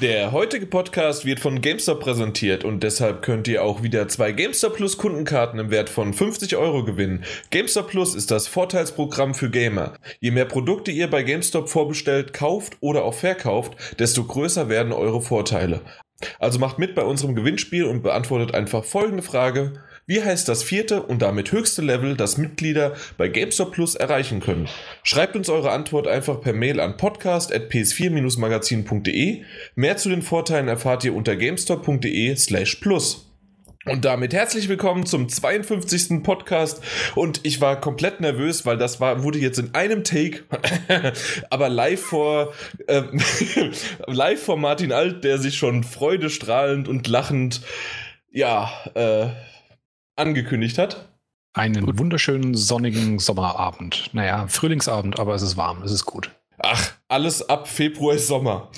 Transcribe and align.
Der 0.00 0.32
heutige 0.32 0.66
Podcast 0.66 1.24
wird 1.24 1.38
von 1.38 1.60
GameStop 1.60 2.00
präsentiert 2.00 2.64
und 2.64 2.82
deshalb 2.82 3.22
könnt 3.22 3.46
ihr 3.46 3.62
auch 3.62 3.84
wieder 3.84 4.08
zwei 4.08 4.32
GameStop 4.32 4.74
Plus 4.74 4.98
Kundenkarten 4.98 5.60
im 5.60 5.70
Wert 5.70 5.88
von 5.88 6.12
50 6.12 6.56
Euro 6.56 6.84
gewinnen. 6.84 7.24
GameStop 7.50 7.90
Plus 7.90 8.16
ist 8.16 8.32
das 8.32 8.48
Vorteilsprogramm 8.48 9.34
für 9.34 9.50
Gamer. 9.50 9.94
Je 10.18 10.32
mehr 10.32 10.46
Produkte 10.46 10.90
ihr 10.90 11.08
bei 11.08 11.22
GameStop 11.22 11.68
vorbestellt, 11.68 12.32
kauft 12.32 12.76
oder 12.80 13.04
auch 13.04 13.14
verkauft, 13.14 13.76
desto 14.00 14.24
größer 14.24 14.68
werden 14.68 14.92
eure 14.92 15.22
Vorteile. 15.22 15.80
Also 16.40 16.58
macht 16.58 16.80
mit 16.80 16.96
bei 16.96 17.02
unserem 17.02 17.36
Gewinnspiel 17.36 17.84
und 17.84 18.02
beantwortet 18.02 18.52
einfach 18.52 18.84
folgende 18.84 19.22
Frage. 19.22 19.74
Wie 20.06 20.22
heißt 20.22 20.46
das 20.50 20.62
vierte 20.62 21.02
und 21.02 21.22
damit 21.22 21.50
höchste 21.50 21.80
Level, 21.80 22.14
das 22.14 22.36
Mitglieder 22.36 22.92
bei 23.16 23.28
GameStop 23.28 23.72
Plus 23.72 23.94
erreichen 23.94 24.40
können? 24.40 24.68
Schreibt 25.02 25.34
uns 25.34 25.48
eure 25.48 25.70
Antwort 25.70 26.06
einfach 26.06 26.42
per 26.42 26.52
Mail 26.52 26.78
an 26.78 26.98
podcast.ps4-magazin.de. 26.98 29.44
Mehr 29.76 29.96
zu 29.96 30.10
den 30.10 30.20
Vorteilen 30.20 30.68
erfahrt 30.68 31.04
ihr 31.04 31.14
unter 31.14 31.36
gamestop.de 31.36 32.36
slash 32.36 32.74
plus. 32.76 33.30
Und 33.86 34.04
damit 34.04 34.34
herzlich 34.34 34.68
willkommen 34.68 35.06
zum 35.06 35.30
52. 35.30 36.22
Podcast. 36.22 36.82
Und 37.14 37.40
ich 37.44 37.62
war 37.62 37.80
komplett 37.80 38.20
nervös, 38.20 38.66
weil 38.66 38.76
das 38.76 39.00
war, 39.00 39.22
wurde 39.22 39.38
jetzt 39.38 39.58
in 39.58 39.74
einem 39.74 40.04
Take, 40.04 40.42
aber 41.48 41.70
live 41.70 42.02
vor, 42.02 42.52
ähm, 42.88 43.22
live 44.06 44.42
vor 44.42 44.58
Martin 44.58 44.92
Alt, 44.92 45.24
der 45.24 45.38
sich 45.38 45.56
schon 45.56 45.82
freudestrahlend 45.82 46.88
und 46.88 47.08
lachend, 47.08 47.62
ja, 48.30 48.70
äh, 48.94 49.28
angekündigt 50.16 50.78
hat. 50.78 51.08
Einen 51.52 51.86
gut. 51.86 51.98
wunderschönen 51.98 52.54
sonnigen 52.54 53.18
Sommerabend. 53.18 54.10
Naja, 54.12 54.46
Frühlingsabend, 54.48 55.20
aber 55.20 55.34
es 55.34 55.42
ist 55.42 55.56
warm, 55.56 55.82
es 55.82 55.92
ist 55.92 56.04
gut. 56.04 56.30
Ach, 56.58 56.92
alles 57.08 57.48
ab 57.48 57.68
Februar 57.68 58.14
ist 58.16 58.26
Sommer. 58.26 58.70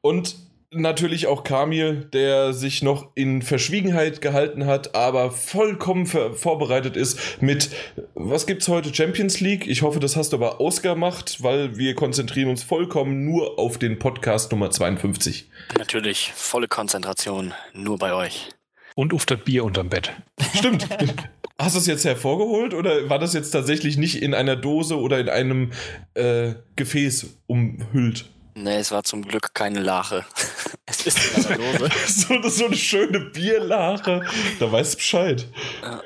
Und 0.00 0.36
natürlich 0.70 1.26
auch 1.26 1.44
Kamil, 1.44 2.08
der 2.12 2.52
sich 2.52 2.82
noch 2.82 3.12
in 3.14 3.42
Verschwiegenheit 3.42 4.20
gehalten 4.20 4.66
hat, 4.66 4.94
aber 4.94 5.30
vollkommen 5.30 6.06
vorbereitet 6.06 6.96
ist 6.96 7.40
mit, 7.40 7.70
was 8.14 8.46
gibt's 8.46 8.68
heute? 8.68 8.94
Champions 8.94 9.40
League? 9.40 9.66
Ich 9.66 9.82
hoffe, 9.82 10.00
das 10.00 10.16
hast 10.16 10.32
du 10.32 10.36
aber 10.36 10.60
ausgemacht, 10.60 11.42
weil 11.42 11.76
wir 11.76 11.94
konzentrieren 11.94 12.50
uns 12.50 12.62
vollkommen 12.62 13.24
nur 13.24 13.58
auf 13.58 13.78
den 13.78 13.98
Podcast 13.98 14.50
Nummer 14.52 14.70
52. 14.70 15.48
Natürlich, 15.78 16.32
volle 16.34 16.68
Konzentration, 16.68 17.54
nur 17.72 17.98
bei 17.98 18.12
euch. 18.12 18.50
Und 18.96 19.12
auf 19.12 19.26
das 19.26 19.40
Bier 19.44 19.62
unterm 19.62 19.90
Bett. 19.90 20.10
Stimmt. 20.54 20.88
Hast 21.58 21.74
du 21.74 21.80
es 21.80 21.86
jetzt 21.86 22.04
hervorgeholt 22.04 22.72
oder 22.74 23.08
war 23.10 23.18
das 23.18 23.34
jetzt 23.34 23.50
tatsächlich 23.50 23.98
nicht 23.98 24.22
in 24.22 24.34
einer 24.34 24.56
Dose 24.56 24.98
oder 24.98 25.20
in 25.20 25.28
einem 25.28 25.72
äh, 26.14 26.54
Gefäß 26.76 27.38
umhüllt? 27.46 28.30
Nee, 28.54 28.78
es 28.78 28.90
war 28.90 29.04
zum 29.04 29.22
Glück 29.22 29.52
keine 29.52 29.80
Lache. 29.80 30.24
es 30.86 31.06
ist 31.06 31.36
in 31.36 31.44
einer 31.44 31.56
Dose. 31.56 31.90
so, 32.06 32.48
so 32.48 32.66
eine 32.66 32.76
schöne 32.76 33.20
Bierlache. 33.20 34.22
Da 34.58 34.72
weißt 34.72 34.94
du 34.94 34.96
Bescheid. 34.96 35.46
Ja. 35.82 36.02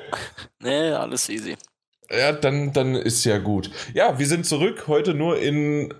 Nee, 0.59 0.91
alles 0.91 1.29
easy. 1.29 1.55
Ja, 2.09 2.33
dann, 2.33 2.73
dann 2.73 2.95
ist 2.95 3.23
ja 3.23 3.37
gut. 3.37 3.71
Ja, 3.93 4.19
wir 4.19 4.27
sind 4.27 4.45
zurück. 4.45 4.87
Heute 4.87 5.13
nur 5.13 5.39
in 5.39 5.93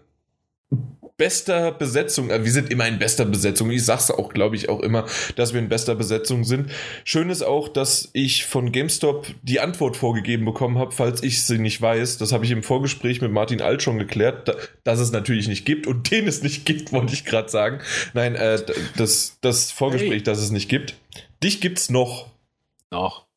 bester 1.22 1.72
Besetzung. 1.72 2.32
Äh, 2.32 2.44
wir 2.44 2.52
sind 2.52 2.72
immer 2.72 2.88
in 2.88 2.98
bester 2.98 3.26
Besetzung. 3.26 3.70
Ich 3.70 3.86
sag's 3.86 4.10
auch, 4.10 4.34
glaube 4.34 4.56
ich, 4.56 4.70
auch 4.70 4.80
immer, 4.80 5.06
dass 5.36 5.54
wir 5.54 5.60
in 5.60 5.70
bester 5.70 5.94
Besetzung 5.94 6.44
sind. 6.44 6.72
Schön 7.06 7.30
ist 7.30 7.44
auch, 7.44 7.68
dass 7.70 8.10
ich 8.14 8.48
von 8.48 8.72
GameStop 8.72 9.28
die 9.44 9.60
Antwort 9.60 9.96
vorgegeben 9.96 10.46
bekommen 10.46 10.80
habe, 10.80 10.94
falls 10.94 11.22
ich 11.22 11.44
sie 11.44 11.60
nicht 11.60 11.80
weiß. 11.80 12.18
Das 12.18 12.32
habe 12.32 12.46
ich 12.46 12.50
im 12.50 12.64
Vorgespräch 12.64 13.22
mit 13.22 13.32
Martin 13.32 13.62
Alt 13.62 13.84
schon 13.84 14.00
geklärt, 14.00 14.52
dass 14.84 15.00
es 15.00 15.12
natürlich 15.12 15.48
nicht 15.48 15.64
gibt 15.64 15.86
und 15.86 16.10
den 16.12 16.28
es 16.28 16.42
nicht 16.42 16.66
gibt, 16.66 16.92
wollte 16.92 17.14
ich 17.14 17.24
gerade 17.24 17.50
sagen. 17.50 17.82
Nein, 18.16 18.34
äh, 18.34 18.58
das, 18.98 19.38
das 19.42 19.70
Vorgespräch, 19.70 20.12
hey. 20.12 20.24
dass 20.24 20.40
es 20.40 20.50
nicht 20.50 20.70
gibt. 20.70 20.96
Dich 21.44 21.62
gibt's 21.62 21.92
noch. 21.92 22.32
Noch. 22.90 23.28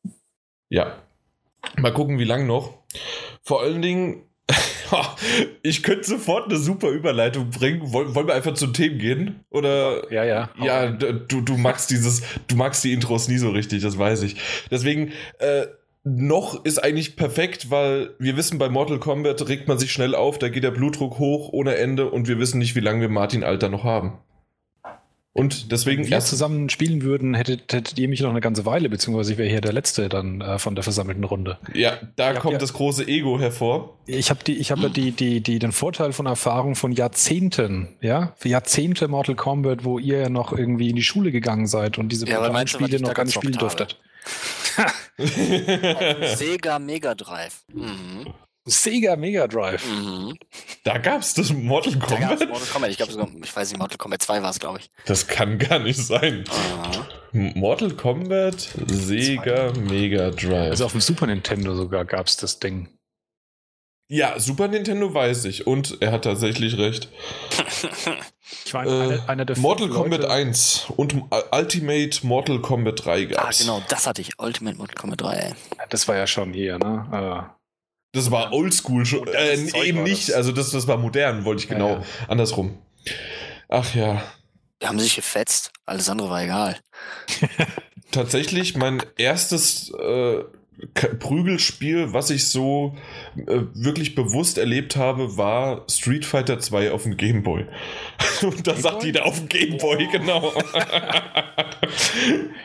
Ja. 0.69 1.03
Mal 1.77 1.93
gucken, 1.93 2.17
wie 2.17 2.23
lang 2.23 2.47
noch. 2.47 2.79
Vor 3.43 3.61
allen 3.61 3.83
Dingen 3.83 4.23
ich 5.61 5.83
könnte 5.83 6.05
sofort 6.05 6.45
eine 6.45 6.57
super 6.57 6.89
Überleitung 6.89 7.49
bringen. 7.49 7.93
Wollen, 7.93 8.27
wir 8.27 8.33
einfach 8.33 8.53
zu 8.53 8.67
Themen 8.67 8.97
gehen? 8.99 9.39
Oder? 9.49 10.11
Ja, 10.11 10.23
ja. 10.23 10.49
Ja, 10.61 10.87
du, 10.87 11.41
du 11.41 11.57
magst 11.57 11.89
dieses, 11.91 12.21
du 12.47 12.55
magst 12.55 12.83
die 12.83 12.93
Intros 12.93 13.27
nie 13.27 13.37
so 13.37 13.49
richtig, 13.49 13.81
das 13.81 13.97
weiß 13.97 14.23
ich. 14.23 14.37
Deswegen, 14.71 15.11
äh, 15.39 15.67
noch 16.03 16.63
ist 16.63 16.83
eigentlich 16.83 17.15
perfekt, 17.15 17.71
weil 17.71 18.11
wir 18.19 18.37
wissen, 18.37 18.59
bei 18.59 18.69
Mortal 18.69 18.99
Kombat 18.99 19.47
regt 19.47 19.67
man 19.67 19.79
sich 19.79 19.91
schnell 19.91 20.13
auf, 20.13 20.37
da 20.37 20.49
geht 20.49 20.63
der 20.63 20.71
Blutdruck 20.71 21.17
hoch 21.17 21.49
ohne 21.51 21.75
Ende 21.77 22.09
und 22.11 22.27
wir 22.27 22.37
wissen 22.37 22.59
nicht, 22.59 22.75
wie 22.75 22.81
lange 22.81 23.01
wir 23.01 23.09
Martin 23.09 23.43
Alter 23.43 23.69
noch 23.69 23.83
haben. 23.83 24.19
Und 25.37 25.73
deswegen. 25.73 26.03
Wenn 26.05 26.11
wir 26.11 26.19
zusammen 26.21 26.69
spielen 26.69 27.01
würden, 27.01 27.33
hättet, 27.33 27.73
hättet 27.73 27.99
ihr 27.99 28.07
mich 28.07 28.21
noch 28.21 28.29
eine 28.29 28.39
ganze 28.39 28.65
Weile, 28.65 28.87
beziehungsweise 28.87 29.33
ich 29.33 29.37
wäre 29.37 29.49
hier 29.49 29.59
der 29.59 29.73
Letzte 29.73 30.07
dann 30.07 30.39
äh, 30.39 30.57
von 30.59 30.75
der 30.75 30.83
versammelten 30.85 31.25
Runde. 31.25 31.57
Ja, 31.73 31.97
da 32.15 32.31
ich 32.31 32.39
kommt 32.39 32.53
ja, 32.53 32.57
das 32.57 32.71
große 32.71 33.05
Ego 33.05 33.37
hervor. 33.37 33.97
Ich 34.05 34.29
habe 34.29 34.39
die, 34.45 34.55
ich 34.55 34.71
habe 34.71 34.89
die, 34.89 35.11
die, 35.11 35.41
die, 35.41 35.59
den 35.59 35.73
Vorteil 35.73 36.13
von 36.13 36.25
Erfahrung 36.25 36.75
von 36.75 36.93
Jahrzehnten, 36.93 37.89
ja, 37.99 38.31
für 38.37 38.47
Jahrzehnte 38.47 39.09
Mortal 39.09 39.35
Kombat, 39.35 39.83
wo 39.83 39.99
ihr 39.99 40.19
ja 40.19 40.29
noch 40.29 40.53
irgendwie 40.53 40.89
in 40.89 40.95
die 40.95 41.03
Schule 41.03 41.33
gegangen 41.33 41.67
seid 41.67 41.97
und 41.97 42.13
diese 42.13 42.25
ja, 42.25 42.65
Spiele 42.65 43.01
noch 43.01 43.13
gar 43.13 43.25
nicht 43.25 43.33
spielen 43.33 43.57
durftet. 43.57 43.99
Sega 45.17 46.79
Mega 46.79 47.13
Drive. 47.13 47.65
Mhm. 47.73 48.33
Sega 48.65 49.15
Mega 49.15 49.47
Drive. 49.47 49.85
Mhm. 49.85 50.37
Da 50.83 50.97
gab 50.97 51.21
es 51.21 51.35
das 51.35 51.53
Mortal 51.53 51.93
Kombat. 51.99 52.41
Da 52.41 52.45
Mortal 52.47 52.67
Kombat. 52.67 52.89
Ich 52.91 52.97
glaube, 52.97 53.13
ich 53.43 53.55
weiß 53.55 53.69
nicht, 53.69 53.79
Mortal 53.79 53.97
Kombat 53.97 54.23
2 54.23 54.41
war 54.41 54.49
es, 54.49 54.59
glaube 54.59 54.79
ich. 54.79 54.89
Das 55.05 55.27
kann 55.27 55.59
gar 55.59 55.79
nicht 55.79 55.99
sein. 55.99 56.43
Aha. 56.49 57.07
Mortal 57.31 57.91
Kombat 57.91 58.69
Sega 58.87 59.71
Mega 59.73 60.31
Drive. 60.31 60.71
Also 60.71 60.85
auf 60.85 60.93
dem 60.93 61.01
Super 61.01 61.27
Nintendo 61.27 61.75
sogar 61.75 62.05
gab 62.05 62.25
es 62.25 62.37
das 62.37 62.59
Ding. 62.59 62.89
Ja, 64.07 64.39
Super 64.39 64.67
Nintendo 64.67 65.13
weiß 65.13 65.45
ich. 65.45 65.67
Und 65.67 66.01
er 66.01 66.11
hat 66.11 66.23
tatsächlich 66.23 66.77
recht. 66.77 67.09
ich 68.65 68.73
war 68.73 68.85
äh, 68.85 68.89
einer, 68.89 69.29
einer 69.29 69.45
der 69.45 69.57
Mortal 69.57 69.89
Kombat 69.89 70.21
Leute. 70.21 70.31
1 70.31 70.87
und 70.95 71.23
Ultimate 71.51 72.25
Mortal 72.25 72.59
Kombat 72.61 73.05
3 73.05 73.25
gab 73.25 73.49
es. 73.49 73.61
Ah, 73.61 73.63
genau, 73.63 73.83
das 73.89 74.07
hatte 74.07 74.21
ich. 74.21 74.39
Ultimate 74.39 74.77
Mortal 74.77 74.95
Kombat 74.95 75.21
3. 75.21 75.55
Das 75.89 76.07
war 76.07 76.15
ja 76.15 76.25
schon 76.25 76.53
hier, 76.53 76.79
ne? 76.79 77.49
Das 78.15 78.31
war 78.31 78.53
oldschool 78.53 79.05
schon. 79.05 79.27
Äh, 79.27 79.57
eben 79.83 80.03
nicht, 80.03 80.33
also 80.33 80.53
das, 80.53 80.71
das 80.71 80.87
war 80.87 80.97
modern, 80.97 81.43
wollte 81.43 81.63
ich 81.63 81.67
genau 81.67 81.89
ja, 81.89 81.95
ja. 81.95 82.03
andersrum. 82.29 82.77
Ach 83.67 83.93
ja. 83.93 84.23
Wir 84.79 84.87
haben 84.87 84.99
sich 84.99 85.17
gefetzt, 85.17 85.73
alles 85.85 86.07
andere 86.07 86.29
war 86.29 86.41
egal. 86.41 86.77
Tatsächlich 88.11 88.77
mein 88.77 89.03
erstes 89.17 89.91
äh, 89.91 90.43
Prügelspiel, 91.19 92.13
was 92.13 92.29
ich 92.29 92.47
so 92.47 92.95
äh, 93.35 93.63
wirklich 93.73 94.15
bewusst 94.15 94.57
erlebt 94.57 94.95
habe, 94.95 95.35
war 95.35 95.83
Street 95.89 96.25
Fighter 96.25 96.59
2 96.59 96.91
auf 96.91 97.03
dem 97.03 97.17
Gameboy. 97.17 97.65
Und 98.43 98.65
da 98.65 98.75
sagt 98.75 99.03
jeder 99.03 99.25
auf 99.25 99.39
dem 99.39 99.49
Gameboy, 99.49 100.07
oh. 100.07 100.11
genau. 100.11 100.53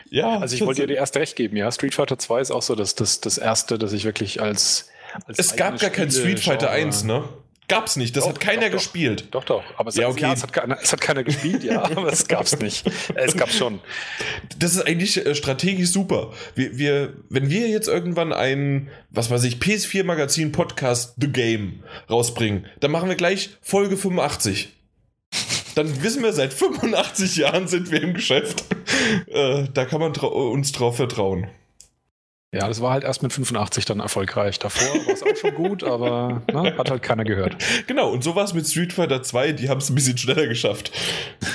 ja. 0.09 0.39
Also 0.39 0.55
ich 0.55 0.65
wollte 0.65 0.87
dir 0.87 0.95
erst 0.95 1.17
recht 1.17 1.35
geben, 1.35 1.57
ja. 1.57 1.69
Street 1.73 1.93
Fighter 1.93 2.17
2 2.17 2.39
ist 2.39 2.51
auch 2.51 2.61
so 2.61 2.75
das, 2.75 2.95
das, 2.95 3.19
das 3.19 3.37
erste, 3.37 3.77
das 3.77 3.91
ich 3.91 4.05
wirklich 4.05 4.41
als 4.41 4.87
es 5.27 5.55
gab 5.55 5.79
gar 5.79 5.89
kein 5.89 6.11
Street 6.11 6.39
Fighter 6.39 6.67
Genre. 6.67 6.87
1, 6.87 7.03
ne? 7.03 7.23
Gab's 7.71 7.95
nicht, 7.95 8.17
das 8.17 8.25
doch, 8.25 8.31
hat 8.31 8.41
keiner 8.41 8.65
doch, 8.65 8.73
gespielt. 8.73 9.29
Doch, 9.31 9.45
doch, 9.45 9.63
aber 9.77 9.87
es, 9.87 9.95
ja, 9.95 10.09
okay. 10.09 10.23
ja, 10.23 10.33
es, 10.33 10.43
hat, 10.43 10.51
keiner, 10.51 10.77
es 10.81 10.91
hat 10.91 10.99
keiner 10.99 11.23
gespielt, 11.23 11.63
ja, 11.63 11.83
aber 11.83 12.11
es 12.11 12.27
gab's 12.27 12.59
nicht. 12.59 12.85
Es 13.15 13.37
gab's 13.37 13.55
schon. 13.55 13.79
Das 14.59 14.75
ist 14.75 14.85
eigentlich 14.85 15.25
äh, 15.25 15.33
strategisch 15.35 15.89
super. 15.89 16.33
Wir, 16.53 16.77
wir, 16.77 17.13
wenn 17.29 17.49
wir 17.49 17.69
jetzt 17.69 17.87
irgendwann 17.87 18.33
einen, 18.33 18.89
was 19.09 19.31
weiß 19.31 19.45
ich, 19.45 19.55
PS4 19.55 20.03
Magazin 20.03 20.51
Podcast 20.51 21.15
The 21.17 21.29
Game 21.29 21.83
rausbringen, 22.09 22.65
dann 22.81 22.91
machen 22.91 23.07
wir 23.07 23.15
gleich 23.15 23.51
Folge 23.61 23.95
85. 23.95 24.73
Dann 25.75 26.03
wissen 26.03 26.23
wir, 26.23 26.33
seit 26.33 26.53
85 26.53 27.37
Jahren 27.37 27.69
sind 27.69 27.89
wir 27.89 28.01
im 28.01 28.13
Geschäft. 28.13 28.65
Äh, 29.27 29.67
da 29.73 29.85
kann 29.85 30.01
man 30.01 30.11
uns 30.11 30.73
drauf 30.73 30.97
vertrauen. 30.97 31.47
Ja, 32.53 32.67
das 32.67 32.81
war 32.81 32.91
halt 32.91 33.05
erst 33.05 33.23
mit 33.23 33.31
85 33.31 33.85
dann 33.85 34.01
erfolgreich. 34.01 34.59
Davor 34.59 35.05
war 35.05 35.13
es 35.13 35.23
auch 35.23 35.35
schon 35.37 35.55
gut, 35.55 35.83
aber 35.83 36.41
ne, 36.51 36.75
hat 36.77 36.91
halt 36.91 37.01
keiner 37.01 37.23
gehört. 37.23 37.55
Genau, 37.87 38.11
und 38.11 38.23
so 38.23 38.35
war 38.35 38.43
es 38.43 38.53
mit 38.53 38.67
Street 38.67 38.93
Fighter 38.93 39.23
2, 39.23 39.53
die 39.53 39.69
haben 39.69 39.79
es 39.79 39.89
ein 39.89 39.95
bisschen 39.95 40.17
schneller 40.17 40.47
geschafft. 40.47 40.91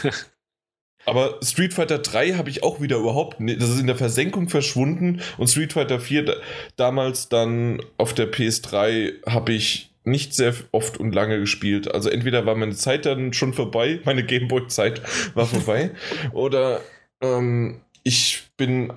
aber 1.05 1.39
Street 1.43 1.75
Fighter 1.75 1.99
3 1.99 2.33
habe 2.33 2.49
ich 2.49 2.63
auch 2.63 2.81
wieder 2.81 2.97
überhaupt 2.97 3.41
nicht, 3.41 3.61
das 3.61 3.71
ist 3.71 3.81
in 3.81 3.87
der 3.87 3.97
Versenkung 3.97 4.49
verschwunden 4.49 5.21
und 5.37 5.49
Street 5.49 5.75
Fighter 5.75 6.01
4 6.01 6.25
da, 6.25 6.33
damals 6.77 7.29
dann 7.29 7.83
auf 7.99 8.15
der 8.15 8.33
PS3 8.33 9.27
habe 9.27 9.53
ich 9.53 9.91
nicht 10.05 10.35
sehr 10.35 10.55
oft 10.73 10.99
und 10.99 11.15
lange 11.15 11.39
gespielt. 11.39 11.93
Also 11.93 12.09
entweder 12.09 12.47
war 12.47 12.55
meine 12.55 12.75
Zeit 12.75 13.05
dann 13.07 13.33
schon 13.33 13.53
vorbei, 13.53 14.01
meine 14.05 14.25
Gameboy-Zeit 14.25 15.03
war 15.35 15.47
vorbei, 15.47 15.91
oder 16.33 16.81
ähm, 17.21 17.81
ich 18.07 18.45
bin 18.57 18.93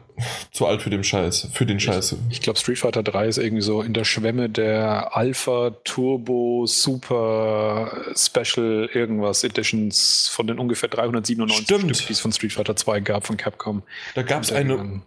zu 0.51 0.67
alt 0.67 0.83
für 0.83 0.91
den 0.91 1.03
Scheiß, 1.03 1.47
für 1.51 1.65
den 1.65 1.79
Scheiß. 1.79 2.11
Ich, 2.11 2.33
ich 2.33 2.41
glaube, 2.41 2.59
Street 2.59 2.77
Fighter 2.77 3.01
3 3.01 3.27
ist 3.27 3.38
irgendwie 3.39 3.63
so 3.63 3.81
in 3.81 3.94
der 3.94 4.03
Schwemme 4.03 4.50
der 4.50 5.17
Alpha, 5.17 5.71
Turbo, 5.83 6.67
Super, 6.67 8.06
Special, 8.15 8.88
irgendwas 8.94 9.44
Editions 9.44 10.27
von 10.31 10.45
den 10.45 10.59
ungefähr 10.59 10.89
397 10.89 11.65
Stimmt. 11.65 11.95
Stück, 11.95 12.07
die 12.07 12.13
es 12.13 12.19
von 12.19 12.31
Street 12.31 12.53
Fighter 12.53 12.75
2 12.75 13.00
gab 13.00 13.25
von 13.25 13.35
Capcom. 13.35 13.81
Da 14.13 14.21
gab 14.21 14.44
es 14.44 14.51
eine, 14.51 15.01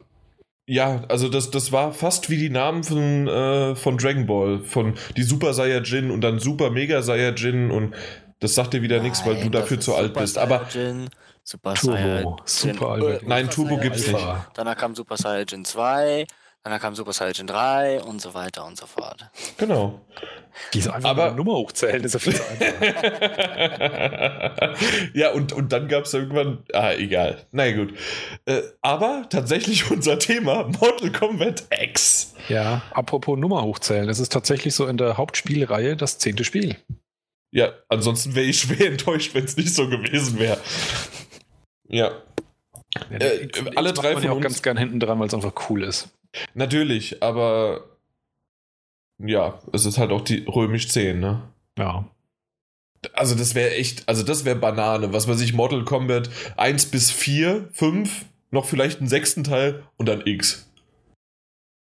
ja, 0.66 1.04
also 1.08 1.28
das, 1.28 1.52
das 1.52 1.70
war 1.70 1.92
fast 1.92 2.28
wie 2.28 2.38
die 2.38 2.50
Namen 2.50 2.82
von, 2.82 3.28
äh, 3.28 3.76
von 3.76 3.98
Dragon 3.98 4.26
Ball, 4.26 4.58
von 4.64 4.94
die 5.16 5.22
Super 5.22 5.54
Saiyajin 5.54 6.10
und 6.10 6.22
dann 6.22 6.40
Super 6.40 6.70
Mega 6.70 7.02
Saiyajin 7.02 7.70
und 7.70 7.94
das 8.40 8.56
sagt 8.56 8.74
dir 8.74 8.82
wieder 8.82 9.00
nichts, 9.00 9.24
weil 9.24 9.36
du 9.36 9.48
dafür 9.48 9.78
zu 9.78 9.94
alt 9.94 10.08
Super 10.08 10.20
bist. 10.22 10.38
Aber 10.38 10.66
Saiyajin, 10.68 11.08
Super 11.44 11.74
Turbo, 11.74 11.96
Saiyajin, 11.96 12.36
Super 12.46 12.86
äh, 12.86 12.90
Albert. 12.92 13.26
Nein, 13.28 13.50
Turbo 13.50 13.76
gibt's 13.78 14.04
Saiyajin, 14.06 14.26
nicht. 14.34 14.46
Danach 14.54 14.76
kam 14.76 14.94
Super 14.94 15.16
Saiyajin 15.16 15.64
2, 15.64 16.26
danach 16.62 16.80
kam 16.80 16.94
Super 16.94 17.12
Saiyajin 17.12 17.46
3 17.48 18.00
und 18.02 18.20
so 18.20 18.32
weiter 18.34 18.64
und 18.64 18.76
so 18.78 18.86
fort. 18.86 19.28
genau. 19.58 20.00
Diese 20.74 20.92
einfach 20.94 21.10
Aber- 21.10 21.26
eine 21.28 21.36
Nummer 21.36 21.54
hochzählen, 21.54 22.04
ist 22.04 22.12
ja 22.12 22.20
viel 22.20 22.34
zu 22.34 22.42
einfach. 22.46 22.72
ja, 25.14 25.30
und, 25.32 25.52
und 25.52 25.72
dann 25.72 25.88
gab 25.88 26.04
es 26.04 26.12
irgendwann. 26.14 26.62
Ah, 26.72 26.92
egal. 26.92 27.46
Na 27.52 27.64
ja, 27.66 27.76
gut. 27.76 27.94
Äh, 28.44 28.60
aber 28.82 29.26
tatsächlich 29.30 29.90
unser 29.90 30.18
Thema: 30.18 30.64
Mortal 30.80 31.10
Kombat 31.10 31.64
X. 31.70 32.34
ja, 32.48 32.82
apropos 32.92 33.38
Nummer 33.38 33.62
hochzählen, 33.62 34.08
es 34.08 34.18
ist 34.18 34.32
tatsächlich 34.32 34.74
so 34.74 34.86
in 34.86 34.96
der 34.98 35.16
Hauptspielreihe 35.16 35.96
das 35.96 36.18
zehnte 36.18 36.44
Spiel. 36.44 36.76
Ja, 37.50 37.72
ansonsten 37.88 38.34
wäre 38.34 38.46
ich 38.46 38.60
schwer 38.60 38.86
enttäuscht, 38.92 39.34
wenn 39.34 39.44
es 39.44 39.56
nicht 39.56 39.74
so 39.74 39.88
gewesen 39.88 40.38
wäre. 40.38 40.58
Ja, 41.88 42.12
Ja, 43.10 43.16
Äh, 43.18 43.48
alle 43.76 43.90
macht 43.90 43.98
drei 44.02 44.12
man 44.12 44.14
von 44.14 44.22
ja 44.24 44.30
auch 44.32 44.36
uns- 44.36 44.42
ganz 44.44 44.62
gern 44.62 44.76
hinten 44.76 45.00
dran, 45.00 45.18
weil 45.18 45.26
es 45.28 45.34
einfach 45.34 45.54
cool 45.70 45.82
ist. 45.82 46.08
natürlich, 46.54 47.22
aber. 47.22 47.84
Ja, 49.18 49.60
es 49.72 49.84
ist 49.86 49.98
halt 49.98 50.10
auch 50.10 50.22
die 50.22 50.44
römisch 50.48 50.88
10, 50.88 51.20
ne? 51.20 51.42
Ja. 51.78 52.04
Also 53.14 53.34
das 53.34 53.54
wäre 53.54 53.72
echt, 53.74 54.08
also 54.08 54.22
das 54.22 54.44
wäre 54.44 54.56
Banane. 54.56 55.12
Was 55.12 55.26
weiß 55.28 55.40
ich, 55.40 55.52
Mortal 55.54 55.84
Kombat 55.84 56.28
1 56.56 56.86
bis 56.86 57.10
4, 57.10 57.68
5, 57.72 58.24
noch 58.50 58.64
vielleicht 58.64 58.98
einen 59.00 59.08
sechsten 59.08 59.44
Teil 59.44 59.84
und 59.96 60.06
dann 60.08 60.22
X. 60.26 60.68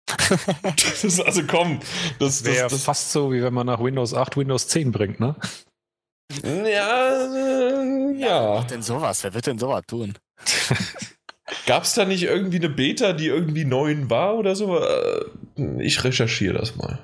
das 0.64 1.04
ist, 1.04 1.20
also 1.20 1.44
komm, 1.46 1.80
das, 2.20 2.44
das, 2.44 2.46
Wäre 2.46 2.70
fast 2.70 3.12
so, 3.12 3.32
wie 3.32 3.42
wenn 3.42 3.54
man 3.54 3.66
nach 3.68 3.82
Windows 3.84 4.14
8 4.14 4.38
Windows 4.38 4.68
10 4.68 4.92
bringt, 4.92 5.20
ne? 5.20 5.36
Ja, 6.44 7.26
äh, 7.26 8.14
Wer 8.18 8.28
ja. 8.28 8.54
macht 8.56 8.72
denn 8.72 8.82
sowas? 8.82 9.24
Wer 9.24 9.34
wird 9.34 9.48
denn 9.48 9.60
sowas 9.60 9.84
tun? 9.88 10.14
Gab 11.68 11.84
es 11.84 11.94
da 11.94 12.06
nicht 12.06 12.24
irgendwie 12.24 12.58
eine 12.58 12.70
Beta, 12.70 13.14
die 13.14 13.28
irgendwie 13.28 13.66
neun 13.66 14.10
war 14.10 14.36
oder 14.36 14.56
so? 14.56 14.80
Äh, 14.80 15.26
Ich 15.80 16.04
recherchiere 16.04 16.58
das 16.58 16.76
mal. 16.76 17.00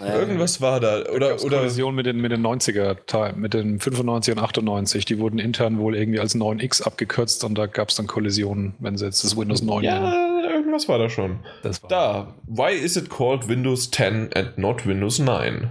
Ähm, 0.00 0.12
Irgendwas 0.12 0.60
war 0.60 0.80
da. 0.80 1.04
Oder, 1.06 1.30
Gab's 1.30 1.44
oder 1.44 1.58
Kollision 1.58 1.94
mit 1.94 2.06
den, 2.06 2.20
mit 2.20 2.32
den 2.32 2.44
90er 2.44 3.06
Teilen, 3.06 3.40
mit 3.40 3.54
den 3.54 3.78
95 3.80 4.36
und 4.36 4.42
98. 4.42 5.04
Die 5.04 5.18
wurden 5.18 5.38
intern 5.38 5.78
wohl 5.78 5.96
irgendwie 5.96 6.20
als 6.20 6.34
9X 6.34 6.82
abgekürzt 6.82 7.44
und 7.44 7.56
da 7.56 7.66
gab 7.66 7.88
es 7.90 7.96
dann 7.96 8.06
Kollisionen, 8.06 8.74
wenn 8.78 8.96
sie 8.96 9.04
jetzt 9.06 9.24
das 9.24 9.36
Windows 9.36 9.62
9 9.62 9.82
nennen. 9.82 10.04
ja, 10.04 10.50
irgendwas 10.50 10.88
war 10.88 10.98
da 10.98 11.08
schon. 11.08 11.40
Das 11.62 11.82
war 11.82 11.88
Da. 11.88 12.34
Why 12.46 12.72
is 12.74 12.96
it 12.96 13.08
called 13.10 13.48
Windows 13.48 13.90
10 13.90 14.30
and 14.34 14.58
not 14.58 14.84
Windows 14.86 15.18
9? 15.18 15.70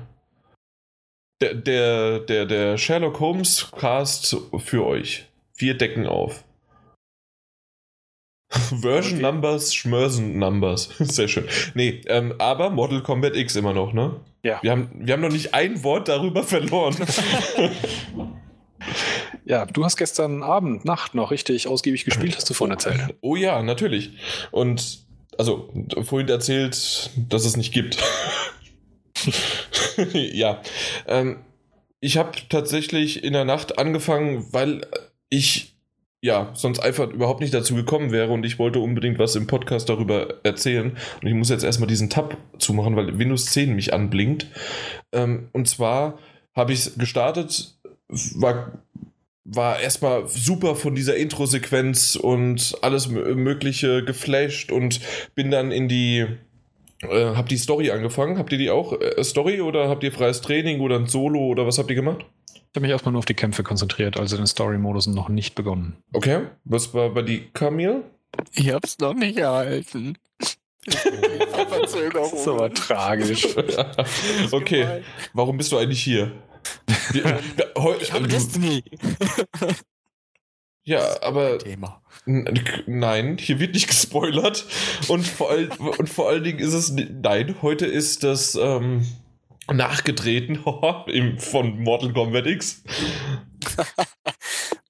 Der, 1.42 1.54
der, 1.54 2.20
der, 2.20 2.46
der 2.46 2.78
Sherlock 2.78 3.20
Holmes 3.20 3.72
Cast 3.72 4.38
für 4.60 4.86
euch. 4.86 5.26
Wir 5.56 5.78
decken 5.78 6.08
auf. 6.08 6.44
Version 8.82 9.20
Okay. 9.20 9.22
Numbers, 9.22 9.74
Schmörsen 9.74 10.38
Numbers. 10.38 10.90
Sehr 11.00 11.28
schön. 11.28 11.46
Nee, 11.74 12.02
ähm, 12.08 12.36
aber 12.38 12.70
Mortal 12.70 13.02
Kombat 13.02 13.36
X 13.36 13.56
immer 13.56 13.74
noch, 13.74 13.94
ne? 13.94 14.20
Ja. 14.44 14.60
Wir 14.62 14.72
haben, 14.72 14.90
wir 14.94 15.14
haben 15.14 15.22
noch 15.22 15.32
nicht 15.32 15.54
ein 15.54 15.84
Wort 15.84 16.08
darüber 16.08 16.44
verloren. 16.44 16.96
Ja, 19.46 19.66
du 19.66 19.84
hast 19.84 19.98
gestern 19.98 20.44
Abend, 20.44 20.86
Nacht 20.86 21.16
noch 21.16 21.32
richtig 21.32 21.68
ausgiebig 21.68 22.06
gespielt, 22.06 22.36
hast 22.36 22.50
du 22.50 22.54
vorhin 22.54 22.74
erzählt. 22.74 23.16
oh 23.22 23.36
ja, 23.36 23.64
natürlich. 23.64 24.12
Und, 24.52 25.00
also, 25.38 25.74
vorhin 26.04 26.30
erzählt, 26.30 27.10
dass 27.30 27.46
es 27.46 27.58
nicht 27.58 27.74
gibt. 27.74 27.98
ja. 30.14 30.62
Ähm, 31.08 31.38
ich 32.00 32.18
habe 32.18 32.32
tatsächlich 32.50 33.24
in 33.24 33.34
der 33.34 33.46
Nacht 33.46 33.78
angefangen, 33.78 34.46
weil 34.52 34.86
ich 35.30 35.78
ja 36.22 36.52
sonst 36.54 36.80
einfach 36.80 37.10
überhaupt 37.10 37.42
nicht 37.42 37.54
dazu 37.54 37.76
gekommen 37.76 38.12
wäre 38.12 38.32
und 38.32 38.46
ich 38.46 38.58
wollte 38.58 38.80
unbedingt 38.80 39.20
was 39.20 39.36
im 39.36 39.46
Podcast 39.46 39.90
darüber 39.90 40.36
erzählen. 40.44 40.98
Und 41.22 41.28
ich 41.28 41.34
muss 41.34 41.50
jetzt 41.50 41.64
erstmal 41.64 41.88
diesen 41.88 42.10
Tab 42.10 42.38
zumachen, 42.60 42.96
weil 42.96 43.20
Windows 43.20 43.46
10 43.48 43.76
mich 43.76 43.94
anblinkt. 43.94 44.48
Ähm, 45.12 45.50
und 45.52 45.68
zwar 45.68 46.18
habe 46.56 46.72
ich 46.72 46.86
es 46.86 46.98
gestartet, 46.98 47.78
war, 48.08 48.84
war 49.44 49.80
erstmal 49.80 50.28
super 50.28 50.76
von 50.76 50.96
dieser 50.96 51.18
Intro-Sequenz 51.18 52.16
und 52.16 52.78
alles 52.82 53.10
Mö- 53.10 53.36
Mögliche 53.36 54.04
geflasht 54.04 54.72
und 54.72 55.02
bin 55.36 55.52
dann 55.52 55.72
in 55.72 55.90
die 55.90 56.28
äh, 57.10 57.36
hab 57.36 57.48
die 57.50 57.58
Story 57.58 57.92
angefangen. 57.92 58.38
Habt 58.38 58.52
ihr 58.52 58.58
die 58.58 58.70
auch 58.70 58.94
äh, 59.00 59.24
Story 59.24 59.62
oder 59.62 59.90
habt 59.90 60.04
ihr 60.04 60.12
freies 60.12 60.42
Training 60.42 60.80
oder 60.82 60.98
ein 60.98 61.08
Solo 61.08 61.40
oder 61.40 61.66
was 61.66 61.78
habt 61.78 61.90
ihr 61.90 61.96
gemacht? 61.96 62.26
Ich 62.54 62.62
habe 62.76 62.82
mich 62.82 62.92
erstmal 62.92 63.12
nur 63.12 63.20
auf 63.20 63.26
die 63.26 63.36
Kämpfe 63.36 63.62
konzentriert, 63.64 64.18
also 64.18 64.36
den 64.36 64.48
Story-Modus 64.48 65.06
noch 65.08 65.30
nicht 65.30 65.54
begonnen. 65.54 65.98
Okay. 66.12 66.48
Was 66.64 66.94
war 66.94 67.12
bei 67.12 67.22
die 67.22 67.50
Camille? 67.54 68.04
Ich 68.54 68.72
hab's 68.72 68.98
noch 69.00 69.14
nicht 69.14 69.38
erhalten. 69.38 70.18
Das 70.86 72.34
ist 72.34 72.48
aber 72.48 72.74
tragisch. 72.74 73.48
okay. 74.52 75.02
Warum 75.34 75.56
bist 75.56 75.72
du 75.72 75.78
eigentlich 75.78 76.04
hier? 76.04 76.34
Wir, 77.12 77.24
wir, 77.24 77.72
heu, 77.78 77.96
Ich 78.02 78.12
habe 78.12 78.28
Destiny. 78.28 78.84
ja, 80.84 81.22
aber 81.22 81.58
Thema. 81.60 82.02
Nein, 82.26 83.38
hier 83.40 83.60
wird 83.60 83.74
nicht 83.74 83.88
gespoilert. 83.94 84.66
Und 85.08 85.28
vor, 85.28 85.50
all, 85.52 85.70
und 85.98 86.10
vor 86.10 86.30
allen 86.30 86.44
Dingen 86.44 86.60
ist 86.60 86.74
es. 86.74 86.92
Nein, 86.92 87.56
heute 87.62 87.86
ist 87.86 88.24
das 88.24 88.56
ähm, 88.56 89.06
nachgetreten 89.72 90.60
von 91.38 91.80
Mortal 91.80 92.14
Kombat 92.14 92.48
X. 92.48 92.84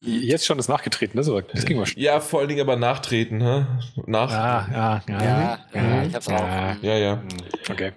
Jetzt 0.01 0.45
schon 0.45 0.59
ist 0.59 0.67
nachgetreten, 0.67 1.17
das, 1.17 1.29
aber, 1.29 1.43
das 1.43 1.65
ging 1.65 1.77
mal 1.77 1.85
schnell. 1.85 2.03
Ja, 2.03 2.19
vor 2.19 2.41
allen 2.41 2.49
Dingen 2.49 2.61
aber 2.61 2.75
nachtreten. 2.75 3.41
Hä? 3.41 3.65
Nach. 4.05 4.31
Ah, 4.31 4.67
ja, 4.71 5.03
ja. 5.07 5.23
Ja, 5.23 5.59
ja, 5.73 6.03
ich 6.03 6.13
hab's 6.13 6.27
ja. 6.27 6.35
auch. 6.35 6.83
Ja, 6.83 6.97
ja. 6.97 7.23
Okay. 7.69 7.93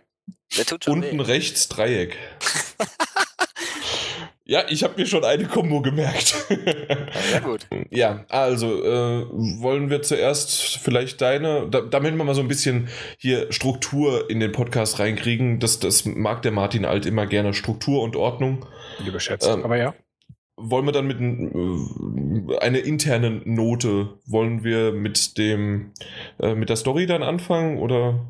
Schon 0.49 0.79
Unten 0.87 1.19
weh. 1.19 1.23
rechts 1.23 1.69
Dreieck. 1.69 2.17
ja, 4.49 4.63
ich 4.69 4.85
habe 4.85 4.95
mir 4.97 5.07
schon 5.07 5.25
eine 5.25 5.45
Kombo 5.45 5.83
gemerkt. 5.83 6.29
Sehr 6.49 7.41
gut. 7.43 7.67
Ja, 7.91 8.25
also 8.29 8.81
äh, 8.81 9.27
wollen 9.61 9.91
wir 9.91 10.03
zuerst 10.03 10.79
vielleicht 10.79 11.21
deine, 11.21 11.69
da, 11.69 11.81
damit 11.81 12.17
wir 12.17 12.23
mal 12.23 12.35
so 12.35 12.43
ein 12.43 12.49
bisschen 12.49 12.89
hier 13.19 13.53
Struktur 13.53 14.31
in 14.31 14.39
den 14.39 14.53
Podcast 14.53 15.01
reinkriegen. 15.01 15.59
Das, 15.59 15.81
das 15.81 16.05
mag 16.05 16.43
der 16.43 16.53
Martin 16.53 16.85
Alt 16.85 17.07
immer 17.07 17.27
gerne, 17.27 17.55
Struktur 17.55 18.03
und 18.03 18.15
Ordnung. 18.15 18.65
Überschätzt. 19.05 19.49
Ähm, 19.49 19.65
aber 19.65 19.79
ja. 19.79 19.95
Wollen 20.57 20.87
wir 20.87 20.93
dann 20.93 21.09
mit 21.09 21.21
äh, 21.21 22.59
einer 22.59 22.85
internen 22.85 23.43
Note, 23.45 24.21
wollen 24.27 24.63
wir 24.63 24.93
mit 24.93 25.39
dem, 25.39 25.91
äh, 26.39 26.55
mit 26.55 26.69
der 26.69 26.77
Story 26.77 27.07
dann 27.07 27.25
anfangen 27.25 27.79
oder 27.79 28.25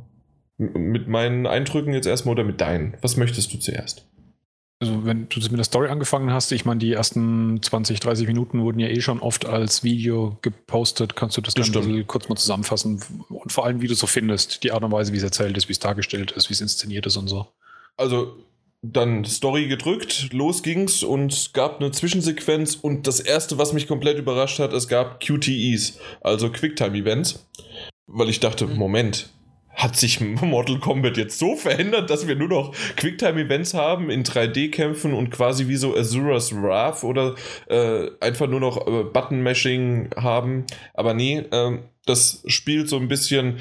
mit 0.57 1.09
meinen 1.09 1.47
Eindrücken 1.47 1.93
jetzt 1.93 2.07
erstmal 2.07 2.33
oder 2.33 2.45
mit 2.45 2.63
deinen? 2.63 2.97
Was 3.03 3.19
möchtest 3.19 3.53
du 3.53 3.59
zuerst? 3.59 4.09
Also, 4.79 5.07
wenn 5.07 5.29
du 5.29 5.41
mit 5.41 5.57
der 5.57 5.65
Story 5.65 5.89
angefangen 5.89 6.31
hast, 6.31 6.53
ich 6.53 6.67
meine, 6.67 6.79
die 6.79 6.93
ersten 6.93 7.63
20, 7.63 7.99
30 7.99 8.27
Minuten 8.27 8.61
wurden 8.61 8.79
ja 8.79 8.89
eh 8.89 9.01
schon 9.01 9.21
oft 9.21 9.47
als 9.47 9.83
Video 9.83 10.37
gepostet. 10.43 11.17
Kannst 11.17 11.39
du 11.39 11.41
das, 11.41 11.55
Das 11.55 11.71
dann 11.71 12.07
kurz 12.07 12.29
mal 12.29 12.37
zusammenfassen? 12.37 13.03
Und 13.31 13.53
vor 13.53 13.65
allem, 13.65 13.81
wie 13.81 13.87
du 13.87 13.95
so 13.95 14.07
findest, 14.07 14.63
die 14.65 14.73
Art 14.73 14.85
und 14.85 14.93
Weise, 14.93 15.15
wie 15.15 15.17
es 15.17 15.23
erzählt 15.23 15.57
ist, 15.57 15.69
wie 15.69 15.73
es 15.73 15.79
dargestellt 15.79 16.33
ist, 16.33 16.51
wie 16.51 16.55
es 16.55 16.61
inszeniert 16.61 17.07
ist 17.07 17.17
und 17.17 17.29
so. 17.29 17.47
Also 17.97 18.37
dann 18.83 19.25
Story 19.25 19.67
gedrückt, 19.69 20.33
los 20.33 20.63
ging's 20.63 21.03
und 21.03 21.33
es 21.33 21.53
gab 21.53 21.81
eine 21.81 21.91
Zwischensequenz 21.91 22.77
und 22.77 23.07
das 23.07 23.21
erste, 23.21 23.59
was 23.59 23.73
mich 23.73 23.89
komplett 23.89 24.19
überrascht 24.19 24.59
hat, 24.59 24.73
es 24.73 24.89
gab 24.89 25.21
QTEs, 25.21 25.99
also 26.21 26.51
Quicktime-Events, 26.51 27.47
weil 28.07 28.29
ich 28.29 28.41
dachte, 28.41 28.67
Mhm. 28.67 28.77
Moment, 28.77 29.31
hat 29.77 29.97
sich 29.97 30.21
Mortal 30.43 30.81
Kombat 30.81 31.17
jetzt 31.17 31.39
so 31.39 31.55
verändert, 31.55 32.11
dass 32.11 32.27
wir 32.27 32.35
nur 32.35 32.49
noch 32.49 32.75
Quicktime-Events 32.97 33.75
haben 33.75 34.11
in 34.11 34.25
3D-Kämpfen 34.25 35.15
und 35.15 35.31
quasi 35.31 35.69
wie 35.69 35.77
so 35.77 35.95
Azura's 35.95 36.53
Wrath 36.55 37.05
oder 37.05 37.37
äh, 37.69 38.09
einfach 38.21 38.49
nur 38.49 38.61
noch 38.61 38.87
äh, 38.87 39.05
Button-Mashing 39.05 40.11
haben. 40.17 40.65
Aber 40.95 41.15
nee, 41.15 41.45
ähm, 41.53 41.85
das 42.07 42.43
spielt 42.47 42.89
so 42.89 42.97
ein 42.97 43.09
bisschen 43.09 43.59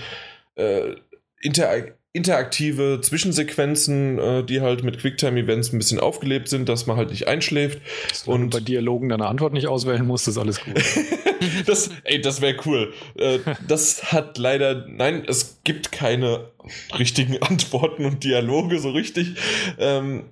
äh, 0.55 0.95
inter 1.41 1.69
interaktive 2.15 3.01
Zwischensequenzen, 3.01 4.17
äh, 4.17 4.43
die 4.43 4.61
halt 4.61 4.83
mit 4.83 4.99
Quicktime-Events 4.99 5.73
ein 5.73 5.77
bisschen 5.77 5.99
aufgelebt 5.99 6.47
sind, 6.47 6.69
dass 6.69 6.87
man 6.87 6.95
halt 6.95 7.09
nicht 7.09 7.27
einschläft. 7.27 7.81
Solange 8.13 8.45
und 8.45 8.49
bei 8.51 8.61
Dialogen 8.61 9.09
deine 9.09 9.27
Antwort 9.27 9.51
nicht 9.51 9.67
auswählen 9.67 10.07
musst, 10.07 10.27
ist 10.29 10.37
alles 10.37 10.61
gut. 10.61 10.75
das, 11.65 11.89
ey, 12.05 12.21
das 12.21 12.39
wäre 12.39 12.55
cool. 12.65 12.93
Äh, 13.17 13.39
das 13.67 14.13
hat 14.13 14.37
leider, 14.37 14.85
nein, 14.87 15.23
es 15.27 15.59
gibt 15.65 15.91
keine 15.91 16.51
richtigen 16.97 17.41
Antworten 17.41 18.05
und 18.05 18.23
Dialoge 18.23 18.79
so 18.79 18.91
richtig. 18.91 19.35
Ähm, 19.77 20.23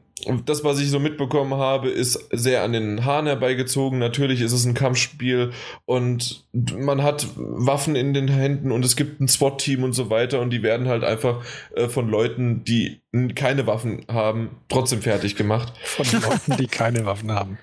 das, 0.45 0.63
was 0.63 0.79
ich 0.79 0.89
so 0.89 0.99
mitbekommen 0.99 1.55
habe, 1.55 1.89
ist 1.89 2.29
sehr 2.31 2.63
an 2.63 2.73
den 2.73 3.05
Haaren 3.05 3.27
herbeigezogen. 3.27 3.99
Natürlich 3.99 4.41
ist 4.41 4.53
es 4.53 4.65
ein 4.65 4.73
Kampfspiel 4.73 5.51
und 5.85 6.45
man 6.51 7.03
hat 7.03 7.27
Waffen 7.35 7.95
in 7.95 8.13
den 8.13 8.27
Händen 8.27 8.71
und 8.71 8.85
es 8.85 8.95
gibt 8.95 9.19
ein 9.21 9.27
SWAT-Team 9.27 9.83
und 9.83 9.93
so 9.93 10.09
weiter 10.09 10.39
und 10.39 10.49
die 10.49 10.63
werden 10.63 10.87
halt 10.87 11.03
einfach 11.03 11.43
äh, 11.75 11.87
von 11.87 12.09
Leuten, 12.09 12.63
die 12.63 13.01
keine 13.35 13.67
Waffen 13.67 14.05
haben, 14.11 14.57
trotzdem 14.69 15.01
fertig 15.01 15.35
gemacht. 15.35 15.73
Von 15.83 16.05
Leuten, 16.21 16.57
die 16.57 16.67
keine 16.67 17.05
Waffen 17.05 17.31
haben. 17.31 17.59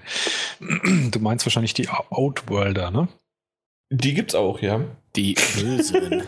Du 1.11 1.19
meinst 1.19 1.45
wahrscheinlich 1.45 1.75
die 1.75 1.89
Outworlder, 1.89 2.91
ne? 2.91 3.09
Die 3.93 4.15
gibt's 4.15 4.37
auch, 4.37 4.61
ja. 4.61 4.85
Die 5.17 5.35
Bösen. 5.35 6.23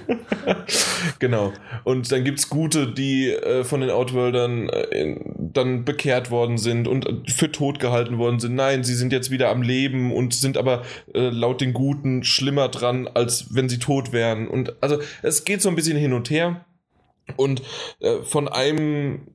genau. 1.20 1.52
Und 1.84 2.10
dann 2.10 2.24
gibt's 2.24 2.48
gute, 2.48 2.92
die 2.92 3.30
äh, 3.30 3.62
von 3.62 3.80
den 3.80 3.90
Outworldern 3.90 4.68
äh, 4.68 5.16
dann 5.38 5.84
bekehrt 5.84 6.32
worden 6.32 6.58
sind 6.58 6.88
und 6.88 7.06
äh, 7.06 7.30
für 7.30 7.52
tot 7.52 7.78
gehalten 7.78 8.18
worden 8.18 8.40
sind. 8.40 8.56
Nein, 8.56 8.82
sie 8.82 8.96
sind 8.96 9.12
jetzt 9.12 9.30
wieder 9.30 9.50
am 9.50 9.62
Leben 9.62 10.12
und 10.12 10.34
sind 10.34 10.56
aber 10.56 10.82
äh, 11.14 11.28
laut 11.28 11.60
den 11.60 11.72
Guten 11.72 12.24
schlimmer 12.24 12.68
dran, 12.68 13.06
als 13.06 13.54
wenn 13.54 13.68
sie 13.68 13.78
tot 13.78 14.12
wären. 14.12 14.48
Und 14.48 14.82
also 14.82 14.98
es 15.22 15.44
geht 15.44 15.62
so 15.62 15.68
ein 15.68 15.76
bisschen 15.76 15.96
hin 15.96 16.12
und 16.12 16.30
her. 16.30 16.64
Und 17.36 17.62
äh, 18.00 18.22
von 18.24 18.48
einem 18.48 19.28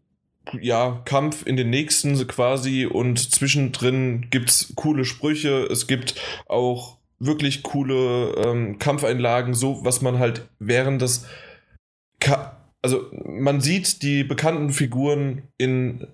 ja, 0.60 1.02
Kampf 1.06 1.46
in 1.46 1.56
den 1.56 1.70
nächsten 1.70 2.28
quasi 2.28 2.86
und 2.86 3.20
zwischendrin 3.32 4.28
gibt's 4.30 4.74
coole 4.76 5.06
Sprüche. 5.06 5.66
Es 5.72 5.88
gibt 5.88 6.16
auch 6.48 6.97
wirklich 7.20 7.64
coole 7.64 8.34
ähm, 8.36 8.80
Kampfeinlagen, 8.80 9.54
so 9.54 9.84
was 9.84 10.02
man 10.02 10.20
halt 10.20 10.48
während 10.60 11.02
des. 11.02 11.26
Ka 12.20 12.54
also, 12.82 13.06
man 13.26 13.60
sieht 13.60 14.02
die 14.04 14.24
bekannten 14.24 14.70
Figuren 14.70 15.44
in, 15.58 16.08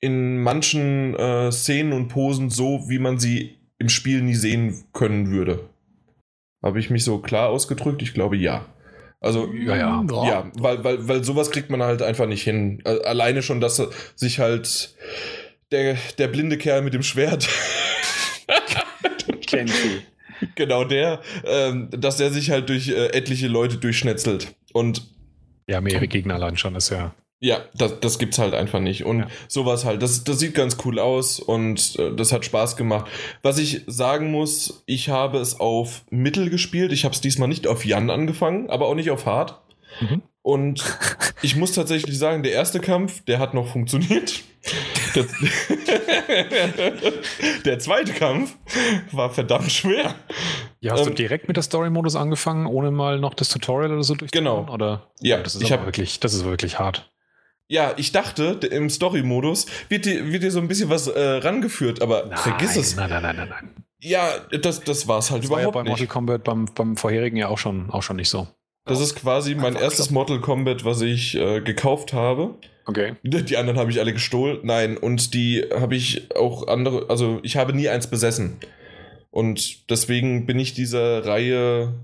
in 0.00 0.38
manchen 0.42 1.14
äh, 1.14 1.52
Szenen 1.52 1.92
und 1.92 2.08
Posen 2.08 2.50
so, 2.50 2.88
wie 2.88 2.98
man 2.98 3.18
sie 3.18 3.58
im 3.78 3.88
Spiel 3.88 4.22
nie 4.22 4.34
sehen 4.34 4.84
können 4.92 5.30
würde. 5.30 5.68
Habe 6.64 6.80
ich 6.80 6.90
mich 6.90 7.04
so 7.04 7.18
klar 7.18 7.48
ausgedrückt? 7.50 8.02
Ich 8.02 8.14
glaube 8.14 8.36
ja. 8.36 8.66
Also, 9.20 9.52
ja, 9.52 9.76
ja. 9.76 10.04
Ja, 10.26 10.50
weil, 10.54 10.82
weil, 10.84 11.08
weil 11.08 11.24
sowas 11.24 11.50
kriegt 11.50 11.70
man 11.70 11.82
halt 11.82 12.02
einfach 12.02 12.26
nicht 12.26 12.42
hin. 12.42 12.82
Alleine 12.84 13.42
schon, 13.42 13.60
dass 13.60 13.82
sich 14.16 14.38
halt 14.38 14.96
der, 15.70 15.96
der 16.18 16.28
blinde 16.28 16.58
Kerl 16.58 16.82
mit 16.82 16.94
dem 16.94 17.02
Schwert. 17.02 17.48
Kenshi. 19.46 20.02
Genau 20.54 20.84
der, 20.84 21.20
ähm, 21.44 21.88
dass 21.90 22.20
er 22.20 22.30
sich 22.30 22.50
halt 22.50 22.68
durch 22.68 22.88
äh, 22.88 23.08
etliche 23.08 23.48
Leute 23.48 23.76
durchschnetzelt. 23.76 24.54
Und 24.72 25.02
ja, 25.66 25.80
mehrere 25.80 26.08
Gegner 26.08 26.34
allein 26.34 26.56
schon 26.56 26.74
ist 26.76 26.90
ja. 26.90 27.14
Ja, 27.40 27.58
das, 27.74 28.00
das 28.00 28.18
gibt's 28.18 28.38
halt 28.38 28.54
einfach 28.54 28.80
nicht. 28.80 29.04
Und 29.04 29.20
ja. 29.20 29.26
sowas 29.48 29.84
halt, 29.84 30.02
das, 30.02 30.24
das 30.24 30.38
sieht 30.38 30.54
ganz 30.54 30.78
cool 30.84 30.98
aus 30.98 31.40
und 31.40 31.96
äh, 31.98 32.14
das 32.14 32.32
hat 32.32 32.44
Spaß 32.44 32.76
gemacht. 32.76 33.10
Was 33.42 33.58
ich 33.58 33.82
sagen 33.86 34.30
muss, 34.30 34.82
ich 34.86 35.10
habe 35.10 35.38
es 35.38 35.60
auf 35.60 36.04
Mittel 36.10 36.48
gespielt. 36.48 36.90
Ich 36.90 37.04
habe 37.04 37.14
es 37.14 37.20
diesmal 37.20 37.48
nicht 37.48 37.66
auf 37.66 37.84
Jan 37.84 38.08
angefangen, 38.08 38.70
aber 38.70 38.86
auch 38.86 38.94
nicht 38.94 39.10
auf 39.10 39.26
Hard. 39.26 39.60
Mhm. 40.00 40.22
Und 40.42 40.84
ich 41.40 41.56
muss 41.56 41.72
tatsächlich 41.72 42.18
sagen, 42.18 42.42
der 42.42 42.52
erste 42.52 42.78
Kampf, 42.78 43.24
der 43.24 43.38
hat 43.38 43.54
noch 43.54 43.66
funktioniert. 43.66 44.42
Der, 45.14 45.24
der 47.64 47.78
zweite 47.78 48.12
Kampf 48.12 48.54
war 49.10 49.30
verdammt 49.30 49.72
schwer. 49.72 50.14
Ja, 50.80 50.92
hast 50.92 51.00
ähm, 51.00 51.06
du 51.06 51.14
direkt 51.14 51.48
mit 51.48 51.56
der 51.56 51.62
Story-Modus 51.62 52.14
angefangen, 52.14 52.66
ohne 52.66 52.90
mal 52.90 53.18
noch 53.18 53.32
das 53.32 53.48
Tutorial 53.48 53.92
oder 53.92 54.02
so 54.02 54.14
durchzuführen? 54.14 54.44
Genau. 54.44 54.72
Oder? 54.72 55.10
Ja, 55.20 55.38
das 55.38 55.54
ist 55.54 55.62
ich 55.62 55.72
hab, 55.72 55.86
wirklich, 55.86 56.20
das 56.20 56.34
ist 56.34 56.44
wirklich 56.44 56.78
hart. 56.78 57.10
Ja, 57.66 57.94
ich 57.96 58.12
dachte, 58.12 58.58
im 58.70 58.90
Story-Modus 58.90 59.66
wird 59.88 60.04
dir, 60.04 60.30
wird 60.30 60.42
dir 60.42 60.50
so 60.50 60.60
ein 60.60 60.68
bisschen 60.68 60.90
was 60.90 61.06
äh, 61.06 61.20
rangeführt, 61.20 62.02
aber 62.02 62.26
nein, 62.26 62.36
vergiss 62.36 62.76
es. 62.76 62.96
Nein, 62.96 63.08
nein, 63.08 63.22
nein, 63.22 63.36
nein, 63.36 63.48
nein. 63.48 63.70
Ja, 63.98 64.28
das, 64.60 64.82
das 64.82 65.08
war 65.08 65.20
es 65.20 65.30
halt 65.30 65.44
das 65.44 65.48
überhaupt 65.48 65.74
war 65.74 65.80
ja 65.80 65.84
bei 65.84 65.88
Mortal 65.88 66.06
Kombat 66.06 66.44
beim, 66.44 66.66
beim 66.74 66.98
vorherigen 66.98 67.38
ja 67.38 67.48
auch 67.48 67.56
schon, 67.56 67.88
auch 67.88 68.02
schon 68.02 68.16
nicht 68.16 68.28
so. 68.28 68.48
Das 68.86 69.00
ist 69.00 69.14
quasi 69.14 69.54
mein 69.54 69.76
erstes 69.76 70.10
Mortal 70.10 70.40
Kombat, 70.40 70.84
was 70.84 71.00
ich 71.00 71.34
äh, 71.36 71.60
gekauft 71.60 72.12
habe. 72.12 72.54
Okay. 72.86 73.14
Die 73.22 73.56
anderen 73.56 73.78
habe 73.78 73.90
ich 73.90 73.98
alle 73.98 74.12
gestohlen. 74.12 74.58
Nein, 74.62 74.98
und 74.98 75.32
die 75.32 75.64
habe 75.74 75.96
ich 75.96 76.34
auch 76.36 76.68
andere, 76.68 77.08
also 77.08 77.40
ich 77.42 77.56
habe 77.56 77.72
nie 77.72 77.88
eins 77.88 78.08
besessen. 78.08 78.58
Und 79.30 79.90
deswegen 79.90 80.44
bin 80.46 80.58
ich 80.58 80.74
dieser 80.74 81.24
Reihe 81.24 81.94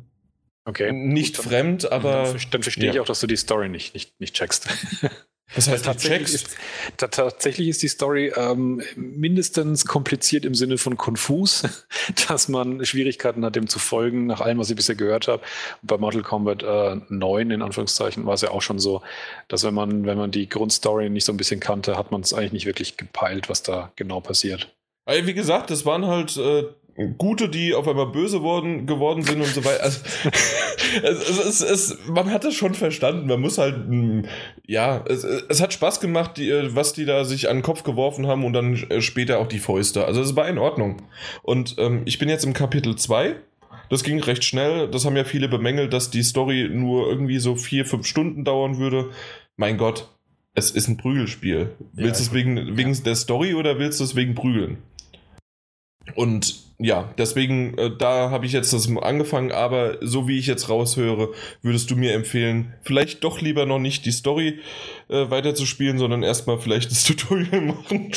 okay. 0.64 0.90
nicht 0.92 1.36
Gut, 1.36 1.44
dann, 1.44 1.52
fremd, 1.52 1.92
aber. 1.92 2.34
Dann, 2.50 2.62
verstehe 2.62 2.86
ja. 2.86 2.92
ich 2.92 3.00
auch, 3.00 3.06
dass 3.06 3.20
du 3.20 3.26
die 3.26 3.36
Story 3.36 3.68
nicht, 3.68 3.92
nicht, 3.94 4.18
nicht 4.18 4.34
checkst. 4.34 4.68
Das 5.54 5.68
heißt, 5.68 5.84
tatsächlich 5.84 6.34
ist, 6.34 6.56
da, 6.96 7.08
tatsächlich 7.08 7.68
ist 7.68 7.82
die 7.82 7.88
Story 7.88 8.32
ähm, 8.36 8.82
mindestens 8.94 9.84
kompliziert 9.84 10.44
im 10.44 10.54
Sinne 10.54 10.78
von 10.78 10.96
konfus, 10.96 11.62
dass 12.28 12.48
man 12.48 12.84
Schwierigkeiten 12.84 13.44
hat, 13.44 13.56
dem 13.56 13.68
zu 13.68 13.78
folgen, 13.78 14.26
nach 14.26 14.40
allem, 14.40 14.58
was 14.58 14.70
ich 14.70 14.76
bisher 14.76 14.94
gehört 14.94 15.28
habe. 15.28 15.42
Bei 15.82 15.98
Mortal 15.98 16.22
Kombat 16.22 16.62
äh, 16.62 17.00
9, 17.08 17.50
in 17.50 17.62
Anführungszeichen, 17.62 18.26
war 18.26 18.34
es 18.34 18.42
ja 18.42 18.50
auch 18.50 18.62
schon 18.62 18.78
so, 18.78 19.02
dass 19.48 19.64
wenn 19.64 19.74
man, 19.74 20.06
wenn 20.06 20.18
man 20.18 20.30
die 20.30 20.48
Grundstory 20.48 21.10
nicht 21.10 21.24
so 21.24 21.32
ein 21.32 21.36
bisschen 21.36 21.60
kannte, 21.60 21.96
hat 21.96 22.12
man 22.12 22.20
es 22.20 22.32
eigentlich 22.32 22.52
nicht 22.52 22.66
wirklich 22.66 22.96
gepeilt, 22.96 23.48
was 23.48 23.62
da 23.62 23.92
genau 23.96 24.20
passiert. 24.20 24.72
Wie 25.06 25.34
gesagt, 25.34 25.70
das 25.70 25.84
waren 25.84 26.06
halt 26.06 26.36
äh, 26.36 26.64
Gute, 27.18 27.48
die 27.48 27.74
auf 27.74 27.88
einmal 27.88 28.06
böse 28.06 28.42
worden, 28.42 28.86
geworden 28.86 29.22
sind 29.22 29.40
und 29.40 29.48
so 29.48 29.64
weiter. 29.64 29.82
Also, 29.82 30.00
es, 31.02 31.46
es, 31.46 31.60
es, 31.60 31.98
man 32.08 32.30
hat 32.30 32.44
es 32.44 32.54
schon 32.54 32.74
verstanden. 32.74 33.26
Man 33.26 33.40
muss 33.40 33.58
halt, 33.58 33.74
hm, 33.74 34.24
ja, 34.66 35.04
es, 35.08 35.24
es 35.24 35.60
hat 35.60 35.72
Spaß 35.72 36.00
gemacht, 36.00 36.36
die, 36.36 36.50
was 36.74 36.92
die 36.92 37.04
da 37.04 37.24
sich 37.24 37.48
an 37.48 37.58
den 37.58 37.62
Kopf 37.62 37.82
geworfen 37.82 38.26
haben 38.26 38.44
und 38.44 38.52
dann 38.52 38.74
äh, 38.90 39.00
später 39.00 39.38
auch 39.38 39.46
die 39.46 39.58
Fäuste. 39.58 40.04
Also 40.04 40.20
es 40.20 40.36
war 40.36 40.48
in 40.48 40.58
Ordnung. 40.58 41.02
Und 41.42 41.76
ähm, 41.78 42.02
ich 42.04 42.18
bin 42.18 42.28
jetzt 42.28 42.44
im 42.44 42.52
Kapitel 42.52 42.96
2. 42.96 43.36
Das 43.88 44.04
ging 44.04 44.20
recht 44.20 44.44
schnell. 44.44 44.88
Das 44.88 45.04
haben 45.04 45.16
ja 45.16 45.24
viele 45.24 45.48
bemängelt, 45.48 45.92
dass 45.92 46.10
die 46.10 46.22
Story 46.22 46.68
nur 46.70 47.08
irgendwie 47.08 47.38
so 47.38 47.56
vier, 47.56 47.86
fünf 47.86 48.06
Stunden 48.06 48.44
dauern 48.44 48.78
würde. 48.78 49.10
Mein 49.56 49.78
Gott, 49.78 50.08
es 50.54 50.70
ist 50.70 50.88
ein 50.88 50.96
Prügelspiel. 50.96 51.74
Willst 51.92 52.20
du 52.20 52.24
es 52.24 52.32
wegen, 52.32 52.76
wegen 52.76 52.92
ja. 52.92 53.00
der 53.00 53.14
Story 53.14 53.54
oder 53.54 53.78
willst 53.78 54.00
du 54.00 54.04
es 54.04 54.16
wegen 54.16 54.34
Prügeln? 54.34 54.78
Und 56.14 56.69
ja, 56.82 57.12
deswegen, 57.18 57.76
äh, 57.76 57.90
da 57.96 58.30
habe 58.30 58.46
ich 58.46 58.52
jetzt 58.52 58.72
das 58.72 58.88
angefangen, 58.96 59.52
aber 59.52 59.98
so 60.00 60.26
wie 60.26 60.38
ich 60.38 60.46
jetzt 60.46 60.70
raushöre, 60.70 61.32
würdest 61.60 61.90
du 61.90 61.96
mir 61.96 62.14
empfehlen, 62.14 62.74
vielleicht 62.82 63.22
doch 63.22 63.40
lieber 63.40 63.66
noch 63.66 63.78
nicht 63.78 64.06
die 64.06 64.12
Story 64.12 64.60
äh, 65.08 65.30
weiterzuspielen, 65.30 65.98
sondern 65.98 66.22
erstmal 66.22 66.58
vielleicht 66.58 66.90
das 66.90 67.04
Tutorial 67.04 67.60
machen. 67.60 68.12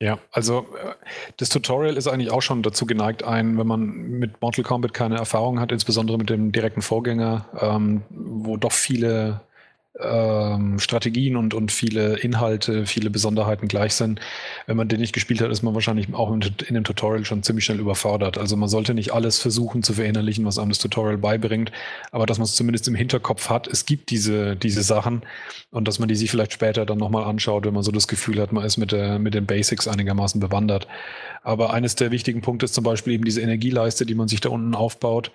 Ja, 0.00 0.18
also 0.32 0.66
äh, 0.76 0.94
das 1.36 1.50
Tutorial 1.50 1.96
ist 1.96 2.08
eigentlich 2.08 2.32
auch 2.32 2.42
schon 2.42 2.64
dazu 2.64 2.84
geneigt, 2.84 3.22
ein, 3.22 3.56
wenn 3.56 3.66
man 3.68 3.86
mit 3.86 4.42
Mortal 4.42 4.64
Kombat 4.64 4.92
keine 4.92 5.16
Erfahrung 5.16 5.60
hat, 5.60 5.70
insbesondere 5.70 6.18
mit 6.18 6.30
dem 6.30 6.50
direkten 6.50 6.82
Vorgänger, 6.82 7.46
ähm, 7.60 8.02
wo 8.10 8.56
doch 8.56 8.72
viele 8.72 9.42
ähm, 10.00 10.78
Strategien 10.78 11.36
und, 11.36 11.52
und 11.52 11.70
viele 11.70 12.16
Inhalte, 12.18 12.86
viele 12.86 13.10
Besonderheiten 13.10 13.68
gleich 13.68 13.94
sind. 13.94 14.20
Wenn 14.66 14.76
man 14.76 14.88
den 14.88 15.00
nicht 15.00 15.12
gespielt 15.12 15.40
hat, 15.42 15.50
ist 15.50 15.62
man 15.62 15.74
wahrscheinlich 15.74 16.12
auch 16.14 16.32
in, 16.32 16.40
in 16.66 16.74
dem 16.74 16.84
Tutorial 16.84 17.24
schon 17.24 17.42
ziemlich 17.42 17.64
schnell 17.64 17.80
überfordert. 17.80 18.38
Also 18.38 18.56
man 18.56 18.68
sollte 18.68 18.94
nicht 18.94 19.12
alles 19.12 19.38
versuchen 19.38 19.82
zu 19.82 19.92
verinnerlichen, 19.94 20.46
was 20.46 20.58
einem 20.58 20.70
das 20.70 20.78
Tutorial 20.78 21.18
beibringt, 21.18 21.72
aber 22.10 22.24
dass 22.26 22.38
man 22.38 22.44
es 22.44 22.54
zumindest 22.54 22.88
im 22.88 22.94
Hinterkopf 22.94 23.50
hat, 23.50 23.66
es 23.66 23.84
gibt 23.84 24.10
diese, 24.10 24.56
diese 24.56 24.82
Sachen 24.82 25.22
und 25.70 25.86
dass 25.88 25.98
man 25.98 26.08
die 26.08 26.16
sich 26.16 26.30
vielleicht 26.30 26.54
später 26.54 26.86
dann 26.86 26.98
nochmal 26.98 27.24
anschaut, 27.24 27.66
wenn 27.66 27.74
man 27.74 27.82
so 27.82 27.92
das 27.92 28.08
Gefühl 28.08 28.40
hat, 28.40 28.52
man 28.52 28.64
ist 28.64 28.78
mit, 28.78 28.92
der, 28.92 29.18
mit 29.18 29.34
den 29.34 29.46
Basics 29.46 29.88
einigermaßen 29.88 30.40
bewandert. 30.40 30.88
Aber 31.42 31.72
eines 31.72 31.96
der 31.96 32.12
wichtigen 32.12 32.40
Punkte 32.40 32.64
ist 32.66 32.74
zum 32.74 32.84
Beispiel 32.84 33.14
eben 33.14 33.24
diese 33.24 33.40
Energieleiste, 33.40 34.06
die 34.06 34.14
man 34.14 34.28
sich 34.28 34.40
da 34.40 34.48
unten 34.48 34.74
aufbaut 34.74 35.32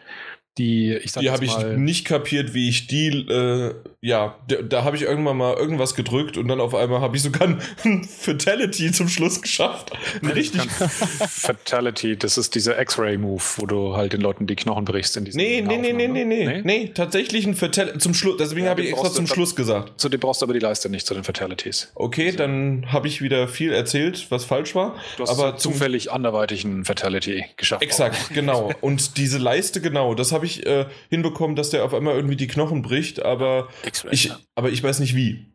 die, 0.57 0.93
ich 0.93 1.11
sag 1.11 1.21
Die 1.21 1.29
habe 1.29 1.45
ich 1.45 1.57
nicht 1.75 2.05
kapiert, 2.05 2.53
wie 2.53 2.69
ich 2.69 2.87
die, 2.87 3.07
äh, 3.07 3.75
ja, 4.01 4.35
da, 4.47 4.61
da 4.61 4.83
habe 4.83 4.95
ich 4.95 5.03
irgendwann 5.03 5.37
mal 5.37 5.55
irgendwas 5.55 5.95
gedrückt 5.95 6.37
und 6.37 6.47
dann 6.47 6.59
auf 6.59 6.73
einmal 6.75 7.01
habe 7.01 7.15
ich 7.15 7.23
sogar 7.23 7.47
ein 7.83 8.03
Fatality 8.03 8.91
zum 8.91 9.09
Schluss 9.09 9.41
geschafft. 9.41 9.91
Ein 10.21 10.29
richtig. 10.29 10.61
Fatality, 10.71 12.17
das 12.17 12.37
ist 12.37 12.55
dieser 12.55 12.79
X-Ray-Move, 12.79 13.43
wo 13.57 13.65
du 13.65 13.95
halt 13.95 14.13
den 14.13 14.21
Leuten 14.21 14.47
die 14.47 14.55
Knochen 14.55 14.85
brichst 14.85 15.17
in 15.17 15.25
diesem 15.25 15.39
nee, 15.39 15.61
nee, 15.61 15.77
nee, 15.77 15.93
nee, 15.93 16.07
nee, 16.07 16.25
nee, 16.25 16.45
nee, 16.45 16.61
nee, 16.63 16.91
tatsächlich 16.93 17.45
ein 17.45 17.55
Fatality 17.55 17.99
zum 17.99 18.13
Schluss, 18.13 18.37
deswegen 18.37 18.65
ja, 18.65 18.71
habe 18.71 18.81
ich 18.81 18.89
extra 18.89 19.11
zum 19.11 19.27
Schluss 19.27 19.55
gesagt. 19.55 19.99
Zu 19.99 20.09
dem 20.09 20.19
brauchst 20.19 20.41
du 20.41 20.45
aber 20.45 20.53
die 20.53 20.59
Leiste 20.59 20.89
nicht, 20.89 21.05
zu 21.05 21.13
den 21.13 21.23
Fatalities. 21.23 21.91
Okay, 21.95 22.27
also. 22.27 22.37
dann 22.37 22.91
habe 22.91 23.07
ich 23.07 23.21
wieder 23.21 23.47
viel 23.47 23.71
erzählt, 23.73 24.27
was 24.29 24.45
falsch 24.45 24.75
war. 24.75 24.95
Du 25.17 25.23
hast 25.23 25.29
aber 25.29 25.57
zufällig 25.57 26.11
anderweitig 26.11 26.63
ein 26.63 26.85
Fatality 26.85 27.45
geschafft. 27.57 27.83
Exakt, 27.83 28.29
genau. 28.33 28.71
Und 28.81 29.17
diese 29.17 29.37
Leiste, 29.37 29.81
genau, 29.81 30.15
das 30.15 30.31
habe 30.31 30.45
ich 30.45 30.46
ich 30.47 30.65
äh, 30.65 30.85
hinbekommen, 31.09 31.55
dass 31.55 31.69
der 31.69 31.85
auf 31.85 31.93
einmal 31.93 32.15
irgendwie 32.15 32.35
die 32.35 32.47
Knochen 32.47 32.81
bricht, 32.81 33.23
aber 33.23 33.67
ich, 34.11 34.31
aber 34.55 34.69
ich 34.69 34.81
weiß 34.81 34.99
nicht 34.99 35.15
wie. 35.15 35.45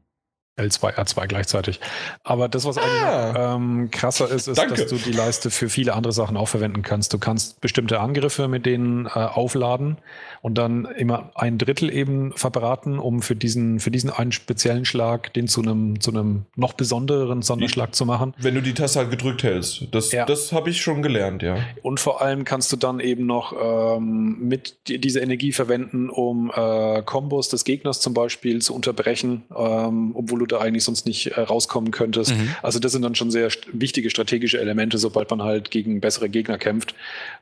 L2, 0.59 0.97
R2 0.97 1.27
gleichzeitig. 1.29 1.81
Aber 2.25 2.47
das, 2.49 2.67
was 2.67 2.77
ah. 2.77 2.83
eigentlich 2.83 3.43
ähm, 3.43 3.91
krasser 3.91 4.31
ist, 4.31 4.49
ist, 4.49 4.59
Danke. 4.59 4.75
dass 4.75 4.87
du 4.87 4.97
die 4.97 5.13
Leiste 5.13 5.51
für 5.51 5.71
viele 5.71 5.95
andere 5.95 6.13
Sachen 6.13 6.37
auch 6.37 6.49
verwenden 6.49 6.83
kannst. 6.83 7.15
Du 7.15 7.19
kannst 7.19 7.63
bestimmte 7.63 8.01
Angriffe 8.01 8.49
mit 8.49 8.67
denen 8.67 9.07
äh, 9.07 9.11
aufladen 9.11 9.97
und 10.43 10.59
dann 10.59 10.87
immer 10.87 11.31
ein 11.37 11.57
Drittel 11.57 11.91
eben 11.91 12.33
verbraten, 12.33 12.99
um 12.99 13.23
für 13.23 13.37
diesen, 13.37 13.79
für 13.79 13.93
diesen 13.93 14.11
einen 14.11 14.33
speziellen 14.33 14.85
Schlag 14.85 15.33
den 15.35 15.47
zu 15.47 15.63
einem, 15.63 16.01
zu 16.01 16.11
einem 16.11 16.47
noch 16.57 16.73
besonderen 16.73 17.43
Sonderschlag 17.43 17.95
zu 17.95 18.05
machen. 18.05 18.35
Wenn 18.39 18.57
du 18.57 18.61
die 18.61 18.75
Taste 18.75 18.99
halt 18.99 19.11
gedrückt 19.13 19.45
hältst. 19.45 19.87
Das, 19.93 20.11
ja. 20.11 20.27
das 20.27 20.53
habe 20.53 20.71
ich 20.71 20.83
schon 20.83 21.01
gelernt, 21.01 21.43
ja. 21.43 21.59
Und 21.83 22.01
vor 22.01 22.21
allem 22.21 22.45
kannst 22.45 22.73
du 22.73 22.77
dann 22.77 22.99
eben 22.99 23.25
noch 23.25 23.55
ähm, 23.97 24.37
mit 24.41 24.75
diese 24.89 25.21
Energie 25.21 25.53
verwenden, 25.53 26.11
um 26.11 26.51
äh, 26.53 27.03
Kombos 27.03 27.49
des 27.49 27.65
Gegners 27.65 28.01
zum 28.01 28.13
Beispiel 28.13 28.61
zu 28.61 28.75
unterbrechen, 28.75 29.45
ähm, 29.57 30.11
obwohl 30.15 30.41
du 30.41 30.47
da 30.47 30.59
eigentlich 30.59 30.83
sonst 30.83 31.07
nicht 31.07 31.29
äh, 31.29 31.41
rauskommen 31.41 31.93
könntest. 31.93 32.35
Mhm. 32.35 32.49
Also 32.63 32.81
das 32.81 32.91
sind 32.91 33.03
dann 33.03 33.15
schon 33.15 33.31
sehr 33.31 33.49
st 33.49 33.69
wichtige 33.73 34.11
strategische 34.11 34.61
Elemente, 34.61 34.99
sobald 34.99 35.31
man 35.31 35.43
halt 35.43 35.71
gegen 35.71 36.01
bessere 36.01 36.29
Gegner 36.29 36.59
kämpft. 36.59 36.97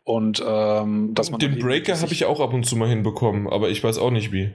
Und 0.05 0.43
ähm, 0.47 1.15
dass 1.15 1.31
man 1.31 1.41
den 1.41 1.59
Breaker 1.59 2.01
habe 2.01 2.13
ich 2.13 2.25
auch 2.25 2.41
ab 2.41 2.53
und 2.53 2.65
zu 2.65 2.77
mal 2.77 2.89
hinbekommen, 2.89 3.47
aber 3.49 3.69
ich 3.69 3.85
weiß 3.85 3.99
auch 3.99 4.11
nicht 4.11 4.33
wie. 4.33 4.51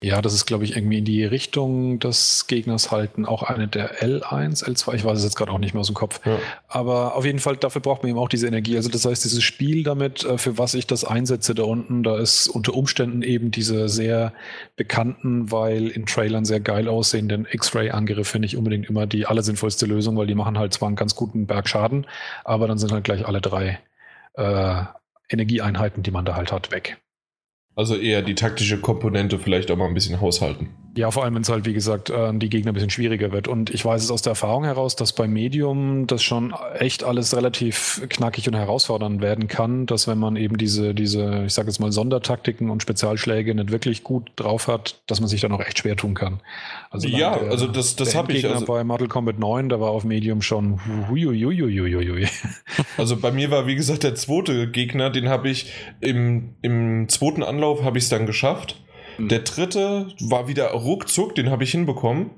Ja, 0.00 0.22
das 0.22 0.32
ist, 0.32 0.46
glaube 0.46 0.62
ich, 0.62 0.76
irgendwie 0.76 0.98
in 0.98 1.04
die 1.04 1.24
Richtung 1.24 1.98
des 1.98 2.46
Gegners 2.46 2.92
halten. 2.92 3.26
Auch 3.26 3.42
eine 3.42 3.66
der 3.66 4.00
L1, 4.00 4.64
L2, 4.64 4.94
ich 4.94 5.04
weiß 5.04 5.18
es 5.18 5.24
jetzt 5.24 5.34
gerade 5.34 5.50
auch 5.50 5.58
nicht 5.58 5.74
mehr 5.74 5.80
aus 5.80 5.88
dem 5.88 5.96
Kopf. 5.96 6.20
Ja. 6.24 6.38
Aber 6.68 7.16
auf 7.16 7.24
jeden 7.24 7.40
Fall, 7.40 7.56
dafür 7.56 7.80
braucht 7.80 8.04
man 8.04 8.10
eben 8.10 8.18
auch 8.18 8.28
diese 8.28 8.46
Energie. 8.46 8.76
Also 8.76 8.90
das 8.90 9.04
heißt, 9.04 9.24
dieses 9.24 9.42
Spiel 9.42 9.82
damit, 9.82 10.24
äh, 10.24 10.38
für 10.38 10.56
was 10.56 10.74
ich 10.74 10.86
das 10.86 11.04
einsetze 11.04 11.52
da 11.52 11.64
unten, 11.64 12.04
da 12.04 12.16
ist 12.16 12.46
unter 12.46 12.74
Umständen 12.74 13.22
eben 13.22 13.50
diese 13.50 13.88
sehr 13.88 14.32
bekannten, 14.76 15.50
weil 15.50 15.88
in 15.88 16.06
Trailern 16.06 16.44
sehr 16.44 16.60
geil 16.60 16.86
aussehenden 16.86 17.48
X-Ray-Angriffe 17.50 18.38
nicht 18.38 18.56
unbedingt 18.56 18.88
immer 18.88 19.08
die 19.08 19.26
allersinnvollste 19.26 19.86
Lösung, 19.86 20.16
weil 20.16 20.28
die 20.28 20.36
machen 20.36 20.58
halt 20.58 20.72
zwar 20.72 20.86
einen 20.86 20.96
ganz 20.96 21.16
guten 21.16 21.46
Berg 21.46 21.68
Schaden, 21.68 22.06
aber 22.44 22.68
dann 22.68 22.78
sind 22.78 22.92
halt 22.92 23.02
gleich 23.02 23.26
alle 23.26 23.40
drei 23.40 23.80
äh, 24.38 24.84
Energieeinheiten, 25.28 26.02
die 26.02 26.10
man 26.10 26.24
da 26.24 26.36
halt 26.36 26.52
hat, 26.52 26.70
weg. 26.70 26.98
Also 27.74 27.96
eher 27.96 28.22
die 28.22 28.34
taktische 28.34 28.80
Komponente 28.80 29.38
vielleicht 29.38 29.70
auch 29.70 29.76
mal 29.76 29.86
ein 29.86 29.94
bisschen 29.94 30.20
haushalten. 30.20 30.70
Ja, 30.98 31.12
vor 31.12 31.22
allem, 31.22 31.36
wenn 31.36 31.42
es 31.42 31.48
halt, 31.48 31.64
wie 31.64 31.74
gesagt, 31.74 32.10
äh, 32.10 32.32
die 32.34 32.50
Gegner 32.50 32.72
ein 32.72 32.74
bisschen 32.74 32.90
schwieriger 32.90 33.30
wird. 33.30 33.46
Und 33.46 33.70
ich 33.70 33.84
weiß 33.84 34.02
es 34.02 34.10
aus 34.10 34.22
der 34.22 34.32
Erfahrung 34.32 34.64
heraus, 34.64 34.96
dass 34.96 35.12
bei 35.12 35.28
Medium 35.28 36.08
das 36.08 36.24
schon 36.24 36.52
echt 36.76 37.04
alles 37.04 37.36
relativ 37.36 38.02
knackig 38.08 38.48
und 38.48 38.54
herausfordernd 38.54 39.20
werden 39.20 39.46
kann, 39.46 39.86
dass 39.86 40.08
wenn 40.08 40.18
man 40.18 40.34
eben 40.34 40.58
diese, 40.58 40.96
diese, 40.96 41.44
ich 41.46 41.54
sage 41.54 41.68
jetzt 41.68 41.78
mal, 41.78 41.92
Sondertaktiken 41.92 42.68
und 42.68 42.82
Spezialschläge 42.82 43.54
nicht 43.54 43.70
wirklich 43.70 44.02
gut 44.02 44.32
drauf 44.34 44.66
hat, 44.66 45.00
dass 45.06 45.20
man 45.20 45.28
sich 45.28 45.40
dann 45.40 45.52
auch 45.52 45.60
echt 45.60 45.78
schwer 45.78 45.94
tun 45.94 46.14
kann. 46.14 46.40
Also 46.90 47.06
ja, 47.06 47.38
der, 47.38 47.48
also 47.48 47.68
das, 47.68 47.94
das 47.94 48.16
habe 48.16 48.32
ich. 48.32 48.44
Also 48.44 48.66
bei 48.66 48.82
Mortal 48.82 49.06
Kombat 49.06 49.38
9, 49.38 49.68
da 49.68 49.78
war 49.78 49.90
auf 49.90 50.02
Medium 50.02 50.42
schon. 50.42 50.80
Also 52.96 53.16
bei 53.16 53.30
mir 53.30 53.52
war, 53.52 53.68
wie 53.68 53.76
gesagt, 53.76 54.02
der 54.02 54.16
zweite 54.16 54.68
Gegner, 54.68 55.10
den 55.10 55.28
habe 55.28 55.48
ich 55.48 55.72
im, 56.00 56.56
im 56.62 57.08
zweiten 57.08 57.44
Anlauf 57.44 57.84
habe 57.84 57.98
ich 57.98 58.04
es 58.04 58.10
dann 58.10 58.26
geschafft. 58.26 58.82
Mhm. 59.18 59.28
Der 59.28 59.40
dritte 59.40 60.08
war 60.20 60.48
wieder 60.48 60.70
ruckzuck, 60.70 61.34
den 61.34 61.50
habe 61.50 61.64
ich 61.64 61.72
hinbekommen. 61.72 62.30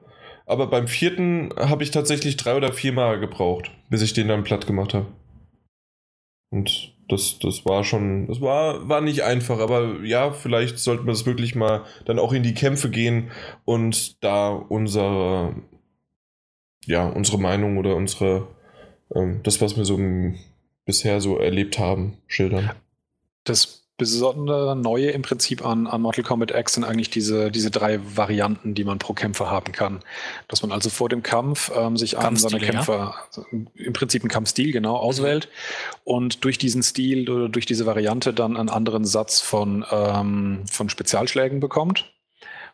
Aber 0.47 0.67
beim 0.67 0.89
vierten 0.89 1.51
habe 1.57 1.85
ich 1.85 1.93
tatsächlich 1.93 2.37
drei 2.37 2.57
oder 2.57 2.73
vier 2.73 2.93
Mal 2.93 3.21
gebraucht, 3.21 3.71
bis 3.89 4.03
ich 4.03 4.15
den 4.15 4.27
dann 4.27 4.43
platt 4.43 4.67
gemacht 4.67 4.95
habe. 4.95 5.07
Und 6.51 6.93
das, 7.09 7.39
das 7.39 7.65
war 7.65 7.85
schon, 7.85 8.27
das 8.27 8.41
war, 8.41 8.89
war 8.89 9.01
nicht 9.01 9.23
einfach, 9.23 9.59
aber 9.59 10.03
ja, 10.03 10.33
vielleicht 10.33 10.79
sollten 10.79 11.07
wir 11.07 11.13
das 11.13 11.27
wirklich 11.27 11.55
mal 11.55 11.85
dann 12.05 12.19
auch 12.19 12.33
in 12.33 12.43
die 12.43 12.55
Kämpfe 12.55 12.91
gehen 12.91 13.31
und 13.65 14.23
da 14.25 14.49
unsere, 14.51 15.55
ja, 16.85 17.09
unsere 17.09 17.39
Meinung 17.39 17.79
oder 17.79 17.95
unsere, 17.95 18.49
ähm, 19.15 19.41
das, 19.43 19.61
was 19.61 19.77
wir 19.77 19.85
so 19.85 19.99
bisher 20.85 21.21
so 21.21 21.39
erlebt 21.39 21.79
haben, 21.79 22.19
schildern. 22.27 22.73
Das 23.45 23.80
besondere 24.01 24.75
Neue 24.75 25.11
im 25.11 25.21
Prinzip 25.21 25.65
an, 25.65 25.87
an 25.87 26.01
Mortal 26.01 26.25
Kombat 26.25 26.53
X 26.53 26.73
sind 26.73 26.85
eigentlich 26.85 27.11
diese, 27.11 27.51
diese 27.51 27.71
drei 27.71 28.01
Varianten, 28.17 28.75
die 28.75 28.83
man 28.83 28.99
pro 28.99 29.13
Kämpfer 29.13 29.51
haben 29.51 29.73
kann. 29.73 30.01
Dass 30.49 30.63
man 30.63 30.73
also 30.73 30.89
vor 30.89 31.11
dem 31.11 31.23
Kampf 31.23 31.71
ähm, 31.77 31.99
sich 31.99 32.17
einen 32.17 32.37
seiner 32.37 32.59
Kämpfer, 32.59 32.97
ja? 32.97 33.15
also 33.27 33.45
im 33.75 33.93
Prinzip 33.93 34.23
einen 34.23 34.31
Kampfstil 34.31 34.73
genau 34.73 34.97
auswählt 34.97 35.49
mhm. 35.51 36.01
und 36.05 36.45
durch 36.45 36.57
diesen 36.57 36.83
Stil 36.83 37.29
oder 37.29 37.51
durch 37.51 37.67
diese 37.67 37.85
Variante 37.85 38.33
dann 38.33 38.57
einen 38.57 38.71
anderen 38.71 39.05
Satz 39.05 39.43
von, 39.43 39.85
ähm, 39.93 40.65
von 40.67 40.89
Spezialschlägen 40.89 41.61
bekommt 41.61 42.11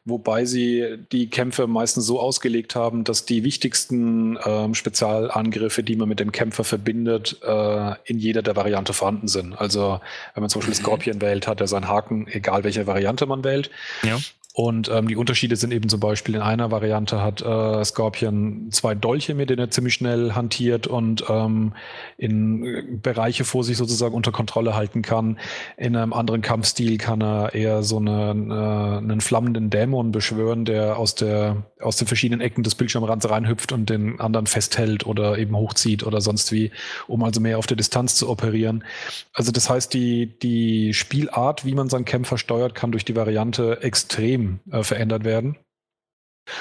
wobei 0.06 0.44
sie 0.44 0.98
die 1.12 1.28
Kämpfe 1.28 1.66
meistens 1.66 2.06
so 2.06 2.20
ausgelegt 2.20 2.74
haben, 2.74 3.04
dass 3.04 3.26
die 3.26 3.44
wichtigsten 3.44 4.38
ähm, 4.46 4.74
Spezialangriffe, 4.74 5.82
die 5.82 5.96
man 5.96 6.08
mit 6.08 6.20
dem 6.20 6.32
Kämpfer 6.32 6.64
verbindet, 6.64 7.38
äh, 7.42 7.94
in 8.04 8.18
jeder 8.18 8.42
der 8.42 8.56
Variante 8.56 8.92
vorhanden 8.92 9.28
sind. 9.28 9.54
Also 9.54 10.00
wenn 10.34 10.42
man 10.42 10.48
zum 10.48 10.60
Beispiel 10.60 10.74
mhm. 10.74 10.82
Scorpion 10.82 11.20
wählt, 11.20 11.48
hat 11.48 11.60
er 11.60 11.66
seinen 11.66 11.88
Haken, 11.88 12.28
egal 12.28 12.64
welche 12.64 12.86
Variante 12.86 13.26
man 13.26 13.44
wählt. 13.44 13.70
Ja. 14.04 14.18
Und 14.58 14.88
ähm, 14.90 15.06
die 15.06 15.16
Unterschiede 15.16 15.54
sind 15.54 15.70
eben 15.70 15.90
zum 15.90 16.00
Beispiel 16.00 16.34
in 16.34 16.40
einer 16.40 16.70
Variante 16.70 17.20
hat 17.20 17.42
äh, 17.42 17.84
Scorpion 17.84 18.68
zwei 18.70 18.94
Dolche, 18.94 19.34
mit 19.34 19.50
denen 19.50 19.58
er 19.58 19.70
ziemlich 19.70 19.92
schnell 19.92 20.32
hantiert 20.32 20.86
und 20.86 21.24
ähm, 21.28 21.74
in 22.16 22.64
äh, 22.64 22.82
Bereiche 22.90 23.44
vor 23.44 23.64
sich 23.64 23.76
sozusagen 23.76 24.14
unter 24.14 24.32
Kontrolle 24.32 24.74
halten 24.74 25.02
kann. 25.02 25.38
In 25.76 25.94
einem 25.94 26.14
anderen 26.14 26.40
Kampfstil 26.40 26.96
kann 26.96 27.20
er 27.20 27.52
eher 27.52 27.82
so 27.82 27.98
einen, 27.98 28.50
äh, 28.50 28.54
einen 28.54 29.20
flammenden 29.20 29.68
Dämon 29.68 30.10
beschwören, 30.10 30.64
der 30.64 30.98
aus, 30.98 31.14
der, 31.14 31.64
aus 31.80 31.96
den 31.96 32.06
verschiedenen 32.06 32.40
Ecken 32.40 32.62
des 32.62 32.74
Bildschirmrands 32.74 33.28
reinhüpft 33.28 33.72
und 33.72 33.90
den 33.90 34.20
anderen 34.20 34.46
festhält 34.46 35.06
oder 35.06 35.38
eben 35.38 35.56
hochzieht 35.56 36.04
oder 36.04 36.20
sonst 36.20 36.52
wie, 36.52 36.70
um 37.06 37.22
also 37.22 37.40
mehr 37.40 37.58
auf 37.58 37.66
der 37.66 37.76
Distanz 37.76 38.16
zu 38.16 38.28
operieren. 38.28 38.84
Also 39.32 39.52
das 39.52 39.68
heißt, 39.68 39.92
die, 39.92 40.38
die 40.38 40.94
Spielart, 40.94 41.64
wie 41.64 41.74
man 41.74 41.88
seinen 41.88 42.04
Kämpfer 42.04 42.38
steuert, 42.38 42.74
kann 42.74 42.92
durch 42.92 43.04
die 43.04 43.16
Variante 43.16 43.82
extrem 43.82 44.60
äh, 44.70 44.82
verändert 44.82 45.24
werden. 45.24 45.56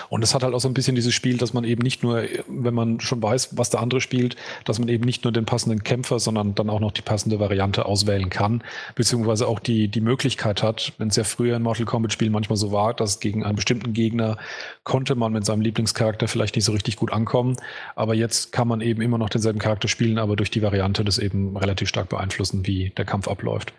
Und 0.10 0.24
es 0.24 0.34
hat 0.34 0.44
halt 0.44 0.54
auch 0.54 0.60
so 0.60 0.68
ein 0.68 0.74
bisschen 0.74 0.96
dieses 0.96 1.14
Spiel, 1.14 1.38
dass 1.38 1.54
man 1.54 1.64
eben 1.64 1.82
nicht 1.82 2.04
nur, 2.04 2.24
wenn 2.48 2.74
man 2.74 3.00
schon 3.00 3.22
weiß, 3.22 3.58
was 3.58 3.70
der 3.70 3.82
andere 3.82 4.02
spielt, 4.02 4.36
dass 4.64 4.80
man 4.80 4.88
eben 4.88 5.04
nicht 5.04 5.24
nur 5.24 5.34
den 5.34 5.46
passenden 5.46 5.84
Kämpfer, 5.84 6.20
sondern 6.20 6.56
dann 6.56 6.70
auch 6.70 6.80
noch 6.80 6.92
die 6.92 7.02
passende 7.02 7.40
Variante 7.40 7.86
auswählen 7.86 8.30
kann, 8.30 8.64
beziehungsweise 8.96 9.48
auch 9.48 9.60
die, 9.60 9.88
die 9.88 10.02
Möglichkeit 10.02 10.64
hat, 10.64 10.94
wenn 10.98 11.10
es 11.10 11.16
ja 11.16 11.24
früher 11.24 11.56
in 11.56 11.64
Mortal 11.64 11.86
Kombat 11.86 12.14
Spielen 12.14 12.32
manchmal 12.32 12.58
so 12.58 12.72
war, 12.72 12.94
dass 12.94 13.20
gegen 13.20 13.44
einen 13.44 13.56
bestimmten 13.56 13.94
Gegner 13.94 14.38
konnte 14.84 15.16
man 15.16 15.34
mit 15.34 15.46
seinem 15.46 15.62
Lieblingscharakter 15.62 16.28
vielleicht 16.28 16.56
nicht 16.56 16.66
so 16.66 16.72
richtig 16.72 16.96
gut 16.96 17.12
ankommen, 17.12 17.58
aber 17.96 18.16
jetzt 18.16 18.52
kann 18.52 18.68
man 18.68 18.82
eben 18.82 19.02
immer 19.02 19.18
noch 19.18 19.30
denselben 19.30 19.60
Charakter 19.60 19.88
spielen, 19.88 20.18
aber 20.18 20.36
durch 20.36 20.52
die 20.52 20.62
Variante 20.62 21.04
das 21.04 21.18
eben 21.18 21.56
relativ 21.58 21.90
stark 21.90 22.10
beeinflussen, 22.10 22.66
wie 22.66 22.92
der 22.98 23.06
Kampf 23.06 23.28
abläuft. 23.28 23.74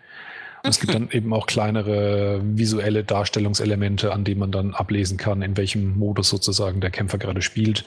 Und 0.63 0.69
es 0.69 0.79
gibt 0.79 0.93
dann 0.93 1.09
eben 1.11 1.33
auch 1.33 1.45
kleinere 1.45 2.41
visuelle 2.43 3.03
Darstellungselemente, 3.03 4.11
an 4.11 4.23
denen 4.23 4.39
man 4.39 4.51
dann 4.51 4.73
ablesen 4.73 5.17
kann, 5.17 5.41
in 5.41 5.55
welchem 5.55 5.97
Modus 5.97 6.29
sozusagen 6.29 6.81
der 6.81 6.89
Kämpfer 6.89 7.17
gerade 7.17 7.41
spielt. 7.41 7.85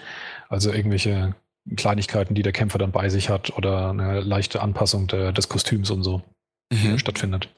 Also 0.49 0.73
irgendwelche 0.73 1.35
Kleinigkeiten, 1.77 2.35
die 2.35 2.43
der 2.43 2.53
Kämpfer 2.53 2.79
dann 2.79 2.93
bei 2.93 3.09
sich 3.09 3.29
hat 3.29 3.57
oder 3.57 3.91
eine 3.91 4.21
leichte 4.21 4.63
Anpassung 4.63 5.07
de, 5.09 5.33
des 5.33 5.49
Kostüms 5.49 5.91
und 5.91 6.03
so 6.03 6.23
mhm. 6.73 6.99
stattfindet. 6.99 7.49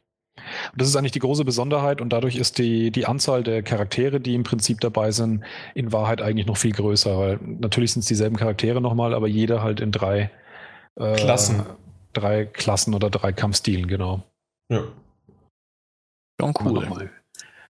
Und 0.73 0.81
das 0.81 0.89
ist 0.89 0.97
eigentlich 0.97 1.13
die 1.13 1.19
große 1.19 1.45
Besonderheit 1.45 2.01
und 2.01 2.11
dadurch 2.11 2.37
ist 2.37 2.59
die, 2.59 2.91
die 2.91 3.07
Anzahl 3.07 3.43
der 3.43 3.63
Charaktere, 3.63 4.19
die 4.21 4.35
im 4.35 4.45
Prinzip 4.45 4.81
dabei 4.81 5.11
sind, 5.11 5.45
in 5.75 5.93
Wahrheit 5.93 6.23
eigentlich 6.23 6.47
noch 6.47 6.57
viel 6.57 6.73
größer, 6.73 7.19
weil 7.19 7.39
natürlich 7.43 7.93
sind 7.93 8.01
es 8.01 8.07
dieselben 8.07 8.37
Charaktere 8.37 8.81
nochmal, 8.81 9.15
aber 9.15 9.29
jeder 9.29 9.63
halt 9.63 9.81
in 9.81 9.93
drei 9.93 10.31
äh, 10.97 11.15
Klassen. 11.15 11.63
Drei 12.15 12.45
Klassen 12.45 12.93
oder 12.93 13.09
drei 13.09 13.33
Kampfstilen, 13.33 13.87
genau. 13.87 14.23
Ja. 14.71 14.85
Schon 16.41 16.55
cool. 16.61 16.73
Nochmal, 16.73 17.11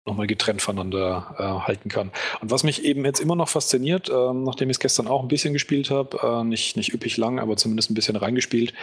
nochmal 0.07 0.27
getrennt 0.27 0.63
voneinander 0.63 1.35
äh, 1.39 1.67
halten 1.67 1.89
kann. 1.89 2.11
Und 2.41 2.51
was 2.51 2.63
mich 2.63 2.85
eben 2.85 3.05
jetzt 3.05 3.21
immer 3.21 3.37
noch 3.37 3.49
fasziniert, 3.49 4.09
äh, 4.09 4.33
nachdem 4.33 4.71
ich 4.71 4.77
es 4.77 4.81
gestern 4.81 5.07
auch 5.07 5.23
ein 5.23 5.29
bisschen 5.29 5.53
gespielt 5.53 5.91
habe, 5.91 6.19
äh, 6.23 6.45
nicht, 6.45 6.77
nicht 6.77 6.93
üppig 6.93 7.17
lang, 7.17 7.39
aber 7.39 7.57
zumindest 7.57 7.91
ein 7.91 7.95
bisschen 7.95 8.17
reingespielt, 8.17 8.75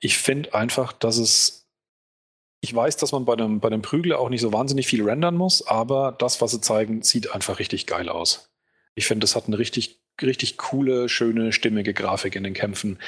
ich 0.00 0.18
finde 0.18 0.54
einfach, 0.54 0.92
dass 0.92 1.18
es 1.18 1.62
ich 2.64 2.72
weiß, 2.72 2.96
dass 2.96 3.10
man 3.10 3.24
bei 3.24 3.34
dem, 3.34 3.58
bei 3.58 3.70
dem 3.70 3.82
Prügler 3.82 4.20
auch 4.20 4.28
nicht 4.28 4.40
so 4.40 4.52
wahnsinnig 4.52 4.86
viel 4.86 5.02
rendern 5.02 5.36
muss, 5.36 5.66
aber 5.66 6.12
das, 6.12 6.40
was 6.40 6.52
sie 6.52 6.60
zeigen, 6.60 7.02
sieht 7.02 7.34
einfach 7.34 7.58
richtig 7.58 7.88
geil 7.88 8.08
aus. 8.08 8.52
Ich 8.94 9.06
finde, 9.06 9.24
das 9.24 9.34
hat 9.34 9.48
eine 9.48 9.58
richtig 9.58 10.01
richtig 10.20 10.58
coole, 10.58 11.08
schöne, 11.08 11.52
stimmige 11.52 11.94
Grafik 11.94 12.36
in 12.36 12.44
den 12.44 12.54
Kämpfen, 12.54 12.98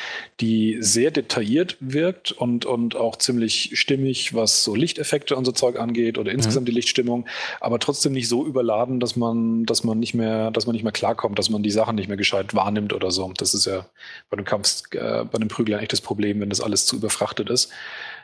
die 0.40 0.78
sehr 0.80 1.10
detailliert 1.10 1.76
wirkt 1.80 2.32
und, 2.32 2.64
und 2.64 2.96
auch 2.96 3.16
ziemlich 3.16 3.72
stimmig, 3.74 4.34
was 4.34 4.64
so 4.64 4.74
Lichteffekte 4.74 5.36
und 5.36 5.44
so 5.44 5.52
Zeug 5.52 5.78
angeht 5.78 6.18
oder 6.18 6.32
insgesamt 6.32 6.64
mhm. 6.64 6.70
die 6.70 6.72
Lichtstimmung, 6.72 7.26
aber 7.60 7.78
trotzdem 7.78 8.12
nicht 8.12 8.28
so 8.28 8.46
überladen, 8.46 9.00
dass 9.00 9.16
man, 9.16 9.66
dass 9.66 9.84
man 9.84 9.98
nicht 9.98 10.14
mehr, 10.14 10.50
dass 10.50 10.66
man 10.66 10.74
nicht 10.74 10.82
mehr 10.82 10.92
klarkommt, 10.92 11.38
dass 11.38 11.50
man 11.50 11.62
die 11.62 11.70
Sachen 11.70 11.96
nicht 11.96 12.08
mehr 12.08 12.16
gescheit 12.16 12.54
wahrnimmt 12.54 12.92
oder 12.92 13.10
so. 13.10 13.32
Das 13.36 13.54
ist 13.54 13.66
ja 13.66 13.86
bei 14.30 14.36
dem 14.36 14.44
Kampf, 14.44 14.82
äh, 14.92 15.24
bei 15.24 15.38
dem 15.38 15.48
Prügeln 15.48 15.78
echt 15.78 15.92
das 15.92 16.00
Problem, 16.00 16.40
wenn 16.40 16.50
das 16.50 16.60
alles 16.60 16.86
zu 16.86 16.96
überfrachtet 16.96 17.50
ist. 17.50 17.70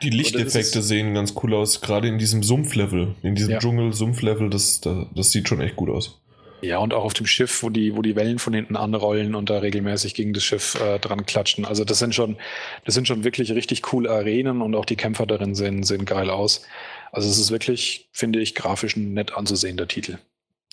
Die 0.01 0.09
Lichteffekte 0.09 0.81
sehen 0.81 1.13
ganz 1.13 1.33
cool 1.43 1.53
aus, 1.53 1.81
gerade 1.81 2.07
in 2.07 2.17
diesem 2.17 2.41
Sumpflevel, 2.41 3.15
in 3.21 3.35
diesem 3.35 3.51
ja. 3.51 3.59
Dschungel-Sumpflevel, 3.59 4.49
das, 4.49 4.81
das 4.81 5.31
sieht 5.31 5.47
schon 5.47 5.61
echt 5.61 5.75
gut 5.75 5.89
aus. 5.89 6.21
Ja, 6.61 6.77
und 6.77 6.93
auch 6.93 7.03
auf 7.03 7.13
dem 7.13 7.25
Schiff, 7.25 7.63
wo 7.63 7.69
die, 7.69 7.95
wo 7.95 8.01
die 8.01 8.15
Wellen 8.15 8.39
von 8.39 8.53
hinten 8.53 8.75
anrollen 8.75 9.33
und 9.35 9.49
da 9.49 9.59
regelmäßig 9.59 10.13
gegen 10.13 10.33
das 10.33 10.43
Schiff 10.43 10.79
äh, 10.79 10.99
dran 10.99 11.25
klatschen. 11.25 11.65
Also 11.65 11.83
das 11.83 11.99
sind 11.99 12.13
schon, 12.13 12.37
das 12.85 12.93
sind 12.93 13.07
schon 13.07 13.23
wirklich 13.23 13.51
richtig 13.51 13.81
coole 13.81 14.09
Arenen 14.09 14.61
und 14.61 14.75
auch 14.75 14.85
die 14.85 14.95
Kämpfer 14.95 15.25
darin 15.25 15.55
sehen, 15.55 15.83
sehen 15.83 16.05
geil 16.05 16.29
aus. 16.29 16.63
Also 17.11 17.27
es 17.27 17.39
ist 17.39 17.51
wirklich, 17.51 18.09
finde 18.11 18.39
ich, 18.39 18.55
grafisch 18.55 18.95
ein 18.95 19.13
nett 19.13 19.33
anzusehender 19.35 19.87
Titel. 19.87 20.17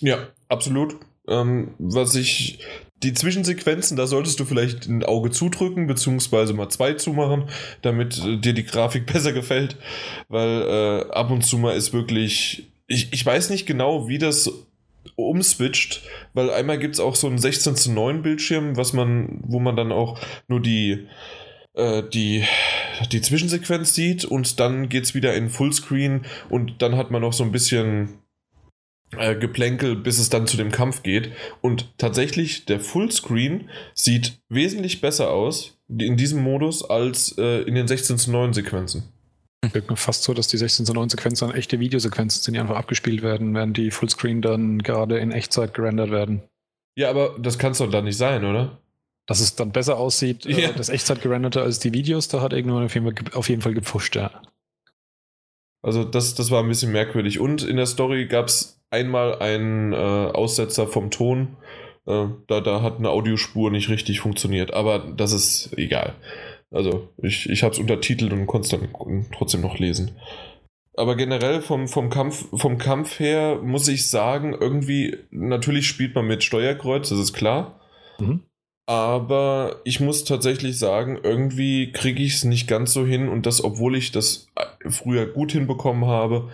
Ja, 0.01 0.27
absolut. 0.47 0.95
Ähm, 1.27 1.73
was 1.79 2.15
ich, 2.15 2.59
die 3.03 3.13
Zwischensequenzen, 3.13 3.97
da 3.97 4.07
solltest 4.07 4.39
du 4.39 4.45
vielleicht 4.45 4.87
ein 4.87 5.03
Auge 5.03 5.31
zudrücken, 5.31 5.87
beziehungsweise 5.87 6.53
mal 6.53 6.69
zwei 6.69 6.93
zumachen, 6.93 7.49
damit 7.81 8.23
äh, 8.23 8.37
dir 8.37 8.53
die 8.53 8.65
Grafik 8.65 9.05
besser 9.11 9.33
gefällt. 9.33 9.77
Weil 10.27 10.61
äh, 10.61 11.11
ab 11.11 11.31
und 11.31 11.43
zu 11.45 11.57
mal 11.57 11.75
ist 11.75 11.93
wirklich, 11.93 12.71
ich, 12.87 13.11
ich 13.11 13.25
weiß 13.25 13.49
nicht 13.49 13.65
genau, 13.65 14.07
wie 14.07 14.17
das 14.17 14.51
umswitcht, 15.15 16.01
weil 16.33 16.49
einmal 16.49 16.79
gibt 16.79 16.95
es 16.95 16.99
auch 16.99 17.15
so 17.15 17.27
einen 17.27 17.37
16 17.37 17.75
zu 17.75 17.91
9 17.91 18.21
Bildschirm, 18.21 18.77
was 18.77 18.93
man, 18.93 19.39
wo 19.43 19.59
man 19.59 19.75
dann 19.75 19.91
auch 19.91 20.19
nur 20.47 20.61
die, 20.61 21.07
äh, 21.73 22.03
die, 22.03 22.43
die 23.11 23.21
Zwischensequenz 23.21 23.93
sieht 23.93 24.25
und 24.25 24.59
dann 24.59 24.89
geht 24.89 25.05
es 25.05 25.15
wieder 25.15 25.33
in 25.35 25.49
Fullscreen 25.49 26.25
und 26.49 26.81
dann 26.81 26.95
hat 26.97 27.11
man 27.11 27.21
noch 27.21 27.33
so 27.33 27.43
ein 27.43 27.51
bisschen 27.51 28.19
äh, 29.17 29.35
Geplänkel, 29.35 29.95
bis 29.95 30.19
es 30.19 30.29
dann 30.29 30.47
zu 30.47 30.57
dem 30.57 30.71
Kampf 30.71 31.03
geht. 31.03 31.31
Und 31.61 31.97
tatsächlich, 31.97 32.65
der 32.65 32.79
Fullscreen 32.79 33.69
sieht 33.93 34.39
wesentlich 34.49 35.01
besser 35.01 35.31
aus 35.31 35.79
in 35.87 36.17
diesem 36.17 36.43
Modus 36.43 36.87
als 36.87 37.35
äh, 37.37 37.61
in 37.63 37.75
den 37.75 37.87
16 37.87 38.17
zu 38.17 38.31
9 38.31 38.53
Sequenzen. 38.53 39.11
Wirkt 39.61 39.89
mir 39.89 39.97
fast 39.97 40.23
so, 40.23 40.33
dass 40.33 40.47
die 40.47 40.57
16 40.57 40.85
zu 40.85 40.93
9 40.93 41.09
Sequenzen 41.09 41.47
dann 41.47 41.57
echte 41.57 41.79
Videosequenzen 41.79 42.41
sind, 42.41 42.53
die 42.53 42.59
einfach 42.59 42.77
abgespielt 42.77 43.21
werden, 43.21 43.53
während 43.53 43.75
die 43.75 43.91
Fullscreen 43.91 44.41
dann 44.41 44.79
gerade 44.79 45.19
in 45.19 45.31
Echtzeit 45.31 45.73
gerendert 45.73 46.11
werden. 46.11 46.43
Ja, 46.95 47.09
aber 47.09 47.35
das 47.39 47.59
kann 47.59 47.73
es 47.73 47.79
doch 47.79 47.89
dann 47.89 48.05
nicht 48.05 48.17
sein, 48.17 48.45
oder? 48.45 48.79
Dass 49.25 49.41
es 49.41 49.55
dann 49.55 49.71
besser 49.71 49.97
aussieht, 49.97 50.45
äh, 50.45 50.61
ja. 50.61 50.71
das 50.71 50.89
Echtzeit 50.89 51.21
gerenderte 51.21 51.61
als 51.61 51.79
die 51.79 51.93
Videos, 51.93 52.29
da 52.29 52.41
hat 52.41 52.53
irgendwann 52.53 52.85
auf 52.85 52.93
jeden 52.93 53.05
Fall, 53.05 53.33
auf 53.33 53.49
jeden 53.49 53.61
Fall 53.61 53.73
gepfuscht, 53.73 54.15
ja. 54.15 54.31
Also 55.81 56.03
das, 56.03 56.35
das 56.35 56.51
war 56.51 56.63
ein 56.63 56.69
bisschen 56.69 56.91
merkwürdig. 56.91 57.39
Und 57.39 57.63
in 57.63 57.77
der 57.77 57.85
Story 57.85 58.27
gab 58.27 58.47
es 58.47 58.81
einmal 58.89 59.39
einen 59.39 59.93
äh, 59.93 59.95
Aussetzer 59.95 60.87
vom 60.87 61.11
Ton. 61.11 61.57
Äh, 62.05 62.27
da, 62.47 62.61
da 62.61 62.81
hat 62.81 62.97
eine 62.97 63.09
Audiospur 63.09 63.71
nicht 63.71 63.89
richtig 63.89 64.19
funktioniert, 64.19 64.73
aber 64.73 64.99
das 64.99 65.31
ist 65.31 65.77
egal. 65.77 66.15
Also 66.71 67.09
ich, 67.17 67.49
ich 67.49 67.63
habe 67.63 67.73
es 67.73 67.79
untertitelt 67.79 68.31
und 68.31 68.45
konnte 68.47 68.65
es 68.65 68.71
dann 68.71 69.25
trotzdem 69.33 69.61
noch 69.61 69.79
lesen. 69.79 70.11
Aber 70.95 71.15
generell 71.15 71.61
vom, 71.61 71.87
vom, 71.87 72.09
Kampf, 72.09 72.47
vom 72.53 72.77
Kampf 72.77 73.19
her 73.19 73.59
muss 73.63 73.87
ich 73.87 74.09
sagen, 74.09 74.53
irgendwie, 74.59 75.17
natürlich 75.31 75.87
spielt 75.87 76.13
man 76.13 76.27
mit 76.27 76.43
Steuerkreuz, 76.43 77.09
das 77.09 77.19
ist 77.19 77.33
klar. 77.33 77.79
Mhm. 78.19 78.43
Aber 78.85 79.81
ich 79.83 79.99
muss 79.99 80.25
tatsächlich 80.25 80.77
sagen, 80.79 81.19
irgendwie 81.21 81.91
kriege 81.91 82.23
ich 82.23 82.35
es 82.35 82.43
nicht 82.43 82.67
ganz 82.67 82.91
so 82.91 83.05
hin 83.05 83.29
und 83.29 83.45
das, 83.45 83.63
obwohl 83.63 83.95
ich 83.95 84.11
das 84.11 84.47
äh, 84.55 84.89
früher 84.89 85.27
gut 85.27 85.51
hinbekommen 85.51 86.05
habe, 86.05 86.49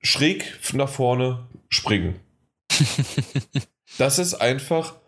schräg 0.00 0.44
nach 0.74 0.90
vorne 0.90 1.48
springen. 1.70 2.20
das 3.98 4.18
ist 4.18 4.34
einfach, 4.34 5.00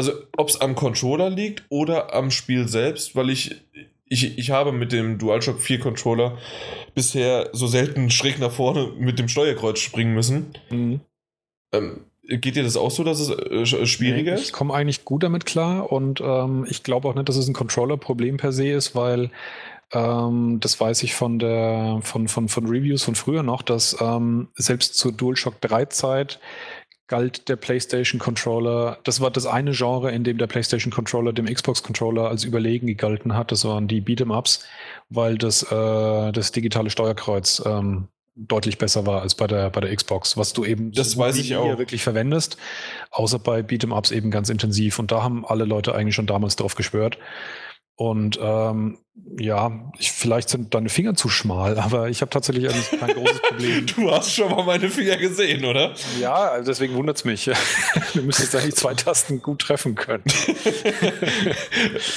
also 0.00 0.12
ob 0.38 0.48
es 0.48 0.58
am 0.58 0.74
Controller 0.74 1.28
liegt 1.28 1.64
oder 1.68 2.14
am 2.14 2.30
Spiel 2.30 2.66
selbst, 2.68 3.14
weil 3.16 3.28
ich, 3.28 3.60
ich, 4.06 4.38
ich 4.38 4.50
habe 4.50 4.72
mit 4.72 4.92
dem 4.92 5.18
DualShock 5.18 5.60
4 5.60 5.78
Controller 5.78 6.38
bisher 6.94 7.50
so 7.52 7.66
selten 7.66 8.08
schräg 8.08 8.38
nach 8.38 8.50
vorne 8.50 8.92
mit 8.98 9.18
dem 9.18 9.28
Steuerkreuz 9.28 9.78
springen 9.78 10.14
müssen. 10.14 10.54
Mhm. 10.70 11.00
Ähm, 11.74 12.06
geht 12.22 12.56
dir 12.56 12.62
das 12.62 12.78
auch 12.78 12.90
so, 12.90 13.04
dass 13.04 13.20
es 13.20 13.28
äh, 13.28 13.86
schwieriger 13.86 14.32
ist? 14.32 14.44
ich 14.44 14.52
komme 14.52 14.72
eigentlich 14.72 15.04
gut 15.04 15.22
damit 15.22 15.44
klar 15.44 15.92
und 15.92 16.22
ähm, 16.22 16.64
ich 16.66 16.82
glaube 16.82 17.06
auch 17.06 17.14
nicht, 17.14 17.28
dass 17.28 17.36
es 17.36 17.46
ein 17.46 17.52
Controller-Problem 17.52 18.38
per 18.38 18.52
se 18.52 18.70
ist, 18.70 18.94
weil 18.94 19.30
ähm, 19.92 20.60
das 20.60 20.80
weiß 20.80 21.02
ich 21.02 21.14
von 21.14 21.38
der 21.38 22.00
von, 22.02 22.26
von, 22.26 22.48
von 22.48 22.66
Reviews 22.66 23.02
von 23.02 23.16
früher 23.16 23.42
noch, 23.42 23.60
dass 23.60 23.98
ähm, 24.00 24.48
selbst 24.54 24.94
zur 24.94 25.12
DualShock 25.12 25.60
3 25.60 25.84
Zeit 25.86 26.40
galt 27.10 27.48
der 27.48 27.56
PlayStation 27.56 28.20
Controller, 28.20 28.98
das 29.02 29.20
war 29.20 29.32
das 29.32 29.44
eine 29.44 29.72
Genre, 29.72 30.12
in 30.12 30.22
dem 30.22 30.38
der 30.38 30.46
PlayStation 30.46 30.92
Controller 30.92 31.32
dem 31.32 31.46
Xbox 31.46 31.82
Controller 31.82 32.28
als 32.28 32.44
überlegen 32.44 32.86
gegalten 32.86 33.36
hat. 33.36 33.50
Das 33.50 33.64
waren 33.64 33.88
die 33.88 34.00
Beat'em 34.00 34.34
Ups, 34.34 34.64
weil 35.08 35.36
das, 35.36 35.64
äh, 35.64 36.32
das 36.32 36.52
digitale 36.52 36.88
Steuerkreuz 36.88 37.62
ähm, 37.66 38.06
deutlich 38.36 38.78
besser 38.78 39.06
war 39.06 39.22
als 39.22 39.34
bei 39.34 39.48
der, 39.48 39.70
bei 39.70 39.80
der 39.80 39.94
Xbox, 39.94 40.36
was 40.36 40.52
du 40.52 40.64
eben 40.64 40.92
das 40.92 41.16
weiß 41.18 41.36
ich 41.38 41.56
auch. 41.56 41.78
wirklich 41.78 42.04
verwendest, 42.04 42.56
außer 43.10 43.40
bei 43.40 43.60
Beat'em 43.60 43.94
Ups 43.94 44.12
eben 44.12 44.30
ganz 44.30 44.48
intensiv. 44.48 45.00
Und 45.00 45.10
da 45.10 45.20
haben 45.20 45.44
alle 45.44 45.64
Leute 45.64 45.96
eigentlich 45.96 46.14
schon 46.14 46.28
damals 46.28 46.54
drauf 46.54 46.76
geschwört. 46.76 47.18
Und 48.00 48.38
ähm, 48.40 48.96
ja, 49.38 49.92
ich, 49.98 50.10
vielleicht 50.10 50.48
sind 50.48 50.72
deine 50.72 50.88
Finger 50.88 51.16
zu 51.16 51.28
schmal, 51.28 51.78
aber 51.78 52.08
ich 52.08 52.22
habe 52.22 52.30
tatsächlich 52.30 52.66
eigentlich 52.66 52.98
kein 52.98 53.12
großes 53.12 53.42
Problem. 53.42 53.86
Du 53.94 54.10
hast 54.10 54.34
schon 54.34 54.50
mal 54.50 54.64
meine 54.64 54.88
Finger 54.88 55.18
gesehen, 55.18 55.66
oder? 55.66 55.92
Ja, 56.18 56.62
deswegen 56.62 56.94
wundert 56.94 57.18
es 57.18 57.24
mich. 57.26 57.50
Du 58.14 58.22
müsstest 58.22 58.56
eigentlich 58.56 58.76
zwei 58.76 58.94
Tasten 58.94 59.42
gut 59.42 59.60
treffen 59.60 59.96
können. 59.96 60.24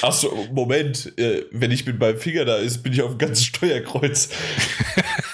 Achso, 0.02 0.48
Moment. 0.54 1.12
Äh, 1.19 1.48
wenn 1.52 1.72
ich 1.72 1.86
mit 1.86 2.00
meinem 2.00 2.17
Finger 2.17 2.46
da 2.46 2.56
ist, 2.56 2.82
bin 2.82 2.93
ich 2.93 3.02
auf 3.02 3.12
dem 3.12 3.17
ganzen 3.17 3.43
Steuerkreuz. 3.43 4.30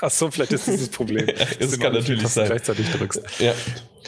Achso, 0.01 0.31
vielleicht 0.31 0.53
ist 0.53 0.67
das 0.67 0.79
das 0.79 0.89
Problem. 0.89 1.27
Das 1.59 1.79
kann 1.79 1.93
natürlich 1.93 2.27
sein. 2.27 2.47
gleichzeitig 2.47 2.89
drückst. 2.89 3.21
Ja. 3.37 3.53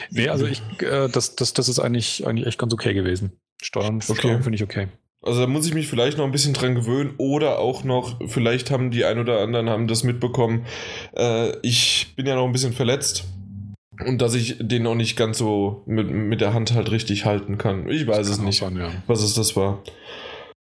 Nee, 0.09 0.27
also 0.29 0.47
ich, 0.47 0.63
äh, 0.79 1.07
das, 1.07 1.35
das, 1.35 1.53
das 1.53 1.69
ist 1.69 1.77
eigentlich, 1.77 2.25
eigentlich 2.25 2.47
echt 2.47 2.57
ganz 2.57 2.73
okay 2.73 2.95
gewesen. 2.95 3.33
Steuern, 3.61 3.97
okay. 3.97 4.15
Steuern 4.15 4.41
finde 4.41 4.55
ich 4.55 4.63
okay. 4.63 4.87
Also 5.23 5.41
da 5.41 5.47
muss 5.47 5.67
ich 5.67 5.73
mich 5.73 5.87
vielleicht 5.87 6.17
noch 6.17 6.25
ein 6.25 6.31
bisschen 6.31 6.53
dran 6.53 6.73
gewöhnen 6.73 7.13
oder 7.17 7.59
auch 7.59 7.83
noch, 7.83 8.19
vielleicht 8.27 8.71
haben 8.71 8.89
die 8.89 9.05
ein 9.05 9.19
oder 9.19 9.39
anderen 9.39 9.69
haben 9.69 9.87
das 9.87 10.03
mitbekommen. 10.03 10.65
Äh, 11.15 11.55
ich 11.61 12.13
bin 12.15 12.25
ja 12.25 12.35
noch 12.35 12.45
ein 12.45 12.51
bisschen 12.51 12.73
verletzt 12.73 13.25
und 14.05 14.19
dass 14.19 14.33
ich 14.33 14.57
den 14.59 14.83
noch 14.83 14.95
nicht 14.95 15.15
ganz 15.15 15.37
so 15.37 15.83
mit, 15.85 16.09
mit 16.09 16.41
der 16.41 16.55
Hand 16.55 16.73
halt 16.73 16.89
richtig 16.89 17.25
halten 17.25 17.59
kann. 17.59 17.87
Ich 17.87 18.07
weiß 18.07 18.27
es 18.27 18.39
nicht, 18.39 18.59
sein, 18.59 18.77
ja. 18.77 18.89
was 19.05 19.21
es 19.21 19.35
das 19.35 19.55
war. 19.55 19.83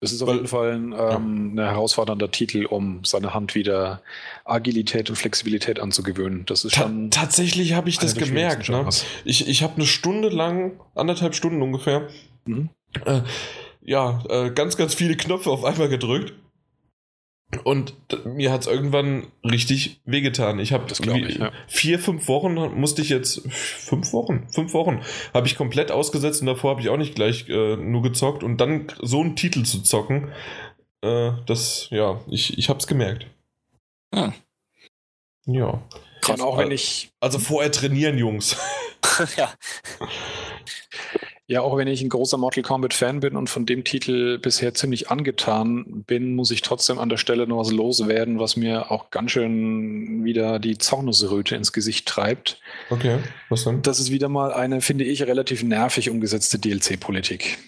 Es 0.01 0.13
ist 0.13 0.23
auf 0.23 0.29
Weil, 0.29 0.37
jeden 0.37 0.49
Fall 0.49 0.73
ein, 0.73 0.93
ähm, 0.93 0.93
ja. 0.93 1.17
ein 1.17 1.59
herausfordernder 1.59 2.31
Titel, 2.31 2.67
um 2.67 3.05
seine 3.05 3.35
Hand 3.35 3.55
wieder 3.55 4.03
Agilität 4.45 5.11
und 5.11 5.17
Flexibilität 5.17 5.81
anzugewöhnen. 5.81 6.45
Das 6.47 6.65
ist 6.65 6.77
schon. 6.77 7.11
Ta 7.11 7.23
tatsächlich 7.23 7.75
habe 7.75 7.89
ich 7.89 7.99
das 7.99 8.15
gemerkt. 8.15 8.69
Ne? 8.69 8.89
Ich, 9.25 9.49
ich 9.49 9.63
habe 9.63 9.77
eine 9.77 9.87
Stunde 9.87 10.29
lang, 10.29 10.81
anderthalb 10.95 11.35
Stunden 11.35 11.63
ungefähr, 11.63 12.09
mhm. 12.47 12.69
äh, 13.05 13.21
ja, 13.87 14.23
äh, 14.29 14.51
ganz, 14.51 14.77
ganz 14.77 14.95
viele 14.95 15.17
Knöpfe 15.17 15.51
auf 15.51 15.65
einmal 15.65 15.89
gedrückt. 15.89 16.35
Und 17.63 17.95
mir 18.25 18.51
hat 18.51 18.63
es 18.63 18.67
irgendwann 18.67 19.29
richtig 19.45 20.01
wehgetan. 20.05 20.59
Ich 20.59 20.73
habe 20.73 20.93
ja. 21.05 21.53
vier, 21.69 22.01
fünf 22.01 22.27
Wochen 22.27 22.55
musste 22.79 23.03
ich 23.03 23.09
jetzt, 23.09 23.41
fünf 23.53 24.13
Wochen, 24.13 24.49
fünf 24.51 24.75
Wochen 24.75 25.01
habe 25.33 25.47
ich 25.47 25.57
komplett 25.57 25.93
ausgesetzt 25.93 26.41
und 26.41 26.49
davor 26.49 26.73
habe 26.73 26.81
ich 26.81 26.89
auch 26.89 26.97
nicht 26.97 27.15
gleich 27.15 27.49
äh, 27.49 27.77
nur 27.77 28.03
gezockt 28.03 28.43
und 28.43 28.61
dann 28.61 28.89
so 29.01 29.21
einen 29.21 29.37
Titel 29.37 29.63
zu 29.63 29.81
zocken, 29.83 30.33
äh, 31.03 31.31
das, 31.47 31.87
ja, 31.91 32.21
ich, 32.29 32.59
ich 32.59 32.69
habe 32.69 32.81
es 32.81 32.89
gemerkt. 32.89 33.29
Hm. 34.13 34.33
Ja. 35.47 35.83
Kann 36.23 36.41
auch 36.41 36.59
wenn 36.59 36.73
ich. 36.73 37.13
Also 37.21 37.39
vorher 37.39 37.71
trainieren, 37.71 38.19
Jungs. 38.19 38.57
ja. 39.37 39.53
Ja, 41.49 41.61
auch 41.61 41.77
wenn 41.77 41.87
ich 41.87 42.03
ein 42.03 42.09
großer 42.09 42.39
Mortal 42.39 42.65
Kombat-Fan 42.65 43.21
bin 43.21 43.37
und 43.37 43.49
von 43.49 43.67
dem 43.67 43.85
Titel 43.85 44.39
bisher 44.39 44.75
ziemlich 44.75 45.11
angetan 45.11 46.03
bin, 46.05 46.35
muss 46.35 46.51
ich 46.51 46.61
trotzdem 46.61 46.99
an 46.99 47.09
der 47.09 47.19
Stelle 47.19 47.47
noch 47.47 47.59
was 47.59 47.71
loswerden, 47.71 48.41
was 48.41 48.57
mir 48.57 48.91
auch 48.91 49.11
ganz 49.11 49.31
schön 49.31 50.25
wieder 50.25 50.59
die 50.59 50.77
Zornesröte 50.77 51.55
ins 51.55 51.73
Gesicht 51.73 52.09
treibt. 52.09 52.61
Okay, 52.91 53.19
was 53.49 53.63
denn? 53.63 53.81
Das 53.83 54.01
ist 54.01 54.11
wieder 54.11 54.29
mal 54.29 54.53
eine, 54.53 54.81
finde 54.81 55.05
ich, 55.05 55.23
relativ 55.23 55.63
nervig 55.63 56.11
umgesetzte 56.11 56.59
DLC-Politik. 56.59 57.59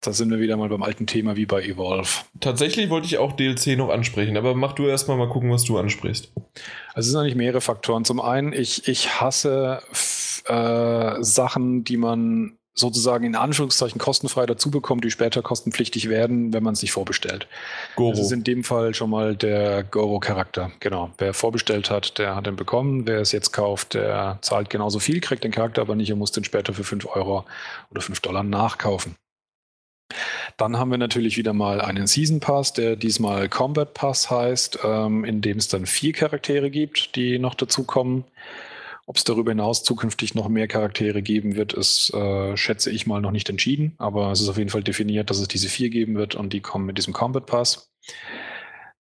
Da 0.00 0.12
sind 0.12 0.30
wir 0.30 0.40
wieder 0.40 0.56
mal 0.56 0.68
beim 0.68 0.82
alten 0.82 1.06
Thema 1.06 1.36
wie 1.36 1.46
bei 1.46 1.62
Evolve. 1.62 2.08
Tatsächlich 2.40 2.88
wollte 2.88 3.06
ich 3.06 3.18
auch 3.18 3.32
DLC 3.32 3.76
noch 3.76 3.90
ansprechen, 3.90 4.36
aber 4.36 4.54
mach 4.54 4.72
du 4.72 4.86
erstmal 4.86 5.18
mal 5.18 5.28
gucken, 5.28 5.50
was 5.50 5.64
du 5.64 5.76
ansprichst. 5.76 6.32
Also 6.94 7.08
es 7.08 7.10
sind 7.10 7.20
eigentlich 7.20 7.34
mehrere 7.34 7.60
Faktoren. 7.60 8.04
Zum 8.04 8.20
einen, 8.20 8.52
ich, 8.52 8.88
ich 8.88 9.20
hasse 9.20 9.82
äh, 10.48 11.22
Sachen, 11.22 11.84
die 11.84 11.96
man 11.96 12.58
sozusagen 12.78 13.24
in 13.24 13.34
Anführungszeichen 13.34 13.98
kostenfrei 13.98 14.44
dazu 14.44 14.70
bekommt, 14.70 15.02
die 15.02 15.10
später 15.10 15.40
kostenpflichtig 15.40 16.10
werden, 16.10 16.52
wenn 16.52 16.62
man 16.62 16.74
es 16.74 16.80
sich 16.80 16.92
vorbestellt. 16.92 17.48
Goro. 17.96 18.10
Das 18.10 18.20
ist 18.20 18.32
in 18.32 18.44
dem 18.44 18.64
Fall 18.64 18.94
schon 18.94 19.08
mal 19.08 19.34
der 19.34 19.82
Goro-Charakter. 19.82 20.70
Genau. 20.80 21.10
Wer 21.16 21.32
vorbestellt 21.32 21.90
hat, 21.90 22.18
der 22.18 22.36
hat 22.36 22.46
den 22.46 22.54
bekommen. 22.54 23.06
Wer 23.06 23.20
es 23.20 23.32
jetzt 23.32 23.52
kauft, 23.52 23.94
der 23.94 24.38
zahlt 24.42 24.68
genauso 24.68 24.98
viel, 24.98 25.20
kriegt 25.20 25.42
den 25.42 25.52
Charakter 25.52 25.80
aber 25.80 25.94
nicht 25.94 26.12
und 26.12 26.18
muss 26.18 26.32
den 26.32 26.44
später 26.44 26.74
für 26.74 26.84
5 26.84 27.06
Euro 27.16 27.46
oder 27.90 28.02
5 28.02 28.20
Dollar 28.20 28.42
nachkaufen. 28.42 29.16
Dann 30.58 30.78
haben 30.78 30.90
wir 30.90 30.98
natürlich 30.98 31.36
wieder 31.36 31.52
mal 31.52 31.80
einen 31.80 32.06
Season 32.06 32.40
Pass, 32.40 32.72
der 32.72 32.96
diesmal 32.96 33.48
Combat 33.48 33.92
Pass 33.94 34.30
heißt, 34.30 34.78
ähm, 34.84 35.24
in 35.24 35.40
dem 35.40 35.58
es 35.58 35.68
dann 35.68 35.86
vier 35.86 36.12
Charaktere 36.12 36.70
gibt, 36.70 37.16
die 37.16 37.38
noch 37.38 37.54
dazukommen. 37.54 38.24
Ob 39.08 39.16
es 39.16 39.24
darüber 39.24 39.52
hinaus 39.52 39.84
zukünftig 39.84 40.34
noch 40.34 40.48
mehr 40.48 40.66
Charaktere 40.66 41.22
geben 41.22 41.54
wird, 41.54 41.72
ist, 41.72 42.12
äh, 42.12 42.56
schätze 42.56 42.90
ich 42.90 43.06
mal, 43.06 43.20
noch 43.20 43.30
nicht 43.30 43.48
entschieden. 43.48 43.94
Aber 43.98 44.32
es 44.32 44.40
ist 44.40 44.48
auf 44.48 44.58
jeden 44.58 44.70
Fall 44.70 44.82
definiert, 44.82 45.30
dass 45.30 45.38
es 45.38 45.46
diese 45.46 45.68
vier 45.68 45.90
geben 45.90 46.16
wird 46.16 46.34
und 46.34 46.52
die 46.52 46.60
kommen 46.60 46.86
mit 46.86 46.98
diesem 46.98 47.12
Combat 47.12 47.46
Pass. 47.46 47.88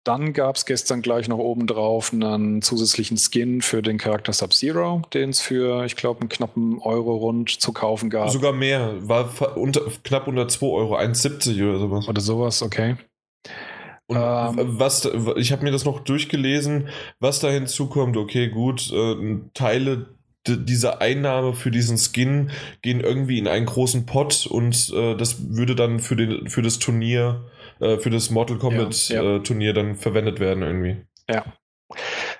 Dann 0.03 0.33
gab 0.33 0.55
es 0.55 0.65
gestern 0.65 1.03
gleich 1.03 1.27
noch 1.27 1.37
obendrauf 1.37 2.11
einen 2.11 2.63
zusätzlichen 2.63 3.17
Skin 3.17 3.61
für 3.61 3.83
den 3.83 3.99
Charakter 3.99 4.33
Sub-Zero, 4.33 5.03
den 5.13 5.29
es 5.29 5.41
für, 5.41 5.85
ich 5.85 5.95
glaube, 5.95 6.21
einen 6.21 6.29
knappen 6.29 6.79
Euro 6.79 7.17
rund 7.17 7.61
zu 7.61 7.71
kaufen 7.71 8.09
gab. 8.09 8.31
Sogar 8.31 8.53
mehr, 8.53 9.07
war 9.07 9.55
unter, 9.55 9.81
knapp 10.03 10.27
unter 10.27 10.47
2 10.47 10.65
Euro, 10.65 10.97
1,70 10.97 11.69
oder 11.69 11.79
sowas. 11.79 12.07
Oder 12.07 12.21
sowas, 12.21 12.63
okay. 12.63 12.95
Und 14.11 14.59
ähm, 14.59 14.79
was, 14.79 15.09
ich 15.37 15.51
habe 15.51 15.63
mir 15.63 15.71
das 15.71 15.85
noch 15.85 16.01
durchgelesen, 16.01 16.89
was 17.19 17.39
da 17.39 17.49
hinzukommt, 17.49 18.17
okay, 18.17 18.49
gut, 18.49 18.91
äh, 18.91 19.15
Teile 19.53 20.07
dieser 20.47 21.01
Einnahme 21.01 21.53
für 21.53 21.71
diesen 21.71 21.97
Skin 21.97 22.49
gehen 22.81 22.99
irgendwie 22.99 23.37
in 23.37 23.47
einen 23.47 23.67
großen 23.67 24.05
Pot 24.05 24.47
und 24.47 24.91
äh, 24.93 25.15
das 25.15 25.55
würde 25.55 25.75
dann 25.75 25.99
für, 25.99 26.15
den, 26.15 26.49
für 26.49 26.61
das 26.61 26.79
Turnier, 26.79 27.45
äh, 27.79 27.97
für 27.97 28.09
das 28.09 28.31
Mortal 28.31 28.57
Kombat 28.57 29.09
ja, 29.09 29.23
ja. 29.23 29.35
Äh, 29.35 29.43
Turnier 29.43 29.73
dann 29.73 29.95
verwendet 29.95 30.39
werden 30.39 30.63
irgendwie. 30.63 30.97
Ja. 31.29 31.45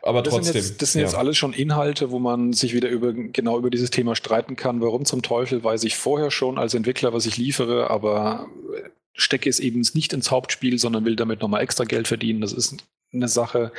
Aber 0.02 0.24
das 0.24 0.34
trotzdem. 0.34 0.54
Sind 0.54 0.62
jetzt, 0.62 0.82
das 0.82 0.94
sind 0.94 1.02
ja. 1.02 1.08
jetzt 1.08 1.16
alles 1.16 1.38
schon 1.38 1.54
Inhalte, 1.54 2.10
wo 2.10 2.20
man 2.20 2.54
sich 2.54 2.74
wieder 2.74 2.90
über, 2.90 3.14
genau 3.14 3.58
über 3.58 3.70
dieses 3.70 3.92
Thema 3.92 4.16
streiten 4.16 4.56
kann. 4.56 4.82
Warum 4.82 5.06
zum 5.06 5.22
Teufel 5.22 5.64
weiß 5.64 5.84
ich 5.84 5.96
vorher 5.96 6.32
schon 6.32 6.58
als 6.58 6.74
Entwickler, 6.74 7.14
was 7.14 7.26
ich 7.28 7.38
liefere, 7.38 7.92
aber 7.92 8.48
stecke 9.14 9.50
es 9.50 9.60
eben 9.60 9.86
nicht 9.94 10.14
ins 10.14 10.32
Hauptspiel, 10.32 10.78
sondern 10.80 11.06
will 11.06 11.16
damit 11.16 11.42
nochmal 11.42 11.62
extra 11.62 11.84
Geld 11.84 12.08
verdienen. 12.08 12.42
Das 12.42 12.54
ist 12.54 12.78
eine 13.14 13.28
Sache, 13.28 13.72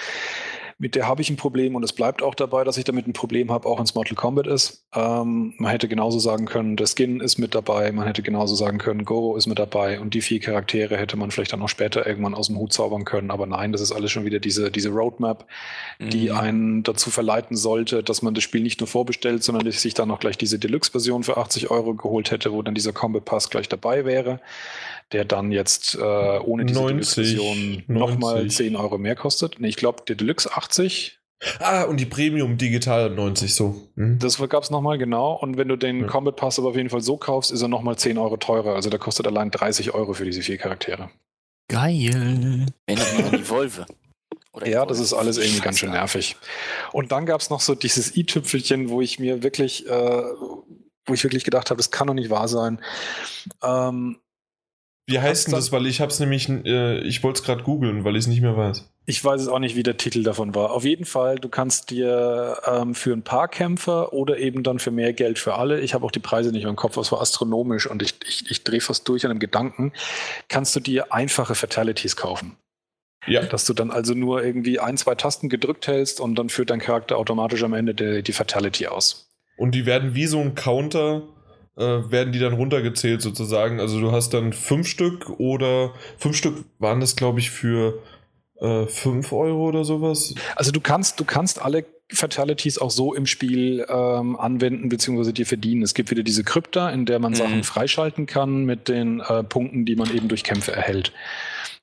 mit 0.82 0.96
der 0.96 1.06
habe 1.06 1.22
ich 1.22 1.30
ein 1.30 1.36
Problem 1.36 1.76
und 1.76 1.84
es 1.84 1.92
bleibt 1.92 2.24
auch 2.24 2.34
dabei, 2.34 2.64
dass 2.64 2.76
ich 2.76 2.82
damit 2.82 3.06
ein 3.06 3.12
Problem 3.12 3.52
habe, 3.52 3.68
auch 3.68 3.80
es 3.80 3.94
Mortal 3.94 4.16
Kombat 4.16 4.48
ist. 4.48 4.84
Ähm, 4.92 5.54
man 5.58 5.70
hätte 5.70 5.86
genauso 5.86 6.18
sagen 6.18 6.44
können, 6.44 6.76
der 6.76 6.88
Skin 6.88 7.20
ist 7.20 7.38
mit 7.38 7.54
dabei, 7.54 7.92
man 7.92 8.04
hätte 8.04 8.22
genauso 8.22 8.56
sagen 8.56 8.78
können, 8.78 9.04
Goro 9.04 9.36
ist 9.36 9.46
mit 9.46 9.60
dabei 9.60 10.00
und 10.00 10.12
die 10.14 10.20
vier 10.20 10.40
Charaktere 10.40 10.96
hätte 10.96 11.16
man 11.16 11.30
vielleicht 11.30 11.52
dann 11.52 11.62
auch 11.62 11.68
später 11.68 12.04
irgendwann 12.04 12.34
aus 12.34 12.48
dem 12.48 12.58
Hut 12.58 12.72
zaubern 12.72 13.04
können. 13.04 13.30
Aber 13.30 13.46
nein, 13.46 13.70
das 13.70 13.80
ist 13.80 13.92
alles 13.92 14.10
schon 14.10 14.24
wieder 14.24 14.40
diese, 14.40 14.72
diese 14.72 14.88
Roadmap, 14.88 15.46
die 16.00 16.30
mhm. 16.30 16.36
einen 16.36 16.82
dazu 16.82 17.10
verleiten 17.10 17.56
sollte, 17.56 18.02
dass 18.02 18.22
man 18.22 18.34
das 18.34 18.42
Spiel 18.42 18.62
nicht 18.62 18.80
nur 18.80 18.88
vorbestellt, 18.88 19.44
sondern 19.44 19.70
sich 19.70 19.94
dann 19.94 20.08
noch 20.08 20.18
gleich 20.18 20.36
diese 20.36 20.58
Deluxe-Version 20.58 21.22
für 21.22 21.36
80 21.36 21.70
Euro 21.70 21.94
geholt 21.94 22.32
hätte, 22.32 22.52
wo 22.52 22.60
dann 22.60 22.74
dieser 22.74 22.92
Combat 22.92 23.24
Pass 23.24 23.50
gleich 23.50 23.68
dabei 23.68 24.04
wäre 24.04 24.40
der 25.12 25.24
dann 25.24 25.52
jetzt 25.52 25.94
äh, 25.94 26.00
ohne 26.00 26.64
diese 26.64 26.80
Deluxe-Version 26.80 27.84
nochmal 27.86 28.48
10 28.48 28.76
Euro 28.76 28.98
mehr 28.98 29.16
kostet. 29.16 29.60
Nee, 29.60 29.68
ich 29.68 29.76
glaube, 29.76 30.02
der 30.06 30.16
Deluxe 30.16 30.56
80. 30.56 31.18
Ah, 31.58 31.82
und 31.84 31.98
die 31.98 32.06
Premium 32.06 32.56
Digital 32.56 33.10
90 33.10 33.54
so. 33.54 33.88
Mhm. 33.96 34.18
Das 34.18 34.38
gab 34.48 34.62
es 34.62 34.70
nochmal, 34.70 34.98
genau. 34.98 35.34
Und 35.34 35.56
wenn 35.56 35.68
du 35.68 35.76
den 35.76 36.02
ja. 36.02 36.06
Combat 36.06 36.36
Pass 36.36 36.58
aber 36.58 36.68
auf 36.68 36.76
jeden 36.76 36.90
Fall 36.90 37.00
so 37.00 37.16
kaufst, 37.16 37.50
ist 37.50 37.62
er 37.62 37.68
nochmal 37.68 37.96
10 37.96 38.16
Euro 38.18 38.36
teurer. 38.36 38.74
Also 38.74 38.90
der 38.90 38.98
kostet 38.98 39.26
allein 39.26 39.50
30 39.50 39.92
Euro 39.92 40.12
für 40.14 40.24
diese 40.24 40.42
vier 40.42 40.58
Charaktere. 40.58 41.10
Geil. 41.68 42.66
Erinnert 42.86 43.16
mich 43.16 43.24
an 43.24 43.38
die 43.38 43.48
Wolfe. 43.48 43.86
Oder 44.52 44.68
ja, 44.68 44.86
das 44.86 45.00
ist 45.00 45.14
alles 45.14 45.38
irgendwie 45.38 45.60
ganz 45.60 45.78
schön 45.78 45.90
nervig. 45.90 46.36
Und 46.92 47.10
dann 47.10 47.26
gab 47.26 47.40
es 47.40 47.50
noch 47.50 47.60
so 47.60 47.74
dieses 47.74 48.14
i-Tüpfelchen, 48.16 48.90
wo 48.90 49.00
ich 49.00 49.18
mir 49.18 49.42
wirklich, 49.42 49.88
äh, 49.88 50.22
wo 51.06 51.14
ich 51.14 51.24
wirklich 51.24 51.44
gedacht 51.44 51.70
habe, 51.70 51.78
das 51.78 51.90
kann 51.90 52.06
doch 52.06 52.14
nicht 52.14 52.30
wahr 52.30 52.48
sein. 52.48 52.78
Ähm, 53.62 54.18
wie 55.12 55.20
heißt 55.20 55.46
denn 55.46 55.54
das? 55.54 55.72
Weil 55.72 55.86
ich 55.86 56.00
habe 56.00 56.10
es 56.10 56.20
nämlich, 56.20 56.48
äh, 56.48 56.98
ich 57.00 57.22
wollte 57.22 57.40
es 57.40 57.44
gerade 57.44 57.62
googeln, 57.62 58.04
weil 58.04 58.16
ich 58.16 58.20
es 58.20 58.26
nicht 58.26 58.40
mehr 58.40 58.56
weiß. 58.56 58.88
Ich 59.04 59.24
weiß 59.24 59.40
es 59.40 59.48
auch 59.48 59.58
nicht, 59.58 59.74
wie 59.74 59.82
der 59.82 59.96
Titel 59.96 60.22
davon 60.22 60.54
war. 60.54 60.70
Auf 60.70 60.84
jeden 60.84 61.04
Fall, 61.04 61.36
du 61.36 61.48
kannst 61.48 61.90
dir 61.90 62.58
ähm, 62.66 62.94
für 62.94 63.12
ein 63.12 63.22
paar 63.22 63.48
Kämpfer 63.48 64.12
oder 64.12 64.38
eben 64.38 64.62
dann 64.62 64.78
für 64.78 64.92
mehr 64.92 65.12
Geld 65.12 65.38
für 65.38 65.54
alle, 65.54 65.80
ich 65.80 65.94
habe 65.94 66.06
auch 66.06 66.12
die 66.12 66.20
Preise 66.20 66.52
nicht 66.52 66.62
mehr 66.62 66.70
im 66.70 66.76
Kopf, 66.76 66.94
das 66.94 67.10
war 67.10 67.20
astronomisch 67.20 67.88
und 67.88 68.02
ich, 68.02 68.14
ich, 68.26 68.50
ich 68.50 68.64
drehe 68.64 68.80
fast 68.80 69.08
durch 69.08 69.24
an 69.24 69.30
dem 69.30 69.40
Gedanken, 69.40 69.92
kannst 70.48 70.76
du 70.76 70.80
dir 70.80 71.12
einfache 71.12 71.54
Fatalities 71.56 72.16
kaufen. 72.16 72.56
Ja. 73.26 73.42
Dass 73.42 73.66
du 73.66 73.72
dann 73.72 73.90
also 73.90 74.14
nur 74.14 74.42
irgendwie 74.42 74.80
ein, 74.80 74.96
zwei 74.96 75.14
Tasten 75.14 75.48
gedrückt 75.48 75.86
hältst 75.86 76.20
und 76.20 76.36
dann 76.36 76.48
führt 76.48 76.70
dein 76.70 76.80
Charakter 76.80 77.18
automatisch 77.18 77.62
am 77.62 77.72
Ende 77.72 77.94
die, 77.94 78.22
die 78.22 78.32
Fatality 78.32 78.86
aus. 78.86 79.28
Und 79.56 79.74
die 79.74 79.86
werden 79.86 80.14
wie 80.14 80.26
so 80.26 80.40
ein 80.40 80.54
Counter 80.54 81.22
werden 81.76 82.32
die 82.32 82.38
dann 82.38 82.52
runtergezählt 82.52 83.22
sozusagen. 83.22 83.80
Also 83.80 84.00
du 84.00 84.12
hast 84.12 84.34
dann 84.34 84.52
fünf 84.52 84.86
Stück 84.86 85.30
oder 85.38 85.92
fünf 86.18 86.36
Stück 86.36 86.64
waren 86.78 87.00
das, 87.00 87.16
glaube 87.16 87.40
ich, 87.40 87.50
für 87.50 87.98
äh, 88.60 88.86
fünf 88.86 89.32
Euro 89.32 89.68
oder 89.68 89.84
sowas. 89.84 90.34
Also 90.54 90.70
du 90.70 90.80
kannst, 90.80 91.18
du 91.18 91.24
kannst 91.24 91.60
alle 91.62 91.84
Fatalities 92.12 92.78
auch 92.78 92.90
so 92.90 93.14
im 93.14 93.26
Spiel 93.26 93.86
ähm, 93.88 94.36
anwenden 94.36 94.88
bzw. 94.88 95.32
dir 95.32 95.46
verdienen. 95.46 95.82
Es 95.82 95.94
gibt 95.94 96.10
wieder 96.10 96.22
diese 96.22 96.44
Krypta, 96.44 96.90
in 96.90 97.06
der 97.06 97.18
man 97.18 97.32
mhm. 97.32 97.36
Sachen 97.36 97.64
freischalten 97.64 98.26
kann 98.26 98.64
mit 98.64 98.88
den 98.88 99.20
äh, 99.20 99.42
Punkten, 99.42 99.84
die 99.84 99.96
man 99.96 100.14
eben 100.14 100.28
durch 100.28 100.44
Kämpfe 100.44 100.72
erhält. 100.72 101.12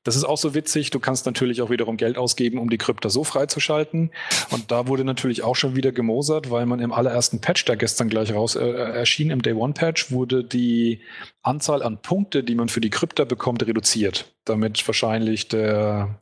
Das 0.04 0.16
ist 0.16 0.24
auch 0.24 0.38
so 0.38 0.56
witzig. 0.56 0.92
Du 0.92 1.00
kannst 1.00 1.26
natürlich 1.26 1.62
auch 1.62 1.70
wiederum 1.70 1.98
Geld 1.98 2.18
ausgeben, 2.18 2.58
um 2.58 2.70
die 2.70 2.78
Krypta 2.78 3.10
so 3.10 3.24
freizuschalten. 3.26 4.12
Und 4.50 4.72
da 4.72 4.88
wurde 4.88 5.04
natürlich 5.04 5.44
auch 5.44 5.56
schon 5.56 5.76
wieder 5.76 5.92
gemosert, 5.92 6.50
weil 6.50 6.66
man 6.66 6.80
im 6.80 6.94
allerersten 6.94 7.42
Patch, 7.42 7.66
der 7.66 7.76
gestern 7.76 8.10
gleich 8.10 8.34
raus 8.34 8.56
äh, 8.56 8.66
erschien, 8.66 9.30
im 9.30 9.42
Day 9.42 9.54
One 9.54 9.74
Patch, 9.74 10.12
wurde 10.12 10.44
die 10.44 11.02
Anzahl 11.42 11.84
an 11.84 12.02
Punkte, 12.02 12.44
die 12.44 12.56
man 12.56 12.70
für 12.70 12.80
die 12.80 12.90
Krypta 12.90 13.26
bekommt, 13.26 13.66
reduziert. 13.68 14.32
Damit 14.46 14.88
wahrscheinlich 14.88 15.50
der, 15.50 16.20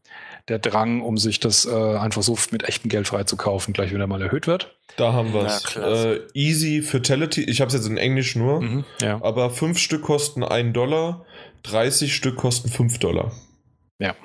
der 0.47 0.57
Drang, 0.57 1.01
um 1.01 1.19
sich 1.19 1.39
das 1.39 1.65
äh, 1.67 1.97
einfach 1.97 2.23
so 2.23 2.35
mit 2.49 2.63
echtem 2.63 2.89
Geld 2.89 3.07
freizukaufen, 3.07 3.75
gleich 3.75 3.93
wieder 3.93 4.07
mal 4.07 4.21
erhöht 4.21 4.47
wird. 4.47 4.75
Da 4.95 5.13
haben 5.13 5.33
wir 5.33 5.45
es. 5.45 5.75
Äh, 5.75 6.21
easy 6.33 6.81
Fatality, 6.81 7.43
ich 7.43 7.61
habe 7.61 7.67
es 7.67 7.75
jetzt 7.75 7.87
in 7.87 7.97
Englisch 7.97 8.35
nur, 8.35 8.61
mhm, 8.61 8.85
ja. 9.01 9.21
aber 9.21 9.51
fünf 9.51 9.77
Stück 9.77 10.01
kosten 10.01 10.43
ein 10.43 10.73
Dollar, 10.73 11.25
30 11.63 12.15
Stück 12.15 12.37
kosten 12.37 12.69
fünf 12.69 12.97
Dollar. 12.97 13.31
Ja. 13.99 14.15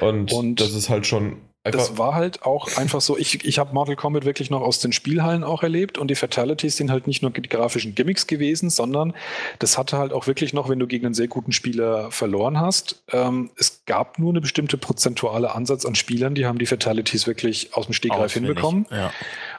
Und, 0.00 0.32
und 0.32 0.60
das 0.60 0.72
ist 0.72 0.88
halt 0.88 1.06
schon 1.06 1.40
Einfach 1.66 1.80
das 1.80 1.96
war 1.96 2.14
halt 2.14 2.42
auch 2.42 2.76
einfach 2.76 3.00
so, 3.00 3.16
ich, 3.16 3.42
ich 3.42 3.58
habe 3.58 3.72
Mortal 3.72 3.96
Kombat 3.96 4.26
wirklich 4.26 4.50
noch 4.50 4.60
aus 4.60 4.80
den 4.80 4.92
Spielhallen 4.92 5.42
auch 5.42 5.62
erlebt 5.62 5.96
und 5.96 6.08
die 6.08 6.14
Fatalities 6.14 6.76
sind 6.76 6.90
halt 6.90 7.06
nicht 7.06 7.22
nur 7.22 7.30
die 7.30 7.48
grafischen 7.48 7.94
Gimmicks 7.94 8.26
gewesen, 8.26 8.68
sondern 8.68 9.14
das 9.60 9.78
hatte 9.78 9.96
halt 9.96 10.12
auch 10.12 10.26
wirklich 10.26 10.52
noch, 10.52 10.68
wenn 10.68 10.78
du 10.78 10.86
gegen 10.86 11.06
einen 11.06 11.14
sehr 11.14 11.26
guten 11.26 11.52
Spieler 11.52 12.10
verloren 12.10 12.60
hast, 12.60 13.02
ähm, 13.12 13.50
es 13.56 13.82
gab 13.86 14.18
nur 14.18 14.28
eine 14.28 14.42
bestimmte 14.42 14.76
prozentuale 14.76 15.54
Ansatz 15.54 15.86
an 15.86 15.94
Spielern, 15.94 16.34
die 16.34 16.44
haben 16.44 16.58
die 16.58 16.66
Fatalities 16.66 17.26
wirklich 17.26 17.72
aus 17.72 17.86
dem 17.86 17.94
Stegreif 17.94 18.24
auswendig, 18.26 18.48
hinbekommen. 18.50 18.86
Ja. 18.90 19.10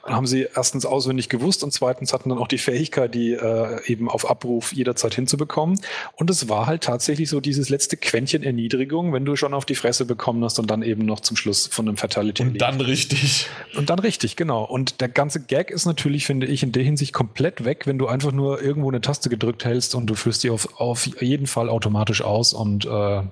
Haben 0.05 0.27
sie 0.27 0.47
erstens 0.55 0.85
auswendig 0.85 1.29
gewusst 1.29 1.63
und 1.63 1.71
zweitens 1.71 2.13
hatten 2.13 2.29
dann 2.29 2.37
auch 2.37 2.47
die 2.47 2.59
Fähigkeit, 2.59 3.15
die 3.15 3.31
äh, 3.33 3.81
eben 3.91 4.07
auf 4.07 4.29
Abruf 4.29 4.71
jederzeit 4.71 5.15
hinzubekommen. 5.15 5.79
Und 6.13 6.29
es 6.29 6.47
war 6.47 6.67
halt 6.67 6.83
tatsächlich 6.83 7.27
so 7.27 7.41
dieses 7.41 7.69
letzte 7.69 7.97
Quäntchen 7.97 8.43
Erniedrigung, 8.43 9.13
wenn 9.13 9.25
du 9.25 9.35
schon 9.35 9.55
auf 9.55 9.65
die 9.65 9.73
Fresse 9.73 10.05
bekommen 10.05 10.43
hast 10.43 10.59
und 10.59 10.69
dann 10.69 10.83
eben 10.83 11.05
noch 11.05 11.21
zum 11.21 11.35
Schluss 11.37 11.65
von 11.67 11.87
einem 11.87 11.97
Fatality 11.97 12.43
Und 12.43 12.61
dann 12.61 12.79
richtig. 12.81 13.47
Und 13.75 13.89
dann 13.89 13.97
richtig, 13.97 14.35
genau. 14.35 14.63
Und 14.63 15.01
der 15.01 15.09
ganze 15.09 15.41
Gag 15.41 15.71
ist 15.71 15.85
natürlich, 15.85 16.25
finde 16.25 16.45
ich, 16.45 16.61
in 16.61 16.71
der 16.71 16.83
Hinsicht 16.83 17.11
komplett 17.11 17.65
weg, 17.65 17.87
wenn 17.87 17.97
du 17.97 18.07
einfach 18.07 18.31
nur 18.31 18.61
irgendwo 18.61 18.89
eine 18.89 19.01
Taste 19.01 19.29
gedrückt 19.29 19.65
hältst 19.65 19.95
und 19.95 20.05
du 20.05 20.13
führst 20.13 20.43
die 20.43 20.51
auf, 20.51 20.79
auf 20.79 21.07
jeden 21.19 21.47
Fall 21.47 21.67
automatisch 21.67 22.21
aus 22.21 22.53
und, 22.53 22.85
äh, 22.85 23.23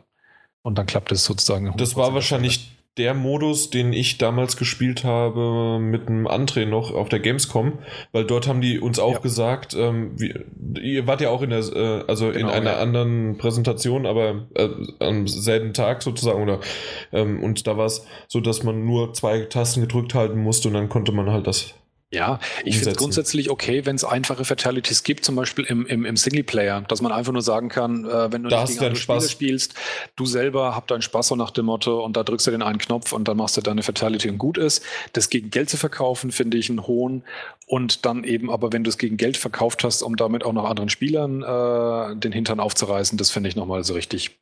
und 0.63 0.77
dann 0.77 0.85
klappt 0.87 1.11
es 1.11 1.23
sozusagen. 1.23 1.71
Das 1.77 1.95
war 1.95 2.13
wahrscheinlich 2.15 2.71
der 2.97 3.15
Modus, 3.15 3.71
den 3.71 3.91
ich 3.91 4.19
damals 4.19 4.55
gespielt 4.55 5.03
habe 5.03 5.79
mit 5.79 6.07
einem 6.07 6.27
André 6.27 6.65
noch 6.65 6.93
auf 6.93 7.09
der 7.09 7.19
Gamescom, 7.19 7.79
weil 8.11 8.23
dort 8.25 8.47
haben 8.47 8.61
die 8.61 8.79
uns 8.79 8.99
auch 8.99 9.13
ja. 9.13 9.19
gesagt, 9.19 9.73
ähm, 9.73 10.11
wie, 10.19 10.33
ihr 10.79 11.07
wart 11.07 11.21
ja 11.21 11.29
auch 11.29 11.41
in 11.41 11.49
der, 11.49 11.59
äh, 11.59 12.03
also 12.07 12.27
genau, 12.31 12.39
in 12.39 12.53
einer 12.53 12.73
ja. 12.73 12.79
anderen 12.79 13.37
Präsentation, 13.37 14.05
aber 14.05 14.45
äh, 14.53 14.69
am 14.99 15.27
selben 15.27 15.73
Tag 15.73 16.03
sozusagen 16.03 16.43
oder 16.43 16.59
ähm, 17.11 17.41
und 17.41 17.65
da 17.65 17.77
war 17.77 17.85
es 17.85 18.05
so, 18.27 18.41
dass 18.41 18.63
man 18.63 18.85
nur 18.85 19.13
zwei 19.13 19.41
Tasten 19.41 19.81
gedrückt 19.81 20.13
halten 20.13 20.39
musste 20.39 20.67
und 20.67 20.75
dann 20.75 20.89
konnte 20.89 21.11
man 21.11 21.31
halt 21.31 21.47
das 21.47 21.73
Ja, 22.13 22.39
ich 22.63 22.77
finde 22.77 22.91
es 22.91 22.97
grundsätzlich 22.97 23.49
okay, 23.49 23.87
wenn 23.87 23.95
es 23.95 24.03
einfache 24.03 24.45
Fatalities 24.45 25.03
gibt, 25.03 25.25
zum 25.25 25.35
Beispiel 25.35 25.65
im, 25.65 25.87
im, 25.87 26.05
im 26.05 26.15
Singleplayer, 26.15 26.81
dass 26.81 27.01
man 27.01 27.11
einfach 27.11 27.33
nur 27.33 27.41
sagen 27.41 27.69
kann, 27.69 28.05
äh, 28.05 28.31
wenn 28.31 28.43
du 28.43 28.49
da 28.49 28.65
nicht 28.65 28.79
gegen 28.79 28.95
Spiele 28.95 29.21
spielst, 29.21 29.73
du 30.15 30.27
selber 30.27 30.75
hab 30.75 30.85
deinen 30.85 31.01
Spaß 31.01 31.29
so 31.29 31.35
nach 31.35 31.49
dem 31.49 31.65
Motto 31.65 32.05
und 32.05 32.15
da 32.15 32.23
drückst 32.23 32.45
du 32.45 32.51
den 32.51 32.61
einen 32.61 32.77
Knopf 32.77 33.13
und 33.13 33.27
dann 33.27 33.37
machst 33.37 33.57
du 33.57 33.61
deine 33.61 33.81
Fatality 33.81 34.29
und 34.29 34.37
gut 34.37 34.59
ist. 34.59 34.83
Das 35.13 35.29
gegen 35.29 35.49
Geld 35.49 35.71
zu 35.71 35.77
verkaufen, 35.77 36.31
finde 36.31 36.57
ich 36.57 36.69
einen 36.69 36.85
hohen 36.85 37.23
und 37.65 38.05
dann 38.05 38.23
eben 38.23 38.51
aber, 38.51 38.71
wenn 38.73 38.83
du 38.83 38.89
es 38.89 38.99
gegen 38.99 39.17
Geld 39.17 39.35
verkauft 39.35 39.83
hast, 39.83 40.03
um 40.03 40.15
damit 40.15 40.43
auch 40.43 40.53
noch 40.53 40.65
anderen 40.65 40.89
Spielern 40.89 41.41
äh, 41.41 42.15
den 42.15 42.31
Hintern 42.31 42.59
aufzureißen, 42.59 43.17
das 43.17 43.31
finde 43.31 43.49
ich 43.49 43.55
nochmal 43.55 43.83
so 43.83 43.95
richtig 43.95 44.37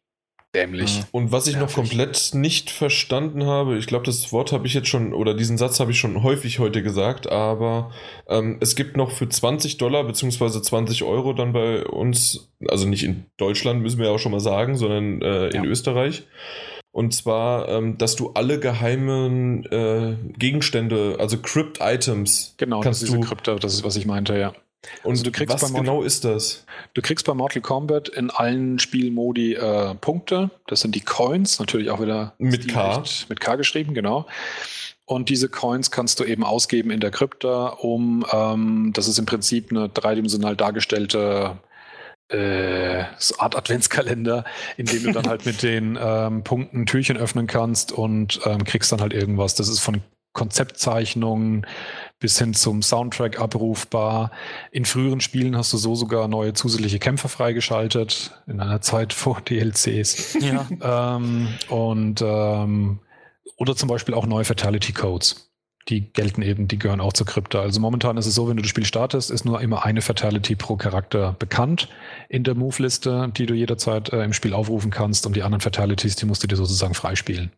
dämlich. 0.55 1.01
Und 1.11 1.31
was 1.31 1.47
ich 1.47 1.55
Nervig. 1.55 1.77
noch 1.77 1.83
komplett 1.83 2.31
nicht 2.33 2.69
verstanden 2.69 3.45
habe, 3.45 3.77
ich 3.77 3.87
glaube, 3.87 4.05
das 4.05 4.31
Wort 4.31 4.51
habe 4.51 4.67
ich 4.67 4.73
jetzt 4.73 4.87
schon, 4.87 5.13
oder 5.13 5.33
diesen 5.33 5.57
Satz 5.57 5.79
habe 5.79 5.91
ich 5.91 5.99
schon 5.99 6.23
häufig 6.23 6.59
heute 6.59 6.83
gesagt, 6.83 7.31
aber 7.31 7.91
ähm, 8.27 8.57
es 8.59 8.75
gibt 8.75 8.97
noch 8.97 9.11
für 9.11 9.29
20 9.29 9.77
Dollar 9.77 10.03
beziehungsweise 10.03 10.61
20 10.61 11.03
Euro 11.03 11.33
dann 11.33 11.53
bei 11.53 11.85
uns, 11.85 12.51
also 12.67 12.87
nicht 12.87 13.03
in 13.03 13.25
Deutschland, 13.37 13.81
müssen 13.81 13.99
wir 13.99 14.07
ja 14.07 14.11
auch 14.11 14.19
schon 14.19 14.31
mal 14.31 14.39
sagen, 14.39 14.75
sondern 14.75 15.21
äh, 15.21 15.47
in 15.49 15.63
ja. 15.63 15.69
Österreich. 15.69 16.23
Und 16.93 17.13
zwar, 17.13 17.69
ähm, 17.69 17.97
dass 17.97 18.17
du 18.17 18.31
alle 18.33 18.59
geheimen 18.59 19.63
äh, 19.65 20.17
Gegenstände, 20.37 21.15
also 21.19 21.37
Crypt-Items, 21.37 22.55
genau, 22.57 22.81
kannst 22.81 23.01
das 23.01 23.09
ist 23.09 23.15
du, 23.15 23.21
Krypto, 23.21 23.55
das 23.55 23.73
ist, 23.73 23.85
was 23.85 23.95
ich 23.95 24.05
meinte, 24.05 24.37
ja. 24.37 24.53
Und 25.03 25.11
also 25.11 25.23
du 25.23 25.31
kriegst 25.31 25.61
was 25.61 25.73
genau 25.73 26.01
ist 26.01 26.25
das? 26.25 26.65
Du 26.93 27.01
kriegst 27.01 27.25
bei 27.25 27.33
Mortal 27.33 27.61
Kombat 27.61 28.09
in 28.09 28.29
allen 28.31 28.79
Spielmodi 28.79 29.53
äh, 29.53 29.93
Punkte. 29.95 30.49
Das 30.67 30.81
sind 30.81 30.95
die 30.95 31.01
Coins, 31.01 31.59
natürlich 31.59 31.91
auch 31.91 32.01
wieder 32.01 32.33
mit 32.39 32.67
K. 32.67 33.03
Mit 33.29 33.39
K 33.39 33.55
geschrieben, 33.55 33.93
genau. 33.93 34.25
Und 35.05 35.29
diese 35.29 35.49
Coins 35.49 35.91
kannst 35.91 36.19
du 36.19 36.23
eben 36.23 36.43
ausgeben 36.43 36.89
in 36.89 36.99
der 36.99 37.11
Krypta, 37.11 37.67
um, 37.67 38.25
ähm, 38.31 38.91
das 38.93 39.07
ist 39.07 39.19
im 39.19 39.25
Prinzip 39.25 39.69
eine 39.69 39.89
dreidimensional 39.89 40.55
dargestellte 40.55 41.59
äh, 42.29 43.03
so 43.17 43.37
Art 43.39 43.57
Adventskalender, 43.57 44.45
in 44.77 44.85
dem 44.85 45.03
du 45.03 45.11
dann 45.11 45.27
halt 45.27 45.45
mit 45.45 45.63
den 45.63 45.99
ähm, 46.01 46.43
Punkten 46.43 46.85
Türchen 46.85 47.17
öffnen 47.17 47.45
kannst 47.45 47.91
und 47.91 48.39
ähm, 48.45 48.63
kriegst 48.63 48.91
dann 48.91 49.01
halt 49.01 49.13
irgendwas. 49.13 49.55
Das 49.55 49.67
ist 49.67 49.79
von 49.79 50.01
Konzeptzeichnungen 50.33 51.67
bis 52.21 52.37
hin 52.37 52.53
zum 52.53 52.81
Soundtrack 52.81 53.41
abrufbar. 53.41 54.31
In 54.71 54.85
früheren 54.85 55.19
Spielen 55.19 55.57
hast 55.57 55.73
du 55.73 55.77
so 55.77 55.95
sogar 55.95 56.29
neue 56.29 56.53
zusätzliche 56.53 56.99
Kämpfer 56.99 57.27
freigeschaltet, 57.27 58.31
in 58.47 58.61
einer 58.61 58.79
Zeit 58.79 59.11
vor 59.11 59.41
DLCs. 59.49 60.37
Ja. 60.39 61.17
ähm, 61.17 61.49
und 61.67 62.21
ähm, 62.21 62.99
oder 63.57 63.75
zum 63.75 63.89
Beispiel 63.89 64.13
auch 64.13 64.25
neue 64.25 64.45
Fatality 64.45 64.93
Codes. 64.93 65.51
Die 65.89 66.13
gelten 66.13 66.43
eben, 66.43 66.67
die 66.67 66.77
gehören 66.77 67.01
auch 67.01 67.13
zur 67.13 67.25
Krypta. 67.25 67.59
Also 67.59 67.81
momentan 67.81 68.15
ist 68.17 68.27
es 68.27 68.35
so, 68.35 68.47
wenn 68.47 68.55
du 68.55 68.61
das 68.61 68.69
Spiel 68.69 68.85
startest, 68.85 69.31
ist 69.31 69.45
nur 69.45 69.59
immer 69.61 69.83
eine 69.83 70.01
Fatality 70.01 70.55
pro 70.55 70.75
Charakter 70.75 71.35
bekannt 71.39 71.89
in 72.29 72.43
der 72.43 72.53
Move-Liste, 72.53 73.31
die 73.35 73.47
du 73.47 73.55
jederzeit 73.55 74.13
äh, 74.13 74.23
im 74.23 74.33
Spiel 74.33 74.53
aufrufen 74.53 74.91
kannst 74.91 75.25
und 75.25 75.35
die 75.35 75.41
anderen 75.41 75.61
Fatalities, 75.61 76.15
die 76.15 76.27
musst 76.27 76.43
du 76.43 76.47
dir 76.47 76.55
sozusagen 76.55 76.93
freispielen. 76.93 77.51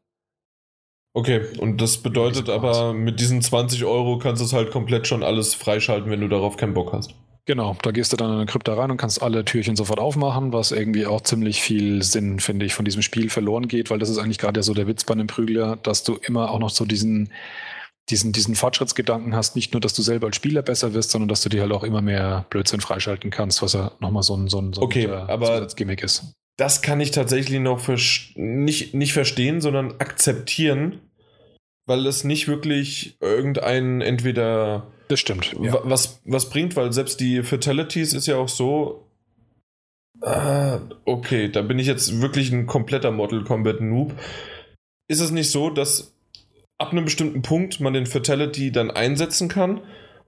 Okay, 1.16 1.42
und 1.60 1.80
das 1.80 1.98
bedeutet 1.98 2.50
aber, 2.50 2.94
mit 2.94 3.20
diesen 3.20 3.42
20 3.42 3.86
Euro 3.86 4.18
kannst 4.18 4.42
du 4.42 4.46
es 4.46 4.54
halt 4.54 4.72
komplett 4.72 5.08
schon 5.08 5.24
alles 5.24 5.54
freischalten, 5.54 6.10
wenn 6.10 6.22
du 6.22 6.28
darauf 6.28 6.58
keinen 6.58 6.74
Bock 6.74 6.92
hast. 6.92 7.14
Genau, 7.46 7.76
da 7.82 7.92
gehst 7.92 8.12
du 8.14 8.18
dann 8.18 8.30
in 8.30 8.36
eine 8.38 8.46
Krypta 8.46 8.74
rein 8.74 8.90
und 8.90 8.98
kannst 8.98 9.22
alle 9.22 9.44
Türchen 9.46 9.76
sofort 9.76 10.00
aufmachen, 10.00 10.54
was 10.54 10.72
irgendwie 10.72 11.06
auch 11.06 11.22
ziemlich 11.22 11.62
viel 11.62 12.02
Sinn, 12.02 12.40
finde 12.40 12.66
ich, 12.66 12.74
von 12.74 12.86
diesem 12.86 13.02
Spiel 13.02 13.30
verloren 13.30 13.68
geht, 13.68 13.92
weil 13.92 14.00
das 14.00 14.10
ist 14.10 14.18
eigentlich 14.18 14.40
gerade 14.40 14.64
so 14.64 14.74
der 14.74 14.88
Witz 14.88 15.04
bei 15.04 15.14
einem 15.14 15.28
Prügler, 15.28 15.76
dass 15.76 16.04
du 16.04 16.16
immer 16.16 16.50
auch 16.50 16.60
noch 16.60 16.70
so 16.70 16.86
diesen, 16.86 17.30
diesen, 18.10 18.32
diesen 18.32 18.56
Fortschrittsgedanken 18.56 19.36
hast, 19.36 19.56
nicht 19.56 19.74
nur, 19.74 19.82
dass 19.82 19.94
du 19.94 20.02
selber 20.02 20.28
als 20.28 20.38
Spieler 20.38 20.62
besser 20.62 20.94
wirst, 20.94 21.12
sondern 21.12 21.28
dass 21.28 21.42
du 21.42 21.50
dir 21.50 21.62
halt 21.62 21.74
auch 21.74 21.84
immer 21.84 22.02
mehr 22.02 22.46
Blödsinn 22.50 22.80
freischalten 22.80 23.30
kannst, 23.30 23.62
was 23.62 23.74
ja 23.74 23.92
nochmal 24.00 24.24
so 24.24 24.36
ein, 24.36 24.48
so 24.48 24.60
ein, 24.60 24.72
so 24.72 24.82
ein 24.82 24.86
okay, 24.86 25.08
aber 25.08 25.68
ist 25.68 26.34
das 26.58 26.82
kann 26.82 27.02
ich 27.02 27.12
tatsächlich 27.12 27.60
noch 27.60 27.88
nicht, 28.36 28.94
nicht 28.94 29.14
verstehen, 29.14 29.62
sondern 29.62 29.94
akzeptieren, 30.00 31.00
weil 31.86 32.06
es 32.06 32.24
nicht 32.24 32.48
wirklich 32.48 33.18
irgendein 33.20 34.02
entweder 34.02 34.88
das 35.08 35.20
stimmt 35.20 35.56
ja. 35.62 35.80
was, 35.84 36.22
was 36.26 36.50
bringt, 36.50 36.76
weil 36.76 36.94
selbst 36.94 37.20
die 37.20 37.44
Fatalities 37.44 38.14
ist 38.14 38.28
ja 38.28 38.38
auch 38.38 38.50
so. 38.50 39.08
Ah, 40.22 40.80
okay, 41.06 41.50
da 41.50 41.62
bin 41.62 41.80
ich 41.80 41.88
jetzt 41.88 42.22
wirklich 42.22 42.52
ein 42.52 42.66
kompletter 42.66 43.12
Mortal 43.12 43.44
Kombat 43.44 43.82
Noob. 43.82 44.14
Ist 45.10 45.20
es 45.20 45.32
nicht 45.32 45.52
so, 45.52 45.70
dass 45.70 46.16
ab 46.78 46.92
einem 46.92 47.04
bestimmten 47.04 47.42
Punkt 47.42 47.82
man 47.82 47.94
den 47.94 48.06
Fatality 48.06 48.72
dann 48.72 48.90
einsetzen 48.90 49.50
kann 49.50 49.82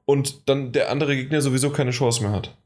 und 0.05 0.49
dann 0.49 0.73
der 0.73 0.91
andere 0.91 1.15
Gegner 1.15 1.41
sowieso 1.41 1.69
keine 1.69 1.91
Chance 1.91 2.23
mehr 2.23 2.33
hat? 2.33 2.57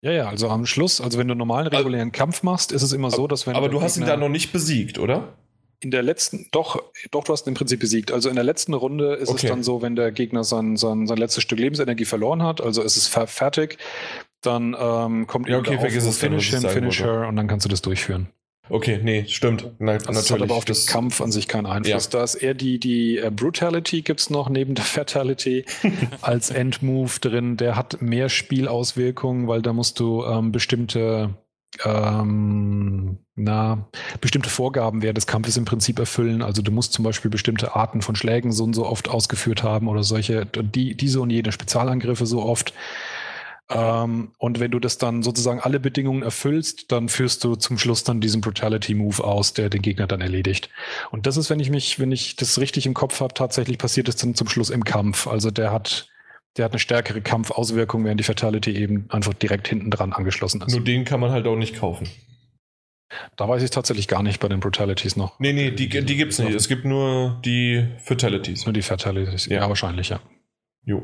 Ja, 0.00 0.12
ja, 0.12 0.28
also 0.28 0.48
am 0.48 0.64
Schluss, 0.64 1.00
also 1.00 1.18
wenn 1.18 1.26
du 1.26 1.34
normalen 1.34 1.66
regulären 1.66 2.12
Kampf 2.12 2.42
machst, 2.42 2.70
ist 2.70 2.82
es 2.82 2.92
immer 2.92 3.10
so, 3.10 3.26
dass 3.26 3.46
wenn. 3.46 3.56
Aber 3.56 3.68
du 3.68 3.82
hast 3.82 3.96
ihn 3.96 4.06
da 4.06 4.16
noch 4.16 4.28
nicht 4.28 4.52
besiegt, 4.52 4.98
oder? 4.98 5.34
In 5.80 5.90
der 5.90 6.02
letzten, 6.02 6.48
doch, 6.50 6.82
doch, 7.12 7.24
du 7.24 7.32
hast 7.32 7.46
ihn 7.46 7.50
im 7.50 7.54
Prinzip 7.54 7.78
besiegt. 7.78 8.10
Also 8.10 8.28
in 8.28 8.34
der 8.34 8.44
letzten 8.44 8.74
Runde 8.74 9.14
ist 9.14 9.28
okay. 9.28 9.46
es 9.46 9.50
dann 9.50 9.62
so, 9.62 9.80
wenn 9.80 9.94
der 9.94 10.10
Gegner 10.10 10.42
sein, 10.42 10.76
sein, 10.76 11.06
sein 11.06 11.18
letztes 11.18 11.44
Stück 11.44 11.58
Lebensenergie 11.58 12.04
verloren 12.04 12.42
hat, 12.42 12.60
also 12.60 12.82
ist 12.82 12.96
es 12.96 13.06
fertig, 13.06 13.78
dann 14.40 14.76
ähm, 14.78 15.26
kommt 15.26 15.48
ja, 15.48 15.58
okay, 15.58 15.78
vergiss 15.78 16.04
es 16.04 16.18
Finish 16.18 16.50
him, 16.50 16.62
Finish 16.62 17.00
her 17.00 17.28
und 17.28 17.36
dann 17.36 17.46
kannst 17.46 17.64
du 17.64 17.68
das 17.68 17.82
durchführen. 17.82 18.28
Okay, 18.70 19.00
nee, 19.02 19.24
stimmt. 19.28 19.70
Na, 19.78 19.98
das 19.98 20.30
hat 20.30 20.42
aber 20.42 20.54
auf 20.54 20.64
den 20.64 20.76
Kampf 20.86 21.20
an 21.20 21.32
sich 21.32 21.48
keinen 21.48 21.66
Einfluss. 21.66 22.04
Ja. 22.04 22.10
Da 22.10 22.24
ist 22.24 22.34
eher 22.36 22.54
die, 22.54 22.78
die 22.78 23.20
uh, 23.22 23.30
Brutality 23.30 24.02
gibt's 24.02 24.30
noch 24.30 24.48
neben 24.48 24.74
der 24.74 24.84
Fatality 24.84 25.64
als 26.20 26.50
Endmove 26.50 27.18
drin. 27.18 27.56
Der 27.56 27.76
hat 27.76 28.02
mehr 28.02 28.28
Spielauswirkungen, 28.28 29.48
weil 29.48 29.62
da 29.62 29.72
musst 29.72 30.00
du 30.00 30.24
ähm, 30.24 30.52
bestimmte 30.52 31.34
ähm, 31.84 33.18
na, 33.34 33.88
bestimmte 34.20 34.50
Vorgaben 34.50 35.02
während 35.02 35.16
des 35.16 35.26
Kampfes 35.26 35.56
im 35.56 35.64
Prinzip 35.64 35.98
erfüllen. 35.98 36.42
Also 36.42 36.62
du 36.62 36.72
musst 36.72 36.92
zum 36.92 37.04
Beispiel 37.04 37.30
bestimmte 37.30 37.76
Arten 37.76 38.02
von 38.02 38.16
Schlägen 38.16 38.52
so 38.52 38.64
und 38.64 38.74
so 38.74 38.86
oft 38.86 39.08
ausgeführt 39.08 39.62
haben 39.62 39.88
oder 39.88 40.02
solche, 40.02 40.46
die, 40.46 40.96
diese 40.96 41.20
und 41.20 41.30
jene 41.30 41.52
Spezialangriffe 41.52 42.26
so 42.26 42.42
oft. 42.42 42.72
Ähm, 43.70 44.32
und 44.38 44.60
wenn 44.60 44.70
du 44.70 44.78
das 44.78 44.98
dann 44.98 45.22
sozusagen 45.22 45.60
alle 45.60 45.78
Bedingungen 45.78 46.22
erfüllst, 46.22 46.90
dann 46.90 47.08
führst 47.08 47.44
du 47.44 47.54
zum 47.56 47.78
Schluss 47.78 48.02
dann 48.02 48.20
diesen 48.20 48.40
Brutality 48.40 48.94
Move 48.94 49.22
aus, 49.22 49.52
der 49.52 49.68
den 49.68 49.82
Gegner 49.82 50.06
dann 50.06 50.20
erledigt. 50.20 50.70
Und 51.10 51.26
das 51.26 51.36
ist, 51.36 51.50
wenn 51.50 51.60
ich 51.60 51.70
mich, 51.70 51.98
wenn 52.00 52.10
ich 52.10 52.36
das 52.36 52.58
richtig 52.58 52.86
im 52.86 52.94
Kopf 52.94 53.20
habe, 53.20 53.34
tatsächlich 53.34 53.78
passiert 53.78 54.08
es 54.08 54.16
dann 54.16 54.34
zum 54.34 54.48
Schluss 54.48 54.70
im 54.70 54.84
Kampf. 54.84 55.26
Also 55.26 55.50
der 55.50 55.70
hat, 55.70 56.08
der 56.56 56.64
hat 56.64 56.72
eine 56.72 56.78
stärkere 56.78 57.20
Kampfauswirkung, 57.20 58.04
während 58.04 58.20
die 58.20 58.24
Fatality 58.24 58.74
eben 58.74 59.06
einfach 59.10 59.34
direkt 59.34 59.68
hinten 59.68 59.90
dran 59.90 60.12
angeschlossen 60.14 60.62
ist. 60.62 60.72
Nur 60.72 60.84
den 60.84 61.04
kann 61.04 61.20
man 61.20 61.30
halt 61.30 61.46
auch 61.46 61.56
nicht 61.56 61.78
kaufen. 61.78 62.08
Da 63.36 63.48
weiß 63.48 63.62
ich 63.62 63.70
tatsächlich 63.70 64.08
gar 64.08 64.22
nicht 64.22 64.40
bei 64.40 64.48
den 64.48 64.60
Brutalities 64.60 65.16
noch. 65.16 65.38
Nee, 65.40 65.52
nee, 65.52 65.70
die, 65.70 65.88
die, 65.88 66.22
es 66.22 66.38
nicht. 66.38 66.54
Es 66.54 66.68
gibt 66.68 66.84
nur 66.84 67.40
die 67.44 67.88
Fatalities. 67.98 68.66
Nur 68.66 68.72
die 68.74 68.82
Fatalities, 68.82 69.46
ja, 69.46 69.60
ja 69.60 69.68
wahrscheinlich, 69.68 70.10
ja. 70.10 70.20
Jo. 70.84 71.02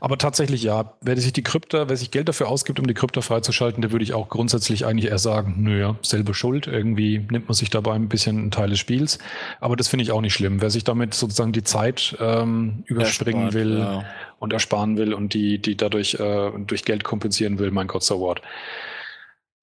Aber 0.00 0.18
tatsächlich 0.18 0.62
ja, 0.62 0.92
wer 1.00 1.16
sich 1.16 1.32
die 1.32 1.42
Krypta, 1.42 1.88
wer 1.88 1.96
sich 1.96 2.10
Geld 2.10 2.28
dafür 2.28 2.48
ausgibt, 2.48 2.78
um 2.78 2.86
die 2.86 2.94
Krypta 2.94 3.20
freizuschalten, 3.20 3.82
der 3.82 3.92
würde 3.92 4.04
ich 4.04 4.14
auch 4.14 4.28
grundsätzlich 4.28 4.86
eigentlich 4.86 5.10
eher 5.10 5.18
sagen, 5.18 5.56
naja, 5.58 5.96
selbe 6.02 6.34
Schuld, 6.34 6.66
irgendwie 6.66 7.18
nimmt 7.30 7.48
man 7.48 7.54
sich 7.54 7.70
dabei 7.70 7.94
ein 7.94 8.08
bisschen 8.08 8.38
einen 8.38 8.50
Teil 8.50 8.70
des 8.70 8.78
Spiels. 8.78 9.18
Aber 9.60 9.76
das 9.76 9.88
finde 9.88 10.04
ich 10.04 10.12
auch 10.12 10.20
nicht 10.20 10.34
schlimm. 10.34 10.60
Wer 10.60 10.70
sich 10.70 10.84
damit 10.84 11.14
sozusagen 11.14 11.52
die 11.52 11.64
Zeit 11.64 12.16
ähm, 12.20 12.84
überspringen 12.86 13.46
Erspart, 13.46 13.54
will 13.54 13.78
ja. 13.78 14.04
und 14.38 14.52
ersparen 14.52 14.96
will 14.96 15.14
und 15.14 15.34
die, 15.34 15.58
die 15.58 15.76
dadurch 15.76 16.14
äh, 16.14 16.50
durch 16.66 16.84
Geld 16.84 17.04
kompensieren 17.04 17.58
will, 17.58 17.70
mein 17.70 17.86
Gott, 17.86 18.02
so 18.02 18.20
what. 18.20 18.42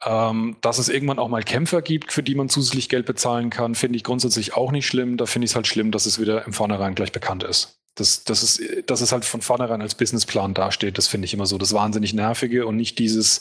Ähm, 0.05 0.55
dass 0.61 0.77
es 0.77 0.87
irgendwann 0.87 1.17
auch 1.17 1.29
mal 1.29 1.43
Kämpfer 1.43 1.81
gibt, 1.81 2.11
für 2.11 2.21
die 2.21 2.35
man 2.35 2.47
zusätzlich 2.47 2.89
Geld 2.89 3.07
bezahlen 3.07 3.49
kann, 3.49 3.73
finde 3.73 3.97
ich 3.97 4.03
grundsätzlich 4.03 4.53
auch 4.53 4.71
nicht 4.71 4.85
schlimm. 4.85 5.17
Da 5.17 5.25
finde 5.25 5.45
ich 5.45 5.51
es 5.51 5.55
halt 5.55 5.65
schlimm, 5.65 5.91
dass 5.91 6.05
es 6.05 6.19
wieder 6.19 6.45
im 6.45 6.53
Vornherein 6.53 6.93
gleich 6.93 7.11
bekannt 7.11 7.43
ist. 7.43 7.79
Das, 7.95 8.25
das 8.25 8.43
ist, 8.43 8.89
dass 8.89 8.99
es 8.99 9.13
halt 9.13 9.23
von 9.23 9.41
vornherein 9.41 9.81
als 9.81 9.95
Businessplan 9.95 10.53
dasteht, 10.53 10.97
das 10.97 11.07
finde 11.07 11.25
ich 11.25 11.33
immer 11.33 11.45
so 11.45 11.57
das 11.57 11.73
wahnsinnig 11.73 12.13
nervige 12.13 12.67
und 12.67 12.75
nicht 12.75 12.99
dieses, 12.99 13.39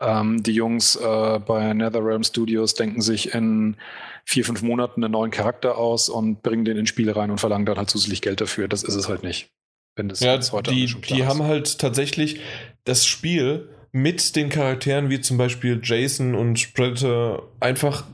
ähm, 0.00 0.44
die 0.44 0.52
Jungs 0.52 0.94
äh, 0.94 1.40
bei 1.40 1.74
NetherRealm 1.74 2.22
Studios 2.22 2.74
denken 2.74 3.00
sich 3.00 3.34
in 3.34 3.76
vier, 4.24 4.44
fünf 4.44 4.62
Monaten 4.62 5.02
einen 5.02 5.12
neuen 5.12 5.32
Charakter 5.32 5.76
aus 5.76 6.08
und 6.08 6.42
bringen 6.42 6.64
den 6.64 6.76
ins 6.76 6.88
Spiel 6.88 7.10
rein 7.10 7.32
und 7.32 7.38
verlangen 7.38 7.66
dann 7.66 7.78
halt 7.78 7.90
zusätzlich 7.90 8.22
Geld 8.22 8.40
dafür. 8.40 8.68
Das 8.68 8.84
ist 8.84 8.94
es 8.94 9.08
halt 9.08 9.24
nicht. 9.24 9.50
Wenn 9.96 10.08
das 10.08 10.20
ja, 10.20 10.38
heute 10.52 10.70
die, 10.70 10.86
die 10.86 11.26
haben 11.26 11.42
halt 11.42 11.78
tatsächlich 11.78 12.40
das 12.84 13.06
Spiel 13.06 13.68
mit 13.96 14.36
den 14.36 14.48
Charakteren 14.48 15.10
wie 15.10 15.20
zum 15.20 15.38
Beispiel 15.38 15.80
Jason 15.82 16.34
und 16.34 16.74
Predator 16.74 17.48
einfach 17.60 18.04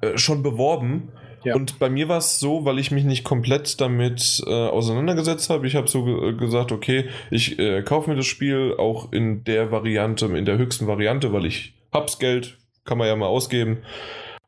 äh, 0.00 0.16
schon 0.16 0.42
beworben 0.42 1.10
ja. 1.44 1.54
Und 1.54 1.78
bei 1.78 1.90
mir 1.90 2.08
war 2.08 2.18
es 2.18 2.40
so, 2.40 2.64
weil 2.64 2.78
ich 2.78 2.90
mich 2.90 3.04
nicht 3.04 3.22
komplett 3.22 3.80
damit 3.80 4.42
äh, 4.46 4.50
auseinandergesetzt 4.50 5.50
habe. 5.50 5.66
Ich 5.66 5.76
habe 5.76 5.88
so 5.88 6.04
ge 6.04 6.36
gesagt, 6.36 6.72
okay, 6.72 7.10
ich 7.30 7.58
äh, 7.58 7.82
kaufe 7.82 8.10
mir 8.10 8.16
das 8.16 8.26
Spiel 8.26 8.74
auch 8.78 9.12
in 9.12 9.44
der 9.44 9.70
Variante, 9.70 10.26
in 10.26 10.46
der 10.46 10.56
höchsten 10.56 10.86
Variante, 10.86 11.32
weil 11.32 11.44
ich 11.44 11.74
hab's 11.92 12.18
Geld, 12.18 12.56
kann 12.84 12.96
man 12.96 13.08
ja 13.08 13.16
mal 13.16 13.26
ausgeben. 13.26 13.82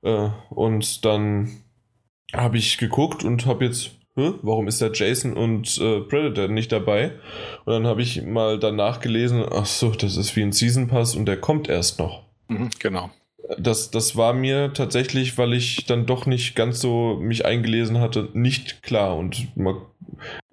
Äh, 0.02 0.30
und 0.48 1.04
dann 1.04 1.50
habe 2.32 2.56
ich 2.56 2.78
geguckt 2.78 3.24
und 3.24 3.44
habe 3.44 3.66
jetzt 3.66 3.90
warum 4.16 4.66
ist 4.66 4.80
da 4.80 4.90
Jason 4.92 5.34
und 5.34 5.78
äh, 5.78 6.00
Predator 6.00 6.48
nicht 6.48 6.72
dabei? 6.72 7.12
Und 7.64 7.72
dann 7.72 7.86
habe 7.86 8.02
ich 8.02 8.22
mal 8.22 8.58
danach 8.58 9.00
gelesen, 9.00 9.44
ach 9.50 9.66
so, 9.66 9.90
das 9.90 10.16
ist 10.16 10.34
wie 10.36 10.42
ein 10.42 10.52
Season 10.52 10.88
Pass 10.88 11.14
und 11.14 11.26
der 11.26 11.36
kommt 11.36 11.68
erst 11.68 11.98
noch. 11.98 12.22
Mhm, 12.48 12.70
genau. 12.78 13.10
Das, 13.58 13.90
das 13.90 14.16
war 14.16 14.32
mir 14.32 14.72
tatsächlich, 14.72 15.38
weil 15.38 15.52
ich 15.52 15.86
dann 15.86 16.06
doch 16.06 16.26
nicht 16.26 16.56
ganz 16.56 16.80
so 16.80 17.16
mich 17.20 17.44
eingelesen 17.44 18.00
hatte, 18.00 18.28
nicht 18.32 18.82
klar. 18.82 19.16
Und 19.16 19.56
mal, 19.56 19.76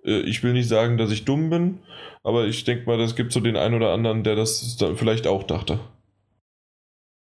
äh, 0.06 0.20
ich 0.22 0.44
will 0.44 0.54
nicht 0.54 0.68
sagen, 0.68 0.98
dass 0.98 1.12
ich 1.12 1.26
dumm 1.26 1.50
bin, 1.50 1.80
aber 2.24 2.46
ich 2.46 2.66
denke 2.66 2.86
mal, 2.86 3.00
es 3.00 3.16
gibt 3.16 3.32
so 3.34 3.40
den 3.40 3.58
einen 3.58 3.76
oder 3.76 3.92
anderen, 3.94 4.24
der 4.24 4.36
das 4.36 4.78
vielleicht 4.96 5.26
auch 5.26 5.44
dachte. 5.44 5.80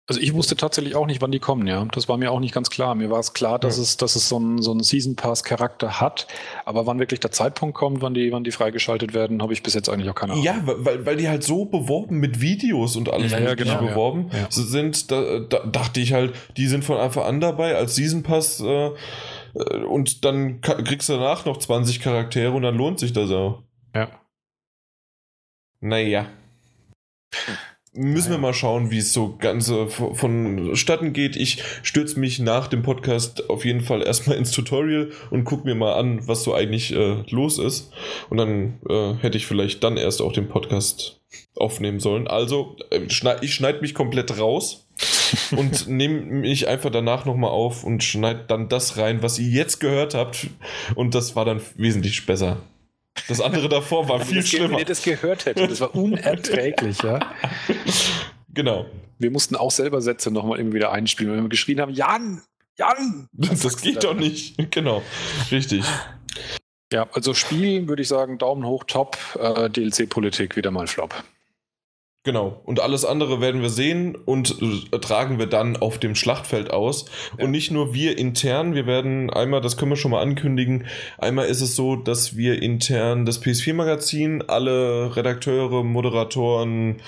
Also 0.07 0.21
ich 0.21 0.35
wusste 0.35 0.55
tatsächlich 0.55 0.93
auch 0.95 1.07
nicht, 1.07 1.19
wann 1.21 1.31
die 1.31 1.39
kommen, 1.39 1.65
ja. 1.65 1.83
Das 1.91 2.07
war 2.07 2.17
mir 2.17 2.31
auch 2.31 2.39
nicht 2.39 2.53
ganz 2.53 2.69
klar. 2.69 2.93
Mir 2.93 3.09
war 3.09 3.19
es 3.19 3.33
klar, 3.33 3.57
dass 3.57 3.77
ja. 3.77 3.83
es, 3.83 3.97
dass 3.97 4.15
es 4.15 4.29
so 4.29 4.35
einen 4.35 4.61
so 4.61 4.77
Season 4.79 5.15
Pass 5.15 5.43
Charakter 5.43 5.99
hat, 5.99 6.27
aber 6.63 6.85
wann 6.85 6.99
wirklich 6.99 7.21
der 7.21 7.31
Zeitpunkt 7.31 7.75
kommt, 7.75 8.03
wann 8.03 8.13
die, 8.13 8.31
wann 8.31 8.43
die 8.43 8.51
freigeschaltet 8.51 9.15
werden, 9.15 9.41
habe 9.41 9.53
ich 9.53 9.63
bis 9.63 9.73
jetzt 9.73 9.89
eigentlich 9.89 10.07
auch 10.11 10.15
keine 10.15 10.33
Ahnung. 10.33 10.45
Ja, 10.45 10.61
weil, 10.63 11.07
weil 11.07 11.17
die 11.17 11.27
halt 11.27 11.43
so 11.43 11.65
beworben 11.65 12.19
mit 12.19 12.39
Videos 12.39 12.95
und 12.95 13.09
alles 13.09 13.31
ja, 13.31 13.39
ja, 13.39 13.55
genau, 13.55 13.79
beworben 13.79 14.29
ja. 14.31 14.45
sind, 14.51 15.09
da, 15.09 15.39
da, 15.39 15.65
dachte 15.65 15.99
ich 15.99 16.13
halt, 16.13 16.35
die 16.55 16.67
sind 16.67 16.85
von 16.85 16.97
Anfang 16.97 17.23
an 17.23 17.41
dabei 17.41 17.75
als 17.75 17.95
Season 17.95 18.21
Pass 18.21 18.59
äh, 18.59 18.91
und 19.89 20.23
dann 20.23 20.61
kriegst 20.61 21.09
du 21.09 21.13
danach 21.13 21.45
noch 21.45 21.57
20 21.57 21.99
Charaktere 21.99 22.51
und 22.51 22.61
dann 22.61 22.75
lohnt 22.75 22.99
sich 22.99 23.11
das 23.11 23.31
auch. 23.31 23.63
Ja. 23.95 24.09
Naja. 25.79 26.27
Müssen 27.97 28.31
wir 28.31 28.37
mal 28.37 28.53
schauen, 28.53 28.91
wie 28.91 28.97
es 28.97 29.13
so 29.13 29.37
ganz 29.37 29.71
vonstatten 29.87 31.13
geht. 31.13 31.37
Ich 31.37 31.63
stürze 31.81 32.19
mich 32.19 32.39
nach 32.39 32.67
dem 32.67 32.83
Podcast 32.83 33.49
auf 33.49 33.63
jeden 33.63 33.79
Fall 33.79 34.01
erstmal 34.01 34.35
ins 34.37 34.51
Tutorial 34.51 35.11
und 35.31 35.45
gucke 35.45 35.63
mir 35.63 35.75
mal 35.75 35.93
an, 35.93 36.27
was 36.27 36.43
so 36.43 36.53
eigentlich 36.53 36.93
äh, 36.93 37.23
los 37.29 37.57
ist. 37.57 37.93
Und 38.29 38.37
dann 38.37 38.81
äh, 38.89 39.13
hätte 39.21 39.37
ich 39.37 39.47
vielleicht 39.47 39.81
dann 39.83 39.95
erst 39.95 40.21
auch 40.21 40.33
den 40.33 40.49
Podcast 40.49 41.21
aufnehmen 41.55 42.01
sollen. 42.01 42.27
Also, 42.27 42.75
äh, 42.89 43.09
schneid, 43.09 43.43
ich 43.43 43.53
schneide 43.53 43.79
mich 43.79 43.93
komplett 43.93 44.37
raus 44.37 44.87
und 45.55 45.87
nehme 45.87 46.19
mich 46.21 46.67
einfach 46.67 46.89
danach 46.89 47.23
nochmal 47.25 47.51
auf 47.51 47.85
und 47.85 48.03
schneide 48.03 48.43
dann 48.45 48.67
das 48.67 48.97
rein, 48.97 49.23
was 49.23 49.39
ihr 49.39 49.49
jetzt 49.49 49.79
gehört 49.79 50.15
habt. 50.15 50.47
Und 50.95 51.15
das 51.15 51.37
war 51.37 51.45
dann 51.45 51.61
wesentlich 51.75 52.25
besser. 52.25 52.57
Das 53.27 53.41
andere 53.41 53.69
davor 53.69 54.07
war 54.09 54.19
viel 54.19 54.37
das, 54.37 54.49
schlimmer. 54.49 54.71
Wenn 54.71 54.79
ihr 54.79 54.85
das 54.85 55.03
gehört 55.03 55.45
hättet, 55.45 55.71
das 55.71 55.81
war 55.81 55.95
unerträglich, 55.95 57.01
ja. 57.01 57.19
Genau. 58.53 58.85
Wir 59.17 59.31
mussten 59.31 59.55
auch 59.55 59.71
selber 59.71 60.01
Sätze 60.01 60.31
nochmal 60.31 60.59
irgendwie 60.59 60.77
wieder 60.77 60.91
einspielen, 60.91 61.33
wenn 61.35 61.43
wir 61.43 61.49
geschrien 61.49 61.81
haben, 61.81 61.93
Jan, 61.93 62.41
Jan! 62.77 63.29
Das, 63.31 63.61
das 63.61 63.81
geht 63.81 64.03
doch 64.03 64.13
nicht. 64.13 64.71
Genau. 64.71 65.01
Richtig. 65.51 65.83
Ja, 66.91 67.07
also 67.13 67.33
Spiel 67.33 67.87
würde 67.87 68.01
ich 68.01 68.07
sagen, 68.07 68.37
Daumen 68.37 68.65
hoch, 68.65 68.83
top. 68.85 69.17
Äh, 69.39 69.69
DLC-Politik 69.69 70.55
wieder 70.55 70.71
mal 70.71 70.87
Flop. 70.87 71.23
Genau. 72.25 72.59
Und 72.65 72.79
alles 72.79 73.05
andere 73.05 73.39
werden 73.39 73.61
wir 73.61 73.69
sehen 73.69 74.17
und 74.25 74.57
äh, 74.59 74.97
tragen 74.97 75.37
wir 75.37 75.45
dann 75.45 75.77
auf 75.77 75.99
dem 75.99 76.15
Schlachtfeld 76.15 76.71
aus. 76.71 77.05
Ja. 77.37 77.45
Und 77.45 77.51
nicht 77.51 77.69
nur 77.69 77.93
wir 77.93 78.17
intern, 78.17 78.73
wir 78.73 78.87
werden 78.87 79.29
einmal, 79.29 79.61
das 79.61 79.77
können 79.77 79.91
wir 79.91 79.95
schon 79.95 80.09
mal 80.09 80.23
ankündigen, 80.23 80.87
einmal 81.19 81.45
ist 81.45 81.61
es 81.61 81.75
so, 81.75 81.95
dass 81.95 82.35
wir 82.35 82.63
intern 82.63 83.27
das 83.27 83.43
PS4-Magazin, 83.43 84.43
alle 84.47 85.15
Redakteure, 85.15 85.83
Moderatoren, 85.83 86.99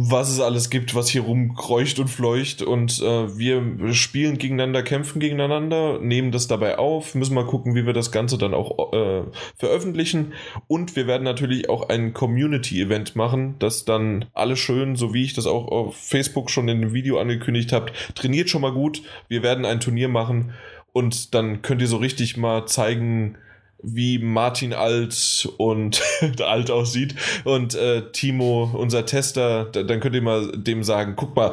was 0.00 0.30
es 0.30 0.38
alles 0.38 0.70
gibt, 0.70 0.94
was 0.94 1.08
hier 1.08 1.22
rumkreucht 1.22 1.98
und 1.98 2.06
fleucht. 2.06 2.62
Und 2.62 3.00
äh, 3.00 3.36
wir 3.36 3.92
spielen 3.94 4.38
gegeneinander, 4.38 4.84
kämpfen 4.84 5.18
gegeneinander, 5.18 5.98
nehmen 5.98 6.30
das 6.30 6.46
dabei 6.46 6.78
auf, 6.78 7.16
müssen 7.16 7.34
mal 7.34 7.44
gucken, 7.44 7.74
wie 7.74 7.84
wir 7.84 7.94
das 7.94 8.12
Ganze 8.12 8.38
dann 8.38 8.54
auch 8.54 8.92
äh, 8.92 9.24
veröffentlichen. 9.56 10.34
Und 10.68 10.94
wir 10.94 11.08
werden 11.08 11.24
natürlich 11.24 11.68
auch 11.68 11.88
ein 11.88 12.14
Community-Event 12.14 13.16
machen, 13.16 13.56
das 13.58 13.84
dann 13.84 14.26
alle 14.34 14.56
schön, 14.56 14.94
so 14.94 15.14
wie 15.14 15.24
ich 15.24 15.34
das 15.34 15.46
auch 15.48 15.66
auf 15.66 15.96
Facebook 15.96 16.48
schon 16.48 16.68
in 16.68 16.80
dem 16.80 16.92
Video 16.92 17.18
angekündigt 17.18 17.72
habe, 17.72 17.90
trainiert 18.14 18.48
schon 18.48 18.62
mal 18.62 18.72
gut, 18.72 19.02
wir 19.26 19.42
werden 19.42 19.64
ein 19.64 19.80
Turnier 19.80 20.08
machen 20.08 20.52
und 20.92 21.34
dann 21.34 21.60
könnt 21.62 21.82
ihr 21.82 21.88
so 21.88 21.96
richtig 21.96 22.36
mal 22.36 22.66
zeigen, 22.66 23.36
wie 23.82 24.18
Martin 24.18 24.72
alt 24.72 25.48
und 25.56 26.02
alt 26.40 26.70
aussieht 26.70 27.14
und 27.44 27.74
äh, 27.74 28.10
Timo, 28.12 28.70
unser 28.74 29.06
Tester, 29.06 29.66
dann 29.66 30.00
könnt 30.00 30.14
ihr 30.14 30.22
mal 30.22 30.50
dem 30.52 30.82
sagen, 30.82 31.14
guck 31.16 31.36
mal, 31.36 31.52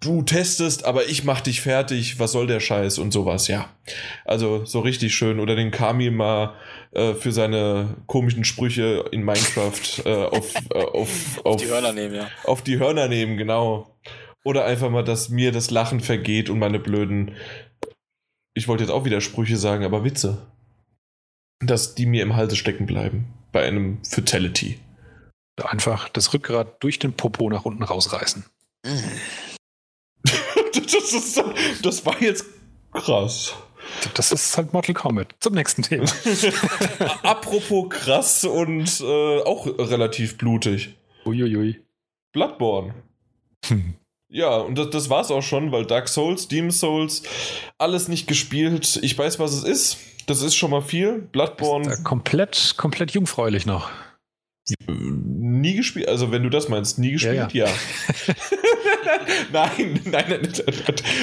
du 0.00 0.22
testest, 0.22 0.84
aber 0.84 1.06
ich 1.08 1.24
mach 1.24 1.40
dich 1.40 1.60
fertig, 1.60 2.18
was 2.18 2.32
soll 2.32 2.46
der 2.46 2.60
Scheiß 2.60 2.98
und 2.98 3.12
sowas, 3.12 3.48
ja. 3.48 3.68
Also 4.24 4.64
so 4.64 4.80
richtig 4.80 5.14
schön. 5.14 5.38
Oder 5.38 5.56
den 5.56 5.70
Kami 5.70 6.10
mal 6.10 6.54
äh, 6.92 7.14
für 7.14 7.32
seine 7.32 7.96
komischen 8.06 8.44
Sprüche 8.44 9.04
in 9.12 9.22
Minecraft 9.22 10.04
äh, 10.04 10.24
auf, 10.24 10.54
äh, 10.74 10.78
auf, 10.78 10.94
auf, 10.94 11.44
auf 11.44 11.56
die 11.56 11.68
Hörner 11.68 11.92
nehmen, 11.92 12.14
ja. 12.14 12.28
Auf 12.44 12.62
die 12.62 12.78
Hörner 12.78 13.08
nehmen, 13.08 13.36
genau. 13.36 13.94
Oder 14.42 14.64
einfach 14.64 14.88
mal, 14.88 15.04
dass 15.04 15.28
mir 15.28 15.52
das 15.52 15.70
Lachen 15.70 16.00
vergeht 16.00 16.48
und 16.48 16.58
meine 16.58 16.78
blöden, 16.78 17.36
ich 18.54 18.68
wollte 18.68 18.84
jetzt 18.84 18.92
auch 18.92 19.04
wieder 19.04 19.20
Sprüche 19.20 19.58
sagen, 19.58 19.84
aber 19.84 20.02
Witze 20.02 20.46
dass 21.60 21.94
die 21.94 22.06
mir 22.06 22.22
im 22.22 22.36
Halse 22.36 22.56
stecken 22.56 22.86
bleiben. 22.86 23.26
Bei 23.52 23.66
einem 23.66 24.02
Fatality. 24.04 24.78
Einfach 25.62 26.08
das 26.08 26.32
Rückgrat 26.32 26.82
durch 26.82 26.98
den 26.98 27.12
Popo 27.12 27.50
nach 27.50 27.64
unten 27.64 27.82
rausreißen. 27.82 28.44
das, 30.22 31.12
ist, 31.12 31.42
das 31.82 32.06
war 32.06 32.20
jetzt 32.22 32.46
krass. 32.92 33.54
Das 34.14 34.32
ist 34.32 34.56
halt 34.56 34.72
Mortal 34.72 34.94
Kombat. 34.94 35.34
Zum 35.40 35.54
nächsten 35.54 35.82
Thema. 35.82 36.04
Apropos 37.22 37.90
krass 37.90 38.44
und 38.44 39.00
äh, 39.00 39.42
auch 39.42 39.66
relativ 39.66 40.38
blutig. 40.38 40.94
Uiuiui. 41.26 41.80
Bloodborne. 42.32 42.94
Hm. 43.66 43.94
Ja, 44.28 44.56
und 44.58 44.78
das, 44.78 44.90
das 44.90 45.10
war's 45.10 45.30
auch 45.30 45.42
schon, 45.42 45.72
weil 45.72 45.86
Dark 45.86 46.08
Souls, 46.08 46.46
Demon 46.46 46.70
Souls, 46.70 47.22
alles 47.78 48.06
nicht 48.08 48.28
gespielt. 48.28 49.00
Ich 49.02 49.18
weiß, 49.18 49.40
was 49.40 49.52
es 49.52 49.64
ist. 49.64 49.98
Das 50.30 50.42
ist 50.42 50.54
schon 50.54 50.70
mal 50.70 50.80
viel. 50.80 51.22
Bloodborne. 51.32 52.04
komplett, 52.04 52.74
komplett 52.76 53.10
jungfräulich 53.10 53.66
noch. 53.66 53.90
Nie 54.86 55.74
gespielt, 55.74 56.06
also 56.06 56.30
wenn 56.30 56.44
du 56.44 56.50
das 56.50 56.68
meinst, 56.68 57.00
nie 57.00 57.10
gespielt, 57.10 57.52
ja. 57.52 57.66
ja. 57.66 57.72
nein, 59.52 59.98
nein, 60.04 60.24
nein, 60.28 60.48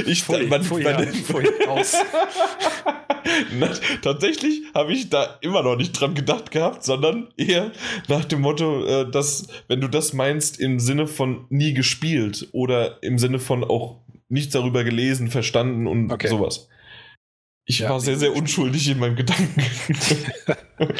ich 0.05 0.23
Pfui, 0.23 0.47
man, 0.47 0.61
Pfui, 0.61 0.83
ja, 0.83 1.01
Pfui, 1.05 1.45
aus. 1.69 1.93
Na, 3.57 3.69
tatsächlich 4.01 4.63
habe 4.73 4.91
ich 4.91 5.09
da 5.09 5.37
immer 5.39 5.63
noch 5.63 5.77
nicht 5.77 5.93
dran 5.93 6.13
gedacht 6.13 6.51
gehabt, 6.51 6.83
sondern 6.83 7.29
eher 7.37 7.71
nach 8.09 8.25
dem 8.25 8.41
Motto, 8.41 8.85
äh, 8.85 9.09
dass 9.09 9.47
wenn 9.69 9.79
du 9.79 9.87
das 9.87 10.11
meinst 10.11 10.59
im 10.59 10.81
Sinne 10.81 11.07
von 11.07 11.45
nie 11.47 11.73
gespielt 11.73 12.49
oder 12.51 13.01
im 13.01 13.19
Sinne 13.19 13.39
von 13.39 13.63
auch 13.63 14.01
nichts 14.27 14.51
darüber 14.51 14.83
gelesen, 14.83 15.29
verstanden 15.29 15.87
und 15.87 16.11
okay. 16.11 16.27
sowas. 16.27 16.67
Ich 17.69 17.79
ja, 17.79 17.89
war 17.89 17.99
sehr, 17.99 18.17
sehr 18.17 18.33
unschuldig 18.33 18.87
in 18.87 18.97
meinem 18.97 19.17
Gedanken. 19.17 19.61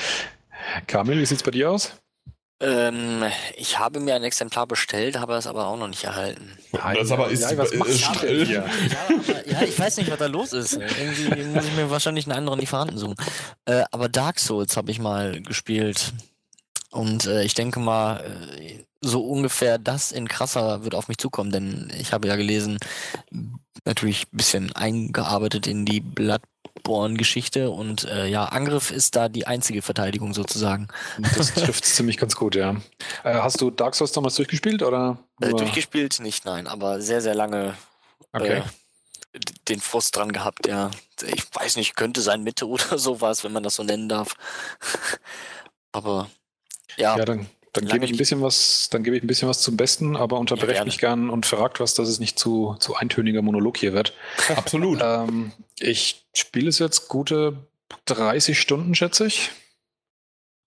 Kamil, 0.88 1.18
wie 1.18 1.26
sieht's 1.26 1.41
bei 1.41 1.51
dir 1.51 1.72
aus? 1.72 1.93
Ähm, 2.59 3.24
ich 3.55 3.80
habe 3.80 4.01
mir 4.01 4.15
ein 4.15 4.24
Exemplar 4.24 4.68
bestellt, 4.68 5.18
habe 5.18 5.36
es 5.36 5.47
aber 5.47 5.68
auch 5.68 5.78
noch 5.78 5.88
nicht 5.88 6.03
erhalten. 6.03 6.57
Das 6.72 7.11
aber 7.11 7.30
ist, 7.30 7.49
ja, 7.49 7.57
was 7.57 7.74
machst 7.74 8.22
du 8.22 8.34
ja, 8.43 8.65
aber, 8.65 9.47
ja, 9.47 9.61
ich 9.61 9.80
weiß 9.80 9.97
nicht, 9.97 10.11
was 10.11 10.18
da 10.18 10.26
los 10.26 10.51
ist. 10.51 10.74
Irgendwie 10.74 11.43
muss 11.43 11.65
ich 11.65 11.76
mir 11.76 11.89
wahrscheinlich 11.89 12.26
einen 12.26 12.38
anderen 12.38 12.59
Lieferanten 12.59 12.97
suchen. 12.97 13.15
Äh, 13.65 13.84
aber 13.91 14.09
Dark 14.09 14.39
Souls 14.39 14.76
habe 14.76 14.91
ich 14.91 14.99
mal 14.99 15.41
gespielt. 15.41 16.13
Und 16.89 17.28
äh, 17.28 17.43
ich 17.43 17.53
denke 17.53 17.80
mal, 17.80 18.26
äh, 18.59 18.84
so 19.01 19.24
ungefähr 19.24 19.78
das 19.78 20.11
in 20.11 20.28
krasser 20.28 20.84
wird 20.84 20.95
auf 20.95 21.07
mich 21.07 21.18
zukommen, 21.18 21.51
denn 21.51 21.91
ich 21.97 22.11
habe 22.11 22.28
ja 22.28 22.36
gelesen, 22.36 22.78
natürlich 23.88 24.28
ein 24.32 24.38
bisschen 24.38 24.76
eingearbeitet 24.76 25.68
in 25.68 25.86
die 25.86 26.02
Blood 26.02 26.42
Bloodborne-Geschichte 26.88 27.70
und 27.70 28.06
äh, 28.06 28.28
ja, 28.28 28.46
Angriff 28.46 28.92
ist 28.92 29.16
da 29.16 29.30
die 29.30 29.48
einzige 29.48 29.82
Verteidigung 29.82 30.34
sozusagen. 30.34 30.88
Das 31.36 31.54
trifft 31.54 31.84
es 31.84 31.96
ziemlich 31.96 32.18
ganz 32.18 32.36
gut, 32.36 32.56
ja. 32.56 32.76
Äh, 33.24 33.36
hast 33.36 33.62
du 33.62 33.72
Dark 33.72 33.96
Souls 33.96 34.12
damals 34.12 34.36
durchgespielt 34.36 34.84
oder? 34.84 35.18
Äh, 35.42 35.50
durchgespielt 35.50 36.20
nicht, 36.20 36.46
nein, 36.46 36.68
aber 36.68 37.02
sehr, 37.02 37.22
sehr 37.22 37.36
lange 37.36 37.76
okay. 38.34 38.60
Äh, 38.60 38.62
den 39.68 39.82
Frust 39.82 40.16
dran 40.16 40.32
gehabt, 40.32 40.68
ja. 40.68 40.90
Ich 41.34 41.44
weiß 41.54 41.76
nicht, 41.76 41.96
könnte 41.96 42.22
sein 42.22 42.44
Mitte 42.44 42.68
oder 42.68 42.98
sowas, 42.98 43.44
wenn 43.44 43.52
man 43.52 43.64
das 43.64 43.76
so 43.76 43.84
nennen 43.84 44.10
darf. 44.10 44.36
aber 45.92 46.30
ja. 46.96 47.18
Ja, 47.18 47.26
dann 47.26 47.48
dann 47.78 47.88
gebe 47.88 48.06
ich 48.06 48.12
ein 48.12 48.18
bisschen 48.18 48.42
was, 48.42 48.90
dann 48.90 49.04
gebe 49.04 49.16
ich 49.16 49.24
ein 49.24 49.28
bisschen 49.28 49.48
was 49.48 49.62
zum 49.62 49.78
Besten, 49.78 50.16
aber 50.16 50.40
unterbreche 50.40 50.80
ja, 50.80 50.86
mich 50.86 50.98
gern 50.98 51.30
und 51.30 51.46
fragt 51.46 51.80
was, 51.80 51.94
dass 51.94 52.10
es 52.10 52.20
nicht 52.20 52.40
zu, 52.40 52.76
zu 52.80 52.96
eintöniger 52.96 53.42
Monolog 53.42 53.78
hier 53.78 53.94
wird. 53.94 54.14
Absolut. 54.56 55.00
ähm, 55.04 55.52
ich 55.80 56.26
spiele 56.34 56.70
es 56.70 56.80
jetzt 56.80 57.08
gute 57.08 57.68
30 58.06 58.60
Stunden, 58.60 58.96
schätze 58.96 59.28
ich. 59.28 59.52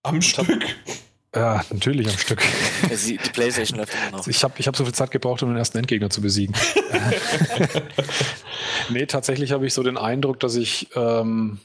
Am 0.02 0.16
und 0.16 0.22
Stück? 0.22 0.46
Hab, 0.48 1.36
ja, 1.36 1.64
natürlich 1.70 2.08
am 2.08 2.18
Stück. 2.18 2.42
Die 2.90 3.16
Playstation 3.32 3.78
läuft 3.78 3.94
immer 3.94 4.18
noch. 4.18 4.26
Ich 4.26 4.42
habe 4.42 4.54
ich 4.58 4.66
hab 4.66 4.76
so 4.76 4.84
viel 4.84 4.94
Zeit 4.94 5.10
gebraucht, 5.10 5.42
um 5.42 5.50
den 5.50 5.58
ersten 5.58 5.78
Endgegner 5.78 6.10
zu 6.10 6.20
besiegen. 6.20 6.56
nee, 8.90 9.06
tatsächlich 9.06 9.52
habe 9.52 9.66
ich 9.66 9.74
so 9.74 9.82
den 9.82 9.98
Eindruck, 9.98 10.40
dass 10.40 10.56
ich 10.56 10.88
ähm, 10.94 11.60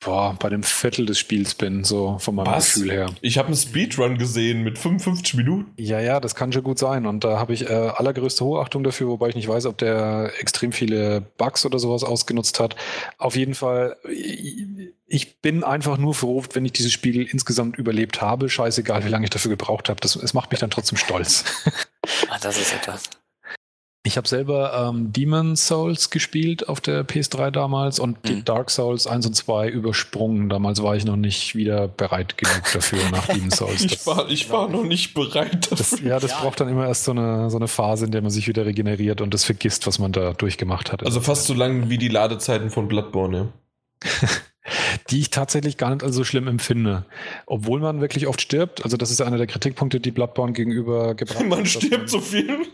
boah, 0.00 0.36
bei 0.38 0.48
dem 0.48 0.62
Viertel 0.62 1.06
des 1.06 1.18
Spiels 1.18 1.54
bin, 1.54 1.84
so 1.84 2.18
von 2.18 2.34
meinem 2.34 2.46
Was? 2.46 2.74
Gefühl 2.74 2.92
her. 2.92 3.10
Ich 3.22 3.38
habe 3.38 3.48
einen 3.48 3.56
Speedrun 3.56 4.18
gesehen 4.18 4.62
mit 4.62 4.78
55 4.78 5.34
Minuten. 5.34 5.72
Ja, 5.76 6.00
ja, 6.00 6.20
das 6.20 6.34
kann 6.34 6.52
schon 6.52 6.62
gut 6.62 6.78
sein. 6.78 7.06
Und 7.06 7.24
da 7.24 7.38
habe 7.38 7.52
ich 7.54 7.68
äh, 7.68 7.72
allergrößte 7.72 8.44
Hochachtung 8.44 8.84
dafür, 8.84 9.08
wobei 9.08 9.28
ich 9.28 9.34
nicht 9.34 9.48
weiß, 9.48 9.66
ob 9.66 9.78
der 9.78 10.32
extrem 10.38 10.72
viele 10.72 11.20
Bugs 11.38 11.64
oder 11.66 11.78
sowas 11.78 12.04
ausgenutzt 12.04 12.60
hat. 12.60 12.76
Auf 13.18 13.36
jeden 13.36 13.54
Fall, 13.54 13.96
ich 15.06 15.40
bin 15.40 15.64
einfach 15.64 15.98
nur 15.98 16.14
froh, 16.14 16.42
wenn 16.52 16.64
ich 16.64 16.72
dieses 16.72 16.92
Spiel 16.92 17.22
insgesamt 17.22 17.76
überlebt 17.76 18.20
habe. 18.20 18.48
Scheißegal, 18.48 19.04
wie 19.04 19.08
lange 19.08 19.24
ich 19.24 19.30
dafür 19.30 19.50
gebraucht 19.50 19.88
habe. 19.88 20.00
Das, 20.00 20.16
es 20.16 20.34
macht 20.34 20.50
mich 20.50 20.60
dann 20.60 20.70
trotzdem 20.70 20.98
stolz. 20.98 21.44
ah, 22.28 22.38
das 22.40 22.58
ist 22.58 22.74
etwas. 22.74 23.04
Ich 24.06 24.16
habe 24.16 24.28
selber 24.28 24.88
ähm, 24.94 25.12
Demon 25.12 25.56
Souls 25.56 26.10
gespielt 26.10 26.68
auf 26.68 26.80
der 26.80 27.04
PS3 27.04 27.50
damals 27.50 27.98
und 27.98 28.22
mhm. 28.22 28.28
die 28.28 28.44
Dark 28.44 28.70
Souls 28.70 29.08
1 29.08 29.26
und 29.26 29.34
2 29.34 29.68
übersprungen. 29.68 30.48
Damals 30.48 30.80
war 30.80 30.94
ich 30.94 31.04
noch 31.04 31.16
nicht 31.16 31.56
wieder 31.56 31.88
bereit 31.88 32.38
genug 32.38 32.62
dafür 32.72 33.00
nach 33.10 33.26
Demon 33.26 33.50
Souls. 33.50 33.82
ich, 33.84 34.06
war, 34.06 34.30
ich 34.30 34.48
war 34.48 34.68
noch 34.68 34.84
nicht 34.84 35.12
bereit 35.14 35.72
dafür. 35.72 35.76
Das, 35.76 36.00
ja, 36.00 36.20
das 36.20 36.30
ja. 36.30 36.40
braucht 36.40 36.60
dann 36.60 36.68
immer 36.68 36.86
erst 36.86 37.02
so 37.02 37.10
eine, 37.10 37.50
so 37.50 37.56
eine 37.56 37.66
Phase, 37.66 38.04
in 38.04 38.12
der 38.12 38.22
man 38.22 38.30
sich 38.30 38.46
wieder 38.46 38.64
regeneriert 38.64 39.20
und 39.20 39.34
das 39.34 39.42
vergisst, 39.42 39.88
was 39.88 39.98
man 39.98 40.12
da 40.12 40.34
durchgemacht 40.34 40.92
hat. 40.92 41.04
Also 41.04 41.20
fast 41.20 41.46
so 41.46 41.54
lang 41.54 41.88
wie 41.90 41.98
die 41.98 42.08
Ladezeiten 42.08 42.70
von 42.70 42.86
Bloodborne, 42.86 43.52
ja. 44.04 44.28
die 45.10 45.20
ich 45.20 45.30
tatsächlich 45.30 45.76
gar 45.76 45.90
nicht 45.90 46.02
als 46.02 46.14
so 46.14 46.24
schlimm 46.24 46.48
empfinde. 46.48 47.04
Obwohl 47.46 47.80
man 47.80 48.00
wirklich 48.00 48.26
oft 48.26 48.40
stirbt. 48.40 48.84
Also, 48.84 48.96
das 48.96 49.10
ist 49.10 49.20
einer 49.20 49.36
der 49.36 49.46
Kritikpunkte, 49.46 50.00
die 50.00 50.10
Bloodborne 50.10 50.52
gegenüber 50.52 51.14
gebracht 51.16 51.40
hat. 51.40 51.48
Man 51.48 51.66
stirbt 51.66 51.98
man, 51.98 52.08
so 52.08 52.20
viel. 52.20 52.66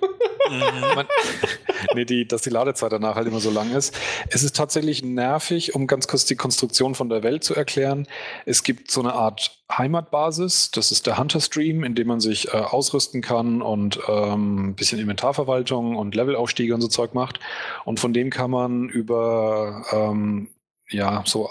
Man, 0.51 1.07
nee, 1.95 2.05
die, 2.05 2.26
dass 2.26 2.43
die 2.43 2.51
Ladezeit 2.51 2.93
danach 2.93 3.16
halt 3.16 3.26
immer 3.26 3.40
so 3.40 3.51
lang 3.51 3.70
ist. 3.72 3.95
Es 4.28 4.43
ist 4.43 4.57
tatsächlich 4.57 5.03
nervig, 5.03 5.74
um 5.74 5.86
ganz 5.86 6.09
kurz 6.09 6.24
die 6.24 6.36
Konstruktion 6.36 6.95
von 6.95 7.09
der 7.09 7.22
Welt 7.22 7.45
zu 7.45 7.55
erklären. 7.55 8.07
Es 8.47 8.62
gibt 8.62 8.90
so 8.90 9.01
eine 9.01 9.14
Art 9.14 9.62
Heimatbasis. 9.70 10.70
Das 10.70 10.93
ist 10.93 11.07
der 11.07 11.18
Hunter 11.18 11.40
Stream, 11.40 11.84
in 11.84 11.95
dem 11.95 12.09
man 12.09 12.20
sich 12.20 12.49
äh, 12.49 12.57
ausrüsten 12.57 13.22
kann 13.22 13.62
und 13.62 14.01
ähm, 14.09 14.74
bisschen 14.74 14.99
Inventarverwaltung 14.99 15.97
und 15.97 16.14
Levelaufstiege 16.14 16.74
und 16.74 16.80
so 16.80 16.88
Zeug 16.88 17.14
macht. 17.14 17.40
Und 17.84 18.01
von 18.01 18.12
dem 18.12 18.30
kann 18.30 18.51
man 18.51 18.88
über 18.88 19.84
ähm, 19.93 20.49
ja, 20.88 21.22
so 21.26 21.49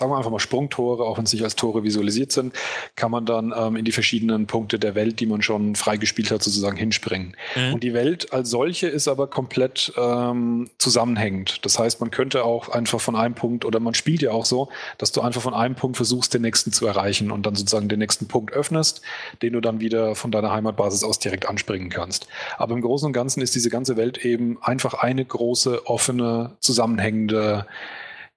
sagen 0.00 0.12
wir 0.12 0.16
einfach 0.16 0.30
mal 0.30 0.38
Sprungtore, 0.38 1.04
auch 1.04 1.18
wenn 1.18 1.26
sie 1.26 1.36
nicht 1.36 1.44
als 1.44 1.56
Tore 1.56 1.84
visualisiert 1.84 2.32
sind, 2.32 2.54
kann 2.96 3.10
man 3.10 3.26
dann 3.26 3.52
ähm, 3.54 3.76
in 3.76 3.84
die 3.84 3.92
verschiedenen 3.92 4.46
Punkte 4.46 4.78
der 4.78 4.94
Welt, 4.94 5.20
die 5.20 5.26
man 5.26 5.42
schon 5.42 5.76
freigespielt 5.76 6.30
hat, 6.30 6.42
sozusagen 6.42 6.78
hinspringen. 6.78 7.36
Mhm. 7.54 7.74
Und 7.74 7.82
die 7.82 7.92
Welt 7.92 8.32
als 8.32 8.48
solche 8.48 8.88
ist 8.88 9.08
aber 9.08 9.26
komplett 9.26 9.92
ähm, 9.98 10.70
zusammenhängend. 10.78 11.66
Das 11.66 11.78
heißt, 11.78 12.00
man 12.00 12.10
könnte 12.10 12.44
auch 12.44 12.70
einfach 12.70 12.98
von 12.98 13.14
einem 13.14 13.34
Punkt, 13.34 13.66
oder 13.66 13.78
man 13.78 13.92
spielt 13.92 14.22
ja 14.22 14.30
auch 14.30 14.46
so, 14.46 14.70
dass 14.96 15.12
du 15.12 15.20
einfach 15.20 15.42
von 15.42 15.52
einem 15.52 15.74
Punkt 15.74 15.98
versuchst, 15.98 16.32
den 16.32 16.42
nächsten 16.42 16.72
zu 16.72 16.86
erreichen 16.86 17.30
und 17.30 17.44
dann 17.44 17.54
sozusagen 17.54 17.90
den 17.90 17.98
nächsten 17.98 18.26
Punkt 18.26 18.54
öffnest, 18.54 19.02
den 19.42 19.52
du 19.52 19.60
dann 19.60 19.80
wieder 19.80 20.14
von 20.14 20.30
deiner 20.30 20.50
Heimatbasis 20.50 21.04
aus 21.04 21.18
direkt 21.18 21.46
anspringen 21.46 21.90
kannst. 21.90 22.26
Aber 22.56 22.74
im 22.74 22.80
Großen 22.80 23.04
und 23.04 23.12
Ganzen 23.12 23.42
ist 23.42 23.54
diese 23.54 23.68
ganze 23.68 23.98
Welt 23.98 24.24
eben 24.24 24.56
einfach 24.62 24.94
eine 24.94 25.26
große, 25.26 25.86
offene, 25.86 26.56
zusammenhängende, 26.60 27.66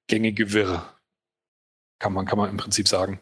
gängige 0.08 0.52
Wirr 0.52 0.93
kann 2.04 2.12
man, 2.12 2.26
kann 2.26 2.38
man 2.38 2.50
im 2.50 2.58
Prinzip 2.58 2.90
sagen. 2.90 3.22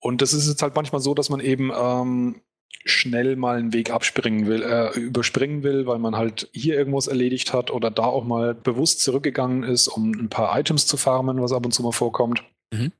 Und 0.00 0.20
das 0.20 0.34
ist 0.34 0.48
jetzt 0.48 0.62
halt 0.62 0.74
manchmal 0.74 1.00
so, 1.00 1.14
dass 1.14 1.30
man 1.30 1.38
eben 1.38 1.70
ähm, 1.72 2.40
schnell 2.84 3.36
mal 3.36 3.56
einen 3.56 3.72
Weg 3.72 3.92
abspringen 3.92 4.48
will, 4.48 4.62
äh, 4.62 4.98
überspringen 4.98 5.62
will, 5.62 5.86
weil 5.86 6.00
man 6.00 6.16
halt 6.16 6.50
hier 6.52 6.74
irgendwas 6.74 7.06
erledigt 7.06 7.52
hat 7.52 7.70
oder 7.70 7.92
da 7.92 8.02
auch 8.02 8.24
mal 8.24 8.52
bewusst 8.52 9.00
zurückgegangen 9.00 9.62
ist, 9.62 9.86
um 9.86 10.10
ein 10.10 10.28
paar 10.28 10.58
Items 10.58 10.88
zu 10.88 10.96
farmen, 10.96 11.40
was 11.40 11.52
ab 11.52 11.64
und 11.64 11.70
zu 11.70 11.84
mal 11.84 11.92
vorkommt. 11.92 12.42
Mhm. 12.72 12.90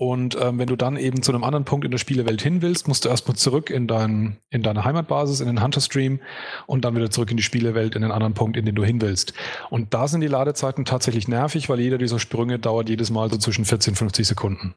Und 0.00 0.34
ähm, 0.40 0.58
wenn 0.58 0.66
du 0.66 0.76
dann 0.76 0.96
eben 0.96 1.22
zu 1.22 1.30
einem 1.30 1.44
anderen 1.44 1.66
Punkt 1.66 1.84
in 1.84 1.90
der 1.90 1.98
Spielewelt 1.98 2.40
hin 2.40 2.62
willst, 2.62 2.88
musst 2.88 3.04
du 3.04 3.10
erstmal 3.10 3.36
zurück 3.36 3.68
in, 3.68 3.86
dein, 3.86 4.38
in 4.48 4.62
deine 4.62 4.84
Heimatbasis, 4.84 5.40
in 5.40 5.46
den 5.46 5.62
Hunter 5.62 5.82
Stream 5.82 6.20
und 6.66 6.86
dann 6.86 6.96
wieder 6.96 7.10
zurück 7.10 7.30
in 7.30 7.36
die 7.36 7.42
Spielewelt, 7.42 7.96
in 7.96 8.00
den 8.00 8.10
anderen 8.10 8.32
Punkt, 8.32 8.56
in 8.56 8.64
den 8.64 8.74
du 8.74 8.82
hin 8.82 9.02
willst. 9.02 9.34
Und 9.68 9.92
da 9.92 10.08
sind 10.08 10.22
die 10.22 10.26
Ladezeiten 10.26 10.86
tatsächlich 10.86 11.28
nervig, 11.28 11.68
weil 11.68 11.80
jeder 11.80 11.98
dieser 11.98 12.18
Sprünge 12.18 12.58
dauert 12.58 12.88
jedes 12.88 13.10
Mal 13.10 13.28
so 13.30 13.36
zwischen 13.36 13.66
14 13.66 13.92
und 13.92 13.96
50 13.96 14.26
Sekunden. 14.26 14.74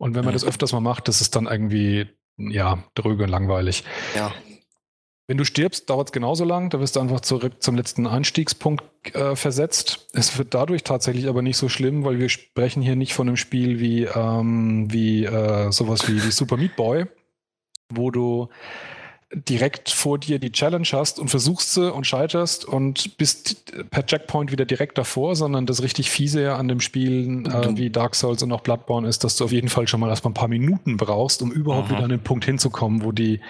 Und 0.00 0.16
wenn 0.16 0.24
man 0.24 0.34
das 0.34 0.44
öfters 0.44 0.72
mal 0.72 0.80
macht, 0.80 1.06
das 1.06 1.20
ist 1.20 1.36
dann 1.36 1.46
irgendwie, 1.46 2.08
ja, 2.36 2.82
dröge 2.96 3.22
und 3.22 3.30
langweilig. 3.30 3.84
Ja. 4.16 4.32
Wenn 5.26 5.38
du 5.38 5.44
stirbst, 5.44 5.88
dauert 5.88 6.08
es 6.08 6.12
genauso 6.12 6.44
lang. 6.44 6.68
Da 6.68 6.80
wirst 6.80 6.96
du 6.96 7.00
einfach 7.00 7.20
zurück 7.20 7.62
zum 7.62 7.76
letzten 7.76 8.06
Einstiegspunkt 8.06 8.84
äh, 9.14 9.36
versetzt. 9.36 10.08
Es 10.12 10.36
wird 10.36 10.52
dadurch 10.52 10.84
tatsächlich 10.84 11.28
aber 11.28 11.40
nicht 11.40 11.56
so 11.56 11.70
schlimm, 11.70 12.04
weil 12.04 12.18
wir 12.18 12.28
sprechen 12.28 12.82
hier 12.82 12.94
nicht 12.94 13.14
von 13.14 13.28
einem 13.28 13.38
Spiel 13.38 13.80
wie, 13.80 14.04
ähm, 14.04 14.92
wie 14.92 15.24
äh, 15.24 15.72
sowas 15.72 16.08
wie, 16.08 16.22
wie 16.22 16.30
Super 16.30 16.58
Meat 16.58 16.76
Boy, 16.76 17.06
wo 17.88 18.10
du 18.10 18.48
direkt 19.34 19.90
vor 19.90 20.18
dir 20.18 20.38
die 20.38 20.52
Challenge 20.52 20.86
hast 20.92 21.18
und 21.18 21.28
versuchst 21.28 21.72
sie 21.72 21.92
und 21.92 22.06
scheiterst 22.06 22.64
und 22.64 23.16
bist 23.16 23.72
per 23.90 24.06
Checkpoint 24.06 24.52
wieder 24.52 24.64
direkt 24.64 24.98
davor, 24.98 25.34
sondern 25.36 25.66
das 25.66 25.82
richtig 25.82 26.10
fiese 26.10 26.54
an 26.54 26.68
dem 26.68 26.80
Spiel 26.80 27.46
äh, 27.46 27.76
wie 27.76 27.90
Dark 27.90 28.14
Souls 28.14 28.42
und 28.42 28.52
auch 28.52 28.60
Bloodborne 28.60 29.08
ist, 29.08 29.24
dass 29.24 29.36
du 29.36 29.44
auf 29.44 29.52
jeden 29.52 29.68
Fall 29.68 29.88
schon 29.88 30.00
mal 30.00 30.10
erstmal 30.10 30.30
ein 30.30 30.34
paar 30.34 30.48
Minuten 30.48 30.96
brauchst, 30.96 31.42
um 31.42 31.50
überhaupt 31.50 31.88
Aha. 31.88 31.94
wieder 31.94 32.04
an 32.04 32.10
den 32.10 32.22
Punkt 32.22 32.44
hinzukommen, 32.44 33.02
wo 33.02 33.10
die 33.10 33.40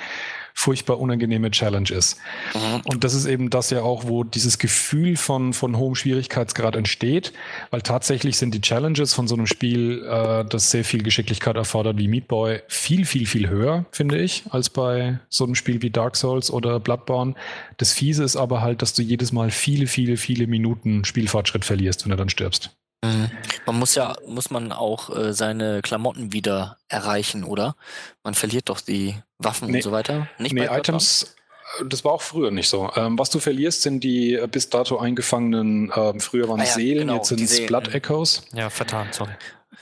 furchtbar 0.55 1.01
unangenehme 1.01 1.51
Challenge 1.51 1.91
ist. 1.91 2.17
Mhm. 2.55 2.81
Und 2.85 3.05
das 3.05 3.13
ist 3.13 3.27
eben 3.27 3.51
das 3.51 3.71
ja 3.71 3.83
auch, 3.83 4.05
wo 4.07 4.23
dieses 4.23 4.59
Gefühl 4.59 5.17
von, 5.17 5.53
von 5.53 5.77
hohem 5.77 5.97
Schwierigkeitsgrad 5.97 6.77
entsteht, 6.77 7.33
weil 7.71 7.83
tatsächlich 7.83 8.39
sind 8.39 8.55
die 8.55 8.61
Challenges 8.61 9.13
von 9.13 9.27
so 9.27 9.35
einem 9.35 9.47
Spiel, 9.47 10.07
äh, 10.09 10.45
das 10.45 10.71
sehr 10.71 10.85
viel 10.85 11.03
Geschicklichkeit 11.03 11.57
erfordert 11.57 11.99
wie 11.99 12.09
Meat 12.09 12.29
Boy, 12.29 12.61
viel, 12.69 13.05
viel, 13.05 13.27
viel 13.27 13.49
höher, 13.49 13.85
finde 13.91 14.19
ich, 14.19 14.45
als 14.51 14.71
bei 14.71 15.19
so 15.29 15.45
einem 15.45 15.57
Spiel 15.57 15.83
wie 15.83 15.91
Dark 15.91 16.17
Souls 16.17 16.51
oder 16.51 16.79
Bloodborne. 16.79 17.35
Das 17.77 17.93
Fiese 17.93 18.23
ist 18.23 18.37
aber 18.37 18.63
halt, 18.63 18.81
dass 18.81 18.95
du 18.95 19.03
jedes 19.03 19.33
Mal 19.33 19.51
viele, 19.51 19.89
viele, 19.89 20.17
viele 20.17 20.47
Minuten 20.47 21.05
Spielfortschritt 21.05 21.65
verlierst, 21.65 22.05
wenn 22.05 22.11
du 22.11 22.17
dann 22.17 22.31
stirbst. 22.31 22.71
Mhm. 23.05 23.31
Man 23.67 23.79
muss 23.79 23.95
ja, 23.95 24.17
muss 24.27 24.51
man 24.51 24.73
auch 24.73 25.15
äh, 25.15 25.33
seine 25.33 25.83
Klamotten 25.83 26.33
wieder 26.33 26.79
erreichen, 26.89 27.45
oder? 27.45 27.77
Man 28.23 28.35
verliert 28.35 28.69
doch 28.69 28.81
die 28.81 29.17
Waffen 29.39 29.71
nee, 29.71 29.79
und 29.79 29.83
so 29.83 29.93
weiter. 29.93 30.29
Nicht 30.39 30.55
nee, 30.55 30.67
Items, 30.67 31.35
äh, 31.81 31.85
das 31.87 32.05
war 32.05 32.13
auch 32.13 32.23
früher 32.23 32.51
nicht 32.51 32.69
so. 32.69 32.91
Ähm, 32.97 33.19
was 33.19 33.31
du 33.31 33.41
verlierst, 33.41 33.83
sind 33.83 34.03
die 34.05 34.35
äh, 34.35 34.47
bis 34.47 34.71
dato 34.71 34.99
eingefangenen, 34.99 35.91
äh, 35.91 36.19
früher 36.21 36.49
waren 36.49 36.61
ah, 36.61 36.65
ja, 36.65 36.71
Seelen, 36.71 37.09
genau, 37.09 37.17
jetzt 37.17 37.29
sind 37.29 37.41
es 37.41 37.67
Blood 37.67 37.95
Echoes. 37.95 38.43
Ja, 38.53 38.71
vertan, 38.71 39.09
sorry. 39.13 39.33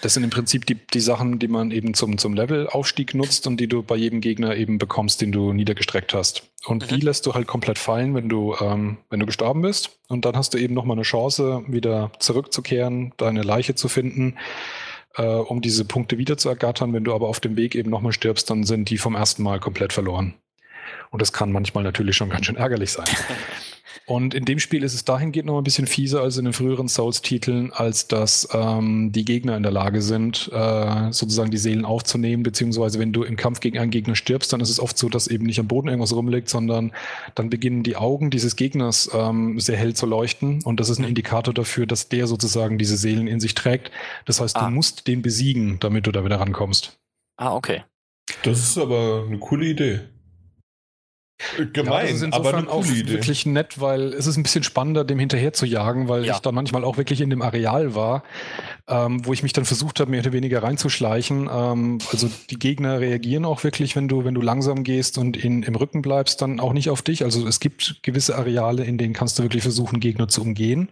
Das 0.01 0.15
sind 0.15 0.25
im 0.25 0.31
Prinzip 0.31 0.67
die, 0.67 0.75
die 0.75 1.01
Sachen, 1.01 1.39
die 1.39 1.49
man 1.49 1.71
eben 1.71 1.95
zum, 1.95 2.19
zum 2.19 2.35
Levelaufstieg 2.35 3.15
nutzt 3.15 3.47
und 3.47 3.59
die 3.59 3.69
du 3.69 3.83
bei 3.83 3.97
jedem 3.97 4.21
Gegner 4.21 4.57
eben 4.57 4.79
bekommst, 4.79 5.21
den 5.21 5.33
du 5.33 5.53
niedergestreckt 5.53 6.15
hast. 6.15 6.43
Und 6.65 6.85
mhm. 6.91 6.97
die 6.97 7.01
lässt 7.05 7.27
du 7.27 7.35
halt 7.35 7.47
komplett 7.47 7.79
fallen, 7.79 8.15
wenn 8.15 8.29
du, 8.29 8.55
ähm, 8.61 8.99
wenn 9.11 9.21
du 9.21 9.27
gestorben 9.27 9.63
bist. 9.63 9.99
Und 10.09 10.25
dann 10.25 10.37
hast 10.37 10.55
du 10.55 10.59
eben 10.59 10.75
nochmal 10.75 10.97
eine 10.97 11.03
Chance, 11.03 11.65
wieder 11.69 12.11
zurückzukehren, 12.19 13.13
deine 13.17 13.43
Leiche 13.43 13.75
zu 13.75 13.89
finden, 13.89 14.39
äh, 15.17 15.23
um 15.25 15.61
diese 15.61 15.85
Punkte 15.85 16.19
wieder 16.19 16.37
zu 16.37 16.49
ergattern. 16.49 16.93
Wenn 16.93 17.05
du 17.05 17.15
aber 17.15 17.29
auf 17.29 17.41
dem 17.41 17.57
Weg 17.57 17.75
eben 17.75 17.91
nochmal 17.91 18.13
stirbst, 18.13 18.51
dann 18.51 18.65
sind 18.65 18.91
die 18.91 18.99
vom 18.99 19.15
ersten 19.15 19.43
Mal 19.43 19.61
komplett 19.61 19.93
verloren. 19.93 20.35
Und 21.11 21.21
das 21.21 21.33
kann 21.33 21.53
manchmal 21.53 21.85
natürlich 21.85 22.17
schon 22.17 22.31
ganz 22.31 22.47
schön 22.47 22.57
ärgerlich 22.57 22.93
sein. 22.93 23.07
Und 24.07 24.35
in 24.35 24.45
dem 24.45 24.59
Spiel 24.59 24.83
ist 24.83 24.95
es 24.95 25.05
dahingehend 25.05 25.47
noch 25.47 25.59
ein 25.59 25.65
bisschen 25.65 25.87
fieser 25.87 26.23
als 26.23 26.37
in 26.37 26.45
den 26.45 26.53
früheren 26.53 26.89
Souls-Titeln, 26.89 27.73
als 27.73 28.09
dass 28.09 28.49
ähm, 28.53 29.13
die 29.13 29.25
Gegner 29.25 29.57
in 29.57 29.63
der 29.63 29.73
Lage 29.73 30.03
sind, 30.03 30.51
äh, 30.53 31.13
sozusagen 31.13 31.51
die 31.51 31.59
Seelen 31.59 31.85
aufzunehmen, 31.85 32.43
beziehungsweise 32.43 32.99
wenn 32.99 33.13
du 33.13 33.23
im 33.23 33.37
Kampf 33.37 33.61
gegen 33.61 33.79
einen 33.79 33.91
Gegner 33.91 34.17
stirbst, 34.17 34.53
dann 34.53 34.61
ist 34.61 34.71
es 34.71 34.81
oft 34.81 34.99
so, 34.99 35.09
dass 35.09 35.29
eben 35.29 35.47
nicht 35.47 35.61
am 35.61 35.69
Boden 35.69 35.89
irgendwas 35.89 36.15
rumliegt, 36.15 36.49
sondern 36.49 36.93
dann 37.35 37.49
beginnen 37.49 37.85
die 37.85 37.97
Augen 37.97 38.31
dieses 38.31 38.57
Gegners 38.57 39.11
ähm, 39.15 39.61
sehr 39.61 39.77
hell 39.77 39.95
zu 39.95 40.07
leuchten 40.07 40.63
und 40.65 40.81
das 40.81 40.89
ist 40.89 40.99
ein 40.99 41.05
Indikator 41.05 41.55
dafür, 41.55 41.87
dass 41.87 42.09
der 42.09 42.27
sozusagen 42.27 42.79
diese 42.79 42.97
Seelen 42.97 43.29
in 43.29 43.41
sich 43.41 43.55
trägt. 43.55 43.91
Das 44.25 44.41
heißt, 44.41 44.57
ah. 44.57 44.67
du 44.67 44.71
musst 44.75 45.07
den 45.07 45.23
besiegen, 45.23 45.79
damit 45.79 46.07
du 46.07 46.13
da 46.13 46.25
wieder 46.25 46.41
rankommst. 46.41 46.99
Ah, 47.37 47.55
okay. 47.55 47.85
Das 48.43 48.59
ist 48.59 48.79
aber 48.79 49.25
eine 49.27 49.39
coole 49.39 49.67
Idee. 49.67 50.01
Gemein, 51.73 52.07
ja, 52.07 52.13
das 52.13 52.23
ist 52.23 52.33
aber 52.33 52.55
eine 52.55 52.69
auch 52.69 52.87
Idee. 52.87 53.13
wirklich 53.13 53.47
nett, 53.47 53.81
weil 53.81 54.13
es 54.15 54.27
ist 54.27 54.37
ein 54.37 54.43
bisschen 54.43 54.63
spannender, 54.63 55.05
dem 55.05 55.19
hinterher 55.19 55.53
zu 55.53 55.67
jagen, 55.67 56.09
weil 56.09 56.25
ja. 56.25 56.35
ich 56.35 56.41
da 56.41 56.53
manchmal 56.53 56.85
auch 56.85 56.97
wirklich 56.97 57.21
in 57.21 57.31
dem 57.31 57.43
Areal 57.43 57.95
war, 57.95 58.23
ähm, 58.89 59.25
wo 59.27 59.33
ich 59.33 59.43
mich 59.43 59.53
dann 59.53 59.65
versucht 59.65 60.01
habe, 60.01 60.11
mehr 60.11 60.21
oder 60.21 60.33
weniger 60.33 60.63
reinzuschleichen. 60.63 61.49
Ähm, 61.53 61.99
also 62.11 62.31
die 62.51 62.59
Gegner 62.59 63.01
reagieren 63.01 63.45
auch 63.45 63.65
wirklich, 63.65 63.97
wenn 63.97 64.09
du, 64.09 64.25
wenn 64.25 64.35
du 64.35 64.41
langsam 64.41 64.85
gehst 64.85 65.19
und 65.19 65.37
in, 65.37 65.63
im 65.63 65.75
Rücken 65.75 66.03
bleibst, 66.03 66.43
dann 66.43 66.61
auch 66.61 66.73
nicht 66.73 66.91
auf 66.91 67.03
dich. 67.03 67.25
Also 67.25 67.47
es 67.47 67.61
gibt 67.61 68.03
gewisse 68.03 68.37
Areale, 68.37 68.85
in 68.85 68.99
denen 68.99 69.15
kannst 69.15 69.39
du 69.39 69.43
wirklich 69.43 69.63
versuchen, 69.63 70.01
Gegner 70.01 70.29
zu 70.29 70.43
umgehen. 70.43 70.91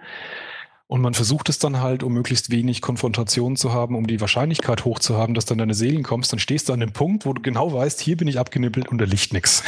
Und 0.91 1.03
man 1.03 1.15
versucht 1.15 1.49
es 1.49 1.61
dann 1.61 1.81
halt, 1.81 2.03
um 2.03 2.13
möglichst 2.13 2.51
wenig 2.51 2.83
Konfrontation 2.83 3.55
zu 3.55 3.73
haben, 3.73 3.95
um 3.95 4.09
die 4.09 4.21
Wahrscheinlichkeit 4.21 4.85
hoch 4.85 4.99
zu 4.99 5.17
haben, 5.17 5.35
dass 5.35 5.45
dann 5.45 5.57
deine 5.57 5.73
Seelen 5.73 6.03
kommst. 6.03 6.33
Dann 6.33 6.41
stehst 6.41 6.69
du 6.69 6.73
an 6.73 6.81
dem 6.81 6.93
Punkt, 6.93 7.27
wo 7.27 7.33
du 7.33 7.41
genau 7.41 7.73
weißt, 7.73 8.01
hier 8.01 8.17
bin 8.17 8.27
ich 8.27 8.41
abgenippelt 8.41 8.89
und 8.89 8.99
da 8.99 9.05
liegt 9.05 9.33
nichts. 9.33 9.63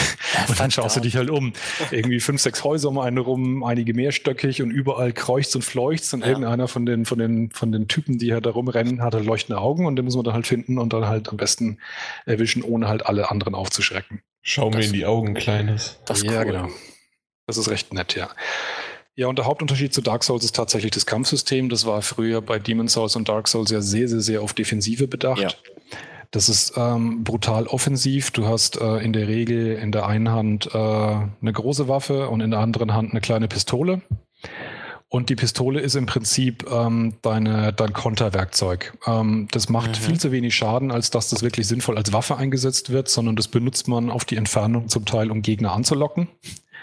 Und 0.48 0.58
dann 0.58 0.72
schaust 0.72 0.96
du 0.96 1.00
dich 1.00 1.14
halt 1.14 1.30
um. 1.30 1.52
Irgendwie 1.92 2.18
fünf, 2.18 2.40
sechs 2.40 2.64
Häuser 2.64 2.88
um 2.88 2.98
eine 2.98 3.20
rum, 3.20 3.62
einige 3.62 3.94
mehrstöckig 3.94 4.62
und 4.62 4.72
überall 4.72 5.12
kreucht 5.12 5.54
und 5.54 5.62
fleucht. 5.62 6.12
Und 6.12 6.22
ja. 6.22 6.26
irgendeiner 6.26 6.66
von 6.66 6.86
den, 6.86 7.04
von, 7.04 7.18
den, 7.18 7.50
von 7.52 7.70
den 7.70 7.86
Typen, 7.86 8.18
die 8.18 8.32
halt 8.32 8.44
da 8.44 8.50
rumrennen, 8.50 9.00
hat 9.00 9.14
halt 9.14 9.24
leuchtende 9.24 9.60
Augen 9.60 9.86
und 9.86 9.94
den 9.94 10.04
muss 10.04 10.16
man 10.16 10.24
dann 10.24 10.34
halt 10.34 10.48
finden 10.48 10.76
und 10.76 10.92
dann 10.92 11.06
halt 11.06 11.28
am 11.28 11.36
besten 11.36 11.78
erwischen, 12.26 12.64
ohne 12.64 12.88
halt 12.88 13.06
alle 13.06 13.30
anderen 13.30 13.54
aufzuschrecken. 13.54 14.22
Schau 14.40 14.70
das, 14.70 14.80
mir 14.80 14.86
in 14.86 14.92
die 14.92 15.06
Augen, 15.06 15.34
Kleines. 15.34 16.00
Das 16.04 16.24
ja, 16.24 16.40
cool. 16.40 16.46
genau. 16.46 16.68
Das 17.46 17.58
ist 17.58 17.68
recht 17.68 17.94
nett, 17.94 18.16
ja. 18.16 18.28
Ja, 19.14 19.26
und 19.26 19.38
der 19.38 19.44
Hauptunterschied 19.44 19.92
zu 19.92 20.00
Dark 20.00 20.24
Souls 20.24 20.44
ist 20.44 20.56
tatsächlich 20.56 20.90
das 20.90 21.04
Kampfsystem. 21.04 21.68
Das 21.68 21.84
war 21.84 22.00
früher 22.00 22.40
bei 22.40 22.58
Demon 22.58 22.88
Souls 22.88 23.14
und 23.14 23.28
Dark 23.28 23.46
Souls 23.46 23.70
ja 23.70 23.82
sehr, 23.82 24.08
sehr, 24.08 24.20
sehr 24.20 24.42
auf 24.42 24.54
Defensive 24.54 25.06
bedacht. 25.06 25.40
Ja. 25.40 25.50
Das 26.30 26.48
ist 26.48 26.72
ähm, 26.76 27.24
brutal 27.24 27.66
offensiv. 27.66 28.30
Du 28.30 28.46
hast 28.46 28.80
äh, 28.80 28.98
in 28.98 29.12
der 29.12 29.28
Regel 29.28 29.74
in 29.76 29.92
der 29.92 30.06
einen 30.06 30.30
Hand 30.30 30.70
äh, 30.72 30.78
eine 30.78 31.52
große 31.52 31.88
Waffe 31.88 32.30
und 32.30 32.40
in 32.40 32.50
der 32.50 32.60
anderen 32.60 32.94
Hand 32.94 33.10
eine 33.10 33.20
kleine 33.20 33.48
Pistole. 33.48 34.00
Und 35.10 35.28
die 35.28 35.36
Pistole 35.36 35.78
ist 35.80 35.94
im 35.94 36.06
Prinzip 36.06 36.64
ähm, 36.72 37.16
deine, 37.20 37.74
dein 37.74 37.92
Konterwerkzeug. 37.92 38.96
Ähm, 39.06 39.46
das 39.50 39.68
macht 39.68 39.90
mhm. 39.90 39.94
viel 39.94 40.18
zu 40.18 40.32
wenig 40.32 40.54
Schaden, 40.54 40.90
als 40.90 41.10
dass 41.10 41.28
das 41.28 41.42
wirklich 41.42 41.66
sinnvoll 41.66 41.98
als 41.98 42.14
Waffe 42.14 42.38
eingesetzt 42.38 42.88
wird, 42.88 43.10
sondern 43.10 43.36
das 43.36 43.48
benutzt 43.48 43.88
man 43.88 44.08
auf 44.08 44.24
die 44.24 44.36
Entfernung 44.36 44.88
zum 44.88 45.04
Teil, 45.04 45.30
um 45.30 45.42
Gegner 45.42 45.72
anzulocken. 45.72 46.28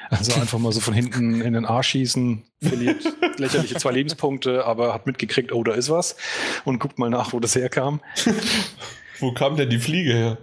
Also 0.10 0.34
einfach 0.39 0.60
mal 0.60 0.72
so 0.72 0.80
von 0.80 0.93
hinten 0.93 1.41
in 1.41 1.53
den 1.53 1.66
Arsch 1.66 1.89
schießen, 1.89 2.43
verliert 2.62 3.03
lächerliche 3.38 3.76
zwei 3.76 3.91
Lebenspunkte, 3.91 4.66
aber 4.66 4.93
hat 4.93 5.05
mitgekriegt, 5.05 5.51
oh, 5.51 5.64
da 5.64 5.74
ist 5.74 5.89
was 5.89 6.16
und 6.66 6.80
guckt 6.80 6.99
mal 6.99 7.10
nach, 7.10 7.34
wo 7.34 7.39
das 7.39 7.55
herkam. 7.55 8.01
wo 9.20 9.34
kam 9.34 9.55
denn 9.55 9.70
die 9.70 9.80
Fliege 9.80 10.14
her? 10.14 10.38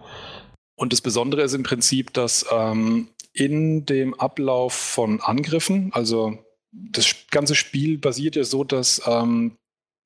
Und 0.77 0.93
das 0.93 1.01
Besondere 1.01 1.43
ist 1.43 1.55
im 1.55 1.63
Prinzip, 1.63 2.13
dass 2.13 2.47
ähm, 2.53 3.09
in 3.33 3.87
dem 3.87 4.15
Ablauf 4.15 4.73
von 4.73 5.21
Angriffen, 5.21 5.91
also 5.93 6.39
das 6.73 7.15
ganze 7.31 7.55
Spiel 7.55 7.99
basiert 7.99 8.37
ja 8.37 8.45
so, 8.45 8.65
dass 8.65 9.03
ähm, 9.07 9.57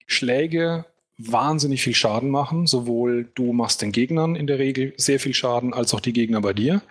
Schläge 0.07 0.87
wahnsinnig 1.19 1.83
viel 1.83 1.95
Schaden 1.95 2.31
machen. 2.31 2.67
Sowohl 2.67 3.29
du 3.35 3.53
machst 3.53 3.83
den 3.83 3.93
Gegnern 3.93 4.37
in 4.37 4.47
der 4.47 4.59
Regel 4.59 4.95
sehr 4.97 5.21
viel 5.21 5.35
Schaden, 5.35 5.75
als 5.75 5.93
auch 5.95 6.01
die 6.01 6.13
Gegner 6.13 6.41
bei 6.41 6.53
dir. 6.53 6.83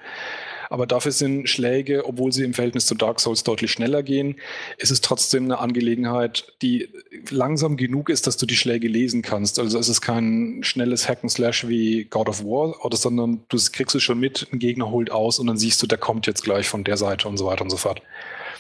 Aber 0.70 0.86
dafür 0.86 1.12
sind 1.12 1.50
Schläge, 1.50 2.06
obwohl 2.06 2.32
sie 2.32 2.44
im 2.44 2.54
Verhältnis 2.54 2.86
zu 2.86 2.96
Dark 2.96 3.20
Souls 3.20 3.44
deutlich 3.44 3.72
schneller 3.72 4.04
gehen, 4.04 4.36
ist 4.78 4.92
es 4.92 5.02
trotzdem 5.02 5.46
eine 5.46 5.60
Angelegenheit, 5.60 6.54
die 6.62 6.90
langsam 7.30 7.76
genug 7.76 8.10
ist, 8.10 8.28
dass 8.28 8.38
du 8.38 8.46
die 8.46 8.56
Schläge 8.56 8.88
lesen 8.88 9.22
kannst. 9.22 9.60
Also 9.60 9.80
es 9.80 9.90
ist 9.90 10.02
kein 10.02 10.60
schnelles 10.62 11.10
Hack 11.10 11.20
and 11.24 11.32
Slash 11.32 11.68
wie 11.68 12.06
God 12.06 12.30
of 12.30 12.44
War, 12.44 12.86
oder, 12.86 12.98
sondern 12.98 13.42
du 13.50 13.58
kriegst 13.72 13.96
es 13.96 14.04
schon 14.04 14.20
mit, 14.20 14.48
ein 14.54 14.60
Gegner 14.60 14.90
holt 14.92 15.12
aus 15.12 15.40
und 15.40 15.48
dann 15.48 15.58
siehst 15.58 15.82
du, 15.82 15.88
der 15.88 15.98
kommt 15.98 16.28
jetzt 16.28 16.44
gleich 16.44 16.70
von 16.70 16.84
der 16.84 16.98
Seite 16.98 17.28
und 17.28 17.38
so 17.38 17.46
weiter 17.46 17.64
und 17.64 17.70
so 17.70 17.78
fort. 17.78 18.02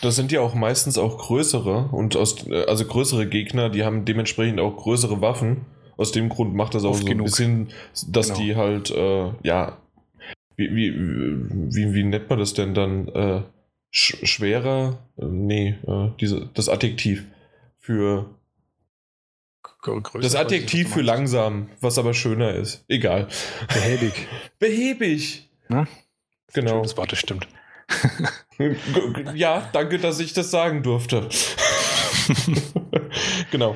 Das 0.01 0.16
sind 0.16 0.32
ja 0.32 0.41
auch 0.41 0.55
meistens 0.55 0.97
auch 0.97 1.18
größere 1.18 1.89
und 1.91 2.16
aus, 2.16 2.49
also 2.49 2.86
größere 2.86 3.28
Gegner, 3.28 3.70
die 3.70 3.84
haben 3.84 4.05
dementsprechend 4.05 4.60
auch 4.60 4.78
größere 4.78 5.22
Waffen. 5.22 5.66
Aus 5.97 6.14
dem 6.14 6.30
Grund 6.30 6.55
macht 6.55 6.76
das 6.76 6.86
auch 6.86 6.91
Oft 6.91 7.01
so 7.01 7.05
genug. 7.05 7.28
ein 7.28 7.30
bisschen, 7.30 7.68
dass 8.07 8.28
genau. 8.28 8.39
die 8.39 8.55
halt, 8.55 8.91
äh, 8.91 9.32
ja, 9.43 9.78
wie, 10.60 10.76
wie, 10.76 10.93
wie, 10.93 11.93
wie 11.93 12.03
nennt 12.03 12.30
man 12.30 12.39
das 12.39 12.53
denn 12.53 12.74
dann? 12.74 13.07
Äh, 13.07 13.43
sch 13.91 14.18
schwerer? 14.24 14.99
Äh, 15.18 15.26
nee, 15.26 15.76
äh, 15.88 16.10
diese, 16.20 16.49
das 16.53 16.70
Adjektiv 16.70 17.26
für. 17.80 18.36
Größer, 19.82 20.20
das 20.20 20.36
Adjektiv 20.36 20.93
für 20.93 21.01
langsam, 21.01 21.70
was 21.80 21.97
aber 21.97 22.14
schöner 22.14 22.53
ist. 22.53 22.84
Egal. 22.89 23.30
Behäbig. 23.70 24.28
Behäbig. 24.60 25.49
Na? 25.70 25.88
Genau. 26.53 26.82
Das 26.82 26.97
Wort, 26.97 27.12
das 27.14 27.20
stimmt. 27.20 27.47
ja, 29.36 29.70
danke, 29.72 29.97
dass 29.97 30.20
ich 30.20 30.34
das 30.34 30.51
sagen 30.51 30.84
durfte. 30.84 31.30
genau. 33.51 33.76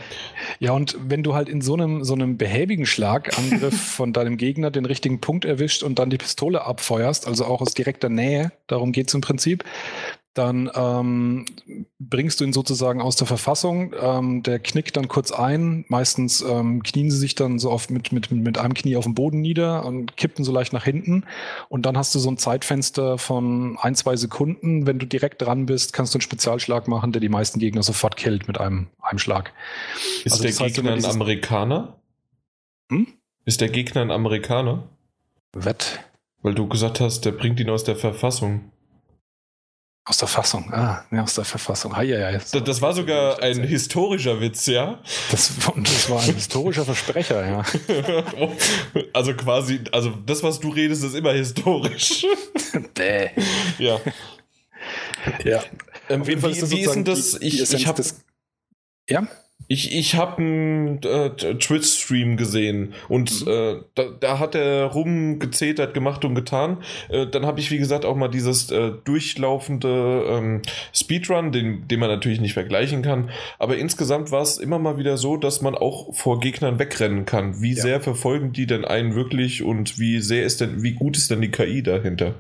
Ja, 0.64 0.72
und 0.72 0.96
wenn 0.98 1.24
du 1.24 1.34
halt 1.34 1.50
in 1.50 1.60
so 1.60 1.74
einem, 1.74 2.06
so 2.06 2.14
einem 2.14 2.38
behäbigen 2.38 2.86
Schlagangriff 2.86 3.78
von 3.96 4.14
deinem 4.14 4.38
Gegner 4.38 4.72
den 4.72 4.86
richtigen 4.86 5.20
Punkt 5.20 5.44
erwischt 5.44 5.84
und 5.84 6.00
dann 6.00 6.10
die 6.10 6.18
Pistole 6.18 6.64
abfeuerst, 6.64 7.28
also 7.28 7.44
auch 7.44 7.60
aus 7.60 7.74
direkter 7.74 8.08
Nähe, 8.08 8.54
darum 8.68 8.94
geht 8.94 9.10
es 9.10 9.14
im 9.14 9.20
Prinzip, 9.20 9.66
dann 10.34 10.72
ähm, 10.74 11.46
bringst 12.00 12.40
du 12.40 12.44
ihn 12.44 12.54
sozusagen 12.54 13.02
aus 13.02 13.16
der 13.16 13.28
Verfassung. 13.28 13.94
Ähm, 14.00 14.42
der 14.42 14.60
knickt 14.60 14.98
dann 14.98 15.08
kurz 15.08 15.32
ein. 15.32 15.86
Meistens 15.90 16.42
ähm, 16.42 16.82
knien 16.82 17.12
sie 17.12 17.18
sich 17.18 17.36
dann 17.36 17.60
so 17.60 17.70
oft 17.70 17.92
mit, 17.92 18.12
mit, 18.12 18.32
mit 18.32 18.58
einem 18.58 18.74
Knie 18.74 18.96
auf 18.96 19.04
dem 19.04 19.14
Boden 19.14 19.42
nieder 19.42 19.86
und 19.86 20.18
kippen 20.18 20.44
so 20.44 20.52
leicht 20.52 20.74
nach 20.74 20.86
hinten. 20.86 21.26
Und 21.70 21.86
dann 21.86 21.98
hast 21.98 22.16
du 22.16 22.20
so 22.20 22.32
ein 22.32 22.38
Zeitfenster 22.38 23.20
von 23.20 23.78
ein, 23.80 23.94
zwei 23.94 24.16
Sekunden. 24.16 24.88
Wenn 24.88 24.98
du 24.98 25.06
direkt 25.06 25.42
dran 25.44 25.68
bist, 25.68 25.94
kannst 25.94 26.14
du 26.14 26.18
einen 26.18 26.24
Spezialschlag 26.24 26.88
machen, 26.88 27.12
der 27.12 27.22
die 27.22 27.30
meisten 27.30 27.60
Gegner 27.60 27.84
sofort 27.84 28.18
killt 28.18 28.48
mit 28.48 28.60
einem, 28.60 28.88
einem 29.02 29.20
Schlag. 29.20 29.54
Ist 30.24 30.34
also 30.34 30.44
der 30.44 30.70
Gegner 30.70 30.94
ein 30.94 31.06
Amerikaner? 31.06 32.00
Hm? 32.90 33.08
Ist 33.46 33.62
der 33.62 33.70
Gegner 33.70 34.02
ein 34.02 34.12
Amerikaner? 34.12 34.90
Wett. 35.54 36.00
Weil 36.42 36.56
du 36.56 36.68
gesagt 36.68 37.00
hast, 37.00 37.26
der 37.26 37.32
bringt 37.32 37.60
ihn 37.60 37.70
aus 37.70 37.84
der 37.84 37.96
Verfassung. 37.96 38.72
Aus 40.06 40.18
der 40.18 40.28
Fassung, 40.28 40.70
ah, 40.74 41.06
ne, 41.12 41.24
aus 41.24 41.36
der 41.36 41.46
Verfassung. 41.46 41.94
Ah, 41.94 42.02
ja, 42.02 42.20
ja, 42.20 42.32
das, 42.34 42.52
das 42.52 42.82
war 42.82 42.94
sogar 42.94 43.42
ein 43.42 43.64
historischer 43.64 44.42
Witz, 44.42 44.66
ja? 44.66 45.00
Das, 45.32 45.50
das 45.78 46.10
war 46.10 46.22
ein 46.22 46.36
historischer 46.36 46.84
Versprecher, 46.84 47.46
ja. 47.48 47.64
also 49.14 49.34
quasi, 49.34 49.80
also 49.94 50.10
das, 50.26 50.44
was 50.44 50.60
du 50.60 50.70
redest, 50.72 51.06
ist 51.06 51.16
immer 51.16 51.32
historisch. 51.32 52.26
Bäh. 52.94 53.30
ja. 53.78 53.98
Ja. 55.46 55.64
Ähm, 56.10 56.28
wie, 56.28 56.36
wie, 56.36 56.72
wie 56.72 56.82
ist 56.82 56.96
denn 56.96 57.06
das? 57.06 57.36
Ich, 57.40 57.62
ich 57.62 57.88
habe 57.88 58.04
ja? 59.10 59.26
Ich, 59.74 59.92
ich 59.92 60.14
habe 60.14 60.38
einen 60.38 61.02
äh, 61.02 61.32
Twitch-Stream 61.32 62.38
gesehen 62.38 62.94
und 63.10 63.44
mhm. 63.44 63.52
äh, 63.52 63.76
da, 63.96 64.04
da, 64.20 64.38
hat 64.38 64.54
er 64.54 64.86
rumgezetert, 64.86 65.96
gemacht 65.96 66.24
und 66.26 66.36
getan. 66.36 66.84
Äh, 67.10 67.26
dann 67.26 67.48
habe 67.48 67.60
ich, 67.60 67.72
wie 67.72 67.80
gesagt, 67.80 68.06
auch 68.06 68.16
mal 68.16 68.28
dieses 68.28 68.70
äh, 68.70 68.92
durchlaufende 69.04 70.26
ähm, 70.30 70.62
Speedrun, 70.94 71.52
den, 71.52 71.88
den 71.88 72.00
man 72.00 72.10
natürlich 72.10 72.40
nicht 72.40 72.54
vergleichen 72.54 73.02
kann. 73.02 73.32
Aber 73.58 73.76
insgesamt 73.76 74.30
war 74.30 74.44
es 74.44 74.60
immer 74.60 74.78
mal 74.78 75.00
wieder 75.00 75.18
so, 75.18 75.38
dass 75.38 75.62
man 75.62 75.74
auch 75.74 76.14
vor 76.14 76.40
Gegnern 76.40 76.78
wegrennen 76.78 77.26
kann. 77.26 77.60
Wie 77.60 77.74
ja. 77.74 77.82
sehr 77.82 78.00
verfolgen 78.00 78.54
die 78.54 78.68
denn 78.68 78.86
einen 78.86 79.16
wirklich 79.16 79.64
und 79.64 79.98
wie 79.98 80.20
sehr 80.20 80.46
ist 80.46 80.62
denn, 80.62 80.84
wie 80.84 80.94
gut 80.94 81.18
ist 81.18 81.32
denn 81.32 81.42
die 81.42 81.50
KI 81.50 81.82
dahinter? 81.82 82.36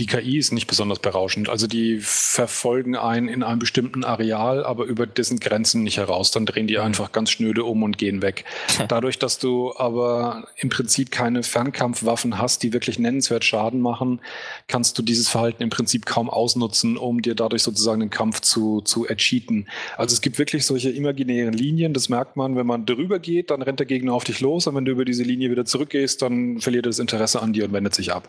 Die 0.00 0.06
KI 0.06 0.38
ist 0.38 0.50
nicht 0.50 0.66
besonders 0.66 0.98
berauschend. 0.98 1.48
Also 1.48 1.68
die 1.68 2.00
verfolgen 2.00 2.96
einen 2.96 3.28
in 3.28 3.44
einem 3.44 3.60
bestimmten 3.60 4.02
Areal, 4.02 4.64
aber 4.64 4.86
über 4.86 5.06
dessen 5.06 5.38
Grenzen 5.38 5.84
nicht 5.84 5.98
heraus. 5.98 6.32
Dann 6.32 6.46
drehen 6.46 6.66
die 6.66 6.78
mhm. 6.78 6.82
einfach 6.82 7.12
ganz 7.12 7.30
schnöde 7.30 7.62
um 7.62 7.84
und 7.84 7.96
gehen 7.96 8.20
weg. 8.20 8.44
Dadurch, 8.88 9.20
dass 9.20 9.38
du 9.38 9.72
aber 9.76 10.48
im 10.56 10.68
Prinzip 10.68 11.12
keine 11.12 11.44
Fernkampfwaffen 11.44 12.38
hast, 12.38 12.64
die 12.64 12.72
wirklich 12.72 12.98
nennenswert 12.98 13.44
Schaden 13.44 13.80
machen, 13.80 14.20
kannst 14.66 14.98
du 14.98 15.02
dieses 15.02 15.28
Verhalten 15.28 15.62
im 15.62 15.70
Prinzip 15.70 16.06
kaum 16.06 16.28
ausnutzen, 16.28 16.96
um 16.96 17.22
dir 17.22 17.36
dadurch 17.36 17.62
sozusagen 17.62 18.00
den 18.00 18.10
Kampf 18.10 18.40
zu, 18.40 18.80
zu 18.80 19.06
ercheaten. 19.06 19.68
Also 19.96 20.14
es 20.14 20.20
gibt 20.20 20.40
wirklich 20.40 20.66
solche 20.66 20.90
imaginären 20.90 21.54
Linien. 21.54 21.94
Das 21.94 22.08
merkt 22.08 22.36
man, 22.36 22.56
wenn 22.56 22.66
man 22.66 22.84
drüber 22.84 23.20
geht, 23.20 23.52
dann 23.52 23.62
rennt 23.62 23.78
der 23.78 23.86
Gegner 23.86 24.14
auf 24.14 24.24
dich 24.24 24.40
los. 24.40 24.66
Und 24.66 24.74
wenn 24.74 24.86
du 24.86 24.90
über 24.90 25.04
diese 25.04 25.22
Linie 25.22 25.52
wieder 25.52 25.64
zurückgehst, 25.64 26.20
dann 26.20 26.58
verliert 26.58 26.86
er 26.86 26.90
das 26.90 26.98
Interesse 26.98 27.40
an 27.40 27.52
dir 27.52 27.64
und 27.66 27.72
wendet 27.72 27.94
sich 27.94 28.12
ab. 28.12 28.28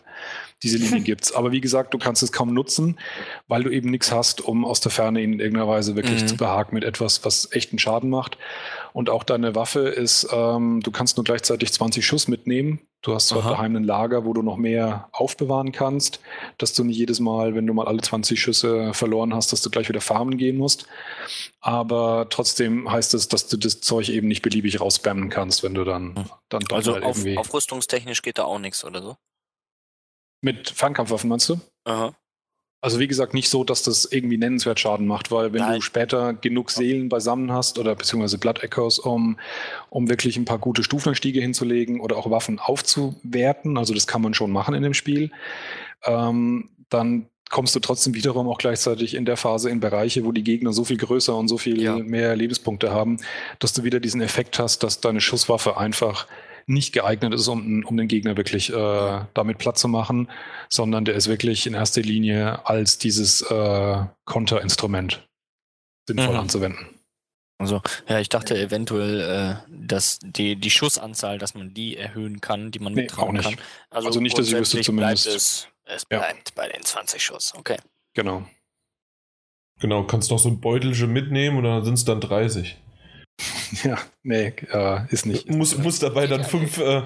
Diese 0.62 0.78
Linie 0.78 1.00
gibt's. 1.02 1.32
Aber 1.32 1.55
wie 1.56 1.60
gesagt, 1.62 1.94
du 1.94 1.98
kannst 1.98 2.22
es 2.22 2.32
kaum 2.32 2.52
nutzen, 2.52 2.98
weil 3.48 3.62
du 3.62 3.70
eben 3.70 3.90
nichts 3.90 4.12
hast, 4.12 4.42
um 4.42 4.66
aus 4.66 4.80
der 4.80 4.92
Ferne 4.92 5.22
ihn 5.22 5.32
in 5.32 5.40
irgendeiner 5.40 5.66
Weise 5.66 5.96
wirklich 5.96 6.20
mhm. 6.20 6.28
zu 6.28 6.36
behaken 6.36 6.74
mit 6.74 6.84
etwas, 6.84 7.24
was 7.24 7.50
echten 7.50 7.78
Schaden 7.78 8.10
macht. 8.10 8.36
Und 8.92 9.08
auch 9.08 9.24
deine 9.24 9.54
Waffe 9.54 9.88
ist, 9.88 10.28
ähm, 10.30 10.80
du 10.82 10.90
kannst 10.90 11.16
nur 11.16 11.24
gleichzeitig 11.24 11.72
20 11.72 12.04
Schuss 12.04 12.28
mitnehmen. 12.28 12.80
Du 13.00 13.14
hast 13.14 13.28
zwar 13.28 13.40
Aha. 13.42 13.50
daheim 13.52 13.74
ein 13.74 13.84
Lager, 13.84 14.26
wo 14.26 14.34
du 14.34 14.42
noch 14.42 14.58
mehr 14.58 15.08
aufbewahren 15.12 15.72
kannst, 15.72 16.20
dass 16.58 16.74
du 16.74 16.84
nicht 16.84 16.98
jedes 16.98 17.20
Mal, 17.20 17.54
wenn 17.54 17.66
du 17.66 17.72
mal 17.72 17.86
alle 17.86 18.02
20 18.02 18.38
Schüsse 18.38 18.92
verloren 18.92 19.34
hast, 19.34 19.50
dass 19.50 19.62
du 19.62 19.70
gleich 19.70 19.88
wieder 19.88 20.02
farmen 20.02 20.36
gehen 20.36 20.58
musst. 20.58 20.86
Aber 21.62 22.26
trotzdem 22.28 22.90
heißt 22.92 23.14
es, 23.14 23.28
dass 23.28 23.48
du 23.48 23.56
das 23.56 23.80
Zeug 23.80 24.10
eben 24.10 24.28
nicht 24.28 24.42
beliebig 24.42 24.78
rausspammen 24.78 25.30
kannst, 25.30 25.62
wenn 25.62 25.72
du 25.72 25.84
dann, 25.84 26.16
hm. 26.16 26.24
dann 26.50 26.60
doch 26.68 26.76
Also 26.76 26.96
auf, 26.98 27.24
aufrüstungstechnisch 27.36 28.20
geht 28.20 28.36
da 28.36 28.44
auch 28.44 28.58
nichts 28.58 28.84
oder 28.84 29.00
so? 29.00 29.16
Mit 30.40 30.70
Fernkampfwaffen 30.70 31.28
meinst 31.28 31.48
du? 31.48 31.60
Aha. 31.84 32.14
Also 32.82 33.00
wie 33.00 33.08
gesagt, 33.08 33.34
nicht 33.34 33.48
so, 33.48 33.64
dass 33.64 33.82
das 33.82 34.04
irgendwie 34.04 34.36
nennenswert 34.36 34.78
Schaden 34.78 35.06
macht, 35.06 35.30
weil 35.30 35.52
wenn 35.52 35.62
Nein. 35.62 35.76
du 35.76 35.80
später 35.80 36.34
genug 36.34 36.70
Seelen 36.70 37.08
beisammen 37.08 37.50
hast 37.50 37.78
oder 37.78 37.94
beziehungsweise 37.94 38.38
Blood 38.38 38.62
Echoes, 38.62 38.98
um, 38.98 39.38
um 39.88 40.08
wirklich 40.08 40.36
ein 40.36 40.44
paar 40.44 40.58
gute 40.58 40.84
Stufenanstiege 40.84 41.40
hinzulegen 41.40 42.00
oder 42.00 42.16
auch 42.16 42.30
Waffen 42.30 42.58
aufzuwerten, 42.58 43.76
also 43.78 43.94
das 43.94 44.06
kann 44.06 44.22
man 44.22 44.34
schon 44.34 44.52
machen 44.52 44.74
in 44.74 44.82
dem 44.82 44.94
Spiel, 44.94 45.32
ähm, 46.04 46.68
dann 46.90 47.28
kommst 47.50 47.74
du 47.74 47.80
trotzdem 47.80 48.14
wiederum 48.14 48.48
auch 48.48 48.58
gleichzeitig 48.58 49.14
in 49.14 49.24
der 49.24 49.36
Phase 49.36 49.70
in 49.70 49.80
Bereiche, 49.80 50.24
wo 50.24 50.32
die 50.32 50.44
Gegner 50.44 50.72
so 50.72 50.84
viel 50.84 50.96
größer 50.96 51.34
und 51.34 51.48
so 51.48 51.58
viel 51.58 51.80
ja. 51.80 51.96
mehr 51.96 52.36
Lebenspunkte 52.36 52.90
haben, 52.90 53.18
dass 53.58 53.72
du 53.72 53.84
wieder 53.84 54.00
diesen 54.00 54.20
Effekt 54.20 54.58
hast, 54.58 54.82
dass 54.82 55.00
deine 55.00 55.20
Schusswaffe 55.20 55.76
einfach 55.76 56.26
nicht 56.66 56.92
geeignet 56.92 57.32
ist, 57.32 57.46
um, 57.48 57.84
um 57.84 57.96
den 57.96 58.08
Gegner 58.08 58.36
wirklich 58.36 58.72
äh, 58.72 59.20
damit 59.34 59.58
platt 59.58 59.78
zu 59.78 59.88
machen, 59.88 60.28
sondern 60.68 61.04
der 61.04 61.14
ist 61.14 61.28
wirklich 61.28 61.66
in 61.66 61.74
erster 61.74 62.02
Linie 62.02 62.66
als 62.66 62.98
dieses 62.98 63.42
äh, 63.42 64.04
Konterinstrument 64.24 65.26
sinnvoll 66.06 66.34
mhm. 66.34 66.40
anzuwenden. 66.40 66.86
Also, 67.58 67.80
ja, 68.06 68.18
ich 68.18 68.28
dachte 68.28 68.58
eventuell, 68.58 69.20
äh, 69.20 69.54
dass 69.70 70.18
die, 70.20 70.56
die 70.56 70.70
Schussanzahl, 70.70 71.38
dass 71.38 71.54
man 71.54 71.72
die 71.72 71.96
erhöhen 71.96 72.40
kann, 72.40 72.70
die 72.70 72.80
man 72.80 72.92
nee, 72.92 73.02
mittragen 73.02 73.40
kann. 73.40 73.56
Also, 73.88 74.08
also 74.08 74.20
nicht, 74.20 74.36
dass 74.36 74.48
ich 74.48 74.54
wüsste 74.54 74.80
zumindest. 74.82 75.26
Es, 75.26 75.68
es 75.84 76.04
bleibt 76.04 76.50
ja. 76.50 76.54
bei 76.54 76.68
den 76.68 76.82
20 76.82 77.22
Schuss, 77.22 77.54
okay. 77.56 77.78
Genau. 78.12 78.46
Genau, 79.78 80.04
kannst 80.04 80.30
noch 80.30 80.38
so 80.38 80.48
ein 80.48 80.60
Beutelchen 80.60 81.12
mitnehmen 81.12 81.58
und 81.58 81.64
dann 81.64 81.84
sind 81.84 81.94
es 81.94 82.04
dann 82.04 82.20
30. 82.20 82.76
Ja, 83.84 83.98
nee, 84.22 84.52
äh, 84.72 85.00
ist 85.10 85.26
nicht. 85.26 85.50
Muss, 85.50 85.76
muss 85.78 85.98
dabei 85.98 86.26
dann 86.26 86.44
fünf, 86.44 86.78
äh, 86.78 87.02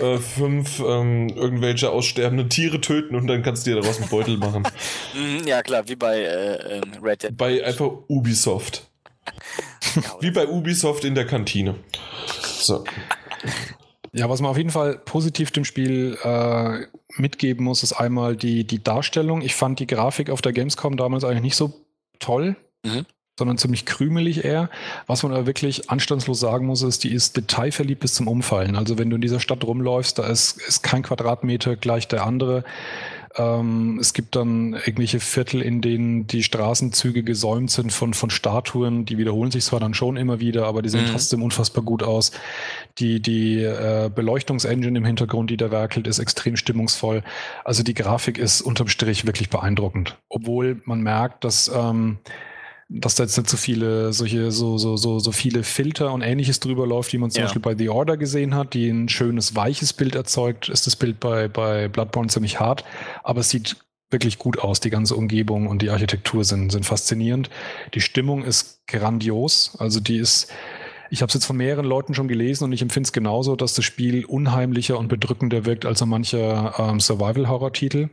äh, 0.00 0.18
fünf 0.18 0.80
ähm, 0.80 1.28
irgendwelche 1.28 1.90
aussterbende 1.90 2.48
Tiere 2.48 2.80
töten 2.80 3.14
und 3.14 3.26
dann 3.26 3.42
kannst 3.42 3.66
du 3.66 3.70
dir 3.70 3.80
daraus 3.80 4.00
einen 4.00 4.08
Beutel 4.08 4.36
machen. 4.36 4.64
Mhm, 5.14 5.46
ja, 5.46 5.62
klar, 5.62 5.88
wie 5.88 5.94
bei 5.94 6.22
äh, 6.22 6.78
ähm, 6.78 6.82
Red 7.00 7.22
Dead. 7.22 7.36
Bei 7.36 7.64
einfach 7.64 7.88
Ubisoft. 8.08 8.90
wie 10.20 10.32
bei 10.32 10.48
Ubisoft 10.48 11.04
in 11.04 11.14
der 11.14 11.24
Kantine. 11.24 11.76
So. 12.42 12.82
Ja, 14.12 14.28
was 14.28 14.40
man 14.40 14.50
auf 14.50 14.56
jeden 14.56 14.70
Fall 14.70 14.98
positiv 14.98 15.52
dem 15.52 15.64
Spiel 15.64 16.18
äh, 16.22 16.86
mitgeben 17.16 17.64
muss, 17.64 17.84
ist 17.84 17.92
einmal 17.92 18.34
die, 18.34 18.64
die 18.64 18.82
Darstellung. 18.82 19.40
Ich 19.42 19.54
fand 19.54 19.78
die 19.78 19.86
Grafik 19.86 20.30
auf 20.30 20.42
der 20.42 20.52
Gamescom 20.52 20.96
damals 20.96 21.22
eigentlich 21.22 21.42
nicht 21.42 21.56
so 21.56 21.72
toll. 22.18 22.56
Mhm 22.84 23.06
sondern 23.38 23.58
ziemlich 23.58 23.84
krümelig 23.84 24.44
eher. 24.44 24.70
Was 25.06 25.22
man 25.22 25.32
aber 25.32 25.46
wirklich 25.46 25.90
anstandslos 25.90 26.40
sagen 26.40 26.66
muss, 26.66 26.82
ist, 26.82 27.04
die 27.04 27.12
ist 27.12 27.36
detailverliebt 27.36 28.00
bis 28.00 28.14
zum 28.14 28.28
Umfallen. 28.28 28.76
Also 28.76 28.98
wenn 28.98 29.10
du 29.10 29.16
in 29.16 29.22
dieser 29.22 29.40
Stadt 29.40 29.64
rumläufst, 29.64 30.18
da 30.18 30.26
ist, 30.26 30.60
ist 30.60 30.82
kein 30.82 31.02
Quadratmeter 31.02 31.76
gleich 31.76 32.06
der 32.06 32.24
andere. 32.24 32.64
Ähm, 33.36 33.98
es 34.00 34.12
gibt 34.12 34.36
dann 34.36 34.74
irgendwelche 34.74 35.18
Viertel, 35.18 35.60
in 35.60 35.80
denen 35.80 36.28
die 36.28 36.44
Straßenzüge 36.44 37.24
gesäumt 37.24 37.70
sind 37.72 37.92
von, 37.92 38.14
von 38.14 38.30
Statuen. 38.30 39.04
Die 39.04 39.18
wiederholen 39.18 39.50
sich 39.50 39.64
zwar 39.64 39.80
dann 39.80 39.94
schon 39.94 40.16
immer 40.16 40.38
wieder, 40.38 40.66
aber 40.66 40.82
die 40.82 40.88
sehen 40.88 41.06
mhm. 41.06 41.10
trotzdem 41.10 41.42
unfassbar 41.42 41.82
gut 41.82 42.04
aus. 42.04 42.30
Die, 42.98 43.20
die 43.20 43.62
äh, 43.62 44.10
Beleuchtungsengine 44.14 44.96
im 44.98 45.04
Hintergrund, 45.04 45.50
die 45.50 45.56
da 45.56 45.72
werkelt, 45.72 46.06
ist 46.06 46.20
extrem 46.20 46.56
stimmungsvoll. 46.56 47.24
Also 47.64 47.82
die 47.82 47.94
Grafik 47.94 48.38
ist 48.38 48.60
unterm 48.60 48.86
Strich 48.86 49.26
wirklich 49.26 49.50
beeindruckend. 49.50 50.16
Obwohl 50.28 50.80
man 50.84 51.00
merkt, 51.00 51.42
dass 51.42 51.68
ähm, 51.74 52.18
dass 52.88 53.14
da 53.14 53.24
jetzt 53.24 53.36
nicht 53.36 53.50
so 53.50 53.56
viele 53.56 54.12
solche, 54.12 54.50
so, 54.52 54.78
so, 54.78 54.96
so, 54.96 55.18
so 55.18 55.32
viele 55.32 55.62
Filter 55.62 56.12
und 56.12 56.22
ähnliches 56.22 56.60
drüber 56.60 56.86
läuft, 56.86 57.12
wie 57.12 57.18
man 57.18 57.30
zum 57.30 57.40
ja. 57.40 57.44
Beispiel 57.46 57.62
bei 57.62 57.76
The 57.76 57.88
Order 57.88 58.16
gesehen 58.16 58.54
hat, 58.54 58.74
die 58.74 58.88
ein 58.88 59.08
schönes, 59.08 59.56
weiches 59.56 59.92
Bild 59.92 60.14
erzeugt, 60.14 60.68
ist 60.68 60.86
das 60.86 60.96
Bild 60.96 61.20
bei, 61.20 61.48
bei 61.48 61.88
Bloodborne 61.88 62.28
ziemlich 62.28 62.60
hart, 62.60 62.84
aber 63.22 63.40
es 63.40 63.50
sieht 63.50 63.76
wirklich 64.10 64.38
gut 64.38 64.58
aus. 64.58 64.80
Die 64.80 64.90
ganze 64.90 65.16
Umgebung 65.16 65.66
und 65.66 65.82
die 65.82 65.90
Architektur 65.90 66.44
sind, 66.44 66.70
sind 66.70 66.86
faszinierend. 66.86 67.50
Die 67.94 68.00
Stimmung 68.00 68.44
ist 68.44 68.86
grandios. 68.86 69.76
Also 69.78 70.00
die 70.00 70.18
ist, 70.18 70.52
ich 71.10 71.20
habe 71.20 71.28
es 71.28 71.34
jetzt 71.34 71.46
von 71.46 71.56
mehreren 71.56 71.84
Leuten 71.84 72.14
schon 72.14 72.28
gelesen 72.28 72.64
und 72.64 72.72
ich 72.72 72.82
empfinde 72.82 73.08
es 73.08 73.12
genauso, 73.12 73.56
dass 73.56 73.74
das 73.74 73.84
Spiel 73.84 74.24
unheimlicher 74.24 74.98
und 74.98 75.08
bedrückender 75.08 75.64
wirkt 75.66 75.84
als 75.84 75.98
so 75.98 76.06
mancher 76.06 76.74
ähm, 76.78 77.00
Survival-Horror-Titel. 77.00 78.08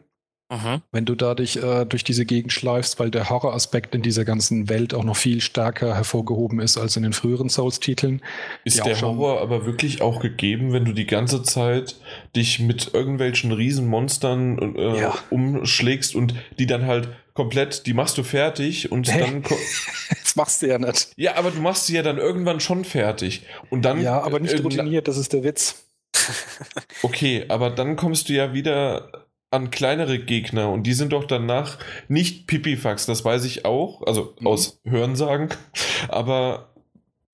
Mhm. 0.52 0.82
Wenn 0.92 1.06
du 1.06 1.16
dadurch 1.16 1.56
äh, 1.56 1.86
durch 1.86 2.04
diese 2.04 2.26
Gegend 2.26 2.52
schleifst, 2.52 3.00
weil 3.00 3.10
der 3.10 3.30
Horroraspekt 3.30 3.96
in 3.96 4.02
dieser 4.02 4.26
ganzen 4.26 4.68
Welt 4.68 4.94
auch 4.94 5.06
noch 5.06 5.16
viel 5.16 5.40
stärker 5.40 5.96
hervorgehoben 5.96 6.60
ist 6.60 6.78
als 6.78 6.98
in 6.98 7.04
den 7.04 7.14
früheren 7.14 7.48
Souls-Titeln. 7.48 8.22
Ist 8.66 8.86
der 8.86 9.00
Horror 9.00 9.40
aber 9.40 9.66
wirklich 9.66 10.02
auch 10.02 10.20
gegeben, 10.20 10.74
wenn 10.74 10.84
du 10.84 10.92
die 10.92 11.08
ganze 11.08 11.42
Zeit 11.42 11.96
dich 12.36 12.60
mit 12.60 12.94
irgendwelchen 12.94 13.54
Riesenmonstern 13.54 14.76
äh, 14.76 15.00
ja. 15.00 15.18
umschlägst 15.30 16.16
und 16.16 16.36
die 16.60 16.66
dann 16.66 16.86
halt 16.86 17.08
komplett, 17.34 17.86
die 17.86 17.94
machst 17.94 18.18
du 18.18 18.24
fertig 18.24 18.92
und 18.92 19.10
hey. 19.10 19.22
dann. 19.22 19.44
das 20.24 20.36
machst 20.36 20.62
du 20.62 20.68
ja 20.68 20.78
nicht. 20.80 21.14
Ja, 21.16 21.38
aber 21.38 21.52
du 21.52 21.62
machst 21.62 21.86
sie 21.86 21.96
ja 21.96 22.04
dann 22.04 22.18
irgendwann 22.18 22.60
schon 22.60 22.84
fertig. 22.84 23.44
Und 23.70 23.84
dann. 23.84 24.02
Ja, 24.02 24.22
aber 24.22 24.42
nicht 24.42 24.56
äh, 24.56 24.62
routiniert, 24.62 25.08
das 25.08 25.16
ist 25.16 25.32
der 25.32 25.46
Witz. 25.46 25.86
okay, 27.04 27.46
aber 27.48 27.70
dann 27.70 27.96
kommst 27.96 28.28
du 28.28 28.34
ja 28.34 28.54
wieder 28.54 29.31
an 29.52 29.70
kleinere 29.70 30.18
Gegner 30.18 30.70
und 30.70 30.84
die 30.84 30.94
sind 30.94 31.14
doch 31.14 31.26
danach 31.26 31.78
nicht 32.08 32.48
Pipifax, 32.48 33.06
das 33.06 33.24
weiß 33.24 33.44
ich 33.46 33.66
auch, 33.66 34.02
also 34.08 34.34
mhm. 34.40 34.48
aus 34.48 34.80
Hörensagen, 34.86 35.50
aber 36.08 36.70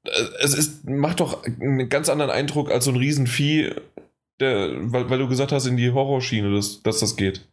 äh, 0.03 0.09
es 0.41 0.53
ist, 0.53 0.89
macht 0.89 1.19
doch 1.19 1.43
einen 1.43 1.89
ganz 1.89 2.09
anderen 2.09 2.31
Eindruck 2.31 2.71
als 2.71 2.85
so 2.85 2.91
ein 2.91 2.97
Riesenvieh, 2.97 3.71
der, 4.39 4.71
weil, 4.91 5.09
weil 5.09 5.19
du 5.19 5.27
gesagt 5.27 5.51
hast, 5.51 5.67
in 5.67 5.77
die 5.77 5.91
Horrorschiene, 5.91 6.53
dass, 6.53 6.81
dass 6.83 6.99
das 6.99 7.15
geht. 7.15 7.47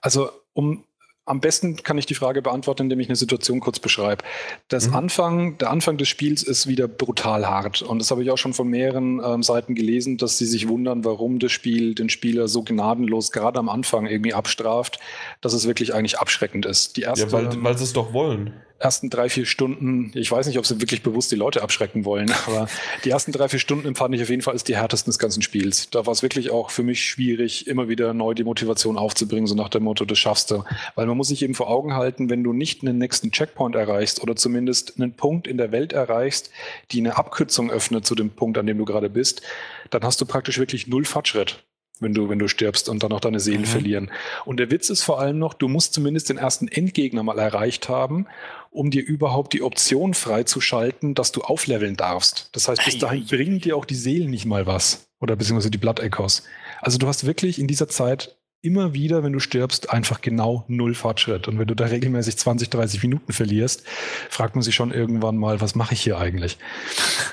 Also, 0.00 0.30
um 0.52 0.84
am 1.28 1.40
besten 1.40 1.76
kann 1.76 1.98
ich 1.98 2.06
die 2.06 2.14
Frage 2.14 2.42
beantworten, 2.42 2.82
indem 2.84 3.00
ich 3.00 3.08
eine 3.08 3.16
Situation 3.16 3.60
kurz 3.60 3.78
beschreibe. 3.78 4.24
Das 4.68 4.88
mhm. 4.88 4.96
Anfang, 4.96 5.58
der 5.58 5.70
Anfang 5.70 5.96
des 5.96 6.08
Spiels 6.08 6.42
ist 6.42 6.66
wieder 6.66 6.88
brutal 6.88 7.46
hart. 7.46 7.82
Und 7.82 7.98
das 7.98 8.10
habe 8.10 8.22
ich 8.22 8.30
auch 8.30 8.38
schon 8.38 8.54
von 8.54 8.68
mehreren 8.68 9.20
ähm, 9.24 9.42
Seiten 9.42 9.74
gelesen, 9.74 10.16
dass 10.16 10.38
sie 10.38 10.46
sich 10.46 10.68
wundern, 10.68 11.04
warum 11.04 11.38
das 11.38 11.52
Spiel 11.52 11.94
den 11.94 12.08
Spieler 12.08 12.48
so 12.48 12.62
gnadenlos 12.62 13.30
gerade 13.30 13.58
am 13.58 13.68
Anfang 13.68 14.06
irgendwie 14.06 14.34
abstraft, 14.34 14.98
dass 15.40 15.52
es 15.52 15.66
wirklich 15.66 15.94
eigentlich 15.94 16.18
abschreckend 16.18 16.66
ist. 16.66 16.96
Die 16.96 17.02
erste, 17.02 17.26
ja, 17.26 17.32
weil, 17.32 17.62
weil 17.62 17.76
sie 17.76 17.84
es 17.84 17.92
doch 17.92 18.12
wollen 18.12 18.52
ersten 18.78 19.10
drei, 19.10 19.28
vier 19.28 19.44
Stunden, 19.44 20.12
ich 20.14 20.30
weiß 20.30 20.46
nicht, 20.46 20.58
ob 20.58 20.66
sie 20.66 20.80
wirklich 20.80 21.02
bewusst 21.02 21.32
die 21.32 21.36
Leute 21.36 21.62
abschrecken 21.62 22.04
wollen, 22.04 22.32
aber 22.46 22.68
die 23.04 23.10
ersten 23.10 23.32
drei, 23.32 23.48
vier 23.48 23.58
Stunden 23.58 23.86
empfand 23.86 24.14
ich 24.14 24.22
auf 24.22 24.30
jeden 24.30 24.42
Fall 24.42 24.54
als 24.54 24.64
die 24.64 24.76
härtesten 24.76 25.10
des 25.10 25.18
ganzen 25.18 25.42
Spiels. 25.42 25.90
Da 25.90 26.06
war 26.06 26.12
es 26.12 26.22
wirklich 26.22 26.50
auch 26.50 26.70
für 26.70 26.82
mich 26.82 27.04
schwierig, 27.04 27.66
immer 27.66 27.88
wieder 27.88 28.14
neu 28.14 28.34
die 28.34 28.44
Motivation 28.44 28.96
aufzubringen, 28.96 29.46
so 29.46 29.54
nach 29.54 29.68
dem 29.68 29.84
Motto, 29.84 30.04
das 30.04 30.18
schaffst 30.18 30.50
du. 30.50 30.64
Weil 30.94 31.06
man 31.06 31.16
muss 31.16 31.28
sich 31.28 31.42
eben 31.42 31.54
vor 31.54 31.68
Augen 31.68 31.94
halten, 31.94 32.30
wenn 32.30 32.44
du 32.44 32.52
nicht 32.52 32.82
einen 32.82 32.98
nächsten 32.98 33.32
Checkpoint 33.32 33.74
erreichst 33.74 34.22
oder 34.22 34.36
zumindest 34.36 34.94
einen 34.96 35.12
Punkt 35.12 35.46
in 35.46 35.58
der 35.58 35.72
Welt 35.72 35.92
erreichst, 35.92 36.50
die 36.92 37.00
eine 37.00 37.16
Abkürzung 37.16 37.70
öffnet 37.70 38.06
zu 38.06 38.14
dem 38.14 38.30
Punkt, 38.30 38.58
an 38.58 38.66
dem 38.66 38.78
du 38.78 38.84
gerade 38.84 39.10
bist, 39.10 39.42
dann 39.90 40.02
hast 40.02 40.20
du 40.20 40.26
praktisch 40.26 40.58
wirklich 40.58 40.86
null 40.86 41.04
Fortschritt 41.04 41.64
wenn 42.00 42.14
du, 42.14 42.28
wenn 42.28 42.38
du 42.38 42.48
stirbst 42.48 42.88
und 42.88 43.02
dann 43.02 43.12
auch 43.12 43.20
deine 43.20 43.40
Seelen 43.40 43.62
mhm. 43.62 43.66
verlieren. 43.66 44.10
Und 44.44 44.58
der 44.58 44.70
Witz 44.70 44.90
ist 44.90 45.02
vor 45.02 45.20
allem 45.20 45.38
noch, 45.38 45.54
du 45.54 45.68
musst 45.68 45.94
zumindest 45.94 46.28
den 46.28 46.38
ersten 46.38 46.68
Endgegner 46.68 47.22
mal 47.22 47.38
erreicht 47.38 47.88
haben 47.88 48.26
um 48.70 48.90
dir 48.90 49.04
überhaupt 49.04 49.52
die 49.54 49.62
Option 49.62 50.14
freizuschalten, 50.14 51.14
dass 51.14 51.32
du 51.32 51.42
aufleveln 51.42 51.96
darfst. 51.96 52.50
Das 52.52 52.68
heißt, 52.68 52.84
bis 52.84 52.98
dahin 52.98 53.26
bringen 53.26 53.60
dir 53.60 53.76
auch 53.76 53.84
die 53.84 53.94
Seelen 53.94 54.30
nicht 54.30 54.46
mal 54.46 54.66
was. 54.66 55.08
Oder 55.20 55.36
beziehungsweise 55.36 55.70
die 55.70 55.78
Blood 55.78 56.00
Echoes. 56.00 56.44
Also 56.80 56.98
du 56.98 57.08
hast 57.08 57.26
wirklich 57.26 57.58
in 57.58 57.66
dieser 57.66 57.88
Zeit 57.88 58.36
immer 58.60 58.92
wieder, 58.92 59.22
wenn 59.22 59.32
du 59.32 59.40
stirbst, 59.40 59.90
einfach 59.90 60.20
genau 60.20 60.64
null 60.68 60.94
Fortschritt. 60.94 61.48
Und 61.48 61.58
wenn 61.58 61.66
du 61.66 61.74
da 61.74 61.86
regelmäßig 61.86 62.36
20, 62.36 62.70
30 62.70 63.02
Minuten 63.02 63.32
verlierst, 63.32 63.84
fragt 64.30 64.54
man 64.54 64.62
sich 64.62 64.74
schon 64.74 64.92
irgendwann 64.92 65.36
mal, 65.36 65.60
was 65.60 65.74
mache 65.74 65.94
ich 65.94 66.00
hier 66.00 66.18
eigentlich? 66.18 66.58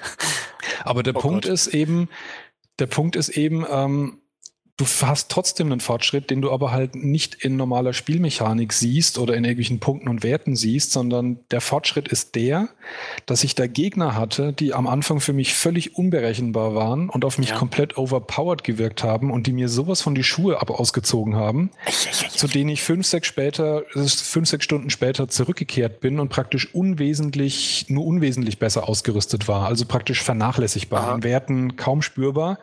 Aber 0.84 1.04
der 1.04 1.16
oh 1.16 1.20
Punkt 1.20 1.46
Gott. 1.46 1.54
ist 1.54 1.68
eben, 1.68 2.10
der 2.80 2.88
Punkt 2.88 3.16
ist 3.16 3.30
eben, 3.30 3.66
ähm, 3.70 4.20
du 4.78 4.86
hast 4.86 5.32
trotzdem 5.32 5.72
einen 5.72 5.80
Fortschritt, 5.80 6.30
den 6.30 6.42
du 6.42 6.52
aber 6.52 6.72
halt 6.72 6.96
nicht 6.96 7.36
in 7.36 7.56
normaler 7.56 7.94
Spielmechanik 7.94 8.74
siehst 8.74 9.18
oder 9.18 9.34
in 9.34 9.46
irgendwelchen 9.46 9.80
Punkten 9.80 10.10
und 10.10 10.22
Werten 10.22 10.58
siehst, 10.58 10.92
sondern 10.92 11.40
der 11.50 11.62
Fortschritt 11.62 12.10
ist 12.10 12.36
der, 12.36 12.68
dass 13.26 13.46
ich 13.46 13.56
da 13.56 13.68
Gegner 13.68 14.16
hatte, 14.16 14.52
die 14.52 14.74
am 14.74 14.88
Anfang 14.88 15.22
für 15.22 15.32
mich 15.32 15.54
völlig 15.54 15.96
unberechenbar 15.96 16.76
waren 16.76 17.10
und 17.10 17.24
auf 17.24 17.38
mich 17.38 17.50
ja. 17.50 17.56
komplett 17.56 17.98
overpowered 17.98 18.66
gewirkt 18.66 19.02
haben 19.02 19.32
und 19.32 19.48
die 19.48 19.54
mir 19.54 19.70
sowas 19.70 20.02
von 20.02 20.14
die 20.14 20.24
Schuhe 20.24 20.60
ab 20.60 20.70
ausgezogen 20.70 21.36
haben, 21.36 21.72
zu 22.30 22.48
denen 22.48 22.70
ich 22.70 22.84
fünf, 22.84 23.06
sechs 23.06 23.28
später, 23.28 23.84
fünf, 23.94 24.50
sechs 24.50 24.66
Stunden 24.66 24.90
später 24.90 25.30
zurückgekehrt 25.30 26.02
bin 26.02 26.20
und 26.20 26.28
praktisch 26.28 26.74
unwesentlich, 26.76 27.86
nur 27.88 28.06
unwesentlich 28.06 28.60
besser 28.60 28.90
ausgerüstet 28.90 29.48
war, 29.48 29.68
also 29.68 29.86
praktisch 29.86 30.22
vernachlässigbar, 30.22 31.04
Aha. 31.04 31.16
in 31.16 31.24
Werten 31.24 31.76
kaum 31.78 32.02
spürbar, 32.02 32.60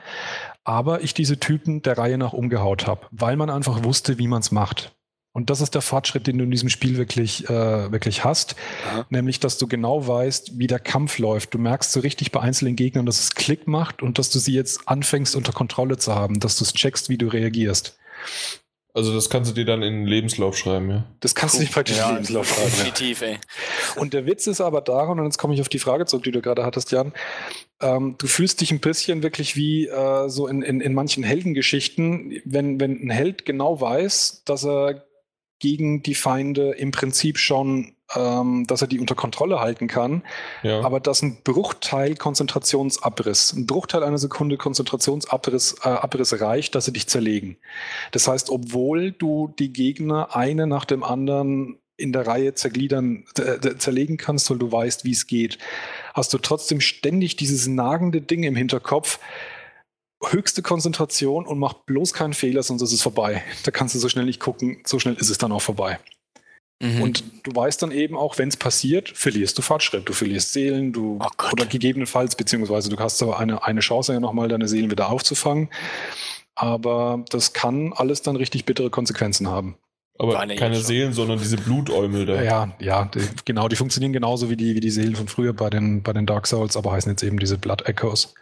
aber 0.64 1.02
ich 1.02 1.14
diese 1.14 1.38
Typen 1.38 1.82
der 1.82 1.98
Reihe 1.98 2.18
nach 2.18 2.32
umgehaut 2.32 2.86
habe, 2.86 3.06
weil 3.10 3.36
man 3.36 3.50
einfach 3.50 3.84
wusste, 3.84 4.18
wie 4.18 4.28
man 4.28 4.40
es 4.40 4.52
macht. 4.52 4.92
Und 5.34 5.48
das 5.48 5.62
ist 5.62 5.74
der 5.74 5.80
Fortschritt, 5.80 6.26
den 6.26 6.36
du 6.36 6.44
in 6.44 6.50
diesem 6.50 6.68
Spiel 6.68 6.98
wirklich, 6.98 7.48
äh, 7.48 7.90
wirklich 7.90 8.22
hast. 8.22 8.54
Ja. 8.84 9.06
Nämlich, 9.08 9.40
dass 9.40 9.56
du 9.56 9.66
genau 9.66 10.06
weißt, 10.06 10.58
wie 10.58 10.66
der 10.66 10.78
Kampf 10.78 11.18
läuft. 11.18 11.54
Du 11.54 11.58
merkst 11.58 11.90
so 11.90 12.00
richtig 12.00 12.32
bei 12.32 12.40
einzelnen 12.40 12.76
Gegnern, 12.76 13.06
dass 13.06 13.18
es 13.18 13.34
Klick 13.34 13.66
macht 13.66 14.02
und 14.02 14.18
dass 14.18 14.28
du 14.28 14.38
sie 14.38 14.52
jetzt 14.52 14.86
anfängst 14.88 15.34
unter 15.34 15.52
Kontrolle 15.52 15.96
zu 15.96 16.14
haben, 16.14 16.38
dass 16.38 16.58
du 16.58 16.64
es 16.64 16.74
checkst, 16.74 17.08
wie 17.08 17.16
du 17.16 17.28
reagierst. 17.28 17.98
Also 18.94 19.14
das 19.14 19.30
kannst 19.30 19.50
du 19.50 19.54
dir 19.54 19.64
dann 19.64 19.82
in 19.82 20.00
den 20.00 20.06
Lebenslauf 20.06 20.56
schreiben, 20.56 20.90
ja? 20.90 21.04
Das 21.20 21.34
kannst 21.34 21.54
cool. 21.54 21.60
du 21.60 21.62
nicht 21.64 21.72
praktisch 21.72 21.96
ja, 21.96 22.04
in 22.04 22.08
den 22.10 22.14
Lebenslauf 22.16 22.48
schreiben. 22.48 22.70
Definitiv, 22.70 23.22
ey. 23.22 23.38
Und 23.96 24.12
der 24.12 24.26
Witz 24.26 24.46
ist 24.46 24.60
aber 24.60 24.82
daran, 24.82 25.18
und 25.18 25.24
jetzt 25.24 25.38
komme 25.38 25.54
ich 25.54 25.62
auf 25.62 25.70
die 25.70 25.78
Frage 25.78 26.04
zurück, 26.04 26.24
die 26.24 26.30
du 26.30 26.42
gerade 26.42 26.64
hattest, 26.64 26.92
Jan, 26.92 27.12
ähm, 27.80 28.16
du 28.18 28.26
fühlst 28.26 28.60
dich 28.60 28.70
ein 28.70 28.80
bisschen 28.80 29.22
wirklich 29.22 29.56
wie 29.56 29.86
äh, 29.86 30.28
so 30.28 30.46
in, 30.46 30.60
in, 30.60 30.82
in 30.82 30.92
manchen 30.92 31.22
Heldengeschichten, 31.22 32.40
wenn, 32.44 32.80
wenn 32.80 33.02
ein 33.02 33.10
Held 33.10 33.46
genau 33.46 33.80
weiß, 33.80 34.42
dass 34.44 34.64
er 34.64 35.06
gegen 35.58 36.02
die 36.02 36.14
Feinde 36.14 36.72
im 36.72 36.90
Prinzip 36.90 37.38
schon, 37.38 37.94
ähm, 38.16 38.66
dass 38.66 38.82
er 38.82 38.88
die 38.88 39.00
unter 39.00 39.14
Kontrolle 39.14 39.60
halten 39.60 39.88
kann, 39.88 40.22
ja. 40.62 40.80
aber 40.80 41.00
dass 41.00 41.22
ein 41.22 41.38
Bruchteil 41.42 42.16
Konzentrationsabriss, 42.16 43.52
ein 43.52 43.66
Bruchteil 43.66 44.02
einer 44.02 44.18
Sekunde 44.18 44.56
Konzentrationsabriss 44.56 45.76
äh, 45.84 45.88
Abriss 45.88 46.40
reicht, 46.40 46.74
dass 46.74 46.86
sie 46.86 46.92
dich 46.92 47.06
zerlegen. 47.06 47.56
Das 48.10 48.28
heißt, 48.28 48.50
obwohl 48.50 49.12
du 49.12 49.52
die 49.58 49.72
Gegner 49.72 50.34
eine 50.36 50.66
nach 50.66 50.84
dem 50.84 51.02
anderen 51.02 51.78
in 51.96 52.12
der 52.12 52.26
Reihe 52.26 52.54
zergliedern, 52.54 53.24
äh, 53.38 53.76
zerlegen 53.76 54.16
kannst, 54.16 54.50
weil 54.50 54.58
du 54.58 54.72
weißt, 54.72 55.04
wie 55.04 55.12
es 55.12 55.26
geht, 55.26 55.58
hast 56.14 56.32
du 56.32 56.38
trotzdem 56.38 56.80
ständig 56.80 57.36
dieses 57.36 57.66
nagende 57.66 58.20
Ding 58.20 58.42
im 58.42 58.56
Hinterkopf, 58.56 59.20
höchste 60.24 60.62
Konzentration 60.62 61.46
und 61.46 61.58
mach 61.58 61.74
bloß 61.74 62.12
keinen 62.12 62.34
Fehler, 62.34 62.62
sonst 62.62 62.82
ist 62.82 62.92
es 62.92 63.02
vorbei. 63.02 63.42
Da 63.64 63.70
kannst 63.70 63.94
du 63.94 63.98
so 63.98 64.08
schnell 64.08 64.24
nicht 64.24 64.40
gucken, 64.40 64.82
so 64.84 64.98
schnell 64.98 65.14
ist 65.14 65.30
es 65.30 65.38
dann 65.38 65.52
auch 65.52 65.62
vorbei. 65.62 65.98
Mhm. 66.82 67.00
Und 67.00 67.24
du 67.44 67.54
weißt 67.54 67.80
dann 67.80 67.92
eben 67.92 68.16
auch, 68.16 68.38
wenn 68.38 68.48
es 68.48 68.56
passiert, 68.56 69.08
verlierst 69.14 69.56
du 69.56 69.62
Fortschritt, 69.62 70.08
du 70.08 70.12
verlierst 70.12 70.52
Seelen, 70.52 70.92
du 70.92 71.20
oh 71.22 71.52
oder 71.52 71.64
gegebenenfalls, 71.64 72.34
beziehungsweise 72.34 72.90
du 72.90 72.98
hast 72.98 73.22
aber 73.22 73.38
eine, 73.38 73.62
eine 73.62 73.80
Chance 73.80 74.12
ja 74.12 74.18
nochmal, 74.18 74.48
deine 74.48 74.66
Seelen 74.66 74.90
wieder 74.90 75.08
aufzufangen. 75.08 75.68
Aber 76.56 77.24
das 77.30 77.52
kann 77.52 77.92
alles 77.92 78.22
dann 78.22 78.34
richtig 78.34 78.64
bittere 78.64 78.90
Konsequenzen 78.90 79.48
haben. 79.48 79.76
Aber 80.18 80.34
keine 80.34 80.80
Seelen, 80.80 81.12
sondern 81.12 81.38
diese 81.38 81.56
Blutäumel 81.56 82.26
da. 82.26 82.42
Ja, 82.42 82.72
ja, 82.80 83.04
die, 83.06 83.20
genau, 83.44 83.68
die 83.68 83.76
funktionieren 83.76 84.12
genauso 84.12 84.50
wie 84.50 84.56
die, 84.56 84.74
wie 84.74 84.80
die 84.80 84.90
Seelen 84.90 85.14
von 85.14 85.28
früher 85.28 85.52
bei 85.52 85.70
den, 85.70 86.02
bei 86.02 86.12
den 86.12 86.26
Dark 86.26 86.48
Souls, 86.48 86.76
aber 86.76 86.92
heißen 86.92 87.12
jetzt 87.12 87.22
eben 87.22 87.38
diese 87.38 87.58
Blood 87.58 87.82
Echoes. 87.82 88.34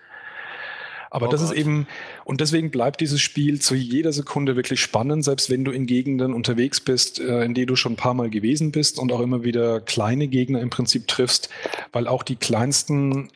Aber 1.11 1.27
oh 1.27 1.31
das 1.31 1.43
Gott. 1.43 1.51
ist 1.51 1.59
eben, 1.59 1.89
und 2.25 2.41
deswegen 2.41 2.71
bleibt 2.71 3.01
dieses 3.01 3.21
Spiel 3.21 3.61
zu 3.61 3.75
jeder 3.75 4.13
Sekunde 4.13 4.55
wirklich 4.55 4.81
spannend, 4.81 5.25
selbst 5.25 5.51
wenn 5.51 5.65
du 5.65 5.73
in 5.73 5.87
Gegenden 5.87 6.33
unterwegs 6.33 6.81
bist, 6.81 7.19
äh, 7.19 7.45
in 7.45 7.55
denen 7.55 7.67
du 7.67 7.77
schon 7.77 7.93
ein 7.93 7.97
paar 7.97 8.15
Mal 8.15 8.31
gewesen 8.31 8.71
bist 8.71 8.99
und 8.99 9.13
auch 9.13 9.21
immer 9.21 9.43
wieder 9.43 9.81
kleine 9.81 10.29
Gegner 10.29 10.61
im 10.61 10.71
Prinzip 10.71 11.09
triffst, 11.09 11.51
weil 11.93 12.07
auch 12.07 12.23
die 12.23 12.37
kleinsten 12.37 13.29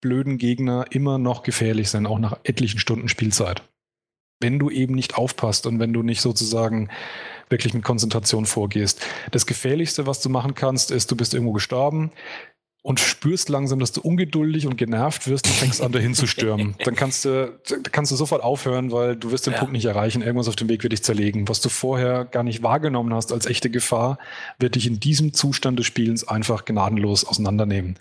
blöden 0.00 0.36
Gegner 0.36 0.86
immer 0.90 1.18
noch 1.18 1.44
gefährlich 1.44 1.90
sind, 1.90 2.06
auch 2.06 2.18
nach 2.18 2.40
etlichen 2.42 2.80
Stunden 2.80 3.08
Spielzeit. 3.08 3.62
Wenn 4.40 4.58
du 4.58 4.68
eben 4.68 4.94
nicht 4.96 5.16
aufpasst 5.16 5.68
und 5.68 5.78
wenn 5.78 5.92
du 5.92 6.02
nicht 6.02 6.20
sozusagen 6.20 6.88
wirklich 7.52 7.74
mit 7.74 7.84
Konzentration 7.84 8.46
vorgehst. 8.46 9.00
Das 9.30 9.46
Gefährlichste, 9.46 10.06
was 10.06 10.20
du 10.20 10.28
machen 10.28 10.54
kannst, 10.54 10.90
ist, 10.90 11.12
du 11.12 11.16
bist 11.16 11.34
irgendwo 11.34 11.52
gestorben, 11.52 12.10
und 12.82 12.98
spürst 12.98 13.48
langsam, 13.48 13.78
dass 13.78 13.92
du 13.92 14.00
ungeduldig 14.00 14.66
und 14.66 14.76
genervt 14.76 15.28
wirst 15.28 15.46
und 15.46 15.54
fängst 15.54 15.80
an, 15.80 15.92
dahin 15.92 16.14
zu 16.14 16.26
stürmen. 16.26 16.74
Dann 16.84 16.96
kannst 16.96 17.24
du, 17.24 17.56
kannst 17.92 18.10
du 18.10 18.16
sofort 18.16 18.42
aufhören, 18.42 18.90
weil 18.90 19.14
du 19.14 19.30
wirst 19.30 19.46
den 19.46 19.52
ja. 19.52 19.60
Punkt 19.60 19.72
nicht 19.72 19.84
erreichen. 19.84 20.20
Irgendwas 20.20 20.48
auf 20.48 20.56
dem 20.56 20.68
Weg 20.68 20.82
wird 20.82 20.92
dich 20.92 21.04
zerlegen. 21.04 21.48
Was 21.48 21.60
du 21.60 21.68
vorher 21.68 22.24
gar 22.24 22.42
nicht 22.42 22.64
wahrgenommen 22.64 23.14
hast 23.14 23.32
als 23.32 23.46
echte 23.46 23.70
Gefahr, 23.70 24.18
wird 24.58 24.74
dich 24.74 24.88
in 24.88 24.98
diesem 24.98 25.32
Zustand 25.32 25.78
des 25.78 25.86
Spielens 25.86 26.26
einfach 26.26 26.64
gnadenlos 26.64 27.24
auseinandernehmen. 27.24 27.98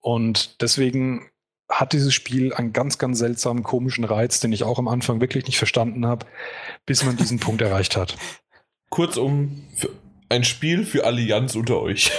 Und 0.00 0.62
deswegen 0.62 1.28
hat 1.68 1.92
dieses 1.92 2.14
Spiel 2.14 2.54
einen 2.54 2.72
ganz, 2.72 2.98
ganz 2.98 3.18
seltsamen, 3.18 3.64
komischen 3.64 4.04
Reiz, 4.04 4.38
den 4.38 4.52
ich 4.52 4.62
auch 4.62 4.78
am 4.78 4.86
Anfang 4.86 5.20
wirklich 5.20 5.46
nicht 5.46 5.58
verstanden 5.58 6.06
habe, 6.06 6.26
bis 6.86 7.04
man 7.04 7.16
diesen 7.16 7.40
Punkt 7.40 7.60
erreicht 7.60 7.96
hat. 7.96 8.16
Kurzum, 8.88 9.64
ein 10.28 10.44
Spiel 10.44 10.84
für 10.84 11.04
Allianz 11.04 11.56
unter 11.56 11.80
euch. 11.80 12.12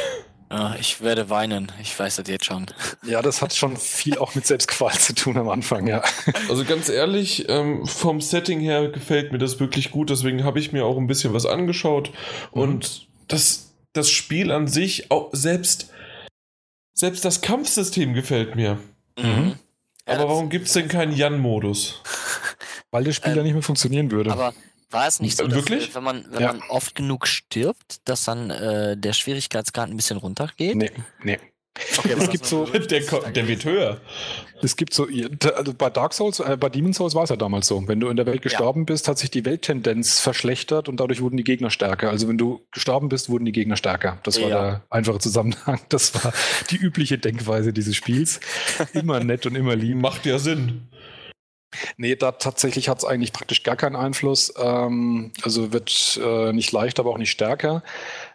Ja, 0.50 0.76
ich 0.80 1.02
werde 1.02 1.30
weinen. 1.30 1.72
Ich 1.82 1.98
weiß 1.98 2.18
das 2.18 2.28
jetzt 2.30 2.46
schon. 2.46 2.68
Ja, 3.06 3.22
das 3.22 3.42
hat 3.42 3.54
schon 3.54 3.76
viel 3.76 4.18
auch 4.18 4.34
mit 4.34 4.48
Selbstqual 4.48 4.98
zu 4.98 5.14
tun 5.14 5.38
am 5.38 5.50
Anfang, 5.50 5.88
ja. 5.88 6.02
Also 6.48 6.64
ganz 6.64 6.88
ehrlich, 6.88 7.50
ähm, 7.50 7.86
vom 7.86 8.22
Setting 8.22 8.62
her 8.62 8.88
gefällt 8.90 9.32
mir 9.32 9.40
das 9.40 9.60
wirklich 9.60 9.92
gut. 9.92 10.10
Deswegen 10.10 10.46
habe 10.46 10.60
ich 10.60 10.72
mir 10.72 10.86
auch 10.86 10.98
ein 10.98 11.08
bisschen 11.08 11.34
was 11.34 11.46
angeschaut. 11.46 12.12
Mhm. 12.54 12.62
Und 12.62 13.08
das, 13.28 13.74
das 13.92 14.10
Spiel 14.10 14.52
an 14.52 14.68
sich, 14.68 15.12
auch 15.12 15.30
selbst, 15.34 15.92
selbst 16.94 17.26
das 17.26 17.42
Kampfsystem 17.42 18.14
gefällt 18.14 18.56
mir. 18.56 18.80
Mhm. 19.20 19.56
Aber 20.06 20.30
warum 20.30 20.50
gibt 20.50 20.68
es 20.68 20.74
denn 20.74 20.88
keinen 20.88 21.14
Jan-Modus? 21.14 22.02
Weil 22.92 23.04
das 23.04 23.16
Spiel 23.16 23.32
ähm, 23.32 23.38
ja 23.38 23.44
nicht 23.44 23.54
mehr 23.54 23.62
funktionieren 23.62 24.10
würde. 24.12 24.32
Aber 24.32 24.54
war 24.90 25.08
es 25.08 25.20
nicht 25.20 25.38
so, 25.38 25.46
dass 25.48 25.56
Wirklich? 25.56 25.94
wenn 25.96 26.04
man, 26.04 26.26
wenn 26.30 26.42
ja. 26.42 26.54
man 26.54 26.62
oft 26.70 26.96
genug 26.96 27.28
stirbt, 27.28 28.08
dass 28.08 28.26
dann 28.26 28.50
äh, 28.50 28.98
der 28.98 29.14
Schwierigkeitsgrad 29.14 29.90
ein 29.90 29.98
bisschen 29.98 30.18
runtergeht? 30.18 30.76
Nee, 30.76 30.92
nee. 31.24 31.40
Okay, 31.98 32.16
es 32.18 32.30
gibt 32.30 32.46
so, 32.46 32.66
der, 32.66 33.02
der 33.02 33.48
wird 33.48 33.66
höher. 33.66 34.02
Es 34.62 34.76
gibt 34.76 34.94
so, 34.94 35.08
also 35.56 35.74
bei 35.74 35.90
Dark 35.90 36.14
Souls, 36.14 36.40
äh, 36.40 36.58
bei 36.60 36.70
Demon 36.70 36.94
Souls 36.94 37.14
war 37.14 37.24
es 37.24 37.30
ja 37.30 37.36
damals 37.36 37.68
so. 37.68 37.88
Wenn 37.88 38.00
du 38.00 38.10
in 38.10 38.16
der 38.16 38.26
Welt 38.26 38.42
gestorben 38.42 38.82
ja. 38.82 38.86
bist, 38.86 39.08
hat 39.08 39.20
sich 39.20 39.30
die 39.30 39.46
Welttendenz 39.46 40.20
verschlechtert 40.20 40.90
und 40.90 41.00
dadurch 41.00 41.22
wurden 41.22 41.38
die 41.38 41.44
Gegner 41.44 41.70
stärker. 41.70 42.10
Also 42.10 42.28
wenn 42.28 42.38
du 42.38 42.66
gestorben 42.72 43.10
bist, 43.10 43.30
wurden 43.30 43.46
die 43.46 43.52
Gegner 43.52 43.78
stärker. 43.78 44.20
Das 44.24 44.42
war 44.42 44.50
ja. 44.50 44.62
der 44.62 44.84
einfache 44.90 45.20
Zusammenhang. 45.20 45.80
Das 45.90 46.16
war 46.16 46.34
die 46.72 46.78
übliche 46.78 47.18
Denkweise 47.18 47.74
dieses 47.74 47.96
Spiels. 47.96 48.40
Immer 48.94 49.24
nett 49.24 49.46
und 49.46 49.56
immer 49.56 49.76
lieb. 49.76 49.98
Macht 49.98 50.26
ja 50.26 50.40
Sinn. 50.40 50.90
Nee, 51.98 52.16
da 52.16 52.32
tatsächlich 52.32 52.90
hat 52.90 53.00
es 53.00 53.06
eigentlich 53.06 53.34
praktisch 53.34 53.64
gar 53.64 53.76
keinen 53.76 53.96
Einfluss. 53.96 54.54
Ähm, 54.58 55.32
also 55.42 55.74
wird 55.74 56.20
äh, 56.24 56.54
nicht 56.54 56.72
leichter, 56.72 57.02
aber 57.02 57.12
auch 57.12 57.18
nicht 57.18 57.32
stärker. 57.32 57.84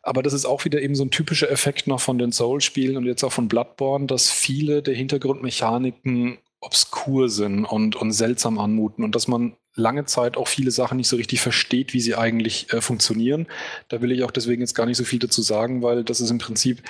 Aber 0.03 0.23
das 0.23 0.33
ist 0.33 0.45
auch 0.45 0.65
wieder 0.65 0.81
eben 0.83 0.95
so 0.95 1.05
ein 1.05 1.11
typischer 1.11 1.51
Effekt 1.51 1.87
noch 1.87 2.01
von 2.01 2.19
den 2.19 2.33
Soul-Spielen 2.33 2.97
und 2.97 3.07
jetzt 3.07 3.25
auch 3.25 3.33
von 3.33 3.49
Bloodborne, 3.49 4.07
dass 4.07 4.31
viele 4.31 4.83
der 4.83 4.95
Hintergrundmechaniken 4.95 6.39
obskur 6.61 7.29
sind 7.29 7.65
und, 7.65 7.97
und 7.97 8.13
seltsam 8.13 8.59
anmuten 8.59 9.05
und 9.05 9.15
dass 9.15 9.27
man 9.27 9.57
lange 9.75 10.05
Zeit 10.05 10.37
auch 10.37 10.49
viele 10.49 10.71
Sachen 10.71 10.99
nicht 10.99 11.09
so 11.09 11.17
richtig 11.17 11.41
versteht, 11.41 11.93
wie 11.93 12.01
sie 12.01 12.15
eigentlich 12.15 12.73
äh, 12.73 12.81
funktionieren. 12.81 13.47
Da 13.89 14.01
will 14.01 14.13
ich 14.13 14.23
auch 14.23 14.31
deswegen 14.31 14.61
jetzt 14.61 14.75
gar 14.75 14.87
nicht 14.87 14.97
so 14.99 15.05
viel 15.05 15.19
dazu 15.19 15.43
sagen, 15.43 15.83
weil 15.83 16.05
das 16.05 16.21
ist 16.21 16.31
im 16.31 16.39
Prinzip 16.39 16.83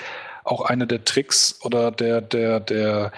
auch 0.45 0.63
einer 0.63 0.87
der 0.87 1.05
Tricks 1.05 1.59
oder 1.63 1.91
der, 1.91 2.21
der, 2.21 2.61
der, 2.61 3.13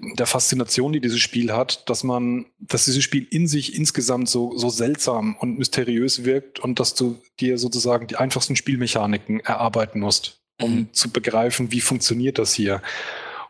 der 0.00 0.26
Faszination, 0.26 0.92
die 0.92 1.00
dieses 1.00 1.20
Spiel 1.20 1.52
hat, 1.52 1.88
dass 1.88 2.04
man, 2.04 2.46
dass 2.58 2.84
dieses 2.84 3.02
Spiel 3.02 3.26
in 3.30 3.46
sich 3.46 3.76
insgesamt 3.76 4.28
so, 4.28 4.56
so 4.56 4.68
seltsam 4.68 5.36
und 5.36 5.58
mysteriös 5.58 6.24
wirkt 6.24 6.60
und 6.60 6.80
dass 6.80 6.94
du 6.94 7.20
dir 7.40 7.58
sozusagen 7.58 8.06
die 8.06 8.16
einfachsten 8.16 8.56
Spielmechaniken 8.56 9.40
erarbeiten 9.40 10.00
musst, 10.00 10.40
um 10.60 10.74
mhm. 10.74 10.92
zu 10.92 11.10
begreifen, 11.10 11.72
wie 11.72 11.80
funktioniert 11.80 12.38
das 12.38 12.54
hier. 12.54 12.82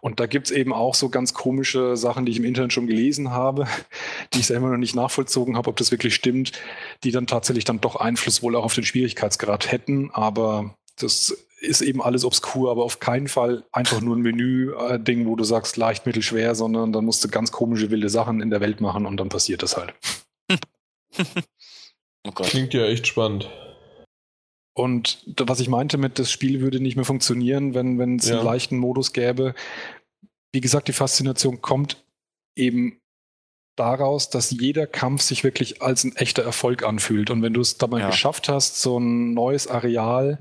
Und 0.01 0.19
da 0.19 0.27
gibt's 0.27 0.51
eben 0.51 0.73
auch 0.73 0.97
so 0.97 1.11
ganz 1.11 1.33
komische 1.33 1.97
Sachen, 1.97 2.27
die 2.27 2.33
ich 2.33 2.39
im 2.39 2.45
Internet 2.45 2.73
schon 2.73 2.89
gelesen 2.89 3.31
habe, 3.31 3.69
die 4.35 4.41
ich 4.41 4.47
selber 4.49 4.69
noch 4.69 4.77
nicht 4.77 4.97
nachvollzogen 4.97 5.57
habe, 5.57 5.71
ob 5.71 5.77
das 5.77 5.93
wirklich 5.93 6.15
stimmt, 6.15 6.53
die 7.05 7.13
dann 7.13 7.29
tatsächlich 7.29 7.65
dann 7.65 7.81
doch 7.81 7.97
Einfluss 7.97 8.43
wohl 8.43 8.57
auch 8.57 8.65
auf 8.65 8.75
den 8.75 8.85
Schwierigkeitsgrad 8.85 9.71
hätten. 9.71 10.11
Aber 10.11 10.75
das 10.99 11.37
ist 11.63 11.81
eben 11.81 12.03
alles 12.03 12.25
obskur, 12.25 12.71
aber 12.71 12.85
auf 12.85 13.01
keinen 13.01 13.29
Fall 13.29 13.65
einfach 13.73 14.01
nur 14.01 14.17
ein 14.17 14.23
Menü-Ding, 14.23 15.27
wo 15.27 15.37
du 15.37 15.45
sagst 15.45 15.77
leicht, 15.77 16.07
mittel, 16.07 16.23
schwer, 16.23 16.55
sondern 16.55 16.93
dann 16.93 17.05
musst 17.05 17.25
du 17.25 17.29
ganz 17.29 17.53
komische, 17.53 17.91
wilde 17.91 18.09
Sachen 18.09 18.41
in 18.41 18.51
der 18.51 18.61
Welt 18.61 18.81
machen 18.81 19.07
und 19.07 19.17
dann 19.17 19.29
passiert 19.29 19.63
das 19.63 19.77
halt. 19.77 19.95
oh 22.27 22.31
Klingt 22.33 22.75
ja 22.75 22.87
echt 22.87 23.07
spannend. 23.07 23.49
Und 24.75 25.25
was 25.37 25.61
ich 25.61 25.69
meinte 25.69 25.99
mit, 25.99 26.19
das 26.19 26.31
Spiel 26.31 26.61
würde 26.61 26.81
nicht 26.81 26.97
mehr 26.97 27.05
funktionieren, 27.05 27.75
wenn 27.75 28.17
es 28.17 28.29
ja. 28.29 28.37
einen 28.37 28.45
leichten 28.45 28.79
Modus 28.79 29.13
gäbe. 29.13 29.55
Wie 30.53 30.61
gesagt, 30.61 30.89
die 30.89 30.93
Faszination 30.93 31.61
kommt 31.61 32.03
eben 32.57 32.99
daraus, 33.77 34.31
dass 34.31 34.51
jeder 34.51 34.87
Kampf 34.87 35.23
sich 35.23 35.45
wirklich 35.45 35.83
als 35.83 36.05
ein 36.05 36.17
echter 36.17 36.43
Erfolg 36.43 36.85
anfühlt. 36.85 37.31
Und 37.31 37.43
wenn 37.43 37.55
du 37.55 37.61
es 37.61 37.79
dabei 37.79 38.01
ja. 38.01 38.11
geschafft 38.11 38.49
hast, 38.49 38.81
so 38.81 38.99
ein 38.99 39.35
neues 39.35 39.67
Areal 39.67 40.39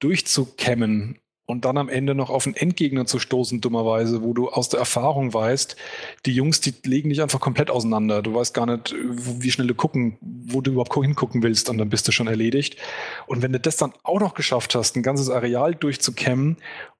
durchzukämmen 0.00 1.18
und 1.46 1.64
dann 1.66 1.76
am 1.76 1.88
Ende 1.88 2.14
noch 2.14 2.30
auf 2.30 2.46
einen 2.46 2.56
Endgegner 2.56 3.04
zu 3.04 3.18
stoßen, 3.18 3.60
dummerweise, 3.60 4.22
wo 4.22 4.32
du 4.32 4.48
aus 4.48 4.70
der 4.70 4.80
Erfahrung 4.80 5.34
weißt, 5.34 5.76
die 6.24 6.32
Jungs, 6.32 6.60
die 6.60 6.74
legen 6.84 7.10
dich 7.10 7.20
einfach 7.20 7.40
komplett 7.40 7.70
auseinander. 7.70 8.22
Du 8.22 8.34
weißt 8.34 8.54
gar 8.54 8.64
nicht, 8.64 8.94
wie 8.96 9.50
schnell 9.50 9.66
du 9.66 9.74
gucken, 9.74 10.16
wo 10.22 10.62
du 10.62 10.72
überhaupt 10.72 10.94
hingucken 10.94 11.42
willst 11.42 11.68
und 11.68 11.78
dann 11.78 11.90
bist 11.90 12.08
du 12.08 12.12
schon 12.12 12.28
erledigt. 12.28 12.76
Und 13.26 13.42
wenn 13.42 13.52
du 13.52 13.60
das 13.60 13.76
dann 13.76 13.92
auch 14.04 14.20
noch 14.20 14.34
geschafft 14.34 14.74
hast, 14.74 14.96
ein 14.96 15.02
ganzes 15.02 15.28
Areal 15.28 15.74
durchzukämmen 15.74 16.56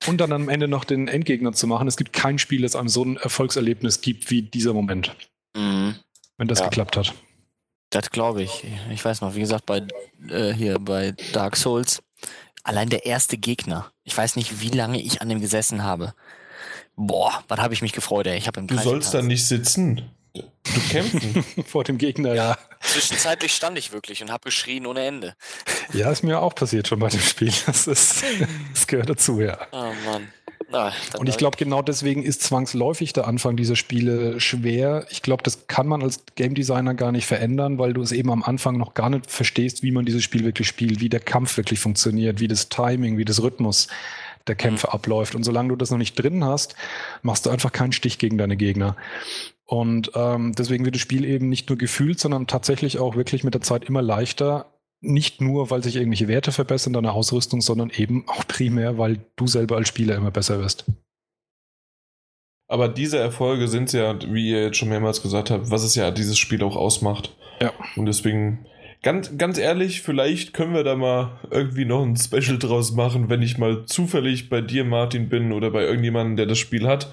und 0.07 0.21
dann 0.21 0.33
am 0.33 0.51
Ende 0.51 0.69
noch 0.69 0.85
den 0.85 1.09
Endgegner 1.09 1.53
zu 1.53 1.67
machen, 1.67 1.89
es 1.89 1.97
gibt 1.97 2.13
kein 2.13 2.39
Spiel, 2.39 2.63
das 2.63 2.77
einem 2.77 2.89
so 2.89 3.03
ein 3.03 3.17
Erfolgserlebnis 3.17 4.03
gibt 4.03 4.31
wie 4.31 4.43
dieser 4.43 4.75
Moment. 4.75 5.17
Mhm. 5.57 5.95
Wenn 6.37 6.49
das 6.49 6.59
ja. 6.59 6.67
geklappt 6.67 6.97
hat. 6.99 7.15
Das 7.89 8.11
glaube 8.11 8.43
ich. 8.43 8.65
Ich 8.91 9.05
weiß 9.05 9.21
noch, 9.21 9.37
wie 9.37 9.41
gesagt, 9.41 9.67
bei 9.67 9.87
äh, 10.29 10.53
hier 10.53 10.79
bei 10.81 11.15
Dark 11.33 11.57
Souls 11.57 12.03
Allein 12.65 12.89
der 12.89 13.05
erste 13.05 13.37
Gegner. 13.37 13.93
Ich 14.05 14.17
weiß 14.17 14.37
nicht, 14.37 14.61
wie 14.61 14.71
lange 14.71 15.01
ich 15.01 15.23
an 15.23 15.29
dem 15.29 15.41
gesessen 15.41 15.85
habe. 15.85 16.15
Boah, 16.97 17.45
was 17.49 17.61
habe 17.61 17.75
ich 17.75 17.83
mich 17.83 17.93
gefreut, 17.93 18.27
ey. 18.27 18.39
Ich 18.39 18.47
habe 18.47 18.59
im 18.59 18.67
Du 18.67 18.79
sollst 18.79 19.13
da 19.13 19.21
nicht 19.23 19.47
sitzen. 19.47 20.11
Du 20.33 20.81
kämpfen. 20.91 21.45
Vor 21.67 21.85
dem 21.85 21.99
Gegner, 21.99 22.35
ja. 22.35 22.59
Zwischenzeitlich 22.81 23.55
stand 23.55 23.79
ich 23.79 23.93
wirklich 23.93 24.23
und 24.23 24.33
habe 24.33 24.45
geschrien 24.45 24.87
ohne 24.87 25.05
Ende. 25.05 25.35
Ja, 25.93 26.11
ist 26.11 26.25
mir 26.25 26.41
auch 26.41 26.55
passiert 26.55 26.89
schon 26.89 26.99
bei 26.99 27.09
dem 27.09 27.21
Spiel. 27.21 27.53
Das, 27.67 27.87
ist, 27.87 28.25
das 28.73 28.87
gehört 28.87 29.11
dazu, 29.11 29.41
ja. 29.41 29.59
Oh 29.71 29.93
Mann. 30.07 30.33
Na, 30.75 30.93
und 31.19 31.29
ich 31.29 31.37
glaube, 31.37 31.57
genau 31.57 31.83
deswegen 31.83 32.25
ist 32.25 32.43
zwangsläufig 32.43 33.13
der 33.13 33.29
Anfang 33.29 33.57
dieser 33.57 33.77
Spiele 33.77 34.41
schwer. 34.41 35.07
Ich 35.11 35.23
glaube, 35.23 35.45
das 35.45 35.69
kann 35.69 35.87
man 35.87 36.03
als 36.03 36.25
Game 36.35 36.55
Designer 36.55 36.95
gar 36.95 37.13
nicht 37.13 37.27
verändern, 37.27 37.79
weil 37.79 37.93
du 37.93 38.03
es 38.03 38.11
eben 38.11 38.31
am 38.31 38.43
Anfang 38.43 38.77
noch 38.77 38.95
gar 38.95 39.09
nicht 39.09 39.31
verstehst, 39.31 39.85
wie 39.85 39.93
man 39.93 40.05
dieses 40.05 40.25
Spiel 40.25 40.45
wirklich 40.45 40.67
spielt, 40.67 41.01
wie 41.01 41.09
der 41.09 41.21
Kampf 41.21 41.57
wirklich 41.57 41.79
funktioniert, 41.79 42.41
wie 42.41 42.49
das 42.49 42.69
Timing, 42.69 43.17
wie 43.19 43.25
das 43.25 43.41
Rhythmus 43.41 43.87
der 44.49 44.57
Kämpfe 44.57 44.89
mhm. 44.89 44.95
abläuft. 44.95 45.35
Und 45.37 45.45
solange 45.45 45.69
du 45.69 45.77
das 45.77 45.91
noch 45.91 45.99
nicht 45.99 46.17
drin 46.17 46.45
hast, 46.45 46.75
machst 47.23 47.47
du 47.47 47.51
einfach 47.51 47.71
keinen 47.71 47.93
Stich 47.93 48.19
gegen 48.19 48.37
deine 48.37 48.57
Gegner. 48.57 48.97
Und 49.67 50.11
ähm, 50.15 50.53
deswegen 50.59 50.85
wird 50.85 50.97
das 50.97 51.03
Spiel 51.03 51.25
eben 51.25 51.49
nicht 51.49 51.69
nur 51.69 51.79
gefühlt, 51.79 52.21
sondern 52.21 52.47
tatsächlich 52.47 52.99
auch 52.99 53.17
wirklich 53.17 53.45
mit 53.45 53.55
der 53.55 53.63
Zeit 53.63 53.85
immer 53.85 54.03
leichter. 54.03 54.67
Nicht 55.05 55.41
nur, 55.41 55.71
weil 55.71 55.83
sich 55.83 55.97
irgendwelche 55.97 56.29
Werte 56.29 56.51
verbessern, 56.51 56.95
deine 56.95 57.13
Ausrüstung, 57.13 57.61
sondern 57.61 57.91
eben 57.91 58.25
auch 58.27 58.47
primär, 58.47 58.97
weil 58.97 59.21
du 59.37 59.47
selber 59.47 59.77
als 59.77 59.89
Spieler 59.89 60.17
immer 60.17 60.31
besser 60.31 60.59
wirst. 60.59 60.87
Aber 62.67 62.89
diese 62.89 63.19
Erfolge 63.19 63.69
sind 63.69 63.93
ja, 63.93 64.19
wie 64.33 64.51
ihr 64.51 64.65
jetzt 64.65 64.79
schon 64.79 64.89
mehrmals 64.89 65.21
gesagt 65.21 65.51
habt, 65.51 65.71
was 65.71 65.85
es 65.85 65.95
ja 65.95 66.11
dieses 66.11 66.39
Spiel 66.39 66.63
auch 66.63 66.77
ausmacht. 66.77 67.37
Ja. 67.61 67.73
Und 67.97 68.07
deswegen, 68.07 68.65
ganz, 69.03 69.37
ganz 69.37 69.59
ehrlich, 69.59 70.01
vielleicht 70.01 70.55
können 70.55 70.73
wir 70.73 70.85
da 70.85 70.97
mal 70.97 71.39
irgendwie 71.51 71.85
noch 71.85 72.03
ein 72.03 72.17
Special 72.17 72.59
draus 72.59 72.93
machen, 72.93 73.29
wenn 73.29 73.43
ich 73.43 73.59
mal 73.59 73.85
zufällig 73.85 74.49
bei 74.49 74.63
dir, 74.63 74.85
Martin, 74.85 75.29
bin 75.29 75.53
oder 75.53 75.71
bei 75.71 75.83
irgendjemandem, 75.83 76.37
der 76.37 76.47
das 76.47 76.59
Spiel 76.59 76.89
hat 76.89 77.13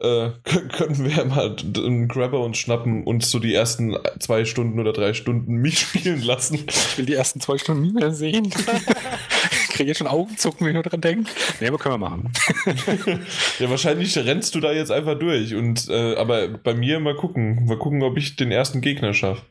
äh, 0.00 0.30
können 0.44 1.04
wir 1.04 1.24
mal 1.24 1.56
einen 1.76 2.08
Grabber 2.08 2.40
uns 2.40 2.58
schnappen 2.58 3.04
und 3.04 3.24
so 3.24 3.38
die 3.38 3.52
ersten 3.52 3.96
zwei 4.20 4.44
Stunden 4.44 4.78
oder 4.78 4.92
drei 4.92 5.12
Stunden 5.12 5.56
mich 5.56 5.78
spielen 5.80 6.22
lassen. 6.22 6.66
Ich 6.68 6.98
will 6.98 7.06
die 7.06 7.14
ersten 7.14 7.40
zwei 7.40 7.58
Stunden 7.58 7.82
nie 7.82 7.92
mehr 7.92 8.12
sehen. 8.12 8.46
ich 9.68 9.68
kriege 9.70 9.88
jetzt 9.88 9.98
schon 9.98 10.06
Augenzucken, 10.06 10.60
wenn 10.60 10.68
ich 10.68 10.74
nur 10.74 10.82
dran 10.84 11.00
denke. 11.00 11.30
Nee, 11.60 11.68
aber 11.68 11.78
können 11.78 11.94
wir 11.94 12.08
machen. 12.08 12.32
ja, 13.58 13.70
wahrscheinlich 13.70 14.16
rennst 14.16 14.54
du 14.54 14.60
da 14.60 14.72
jetzt 14.72 14.92
einfach 14.92 15.18
durch. 15.18 15.54
Und, 15.54 15.88
äh, 15.88 16.14
aber 16.14 16.48
bei 16.48 16.74
mir 16.74 17.00
mal 17.00 17.16
gucken. 17.16 17.66
Mal 17.66 17.78
gucken, 17.78 18.02
ob 18.02 18.16
ich 18.16 18.36
den 18.36 18.52
ersten 18.52 18.80
Gegner 18.80 19.14
schaffe. 19.14 19.42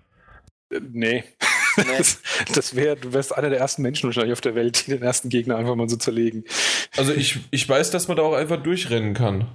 Äh, 0.72 0.80
nee. 0.92 1.24
Das, 1.76 2.22
das 2.56 2.76
wäre, 2.76 2.96
du 2.96 3.14
wärst 3.14 3.38
einer 3.38 3.50
der 3.52 3.60
ersten 3.60 3.84
Menschen 3.84 4.08
wahrscheinlich 4.08 4.34
auf 4.34 4.42
der 4.42 4.56
Welt, 4.56 4.88
die 4.88 4.92
den 4.92 5.04
ersten 5.04 5.30
Gegner 5.30 5.58
einfach 5.58 5.76
mal 5.76 5.88
so 5.88 5.98
zerlegen. 5.98 6.44
Also 6.96 7.14
ich, 7.14 7.38
ich 7.52 7.70
weiß, 7.70 7.92
dass 7.92 8.08
man 8.08 8.18
da 8.18 8.24
auch 8.24 8.34
einfach 8.34 8.64
durchrennen 8.64 9.14
kann. 9.14 9.48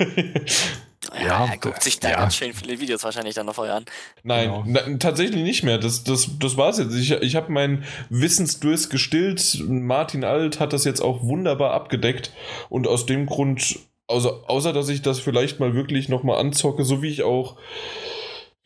ja, 1.22 1.46
er 1.46 1.56
guckt 1.58 1.82
sich 1.82 2.00
da 2.00 2.10
ja. 2.10 2.16
ganz 2.16 2.36
schön 2.36 2.52
viele 2.52 2.80
Videos 2.80 3.04
wahrscheinlich 3.04 3.34
dann 3.34 3.46
noch 3.46 3.54
vorher 3.54 3.74
an. 3.74 3.84
Nein, 4.22 4.50
genau. 4.50 4.64
na, 4.66 4.98
tatsächlich 4.98 5.42
nicht 5.42 5.62
mehr. 5.62 5.78
Das, 5.78 6.04
das, 6.04 6.30
das 6.38 6.56
war's 6.56 6.78
jetzt. 6.78 6.94
Ich, 6.94 7.10
ich 7.10 7.36
habe 7.36 7.52
meinen 7.52 7.84
Wissensdurst 8.08 8.90
gestillt. 8.90 9.62
Martin 9.66 10.24
Alt 10.24 10.60
hat 10.60 10.72
das 10.72 10.84
jetzt 10.84 11.00
auch 11.00 11.22
wunderbar 11.22 11.72
abgedeckt. 11.72 12.32
Und 12.68 12.86
aus 12.86 13.06
dem 13.06 13.26
Grund, 13.26 13.78
außer, 14.06 14.44
außer 14.46 14.72
dass 14.72 14.88
ich 14.88 15.02
das 15.02 15.20
vielleicht 15.20 15.60
mal 15.60 15.74
wirklich 15.74 16.08
nochmal 16.08 16.38
anzocke, 16.38 16.84
so 16.84 17.02
wie 17.02 17.08
ich 17.10 17.22
auch 17.22 17.56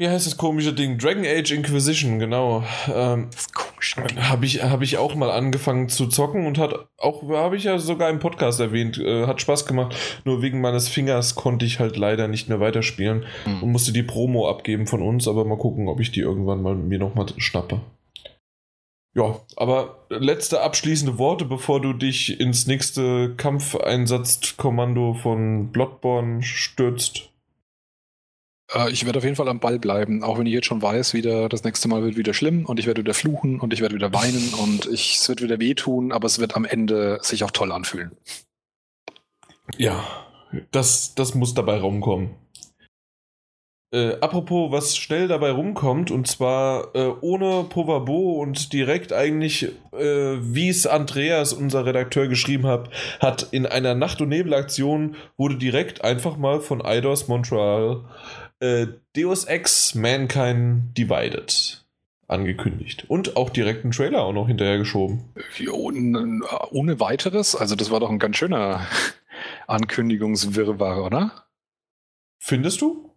wie 0.04 0.10
heißt 0.10 0.26
das 0.26 0.36
komische 0.36 0.74
Ding? 0.74 0.98
Dragon 0.98 1.24
Age 1.24 1.52
Inquisition, 1.52 2.18
genau. 2.18 2.62
Ähm, 2.92 3.28
das 3.32 3.50
komische 3.54 4.02
Ding. 4.02 4.22
Habe 4.28 4.44
ich, 4.44 4.62
hab 4.62 4.82
ich 4.82 4.98
auch 4.98 5.14
mal 5.14 5.30
angefangen 5.30 5.88
zu 5.88 6.08
zocken 6.08 6.46
und 6.46 6.58
hat 6.58 6.74
auch, 6.98 7.26
habe 7.30 7.56
ich 7.56 7.64
ja 7.64 7.78
sogar 7.78 8.10
im 8.10 8.18
Podcast 8.18 8.60
erwähnt, 8.60 8.98
äh, 8.98 9.26
hat 9.26 9.40
Spaß 9.40 9.64
gemacht. 9.64 9.96
Nur 10.26 10.42
wegen 10.42 10.60
meines 10.60 10.88
Fingers 10.88 11.36
konnte 11.36 11.64
ich 11.64 11.80
halt 11.80 11.96
leider 11.96 12.28
nicht 12.28 12.50
mehr 12.50 12.60
weiterspielen 12.60 13.24
mhm. 13.46 13.62
und 13.62 13.72
musste 13.72 13.92
die 13.92 14.02
Promo 14.02 14.46
abgeben 14.46 14.86
von 14.86 15.00
uns, 15.00 15.26
aber 15.26 15.46
mal 15.46 15.56
gucken, 15.56 15.88
ob 15.88 16.00
ich 16.00 16.12
die 16.12 16.20
irgendwann 16.20 16.60
mal 16.60 16.74
mir 16.74 16.98
nochmal 16.98 17.26
schnappe. 17.38 17.80
Ja, 19.16 19.40
aber 19.56 20.04
letzte 20.10 20.60
abschließende 20.60 21.16
Worte, 21.18 21.46
bevor 21.46 21.80
du 21.80 21.94
dich 21.94 22.38
ins 22.38 22.66
nächste 22.66 23.34
Kampfeinsatzkommando 23.36 25.14
von 25.14 25.72
Bloodborne 25.72 26.42
stürzt. 26.42 27.30
Äh, 28.74 28.90
ich 28.90 29.06
werde 29.06 29.18
auf 29.18 29.24
jeden 29.24 29.36
Fall 29.36 29.48
am 29.48 29.60
Ball 29.60 29.78
bleiben, 29.78 30.22
auch 30.22 30.38
wenn 30.38 30.46
ich 30.46 30.52
jetzt 30.52 30.66
schon 30.66 30.82
weiß, 30.82 31.14
wieder 31.14 31.48
das 31.48 31.64
nächste 31.64 31.88
Mal 31.88 32.02
wird 32.02 32.16
wieder 32.16 32.34
schlimm 32.34 32.66
und 32.66 32.78
ich 32.78 32.86
werde 32.86 33.02
wieder 33.02 33.14
fluchen 33.14 33.60
und 33.60 33.72
ich 33.72 33.80
werde 33.80 33.94
wieder 33.94 34.12
weinen 34.12 34.54
und 34.62 34.86
ich, 34.86 35.16
es 35.16 35.28
wird 35.28 35.42
wieder 35.42 35.60
wehtun, 35.60 36.12
aber 36.12 36.26
es 36.26 36.38
wird 36.38 36.56
am 36.56 36.64
Ende 36.64 37.18
sich 37.22 37.44
auch 37.44 37.50
toll 37.50 37.72
anfühlen. 37.72 38.12
Ja, 39.78 40.04
das, 40.72 41.14
das 41.14 41.34
muss 41.34 41.54
dabei 41.54 41.78
rumkommen. 41.78 42.30
Äh, 43.94 44.16
apropos, 44.20 44.72
was 44.72 44.96
schnell 44.96 45.28
dabei 45.28 45.52
rumkommt, 45.52 46.10
und 46.10 46.26
zwar 46.26 46.96
äh, 46.96 47.12
ohne 47.20 47.64
Povabo 47.68 48.42
und 48.42 48.72
direkt 48.72 49.12
eigentlich, 49.12 49.68
äh, 49.92 50.36
wie 50.40 50.68
es 50.68 50.84
Andreas, 50.88 51.52
unser 51.52 51.86
Redakteur, 51.86 52.26
geschrieben 52.26 52.66
hat, 52.66 52.90
hat 53.20 53.46
in 53.52 53.66
einer 53.66 53.94
Nacht- 53.94 54.20
und 54.20 54.30
Nebelaktion 54.30 55.14
wurde 55.36 55.58
direkt 55.58 56.02
einfach 56.02 56.36
mal 56.36 56.60
von 56.60 56.84
Eidos 56.84 57.28
Montreal 57.28 58.00
äh, 58.00 58.43
Deus 58.60 59.44
Ex 59.44 59.94
Mankind 59.94 60.96
Divided 60.96 61.84
angekündigt. 62.28 63.04
Und 63.08 63.36
auch 63.36 63.50
direkt 63.50 63.84
einen 63.84 63.92
Trailer 63.92 64.22
auch 64.22 64.32
noch 64.32 64.48
hinterher 64.48 64.78
geschoben. 64.78 65.24
Ohne, 65.70 66.40
ohne 66.70 67.00
weiteres? 67.00 67.54
Also 67.54 67.76
das 67.76 67.90
war 67.90 68.00
doch 68.00 68.10
ein 68.10 68.18
ganz 68.18 68.36
schöner 68.36 68.86
Ankündigungswirrwarr, 69.66 71.04
oder? 71.04 71.44
Findest 72.38 72.80
du? 72.80 73.10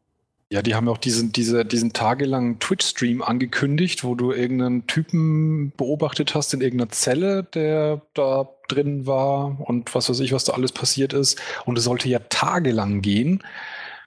Ja, 0.50 0.62
die 0.62 0.76
haben 0.76 0.88
auch 0.88 0.98
diesen, 0.98 1.34
diese, 1.34 1.66
diesen 1.66 1.92
tagelangen 1.92 2.60
Twitch-Stream 2.60 3.22
angekündigt, 3.22 4.06
wo 4.06 4.16
du 4.16 4.32
irgendeinen 4.32 4.88
Typen 4.88 5.74
beobachtet 5.76 6.36
hast 6.36 6.54
in 6.54 6.62
irgendeiner 6.62 6.90
Zelle, 6.92 7.44
der 7.44 8.02
da 8.14 8.48
drin 8.70 9.06
war 9.06 9.60
und 9.60 9.94
was 9.94 10.10
weiß 10.10 10.22
ich, 10.22 10.32
was 10.32 10.46
da 10.46 10.54
alles 10.54 10.72
passiert 10.72 11.12
ist. 11.12 11.42
Und 11.66 11.78
es 11.78 11.84
sollte 11.84 12.08
ja 12.08 12.20
tagelang 12.20 13.02
gehen 13.02 13.44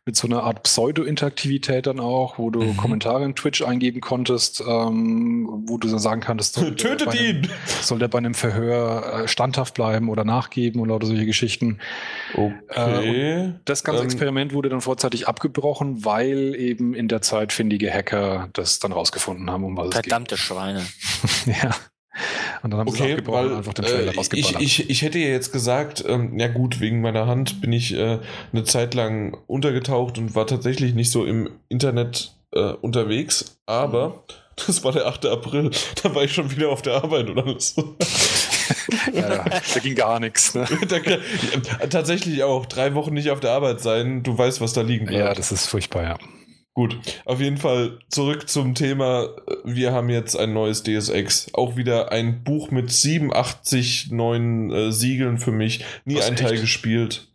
mit 0.06 0.16
so 0.16 0.26
einer 0.26 0.42
Art 0.42 0.62
Pseudo-Interaktivität 0.62 1.86
dann 1.86 2.00
auch, 2.00 2.38
wo 2.38 2.50
du 2.50 2.62
mhm. 2.62 2.76
Kommentare 2.76 3.24
in 3.24 3.34
Twitch 3.34 3.62
eingeben 3.62 4.00
konntest, 4.00 4.62
ähm, 4.66 5.46
wo 5.66 5.76
du 5.76 5.88
dann 5.88 5.98
sagen 5.98 6.22
kannst, 6.22 6.54
soll 6.54 6.74
tötet 6.76 7.08
einem, 7.08 7.44
ihn! 7.44 7.48
Soll 7.82 7.98
der 7.98 8.08
bei 8.08 8.18
einem 8.18 8.34
Verhör 8.34 9.24
äh, 9.24 9.28
standhaft 9.28 9.74
bleiben 9.74 10.08
oder 10.08 10.24
nachgeben 10.24 10.80
oder 10.80 11.04
solche 11.04 11.26
Geschichten. 11.26 11.78
Okay. 12.34 13.48
Äh, 13.48 13.52
das 13.66 13.84
ganze 13.84 14.00
ähm, 14.00 14.06
Experiment 14.06 14.54
wurde 14.54 14.70
dann 14.70 14.80
vorzeitig 14.80 15.28
abgebrochen, 15.28 16.04
weil 16.04 16.54
eben 16.56 16.94
in 16.94 17.08
der 17.08 17.20
Zeit 17.20 17.52
findige 17.52 17.92
Hacker 17.92 18.48
das 18.54 18.78
dann 18.78 18.92
rausgefunden 18.92 19.50
haben, 19.50 19.64
um 19.64 19.76
was 19.76 19.90
Verdammte 19.90 20.36
es 20.36 20.40
geht. 20.40 20.50
Verdammte 20.50 20.82
Schweine. 20.82 20.86
ja. 21.62 21.76
Und 22.62 22.70
dann 22.70 22.80
haben 22.80 22.88
okay, 22.88 23.16
sie 23.16 23.26
weil, 23.26 23.54
einfach 23.54 23.72
den 23.72 23.84
Trailer 23.84 24.12
äh, 24.14 24.20
ich, 24.32 24.54
ich, 24.58 24.90
ich 24.90 25.02
hätte 25.02 25.18
ja 25.18 25.28
jetzt 25.28 25.52
gesagt, 25.52 26.04
ähm, 26.06 26.38
ja 26.38 26.48
gut, 26.48 26.80
wegen 26.80 27.00
meiner 27.00 27.26
Hand 27.26 27.60
bin 27.60 27.72
ich 27.72 27.94
äh, 27.94 28.18
eine 28.52 28.64
Zeit 28.64 28.94
lang 28.94 29.36
untergetaucht 29.46 30.18
und 30.18 30.34
war 30.34 30.46
tatsächlich 30.46 30.94
nicht 30.94 31.10
so 31.10 31.24
im 31.24 31.48
Internet 31.68 32.34
äh, 32.52 32.72
unterwegs, 32.72 33.58
aber 33.66 34.08
mhm. 34.08 34.14
das 34.66 34.84
war 34.84 34.92
der 34.92 35.06
8. 35.06 35.26
April, 35.26 35.70
da 36.02 36.14
war 36.14 36.24
ich 36.24 36.34
schon 36.34 36.50
wieder 36.50 36.68
auf 36.68 36.82
der 36.82 36.94
Arbeit 36.94 37.30
oder 37.30 37.46
alles. 37.46 37.76
ja, 39.12 39.44
da 39.44 39.80
ging 39.80 39.94
gar 39.94 40.20
nichts. 40.20 40.54
Ne? 40.54 40.66
Da, 40.88 41.86
tatsächlich 41.86 42.42
auch 42.42 42.66
drei 42.66 42.94
Wochen 42.94 43.14
nicht 43.14 43.30
auf 43.30 43.40
der 43.40 43.52
Arbeit 43.52 43.80
sein, 43.80 44.22
du 44.22 44.36
weißt, 44.36 44.60
was 44.60 44.72
da 44.72 44.82
liegen 44.82 45.06
bleibt. 45.06 45.20
Ja, 45.24 45.34
das 45.34 45.52
ist 45.52 45.66
furchtbar, 45.66 46.02
ja. 46.02 46.18
Gut, 46.74 46.96
auf 47.24 47.40
jeden 47.40 47.56
Fall 47.56 47.98
zurück 48.10 48.48
zum 48.48 48.74
Thema. 48.74 49.28
Wir 49.64 49.92
haben 49.92 50.08
jetzt 50.08 50.36
ein 50.36 50.52
neues 50.52 50.84
DSX. 50.84 51.52
Auch 51.52 51.76
wieder 51.76 52.12
ein 52.12 52.44
Buch 52.44 52.70
mit 52.70 52.90
87 52.90 54.12
neuen 54.12 54.70
äh, 54.70 54.92
Siegeln 54.92 55.38
für 55.38 55.50
mich. 55.50 55.84
Nie 56.04 56.16
Was, 56.16 56.28
ein 56.28 56.36
Teil 56.36 56.60
gespielt. 56.60 57.26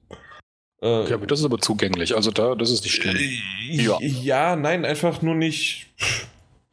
Äh, 0.81 1.09
ja, 1.09 1.17
das 1.17 1.39
ist 1.39 1.45
aber 1.45 1.57
zugänglich. 1.57 2.15
Also 2.15 2.31
da, 2.31 2.55
das 2.55 2.71
ist 2.71 2.83
nicht 2.83 2.95
schlimm. 2.95 3.17
Äh, 3.17 3.83
ja. 3.83 3.97
ja, 3.99 4.55
nein, 4.55 4.85
einfach 4.85 5.21
nur 5.21 5.35
nicht. 5.35 5.87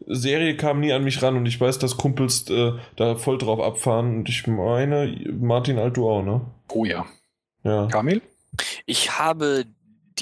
Serie 0.07 0.57
kam 0.57 0.81
nie 0.81 0.93
an 0.93 1.05
mich 1.05 1.23
ran 1.23 1.37
und 1.37 1.47
ich 1.47 1.61
weiß, 1.61 1.79
dass 1.79 1.97
Kumpels 1.97 2.49
äh, 2.51 2.73
da 2.97 3.17
voll 3.17 3.39
drauf 3.39 3.61
abfahren 3.61 4.19
und 4.19 4.29
ich 4.29 4.47
meine, 4.47 5.17
Martin 5.41 5.79
Alto 5.79 6.11
auch, 6.11 6.23
ne? 6.23 6.41
Oh 6.73 6.85
ja. 6.85 7.07
Ja. 7.65 7.87
Kamil? 7.87 8.23
Ich 8.87 9.19
habe 9.19 9.65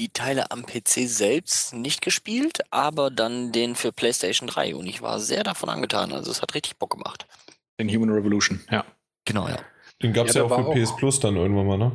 die 0.01 0.09
Teile 0.09 0.51
am 0.51 0.65
PC 0.65 1.07
selbst 1.07 1.75
nicht 1.75 2.01
gespielt, 2.01 2.61
aber 2.71 3.11
dann 3.11 3.53
den 3.53 3.75
für 3.75 3.93
PlayStation 3.93 4.49
3 4.49 4.75
und 4.75 4.87
ich 4.87 5.03
war 5.03 5.21
sehr 5.21 5.45
davon 5.45 5.69
angetan. 5.69 6.13
Also 6.13 6.31
es 6.31 6.41
hat 6.41 6.55
richtig 6.55 6.79
Bock 6.79 6.91
gemacht. 6.91 7.27
Den 7.79 7.91
Human 7.91 8.11
Revolution, 8.11 8.61
ja. 8.71 8.85
Genau, 9.27 9.47
ja. 9.47 9.59
Den 10.03 10.15
gab 10.15 10.27
es 10.27 10.35
ja, 10.35 10.43
ja, 10.43 10.51
auch 10.51 10.73
für 10.73 10.81
PS 10.81 10.97
Plus 10.97 11.21
dann 11.21 11.37
irgendwann 11.37 11.67
mal, 11.67 11.77
ne? 11.77 11.93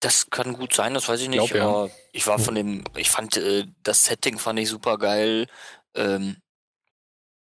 Das 0.00 0.28
kann 0.28 0.52
gut 0.52 0.74
sein, 0.74 0.92
das 0.92 1.08
weiß 1.08 1.22
ich 1.22 1.30
nicht. 1.30 1.38
Glaub, 1.38 1.54
ja. 1.54 1.66
Aber 1.66 1.90
ich 2.12 2.26
war 2.26 2.38
von 2.38 2.54
dem, 2.54 2.84
ich 2.96 3.08
fand 3.08 3.38
äh, 3.38 3.64
das 3.82 4.04
Setting 4.04 4.38
fand 4.38 4.58
ich 4.58 4.68
super 4.68 4.98
geil. 4.98 5.46
Ähm, 5.94 6.36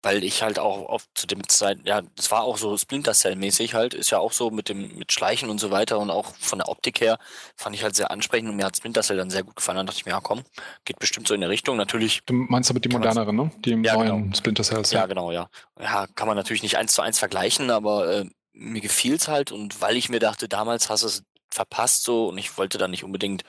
weil 0.06 0.24
ich 0.24 0.44
halt 0.44 0.60
auch 0.60 0.88
auf 0.88 1.08
zu 1.16 1.26
dem 1.26 1.50
Zeit, 1.50 1.80
ja, 1.84 2.04
das 2.16 2.30
war 2.30 2.44
auch 2.44 2.58
so 2.58 2.78
Splinter 2.78 3.14
Cell-mäßig 3.14 3.74
halt, 3.74 3.96
ist 3.96 4.12
ja 4.12 4.20
auch 4.20 4.34
so 4.34 4.52
mit 4.52 4.70
dem, 4.70 4.96
mit 5.00 5.12
Schleichen 5.12 5.50
und 5.50 5.60
so 5.60 5.72
weiter 5.72 5.98
und 5.98 6.12
auch 6.12 6.36
von 6.36 6.60
der 6.60 6.70
Optik 6.70 7.02
her 7.02 7.18
fand 7.56 7.76
ich 7.76 7.84
halt 7.84 7.96
sehr 7.96 8.12
ansprechend 8.12 8.52
und 8.52 8.56
mir 8.56 8.66
hat 8.66 8.78
Splinter 8.78 9.02
Cell 9.02 9.18
dann 9.18 9.32
sehr 9.32 9.42
gut 9.42 9.56
gefallen. 9.56 9.78
Dann 9.78 9.88
dachte 9.88 9.98
ich 9.98 10.06
mir, 10.06 10.12
ja 10.12 10.22
komm, 10.22 10.44
geht 10.86 11.00
bestimmt 11.00 11.28
so 11.28 11.34
in 11.34 11.42
der 11.42 11.50
Richtung. 11.50 11.76
Natürlich. 11.76 12.22
Du 12.28 12.34
meinst 12.34 12.70
aber 12.70 12.80
die 12.80 12.90
moderneren, 12.90 13.36
ne? 13.36 13.52
Die 13.66 13.72
ja, 13.72 13.96
neuen 13.96 14.24
genau. 14.26 14.36
Splinter 14.36 14.64
Cells. 14.64 14.92
Ja. 14.92 15.00
ja, 15.00 15.06
genau, 15.08 15.32
ja. 15.32 15.50
Ja, 15.82 16.06
kann 16.14 16.28
man 16.28 16.38
natürlich 16.38 16.62
nicht 16.62 16.78
eins 16.78 16.94
zu 16.94 17.02
eins 17.02 17.18
vergleichen, 17.18 17.72
aber 17.72 18.08
äh, 18.08 18.26
mir 18.54 18.82
gefiel 18.82 19.16
es 19.16 19.28
halt 19.28 19.52
und 19.52 19.82
weil 19.82 19.98
ich 19.98 20.10
mir 20.10 20.20
dachte, 20.20 20.48
damals 20.48 20.88
hast 20.92 21.02
es 21.02 21.24
verpasst 21.50 22.04
so 22.04 22.28
und 22.28 22.38
ich 22.38 22.60
wollte 22.60 22.78
dann 22.78 22.92
nicht 22.92 23.04
unbedingt 23.04 23.44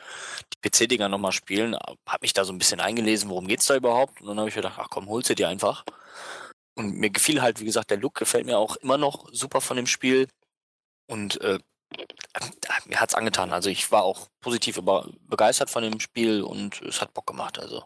die 0.54 0.70
PC-Dinger 0.70 1.10
nochmal 1.10 1.32
spielen. 1.32 1.76
Habe 1.76 2.22
mich 2.22 2.32
da 2.32 2.46
so 2.46 2.52
ein 2.54 2.58
bisschen 2.58 2.80
eingelesen, 2.80 3.28
worum 3.28 3.46
geht's 3.46 3.66
da 3.66 3.76
überhaupt? 3.76 4.22
Und 4.22 4.28
dann 4.28 4.38
habe 4.38 4.48
ich 4.48 4.54
gedacht, 4.54 4.78
ach 4.78 4.88
komm, 4.88 5.08
holst 5.08 5.28
du 5.28 5.34
dir 5.34 5.48
einfach. 5.48 5.84
Und 6.76 6.96
mir 6.96 7.10
gefiel 7.10 7.42
halt, 7.42 7.60
wie 7.60 7.64
gesagt, 7.64 7.90
der 7.90 7.96
Look 7.96 8.14
gefällt 8.14 8.46
mir 8.46 8.58
auch 8.58 8.76
immer 8.76 8.98
noch 8.98 9.28
super 9.32 9.60
von 9.60 9.76
dem 9.76 9.86
Spiel. 9.86 10.28
Und 11.06 11.40
äh, 11.40 11.58
mir 12.86 13.00
hat's 13.00 13.14
angetan. 13.14 13.52
Also 13.52 13.70
ich 13.70 13.90
war 13.90 14.04
auch 14.04 14.28
positiv 14.40 14.76
über, 14.76 15.08
begeistert 15.20 15.70
von 15.70 15.82
dem 15.82 16.00
Spiel 16.00 16.42
und 16.42 16.82
es 16.82 17.00
hat 17.00 17.14
Bock 17.14 17.26
gemacht. 17.26 17.58
Also 17.58 17.84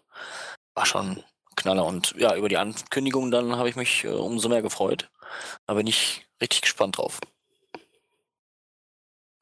war 0.74 0.86
schon 0.86 1.22
Knaller. 1.57 1.86
Und 1.86 2.14
ja, 2.18 2.34
über 2.34 2.49
die 2.49 2.57
Ankündigung 2.57 3.30
dann 3.30 3.57
habe 3.57 3.68
ich 3.68 3.76
mich 3.76 4.05
äh, 4.05 4.09
umso 4.09 4.49
mehr 4.49 4.62
gefreut. 4.62 5.09
Da 5.66 5.74
bin 5.74 5.86
ich 5.86 6.26
richtig 6.41 6.62
gespannt 6.62 6.99
drauf. 6.99 7.20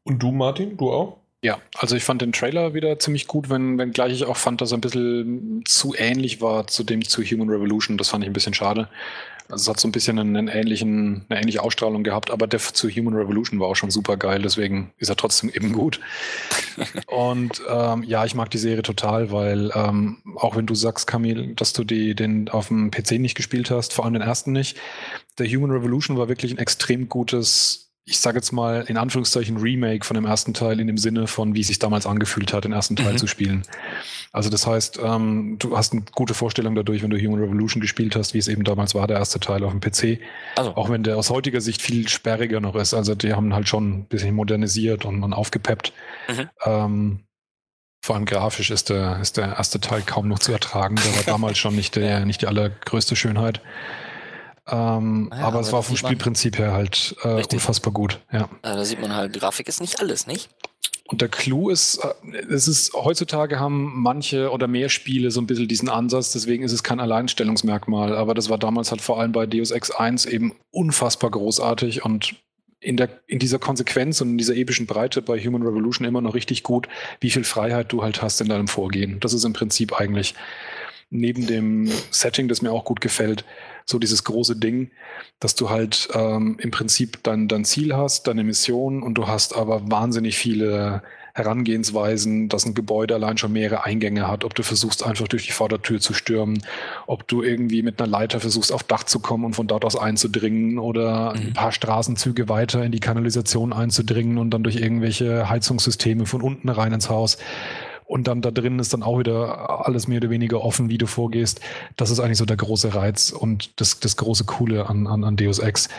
Und 0.05 0.23
du, 0.23 0.31
Martin, 0.31 0.77
du 0.77 0.91
auch? 0.91 1.19
Ja, 1.43 1.61
also 1.77 1.95
ich 1.95 2.03
fand 2.03 2.21
den 2.21 2.33
Trailer 2.33 2.75
wieder 2.75 2.99
ziemlich 2.99 3.29
gut, 3.29 3.49
wenn, 3.49 3.79
wenngleich 3.79 4.13
ich 4.13 4.25
auch 4.25 4.37
fand, 4.37 4.61
dass 4.61 4.73
er 4.73 4.79
ein 4.79 4.81
bisschen 4.81 5.63
zu 5.67 5.95
ähnlich 5.97 6.41
war 6.41 6.67
zu 6.67 6.83
dem 6.83 7.05
zu 7.05 7.23
Human 7.23 7.49
Revolution. 7.49 7.97
Das 7.97 8.09
fand 8.09 8.25
ich 8.25 8.31
ein 8.31 8.33
bisschen 8.33 8.55
schade. 8.55 8.89
Also 9.51 9.63
es 9.63 9.69
hat 9.69 9.81
so 9.81 9.89
ein 9.89 9.93
bisschen 9.93 10.19
einen 10.19 10.49
ähnlichen, 10.49 11.25
eine 11.29 11.41
ähnliche 11.41 11.63
Ausstrahlung 11.63 12.05
gehabt, 12.05 12.31
aber 12.31 12.47
der 12.47 12.61
zu 12.61 12.89
Human 12.91 13.15
Revolution 13.15 13.59
war 13.61 13.69
auch 13.69 13.77
schon 13.77 13.91
super 13.91 14.19
geil, 14.19 14.43
deswegen 14.43 14.93
ist 14.99 15.09
er 15.09 15.17
trotzdem 15.17 15.49
eben 15.49 15.73
gut. 15.73 16.01
und 17.07 17.63
ähm, 17.69 18.03
ja, 18.03 18.27
ich 18.27 18.35
mag 18.35 18.51
die 18.51 18.59
Serie 18.59 18.83
total, 18.83 19.33
weil 19.33 19.71
ähm, 19.75 20.19
auch 20.37 20.55
wenn 20.55 20.67
du 20.67 20.75
sagst, 20.75 21.07
Camille, 21.07 21.55
dass 21.55 21.73
du 21.73 21.85
die, 21.85 22.15
den 22.15 22.51
auf 22.51 22.69
dem 22.69 22.91
PC 22.91 23.13
nicht 23.13 23.37
gespielt 23.37 23.71
hast, 23.71 23.95
vor 23.95 24.05
allem 24.05 24.15
den 24.15 24.23
ersten 24.23 24.53
nicht, 24.53 24.77
der 25.39 25.47
Human 25.47 25.71
Revolution 25.71 26.19
war 26.19 26.29
wirklich 26.29 26.53
ein 26.53 26.59
extrem 26.59 27.09
gutes 27.09 27.88
ich 28.09 28.21
sage 28.21 28.39
jetzt 28.39 28.53
mal 28.53 28.85
in 28.89 28.97
Anführungszeichen 28.97 29.59
Remake 29.59 30.05
von 30.05 30.15
dem 30.15 30.25
ersten 30.25 30.55
Teil 30.55 30.81
in 30.81 30.87
dem 30.87 30.97
Sinne 30.97 31.27
von, 31.27 31.55
wie 31.55 31.61
es 31.61 31.67
sich 31.67 31.79
damals 31.79 32.07
angefühlt 32.07 32.53
hat, 32.55 32.65
den 32.65 32.73
ersten 32.73 32.97
Teil 32.97 33.13
mhm. 33.13 33.19
zu 33.19 33.27
spielen. 33.27 33.63
Also 34.33 34.49
das 34.49 34.67
heißt, 34.67 34.99
ähm, 35.03 35.57
du 35.59 35.77
hast 35.77 35.93
eine 35.93 36.03
gute 36.13 36.33
Vorstellung 36.33 36.75
dadurch, 36.75 37.03
wenn 37.03 37.11
du 37.11 37.19
Human 37.19 37.41
Revolution 37.41 37.81
gespielt 37.81 38.17
hast, 38.17 38.33
wie 38.33 38.39
es 38.39 38.49
eben 38.49 38.65
damals 38.65 38.95
war, 38.95 39.07
der 39.07 39.19
erste 39.19 39.41
Teil 39.41 39.63
auf 39.63 39.73
dem 39.73 39.81
PC. 39.81 40.21
Also. 40.57 40.75
Auch 40.75 40.89
wenn 40.89 41.03
der 41.03 41.19
aus 41.19 41.29
heutiger 41.29 41.61
Sicht 41.61 41.83
viel 41.83 42.09
sperriger 42.09 42.61
noch 42.61 42.77
ist. 42.77 42.95
Also 42.95 43.15
die 43.15 43.35
haben 43.35 43.55
halt 43.55 43.69
schon 43.69 43.91
ein 43.91 44.05
bisschen 44.05 44.35
modernisiert 44.35 45.05
und, 45.05 45.23
und 45.23 45.35
aufgepeppt. 45.35 45.93
Mhm. 46.29 46.49
Ähm, 46.65 47.21
vor 48.03 48.17
allem 48.17 48.25
grafisch 48.25 48.71
ist 48.71 48.89
der, 48.89 49.21
ist 49.21 49.37
der 49.37 49.57
erste 49.57 49.81
Teil 49.81 50.03
kaum 50.03 50.29
noch 50.29 50.39
zu 50.39 50.53
ertragen. 50.53 50.97
Der 50.97 51.17
war 51.17 51.23
damals 51.27 51.59
schon 51.59 51.77
nicht, 51.77 51.97
der, 51.97 52.25
nicht 52.25 52.41
die 52.41 52.47
allergrößte 52.47 53.17
Schönheit. 53.17 53.61
Ähm, 54.71 55.31
ja, 55.33 55.39
aber 55.39 55.61
es 55.61 55.73
war 55.73 55.83
vom 55.83 55.97
Spielprinzip 55.97 56.59
her 56.59 56.73
halt 56.73 57.17
äh, 57.23 57.43
unfassbar 57.53 57.93
gut. 57.93 58.21
Ja. 58.33 58.41
ja. 58.41 58.49
Da 58.63 58.85
sieht 58.85 59.01
man 59.01 59.15
halt, 59.15 59.39
Grafik 59.39 59.69
ist 59.69 59.81
nicht 59.81 60.01
alles, 60.01 60.27
nicht? 60.27 60.51
Und 61.09 61.23
der 61.23 61.29
Clou 61.29 61.71
ist, 61.71 62.05
äh, 62.05 62.37
es 62.51 62.69
ist, 62.69 62.93
heutzutage 62.93 63.59
haben 63.59 63.93
manche 63.95 64.51
oder 64.51 64.69
mehr 64.69 64.91
Spiele 64.91 65.31
so 65.31 65.41
ein 65.41 65.47
bisschen 65.47 65.67
diesen 65.67 65.89
Ansatz, 65.89 66.33
deswegen 66.33 66.65
ist 66.65 66.73
es 66.73 66.83
kein 66.83 67.01
Alleinstellungsmerkmal. 67.01 68.15
Aber 68.15 68.35
das 68.35 68.51
war 68.51 68.59
damals 68.59 68.91
halt 68.91 69.01
vor 69.01 69.19
allem 69.19 69.33
bei 69.33 69.47
Deus 69.47 69.71
Ex 69.71 69.91
1 69.91 70.27
eben 70.27 70.55
unfassbar 70.71 71.31
großartig 71.31 72.05
und 72.05 72.37
in, 72.81 72.97
der, 72.97 73.09
in 73.27 73.39
dieser 73.39 73.59
Konsequenz 73.59 74.21
und 74.21 74.31
in 74.31 74.39
dieser 74.39 74.55
epischen 74.55 74.87
Breite 74.87 75.23
bei 75.23 75.39
Human 75.41 75.63
Revolution 75.63 76.07
immer 76.07 76.21
noch 76.21 76.35
richtig 76.35 76.63
gut, 76.63 76.89
wie 77.21 77.31
viel 77.31 77.45
Freiheit 77.45 77.91
du 77.93 78.03
halt 78.03 78.23
hast 78.23 78.41
in 78.41 78.49
deinem 78.49 78.69
Vorgehen. 78.69 79.19
Das 79.21 79.33
ist 79.33 79.45
im 79.45 79.55
Prinzip 79.55 79.99
eigentlich 79.99 80.35
neben 81.11 81.47
dem 81.47 81.91
Setting, 82.11 82.49
das 82.49 82.63
mir 82.63 82.71
auch 82.71 82.85
gut 82.85 83.01
gefällt, 83.01 83.45
so 83.89 83.99
dieses 83.99 84.25
große 84.25 84.57
Ding, 84.57 84.91
dass 85.41 85.55
du 85.55 85.71
halt 85.71 86.09
ähm, 86.13 86.59
im 86.61 86.71
Prinzip 86.71 87.23
dein, 87.23 87.49
dein 87.49 87.65
Ziel 87.65 87.97
hast, 87.97 88.27
deine 88.27 88.45
Mission 88.45 89.03
und 89.03 89.15
du 89.15 89.27
hast 89.27 89.57
aber 89.57 89.91
wahnsinnig 89.91 90.37
viele 90.37 91.03
Herangehensweisen, 91.33 92.49
dass 92.49 92.67
ein 92.67 92.75
Gebäude 92.75 93.15
allein 93.15 93.39
schon 93.39 93.53
mehrere 93.53 93.85
Eingänge 93.85 94.27
hat, 94.29 94.45
ob 94.45 94.55
du 94.55 94.63
versuchst 94.63 95.07
einfach 95.07 95.29
durch 95.29 95.47
die 95.47 95.53
Vordertür 95.53 96.01
zu 96.01 96.13
stürmen, 96.13 96.63
ob 97.07 97.27
du 97.29 97.43
irgendwie 97.43 97.83
mit 97.83 98.01
einer 98.01 98.11
Leiter 98.11 98.41
versuchst 98.41 98.73
auf 98.73 98.83
Dach 98.83 99.05
zu 99.05 99.21
kommen 99.21 99.45
und 99.45 99.55
von 99.55 99.69
dort 99.69 99.85
aus 99.85 99.97
einzudringen 99.97 100.79
oder 100.79 101.35
mhm. 101.35 101.49
ein 101.49 101.53
paar 101.55 101.73
Straßenzüge 101.73 102.49
weiter 102.49 102.85
in 102.85 102.93
die 102.93 103.01
Kanalisation 103.01 103.73
einzudringen 103.73 104.37
und 104.37 104.51
dann 104.51 104.65
durch 104.65 104.77
irgendwelche 104.77 105.49
Heizungssysteme 105.49 106.27
von 106.27 106.43
unten 106.43 106.69
rein 106.69 106.93
ins 106.93 107.09
Haus. 107.09 107.39
Und 108.09 108.27
dann 108.27 108.41
da 108.41 108.51
drin 108.51 108.79
ist 108.79 108.95
dann 108.95 109.03
auch 109.03 109.19
wieder 109.19 109.87
alles 109.87 110.09
mehr 110.09 110.17
oder 110.17 110.31
weniger 110.31 110.63
offen, 110.63 110.89
wie 110.89 110.97
du 110.97 111.07
vorgehst. 111.07 111.61
Das 111.97 112.09
ist 112.09 112.21
eigentlich 112.21 112.39
so 112.39 112.47
der 112.47 112.57
große 112.57 112.95
Reiz 112.95 113.31
und 113.31 113.79
das, 113.81 114.01
das 114.01 114.17
große 114.17 114.45
Coole 114.45 114.89
an, 114.89 115.07
an, 115.07 115.25
an 115.25 115.37
Deus 115.37 115.59
Ex, 115.59 115.91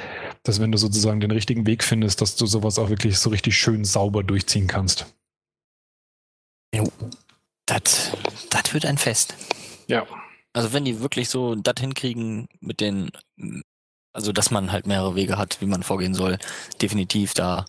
dass 0.41 0.59
wenn 0.59 0.71
du 0.71 0.79
sozusagen 0.79 1.19
den 1.19 1.29
richtigen 1.29 1.67
Weg 1.67 1.83
findest, 1.83 2.19
dass 2.21 2.35
du 2.35 2.47
sowas 2.47 2.79
auch 2.79 2.89
wirklich 2.89 3.19
so 3.19 3.29
richtig 3.29 3.55
schön 3.55 3.85
sauber 3.85 4.23
durchziehen 4.23 4.65
kannst. 4.65 5.05
Jo, 6.73 6.91
das 7.67 8.11
wird 8.73 8.87
ein 8.87 8.97
Fest. 8.97 9.35
Ja. 9.87 10.07
Also 10.53 10.73
wenn 10.73 10.85
die 10.85 11.01
wirklich 11.01 11.29
so 11.29 11.53
das 11.53 11.75
hinkriegen 11.79 12.47
mit 12.59 12.81
den, 12.81 13.11
also 14.13 14.31
dass 14.31 14.49
man 14.49 14.71
halt 14.71 14.87
mehrere 14.87 15.13
Wege 15.13 15.37
hat, 15.37 15.61
wie 15.61 15.67
man 15.67 15.83
vorgehen 15.83 16.15
soll, 16.15 16.39
definitiv 16.81 17.35
da 17.35 17.65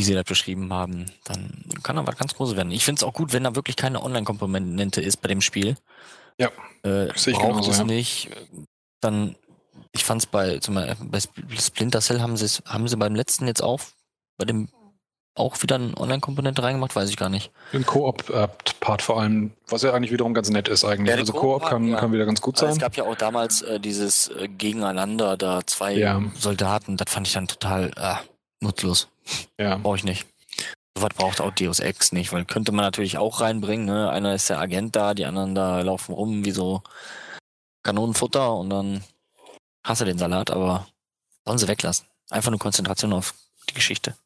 wie 0.00 0.04
sie 0.04 0.14
das 0.14 0.24
beschrieben 0.24 0.72
haben, 0.72 1.04
dann 1.24 1.52
kann 1.82 1.96
da 1.96 2.06
was 2.06 2.16
ganz 2.16 2.34
Großes 2.34 2.56
werden. 2.56 2.72
Ich 2.72 2.86
finde 2.86 3.00
es 3.00 3.04
auch 3.04 3.12
gut, 3.12 3.34
wenn 3.34 3.44
da 3.44 3.54
wirklich 3.54 3.76
keine 3.76 4.02
Online-Komponente 4.02 5.02
ist 5.02 5.18
bei 5.18 5.28
dem 5.28 5.42
Spiel. 5.42 5.76
Ja, 6.38 6.48
äh, 6.84 7.12
sehe 7.14 7.34
ich 7.34 7.38
braucht 7.38 7.50
genauso, 7.50 7.70
es 7.70 7.78
ja. 7.78 7.84
nicht. 7.84 8.30
Dann, 9.02 9.36
ich 9.92 10.04
fand 10.04 10.22
es 10.22 10.26
bei, 10.26 10.58
zum 10.60 10.76
Beispiel, 10.76 11.44
bei 11.44 11.58
Splinter 11.58 12.00
Cell 12.00 12.22
haben 12.22 12.38
sie 12.38 12.46
haben 12.64 12.88
sie 12.88 12.96
beim 12.96 13.14
letzten 13.14 13.46
jetzt 13.46 13.62
auch, 13.62 13.80
bei 14.38 14.46
dem 14.46 14.70
auch 15.34 15.62
wieder 15.62 15.74
eine 15.74 15.94
Online-Komponente 15.98 16.62
reingemacht, 16.62 16.96
weiß 16.96 17.10
ich 17.10 17.18
gar 17.18 17.28
nicht. 17.28 17.50
Ein 17.74 17.84
Koop-Part 17.84 19.02
vor 19.02 19.20
allem, 19.20 19.52
was 19.68 19.82
ja 19.82 19.92
eigentlich 19.92 20.12
wiederum 20.12 20.32
ganz 20.32 20.48
nett 20.48 20.68
ist 20.68 20.82
eigentlich. 20.82 21.14
Ja, 21.14 21.20
also 21.20 21.34
Koop 21.34 21.66
kann, 21.66 21.88
ja. 21.88 21.98
kann 21.98 22.10
wieder 22.12 22.24
ganz 22.24 22.40
gut 22.40 22.56
sein. 22.56 22.70
Es 22.70 22.78
gab 22.78 22.96
ja 22.96 23.04
auch 23.04 23.16
damals 23.16 23.60
äh, 23.60 23.78
dieses 23.78 24.28
äh, 24.28 24.48
Gegeneinander, 24.48 25.36
da 25.36 25.60
zwei 25.66 25.92
ja. 25.94 26.22
Soldaten, 26.36 26.96
das 26.96 27.12
fand 27.12 27.26
ich 27.26 27.34
dann 27.34 27.48
total 27.48 27.90
äh, 27.96 28.14
nutzlos. 28.60 29.08
Ja. 29.58 29.76
Brauche 29.76 29.96
ich 29.96 30.04
nicht. 30.04 30.26
So 30.96 31.02
was 31.04 31.14
braucht 31.14 31.40
auch 31.40 31.52
Deus 31.52 31.80
Ex 31.80 32.12
nicht, 32.12 32.32
weil 32.32 32.44
könnte 32.44 32.72
man 32.72 32.84
natürlich 32.84 33.18
auch 33.18 33.40
reinbringen. 33.40 33.86
Ne? 33.86 34.10
Einer 34.10 34.34
ist 34.34 34.50
der 34.50 34.58
Agent 34.58 34.96
da, 34.96 35.14
die 35.14 35.24
anderen 35.24 35.54
da 35.54 35.80
laufen 35.80 36.12
rum 36.12 36.44
wie 36.44 36.50
so 36.50 36.82
Kanonenfutter 37.82 38.54
und 38.54 38.70
dann 38.70 39.04
hast 39.84 40.00
du 40.00 40.04
den 40.04 40.18
Salat, 40.18 40.50
aber 40.50 40.86
sollen 41.44 41.58
sie 41.58 41.68
weglassen. 41.68 42.06
Einfach 42.28 42.50
nur 42.50 42.60
Konzentration 42.60 43.12
auf 43.12 43.34
die 43.68 43.74
Geschichte. 43.74 44.16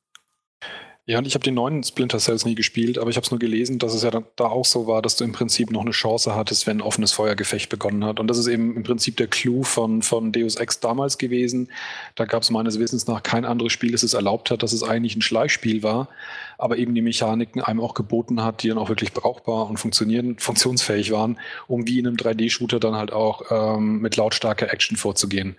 Ja, 1.06 1.18
und 1.18 1.26
ich 1.26 1.34
habe 1.34 1.42
die 1.42 1.50
neuen 1.50 1.82
Splinter 1.82 2.18
Cells 2.18 2.46
nie 2.46 2.54
gespielt, 2.54 2.96
aber 2.96 3.10
ich 3.10 3.16
habe 3.16 3.24
es 3.26 3.30
nur 3.30 3.38
gelesen, 3.38 3.78
dass 3.78 3.92
es 3.92 4.02
ja 4.02 4.10
da 4.10 4.44
auch 4.46 4.64
so 4.64 4.86
war, 4.86 5.02
dass 5.02 5.16
du 5.16 5.24
im 5.24 5.32
Prinzip 5.32 5.70
noch 5.70 5.82
eine 5.82 5.90
Chance 5.90 6.34
hattest, 6.34 6.66
wenn 6.66 6.78
ein 6.78 6.80
offenes 6.80 7.12
Feuergefecht 7.12 7.68
begonnen 7.68 8.06
hat. 8.06 8.20
Und 8.20 8.28
das 8.28 8.38
ist 8.38 8.46
eben 8.46 8.74
im 8.74 8.84
Prinzip 8.84 9.18
der 9.18 9.26
Clou 9.26 9.64
von, 9.64 10.00
von 10.00 10.32
Deus 10.32 10.56
Ex 10.56 10.80
damals 10.80 11.18
gewesen. 11.18 11.70
Da 12.14 12.24
gab 12.24 12.42
es 12.42 12.50
meines 12.50 12.78
Wissens 12.78 13.06
nach 13.06 13.22
kein 13.22 13.44
anderes 13.44 13.70
Spiel, 13.70 13.92
das 13.92 14.02
es 14.02 14.14
erlaubt 14.14 14.50
hat, 14.50 14.62
dass 14.62 14.72
es 14.72 14.82
eigentlich 14.82 15.14
ein 15.14 15.20
Schleichspiel 15.20 15.82
war, 15.82 16.08
aber 16.56 16.78
eben 16.78 16.94
die 16.94 17.02
Mechaniken 17.02 17.60
einem 17.60 17.80
auch 17.80 17.92
geboten 17.92 18.42
hat, 18.42 18.62
die 18.62 18.68
dann 18.68 18.78
auch 18.78 18.88
wirklich 18.88 19.12
brauchbar 19.12 19.68
und 19.68 19.76
funktionieren, 19.76 20.38
funktionsfähig 20.38 21.10
waren, 21.10 21.38
um 21.66 21.86
wie 21.86 21.98
in 21.98 22.06
einem 22.06 22.16
3D-Shooter 22.16 22.80
dann 22.80 22.94
halt 22.94 23.12
auch 23.12 23.42
ähm, 23.50 24.00
mit 24.00 24.16
lautstarker 24.16 24.72
Action 24.72 24.96
vorzugehen. 24.96 25.56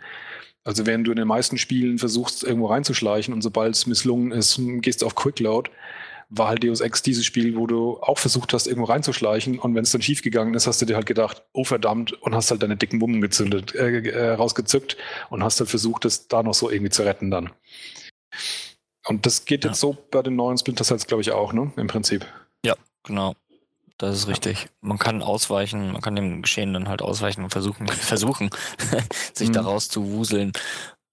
Also 0.65 0.85
während 0.87 1.05
du 1.05 1.11
in 1.11 1.17
den 1.17 1.27
meisten 1.27 1.57
Spielen 1.59 1.99
versuchst, 1.99 2.43
irgendwo 2.43 2.67
reinzuschleichen 2.67 3.33
und 3.33 3.43
sobald 3.43 3.75
es 3.75 3.85
misslungen 3.85 4.31
ist, 4.31 4.59
gehst 4.81 5.03
du 5.03 5.05
auf 5.05 5.13
Quickload, 5.13 5.69
war 6.29 6.47
halt 6.47 6.63
Deus 6.63 6.81
Ex 6.81 7.03
dieses 7.03 7.23
Spiel, 7.23 7.55
wo 7.55 7.67
du 7.67 7.99
auch 8.01 8.17
versucht 8.17 8.51
hast, 8.51 8.65
irgendwo 8.65 8.91
reinzuschleichen 8.91 9.59
und 9.59 9.75
wenn 9.75 9.83
es 9.83 9.91
dann 9.91 10.01
schiefgegangen 10.01 10.55
ist, 10.55 10.65
hast 10.65 10.81
du 10.81 10.87
dir 10.87 10.95
halt 10.95 11.05
gedacht, 11.05 11.43
oh 11.53 11.63
verdammt, 11.63 12.13
und 12.13 12.33
hast 12.33 12.49
halt 12.49 12.63
deine 12.63 12.77
dicken 12.77 12.97
Bummen 12.97 13.21
gezündet, 13.21 13.75
äh, 13.75 14.09
äh, 14.09 14.31
rausgezückt 14.33 14.97
und 15.29 15.43
hast 15.43 15.59
halt 15.59 15.69
versucht, 15.69 16.03
das 16.03 16.27
da 16.27 16.41
noch 16.41 16.55
so 16.55 16.71
irgendwie 16.71 16.89
zu 16.89 17.03
retten 17.03 17.29
dann. 17.29 17.51
Und 19.07 19.27
das 19.27 19.45
geht 19.45 19.63
ja. 19.63 19.69
jetzt 19.69 19.79
so 19.79 19.95
bei 20.09 20.23
den 20.23 20.35
neuen 20.35 20.57
Splinter 20.57 20.83
Cells, 20.83 21.05
glaube 21.05 21.21
ich, 21.21 21.31
auch, 21.31 21.53
ne? 21.53 21.71
Im 21.77 21.85
Prinzip. 21.85 22.25
Ja, 22.65 22.73
genau. 23.03 23.35
Das 23.97 24.15
ist 24.15 24.27
richtig. 24.27 24.67
Man 24.81 24.97
kann 24.97 25.21
ausweichen, 25.21 25.93
man 25.93 26.01
kann 26.01 26.15
dem 26.15 26.41
Geschehen 26.41 26.73
dann 26.73 26.89
halt 26.89 27.01
ausweichen 27.01 27.43
und 27.43 27.49
versuchen, 27.49 27.87
versuchen, 27.87 28.49
sich 29.33 29.49
mhm. 29.49 29.53
daraus 29.53 29.87
zu 29.87 30.11
wuseln. 30.11 30.51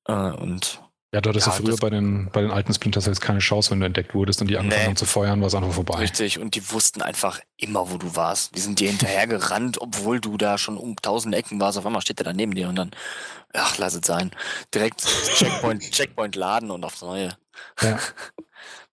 Äh, 0.06 0.12
und 0.12 0.80
ja, 1.14 1.20
du 1.20 1.28
hattest 1.28 1.46
ja, 1.46 1.52
ja 1.52 1.58
früher 1.60 1.76
bei 1.76 1.90
den, 1.90 2.30
bei 2.32 2.40
den 2.40 2.50
alten 2.50 2.72
Splinter 2.72 3.02
Cells 3.02 3.20
keine 3.20 3.40
Chance, 3.40 3.70
wenn 3.70 3.80
du 3.80 3.86
entdeckt 3.86 4.14
wurdest 4.14 4.40
und 4.40 4.48
die 4.48 4.56
angefangen 4.56 4.82
nee. 4.82 4.88
haben 4.88 4.96
zu 4.96 5.04
feuern, 5.04 5.40
war 5.40 5.48
es 5.48 5.54
einfach 5.54 5.72
vorbei. 5.72 5.98
Richtig, 5.98 6.38
und 6.38 6.54
die 6.54 6.72
wussten 6.72 7.02
einfach 7.02 7.38
immer, 7.58 7.90
wo 7.90 7.98
du 7.98 8.16
warst. 8.16 8.56
Die 8.56 8.60
sind 8.60 8.80
dir 8.80 8.88
hinterhergerannt, 8.88 9.78
obwohl 9.78 10.20
du 10.20 10.38
da 10.38 10.56
schon 10.56 10.78
um 10.78 10.96
tausend 10.96 11.34
Ecken 11.34 11.60
warst. 11.60 11.76
Auf 11.76 11.84
einmal 11.84 12.00
steht 12.00 12.18
er 12.18 12.24
da 12.24 12.32
neben 12.32 12.54
dir 12.54 12.70
und 12.70 12.76
dann, 12.76 12.92
ach, 13.52 13.76
lass 13.76 13.94
es 13.94 14.06
sein. 14.06 14.30
Direkt 14.74 15.06
Checkpoint, 15.36 15.82
Checkpoint 15.92 16.34
laden 16.34 16.70
und 16.70 16.82
aufs 16.82 17.02
Neue. 17.02 17.36
Ja. 17.82 17.98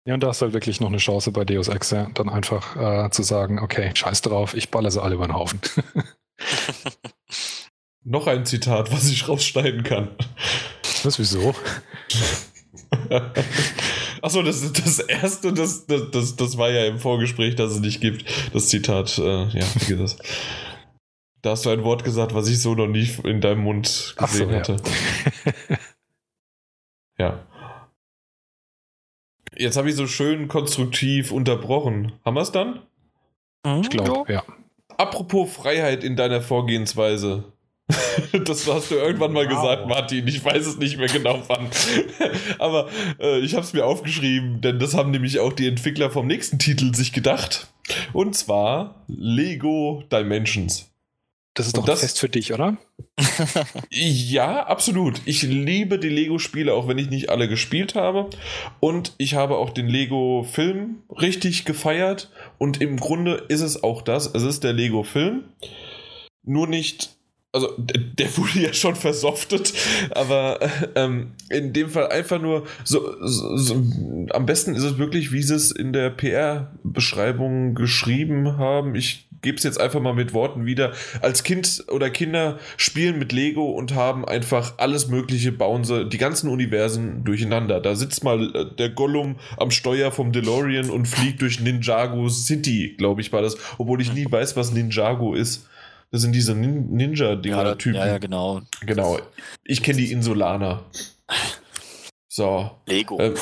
Ja, 0.09 0.15
und 0.15 0.23
da 0.23 0.29
hast 0.29 0.41
du 0.41 0.45
halt 0.45 0.53
wirklich 0.53 0.81
noch 0.81 0.87
eine 0.87 0.97
Chance 0.97 1.31
bei 1.31 1.45
Deus 1.45 1.67
Ex, 1.67 1.91
ja, 1.91 2.09
dann 2.15 2.29
einfach 2.29 2.75
äh, 2.75 3.11
zu 3.11 3.21
sagen, 3.21 3.59
okay, 3.59 3.91
scheiß 3.93 4.23
drauf, 4.23 4.55
ich 4.55 4.71
baller 4.71 4.89
sie 4.89 4.99
alle 4.99 5.13
über 5.13 5.27
den 5.27 5.35
Haufen. 5.35 5.59
noch 8.03 8.25
ein 8.25 8.43
Zitat, 8.43 8.91
was 8.91 9.07
ich 9.07 9.29
rausschneiden 9.29 9.83
kann. 9.83 10.09
Was, 11.03 11.19
wieso? 11.19 11.53
Achso, 14.23 14.41
das, 14.41 14.73
das 14.73 14.97
erste, 14.97 15.53
das, 15.53 15.85
das, 15.85 16.09
das, 16.09 16.35
das 16.35 16.57
war 16.57 16.71
ja 16.71 16.87
im 16.87 16.97
Vorgespräch, 16.97 17.53
dass 17.53 17.73
es 17.73 17.79
nicht 17.79 18.01
gibt. 18.01 18.25
Das 18.51 18.67
Zitat, 18.67 19.15
äh, 19.19 19.43
ja, 19.49 19.65
wie 19.75 19.95
gesagt. 19.95 20.27
Da 21.43 21.51
hast 21.51 21.67
du 21.67 21.69
ein 21.69 21.83
Wort 21.83 22.03
gesagt, 22.03 22.33
was 22.33 22.49
ich 22.49 22.59
so 22.59 22.73
noch 22.73 22.87
nie 22.87 23.07
in 23.25 23.41
deinem 23.41 23.61
Mund 23.61 24.15
gesehen 24.17 24.49
so, 24.49 24.55
hatte. 24.55 24.77
Ja. 27.19 27.45
Jetzt 29.59 29.75
habe 29.75 29.89
ich 29.89 29.95
so 29.95 30.07
schön 30.07 30.47
konstruktiv 30.47 31.33
unterbrochen. 31.33 32.13
Haben 32.23 32.35
wir 32.35 32.41
es 32.41 32.53
dann? 32.53 32.79
Mhm. 33.65 33.81
Ich 33.81 33.89
glaube, 33.89 34.31
ja. 34.31 34.43
Apropos 34.97 35.51
Freiheit 35.51 36.03
in 36.03 36.15
deiner 36.15 36.41
Vorgehensweise. 36.41 37.43
Das 38.45 38.67
hast 38.67 38.91
du 38.91 38.95
irgendwann 38.95 39.33
mal 39.33 39.49
wow. 39.49 39.55
gesagt, 39.55 39.87
Martin. 39.87 40.27
Ich 40.27 40.43
weiß 40.43 40.65
es 40.67 40.77
nicht 40.77 40.97
mehr 40.97 41.07
genau 41.07 41.41
wann. 41.47 41.69
Aber 42.59 42.87
äh, 43.19 43.39
ich 43.39 43.55
habe 43.55 43.63
es 43.63 43.73
mir 43.73 43.85
aufgeschrieben, 43.85 44.61
denn 44.61 44.77
das 44.77 44.93
haben 44.93 45.09
nämlich 45.09 45.39
auch 45.39 45.53
die 45.53 45.67
Entwickler 45.67 46.11
vom 46.11 46.27
nächsten 46.27 46.59
Titel 46.59 46.93
sich 46.93 47.13
gedacht. 47.13 47.67
Und 48.13 48.35
zwar 48.35 49.03
Lego 49.07 50.03
Dimensions. 50.11 50.88
Das 51.53 51.67
ist 51.67 51.77
doch 51.77 51.85
das, 51.85 52.01
Fest 52.01 52.19
für 52.19 52.29
dich, 52.29 52.53
oder? 52.53 52.77
ja, 53.89 54.65
absolut. 54.65 55.21
Ich 55.25 55.41
liebe 55.41 55.99
die 55.99 56.09
Lego-Spiele, 56.09 56.73
auch 56.73 56.87
wenn 56.87 56.97
ich 56.97 57.09
nicht 57.09 57.29
alle 57.29 57.47
gespielt 57.47 57.95
habe. 57.95 58.29
Und 58.79 59.13
ich 59.17 59.33
habe 59.33 59.57
auch 59.57 59.71
den 59.71 59.87
Lego-Film 59.87 61.03
richtig 61.09 61.65
gefeiert. 61.65 62.31
Und 62.59 62.81
im 62.81 62.97
Grunde 62.97 63.45
ist 63.49 63.61
es 63.61 63.83
auch 63.83 64.01
das. 64.01 64.27
Es 64.33 64.43
ist 64.43 64.63
der 64.63 64.73
Lego-Film. 64.73 65.43
Nur 66.43 66.67
nicht 66.67 67.19
also 67.51 67.73
der 67.77 68.37
wurde 68.37 68.59
ja 68.59 68.73
schon 68.73 68.95
versoftet, 68.95 69.73
aber 70.11 70.59
ähm, 70.95 71.31
in 71.49 71.73
dem 71.73 71.89
Fall 71.89 72.09
einfach 72.09 72.39
nur 72.39 72.65
so, 72.83 73.15
so, 73.25 73.57
so, 73.57 73.73
am 74.29 74.45
besten 74.45 74.75
ist 74.75 74.83
es 74.83 74.97
wirklich, 74.99 75.31
wie 75.31 75.41
sie 75.41 75.55
es 75.55 75.71
in 75.71 75.91
der 75.91 76.11
PR-Beschreibung 76.11 77.73
geschrieben 77.73 78.57
haben. 78.57 78.93
Ich 78.93 79.28
gebe 79.41 79.57
es 79.57 79.63
jetzt 79.63 79.79
einfach 79.79 79.99
mal 79.99 80.13
mit 80.13 80.33
Worten 80.33 80.65
wieder. 80.65 80.93
Als 81.21 81.43
Kind 81.43 81.85
oder 81.89 82.09
Kinder 82.09 82.59
spielen 82.77 83.19
mit 83.19 83.31
Lego 83.31 83.71
und 83.71 83.95
haben 83.95 84.25
einfach 84.25 84.73
alles 84.77 85.07
Mögliche, 85.07 85.51
bauen 85.51 85.83
sie 85.83 86.05
die 86.05 86.17
ganzen 86.17 86.49
Universen 86.49 87.23
durcheinander. 87.23 87.79
Da 87.79 87.95
sitzt 87.95 88.23
mal 88.23 88.55
äh, 88.55 88.75
der 88.75 88.89
Gollum 88.89 89.37
am 89.57 89.71
Steuer 89.71 90.11
vom 90.11 90.31
DeLorean 90.31 90.89
und 90.89 91.07
fliegt 91.07 91.41
durch 91.41 91.59
Ninjago 91.59 92.29
City, 92.29 92.95
glaube 92.97 93.21
ich, 93.21 93.31
war 93.31 93.41
das, 93.41 93.57
obwohl 93.77 94.01
ich 94.01 94.13
nie 94.13 94.29
weiß, 94.29 94.55
was 94.55 94.71
Ninjago 94.71 95.33
ist. 95.33 95.67
Das 96.11 96.21
sind 96.21 96.33
diese 96.33 96.55
Nin 96.55 96.89
Ninja-Dinger-Typen. 96.95 97.99
Ja, 97.99 98.07
ja, 98.07 98.17
genau. 98.17 98.61
Genau. 98.85 99.19
Ich 99.63 99.83
kenne 99.83 99.99
die 99.99 100.11
Insulaner. 100.11 100.83
So. 102.39 102.71
Lego. 102.85 103.19
Ähm, 103.19 103.35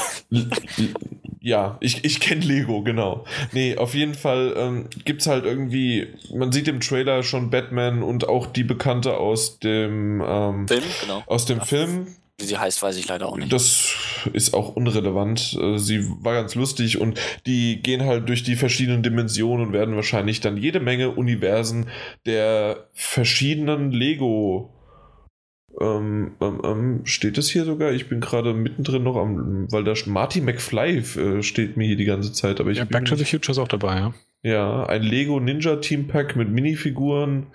ja, 1.40 1.78
ich, 1.82 2.04
ich 2.04 2.20
kenne 2.20 2.44
Lego, 2.44 2.82
genau. 2.82 3.26
Nee, 3.52 3.78
auf 3.78 3.94
jeden 3.94 4.16
Fall 4.16 4.56
ähm, 4.58 4.90
gibt 5.06 5.22
es 5.22 5.28
halt 5.28 5.46
irgendwie, 5.46 6.08
man 6.34 6.52
sieht 6.52 6.68
im 6.68 6.80
Trailer 6.80 7.22
schon 7.22 7.52
Batman 7.52 8.02
und 8.02 8.28
auch 8.28 8.48
die 8.48 8.64
Bekannte 8.64 9.18
aus 9.18 9.60
dem 9.60 10.24
ähm, 10.28 10.68
Film, 10.68 10.84
genau. 11.02 11.24
Aus 11.28 11.46
dem 11.46 11.60
ja. 11.60 11.66
Film. 11.66 12.08
Wie 12.40 12.46
sie 12.46 12.58
heißt, 12.58 12.82
weiß 12.82 12.98
ich 12.98 13.08
leider 13.08 13.30
auch 13.30 13.38
nicht. 13.38 13.54
Das 13.54 13.94
ist 14.34 14.56
auch 14.56 14.76
unrelevant. 14.76 15.56
Äh, 15.62 15.78
sie 15.78 16.04
war 16.22 16.34
ganz 16.34 16.56
lustig 16.56 17.00
und 17.00 17.20
die 17.46 17.84
gehen 17.84 18.04
halt 18.04 18.28
durch 18.28 18.42
die 18.42 18.56
verschiedenen 18.56 19.04
Dimensionen 19.04 19.68
und 19.68 19.74
werden 19.74 19.96
wahrscheinlich 19.96 20.42
dann 20.42 20.58
jede 20.58 20.80
Menge 20.80 21.12
Universen 21.12 21.88
der 22.26 22.88
verschiedenen 22.96 23.92
Lego 23.92 24.74
ähm, 25.80 26.32
ähm, 26.42 26.62
ähm, 26.64 27.02
steht 27.04 27.38
es 27.38 27.50
hier 27.50 27.66
sogar? 27.66 27.92
Ich 27.92 28.10
bin 28.10 28.20
gerade 28.20 28.54
mittendrin 28.54 29.04
noch 29.04 29.16
am, 29.16 29.72
weil 29.72 29.84
da 29.84 29.94
Marty 30.06 30.42
McFly 30.42 30.98
äh, 30.98 31.44
steht 31.44 31.78
mir 31.78 31.86
hier 31.86 31.98
die 31.98 32.06
ganze 32.06 32.34
Zeit. 32.34 32.60
Aber 32.60 32.72
ich 32.72 32.80
ja, 32.80 32.86
Back 32.86 33.06
to 33.06 33.16
the 33.16 33.26
Future 33.26 33.52
ist 33.52 33.60
auch 33.60 33.68
dabei, 33.68 34.00
ja. 34.00 34.14
Ja, 34.44 34.86
ein 34.86 35.04
Lego 35.04 35.40
Ninja 35.40 35.76
Team 35.78 36.08
Pack 36.08 36.36
mit 36.36 36.50
Minifiguren. 36.50 37.48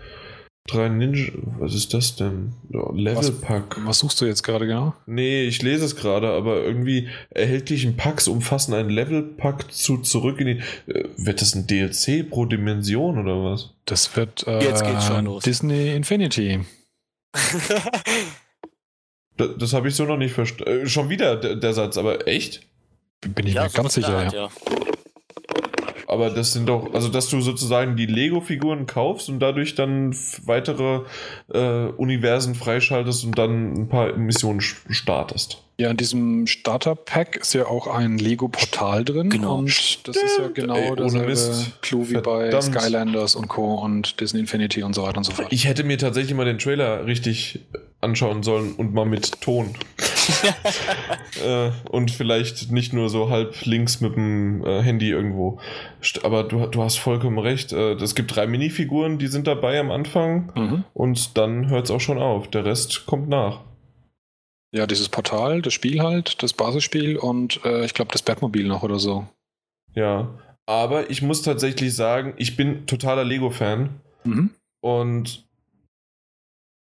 Drei 0.68 0.88
Ninja. 0.88 1.32
Was 1.58 1.74
ist 1.74 1.92
das 1.92 2.14
denn? 2.14 2.52
Oh, 2.72 2.92
Level 2.94 3.32
Pack. 3.32 3.76
Was, 3.78 3.86
was, 3.86 3.98
suchst 3.98 4.20
du 4.20 4.26
jetzt 4.26 4.44
gerade 4.44 4.68
genau? 4.68 4.94
Nee, 5.06 5.42
ich 5.42 5.60
lese 5.62 5.84
es 5.84 5.96
gerade, 5.96 6.28
aber 6.28 6.62
irgendwie 6.62 7.08
erhältlichen 7.30 7.96
Packs 7.96 8.28
umfassen 8.28 8.72
einen 8.74 8.90
Level 8.90 9.22
Pack 9.22 9.72
zu 9.72 9.98
zurück 9.98 10.40
in 10.40 10.46
die. 10.46 10.92
Äh, 10.92 11.08
wird 11.16 11.40
das 11.40 11.56
ein 11.56 11.66
DLC 11.66 12.28
pro 12.28 12.44
Dimension 12.44 13.18
oder 13.18 13.42
was? 13.42 13.74
Das 13.86 14.16
wird 14.16 14.46
äh, 14.46 14.62
jetzt 14.62 14.84
geht's 14.84 15.06
schon 15.06 15.24
los. 15.24 15.42
Disney 15.42 15.92
Infinity. 15.96 16.60
das, 19.36 19.48
das 19.58 19.72
habe 19.72 19.88
ich 19.88 19.94
so 19.94 20.04
noch 20.04 20.16
nicht 20.16 20.34
verstanden. 20.34 20.84
Äh, 20.84 20.88
schon 20.88 21.08
wieder 21.08 21.36
der, 21.36 21.56
der, 21.56 21.72
Satz, 21.72 21.96
aber 21.96 22.28
echt? 22.28 22.66
Bin 23.20 23.46
ich 23.46 23.54
ja, 23.54 23.64
mir 23.64 23.70
so 23.70 23.82
ganz 23.82 23.94
sicher, 23.94 24.24
ja. 24.24 24.32
ja. 24.32 24.48
Aber 26.12 26.28
das 26.28 26.52
sind 26.52 26.68
doch, 26.68 26.92
also 26.92 27.08
dass 27.08 27.30
du 27.30 27.40
sozusagen 27.40 27.96
die 27.96 28.04
Lego-Figuren 28.04 28.86
kaufst 28.86 29.30
und 29.30 29.38
dadurch 29.38 29.74
dann 29.74 30.14
weitere 30.44 31.00
äh, 31.52 31.86
Universen 31.96 32.54
freischaltest 32.54 33.24
und 33.24 33.38
dann 33.38 33.72
ein 33.72 33.88
paar 33.88 34.12
Missionen 34.16 34.60
startest. 34.60 35.62
Ja, 35.78 35.90
in 35.90 35.96
diesem 35.96 36.46
Starter-Pack 36.46 37.36
ist 37.36 37.54
ja 37.54 37.66
auch 37.66 37.86
ein 37.86 38.18
Lego-Portal 38.18 39.04
drin. 39.04 39.30
Genau. 39.30 39.56
Und 39.56 40.06
das 40.06 40.16
ist 40.16 40.38
ja 40.38 40.48
genau 40.48 40.76
Ey, 40.76 40.92
dasselbe 40.94 41.34
Clou 41.80 42.10
wie 42.10 42.18
bei 42.18 42.60
Skylanders 42.60 43.34
und 43.34 43.48
Co. 43.48 43.76
und 43.76 44.20
Disney 44.20 44.40
Infinity 44.40 44.82
und 44.82 44.94
so 44.94 45.04
weiter 45.04 45.16
und 45.16 45.24
so 45.24 45.32
fort. 45.32 45.48
Ich 45.50 45.66
hätte 45.66 45.82
mir 45.82 45.96
tatsächlich 45.96 46.34
mal 46.34 46.44
den 46.44 46.58
Trailer 46.58 47.06
richtig 47.06 47.60
anschauen 48.02 48.42
sollen 48.42 48.74
und 48.74 48.92
mal 48.92 49.06
mit 49.06 49.40
Ton. 49.40 49.74
äh, 51.44 51.70
und 51.90 52.10
vielleicht 52.10 52.70
nicht 52.70 52.92
nur 52.92 53.08
so 53.08 53.30
halb 53.30 53.64
links 53.64 54.00
mit 54.00 54.16
dem 54.16 54.64
äh, 54.66 54.82
Handy 54.82 55.10
irgendwo. 55.10 55.60
Aber 56.22 56.44
du, 56.44 56.66
du 56.66 56.82
hast 56.82 56.98
vollkommen 56.98 57.38
recht. 57.38 57.72
Äh, 57.72 57.92
es 57.94 58.14
gibt 58.14 58.34
drei 58.34 58.46
Minifiguren, 58.46 59.18
die 59.18 59.28
sind 59.28 59.46
dabei 59.46 59.78
am 59.78 59.90
Anfang 59.90 60.52
mhm. 60.54 60.84
und 60.94 61.38
dann 61.38 61.68
hört 61.68 61.86
es 61.86 61.90
auch 61.90 62.00
schon 62.00 62.18
auf. 62.18 62.48
Der 62.48 62.64
Rest 62.64 63.06
kommt 63.06 63.28
nach. 63.28 63.60
Ja, 64.74 64.86
dieses 64.86 65.08
Portal, 65.08 65.62
das 65.62 65.74
Spiel 65.74 66.00
halt, 66.00 66.42
das 66.42 66.54
Basisspiel 66.54 67.16
und 67.16 67.64
äh, 67.64 67.84
ich 67.84 67.94
glaube 67.94 68.10
das 68.12 68.22
Batmobil 68.22 68.66
noch 68.66 68.82
oder 68.82 68.98
so. 68.98 69.26
Ja, 69.94 70.30
aber 70.66 71.10
ich 71.10 71.22
muss 71.22 71.42
tatsächlich 71.42 71.94
sagen, 71.94 72.34
ich 72.36 72.56
bin 72.56 72.86
totaler 72.86 73.24
Lego-Fan. 73.24 74.00
Mhm. 74.24 74.50
Und 74.80 75.46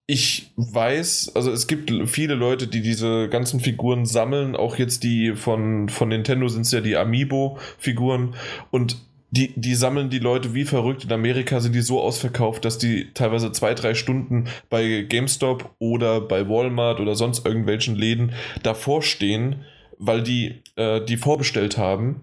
ich 0.07 0.53
weiß, 0.57 1.33
also 1.35 1.51
es 1.51 1.67
gibt 1.67 1.93
viele 2.09 2.35
Leute, 2.35 2.69
die 2.69 2.81
diese 2.81 3.29
ganzen 3.29 3.59
Figuren 3.59 4.07
sammeln, 4.07 4.55
auch 4.55 4.77
jetzt 4.77 5.03
die 5.03 5.35
von, 5.35 5.89
von 5.89 6.09
Nintendo 6.09 6.47
sind 6.49 6.63
es 6.63 6.71
ja 6.71 6.81
die 6.81 6.97
Amiibo-Figuren 6.97 8.35
und 8.71 8.99
die, 9.31 9.53
die 9.57 9.75
sammeln 9.75 10.09
die 10.09 10.21
Leute 10.21 10.55
wie 10.55 10.65
verrückt. 10.65 11.05
In 11.05 11.13
Amerika 11.13 11.61
sind 11.61 11.75
die 11.75 11.83
so 11.83 12.01
ausverkauft, 12.01 12.65
dass 12.65 12.79
die 12.79 13.13
teilweise 13.13 13.51
zwei, 13.51 13.75
drei 13.75 13.95
Stunden 13.95 14.49
bei 14.71 15.03
GameStop 15.03 15.75
oder 15.81 16.21
bei 16.21 16.49
Walmart 16.49 17.01
oder 17.01 17.17
sonst 17.17 17.45
irgendwelchen 17.45 17.97
Läden 17.97 18.33
davor 18.63 19.03
stehen, 19.03 19.65
weil 19.99 20.23
die 20.23 20.63
äh, 20.77 21.05
die 21.05 21.17
vorbestellt 21.17 21.77
haben. 21.77 22.23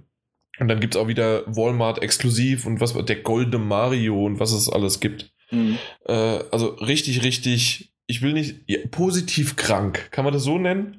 Und 0.59 0.69
dann 0.69 0.79
gibt 0.79 0.95
es 0.95 1.01
auch 1.01 1.09
wieder 1.09 1.43
Walmart 1.47 2.01
exklusiv 2.01 2.65
und 2.65 2.79
was 2.79 2.93
der 2.93 3.17
goldene 3.17 3.57
Mario 3.63 4.25
und 4.25 4.39
was 4.39 4.53
es 4.53 4.69
alles 4.69 5.01
gibt. 5.01 5.33
Mhm. 5.53 5.77
Äh, 6.05 6.13
also 6.51 6.67
richtig, 6.67 7.23
richtig, 7.23 7.93
ich 8.07 8.21
will 8.21 8.33
nicht, 8.33 8.61
ja, 8.67 8.79
positiv 8.91 9.55
krank, 9.55 10.09
kann 10.11 10.25
man 10.25 10.33
das 10.33 10.43
so 10.43 10.57
nennen? 10.57 10.97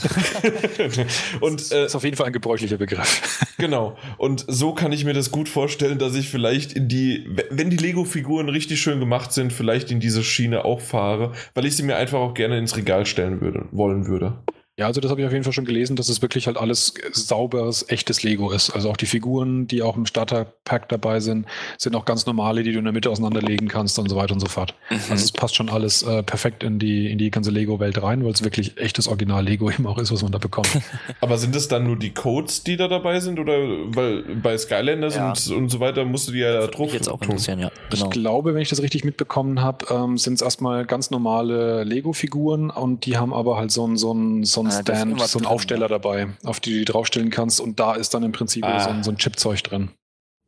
und, 1.40 1.60
das 1.60 1.72
ist 1.72 1.94
äh, 1.94 1.96
auf 1.96 2.04
jeden 2.04 2.16
Fall 2.16 2.26
ein 2.26 2.32
gebräuchlicher 2.32 2.76
Begriff. 2.76 3.46
genau. 3.58 3.96
Und 4.18 4.44
so 4.46 4.72
kann 4.72 4.92
ich 4.92 5.04
mir 5.04 5.12
das 5.12 5.30
gut 5.30 5.48
vorstellen, 5.48 5.98
dass 5.98 6.14
ich 6.14 6.28
vielleicht 6.28 6.72
in 6.72 6.88
die, 6.88 7.26
wenn 7.50 7.70
die 7.70 7.76
Lego-Figuren 7.76 8.48
richtig 8.48 8.80
schön 8.80 9.00
gemacht 9.00 9.32
sind, 9.32 9.52
vielleicht 9.52 9.90
in 9.90 9.98
diese 9.98 10.22
Schiene 10.22 10.64
auch 10.64 10.80
fahre, 10.80 11.32
weil 11.54 11.66
ich 11.66 11.76
sie 11.76 11.82
mir 11.82 11.96
einfach 11.96 12.20
auch 12.20 12.34
gerne 12.34 12.58
ins 12.58 12.76
Regal 12.76 13.06
stellen 13.06 13.40
würde, 13.40 13.66
wollen 13.72 14.06
würde. 14.06 14.38
Ja, 14.78 14.84
also 14.84 15.00
das 15.00 15.10
habe 15.10 15.22
ich 15.22 15.26
auf 15.26 15.32
jeden 15.32 15.42
Fall 15.42 15.54
schon 15.54 15.64
gelesen, 15.64 15.96
dass 15.96 16.10
es 16.10 16.20
wirklich 16.20 16.46
halt 16.46 16.58
alles 16.58 16.92
sauberes, 17.10 17.88
echtes 17.88 18.22
Lego 18.22 18.50
ist. 18.50 18.68
Also 18.68 18.90
auch 18.90 18.98
die 18.98 19.06
Figuren, 19.06 19.66
die 19.66 19.80
auch 19.80 19.96
im 19.96 20.04
Starter-Pack 20.04 20.90
dabei 20.90 21.20
sind, 21.20 21.46
sind 21.78 21.96
auch 21.96 22.04
ganz 22.04 22.26
normale, 22.26 22.62
die 22.62 22.72
du 22.72 22.78
in 22.80 22.84
der 22.84 22.92
Mitte 22.92 23.08
auseinanderlegen 23.08 23.68
kannst 23.68 23.98
und 23.98 24.10
so 24.10 24.16
weiter 24.16 24.34
und 24.34 24.40
so 24.40 24.48
fort. 24.48 24.74
Mhm. 24.90 24.96
Also 25.08 25.24
es 25.24 25.32
passt 25.32 25.56
schon 25.56 25.70
alles 25.70 26.02
äh, 26.02 26.22
perfekt 26.22 26.62
in 26.62 26.78
die, 26.78 27.10
in 27.10 27.16
die 27.16 27.30
ganze 27.30 27.50
Lego-Welt 27.52 28.02
rein, 28.02 28.22
weil 28.22 28.32
es 28.32 28.44
wirklich 28.44 28.76
echtes 28.76 29.08
Original-Lego 29.08 29.70
eben 29.70 29.86
auch 29.86 29.96
ist, 29.96 30.12
was 30.12 30.22
man 30.22 30.30
da 30.30 30.36
bekommt. 30.36 30.68
Aber 31.22 31.38
sind 31.38 31.56
es 31.56 31.68
dann 31.68 31.84
nur 31.84 31.96
die 31.96 32.12
Codes, 32.12 32.62
die 32.62 32.76
da 32.76 32.86
dabei 32.86 33.20
sind? 33.20 33.38
Oder 33.38 33.56
weil 33.56 34.24
bei 34.42 34.58
Skylanders 34.58 35.16
ja. 35.16 35.30
und, 35.30 35.56
und 35.56 35.68
so 35.70 35.80
weiter 35.80 36.04
musst 36.04 36.28
du 36.28 36.32
die 36.32 36.40
ja 36.40 36.52
da 36.60 36.66
drauf 36.66 36.92
jetzt 36.92 37.08
auch 37.08 37.22
interessieren, 37.22 37.60
ja. 37.60 37.70
Genau. 37.88 38.04
Ich 38.04 38.10
glaube, 38.10 38.52
wenn 38.52 38.60
ich 38.60 38.68
das 38.68 38.82
richtig 38.82 39.06
mitbekommen 39.06 39.62
habe, 39.62 39.86
ähm, 39.90 40.18
sind 40.18 40.34
es 40.34 40.42
erstmal 40.42 40.84
ganz 40.84 41.10
normale 41.10 41.82
Lego-Figuren 41.84 42.68
und 42.68 43.06
die 43.06 43.16
haben 43.16 43.32
aber 43.32 43.56
halt 43.56 43.72
so 43.72 43.86
ein, 43.86 43.96
so 43.96 44.12
ein, 44.12 44.44
so 44.44 44.60
ein 44.60 44.65
ein 44.66 44.82
Stand, 44.82 45.20
so 45.20 45.38
ein 45.38 45.46
Aufsteller 45.46 45.88
dabei, 45.88 46.28
auf 46.44 46.60
die 46.60 46.84
du 46.84 46.92
draufstellen 46.92 47.30
kannst 47.30 47.60
und 47.60 47.80
da 47.80 47.94
ist 47.94 48.14
dann 48.14 48.22
im 48.22 48.32
Prinzip 48.32 48.64
ah. 48.64 48.80
so, 48.80 48.90
ein, 48.90 49.02
so 49.02 49.10
ein 49.10 49.18
Chipzeug 49.18 49.62
drin. 49.62 49.90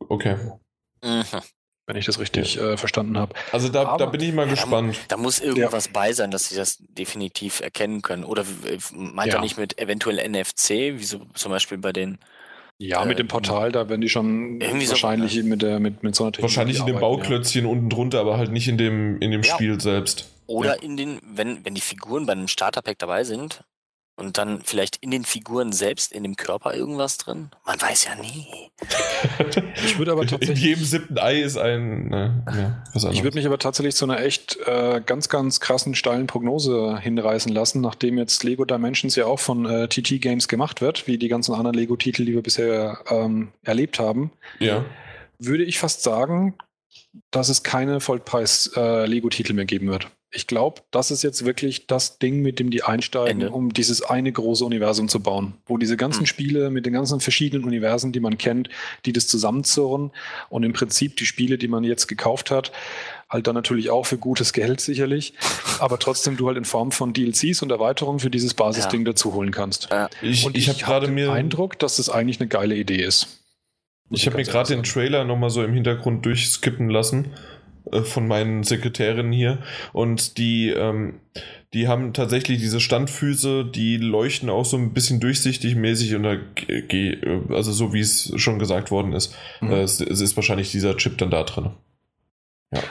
Okay. 0.07 0.37
Mhm. 1.03 1.23
wenn 1.87 1.95
ich 1.95 2.05
das 2.05 2.19
richtig 2.19 2.55
ja. 2.55 2.71
äh, 2.71 2.77
verstanden 2.77 3.17
habe. 3.17 3.33
Also 3.51 3.69
da, 3.69 3.97
da, 3.97 4.05
bin 4.05 4.21
ich 4.21 4.33
mal 4.33 4.45
ja, 4.45 4.51
gespannt. 4.51 4.95
Da, 5.07 5.15
da, 5.15 5.17
muss 5.17 5.39
irgendwas 5.39 5.85
ja. 5.85 5.91
bei 5.93 6.13
sein, 6.13 6.29
dass 6.29 6.49
sie 6.49 6.55
das 6.55 6.77
definitiv 6.79 7.61
erkennen 7.61 8.01
können. 8.01 8.23
Oder 8.25 8.45
meint 8.93 9.33
er 9.33 9.41
nicht 9.41 9.57
mit 9.57 9.79
eventuell 9.79 10.17
NFC, 10.29 10.69
wie 10.69 11.03
so 11.03 11.21
zum 11.33 11.51
Beispiel 11.51 11.77
bei 11.77 11.91
den 11.91 12.19
ja, 12.81 13.03
mit 13.03 13.19
dem 13.19 13.25
äh, 13.25 13.29
Portal, 13.29 13.73
da 13.73 13.89
werden 13.89 13.99
die 13.99 14.07
schon 14.07 14.61
wahrscheinlich 14.61 15.33
so, 15.33 15.43
mit, 15.43 15.61
der, 15.61 15.81
mit, 15.81 16.01
mit 16.01 16.15
so 16.15 16.23
einer 16.23 16.31
Technologie 16.31 16.43
Wahrscheinlich 16.55 16.79
in 16.79 16.85
dem 16.85 16.99
Bauklötzchen 16.99 17.65
ja. 17.65 17.71
unten 17.71 17.89
drunter, 17.89 18.21
aber 18.21 18.37
halt 18.37 18.51
nicht 18.51 18.69
in 18.69 18.77
dem, 18.77 19.19
in 19.19 19.31
dem 19.31 19.41
ja. 19.41 19.53
Spiel 19.53 19.81
selbst. 19.81 20.29
Oder 20.47 20.77
ja. 20.77 20.81
in 20.81 20.95
den, 20.95 21.19
wenn, 21.23 21.65
wenn 21.65 21.75
die 21.75 21.81
Figuren 21.81 22.25
bei 22.25 22.31
einem 22.31 22.47
Starterpack 22.47 22.97
dabei 22.97 23.25
sind, 23.25 23.65
und 24.19 24.37
dann 24.37 24.61
vielleicht 24.63 24.97
in 24.97 25.11
den 25.11 25.23
Figuren 25.23 25.71
selbst, 25.71 26.11
in 26.11 26.23
dem 26.23 26.35
Körper 26.35 26.75
irgendwas 26.75 27.17
drin? 27.17 27.49
Man 27.65 27.81
weiß 27.81 28.05
ja 28.05 28.15
nie. 28.15 28.47
ich 29.83 29.97
würde 29.97 30.11
aber 30.11 30.27
tatsächlich. 30.27 30.61
In 30.61 30.69
jedem 30.69 30.83
siebten 30.83 31.17
Ei 31.17 31.41
ist 31.41 31.57
ein. 31.57 32.09
Ne, 32.09 32.83
was 32.93 33.05
ich 33.05 33.23
würde 33.23 33.37
mich 33.37 33.45
aber 33.45 33.57
tatsächlich 33.57 33.95
zu 33.95 34.05
einer 34.05 34.19
echt 34.19 34.57
äh, 34.65 35.01
ganz, 35.05 35.29
ganz 35.29 35.59
krassen, 35.59 35.95
steilen 35.95 36.27
Prognose 36.27 36.99
hinreißen 36.99 37.51
lassen, 37.51 37.81
nachdem 37.81 38.17
jetzt 38.17 38.43
Lego 38.43 38.65
Dimensions 38.65 39.15
ja 39.15 39.25
auch 39.25 39.39
von 39.39 39.65
äh, 39.65 39.87
TT 39.87 40.21
Games 40.21 40.47
gemacht 40.47 40.81
wird, 40.81 41.07
wie 41.07 41.17
die 41.17 41.27
ganzen 41.27 41.53
anderen 41.53 41.75
Lego-Titel, 41.75 42.25
die 42.25 42.33
wir 42.33 42.43
bisher 42.43 42.99
ähm, 43.09 43.49
erlebt 43.63 43.99
haben. 43.99 44.31
Ja. 44.59 44.85
Würde 45.39 45.63
ich 45.63 45.79
fast 45.79 46.03
sagen, 46.03 46.55
dass 47.31 47.49
es 47.49 47.63
keine 47.63 48.01
Vollpreis-Lego-Titel 48.01 49.51
äh, 49.51 49.55
mehr 49.55 49.65
geben 49.65 49.87
wird 49.87 50.07
ich 50.31 50.45
glaube, 50.45 50.81
das 50.91 51.09
ist 51.09 51.23
jetzt 51.23 51.43
wirklich 51.43 51.87
das 51.87 52.19
Ding, 52.19 52.41
mit 52.41 52.59
dem 52.59 52.69
die 52.69 52.83
einsteigen, 52.83 53.41
Ende. 53.41 53.51
um 53.51 53.73
dieses 53.73 54.03
eine 54.03 54.31
große 54.31 54.63
Universum 54.63 55.09
zu 55.09 55.21
bauen. 55.21 55.55
Wo 55.65 55.77
diese 55.77 55.97
ganzen 55.97 56.21
hm. 56.21 56.25
Spiele 56.27 56.69
mit 56.69 56.85
den 56.85 56.93
ganzen 56.93 57.19
verschiedenen 57.19 57.63
Universen, 57.63 58.11
die 58.11 58.19
man 58.19 58.37
kennt, 58.37 58.69
die 59.05 59.13
das 59.13 59.27
zusammenzurren 59.27 60.11
und 60.49 60.63
im 60.63 60.73
Prinzip 60.73 61.17
die 61.17 61.25
Spiele, 61.25 61.57
die 61.57 61.67
man 61.67 61.83
jetzt 61.83 62.07
gekauft 62.07 62.51
hat, 62.51 62.71
halt 63.27 63.47
dann 63.47 63.55
natürlich 63.55 63.89
auch 63.89 64.05
für 64.05 64.17
gutes 64.17 64.53
Geld 64.53 64.81
sicherlich, 64.81 65.33
aber 65.79 65.97
trotzdem 65.97 66.37
du 66.37 66.47
halt 66.47 66.57
in 66.57 66.65
Form 66.65 66.91
von 66.91 67.13
DLCs 67.13 67.63
und 67.63 67.71
Erweiterungen 67.71 68.19
für 68.19 68.29
dieses 68.29 68.53
Basisding 68.53 69.01
ja. 69.01 69.11
dazu 69.11 69.33
holen 69.33 69.51
kannst. 69.51 69.89
Ja. 69.91 70.09
Ich, 70.21 70.45
und 70.45 70.55
ich, 70.55 70.67
ich 70.67 70.69
habe 70.69 70.79
gerade 70.79 71.07
hab 71.07 71.13
mir 71.13 71.31
Eindruck, 71.31 71.79
dass 71.79 71.95
das 71.95 72.09
eigentlich 72.09 72.39
eine 72.39 72.49
geile 72.49 72.75
Idee 72.75 73.03
ist. 73.03 73.39
Ich 74.11 74.25
habe 74.27 74.37
mir 74.37 74.43
gerade 74.43 74.69
den 74.69 74.83
Trailer 74.83 75.23
nochmal 75.23 75.49
so 75.49 75.63
im 75.63 75.73
Hintergrund 75.73 76.25
durchskippen 76.25 76.89
lassen 76.89 77.31
äh, 77.91 78.01
von 78.01 78.27
meinen 78.27 78.63
Sekretärinnen 78.63 79.31
hier 79.31 79.59
und 79.93 80.37
die, 80.37 80.69
ähm, 80.69 81.19
die 81.73 81.87
haben 81.87 82.13
tatsächlich 82.13 82.59
diese 82.59 82.79
Standfüße, 82.79 83.65
die 83.65 83.97
leuchten 83.97 84.49
auch 84.49 84.65
so 84.65 84.77
ein 84.77 84.93
bisschen 84.93 85.19
durchsichtig 85.19 85.75
mäßig 85.75 86.15
und 86.15 86.23
da, 86.23 86.37
also 87.53 87.71
so 87.71 87.93
wie 87.93 87.99
es 87.99 88.31
schon 88.37 88.59
gesagt 88.59 88.91
worden 88.91 89.13
ist, 89.13 89.35
mhm. 89.61 89.71
Äh, 89.71 89.81
es, 89.81 90.01
es, 90.01 90.21
ist 90.21 90.35
wahrscheinlich 90.35 90.71
dieser 90.71 90.97
Chip 90.97 91.17
dann 91.17 91.29
da 91.31 91.43
drin. 91.43 91.71
Ja. 92.73 92.81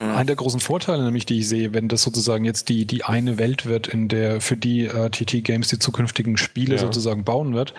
Einer 0.00 0.24
der 0.24 0.36
großen 0.36 0.58
Vorteile, 0.58 1.04
nämlich 1.04 1.24
die 1.24 1.38
ich 1.38 1.48
sehe, 1.48 1.72
wenn 1.72 1.88
das 1.88 2.02
sozusagen 2.02 2.44
jetzt 2.44 2.68
die, 2.68 2.84
die 2.84 3.04
eine 3.04 3.38
Welt 3.38 3.64
wird, 3.64 3.86
in 3.86 4.08
der 4.08 4.40
für 4.40 4.56
die 4.56 4.86
äh, 4.86 5.08
TT 5.08 5.44
Games 5.44 5.68
die 5.68 5.78
zukünftigen 5.78 6.36
Spiele 6.36 6.74
ja. 6.74 6.80
sozusagen 6.80 7.22
bauen 7.22 7.54
wird, 7.54 7.74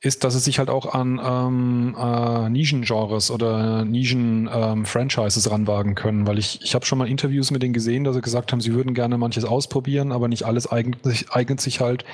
ist, 0.00 0.24
dass 0.24 0.34
es 0.34 0.44
sich 0.44 0.58
halt 0.58 0.68
auch 0.68 0.92
an 0.92 1.20
ähm, 1.24 1.96
äh, 1.96 2.48
Nischengenres 2.50 3.30
oder 3.30 3.84
Nischen-Franchises 3.84 5.46
ähm, 5.46 5.52
ranwagen 5.52 5.94
können, 5.94 6.26
weil 6.26 6.38
ich, 6.38 6.60
ich 6.62 6.74
habe 6.74 6.86
schon 6.86 6.98
mal 6.98 7.08
Interviews 7.08 7.52
mit 7.52 7.62
denen 7.62 7.72
gesehen, 7.72 8.02
dass 8.02 8.16
sie 8.16 8.20
gesagt 8.20 8.50
haben, 8.50 8.60
sie 8.60 8.74
würden 8.74 8.92
gerne 8.92 9.16
manches 9.16 9.44
ausprobieren, 9.44 10.10
aber 10.10 10.26
nicht 10.26 10.42
alles 10.44 10.70
eignet 10.70 11.04
sich, 11.04 11.30
eignet 11.30 11.60
sich 11.60 11.80
halt 11.80 12.04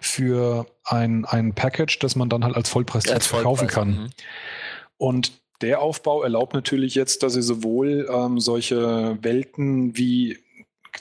für 0.00 0.66
ein, 0.84 1.24
ein 1.24 1.54
Package, 1.54 2.00
das 2.00 2.16
man 2.16 2.28
dann 2.28 2.42
halt 2.42 2.56
als 2.56 2.68
Vollpreis 2.68 3.04
ja, 3.04 3.20
verkaufen 3.20 3.68
kann. 3.68 3.88
Mhm. 3.88 4.06
Und 4.96 5.32
der 5.60 5.82
Aufbau 5.82 6.22
erlaubt 6.22 6.54
natürlich 6.54 6.94
jetzt, 6.94 7.22
dass 7.22 7.34
sie 7.34 7.42
sowohl 7.42 8.08
ähm, 8.12 8.38
solche 8.40 9.18
Welten 9.22 9.96
wie 9.96 10.38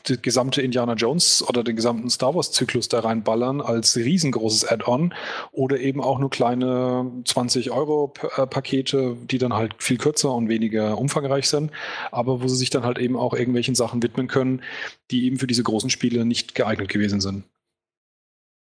die 0.07 0.21
gesamte 0.21 0.61
Indiana 0.61 0.93
Jones 0.93 1.43
oder 1.47 1.63
den 1.63 1.75
gesamten 1.75 2.09
Star 2.09 2.35
Wars 2.35 2.51
Zyklus 2.51 2.87
da 2.89 2.99
reinballern 2.99 3.61
als 3.61 3.95
riesengroßes 3.95 4.65
Add-on 4.65 5.13
oder 5.51 5.79
eben 5.79 6.01
auch 6.01 6.19
nur 6.19 6.29
kleine 6.29 7.11
20 7.25 7.71
Euro 7.71 8.13
äh, 8.35 8.45
Pakete, 8.45 9.17
die 9.29 9.37
dann 9.37 9.53
halt 9.53 9.75
viel 9.79 9.97
kürzer 9.97 10.33
und 10.33 10.49
weniger 10.49 10.97
umfangreich 10.97 11.47
sind, 11.49 11.71
aber 12.11 12.41
wo 12.41 12.47
sie 12.47 12.55
sich 12.55 12.69
dann 12.69 12.83
halt 12.83 12.97
eben 12.99 13.15
auch 13.15 13.33
irgendwelchen 13.33 13.75
Sachen 13.75 14.03
widmen 14.03 14.27
können, 14.27 14.61
die 15.11 15.25
eben 15.25 15.37
für 15.37 15.47
diese 15.47 15.63
großen 15.63 15.89
Spiele 15.89 16.25
nicht 16.25 16.55
geeignet 16.55 16.89
gewesen 16.89 17.21
sind. 17.21 17.43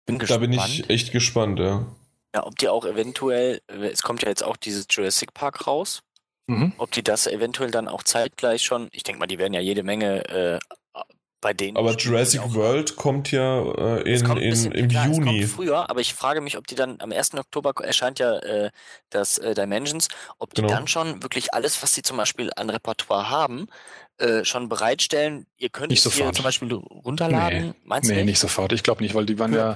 Bin 0.07 0.19
da 0.19 0.39
bin 0.39 0.53
ich 0.53 0.89
echt 0.91 1.13
gespannt, 1.13 1.59
ja. 1.59 1.87
Ja, 2.35 2.45
ob 2.45 2.59
die 2.59 2.69
auch 2.69 2.85
eventuell, 2.85 3.61
es 3.69 4.03
kommt 4.03 4.23
ja 4.23 4.29
jetzt 4.29 4.43
auch 4.43 4.57
dieses 4.57 4.87
Jurassic 4.91 5.33
Park 5.35 5.69
raus, 5.69 6.03
mhm. 6.49 6.73
ob 6.79 6.91
die 6.91 7.05
das 7.05 7.29
eventuell 7.29 7.71
dann 7.71 7.87
auch 7.87 8.03
zeitgleich 8.03 8.63
schon, 8.63 8.89
ich 8.91 9.05
denke 9.05 9.21
mal, 9.21 9.27
die 9.27 9.39
werden 9.39 9.55
ja 9.55 9.61
jede 9.61 9.85
Menge 9.85 10.29
äh, 10.29 10.59
bei 11.45 11.53
denen. 11.53 11.77
Aber 11.77 11.95
Jurassic 11.95 12.41
World 12.55 12.97
kommt 12.97 13.31
ja 13.31 13.61
äh, 13.99 14.01
in, 14.11 14.25
kommt 14.25 14.41
in, 14.41 14.73
im 14.73 14.89
klar, 14.89 15.07
Juni. 15.07 15.19
Es 15.19 15.25
kommt 15.25 15.45
früher, 15.45 15.91
aber 15.91 16.01
ich 16.01 16.15
frage 16.15 16.41
mich, 16.41 16.57
ob 16.57 16.67
die 16.67 16.75
dann 16.75 16.97
am 17.01 17.13
1. 17.13 17.35
Oktober 17.35 17.75
erscheint 17.85 18.19
ja 18.19 18.39
äh, 18.39 18.71
das 19.11 19.37
äh, 19.37 19.55
Dimensions, 19.55 20.09
ob 20.39 20.55
die 20.55 20.63
genau. 20.63 20.75
dann 20.75 20.89
schon 20.89 21.23
wirklich 21.23 21.53
alles, 21.53 21.81
was 21.83 21.95
sie 21.95 22.03
zum 22.03 22.17
Beispiel 22.17 22.51
an 22.57 22.71
Repertoire 22.71 23.29
haben, 23.29 23.69
äh, 24.19 24.45
schon 24.45 24.69
bereitstellen. 24.69 25.47
Ihr 25.59 25.71
könnt 25.71 25.91
nicht 25.91 26.07
es 26.07 26.15
hier 26.15 26.31
zum 26.33 26.45
Beispiel 26.45 26.73
runterladen. 26.73 27.69
Nee, 27.69 27.75
Meinst 27.85 28.09
nee, 28.09 28.17
nicht? 28.17 28.27
nicht 28.27 28.39
sofort. 28.39 28.73
Ich 28.73 28.85
glaube 28.85 29.03
nicht, 29.03 29.15
weil 29.17 29.27
die 29.27 29.41
waren 29.41 29.53
ja, 29.53 29.75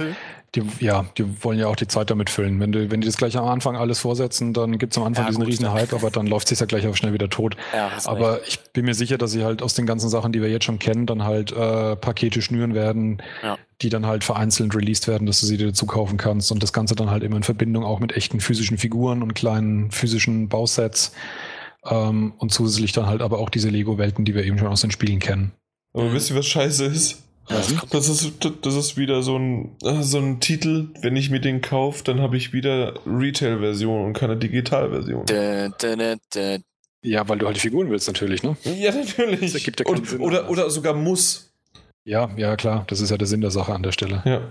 die, 0.55 0.63
ja, 0.79 1.07
die 1.19 1.43
wollen 1.43 1.59
ja 1.59 1.67
auch 1.67 1.75
die 1.75 1.89
Zeit 1.89 2.09
damit 2.11 2.31
füllen. 2.31 2.61
Wenn, 2.61 2.71
du, 2.71 2.89
wenn 2.89 3.01
die 3.01 3.07
das 3.07 3.17
gleich 3.17 3.37
am 3.37 3.47
Anfang 3.47 3.77
alles 3.77 3.99
vorsetzen, 3.99 4.55
dann 4.55 4.79
gibt 4.79 4.93
es 4.93 4.99
am 4.99 5.03
Anfang 5.03 5.25
ja, 5.25 5.31
diesen 5.31 5.43
gut, 5.43 5.51
riesen 5.51 5.73
Hype, 5.73 5.93
aber 5.93 6.13
dann 6.13 6.29
läuft 6.29 6.47
es 6.47 6.51
sich 6.51 6.61
ja 6.61 6.67
gleich 6.67 6.87
auch 6.87 6.95
schnell 6.95 7.13
wieder 7.13 7.29
tot. 7.29 7.57
Ja, 7.75 7.91
aber 8.05 8.35
recht. 8.35 8.47
ich 8.49 8.73
bin 8.73 8.85
mir 8.85 8.95
sicher, 8.95 9.19
dass 9.19 9.33
sie 9.33 9.43
halt 9.43 9.61
aus 9.61 9.75
den 9.75 9.87
ganzen 9.87 10.09
Sachen, 10.09 10.31
die 10.31 10.41
wir 10.41 10.49
jetzt 10.49 10.65
schon 10.65 10.79
kennen, 10.79 11.07
dann 11.07 11.25
halt 11.25 11.51
äh, 11.51 11.97
Pakete 11.97 12.41
schnüren 12.41 12.75
werden, 12.75 13.21
ja. 13.43 13.59
die 13.83 13.89
dann 13.89 14.07
halt 14.07 14.23
vereinzelt 14.23 14.73
released 14.75 15.09
werden, 15.09 15.27
dass 15.27 15.41
du 15.41 15.47
sie 15.47 15.57
dir 15.57 15.67
dazu 15.67 15.87
kaufen 15.87 16.17
kannst 16.17 16.53
und 16.53 16.63
das 16.63 16.73
Ganze 16.73 16.95
dann 16.95 17.11
halt 17.11 17.25
immer 17.25 17.37
in 17.37 17.43
Verbindung 17.43 17.85
auch 17.85 17.99
mit 17.99 18.13
echten 18.13 18.39
physischen 18.39 18.79
Figuren 18.79 19.25
und 19.25 19.35
kleinen 19.35 19.91
physischen 19.91 20.49
Bausets. 20.49 21.13
Ähm, 21.91 22.35
und 22.39 22.53
zusätzlich 22.53 22.93
dann 22.93 23.07
halt 23.07 23.23
aber 23.23 23.39
auch 23.39 23.51
diese 23.51 23.71
Lego-Welten, 23.71 24.25
die 24.25 24.35
wir 24.35 24.45
eben 24.45 24.59
schon 24.59 24.69
aus 24.69 24.81
den 24.81 24.91
Spielen 24.91 25.19
kennen. 25.19 25.53
Aber 25.95 26.13
wisst 26.13 26.31
ihr, 26.31 26.37
was 26.37 26.47
scheiße 26.47 26.85
ist? 26.85 27.23
Das 27.49 28.09
ist, 28.09 28.33
das 28.63 28.75
ist 28.75 28.97
wieder 28.99 29.23
so 29.23 29.39
ein, 29.39 29.77
so 29.81 30.19
ein 30.19 30.39
Titel, 30.41 30.89
wenn 31.01 31.17
ich 31.17 31.31
mir 31.31 31.41
den 31.41 31.63
kaufe, 31.63 32.05
dann 32.05 32.21
habe 32.21 32.37
ich 32.37 32.53
wieder 32.53 32.95
Retail-Version 33.07 34.05
und 34.05 34.13
keine 34.13 34.37
Digital-Version. 34.37 35.25
Ja, 37.03 37.27
weil 37.29 37.39
du 37.39 37.47
halt 37.47 37.57
die 37.57 37.61
Figuren 37.61 37.91
willst 37.91 38.07
natürlich, 38.07 38.43
ne? 38.43 38.57
Ja, 38.65 38.93
natürlich. 38.93 39.41
Das 39.41 39.55
ergibt 39.55 39.81
ja 39.81 39.85
keinen 39.85 39.99
und, 39.99 40.09
Sinn. 40.09 40.21
Oder, 40.21 40.51
oder 40.51 40.69
sogar 40.69 40.95
muss. 40.95 41.51
Ja, 42.05 42.29
ja, 42.37 42.57
klar. 42.57 42.85
Das 42.89 43.01
ist 43.01 43.11
ja 43.11 43.17
der 43.17 43.27
Sinn 43.27 43.41
der 43.41 43.51
Sache 43.51 43.73
an 43.73 43.83
der 43.83 43.93
Stelle. 43.93 44.23
Ja. 44.27 44.43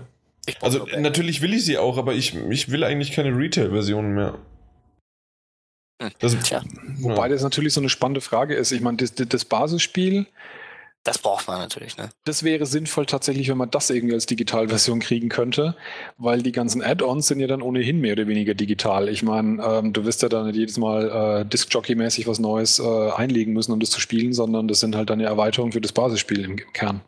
Also 0.60 0.86
natürlich 0.98 1.42
will 1.42 1.52
ich 1.52 1.64
sie 1.64 1.76
auch, 1.76 1.98
aber 1.98 2.14
ich, 2.14 2.34
ich 2.50 2.70
will 2.70 2.82
eigentlich 2.82 3.12
keine 3.12 3.36
Retail-Versionen 3.36 4.14
mehr. 4.14 4.38
Das, 6.18 6.38
Tja. 6.38 6.62
Wobei 6.98 7.28
das 7.28 7.42
natürlich 7.42 7.74
so 7.74 7.80
eine 7.80 7.88
spannende 7.88 8.20
Frage 8.20 8.54
ist. 8.54 8.72
Ich 8.72 8.80
meine, 8.80 8.98
das, 8.98 9.14
das 9.14 9.44
Basisspiel. 9.44 10.26
Das 11.04 11.18
braucht 11.18 11.48
man 11.48 11.58
natürlich, 11.58 11.96
ne? 11.96 12.10
Das 12.24 12.42
wäre 12.42 12.66
sinnvoll 12.66 13.06
tatsächlich, 13.06 13.48
wenn 13.48 13.56
man 13.56 13.70
das 13.70 13.88
irgendwie 13.88 14.14
als 14.14 14.26
Digitalversion 14.26 15.00
kriegen 15.00 15.28
könnte, 15.28 15.74
weil 16.18 16.42
die 16.42 16.52
ganzen 16.52 16.82
Add-ons 16.82 17.28
sind 17.28 17.40
ja 17.40 17.46
dann 17.46 17.62
ohnehin 17.62 18.00
mehr 18.00 18.12
oder 18.12 18.26
weniger 18.26 18.54
digital. 18.54 19.08
Ich 19.08 19.22
meine, 19.22 19.62
ähm, 19.62 19.92
du 19.92 20.04
wirst 20.04 20.22
ja 20.22 20.28
dann 20.28 20.46
nicht 20.46 20.56
jedes 20.56 20.76
Mal 20.76 21.40
äh, 21.40 21.46
Disc-Jockey-mäßig 21.46 22.26
was 22.26 22.40
Neues 22.40 22.78
äh, 22.78 23.10
einlegen 23.12 23.54
müssen, 23.54 23.72
um 23.72 23.80
das 23.80 23.90
zu 23.90 24.00
spielen, 24.00 24.32
sondern 24.32 24.68
das 24.68 24.80
sind 24.80 24.96
halt 24.96 25.08
dann 25.08 25.20
eine 25.20 25.28
Erweiterung 25.28 25.72
für 25.72 25.80
das 25.80 25.92
Basisspiel 25.92 26.44
im, 26.44 26.58
im 26.58 26.72
Kern. 26.72 27.00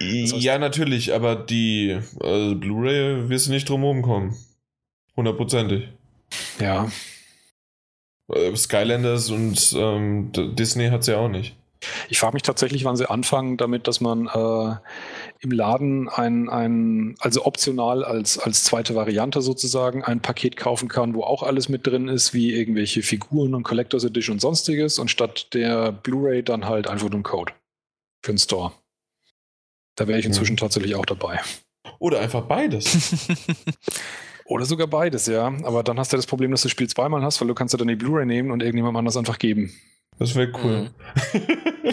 Das 0.00 0.32
heißt, 0.32 0.36
ja, 0.36 0.58
natürlich, 0.58 1.12
aber 1.12 1.36
die 1.36 1.90
äh, 2.20 2.54
Blu-ray 2.54 3.28
wirst 3.28 3.48
du 3.48 3.50
nicht 3.50 3.68
drum 3.68 3.82
herum 3.82 4.02
kommen. 4.02 4.36
Hundertprozentig. 5.16 5.88
Ja, 6.58 6.90
Skylanders 8.54 9.30
und 9.30 9.74
ähm, 9.76 10.30
Disney 10.32 10.88
hat 10.88 11.02
es 11.02 11.06
ja 11.08 11.18
auch 11.18 11.28
nicht. 11.28 11.56
Ich 12.08 12.18
frage 12.20 12.34
mich 12.34 12.42
tatsächlich, 12.42 12.84
wann 12.84 12.96
sie 12.96 13.10
anfangen 13.10 13.56
damit, 13.56 13.88
dass 13.88 14.00
man 14.00 14.26
äh, 14.26 14.76
im 15.40 15.50
Laden 15.50 16.08
ein, 16.08 16.48
ein, 16.48 17.16
also 17.18 17.44
optional 17.44 18.04
als, 18.04 18.38
als 18.38 18.64
zweite 18.64 18.94
Variante 18.94 19.42
sozusagen 19.42 20.04
ein 20.04 20.20
Paket 20.20 20.56
kaufen 20.56 20.88
kann, 20.88 21.14
wo 21.14 21.24
auch 21.24 21.42
alles 21.42 21.68
mit 21.68 21.86
drin 21.86 22.08
ist, 22.08 22.34
wie 22.34 22.52
irgendwelche 22.52 23.02
Figuren 23.02 23.54
und 23.54 23.64
Collectors 23.64 24.04
Edition 24.04 24.34
und 24.34 24.40
sonstiges 24.40 24.98
und 24.98 25.10
statt 25.10 25.52
der 25.54 25.92
Blu-ray 25.92 26.42
dann 26.42 26.66
halt 26.66 26.86
einfach 26.86 27.10
nur 27.10 27.20
ein 27.20 27.24
Code 27.24 27.52
für 28.24 28.32
den 28.32 28.38
Store. 28.38 28.72
Da 29.96 30.06
wäre 30.06 30.18
ich 30.18 30.26
inzwischen 30.26 30.54
mhm. 30.54 30.58
tatsächlich 30.58 30.94
auch 30.94 31.06
dabei. 31.06 31.40
Oder 31.98 32.20
einfach 32.20 32.42
beides. 32.42 33.26
Oder 34.44 34.64
sogar 34.64 34.86
beides, 34.86 35.26
ja. 35.26 35.52
Aber 35.62 35.82
dann 35.82 35.98
hast 35.98 36.12
du 36.12 36.16
das 36.16 36.26
Problem, 36.26 36.50
dass 36.50 36.62
du 36.62 36.66
das 36.66 36.72
Spiel 36.72 36.88
zweimal 36.88 37.22
hast, 37.22 37.40
weil 37.40 37.48
du 37.48 37.54
kannst 37.54 37.74
ja 37.74 37.78
dann 37.78 37.88
die 37.88 37.96
Blu-ray 37.96 38.26
nehmen 38.26 38.50
und 38.50 38.62
irgendjemandem 38.62 38.98
anders 38.98 39.16
einfach 39.16 39.38
geben. 39.38 39.72
Das 40.18 40.34
wäre 40.34 40.52
cool. 40.62 40.90
Mhm. 41.32 41.90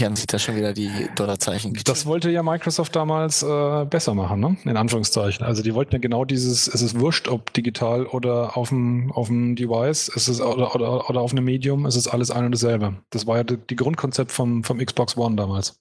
Jan 0.00 0.16
sieht 0.16 0.32
da 0.32 0.38
schon 0.38 0.56
wieder 0.56 0.72
die 0.72 0.90
Dollarzeichen. 1.14 1.78
Das 1.84 2.06
wollte 2.06 2.30
ja 2.30 2.42
Microsoft 2.42 2.96
damals 2.96 3.42
äh, 3.42 3.84
besser 3.84 4.14
machen, 4.14 4.40
ne? 4.40 4.56
In 4.64 4.76
Anführungszeichen. 4.76 5.44
Also 5.44 5.62
die 5.62 5.74
wollten 5.74 5.92
ja 5.92 5.98
genau 5.98 6.24
dieses, 6.24 6.68
es 6.68 6.80
ist 6.80 6.98
wurscht, 6.98 7.28
ob 7.28 7.52
digital 7.52 8.06
oder 8.06 8.56
auf 8.56 8.70
dem, 8.70 9.12
auf 9.12 9.28
dem 9.28 9.56
Device, 9.56 10.10
es 10.14 10.28
ist 10.28 10.40
oder, 10.40 10.74
oder, 10.74 11.10
oder 11.10 11.20
auf 11.20 11.32
einem 11.32 11.44
Medium, 11.44 11.86
es 11.86 11.96
ist 11.96 12.08
alles 12.08 12.30
ein 12.30 12.46
und 12.46 12.52
dasselbe. 12.52 12.96
Das 13.10 13.26
war 13.26 13.36
ja 13.38 13.44
die, 13.44 13.58
die 13.58 13.76
Grundkonzept 13.76 14.32
vom, 14.32 14.64
vom 14.64 14.78
Xbox 14.78 15.16
One 15.16 15.36
damals. 15.36 15.78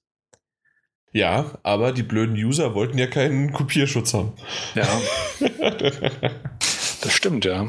Ja, 1.12 1.58
aber 1.64 1.92
die 1.92 2.04
blöden 2.04 2.36
User 2.36 2.76
wollten 2.76 2.98
ja 2.98 3.08
keinen 3.08 3.52
Kopierschutz 3.52 4.14
haben. 4.14 4.34
Ja. 4.76 4.88
das 7.02 7.12
stimmt, 7.12 7.46
ja. 7.46 7.68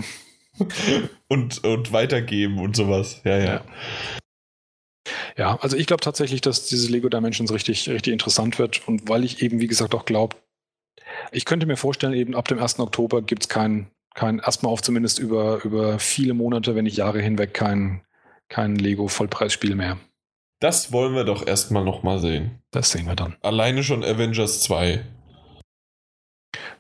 Und, 1.29 1.65
und 1.65 1.93
weitergeben 1.93 2.59
und 2.59 2.77
sowas. 2.77 3.23
Ja, 3.25 3.39
ja. 3.39 3.45
ja. 3.45 3.65
Ja, 5.37 5.59
also 5.61 5.77
ich 5.77 5.87
glaube 5.87 6.03
tatsächlich, 6.03 6.43
dass 6.43 6.67
diese 6.67 6.91
Lego 6.91 7.09
Dimensions 7.09 7.53
richtig, 7.53 7.89
richtig 7.89 8.13
interessant 8.13 8.59
wird 8.59 8.87
und 8.87 9.09
weil 9.09 9.25
ich 9.25 9.43
eben, 9.43 9.61
wie 9.61 9.69
gesagt, 9.69 9.95
auch 9.95 10.05
glaube, 10.05 10.37
ich 11.33 11.45
könnte 11.45 11.67
mir 11.67 11.77
vorstellen, 11.77 12.13
eben 12.13 12.35
ab 12.35 12.49
dem 12.49 12.59
1. 12.59 12.79
Oktober 12.79 13.23
gibt 13.23 13.45
es 13.45 13.49
kein, 13.49 13.91
kein, 14.15 14.39
erstmal 14.39 14.73
auf 14.73 14.83
zumindest 14.83 15.19
über, 15.19 15.65
über 15.65 15.99
viele 15.99 16.35
Monate, 16.35 16.75
wenn 16.75 16.85
nicht 16.85 16.97
Jahre 16.97 17.21
hinweg, 17.21 17.55
kein, 17.55 18.03
kein 18.49 18.77
Lego-Vollpreisspiel 18.77 19.75
mehr. 19.75 19.99
Das 20.61 20.93
wollen 20.93 21.15
wir 21.15 21.25
doch 21.25 21.47
erstmal 21.47 21.85
nochmal 21.85 22.19
sehen. 22.19 22.61
Das 22.71 22.91
sehen 22.91 23.07
wir 23.07 23.17
dann. 23.17 23.37
Alleine 23.41 23.83
schon 23.83 24.05
Avengers 24.05 24.61
2. 24.61 25.03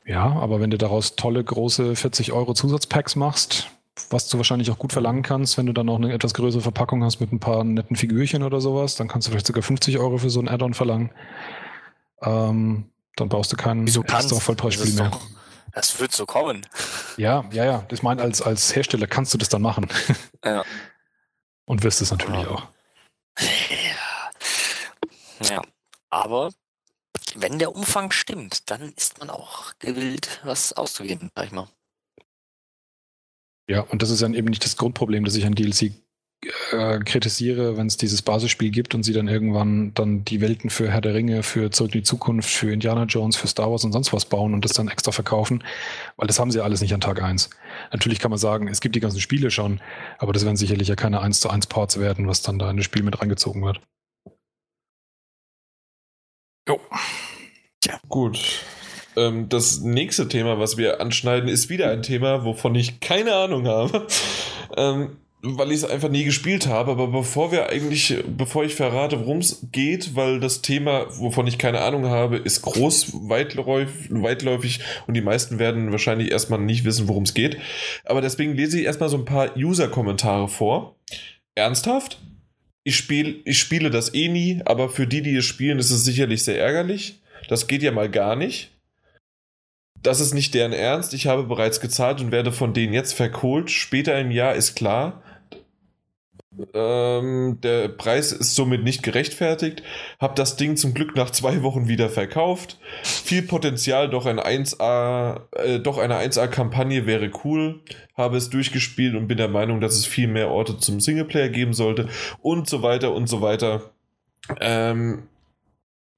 Ja, 0.05 0.25
aber 0.25 0.61
wenn 0.61 0.71
du 0.71 0.77
daraus 0.77 1.17
tolle, 1.17 1.43
große 1.43 1.97
40 1.97 2.33
Euro 2.33 2.53
Zusatzpacks 2.53 3.17
machst, 3.17 3.71
was 4.11 4.29
du 4.29 4.37
wahrscheinlich 4.37 4.71
auch 4.71 4.79
gut 4.79 4.93
verlangen 4.93 5.23
kannst, 5.23 5.57
wenn 5.57 5.67
du 5.67 5.73
dann 5.73 5.87
noch 5.87 5.97
eine 5.97 6.13
etwas 6.13 6.35
größere 6.35 6.63
Verpackung 6.63 7.03
hast 7.05 7.21
mit 7.21 7.33
ein 7.33 7.41
paar 7.41 7.65
netten 7.65 7.97
Figürchen 7.97 8.43
oder 8.43 8.61
sowas, 8.61 8.97
dann 8.97 9.09
kannst 9.09 9.27
du 9.27 9.31
vielleicht 9.31 9.47
sogar 9.47 9.63
50 9.63 9.99
Euro 9.99 10.19
für 10.19 10.31
so 10.31 10.41
ein 10.41 10.49
Add-on 10.49 10.75
verlangen. 10.75 11.11
Ähm, 12.23 12.91
dann 13.17 13.29
brauchst 13.29 13.53
du 13.53 13.57
keinen 13.57 13.87
Wieso 13.87 14.03
extra 14.03 14.37
Vollpreisspiel 14.37 14.93
mehr. 14.95 15.09
Doch, 15.11 15.23
das 15.73 15.99
wird 16.01 16.13
so 16.13 16.27
kommen. 16.27 16.67
Ja, 17.17 17.45
ja, 17.53 17.65
ja. 17.65 17.87
Ich 17.91 18.03
meine, 18.03 18.21
als, 18.21 18.43
als 18.43 18.75
Hersteller 18.77 19.07
kannst 19.07 19.33
du 19.33 19.39
das 19.39 19.49
dann 19.49 19.63
machen. 19.63 19.89
Ja. 20.45 20.65
Und 21.67 21.83
wirst 21.83 22.01
es 22.01 22.11
natürlich 22.11 22.43
ja. 22.43 22.49
auch. 22.49 22.67
Ja. 25.49 25.63
Aber 26.11 26.51
wenn 27.35 27.59
der 27.59 27.75
Umfang 27.75 28.13
stimmt, 28.13 28.71
dann 28.71 28.93
ist 28.93 29.19
man 29.19 29.31
auch 29.31 29.73
gewillt, 29.79 30.41
was 30.45 30.73
auszugeben, 30.73 31.31
sag 31.35 31.47
ich 31.47 31.53
mal. 31.53 31.69
Ja, 33.69 33.83
und 33.83 34.03
das 34.03 34.11
ist 34.11 34.23
dann 34.23 34.35
eben 34.35 34.49
nicht 34.49 34.65
das 34.65 34.77
Grundproblem, 34.77 35.25
dass 35.25 35.37
ich 35.37 35.47
ein 35.47 35.55
DLC 35.55 35.93
äh, 36.73 37.01
kritisiere, 37.01 37.77
wenn 37.77 37.87
es 37.87 37.99
dieses 37.99 38.23
Basisspiel 38.23 38.71
gibt 38.71 38.95
und 38.95 39.03
sie 39.03 39.13
dann 39.13 39.29
irgendwann 39.29 39.93
dann 39.95 40.25
die 40.25 40.41
Welten 40.41 40.71
für 40.71 40.91
Herr 40.91 41.03
der 41.03 41.15
Ringe, 41.15 41.43
für 41.43 41.71
Zurück 41.71 41.95
in 41.95 42.01
die 42.01 42.07
Zukunft, 42.07 42.49
für 42.49 42.73
Indiana 42.73 43.05
Jones, 43.05 43.37
für 43.37 43.47
Star 43.47 43.71
Wars 43.71 43.85
und 43.85 43.93
sonst 43.93 44.13
was 44.13 44.25
bauen 44.25 44.55
und 44.55 44.65
das 44.65 44.73
dann 44.73 44.89
extra 44.89 45.13
verkaufen, 45.13 45.63
weil 46.17 46.27
das 46.27 46.39
haben 46.39 46.51
sie 46.51 46.61
alles 46.61 46.81
nicht 46.81 46.95
an 46.95 47.01
Tag 47.01 47.23
1. 47.23 47.51
Natürlich 47.93 48.21
kann 48.21 48.31
man 48.31 48.39
sagen, 48.39 48.69
es 48.69 48.81
gibt 48.81 48.95
die 48.95 49.01
ganzen 49.01 49.21
Spiele 49.21 49.51
schon, 49.51 49.81
aber 50.19 50.33
das 50.33 50.45
werden 50.45 50.57
sicherlich 50.57 50.89
ja 50.89 50.97
keine 50.97 51.21
1 51.21 51.41
zu 51.41 51.51
1 51.51 51.67
Parts 51.67 52.01
werden, 52.01 52.27
was 52.27 52.41
dann 52.43 52.59
da 52.59 52.71
in 52.71 52.79
das 52.79 52.87
Spiel 52.87 53.03
mit 53.03 53.21
reingezogen 53.21 53.63
wird. 53.63 53.81
Jo. 56.67 56.81
Tja. 57.81 58.01
Gut. 58.09 58.63
Ähm, 59.17 59.49
das 59.49 59.81
nächste 59.81 60.29
Thema, 60.29 60.59
was 60.59 60.77
wir 60.77 61.01
anschneiden, 61.01 61.49
ist 61.49 61.69
wieder 61.69 61.91
ein 61.91 62.03
Thema, 62.03 62.45
wovon 62.45 62.75
ich 62.75 63.01
keine 63.01 63.35
Ahnung 63.35 63.67
habe. 63.67 64.07
Ähm, 64.77 65.17
weil 65.43 65.71
ich 65.71 65.79
es 65.79 65.85
einfach 65.85 66.11
nie 66.11 66.25
gespielt 66.25 66.67
habe, 66.67 66.91
aber 66.91 67.09
bevor 67.09 67.51
wir 67.51 67.71
eigentlich, 67.71 68.19
bevor 68.27 68.65
ich 68.65 68.75
verrate, 68.75 69.21
worum 69.21 69.39
es 69.39 69.67
geht, 69.73 70.15
weil 70.15 70.39
das 70.39 70.61
Thema, 70.61 71.07
wovon 71.19 71.47
ich 71.47 71.57
keine 71.57 71.81
Ahnung 71.81 72.07
habe, 72.07 72.37
ist 72.37 72.63
groß, 72.63 73.29
weitläufig, 73.29 74.81
und 75.07 75.15
die 75.15 75.23
meisten 75.23 75.59
werden 75.59 75.93
wahrscheinlich 75.93 76.31
erstmal 76.31 76.61
nicht 76.61 76.85
wissen, 76.85 77.09
worum 77.09 77.23
es 77.23 77.33
geht. 77.33 77.59
Aber 78.05 78.21
deswegen 78.21 78.55
lese 78.55 78.79
ich 78.79 78.85
erstmal 78.85 79.09
so 79.09 79.17
ein 79.17 79.25
paar 79.25 79.57
User-Kommentare 79.57 80.49
vor. 80.49 80.97
Ernsthaft? 81.55 82.21
Ich, 82.85 82.97
spiel, 82.97 83.41
ich 83.45 83.59
spiele 83.59 83.91
das 83.91 84.13
eh 84.13 84.29
nie, 84.29 84.61
aber 84.65 84.89
für 84.91 85.07
die, 85.07 85.23
die 85.23 85.37
es 85.37 85.45
spielen, 85.45 85.79
ist 85.79 85.91
es 85.91 86.05
sicherlich 86.05 86.45
sehr 86.45 86.61
ärgerlich. 86.61 87.21
Das 87.49 87.67
geht 87.67 87.83
ja 87.83 87.93
mal 87.93 88.11
gar 88.11 88.37
nicht 88.37 88.73
das 90.03 90.21
ist 90.21 90.35
nicht 90.35 90.55
deren 90.55 90.73
Ernst. 90.73 91.13
Ich 91.15 91.27
habe 91.27 91.45
bereits 91.45 91.81
gezahlt 91.81 92.21
und 92.21 92.33
werde 92.33 92.53
von 92.53 92.73
denen 92.73 92.93
jetzt 92.93 93.13
verkohlt. 93.13 93.71
Später 93.71 94.19
im 94.19 94.31
Jahr 94.31 94.55
ist 94.55 94.75
klar. 94.75 95.23
Ähm, 96.75 97.61
der 97.63 97.89
Preis 97.89 98.33
ist 98.33 98.57
somit 98.57 98.83
nicht 98.83 99.05
gerechtfertigt. 99.05 99.85
Hab 100.19 100.35
das 100.35 100.57
Ding 100.57 100.77
zum 100.77 100.95
Glück 100.95 101.15
nach 101.15 101.31
zwei 101.31 101.63
Wochen 101.63 101.87
wieder 101.87 102.09
verkauft. 102.09 102.79
Viel 103.05 103.43
Potenzial, 103.43 104.11
doch 104.11 104.27
ein 104.27 104.41
1A, 104.41 105.43
äh, 105.53 105.79
doch 105.79 105.99
eine 105.99 106.17
1A-Kampagne 106.17 107.07
wäre 107.07 107.31
cool. 107.45 107.81
Habe 108.17 108.37
es 108.37 108.51
durchgespielt 108.51 109.15
und 109.15 109.29
bin 109.29 109.39
der 109.39 109.49
Meinung, 109.49 109.81
dass 109.81 109.95
es 109.95 110.07
viel 110.07 110.27
mehr 110.27 110.51
Orte 110.51 110.79
zum 110.79 110.99
Singleplayer 110.99 111.51
geben 111.51 111.73
sollte. 111.73 112.09
Und 112.41 112.69
so 112.69 112.83
weiter 112.83 113.13
und 113.15 113.29
so 113.29 113.41
weiter. 113.43 113.91
Ähm, 114.61 115.29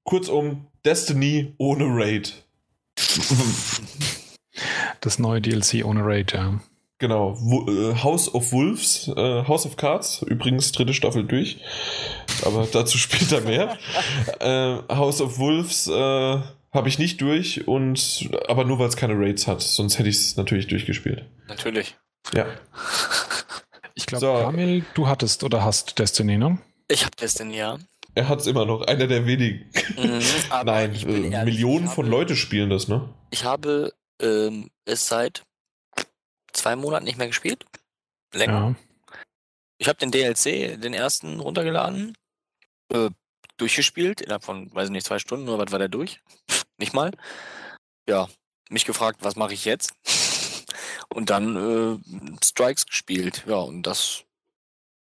kurzum, 0.03 0.65
Destiny 0.83 1.53
ohne 1.57 1.85
Raid. 1.85 2.43
Das 5.01 5.19
neue 5.19 5.41
DLC 5.41 5.85
ohne 5.85 6.05
Raid, 6.05 6.33
ja. 6.33 6.59
Genau, 7.03 7.37
äh, 7.67 7.95
House 8.01 8.33
of 8.33 8.53
Wolves, 8.53 9.09
äh, 9.09 9.43
House 9.45 9.65
of 9.65 9.75
Cards, 9.75 10.21
übrigens 10.21 10.71
dritte 10.71 10.93
Staffel 10.93 11.25
durch, 11.25 11.57
aber 12.45 12.65
dazu 12.71 12.97
später 12.97 13.41
mehr. 13.41 13.77
äh, 14.39 14.77
House 14.87 15.19
of 15.19 15.37
Wolves 15.37 15.87
äh, 15.87 15.91
habe 15.91 16.87
ich 16.87 16.99
nicht 16.99 17.19
durch 17.19 17.67
und 17.67 18.29
aber 18.47 18.63
nur 18.63 18.79
weil 18.79 18.87
es 18.87 18.95
keine 18.95 19.15
Raids 19.15 19.47
hat, 19.47 19.61
sonst 19.61 19.99
hätte 19.99 20.07
ich 20.07 20.15
es 20.15 20.37
natürlich 20.37 20.67
durchgespielt. 20.67 21.25
Natürlich. 21.49 21.97
Ja. 22.33 22.45
Ich 23.95 24.07
glaube, 24.07 24.25
so. 24.25 24.33
Kamil, 24.33 24.83
du 24.95 25.07
hattest 25.07 25.43
oder 25.43 25.63
hast 25.63 25.99
Destiny, 25.99 26.37
ne? 26.37 26.57
Ich 26.87 27.03
habe 27.05 27.15
Destiny, 27.15 27.57
ja. 27.57 27.77
Er 28.15 28.27
hat 28.27 28.39
es 28.39 28.47
immer 28.47 28.65
noch, 28.65 28.81
einer 28.87 29.05
der 29.05 29.27
wenigen. 29.27 29.69
Mhm, 29.97 30.19
Nein, 30.65 30.95
äh, 30.95 31.29
ehrlich, 31.29 31.53
Millionen 31.53 31.85
habe, 31.85 31.95
von 31.95 32.07
Leute 32.07 32.35
spielen 32.35 32.71
das, 32.71 32.87
ne? 32.87 33.07
Ich 33.29 33.43
habe 33.43 33.93
ähm, 34.19 34.71
es 34.85 35.07
seit 35.07 35.43
zwei 36.63 36.75
Monaten 36.77 37.05
nicht 37.05 37.17
mehr 37.17 37.27
gespielt. 37.27 37.65
Länger. 38.33 38.53
Ja. 38.53 39.15
Ich 39.77 39.87
habe 39.89 39.99
den 39.99 40.11
DLC, 40.11 40.79
den 40.81 40.93
ersten, 40.93 41.39
runtergeladen, 41.39 42.17
äh, 42.89 43.09
durchgespielt, 43.57 44.21
innerhalb 44.21 44.45
von, 44.45 44.73
weiß 44.73 44.89
nicht, 44.89 45.05
zwei 45.05 45.19
Stunden 45.19 45.49
oder 45.49 45.65
was 45.65 45.71
war 45.71 45.79
der 45.79 45.89
durch? 45.89 46.21
nicht 46.77 46.93
mal. 46.93 47.11
Ja, 48.07 48.29
mich 48.69 48.85
gefragt, 48.85 49.19
was 49.21 49.35
mache 49.35 49.53
ich 49.53 49.65
jetzt? 49.65 49.93
und 51.09 51.29
dann 51.29 51.55
äh, 51.57 52.35
Strikes 52.43 52.85
gespielt. 52.85 53.43
Ja, 53.45 53.57
und 53.57 53.83
das 53.83 54.23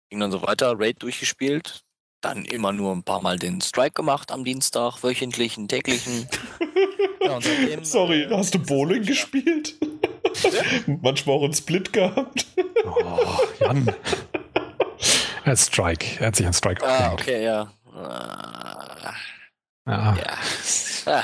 ging 0.09 0.19
dann 0.19 0.31
so 0.31 0.41
weiter, 0.41 0.73
Raid 0.77 1.03
durchgespielt, 1.03 1.83
dann 2.21 2.43
immer 2.45 2.73
nur 2.73 2.91
ein 2.91 3.03
paar 3.03 3.21
Mal 3.21 3.37
den 3.37 3.61
Strike 3.61 3.93
gemacht 3.93 4.31
am 4.31 4.43
Dienstag, 4.43 5.03
wöchentlichen, 5.03 5.67
täglichen. 5.67 6.27
ja, 7.21 7.39
seitdem, 7.39 7.85
Sorry, 7.85 8.23
äh, 8.23 8.35
hast 8.35 8.55
du 8.55 8.59
Bowling 8.59 9.03
gespielt? 9.03 9.75
Manchmal 11.01 11.35
auch 11.35 11.43
einen 11.43 11.53
Split 11.53 11.93
gehabt. 11.93 12.45
oh, 12.85 13.37
Jan. 13.59 13.93
Er 15.43 15.55
Strike. 15.55 16.19
Er 16.19 16.27
hat 16.27 16.35
sich 16.35 16.45
an 16.45 16.53
Strike 16.53 16.85
Ah, 16.85 17.13
okay, 17.13 17.43
ja. 17.43 17.71
Uh, 17.87 17.97
ja. 19.87 20.15
ja. 20.15 20.37
Ah. 21.05 21.23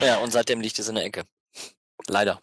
naja, 0.00 0.16
und 0.18 0.32
seitdem 0.32 0.60
liegt 0.60 0.78
es 0.78 0.88
in 0.88 0.96
der 0.96 1.04
Ecke. 1.04 1.24
Leider. 2.08 2.40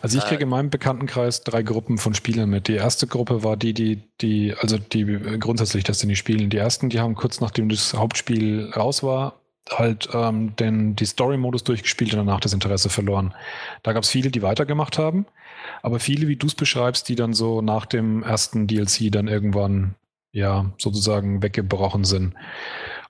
Also 0.00 0.18
ich 0.18 0.24
kriege 0.24 0.44
in 0.44 0.48
meinem 0.48 0.70
Bekanntenkreis 0.70 1.42
drei 1.42 1.62
Gruppen 1.62 1.98
von 1.98 2.14
Spielern 2.14 2.48
mit. 2.48 2.68
Die 2.68 2.74
erste 2.74 3.06
Gruppe 3.06 3.42
war 3.42 3.56
die, 3.56 3.74
die, 3.74 4.02
die, 4.20 4.54
also 4.58 4.78
die 4.78 5.04
grundsätzlich 5.38 5.84
das 5.84 6.02
nicht 6.04 6.18
spielen. 6.18 6.50
Die 6.50 6.56
ersten, 6.56 6.88
die 6.88 7.00
haben 7.00 7.14
kurz 7.14 7.40
nachdem 7.40 7.68
das 7.68 7.92
Hauptspiel 7.94 8.70
raus 8.74 9.02
war, 9.02 9.41
halt 9.70 10.08
ähm, 10.12 10.56
den, 10.56 10.96
die 10.96 11.06
Story-Modus 11.06 11.64
durchgespielt 11.64 12.12
und 12.12 12.18
danach 12.18 12.40
das 12.40 12.52
Interesse 12.52 12.90
verloren. 12.90 13.34
Da 13.82 13.92
gab 13.92 14.02
es 14.02 14.10
viele, 14.10 14.30
die 14.30 14.42
weitergemacht 14.42 14.98
haben, 14.98 15.26
aber 15.82 16.00
viele, 16.00 16.28
wie 16.28 16.36
du 16.36 16.46
es 16.46 16.54
beschreibst, 16.54 17.08
die 17.08 17.14
dann 17.14 17.32
so 17.32 17.62
nach 17.62 17.86
dem 17.86 18.22
ersten 18.22 18.66
DLC 18.66 19.10
dann 19.10 19.28
irgendwann 19.28 19.94
ja 20.32 20.72
sozusagen 20.78 21.42
weggebrochen 21.42 22.04
sind. 22.04 22.34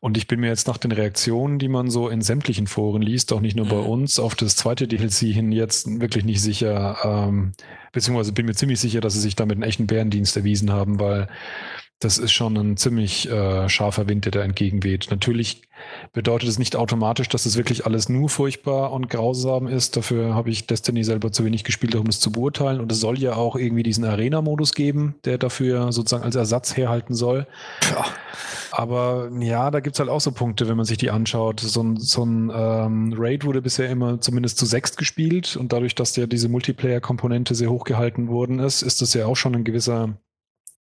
Und 0.01 0.17
ich 0.17 0.27
bin 0.27 0.41
mir 0.41 0.49
jetzt 0.49 0.67
nach 0.67 0.79
den 0.79 0.91
Reaktionen, 0.91 1.61
die 1.61 1.69
man 1.69 1.89
so 1.89 2.09
in 2.09 2.23
sämtlichen 2.23 2.67
Foren 2.67 3.03
liest, 3.03 3.33
auch 3.33 3.41
nicht 3.41 3.57
nur 3.57 3.69
bei 3.69 3.77
mhm. 3.77 3.87
uns, 3.87 4.19
auf 4.19 4.35
das 4.35 4.57
zweite 4.57 4.89
DLC 4.89 5.33
hin 5.33 5.53
jetzt 5.53 6.01
wirklich 6.01 6.25
nicht 6.25 6.43
sicher, 6.43 6.99
ähm, 7.05 7.53
beziehungsweise 7.93 8.33
bin 8.33 8.47
mir 8.47 8.55
ziemlich 8.55 8.81
sicher, 8.81 9.01
dass 9.01 9.15
sie 9.15 9.21
sich 9.21 9.37
damit 9.37 9.55
einen 9.55 9.63
echten 9.63 9.87
Bärendienst 9.87 10.37
erwiesen 10.37 10.73
haben, 10.73 10.99
weil 10.99 11.29
das 12.05 12.19
ist 12.19 12.33
schon 12.33 12.57
ein 12.57 12.77
ziemlich 12.77 13.29
äh, 13.31 13.69
scharfer 13.69 14.09
Wind, 14.09 14.25
der 14.25 14.33
da 14.33 14.43
entgegenweht. 14.43 15.09
Natürlich 15.11 15.63
bedeutet 16.13 16.49
es 16.49 16.59
nicht 16.59 16.77
automatisch, 16.77 17.29
dass 17.29 17.47
es 17.47 17.57
wirklich 17.57 17.87
alles 17.87 18.09
nur 18.09 18.29
furchtbar 18.29 18.93
und 18.93 19.09
grausam 19.09 19.67
ist. 19.67 19.97
Dafür 19.97 20.35
habe 20.35 20.51
ich 20.51 20.67
Destiny 20.67 21.05
selber 21.05 21.33
zu 21.33 21.45
wenig 21.45 21.65
gespielt, 21.65 21.95
um 21.95 22.07
es 22.07 22.21
zu 22.21 22.33
beurteilen. 22.33 22.81
Und 22.81 22.93
es 22.93 23.01
soll 23.01 23.19
ja 23.19 23.35
auch 23.35 23.57
irgendwie 23.57 23.83
diesen 23.83 24.05
Arena-Modus 24.05 24.75
geben, 24.75 25.15
der 25.25 25.39
dafür 25.39 25.93
sozusagen 25.93 26.25
als 26.25 26.37
Ersatz 26.37 26.77
herhalten 26.77 27.15
soll. 27.15 27.47
Ja. 27.91 28.05
Aber 28.73 29.31
ja, 29.39 29.71
da 29.71 29.81
gibt 29.81 29.97
es 29.97 30.01
halt 30.01 30.09
auch 30.09 30.21
so 30.21 30.33
Punkte, 30.33 30.69
wenn 30.69 30.77
man 30.77 30.87
sich 30.87 30.99
die 30.99 31.11
anschaut. 31.11 31.61
So 31.61 31.83
ein, 31.83 31.97
so 31.99 32.25
ein 32.25 32.51
ähm, 32.55 33.15
Raid 33.17 33.45
wurde 33.45 33.61
bisher 33.61 33.91
immer 33.91 34.21
zumindest 34.21 34.59
zu 34.59 34.67
sechst 34.67 34.97
gespielt 34.97 35.57
und 35.57 35.73
dadurch, 35.73 35.95
dass 35.95 36.17
ja 36.17 36.27
diese 36.27 36.49
Multiplayer-Komponente 36.49 37.55
sehr 37.55 37.71
hoch 37.71 37.85
gehalten 37.85 38.29
worden 38.29 38.59
ist, 38.61 38.83
ist 38.83 39.03
das 39.03 39.15
ja 39.15 39.27
auch 39.27 39.37
schon 39.37 39.55
ein 39.55 39.65
gewisser 39.65 40.17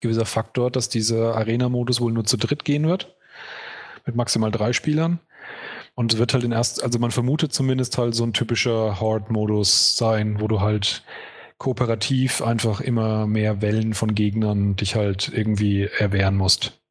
gewisser 0.02 0.26
Faktor, 0.26 0.72
dass 0.72 0.90
dieser 0.90 1.36
Arena-Modus 1.36 2.02
wohl 2.02 2.12
nur 2.12 2.26
zu 2.26 2.38
dritt 2.38 2.66
gehen 2.66 2.88
wird. 2.88 3.16
Mit 4.06 4.16
maximal 4.16 4.52
drei 4.52 4.74
Spielern. 4.74 5.20
Und 5.96 6.14
es 6.14 6.20
wird 6.20 6.34
halt 6.34 6.44
in 6.44 6.52
erst, 6.52 6.84
also 6.84 7.00
man 7.00 7.12
vermutet 7.12 7.54
zumindest 7.54 7.98
halt 7.98 8.16
so 8.16 8.24
ein 8.24 8.34
typischer 8.34 9.00
Horde-Modus 9.00 9.98
sein, 9.98 10.40
wo 10.40 10.48
du 10.48 10.62
halt 10.62 11.04
kooperativ 11.58 12.42
einfach 12.42 12.82
immer 12.82 13.28
mehr 13.28 13.62
Wellen 13.62 13.94
von 13.94 14.16
Gegnern 14.16 14.76
dich 14.76 14.96
halt 14.96 15.32
irgendwie 15.34 15.84
erwehren 16.00 16.36
musst. 16.36 16.82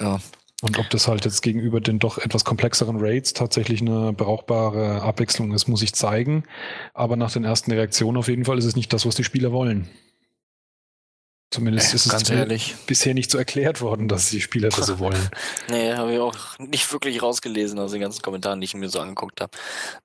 Ja. 0.00 0.20
Und 0.62 0.78
ob 0.78 0.88
das 0.88 1.08
halt 1.08 1.26
jetzt 1.26 1.42
gegenüber 1.42 1.80
den 1.80 1.98
doch 1.98 2.16
etwas 2.16 2.46
komplexeren 2.46 2.96
Raids 2.98 3.34
tatsächlich 3.34 3.82
eine 3.82 4.14
brauchbare 4.14 5.02
Abwechslung 5.02 5.52
ist, 5.52 5.68
muss 5.68 5.82
ich 5.82 5.92
zeigen. 5.92 6.44
Aber 6.94 7.16
nach 7.16 7.32
den 7.32 7.44
ersten 7.44 7.72
Reaktionen 7.72 8.16
auf 8.16 8.28
jeden 8.28 8.46
Fall 8.46 8.56
ist 8.56 8.64
es 8.64 8.76
nicht 8.76 8.90
das, 8.94 9.04
was 9.04 9.16
die 9.16 9.24
Spieler 9.24 9.52
wollen. 9.52 9.90
Zumindest 11.54 11.92
äh, 11.92 11.96
ist 11.96 12.06
es 12.06 12.30
ehrlich. 12.30 12.74
bisher 12.86 13.14
nicht 13.14 13.30
so 13.30 13.38
erklärt 13.38 13.80
worden, 13.80 14.08
dass 14.08 14.28
die 14.28 14.40
Spieler 14.40 14.70
das 14.70 14.86
so 14.86 14.98
wollen. 14.98 15.30
nee, 15.68 15.92
habe 15.92 16.12
ich 16.12 16.18
auch 16.18 16.58
nicht 16.58 16.92
wirklich 16.92 17.22
rausgelesen 17.22 17.78
aus 17.78 17.92
den 17.92 18.00
ganzen 18.00 18.22
Kommentaren, 18.22 18.60
die 18.60 18.64
ich 18.64 18.74
mir 18.74 18.88
so 18.88 18.98
angeguckt 18.98 19.40
habe. 19.40 19.56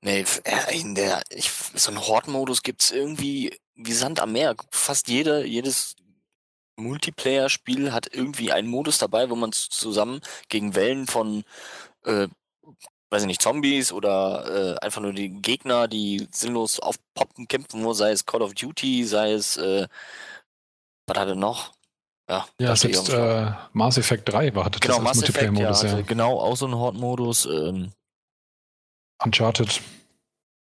Nee, 0.02 0.26
äh, 0.44 0.80
in 0.80 0.94
der, 0.94 1.24
ich, 1.32 1.50
so 1.74 1.90
einen 1.90 2.06
Horde-Modus 2.06 2.62
gibt 2.62 2.84
es 2.84 2.92
irgendwie 2.92 3.58
wie 3.74 3.94
Sand 3.94 4.20
am 4.20 4.34
Meer. 4.34 4.56
Fast 4.72 5.08
jede, 5.08 5.44
jedes 5.44 5.96
Multiplayer-Spiel 6.76 7.94
hat 7.94 8.14
irgendwie 8.14 8.52
einen 8.52 8.68
Modus 8.68 9.00
dabei, 9.00 9.32
wo 9.32 9.36
man 9.36 9.52
zusammen 9.52 10.22
gegen 10.50 10.76
Wellen 10.76 11.08
von, 11.08 11.46
äh, 12.06 12.28
weiß 13.10 13.24
ich 13.24 13.28
nicht, 13.28 13.42
Zombies 13.42 13.92
oder 13.92 14.76
äh, 14.76 14.86
einfach 14.86 15.02
nur 15.02 15.14
die 15.14 15.30
Gegner, 15.30 15.88
die 15.88 16.28
sinnlos 16.32 16.80
aufpoppen, 16.80 17.48
kämpfen 17.48 17.92
sei 17.96 18.12
es 18.12 18.28
Call 18.28 18.44
of 18.44 18.54
Duty, 18.54 19.04
sei 19.04 19.32
es 19.32 19.58
äh, 19.58 19.88
was 21.10 21.18
hat 21.18 21.28
er 21.28 21.36
noch? 21.36 21.74
Ja, 22.30 22.46
ja 22.60 22.76
selbst 22.76 23.10
äh, 23.10 23.52
Mass 23.74 23.98
Effect 23.98 24.32
3 24.32 24.54
war 24.54 24.70
das 24.70 24.80
genau, 24.80 25.00
als 25.00 25.18
Multiplayer-Modus. 25.18 25.84
Ja, 25.84 25.98
ja. 25.98 26.02
Genau, 26.02 26.40
auch 26.40 26.56
so 26.56 26.68
ein 26.68 26.76
Horde-Modus. 26.76 27.46
Ähm. 27.46 27.92
Uncharted 29.24 29.82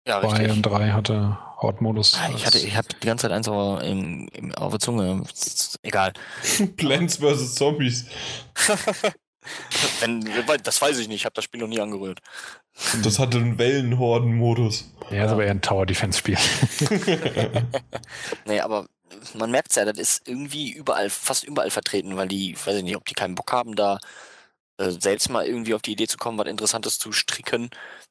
ja, 0.08 0.22
2 0.22 0.52
und 0.52 0.62
3 0.62 0.92
hatte 0.92 1.38
Horde-Modus. 1.58 2.18
Ah, 2.18 2.30
ich 2.34 2.46
hatte, 2.46 2.60
ich 2.60 2.76
hatte 2.76 2.96
die 3.02 3.06
ganze 3.06 3.24
Zeit 3.24 3.34
eins 3.34 3.48
auf, 3.50 3.84
im, 3.84 4.30
im, 4.30 4.56
auf 4.56 4.72
der 4.72 4.80
Zunge. 4.80 5.24
Egal. 5.84 6.14
Plants 6.78 7.18
vs. 7.18 7.56
Zombies. 7.56 8.06
Wenn, 10.00 10.26
das 10.64 10.82
weiß 10.82 11.00
ich 11.00 11.08
nicht, 11.08 11.18
ich 11.18 11.26
habe 11.26 11.34
das 11.34 11.44
Spiel 11.44 11.60
noch 11.60 11.68
nie 11.68 11.82
angerührt. 11.82 12.20
Das 13.04 13.20
hatte 13.20 13.38
einen 13.38 13.58
Wellenhorden-Modus. 13.58 14.92
Ja, 15.12 15.26
ist 15.26 15.32
aber 15.32 15.44
eher 15.44 15.52
ein 15.52 15.62
Tower-Defense-Spiel. 15.62 16.38
nee, 18.46 18.60
aber 18.62 18.88
man 19.36 19.52
merkt 19.52 19.72
es 19.72 19.76
ja, 19.76 19.86
das 19.86 19.98
ist 19.98 20.28
irgendwie 20.28 20.72
überall, 20.72 21.10
fast 21.10 21.44
überall 21.44 21.72
vertreten, 21.72 22.18
weil 22.18 22.28
die, 22.28 22.56
weiß 22.56 22.78
ich 22.78 22.84
nicht, 22.84 22.98
ob 22.98 23.06
die 23.06 23.16
keinen 23.16 23.36
Bock 23.36 23.52
haben, 23.52 23.76
da 23.76 24.00
äh, 24.78 24.92
selbst 24.92 25.30
mal 25.30 25.46
irgendwie 25.46 25.74
auf 25.74 25.82
die 25.82 25.94
Idee 25.94 26.08
zu 26.08 26.18
kommen, 26.18 26.38
was 26.38 26.48
Interessantes 26.48 27.00
zu 27.00 27.12
stricken. 27.12 27.70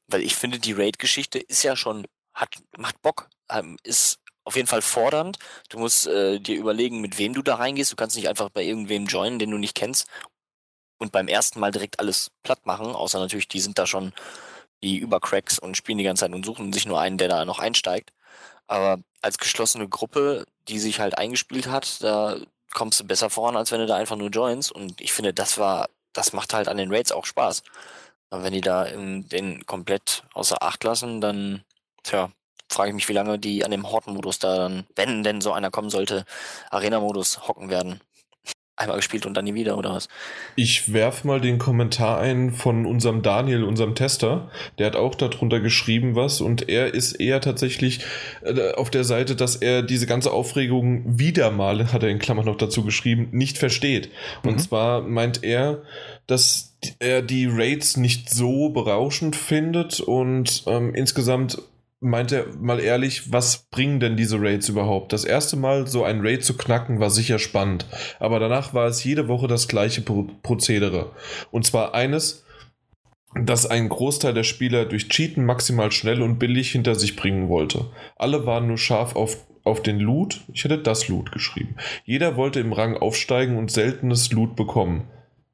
Weil 0.08 0.22
ich 0.22 0.36
finde, 0.36 0.58
die 0.58 0.72
Raid-Geschichte 0.72 1.38
ist 1.38 1.62
ja 1.62 1.76
schon, 1.76 2.06
hat, 2.34 2.56
macht 2.76 3.00
Bock, 3.02 3.28
ähm, 3.50 3.76
ist 3.82 4.18
auf 4.44 4.56
jeden 4.56 4.68
Fall 4.68 4.82
fordernd. 4.82 5.38
Du 5.68 5.78
musst 5.78 6.06
äh, 6.06 6.40
dir 6.40 6.56
überlegen, 6.56 7.00
mit 7.00 7.18
wem 7.18 7.34
du 7.34 7.42
da 7.42 7.56
reingehst. 7.56 7.92
Du 7.92 7.96
kannst 7.96 8.16
nicht 8.16 8.28
einfach 8.28 8.50
bei 8.50 8.64
irgendwem 8.64 9.06
joinen, 9.06 9.38
den 9.38 9.50
du 9.50 9.58
nicht 9.58 9.74
kennst 9.74 10.06
und 10.98 11.12
beim 11.12 11.28
ersten 11.28 11.60
Mal 11.60 11.70
direkt 11.70 12.00
alles 12.00 12.30
platt 12.42 12.66
machen, 12.66 12.88
außer 12.88 13.18
natürlich, 13.18 13.48
die 13.48 13.60
sind 13.60 13.78
da 13.78 13.86
schon 13.86 14.12
die 14.82 14.98
Übercracks 14.98 15.58
und 15.58 15.76
spielen 15.76 15.98
die 15.98 16.04
ganze 16.04 16.24
Zeit 16.24 16.32
und 16.32 16.44
suchen 16.44 16.72
sich 16.72 16.86
nur 16.86 17.00
einen, 17.00 17.18
der 17.18 17.28
da 17.28 17.44
noch 17.44 17.58
einsteigt. 17.58 18.12
Aber 18.66 19.00
als 19.22 19.38
geschlossene 19.38 19.88
Gruppe, 19.88 20.44
die 20.68 20.78
sich 20.78 21.00
halt 21.00 21.18
eingespielt 21.18 21.68
hat, 21.68 22.02
da 22.02 22.36
kommst 22.72 23.00
du 23.00 23.04
besser 23.04 23.30
voran, 23.30 23.56
als 23.56 23.72
wenn 23.72 23.80
du 23.80 23.86
da 23.86 23.96
einfach 23.96 24.16
nur 24.16 24.30
joins. 24.30 24.70
Und 24.70 25.00
ich 25.00 25.12
finde, 25.12 25.34
das 25.34 25.58
war, 25.58 25.88
das 26.12 26.32
macht 26.32 26.54
halt 26.54 26.68
an 26.68 26.76
den 26.76 26.92
Raids 26.92 27.12
auch 27.12 27.26
Spaß. 27.26 27.62
Und 28.30 28.42
wenn 28.42 28.52
die 28.52 28.60
da 28.60 28.84
in, 28.84 29.28
den 29.28 29.64
komplett 29.66 30.24
außer 30.34 30.62
Acht 30.62 30.84
lassen, 30.84 31.20
dann, 31.20 31.64
tja, 32.02 32.30
frage 32.70 32.90
ich 32.90 32.94
mich, 32.94 33.08
wie 33.08 33.14
lange 33.14 33.38
die 33.38 33.64
an 33.64 33.70
dem 33.70 33.90
Horten-Modus 33.90 34.38
da 34.38 34.56
dann, 34.56 34.86
wenn 34.96 35.22
denn 35.22 35.40
so 35.40 35.52
einer 35.52 35.70
kommen 35.70 35.90
sollte, 35.90 36.24
Arena-Modus 36.70 37.48
hocken 37.48 37.70
werden 37.70 38.00
einmal 38.78 38.96
gespielt 38.96 39.26
und 39.26 39.34
dann 39.34 39.44
nie 39.44 39.54
wieder, 39.54 39.76
oder 39.76 39.92
was? 39.94 40.08
Ich 40.56 40.92
werfe 40.92 41.26
mal 41.26 41.40
den 41.40 41.58
Kommentar 41.58 42.20
ein 42.20 42.52
von 42.52 42.86
unserem 42.86 43.22
Daniel, 43.22 43.64
unserem 43.64 43.94
Tester. 43.94 44.50
Der 44.78 44.86
hat 44.86 44.96
auch 44.96 45.14
darunter 45.14 45.60
geschrieben 45.60 46.14
was 46.14 46.40
und 46.40 46.68
er 46.68 46.94
ist 46.94 47.14
eher 47.14 47.40
tatsächlich 47.40 48.00
äh, 48.42 48.72
auf 48.72 48.90
der 48.90 49.04
Seite, 49.04 49.36
dass 49.36 49.56
er 49.56 49.82
diese 49.82 50.06
ganze 50.06 50.32
Aufregung 50.32 51.18
wieder 51.18 51.50
mal, 51.50 51.92
hat 51.92 52.02
er 52.02 52.08
in 52.08 52.18
Klammern 52.18 52.46
noch 52.46 52.56
dazu 52.56 52.84
geschrieben, 52.84 53.28
nicht 53.32 53.58
versteht. 53.58 54.10
Und 54.44 54.54
mhm. 54.54 54.58
zwar 54.58 55.02
meint 55.02 55.42
er, 55.42 55.82
dass 56.26 56.76
er 57.00 57.22
die 57.22 57.46
Raids 57.46 57.96
nicht 57.96 58.30
so 58.30 58.68
berauschend 58.68 59.34
findet 59.34 60.00
und 60.00 60.62
ähm, 60.66 60.94
insgesamt 60.94 61.58
meint 62.00 62.32
er 62.32 62.46
mal 62.60 62.80
ehrlich, 62.80 63.32
was 63.32 63.68
bringen 63.70 64.00
denn 64.00 64.16
diese 64.16 64.40
Raids 64.40 64.68
überhaupt? 64.68 65.12
Das 65.12 65.24
erste 65.24 65.56
Mal 65.56 65.86
so 65.86 66.04
ein 66.04 66.20
Raid 66.20 66.44
zu 66.44 66.56
knacken 66.56 67.00
war 67.00 67.10
sicher 67.10 67.38
spannend, 67.38 67.86
aber 68.20 68.38
danach 68.38 68.74
war 68.74 68.86
es 68.86 69.02
jede 69.02 69.28
Woche 69.28 69.48
das 69.48 69.68
gleiche 69.68 70.02
Pro 70.02 70.28
Prozedere. 70.42 71.12
Und 71.50 71.66
zwar 71.66 71.94
eines, 71.94 72.44
das 73.34 73.66
ein 73.66 73.88
Großteil 73.88 74.34
der 74.34 74.44
Spieler 74.44 74.84
durch 74.84 75.08
Cheaten 75.08 75.44
maximal 75.44 75.92
schnell 75.92 76.22
und 76.22 76.38
billig 76.38 76.72
hinter 76.72 76.94
sich 76.94 77.16
bringen 77.16 77.48
wollte. 77.48 77.86
Alle 78.16 78.46
waren 78.46 78.66
nur 78.66 78.78
scharf 78.78 79.16
auf, 79.16 79.46
auf 79.64 79.82
den 79.82 79.98
Loot. 79.98 80.42
Ich 80.52 80.64
hätte 80.64 80.78
das 80.78 81.08
Loot 81.08 81.32
geschrieben. 81.32 81.76
Jeder 82.04 82.36
wollte 82.36 82.60
im 82.60 82.72
Rang 82.72 82.96
aufsteigen 82.96 83.56
und 83.56 83.70
seltenes 83.70 84.32
Loot 84.32 84.56
bekommen. 84.56 85.08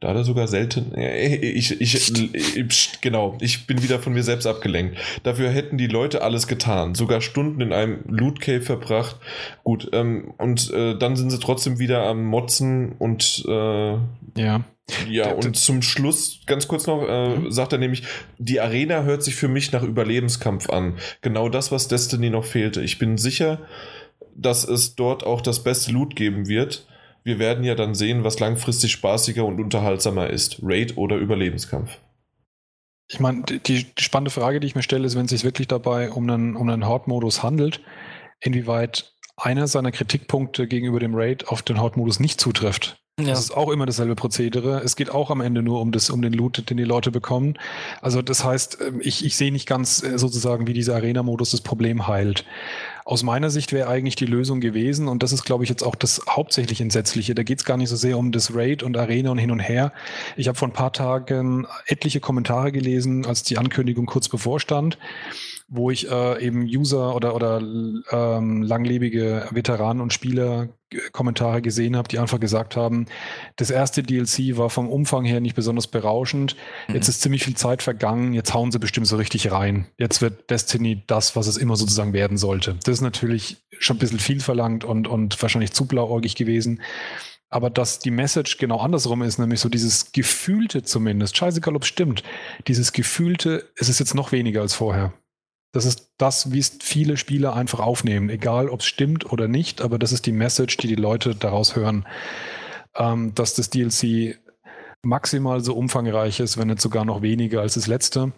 Da 0.05 0.11
hat 0.11 0.17
er 0.19 0.25
sogar 0.25 0.49
selten. 0.49 0.93
Ich, 0.99 1.81
ich, 1.81 1.95
ich, 1.95 3.01
genau, 3.01 3.39
ich 3.41 3.67
bin 3.67 3.83
wieder 3.83 4.01
von 4.01 4.13
mir 4.13 4.23
selbst 4.23 4.47
abgelenkt. 4.47 4.99
Dafür 5.23 5.49
hätten 5.49 5.79
die 5.79 5.87
Leute 5.87 6.21
alles 6.21 6.47
getan, 6.47 6.95
sogar 6.95 7.23
Stunden 7.23 7.63
in 7.63 7.73
einem 7.73 8.01
Loot 8.07 8.39
Cave 8.39 8.61
verbracht. 8.61 9.17
Gut, 9.63 9.89
ähm, 9.95 10.35
und 10.37 10.71
äh, 10.75 10.95
dann 10.99 11.17
sind 11.17 11.31
sie 11.31 11.39
trotzdem 11.39 11.79
wieder 11.79 12.03
am 12.03 12.23
Motzen 12.23 12.93
und 12.99 13.47
äh, 13.49 13.93
ja. 14.37 14.65
Ja, 15.09 15.33
und 15.33 15.57
zum 15.57 15.81
Schluss, 15.81 16.41
ganz 16.45 16.69
kurz 16.69 16.87
noch, 16.87 17.09
äh, 17.09 17.37
mhm. 17.37 17.51
sagt 17.51 17.73
er 17.73 17.79
nämlich, 17.79 18.03
die 18.37 18.61
Arena 18.61 19.05
hört 19.05 19.23
sich 19.23 19.37
für 19.37 19.49
mich 19.49 19.73
nach 19.73 19.83
Überlebenskampf 19.83 20.69
an. 20.69 20.99
Genau 21.23 21.49
das, 21.49 21.73
was 21.73 21.89
Destiny 21.89 22.29
noch 22.29 22.45
fehlte. 22.45 22.83
Ich 22.83 22.99
bin 22.99 23.17
sicher, 23.17 23.61
dass 24.37 24.69
es 24.69 24.97
dort 24.97 25.25
auch 25.25 25.41
das 25.41 25.65
beste 25.65 25.93
Loot 25.93 26.15
geben 26.15 26.47
wird 26.47 26.87
wir 27.25 27.39
werden 27.39 27.65
ja 27.65 27.75
dann 27.75 27.95
sehen, 27.95 28.23
was 28.23 28.39
langfristig 28.39 28.93
spaßiger 28.93 29.45
und 29.45 29.61
unterhaltsamer 29.61 30.31
ist. 30.31 30.59
Raid 30.63 30.97
oder 30.97 31.17
Überlebenskampf. 31.17 31.99
Ich 33.09 33.21
meine, 33.21 33.43
die, 33.43 33.59
die, 33.59 33.87
spannende 33.99 34.31
Frage, 34.31 34.61
die 34.61 34.67
ich 34.67 34.75
mir 34.75 34.83
stelle, 34.83 35.07
ist, 35.07 35.17
wenn 35.17 35.25
es 35.25 35.31
sich 35.31 35.45
wirklich 35.45 35.69
dabei 35.69 36.11
um 36.11 36.29
einen, 36.29 36.57
um 36.57 36.69
einen 36.69 36.87
Horde-Modus 36.87 37.43
handelt, 37.43 37.81
inwieweit 38.41 39.13
einer 39.37 39.67
seiner 39.67 39.93
Kritikpunkte 39.93 40.67
gegenüber 40.67 41.01
dem 41.01 41.15
Raid 41.15 41.49
auf 41.49 41.63
den 41.63 41.81
Horde-Modus 41.81 42.21
nicht 42.21 42.41
zutrifft. 42.41 42.99
Ja. 43.21 43.27
Das 43.27 43.39
ist 43.39 43.57
auch 43.57 43.71
immer 43.71 43.87
dasselbe 43.87 44.17
Prozedere. 44.17 44.81
Es 44.83 44.97
geht 44.97 45.11
auch 45.11 45.31
am 45.31 45.41
Ende 45.41 45.63
nur 45.63 45.81
um, 45.81 45.93
das, 45.93 46.11
um 46.11 46.21
den 46.21 46.33
Loot, 46.33 46.69
den 46.69 46.77
die 46.77 46.85
Leute 46.85 47.13
bekommen. 47.13 47.57
Also 48.01 48.23
das 48.23 48.45
heißt, 48.45 48.79
ähm, 48.81 49.01
ich, 49.03 49.25
ich 49.25 49.37
sehe 49.37 49.53
nicht 49.53 49.69
ganz 49.69 50.03
äh, 50.03 50.19
sozusagen, 50.19 50.67
wie 50.67 50.73
dieser 50.73 50.97
Arena-Modus 50.97 51.53
das 51.53 51.61
Problem 51.61 52.09
heilt. 52.09 52.45
Aus 53.07 53.23
meiner 53.23 53.51
Sicht 53.51 53.73
wäre 53.73 53.89
eigentlich 53.89 54.17
die 54.17 54.25
Lösung 54.25 54.61
gewesen, 54.61 55.09
und 55.09 55.23
das 55.23 55.33
ist, 55.33 55.45
glaube 55.45 55.63
ich, 55.63 55.69
jetzt 55.69 55.83
auch 55.83 55.95
das 55.95 56.23
hauptsächlich 56.29 56.81
Entsetzliche. 56.81 57.35
Da 57.35 57.43
geht 57.43 57.59
es 57.59 57.67
gar 57.67 57.77
nicht 57.77 57.91
so 57.91 57.97
sehr 57.97 58.17
um 58.17 58.33
das 58.33 58.55
Raid 58.55 58.83
und 58.83 58.97
Arena 58.97 59.31
und 59.31 59.37
hin 59.37 59.51
und 59.51 59.61
her. 59.61 59.93
Ich 60.37 60.49
habe 60.49 60.57
vor 60.57 60.69
ein 60.69 60.73
paar 60.73 60.93
Tagen 60.93 61.67
etliche 61.87 62.21
Kommentare 62.21 62.73
gelesen, 62.73 63.27
als 63.27 63.43
die 63.43 63.59
Ankündigung 63.59 64.07
kurz 64.07 64.31
bevorstand 64.31 64.97
wo 65.67 65.91
ich 65.91 66.11
äh, 66.11 66.45
eben 66.45 66.63
User 66.63 67.15
oder, 67.17 67.35
oder 67.35 67.61
ähm, 68.11 68.63
langlebige 68.63 69.49
Veteranen 69.51 70.03
und 70.03 70.13
Spieler 70.13 70.69
Kommentare 71.13 71.63
gesehen 71.63 71.97
habe, 71.97 72.09
die 72.09 72.19
einfach 72.19 72.39
gesagt 72.39 72.77
haben, 72.77 73.07
das 73.57 73.71
erste 73.71 74.03
DLC 74.03 74.57
war 74.57 74.71
vom 74.71 74.89
Umfang 74.89 75.25
her 75.25 75.41
nicht 75.41 75.57
besonders 75.57 75.87
berauschend. 75.87 76.57
Mhm. 76.89 76.95
Jetzt 76.95 77.09
ist 77.09 77.23
ziemlich 77.23 77.45
viel 77.45 77.57
Zeit 77.57 77.83
vergangen. 77.83 78.35
Jetzt 78.35 78.55
hauen 78.55 78.71
sie 78.71 78.79
bestimmt 78.79 79.07
so 79.07 79.17
richtig 79.17 79.51
rein. 79.51 79.87
Jetzt 79.99 80.23
wird 80.23 80.51
Destiny 80.51 81.03
das, 81.07 81.35
was 81.35 81.47
es 81.47 81.57
immer 81.57 81.77
sozusagen 81.77 82.13
werden 82.13 82.37
sollte. 82.37 82.77
Das 82.85 82.95
ist 82.95 83.01
natürlich 83.01 83.57
schon 83.79 83.97
ein 83.97 84.01
bisschen 84.01 84.21
viel 84.21 84.41
verlangt 84.41 84.85
und, 84.85 85.09
und 85.09 85.41
wahrscheinlich 85.41 85.73
zu 85.73 85.87
blauäugig 85.87 86.37
gewesen. 86.37 86.83
aber 87.51 87.71
dass 87.71 88.01
die 88.01 88.11
Message 88.11 88.59
genau 88.59 88.79
andersrum 88.79 89.23
ist, 89.23 89.39
nämlich 89.39 89.61
so 89.61 89.69
dieses 89.69 90.13
Gefühlte 90.13 90.83
zumindest, 90.83 91.37
scheißegal, 91.37 91.77
ob 91.77 91.83
es 91.83 91.89
stimmt, 91.89 92.25
dieses 92.67 92.93
Gefühlte, 92.93 93.71
es 93.77 93.89
ist 93.89 94.01
jetzt 94.01 94.15
noch 94.15 94.33
weniger 94.33 94.61
als 94.61 94.75
vorher. 94.75 95.13
Das 95.75 95.87
ist 95.87 96.13
das, 96.19 96.53
wie 96.53 96.61
es 96.61 96.79
viele 96.81 97.17
Spieler 97.17 97.57
einfach 97.57 97.81
aufnehmen, 97.81 98.31
egal 98.31 98.69
ob 98.69 98.79
es 98.79 98.87
stimmt 98.87 99.33
oder 99.33 99.49
nicht, 99.49 99.83
aber 99.83 99.99
das 99.99 100.13
ist 100.13 100.25
die 100.25 100.33
Message, 100.33 100.77
die 100.77 100.87
die 100.87 100.95
Leute 100.95 101.35
daraus 101.35 101.75
hören, 101.75 102.07
ähm, 102.95 103.35
dass 103.35 103.55
das 103.55 103.71
DLC 103.71 104.39
maximal 105.03 105.61
so 105.63 105.75
umfangreich 105.75 106.39
ist, 106.39 106.59
wenn 106.59 106.69
nicht 106.69 106.81
sogar 106.81 107.05
noch 107.05 107.23
weniger 107.23 107.61
als 107.61 107.75
das 107.75 107.89
letzte. 107.89 108.33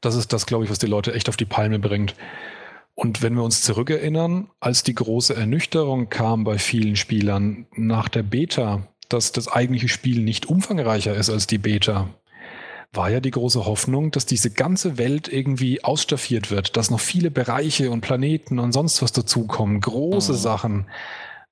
Das 0.00 0.14
ist 0.14 0.32
das, 0.32 0.46
glaube 0.46 0.64
ich, 0.64 0.70
was 0.70 0.78
die 0.78 0.86
Leute 0.86 1.14
echt 1.14 1.28
auf 1.28 1.36
die 1.36 1.46
Palme 1.46 1.80
bringt. 1.80 2.14
Und 2.94 3.22
wenn 3.22 3.34
wir 3.34 3.42
uns 3.42 3.62
zurückerinnern, 3.62 4.50
als 4.60 4.84
die 4.84 4.94
große 4.94 5.34
Ernüchterung 5.34 6.10
kam 6.10 6.44
bei 6.44 6.58
vielen 6.58 6.94
Spielern 6.94 7.66
nach 7.74 8.08
der 8.08 8.22
Beta, 8.22 8.86
dass 9.08 9.32
das 9.32 9.48
eigentliche 9.48 9.88
Spiel 9.88 10.22
nicht 10.22 10.46
umfangreicher 10.46 11.12
ist 11.16 11.28
als 11.28 11.48
die 11.48 11.58
Beta, 11.58 12.08
war 12.92 13.10
ja 13.10 13.20
die 13.20 13.30
große 13.30 13.66
Hoffnung, 13.66 14.10
dass 14.10 14.26
diese 14.26 14.50
ganze 14.50 14.98
Welt 14.98 15.28
irgendwie 15.28 15.84
ausstaffiert 15.84 16.50
wird, 16.50 16.76
dass 16.76 16.90
noch 16.90 17.00
viele 17.00 17.30
Bereiche 17.30 17.90
und 17.90 18.00
Planeten 18.00 18.58
und 18.58 18.72
sonst 18.72 19.00
was 19.02 19.12
dazukommen, 19.12 19.80
große 19.80 20.32
mhm. 20.32 20.36
Sachen. 20.36 20.86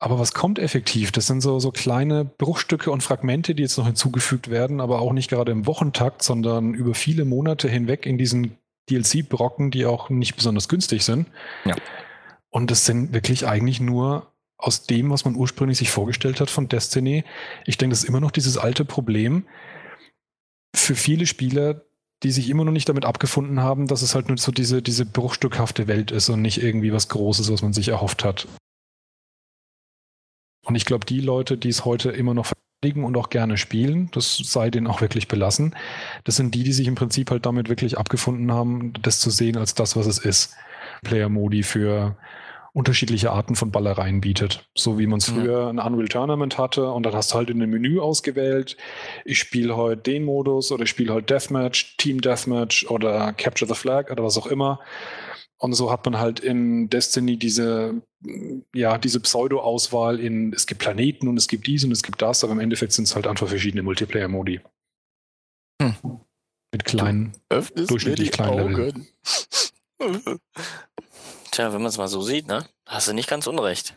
Aber 0.01 0.19
was 0.19 0.33
kommt 0.33 0.59
effektiv? 0.59 1.13
Das 1.13 1.27
sind 1.27 1.41
so, 1.41 1.59
so 1.59 1.71
kleine 1.71 2.25
Bruchstücke 2.25 2.91
und 2.91 3.03
Fragmente, 3.03 3.55
die 3.55 3.63
jetzt 3.63 3.79
noch 3.79 3.87
hinzugefügt 3.87 4.49
werden, 4.49 4.81
aber 4.81 5.01
auch 5.01 5.13
nicht 5.13 5.29
gerade 5.29 5.53
im 5.53 5.67
Wochentakt, 5.67 6.23
sondern 6.23 6.75
über 6.75 6.95
viele 6.95 7.25
Monate 7.25 7.69
hinweg 7.69 8.07
in 8.07 8.19
diesen 8.19 8.59
DLC-Brocken, 8.91 9.71
die 9.71 9.87
auch 9.87 10.09
nicht 10.09 10.37
besonders 10.37 10.69
günstig 10.69 11.05
sind. 11.05 11.29
Ja. 11.65 11.75
Und 12.51 12.71
das 12.71 12.87
sind 12.87 13.13
wirklich 13.13 13.47
eigentlich 13.47 13.81
nur 13.81 14.33
aus 14.57 14.87
dem, 14.87 15.11
was 15.11 15.25
man 15.25 15.37
ursprünglich 15.37 15.79
sich 15.79 15.91
vorgestellt 15.91 16.41
hat 16.41 16.51
von 16.51 16.69
Destiny. 16.69 17.25
Ich 17.65 17.79
denke, 17.79 17.93
das 17.93 18.03
ist 18.03 18.09
immer 18.09 18.21
noch 18.21 18.33
dieses 18.33 18.57
alte 18.57 18.85
Problem 18.85 19.45
für 20.75 20.95
viele 20.95 21.27
Spieler, 21.27 21.83
die 22.23 22.31
sich 22.31 22.51
immer 22.51 22.65
noch 22.65 22.73
nicht 22.73 22.89
damit 22.89 23.05
abgefunden 23.05 23.61
haben, 23.61 23.87
dass 23.87 24.03
es 24.03 24.15
halt 24.15 24.29
nur 24.29 24.39
so 24.39 24.53
diese, 24.53 24.83
diese 24.83 25.07
bruchstückhafte 25.07 25.87
Welt 25.87 26.11
ist 26.11 26.29
und 26.29 26.43
nicht 26.43 26.63
irgendwie 26.63 26.93
was 26.93 27.09
Großes, 27.09 27.53
was 27.53 27.63
man 27.63 27.73
sich 27.73 27.89
erhofft 27.89 28.25
hat. 28.25 28.49
Und 30.67 30.75
ich 30.75 30.85
glaube, 30.85 31.07
die 31.07 31.21
Leute, 31.21 31.57
die 31.57 31.69
es 31.69 31.85
heute 31.85 32.11
immer 32.11 32.35
noch 32.35 32.47
und 32.85 33.17
auch 33.17 33.29
gerne 33.29 33.57
spielen. 33.57 34.09
Das 34.13 34.37
sei 34.37 34.71
denen 34.71 34.87
auch 34.87 35.01
wirklich 35.01 35.27
belassen. 35.27 35.75
Das 36.23 36.37
sind 36.37 36.55
die, 36.55 36.63
die 36.63 36.73
sich 36.73 36.87
im 36.87 36.95
Prinzip 36.95 37.31
halt 37.33 37.45
damit 37.45 37.69
wirklich 37.69 37.99
abgefunden 37.99 38.53
haben, 38.53 38.93
das 39.03 39.19
zu 39.19 39.31
sehen 39.31 39.57
als 39.57 39.75
das, 39.75 39.97
was 39.97 40.07
es 40.07 40.19
ist. 40.19 40.55
Player-Modi 41.03 41.65
für 41.65 42.17
unterschiedliche 42.79 43.33
Arten 43.33 43.57
von 43.57 43.73
Ballereien 43.73 44.21
bietet. 44.21 44.71
So 44.77 45.01
wie 45.01 45.09
man 45.09 45.19
es 45.19 45.29
früher 45.29 45.63
ja. 45.63 45.69
ein 45.69 45.81
Unreal 45.81 46.07
Tournament 46.07 46.59
hatte 46.59 46.89
und 46.93 47.03
dann 47.05 47.13
hast 47.13 47.33
du 47.33 47.35
halt 47.35 47.51
in 47.51 47.59
dem 47.59 47.71
Menü 47.71 47.99
ausgewählt, 47.99 48.77
ich 49.25 49.41
spiele 49.41 49.77
heute 49.77 50.01
den 50.01 50.23
Modus 50.23 50.71
oder 50.71 50.85
ich 50.85 50.91
spiele 50.91 51.13
heute 51.13 51.27
Deathmatch, 51.27 51.97
Team 51.97 52.21
Deathmatch 52.21 52.87
oder 52.89 53.33
Capture 53.33 53.69
the 53.69 53.75
Flag 53.75 54.13
oder 54.13 54.23
was 54.23 54.39
auch 54.39 54.47
immer. 54.47 54.79
Und 55.57 55.73
so 55.73 55.91
hat 55.91 56.05
man 56.05 56.21
halt 56.21 56.39
in 56.39 56.89
Destiny 56.89 57.37
diese, 57.37 58.01
ja, 58.73 58.97
diese 58.97 59.19
Pseudo-Auswahl 59.19 60.21
in, 60.21 60.53
es 60.53 60.69
gibt 60.69 60.81
Planeten 60.81 61.27
und 61.27 61.37
es 61.37 61.49
gibt 61.49 61.67
dies 61.67 61.83
und 61.83 61.91
es 61.91 62.05
gibt 62.05 62.23
das, 62.23 62.45
aber 62.45 62.53
im 62.53 62.61
Endeffekt 62.61 62.93
sind 62.93 63.09
es 63.09 63.17
halt 63.17 63.27
einfach 63.27 63.49
verschiedene 63.49 63.83
Multiplayer-Modi. 63.83 64.61
Hm. 65.83 65.95
Mit 66.71 66.85
kleinen, 66.85 67.33
durchschnittlich 67.89 68.31
kleinen 68.31 68.77
Augen. 68.77 69.09
Tja, 71.51 71.73
wenn 71.73 71.83
man 71.83 71.89
es 71.89 71.99
mal 71.99 72.09
so 72.09 72.23
sieht, 72.23 72.47
ne? 72.47 72.67
Hast 72.87 73.09
du 73.09 73.13
nicht 73.13 73.29
ganz 73.29 73.47
unrecht. 73.47 73.95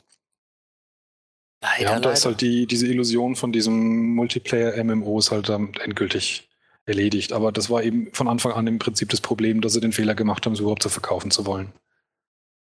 Leider, 1.63 1.83
ja, 1.83 1.95
und 1.95 2.05
da 2.05 2.11
ist 2.11 2.25
halt 2.25 2.41
die, 2.41 2.65
diese 2.65 2.87
Illusion 2.87 3.35
von 3.35 3.51
diesem 3.51 4.15
Multiplayer-MMO 4.15 5.19
ist 5.19 5.31
halt 5.31 5.47
dann 5.49 5.73
endgültig 5.75 6.49
erledigt. 6.85 7.33
Aber 7.33 7.51
das 7.51 7.69
war 7.69 7.83
eben 7.83 8.11
von 8.13 8.27
Anfang 8.27 8.53
an 8.53 8.65
im 8.67 8.79
Prinzip 8.79 9.09
das 9.09 9.21
Problem, 9.21 9.61
dass 9.61 9.73
sie 9.73 9.81
den 9.81 9.93
Fehler 9.93 10.15
gemacht 10.15 10.45
haben, 10.45 10.53
es 10.53 10.59
überhaupt 10.59 10.83
zu 10.83 10.89
verkaufen 10.89 11.29
zu 11.29 11.45
wollen. 11.45 11.71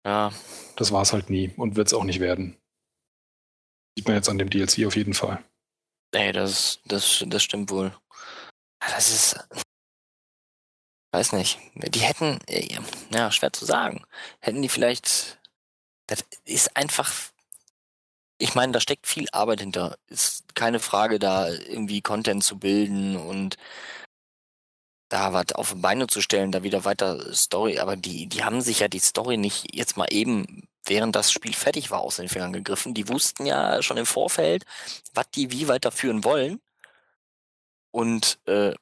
Ja. 0.04 0.32
Das 0.76 0.90
war 0.90 1.02
es 1.02 1.12
halt 1.12 1.30
nie 1.30 1.52
und 1.56 1.76
wird 1.76 1.86
es 1.86 1.94
auch 1.94 2.04
nicht 2.04 2.18
werden. 2.18 2.56
Sieht 3.96 4.08
man 4.08 4.16
jetzt 4.16 4.28
an 4.28 4.38
dem 4.38 4.50
DLC 4.50 4.86
auf 4.86 4.96
jeden 4.96 5.14
Fall. 5.14 5.42
Ey, 6.12 6.32
das, 6.32 6.80
das, 6.86 7.24
das 7.26 7.42
stimmt 7.42 7.70
wohl. 7.70 7.94
Das 8.80 9.10
ist. 9.10 9.64
Weiß 11.12 11.32
nicht. 11.32 11.60
Die 11.74 12.00
hätten. 12.00 12.38
Ja, 13.10 13.30
schwer 13.30 13.52
zu 13.52 13.64
sagen. 13.64 14.04
Hätten 14.40 14.62
die 14.62 14.68
vielleicht. 14.68 15.38
Das 16.06 16.24
ist 16.44 16.76
einfach 16.76 17.32
ich 18.42 18.56
meine, 18.56 18.72
da 18.72 18.80
steckt 18.80 19.06
viel 19.06 19.28
Arbeit 19.30 19.60
hinter. 19.60 19.96
Ist 20.08 20.54
keine 20.56 20.80
Frage, 20.80 21.20
da 21.20 21.48
irgendwie 21.48 22.00
Content 22.02 22.42
zu 22.42 22.58
bilden 22.58 23.16
und 23.16 23.56
da 25.08 25.32
was 25.32 25.52
auf 25.52 25.74
Beine 25.76 26.08
zu 26.08 26.20
stellen, 26.20 26.50
da 26.52 26.64
wieder 26.64 26.84
weiter 26.84 27.32
Story. 27.34 27.78
Aber 27.78 27.96
die, 27.96 28.26
die 28.26 28.42
haben 28.44 28.60
sich 28.60 28.80
ja 28.80 28.88
die 28.88 28.98
Story 28.98 29.36
nicht 29.36 29.74
jetzt 29.74 29.96
mal 29.96 30.08
eben, 30.10 30.68
während 30.84 31.14
das 31.14 31.30
Spiel 31.30 31.54
fertig 31.54 31.90
war, 31.92 32.00
aus 32.00 32.16
den 32.16 32.28
Fingern 32.28 32.52
gegriffen. 32.52 32.94
Die 32.94 33.08
wussten 33.08 33.46
ja 33.46 33.80
schon 33.82 33.96
im 33.96 34.06
Vorfeld, 34.06 34.64
was 35.14 35.30
die 35.30 35.52
wie 35.52 35.68
weiterführen 35.68 36.24
wollen. 36.24 36.60
Und 37.92 38.40
äh, 38.46 38.74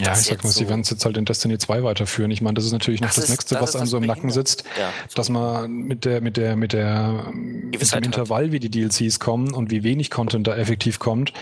ja, 0.00 0.12
ich 0.12 0.18
sag 0.18 0.44
mal, 0.44 0.50
so 0.50 0.58
sie 0.58 0.68
werden 0.68 0.82
es 0.82 0.90
jetzt 0.90 1.04
halt 1.04 1.16
in 1.16 1.24
Destiny 1.24 1.58
2 1.58 1.82
weiterführen. 1.82 2.30
Ich 2.30 2.40
meine, 2.40 2.54
das 2.54 2.64
ist 2.64 2.72
natürlich 2.72 3.00
noch 3.00 3.08
das, 3.08 3.16
das 3.16 3.28
Nächste, 3.28 3.54
das 3.54 3.62
was 3.62 3.76
einem 3.76 3.86
so 3.86 3.96
im 3.96 4.04
Nacken 4.04 4.30
sitzt, 4.30 4.64
ja, 4.78 4.92
dass 5.14 5.28
man 5.28 5.70
mit 5.70 6.04
der, 6.04 6.20
mit 6.20 6.36
der, 6.36 6.56
mit 6.56 6.72
der, 6.72 7.30
mit 7.32 7.92
dem 7.92 8.02
Intervall, 8.02 8.52
wie 8.52 8.60
die 8.60 8.70
DLCs 8.70 9.18
kommen 9.20 9.52
und 9.52 9.70
wie 9.70 9.82
wenig 9.82 10.10
Content 10.10 10.46
da 10.46 10.56
effektiv 10.56 10.98
kommt, 10.98 11.32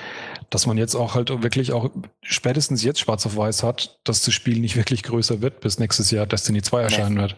dass 0.51 0.66
man 0.66 0.78
jetzt 0.78 0.94
auch 0.94 1.14
halt 1.14 1.43
wirklich 1.43 1.73
auch 1.73 1.90
spätestens 2.23 2.82
jetzt 2.82 3.01
schwarz 3.01 3.27
auf 3.27 3.36
weiß 3.36 3.62
hat, 3.62 3.98
dass 4.05 4.23
das 4.23 4.35
Spiel 4.35 4.59
nicht 4.60 4.77
wirklich 4.77 5.02
größer 5.02 5.43
wird, 5.43 5.60
bis 5.60 5.78
nächstes 5.78 6.10
Jahr 6.10 6.27
Destiny 6.27 6.62
2 6.62 6.82
erscheinen 6.82 7.14
nee. 7.14 7.20
wird. 7.23 7.36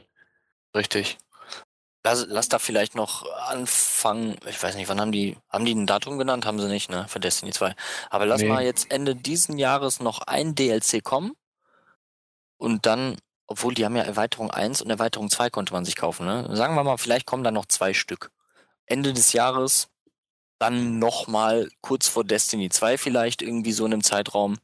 Richtig. 0.76 1.18
Lass, 2.04 2.26
lass 2.28 2.48
da 2.48 2.58
vielleicht 2.58 2.94
noch 2.94 3.26
anfangen, 3.48 4.36
ich 4.46 4.62
weiß 4.62 4.76
nicht, 4.76 4.88
wann 4.88 5.00
haben 5.00 5.12
die, 5.12 5.36
haben 5.50 5.64
die 5.64 5.74
ein 5.74 5.86
Datum 5.86 6.18
genannt? 6.18 6.46
Haben 6.46 6.60
sie 6.60 6.68
nicht, 6.68 6.90
ne? 6.90 7.06
Für 7.08 7.20
Destiny 7.20 7.52
2. 7.52 7.74
Aber 8.08 8.24
lass 8.24 8.40
nee. 8.40 8.48
mal 8.48 8.64
jetzt 8.64 8.90
Ende 8.90 9.16
diesen 9.16 9.58
Jahres 9.58 10.00
noch 10.00 10.20
ein 10.22 10.54
DLC 10.54 11.02
kommen 11.02 11.32
und 12.56 12.86
dann, 12.86 13.16
obwohl 13.46 13.74
die 13.74 13.84
haben 13.84 13.96
ja 13.96 14.02
Erweiterung 14.02 14.50
1 14.50 14.82
und 14.82 14.90
Erweiterung 14.90 15.28
2 15.28 15.50
konnte 15.50 15.72
man 15.72 15.84
sich 15.84 15.96
kaufen, 15.96 16.26
ne? 16.26 16.48
Sagen 16.56 16.74
wir 16.74 16.84
mal, 16.84 16.98
vielleicht 16.98 17.26
kommen 17.26 17.44
da 17.44 17.50
noch 17.50 17.66
zwei 17.66 17.94
Stück. 17.94 18.30
Ende 18.86 19.12
des 19.12 19.32
Jahres, 19.32 19.88
dann 20.58 20.98
nochmal 20.98 21.68
kurz 21.80 22.08
vor 22.08 22.24
Destiny 22.24 22.68
2 22.68 22.98
vielleicht 22.98 23.42
irgendwie 23.42 23.72
so 23.72 23.86
in 23.86 23.92
einem 23.92 24.04
Zeitraum. 24.04 24.58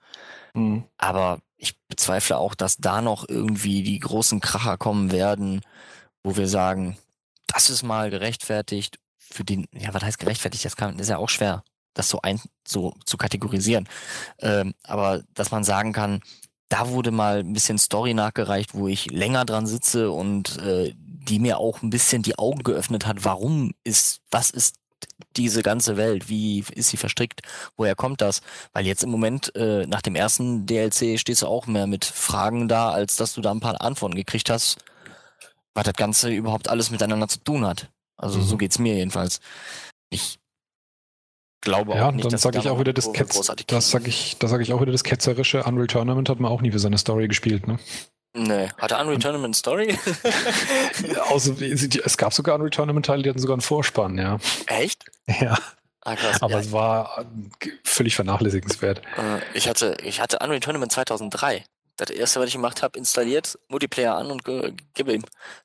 Mhm. 0.54 0.84
Aber 0.98 1.40
ich 1.56 1.78
bezweifle 1.88 2.38
auch, 2.38 2.54
dass 2.54 2.76
da 2.76 3.00
noch 3.00 3.28
irgendwie 3.28 3.82
die 3.82 3.98
großen 3.98 4.40
Kracher 4.40 4.76
kommen 4.76 5.12
werden, 5.12 5.60
wo 6.22 6.36
wir 6.36 6.48
sagen, 6.48 6.98
das 7.46 7.70
ist 7.70 7.82
mal 7.82 8.10
gerechtfertigt 8.10 8.98
für 9.18 9.44
den, 9.44 9.66
ja, 9.72 9.92
was 9.92 10.02
heißt 10.02 10.18
gerechtfertigt? 10.18 10.64
Das, 10.64 10.76
kann, 10.76 10.98
ist 10.98 11.08
ja 11.08 11.18
auch 11.18 11.28
schwer, 11.28 11.64
das 11.94 12.08
so 12.08 12.20
ein, 12.22 12.40
so 12.66 12.94
zu 13.04 13.16
kategorisieren. 13.16 13.88
Ähm, 14.40 14.74
aber 14.82 15.22
dass 15.34 15.50
man 15.50 15.64
sagen 15.64 15.92
kann, 15.92 16.20
da 16.68 16.88
wurde 16.88 17.10
mal 17.10 17.38
ein 17.38 17.52
bisschen 17.52 17.78
Story 17.78 18.14
nachgereicht, 18.14 18.74
wo 18.74 18.88
ich 18.88 19.10
länger 19.10 19.44
dran 19.44 19.66
sitze 19.66 20.10
und 20.10 20.58
äh, 20.58 20.92
die 20.96 21.38
mir 21.38 21.58
auch 21.58 21.82
ein 21.82 21.90
bisschen 21.90 22.22
die 22.22 22.38
Augen 22.38 22.62
geöffnet 22.62 23.06
hat, 23.06 23.24
warum 23.24 23.72
ist, 23.84 24.20
was 24.30 24.50
ist 24.50 24.76
diese 25.36 25.62
ganze 25.62 25.96
Welt, 25.96 26.28
wie 26.28 26.64
ist 26.74 26.88
sie 26.88 26.96
verstrickt, 26.96 27.42
woher 27.76 27.94
kommt 27.94 28.20
das? 28.20 28.40
Weil 28.72 28.86
jetzt 28.86 29.02
im 29.02 29.10
Moment, 29.10 29.54
äh, 29.54 29.86
nach 29.86 30.02
dem 30.02 30.14
ersten 30.14 30.66
DLC, 30.66 31.18
stehst 31.18 31.42
du 31.42 31.46
auch 31.46 31.66
mehr 31.66 31.86
mit 31.86 32.04
Fragen 32.04 32.68
da, 32.68 32.90
als 32.90 33.16
dass 33.16 33.34
du 33.34 33.40
da 33.40 33.50
ein 33.50 33.60
paar 33.60 33.80
Antworten 33.80 34.14
gekriegt 34.14 34.50
hast, 34.50 34.78
was 35.74 35.84
das 35.84 35.94
Ganze 35.94 36.30
überhaupt 36.30 36.68
alles 36.68 36.90
miteinander 36.90 37.28
zu 37.28 37.38
tun 37.40 37.66
hat. 37.66 37.90
Also 38.16 38.38
mhm. 38.38 38.44
so 38.44 38.56
geht's 38.56 38.78
mir 38.78 38.94
jedenfalls. 38.94 39.40
Ich 40.10 40.38
glaube 41.60 41.94
ja, 41.94 42.08
auch 42.08 42.12
nicht, 42.12 42.30
dann 42.30 42.38
sage 42.38 42.58
ich 42.58 42.68
auch 42.68 42.78
wieder 42.78 42.92
das 42.92 43.12
Ketz, 43.12 43.40
das 43.66 43.90
sage 43.90 44.08
ich, 44.08 44.36
das 44.38 44.50
sage 44.50 44.62
ich 44.62 44.72
auch 44.72 44.80
wieder 44.80 44.92
das 44.92 45.02
ketzerische 45.02 45.64
Unreal 45.64 45.86
Tournament 45.86 46.28
hat 46.28 46.38
man 46.38 46.52
auch 46.52 46.60
nie 46.60 46.70
für 46.70 46.78
seine 46.78 46.98
Story 46.98 47.26
gespielt, 47.26 47.66
ne? 47.66 47.78
Nee, 48.36 48.68
hatte 48.78 48.96
Unreal 48.98 49.18
Tournament 49.18 49.56
Story? 49.56 49.96
also, 51.30 51.54
es 51.60 52.16
gab 52.16 52.34
sogar 52.34 52.56
Unreal 52.56 52.70
Tournament 52.70 53.06
Teile, 53.06 53.22
die 53.22 53.30
hatten 53.30 53.38
sogar 53.38 53.54
einen 53.54 53.62
Vorspann, 53.62 54.18
ja. 54.18 54.38
Echt? 54.66 55.04
Ja. 55.26 55.56
Ah, 56.02 56.16
krass, 56.16 56.42
Aber 56.42 56.52
ja. 56.52 56.58
es 56.58 56.72
war 56.72 57.24
völlig 57.82 58.14
vernachlässigenswert. 58.14 59.00
Äh, 59.16 59.40
ich 59.54 59.68
hatte, 59.68 59.96
ich 60.02 60.20
hatte 60.20 60.38
Unreal 60.40 60.60
Tournament 60.60 60.92
2003 60.92 61.64
das 61.96 62.10
erste, 62.10 62.40
was 62.40 62.48
ich 62.48 62.54
gemacht 62.54 62.82
habe, 62.82 62.98
installiert, 62.98 63.58
Multiplayer 63.68 64.16
an 64.16 64.30
und 64.30 64.44
ge 64.44 64.72
gib 64.94 65.08
ihm. 65.08 65.22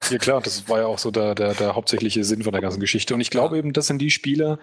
Ja 0.09 0.17
klar, 0.17 0.41
das 0.41 0.69
war 0.69 0.79
ja 0.79 0.85
auch 0.85 0.99
so 0.99 1.11
der, 1.11 1.33
der, 1.35 1.53
der 1.53 1.75
hauptsächliche 1.75 2.23
Sinn 2.23 2.43
von 2.43 2.51
der 2.51 2.61
ganzen 2.61 2.79
Geschichte. 2.79 3.13
Und 3.13 3.21
ich 3.21 3.29
glaube 3.29 3.55
ja. 3.55 3.59
eben, 3.59 3.73
das 3.73 3.87
sind 3.87 3.99
die 3.99 4.11
Spieler, 4.11 4.59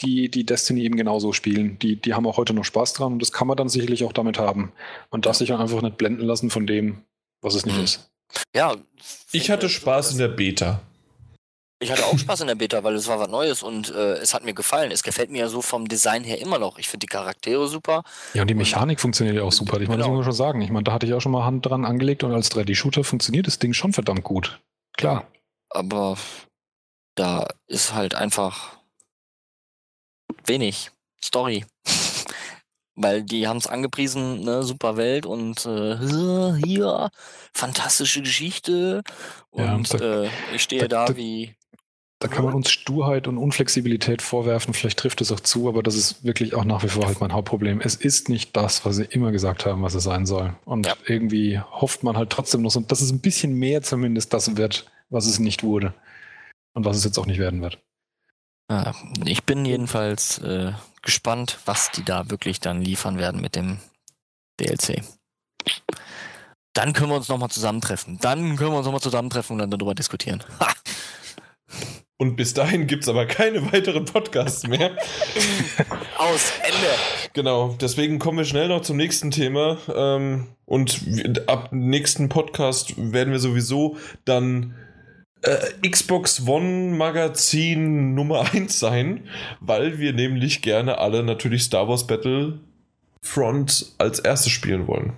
die, 0.00 0.30
die 0.30 0.46
Destiny 0.46 0.82
eben 0.82 0.96
genauso 0.96 1.32
spielen. 1.32 1.78
Die, 1.80 1.96
die 1.96 2.14
haben 2.14 2.26
auch 2.26 2.36
heute 2.36 2.54
noch 2.54 2.64
Spaß 2.64 2.92
dran 2.92 3.14
und 3.14 3.22
das 3.22 3.32
kann 3.32 3.48
man 3.48 3.56
dann 3.56 3.68
sicherlich 3.68 4.04
auch 4.04 4.12
damit 4.12 4.38
haben. 4.38 4.72
Man 5.10 5.20
darf 5.20 5.36
sich 5.36 5.52
einfach 5.52 5.82
nicht 5.82 5.98
blenden 5.98 6.24
lassen 6.24 6.50
von 6.50 6.66
dem, 6.66 7.02
was 7.40 7.54
es 7.54 7.66
nicht 7.66 7.78
mhm. 7.78 7.84
ist. 7.84 8.10
Ja. 8.54 8.76
Ich 9.32 9.50
hatte 9.50 9.68
Spaß 9.68 10.12
in 10.12 10.18
der 10.18 10.28
Beta. 10.28 10.82
Ich 11.80 11.92
hatte 11.92 12.04
auch 12.06 12.18
Spaß 12.18 12.40
in 12.40 12.48
der 12.48 12.56
Beta, 12.56 12.82
weil 12.82 12.96
es 12.96 13.06
war 13.06 13.20
was 13.20 13.28
Neues 13.28 13.62
und 13.62 13.90
äh, 13.90 14.14
es 14.14 14.34
hat 14.34 14.44
mir 14.44 14.52
gefallen. 14.52 14.90
Es 14.90 15.04
gefällt 15.04 15.30
mir 15.30 15.38
ja 15.42 15.48
so 15.48 15.62
vom 15.62 15.86
Design 15.86 16.24
her 16.24 16.40
immer 16.40 16.58
noch. 16.58 16.78
Ich 16.78 16.88
finde 16.88 17.04
die 17.06 17.10
Charaktere 17.10 17.68
super. 17.68 18.02
Ja, 18.34 18.42
und 18.42 18.48
die 18.48 18.54
Mechanik 18.54 18.98
funktioniert 19.00 19.36
ja 19.36 19.44
auch 19.44 19.52
super. 19.52 19.80
Ich 19.80 19.86
meine, 19.86 19.98
das 19.98 20.06
Genau. 20.06 20.16
muss 20.16 20.26
man 20.26 20.32
schon 20.32 20.36
sagen. 20.36 20.60
Ich 20.60 20.70
meine, 20.70 20.82
da 20.84 20.92
hatte 20.92 21.06
ich 21.06 21.14
auch 21.14 21.20
schon 21.20 21.30
mal 21.30 21.44
Hand 21.44 21.64
dran 21.66 21.84
angelegt 21.84 22.24
und 22.24 22.32
als 22.34 22.50
3D-Shooter 22.50 23.04
funktioniert 23.04 23.46
das 23.46 23.60
Ding 23.60 23.74
schon 23.74 23.92
verdammt 23.92 24.24
gut. 24.24 24.58
Klar. 24.96 25.28
Aber 25.70 26.16
da 27.14 27.46
ist 27.68 27.94
halt 27.94 28.14
einfach 28.16 28.76
wenig 30.46 30.90
Story. 31.22 31.64
Weil 32.96 33.22
die 33.22 33.46
haben 33.46 33.58
es 33.58 33.68
angepriesen, 33.68 34.40
ne, 34.40 34.64
super 34.64 34.96
Welt 34.96 35.26
und 35.26 35.64
äh, 35.64 35.96
hier, 36.66 37.10
fantastische 37.54 38.22
Geschichte. 38.22 39.04
Ja, 39.54 39.76
Und 39.76 39.94
da- 39.94 40.24
äh, 40.24 40.30
ich 40.52 40.62
stehe 40.64 40.82
da- 40.88 40.88
da, 40.88 41.06
da- 41.12 41.16
wie. 41.16 41.54
Da 42.20 42.26
kann 42.26 42.44
man 42.44 42.54
uns 42.54 42.70
Sturheit 42.70 43.28
und 43.28 43.38
Unflexibilität 43.38 44.22
vorwerfen. 44.22 44.74
Vielleicht 44.74 44.98
trifft 44.98 45.20
es 45.20 45.30
auch 45.30 45.38
zu, 45.38 45.68
aber 45.68 45.84
das 45.84 45.94
ist 45.94 46.24
wirklich 46.24 46.54
auch 46.54 46.64
nach 46.64 46.82
wie 46.82 46.88
vor 46.88 47.06
halt 47.06 47.20
mein 47.20 47.32
Hauptproblem. 47.32 47.80
Es 47.80 47.94
ist 47.94 48.28
nicht 48.28 48.56
das, 48.56 48.84
was 48.84 48.96
sie 48.96 49.04
immer 49.04 49.30
gesagt 49.30 49.64
haben, 49.66 49.82
was 49.82 49.94
es 49.94 50.02
sein 50.02 50.26
soll. 50.26 50.56
Und 50.64 50.86
Ja. 50.86 50.96
irgendwie 51.06 51.60
hofft 51.60 52.02
man 52.02 52.16
halt 52.16 52.30
trotzdem 52.30 52.62
noch 52.62 52.70
so, 52.70 52.80
dass 52.80 53.00
es 53.02 53.12
ein 53.12 53.20
bisschen 53.20 53.54
mehr 53.54 53.82
zumindest 53.82 54.32
das 54.32 54.56
wird, 54.56 54.90
was 55.10 55.26
es 55.26 55.38
nicht 55.38 55.62
wurde. 55.62 55.94
Und 56.74 56.84
was 56.84 56.96
es 56.96 57.04
jetzt 57.04 57.18
auch 57.18 57.26
nicht 57.26 57.38
werden 57.38 57.62
wird. 57.62 57.78
Ja, 58.70 58.94
ich 59.24 59.44
bin 59.44 59.64
jedenfalls 59.64 60.38
äh, 60.38 60.72
gespannt, 61.02 61.58
was 61.66 61.90
die 61.92 62.04
da 62.04 62.30
wirklich 62.30 62.58
dann 62.60 62.82
liefern 62.82 63.18
werden 63.18 63.40
mit 63.40 63.54
dem 63.56 63.78
DLC. 64.60 65.02
Dann 66.74 66.92
können 66.92 67.10
wir 67.10 67.16
uns 67.16 67.28
nochmal 67.28 67.48
zusammentreffen. 67.50 68.18
Dann 68.20 68.56
können 68.56 68.72
wir 68.72 68.76
uns 68.78 68.84
nochmal 68.86 69.00
zusammentreffen 69.00 69.54
und 69.54 69.58
dann 69.60 69.70
darüber 69.70 69.94
diskutieren. 69.94 70.42
Ha! 70.60 70.66
Und 72.20 72.34
bis 72.34 72.52
dahin 72.52 72.88
gibt 72.88 73.04
es 73.04 73.08
aber 73.08 73.26
keine 73.26 73.72
weiteren 73.72 74.04
Podcasts 74.04 74.66
mehr. 74.66 74.90
Aus, 76.18 76.52
Ende. 76.64 76.88
Genau, 77.32 77.76
deswegen 77.80 78.18
kommen 78.18 78.38
wir 78.38 78.44
schnell 78.44 78.66
noch 78.66 78.82
zum 78.82 78.96
nächsten 78.96 79.30
Thema. 79.30 79.78
Ähm, 79.94 80.48
und 80.66 81.48
ab 81.48 81.68
nächsten 81.70 82.28
Podcast 82.28 82.94
werden 82.96 83.32
wir 83.32 83.38
sowieso 83.38 83.96
dann 84.24 84.74
äh, 85.42 85.88
Xbox 85.88 86.44
One 86.44 86.96
Magazin 86.96 88.14
Nummer 88.14 88.52
1 88.52 88.76
sein, 88.76 89.28
weil 89.60 90.00
wir 90.00 90.12
nämlich 90.12 90.60
gerne 90.60 90.98
alle 90.98 91.22
natürlich 91.22 91.62
Star 91.62 91.86
Wars 91.86 92.08
Battlefront 92.08 93.92
als 93.98 94.18
erstes 94.18 94.50
spielen 94.50 94.88
wollen. 94.88 95.12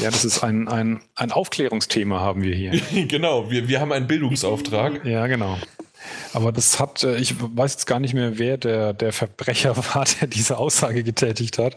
Ja, 0.00 0.10
das 0.10 0.24
ist 0.24 0.42
ein, 0.42 0.68
ein, 0.68 1.00
ein 1.14 1.32
Aufklärungsthema 1.32 2.20
haben 2.20 2.42
wir 2.42 2.54
hier. 2.54 2.80
genau, 3.08 3.50
wir, 3.50 3.68
wir 3.68 3.80
haben 3.80 3.92
einen 3.92 4.06
Bildungsauftrag. 4.06 5.04
Ja, 5.06 5.26
genau. 5.26 5.56
Aber 6.32 6.52
das 6.52 6.78
hat, 6.78 7.02
äh, 7.02 7.16
ich 7.16 7.34
weiß 7.38 7.72
jetzt 7.72 7.86
gar 7.86 8.00
nicht 8.00 8.14
mehr, 8.14 8.38
wer 8.38 8.58
der, 8.58 8.92
der 8.92 9.12
Verbrecher 9.12 9.76
war, 9.94 10.04
der 10.20 10.28
diese 10.28 10.58
Aussage 10.58 11.02
getätigt 11.02 11.58
hat. 11.58 11.76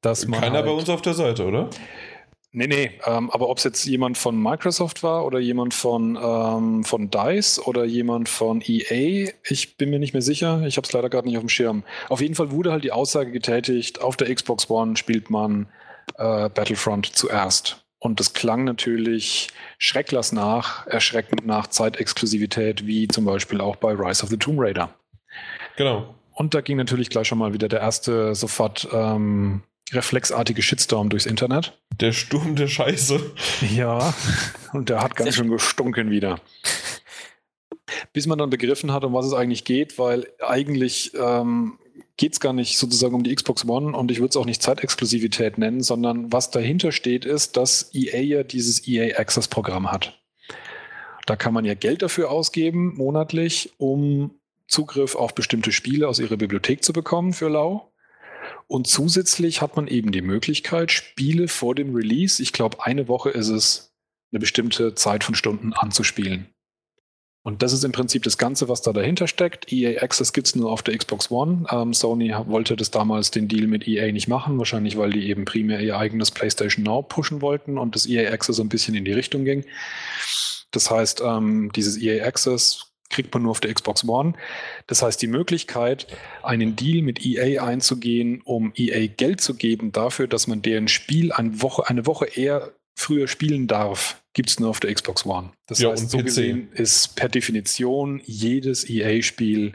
Dass 0.00 0.26
man 0.26 0.40
Keiner 0.40 0.56
halt, 0.56 0.66
bei 0.66 0.72
uns 0.72 0.88
auf 0.88 1.02
der 1.02 1.14
Seite, 1.14 1.44
oder? 1.44 1.70
Nee, 2.50 2.66
nee, 2.66 2.90
ähm, 3.04 3.30
aber 3.30 3.48
ob 3.50 3.58
es 3.58 3.64
jetzt 3.64 3.84
jemand 3.84 4.16
von 4.16 4.40
Microsoft 4.40 5.02
war 5.02 5.26
oder 5.26 5.38
jemand 5.38 5.74
von, 5.74 6.18
ähm, 6.20 6.82
von 6.82 7.10
DICE 7.10 7.60
oder 7.66 7.84
jemand 7.84 8.28
von 8.28 8.62
EA, 8.66 9.30
ich 9.48 9.76
bin 9.76 9.90
mir 9.90 9.98
nicht 9.98 10.14
mehr 10.14 10.22
sicher. 10.22 10.62
Ich 10.66 10.76
habe 10.78 10.86
es 10.86 10.92
leider 10.92 11.10
gerade 11.10 11.28
nicht 11.28 11.36
auf 11.36 11.42
dem 11.42 11.50
Schirm. 11.50 11.84
Auf 12.08 12.20
jeden 12.20 12.34
Fall 12.34 12.50
wurde 12.50 12.72
halt 12.72 12.84
die 12.84 12.92
Aussage 12.92 13.32
getätigt, 13.32 14.00
auf 14.00 14.16
der 14.16 14.34
Xbox 14.34 14.70
One 14.70 14.96
spielt 14.96 15.30
man 15.30 15.66
äh, 16.18 16.48
Battlefront 16.48 17.06
zuerst. 17.06 17.84
Und 18.00 18.20
das 18.20 18.32
klang 18.32 18.64
natürlich 18.64 19.48
schrecklass 19.78 20.32
nach, 20.32 20.86
erschreckend 20.86 21.46
nach 21.46 21.66
Zeitexklusivität, 21.66 22.86
wie 22.86 23.08
zum 23.08 23.24
Beispiel 23.24 23.60
auch 23.60 23.76
bei 23.76 23.92
Rise 23.92 24.22
of 24.22 24.28
the 24.28 24.36
Tomb 24.36 24.60
Raider. 24.60 24.94
Genau. 25.76 26.14
Und 26.32 26.54
da 26.54 26.60
ging 26.60 26.76
natürlich 26.76 27.10
gleich 27.10 27.26
schon 27.26 27.38
mal 27.38 27.52
wieder 27.52 27.68
der 27.68 27.80
erste 27.80 28.36
sofort 28.36 28.88
ähm, 28.92 29.62
reflexartige 29.92 30.62
Shitstorm 30.62 31.08
durchs 31.08 31.26
Internet. 31.26 31.76
Der 32.00 32.12
Sturm 32.12 32.54
der 32.54 32.68
Scheiße. 32.68 33.32
Ja, 33.74 34.14
und 34.72 34.88
der 34.88 35.02
hat 35.02 35.16
ganz 35.16 35.34
schön 35.34 35.50
gestunken 35.50 36.10
wieder. 36.10 36.40
Bis 38.12 38.26
man 38.26 38.38
dann 38.38 38.50
begriffen 38.50 38.92
hat, 38.92 39.04
um 39.04 39.14
was 39.14 39.26
es 39.26 39.32
eigentlich 39.32 39.64
geht, 39.64 39.98
weil 39.98 40.28
eigentlich 40.40 41.12
ähm, 41.14 41.78
geht 42.18 42.34
es 42.34 42.40
gar 42.40 42.52
nicht 42.52 42.76
sozusagen 42.76 43.14
um 43.14 43.22
die 43.22 43.34
Xbox 43.34 43.66
One 43.66 43.96
und 43.96 44.10
ich 44.10 44.18
würde 44.18 44.30
es 44.30 44.36
auch 44.36 44.44
nicht 44.44 44.60
Zeitexklusivität 44.60 45.56
nennen, 45.56 45.82
sondern 45.82 46.30
was 46.30 46.50
dahinter 46.50 46.92
steht, 46.92 47.24
ist, 47.24 47.56
dass 47.56 47.94
EA 47.94 48.20
ja 48.20 48.42
dieses 48.42 48.86
EA 48.86 49.18
Access 49.18 49.48
Programm 49.48 49.90
hat. 49.90 50.20
Da 51.26 51.36
kann 51.36 51.54
man 51.54 51.64
ja 51.64 51.74
Geld 51.74 52.02
dafür 52.02 52.30
ausgeben, 52.30 52.96
monatlich, 52.96 53.72
um 53.78 54.32
Zugriff 54.66 55.14
auf 55.14 55.34
bestimmte 55.34 55.72
Spiele 55.72 56.08
aus 56.08 56.18
ihrer 56.18 56.36
Bibliothek 56.36 56.82
zu 56.82 56.92
bekommen 56.92 57.32
für 57.32 57.48
lau. 57.48 57.92
Und 58.66 58.86
zusätzlich 58.86 59.62
hat 59.62 59.76
man 59.76 59.86
eben 59.86 60.10
die 60.10 60.20
Möglichkeit, 60.20 60.90
Spiele 60.90 61.48
vor 61.48 61.74
dem 61.74 61.94
Release, 61.94 62.42
ich 62.42 62.52
glaube, 62.52 62.84
eine 62.84 63.08
Woche 63.08 63.30
ist 63.30 63.48
es, 63.48 63.94
eine 64.32 64.40
bestimmte 64.40 64.94
Zeit 64.94 65.24
von 65.24 65.34
Stunden 65.34 65.72
anzuspielen. 65.72 66.48
Und 67.42 67.62
das 67.62 67.72
ist 67.72 67.84
im 67.84 67.92
Prinzip 67.92 68.24
das 68.24 68.36
Ganze, 68.36 68.68
was 68.68 68.82
da 68.82 68.92
dahinter 68.92 69.26
steckt. 69.26 69.72
EA 69.72 70.02
Access 70.02 70.32
gibt 70.32 70.48
es 70.48 70.56
nur 70.56 70.70
auf 70.70 70.82
der 70.82 70.96
Xbox 70.98 71.30
One. 71.30 71.64
Ähm, 71.70 71.94
Sony 71.94 72.34
wollte 72.46 72.76
das 72.76 72.90
damals 72.90 73.30
den 73.30 73.48
Deal 73.48 73.66
mit 73.66 73.86
EA 73.86 74.12
nicht 74.12 74.28
machen, 74.28 74.58
wahrscheinlich 74.58 74.98
weil 74.98 75.10
die 75.10 75.28
eben 75.28 75.44
primär 75.44 75.80
ihr 75.80 75.96
eigenes 75.96 76.30
PlayStation 76.30 76.84
Now 76.84 77.02
pushen 77.02 77.40
wollten 77.40 77.78
und 77.78 77.94
das 77.94 78.06
EA 78.06 78.32
Access 78.32 78.56
so 78.56 78.62
ein 78.62 78.68
bisschen 78.68 78.94
in 78.94 79.04
die 79.04 79.12
Richtung 79.12 79.44
ging. 79.44 79.64
Das 80.72 80.90
heißt, 80.90 81.22
ähm, 81.24 81.70
dieses 81.74 81.96
EA 81.96 82.26
Access 82.26 82.88
kriegt 83.10 83.32
man 83.32 83.42
nur 83.42 83.52
auf 83.52 83.60
der 83.60 83.72
Xbox 83.72 84.06
One. 84.06 84.34
Das 84.86 85.02
heißt, 85.02 85.20
die 85.22 85.28
Möglichkeit, 85.28 86.06
einen 86.42 86.76
Deal 86.76 87.02
mit 87.02 87.24
EA 87.24 87.64
einzugehen, 87.64 88.42
um 88.44 88.72
EA 88.76 89.06
Geld 89.06 89.40
zu 89.40 89.54
geben 89.54 89.92
dafür, 89.92 90.26
dass 90.26 90.46
man 90.46 90.62
deren 90.62 90.88
Spiel 90.88 91.32
eine 91.32 91.62
Woche, 91.62 91.88
eine 91.88 92.06
Woche 92.06 92.26
eher 92.26 92.72
früher 92.98 93.28
spielen 93.28 93.66
darf, 93.68 94.20
gibt 94.32 94.50
es 94.50 94.58
nur 94.60 94.70
auf 94.70 94.80
der 94.80 94.92
Xbox 94.92 95.24
One. 95.24 95.52
Das 95.66 95.78
Ja, 95.78 95.90
heißt, 95.90 96.02
und 96.02 96.10
so 96.10 96.18
PC. 96.18 96.24
gesehen 96.24 96.72
ist 96.72 97.14
per 97.16 97.28
Definition 97.28 98.20
jedes 98.24 98.88
EA-Spiel, 98.88 99.74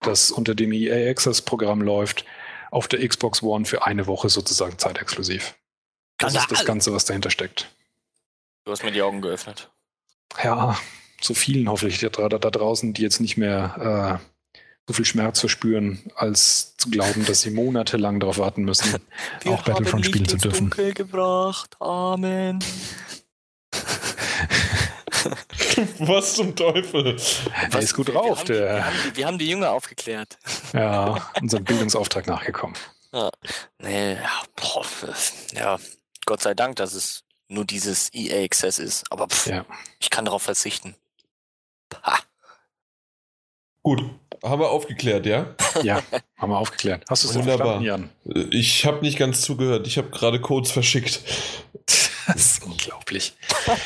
das 0.00 0.30
unter 0.30 0.54
dem 0.54 0.72
EA 0.72 1.10
Access-Programm 1.10 1.80
läuft, 1.80 2.24
auf 2.70 2.88
der 2.88 3.06
Xbox 3.06 3.42
One 3.42 3.64
für 3.64 3.86
eine 3.86 4.06
Woche 4.06 4.28
sozusagen 4.28 4.78
zeitexklusiv. 4.78 5.54
Das 6.18 6.34
ist 6.34 6.50
das. 6.50 6.64
Ganze, 6.64 6.92
was 6.92 7.04
dahinter 7.04 7.30
steckt. 7.30 7.70
Du 8.64 8.72
hast 8.72 8.82
mir 8.82 8.90
die 8.92 9.02
Augen 9.02 9.22
geöffnet. 9.22 9.70
Ja, 10.42 10.76
zu 11.20 11.34
vielen 11.34 11.68
hoffentlich 11.68 12.00
da, 12.00 12.28
da, 12.28 12.38
da 12.38 12.50
draußen, 12.50 12.92
die 12.92 13.02
jetzt 13.02 13.20
nicht 13.20 13.36
mehr 13.36 14.20
äh, 14.20 14.35
so 14.86 14.94
viel 14.94 15.04
Schmerz 15.04 15.40
verspüren, 15.40 16.10
als 16.14 16.76
zu 16.76 16.90
glauben, 16.90 17.24
dass 17.26 17.42
sie 17.42 17.50
monatelang 17.50 18.20
darauf 18.20 18.38
warten 18.38 18.62
müssen, 18.62 18.94
auch 19.46 19.62
Battlefront 19.62 20.06
spielen 20.06 20.28
zu 20.28 20.36
dürfen. 20.36 20.70
Dunkel 20.70 20.94
gebracht. 20.94 21.76
Amen. 21.80 22.62
Was 25.98 26.34
zum 26.34 26.54
Teufel? 26.54 27.16
Der 27.72 27.80
ist 27.80 27.94
gut 27.94 28.06
wir, 28.06 28.14
drauf, 28.14 28.46
wir, 28.46 28.46
haben 28.46 28.46
die, 28.46 28.54
wir, 28.54 28.84
haben 28.84 28.94
die, 29.10 29.16
wir 29.16 29.26
haben 29.26 29.38
die 29.38 29.48
Jünger 29.48 29.70
aufgeklärt. 29.72 30.38
Ja, 30.72 31.30
unserem 31.40 31.64
Bildungsauftrag 31.64 32.26
nachgekommen. 32.26 32.76
Nee, 33.78 34.14
ja, 34.14 34.42
boah, 34.56 34.84
ja, 35.52 35.78
Gott 36.26 36.42
sei 36.42 36.54
Dank, 36.54 36.76
dass 36.76 36.92
es 36.92 37.24
nur 37.48 37.64
dieses 37.64 38.12
EA 38.12 38.44
Access 38.44 38.78
ist. 38.78 39.10
Aber 39.10 39.28
pff, 39.28 39.46
Ja. 39.46 39.64
ich 39.98 40.10
kann 40.10 40.26
darauf 40.26 40.42
verzichten. 40.42 40.94
Ha. 42.02 42.18
Gut, 43.82 44.02
haben 44.48 44.60
wir 44.60 44.70
aufgeklärt, 44.70 45.26
ja? 45.26 45.54
Ja, 45.82 46.02
haben 46.36 46.50
wir 46.50 46.58
aufgeklärt. 46.58 47.04
Hast 47.08 47.24
du 47.24 47.28
es 47.28 47.34
Wunderbar. 47.34 47.80
Jan? 47.80 48.08
Ich 48.50 48.86
habe 48.86 49.00
nicht 49.04 49.18
ganz 49.18 49.42
zugehört. 49.42 49.86
Ich 49.86 49.98
habe 49.98 50.10
gerade 50.10 50.40
Codes 50.40 50.70
verschickt. 50.70 51.20
Das 51.86 52.36
ist 52.36 52.64
unglaublich. 52.64 53.34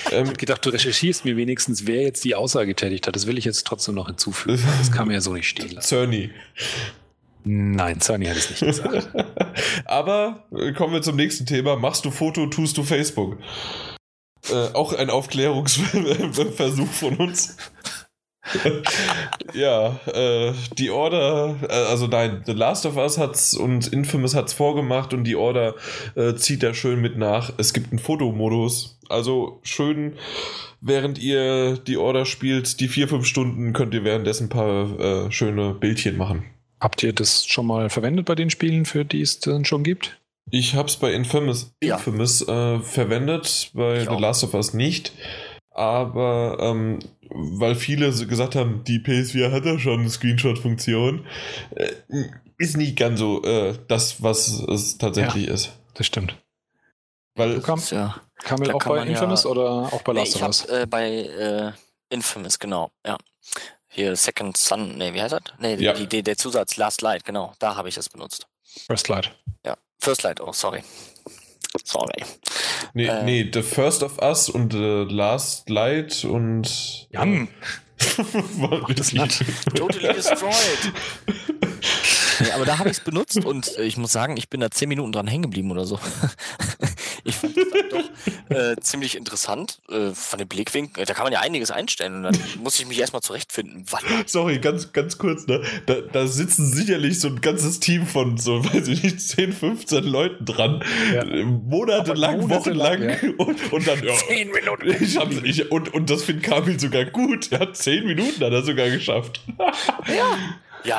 Ich 0.06 0.12
Ähm, 0.12 0.26
habe 0.26 0.36
gedacht, 0.36 0.64
du 0.66 0.70
recherchierst 0.70 1.24
mir 1.24 1.36
wenigstens, 1.36 1.86
wer 1.86 2.02
jetzt 2.02 2.22
die 2.24 2.34
Aussage 2.34 2.68
getätigt 2.68 3.06
hat. 3.06 3.16
Das 3.16 3.26
will 3.26 3.38
ich 3.38 3.44
jetzt 3.46 3.66
trotzdem 3.66 3.94
noch 3.94 4.08
hinzufügen. 4.08 4.62
Das 4.78 4.92
kann 4.92 5.06
man 5.06 5.14
ja 5.14 5.20
so 5.20 5.32
nicht 5.32 5.48
stehen 5.48 5.70
lassen. 5.70 5.86
Cerny. 5.88 6.30
Nein, 7.44 8.00
Sony 8.00 8.26
hat 8.26 8.36
es 8.36 8.50
nicht 8.50 8.60
gesagt. 8.60 9.08
Aber 9.86 10.44
äh, 10.52 10.72
kommen 10.72 10.92
wir 10.92 11.00
zum 11.00 11.16
nächsten 11.16 11.46
Thema. 11.46 11.76
Machst 11.76 12.04
du 12.04 12.10
Foto, 12.10 12.46
tust 12.46 12.76
du 12.76 12.82
Facebook? 12.82 13.38
Äh, 14.50 14.74
auch 14.74 14.92
ein 14.92 15.08
Aufklärungsversuch 15.10 16.88
von 16.88 17.16
uns. 17.16 17.56
ja, 19.54 19.98
äh, 20.12 20.52
die 20.78 20.90
Order, 20.90 21.56
äh, 21.68 21.72
also 21.72 22.06
nein, 22.06 22.42
The 22.46 22.52
Last 22.52 22.86
of 22.86 22.96
Us 22.96 23.18
hat's 23.18 23.54
und 23.54 23.88
Infamous 23.88 24.34
hat's 24.34 24.52
vorgemacht 24.52 25.12
und 25.14 25.24
die 25.24 25.36
Order 25.36 25.74
äh, 26.14 26.34
zieht 26.34 26.62
da 26.62 26.74
schön 26.74 27.00
mit 27.00 27.16
nach. 27.16 27.52
Es 27.58 27.72
gibt 27.72 27.90
einen 27.92 27.98
Fotomodus. 27.98 28.98
Also 29.08 29.58
schön, 29.62 30.14
während 30.80 31.18
ihr 31.18 31.76
die 31.78 31.96
Order 31.96 32.24
spielt, 32.26 32.80
die 32.80 32.88
vier, 32.88 33.08
fünf 33.08 33.26
Stunden 33.26 33.72
könnt 33.72 33.92
ihr 33.94 34.04
währenddessen 34.04 34.44
ein 34.46 34.50
paar 34.50 35.00
äh, 35.00 35.32
schöne 35.32 35.74
Bildchen 35.74 36.16
machen. 36.16 36.44
Habt 36.80 37.02
ihr 37.02 37.12
das 37.12 37.44
schon 37.46 37.66
mal 37.66 37.90
verwendet 37.90 38.26
bei 38.26 38.34
den 38.34 38.50
Spielen, 38.50 38.84
für 38.86 39.04
die 39.04 39.20
es 39.20 39.40
dann 39.40 39.64
schon 39.64 39.82
gibt? 39.82 40.16
Ich 40.52 40.74
habe 40.74 40.88
es 40.88 40.96
bei 40.96 41.12
Infamous, 41.12 41.72
Ja. 41.82 41.96
Infamous 41.96 42.42
äh, 42.48 42.78
verwendet, 42.80 43.70
bei 43.74 43.98
Ich 43.98 44.02
The 44.04 44.08
auch. 44.10 44.20
Last 44.20 44.44
of 44.44 44.54
Us 44.54 44.72
nicht. 44.74 45.12
Aber 45.72 46.56
ähm, 46.60 46.98
weil 47.30 47.74
viele 47.74 48.12
so 48.12 48.26
gesagt 48.26 48.54
haben, 48.54 48.84
die 48.84 48.98
PS4 48.98 49.50
hat 49.52 49.64
ja 49.64 49.78
schon 49.78 50.00
eine 50.00 50.10
Screenshot-Funktion, 50.10 51.26
äh, 51.76 51.92
ist 52.58 52.76
nicht 52.76 52.96
ganz 52.96 53.18
so 53.18 53.42
äh, 53.44 53.78
das, 53.88 54.22
was 54.22 54.48
es 54.48 54.98
tatsächlich 54.98 55.46
Ja. 55.46 55.54
ist. 55.54 55.72
Das 55.94 56.06
stimmt. 56.06 56.36
Weil 57.34 57.54
Du 57.56 57.62
kam, 57.62 57.80
Ja. 57.90 58.20
Kamil 58.42 58.68
Da 58.68 58.74
auch 58.74 58.78
kann 58.80 58.92
bei 58.92 58.98
man 59.00 59.08
ja- 59.08 59.14
Infamous 59.14 59.46
oder 59.46 59.62
auch 59.92 60.02
bei 60.02 60.12
Last 60.12 60.36
of 60.36 60.42
Us? 60.42 60.64
äh, 60.66 60.86
bei 60.88 61.08
äh, 61.10 61.72
Infamous, 62.10 62.58
genau, 62.58 62.90
ja. 63.06 63.16
Hier 63.88 64.14
Second 64.16 64.56
Sun, 64.56 64.96
nee, 64.98 65.12
wie 65.14 65.20
heißt 65.22 65.32
das? 65.32 65.42
Nee, 65.58 65.74
Ja. 65.76 65.92
die, 65.92 66.06
die, 66.06 66.22
der 66.22 66.36
Zusatz 66.36 66.76
Last 66.76 67.02
Light, 67.02 67.24
genau, 67.24 67.52
da 67.58 67.76
habe 67.76 67.88
ich 67.88 67.94
das 67.96 68.08
benutzt. 68.08 68.46
First 68.86 69.08
Light. 69.08 69.32
Ja. 69.66 69.76
First 69.98 70.22
Light, 70.22 70.40
oh, 70.40 70.52
sorry. 70.52 70.82
Sorry. 71.84 72.24
Nee, 72.94 73.06
Äh. 73.06 73.22
nee, 73.24 73.50
The 73.52 73.62
First 73.62 74.02
of 74.02 74.18
Us 74.20 74.48
und 74.48 74.72
The 74.72 75.06
Last 75.08 75.68
Light 75.70 76.24
und. 76.24 77.08
Jan! 77.10 77.48
War 78.56 78.80
das 78.94 79.12
richtig. 79.12 79.46
Totally 79.74 80.14
destroyed. 80.14 80.92
nee, 82.40 82.50
aber 82.52 82.64
da 82.64 82.78
habe 82.78 82.88
ich 82.88 82.96
es 82.98 83.04
benutzt 83.04 83.44
und 83.44 83.76
äh, 83.76 83.82
ich 83.84 83.96
muss 83.98 84.10
sagen, 84.12 84.36
ich 84.38 84.48
bin 84.48 84.60
da 84.60 84.70
zehn 84.70 84.88
Minuten 84.88 85.12
dran 85.12 85.26
hängen 85.26 85.42
geblieben 85.42 85.70
oder 85.70 85.84
so. 85.84 85.98
Ich 87.24 87.36
fand 87.36 87.56
das 87.56 87.66
dann 87.70 87.88
doch 87.90 88.56
äh, 88.56 88.76
ziemlich 88.80 89.16
interessant 89.16 89.80
äh, 89.90 90.10
von 90.10 90.38
dem 90.38 90.48
Blickwinkel. 90.48 91.04
Da 91.04 91.14
kann 91.14 91.24
man 91.24 91.32
ja 91.32 91.40
einiges 91.40 91.70
einstellen 91.70 92.16
und 92.16 92.22
dann 92.24 92.38
muss 92.62 92.78
ich 92.78 92.86
mich 92.86 92.98
erstmal 92.98 93.22
zurechtfinden. 93.22 93.84
Was? 93.90 94.02
Sorry, 94.26 94.58
ganz, 94.58 94.92
ganz 94.92 95.18
kurz, 95.18 95.46
ne? 95.46 95.62
Da, 95.86 95.96
da 96.00 96.26
sitzen 96.26 96.66
sicherlich 96.72 97.20
so 97.20 97.28
ein 97.28 97.40
ganzes 97.40 97.80
Team 97.80 98.06
von 98.06 98.38
so, 98.38 98.64
weiß 98.74 98.88
ich 98.88 99.02
nicht, 99.02 99.20
10, 99.20 99.52
15 99.52 100.04
Leuten 100.04 100.44
dran. 100.44 100.82
Ja. 101.14 101.24
Monatelang, 101.24 102.48
wochenlang. 102.48 103.00
monatelang, 103.00 103.34
Und, 103.38 103.72
und 103.72 103.86
dann, 103.86 104.02
ja. 104.04 104.14
Zehn 104.14 104.50
Minuten. 104.50 105.02
Ich 105.02 105.16
hab's, 105.16 105.36
ich, 105.42 105.70
und, 105.70 105.92
und 105.94 106.10
das 106.10 106.24
findet 106.24 106.44
Kamil 106.44 106.78
sogar 106.78 107.04
gut. 107.04 107.50
Er 107.52 107.60
hat 107.60 107.76
10 107.76 108.06
Minuten 108.06 108.44
hat 108.44 108.52
er 108.52 108.62
sogar 108.62 108.90
geschafft. 108.90 109.40
Ja, 110.06 110.36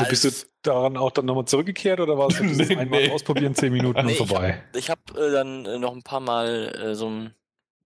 Bist 0.09 0.23
du 0.23 0.29
daran 0.63 0.97
auch 0.97 1.11
dann 1.11 1.25
nochmal 1.25 1.45
zurückgekehrt 1.45 1.99
oder 1.99 2.17
war 2.17 2.27
es 2.29 2.39
Nee, 2.39 2.75
einmal 2.75 3.01
nee. 3.03 3.11
ausprobieren, 3.11 3.55
zehn 3.55 3.73
Minuten 3.73 4.05
Nee, 4.05 4.17
und 4.19 4.27
vorbei? 4.27 4.63
ich 4.75 4.89
habe 4.89 5.01
äh, 5.19 5.31
dann 5.31 5.65
äh, 5.65 5.79
noch 5.79 5.93
ein 5.93 6.03
paar 6.03 6.19
Mal 6.19 6.75
äh, 6.75 6.95
so 6.95 7.09
ein, 7.09 7.33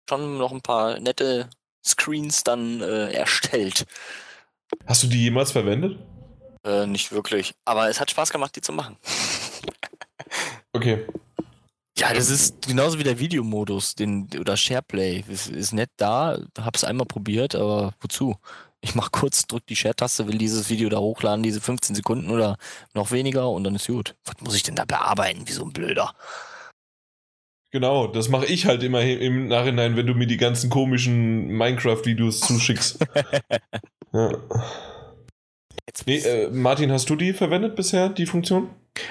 schon 0.08 0.38
noch 0.38 0.52
ein 0.52 0.62
paar 0.62 0.98
nette 1.00 1.48
Screens 1.84 2.44
dann 2.44 2.80
äh, 2.80 3.12
erstellt. 3.12 3.86
Hast 4.86 5.02
du 5.02 5.06
die 5.08 5.24
jemals 5.24 5.52
verwendet? 5.52 5.98
Äh, 6.64 6.86
nicht 6.86 7.12
wirklich. 7.12 7.54
Aber 7.66 7.88
es 7.90 8.00
hat 8.00 8.10
Spaß 8.10 8.30
gemacht, 8.30 8.56
die 8.56 8.60
zu 8.62 8.72
machen. 8.72 8.96
Okay. 10.72 11.06
Ja, 11.96 12.12
das 12.12 12.28
ist 12.28 12.66
genauso 12.66 12.98
wie 12.98 13.04
der 13.04 13.20
Videomodus, 13.20 13.94
den 13.94 14.28
oder 14.40 14.56
SharePlay. 14.56 15.22
Ist, 15.28 15.48
ist 15.48 15.72
nett 15.72 15.90
da, 15.96 16.38
hab's 16.58 16.82
einmal 16.82 17.06
probiert, 17.06 17.54
aber 17.54 17.94
wozu? 18.00 18.34
Ich 18.84 18.94
mach 18.94 19.10
kurz, 19.12 19.46
drück 19.46 19.64
die 19.66 19.76
Share-Taste, 19.76 20.28
will 20.28 20.36
dieses 20.36 20.68
Video 20.68 20.90
da 20.90 20.98
hochladen, 20.98 21.42
diese 21.42 21.62
15 21.62 21.96
Sekunden 21.96 22.30
oder 22.30 22.58
noch 22.92 23.12
weniger 23.12 23.48
und 23.48 23.64
dann 23.64 23.74
ist 23.74 23.86
gut. 23.86 24.14
Was 24.26 24.34
muss 24.42 24.54
ich 24.54 24.62
denn 24.62 24.74
da 24.74 24.84
bearbeiten, 24.84 25.48
wie 25.48 25.52
so 25.52 25.64
ein 25.64 25.72
Blöder? 25.72 26.12
Genau, 27.70 28.06
das 28.06 28.28
mache 28.28 28.44
ich 28.44 28.66
halt 28.66 28.82
immer 28.82 29.00
im 29.00 29.48
Nachhinein, 29.48 29.96
wenn 29.96 30.06
du 30.06 30.14
mir 30.14 30.26
die 30.26 30.36
ganzen 30.36 30.68
komischen 30.68 31.46
Minecraft-Videos 31.46 32.40
zuschickst. 32.40 32.98
ja. 34.12 34.32
Jetzt 35.86 36.06
Nee, 36.06 36.18
äh, 36.18 36.50
Martin, 36.50 36.90
hast 36.90 37.08
du 37.10 37.16
die 37.16 37.32
verwendet 37.32 37.76
bisher, 37.76 38.08
die 38.08 38.26
Funktion? 38.26 38.68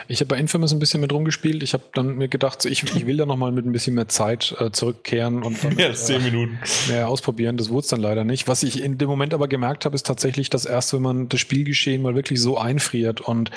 Ich 0.08 0.22
habe 0.22 0.30
bei 0.30 0.38
Infamous 0.38 0.72
ein 0.72 0.80
bisschen 0.80 1.02
mit 1.02 1.12
rumgespielt. 1.12 1.62
Ich 1.62 1.74
habe 1.74 1.84
dann 1.94 2.16
mir 2.16 2.30
gedacht, 2.30 2.62
so, 2.62 2.70
ich, 2.70 2.84
ich 2.84 3.06
will 3.06 3.18
da 3.18 3.26
nochmal 3.26 3.52
mit 3.52 3.66
ein 3.66 3.74
bisschen 3.74 3.96
mehr 3.96 4.08
Zeit 4.08 4.56
äh, 4.60 4.72
zurückkehren 4.72 5.44
und 5.44 5.62
dann, 5.62 5.76
Mehr 5.76 5.88
als 5.88 6.06
10 6.06 6.24
Minuten. 6.24 6.58
mehr 6.88 7.10
ausprobieren. 7.10 7.58
Das 7.58 7.70
wurde 7.70 7.82
es 7.82 7.88
dann 7.88 8.00
leider 8.00 8.24
nicht. 8.24 8.48
Was 8.48 8.64
ich 8.64 8.82
in 8.82 8.98
dem 8.98 9.10
Moment 9.10 9.34
aber 9.34 9.50
gemerkt 9.50 9.84
habe, 9.84 9.96
ist 9.96 10.06
tatsächlich, 10.06 10.50
dass 10.50 10.66
erst, 10.66 10.94
wenn 10.94 11.02
man 11.02 11.28
das 11.28 11.42
Spielgeschehen 11.42 12.02
mal 12.02 12.16
wirklich 12.16 12.40
so 12.40 12.58
einfriert 12.58 13.20
und 13.20 13.52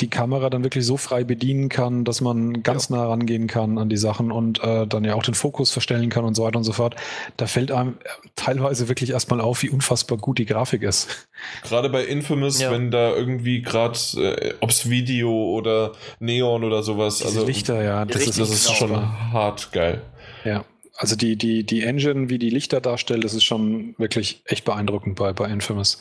die 0.00 0.08
Kamera 0.10 0.50
dann 0.50 0.64
wirklich 0.64 0.84
so 0.84 0.96
frei 0.96 1.24
bedienen 1.24 1.68
kann, 1.68 2.04
dass 2.04 2.20
man 2.20 2.62
ganz 2.62 2.90
nah 2.90 3.06
rangehen 3.06 3.46
kann 3.46 3.78
an 3.78 3.88
die 3.88 3.96
Sachen 3.96 4.32
und 4.32 4.62
äh, 4.62 4.86
dann 4.86 5.04
ja 5.04 5.14
auch 5.14 5.22
den 5.22 5.34
Fokus 5.34 5.70
verstellen 5.70 6.10
kann 6.10 6.24
und 6.24 6.34
so 6.34 6.44
weiter 6.44 6.58
und 6.58 6.64
so 6.64 6.72
fort, 6.72 6.96
da 7.36 7.46
fällt 7.46 7.70
einem 7.70 7.98
äh, 8.04 8.28
teilweise 8.34 8.88
wirklich 8.88 9.10
erstmal 9.10 9.40
auf, 9.40 9.62
wie 9.62 9.70
unfassbar 9.70 10.18
gut 10.18 10.38
die 10.38 10.46
Grafik 10.46 10.82
ist. 10.82 11.28
Gerade 11.62 11.88
bei 11.88 12.04
Infamous, 12.04 12.60
Ja. 12.60 12.70
wenn 12.70 12.90
da 12.90 13.14
irgendwie 13.14 13.62
gerade, 13.62 13.98
äh, 14.16 14.54
ob's 14.60 14.88
Video 14.90 15.30
oder 15.30 15.92
Neon 16.20 16.64
oder 16.64 16.82
sowas, 16.82 17.18
Diese 17.18 17.28
also 17.28 17.46
Lichter, 17.46 17.82
ja, 17.82 18.04
das 18.04 18.26
ist, 18.26 18.38
das 18.38 18.50
ist 18.50 18.66
genau. 18.66 18.94
schon 18.94 19.32
hart 19.32 19.72
geil. 19.72 20.02
Ja, 20.44 20.64
also 20.96 21.16
die, 21.16 21.36
die, 21.36 21.64
die 21.64 21.82
Engine, 21.82 22.28
wie 22.28 22.38
die 22.38 22.50
Lichter 22.50 22.80
darstellt, 22.80 23.24
das 23.24 23.34
ist 23.34 23.44
schon 23.44 23.94
wirklich 23.98 24.42
echt 24.44 24.64
beeindruckend 24.64 25.16
bei, 25.16 25.32
bei 25.32 25.48
Infamous. 25.48 26.00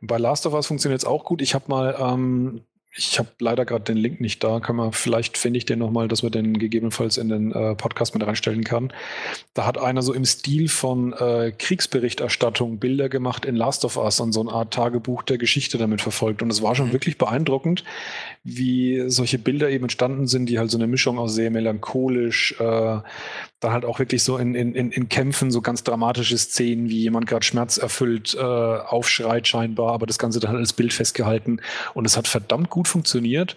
Bei 0.00 0.18
Last 0.18 0.46
of 0.46 0.52
Us 0.54 0.66
funktioniert 0.66 1.00
es 1.00 1.06
auch 1.06 1.24
gut. 1.24 1.42
Ich 1.42 1.54
habe 1.54 1.64
mal, 1.68 1.96
ähm, 1.98 2.62
ich 2.96 3.18
habe 3.18 3.28
leider 3.38 3.64
gerade 3.64 3.84
den 3.84 3.96
Link 3.96 4.20
nicht 4.20 4.42
da, 4.42 4.60
kann 4.60 4.76
man, 4.76 4.92
vielleicht 4.92 5.38
finde 5.38 5.58
ich 5.58 5.66
den 5.66 5.78
nochmal, 5.78 6.08
dass 6.08 6.22
man 6.22 6.32
den 6.32 6.58
gegebenenfalls 6.58 7.16
in 7.16 7.28
den 7.28 7.52
äh, 7.52 7.74
Podcast 7.74 8.14
mit 8.14 8.26
reinstellen 8.26 8.64
kann. 8.64 8.92
Da 9.54 9.66
hat 9.66 9.78
einer 9.78 10.02
so 10.02 10.12
im 10.12 10.24
Stil 10.24 10.68
von 10.68 11.12
äh, 11.12 11.52
Kriegsberichterstattung 11.56 12.78
Bilder 12.78 13.08
gemacht 13.08 13.44
in 13.44 13.56
Last 13.56 13.84
of 13.84 13.96
Us 13.96 14.20
und 14.20 14.32
so 14.32 14.40
eine 14.40 14.52
Art 14.52 14.72
Tagebuch 14.74 15.22
der 15.22 15.38
Geschichte 15.38 15.78
damit 15.78 16.00
verfolgt. 16.00 16.42
Und 16.42 16.50
es 16.50 16.62
war 16.62 16.74
schon 16.74 16.88
Mhm. 16.88 16.92
wirklich 16.92 17.18
beeindruckend, 17.18 17.84
wie 18.42 19.04
solche 19.08 19.38
Bilder 19.38 19.68
eben 19.70 19.84
entstanden 19.84 20.26
sind, 20.26 20.46
die 20.46 20.58
halt 20.58 20.70
so 20.70 20.78
eine 20.78 20.86
Mischung 20.86 21.18
aus 21.18 21.34
sehr 21.34 21.50
melancholisch, 21.50 22.54
äh, 22.58 22.98
dann 23.60 23.72
halt 23.72 23.84
auch 23.84 23.98
wirklich 23.98 24.22
so 24.22 24.38
in, 24.38 24.54
in, 24.54 24.74
in 24.74 25.08
Kämpfen 25.08 25.50
so 25.50 25.60
ganz 25.60 25.82
dramatische 25.82 26.38
Szenen, 26.38 26.88
wie 26.88 27.00
jemand 27.00 27.26
gerade 27.26 27.44
schmerzerfüllt 27.44 28.34
äh, 28.34 28.40
aufschreit 28.40 29.48
scheinbar, 29.48 29.92
aber 29.92 30.06
das 30.06 30.18
Ganze 30.18 30.38
dann 30.38 30.50
halt 30.50 30.60
als 30.60 30.72
Bild 30.72 30.92
festgehalten. 30.92 31.60
Und 31.94 32.04
es 32.04 32.16
hat 32.16 32.28
verdammt 32.28 32.70
gut 32.70 32.86
funktioniert 32.86 33.56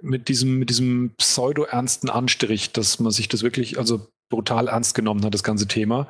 mit 0.00 0.28
diesem, 0.28 0.58
mit 0.58 0.70
diesem 0.70 1.12
pseudo-ernsten 1.16 2.10
Anstrich, 2.10 2.72
dass 2.72 3.00
man 3.00 3.10
sich 3.10 3.28
das 3.28 3.42
wirklich, 3.42 3.78
also 3.78 4.06
brutal 4.28 4.68
ernst 4.68 4.94
genommen 4.94 5.24
hat, 5.24 5.32
das 5.32 5.42
ganze 5.42 5.66
Thema. 5.66 6.08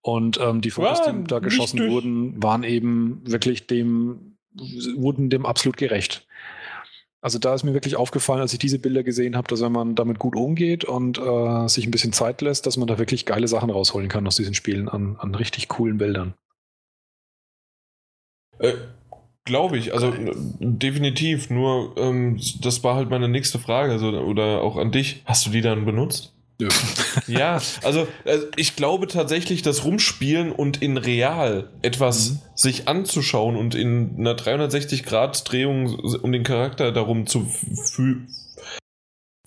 Und 0.00 0.40
ähm, 0.40 0.60
die 0.62 0.70
Fotos, 0.70 1.00
Ja, 1.06 1.12
die 1.12 1.24
da 1.24 1.38
geschossen 1.38 1.88
wurden, 1.90 2.42
waren 2.42 2.64
eben 2.64 3.20
wirklich 3.24 3.66
dem, 3.66 4.36
wurden 4.96 5.30
dem 5.30 5.46
absolut 5.46 5.76
gerecht. 5.76 6.26
Also 7.22 7.38
da 7.38 7.54
ist 7.54 7.62
mir 7.62 7.72
wirklich 7.72 7.96
aufgefallen, 7.96 8.40
als 8.40 8.52
ich 8.52 8.58
diese 8.58 8.80
Bilder 8.80 9.04
gesehen 9.04 9.36
habe, 9.36 9.46
dass 9.46 9.62
wenn 9.62 9.72
man 9.72 9.94
damit 9.94 10.18
gut 10.18 10.34
umgeht 10.34 10.84
und 10.84 11.18
äh, 11.18 11.68
sich 11.68 11.86
ein 11.86 11.92
bisschen 11.92 12.12
Zeit 12.12 12.40
lässt, 12.42 12.66
dass 12.66 12.76
man 12.76 12.88
da 12.88 12.98
wirklich 12.98 13.26
geile 13.26 13.46
Sachen 13.46 13.70
rausholen 13.70 14.08
kann 14.08 14.26
aus 14.26 14.36
diesen 14.36 14.54
Spielen 14.54 14.88
an, 14.88 15.16
an 15.18 15.34
richtig 15.34 15.68
coolen 15.68 15.98
Bildern. 15.98 16.34
Äh, 18.58 18.74
Glaube 19.44 19.76
ich, 19.76 19.92
also 19.92 20.12
äh, 20.12 20.32
definitiv. 20.60 21.50
Nur, 21.50 21.96
ähm, 21.96 22.40
das 22.60 22.84
war 22.84 22.94
halt 22.94 23.10
meine 23.10 23.28
nächste 23.28 23.58
Frage, 23.58 23.92
also, 23.92 24.08
oder 24.10 24.62
auch 24.62 24.76
an 24.76 24.92
dich. 24.92 25.22
Hast 25.24 25.46
du 25.46 25.50
die 25.50 25.62
dann 25.62 25.84
benutzt? 25.84 26.32
Nö. 26.62 26.68
Ja, 27.28 27.60
also 27.82 28.06
äh, 28.24 28.38
ich 28.56 28.76
glaube 28.76 29.06
tatsächlich, 29.06 29.62
das 29.62 29.84
Rumspielen 29.84 30.50
und 30.52 30.82
in 30.82 30.96
real 30.96 31.70
etwas 31.82 32.30
Mhm. 32.30 32.38
sich 32.54 32.88
anzuschauen 32.88 33.56
und 33.56 33.74
in 33.74 34.16
einer 34.18 34.34
360-Grad-Drehung 34.34 35.94
um 36.20 36.32
den 36.32 36.42
Charakter 36.42 36.92
darum 36.92 37.26
zu 37.26 37.46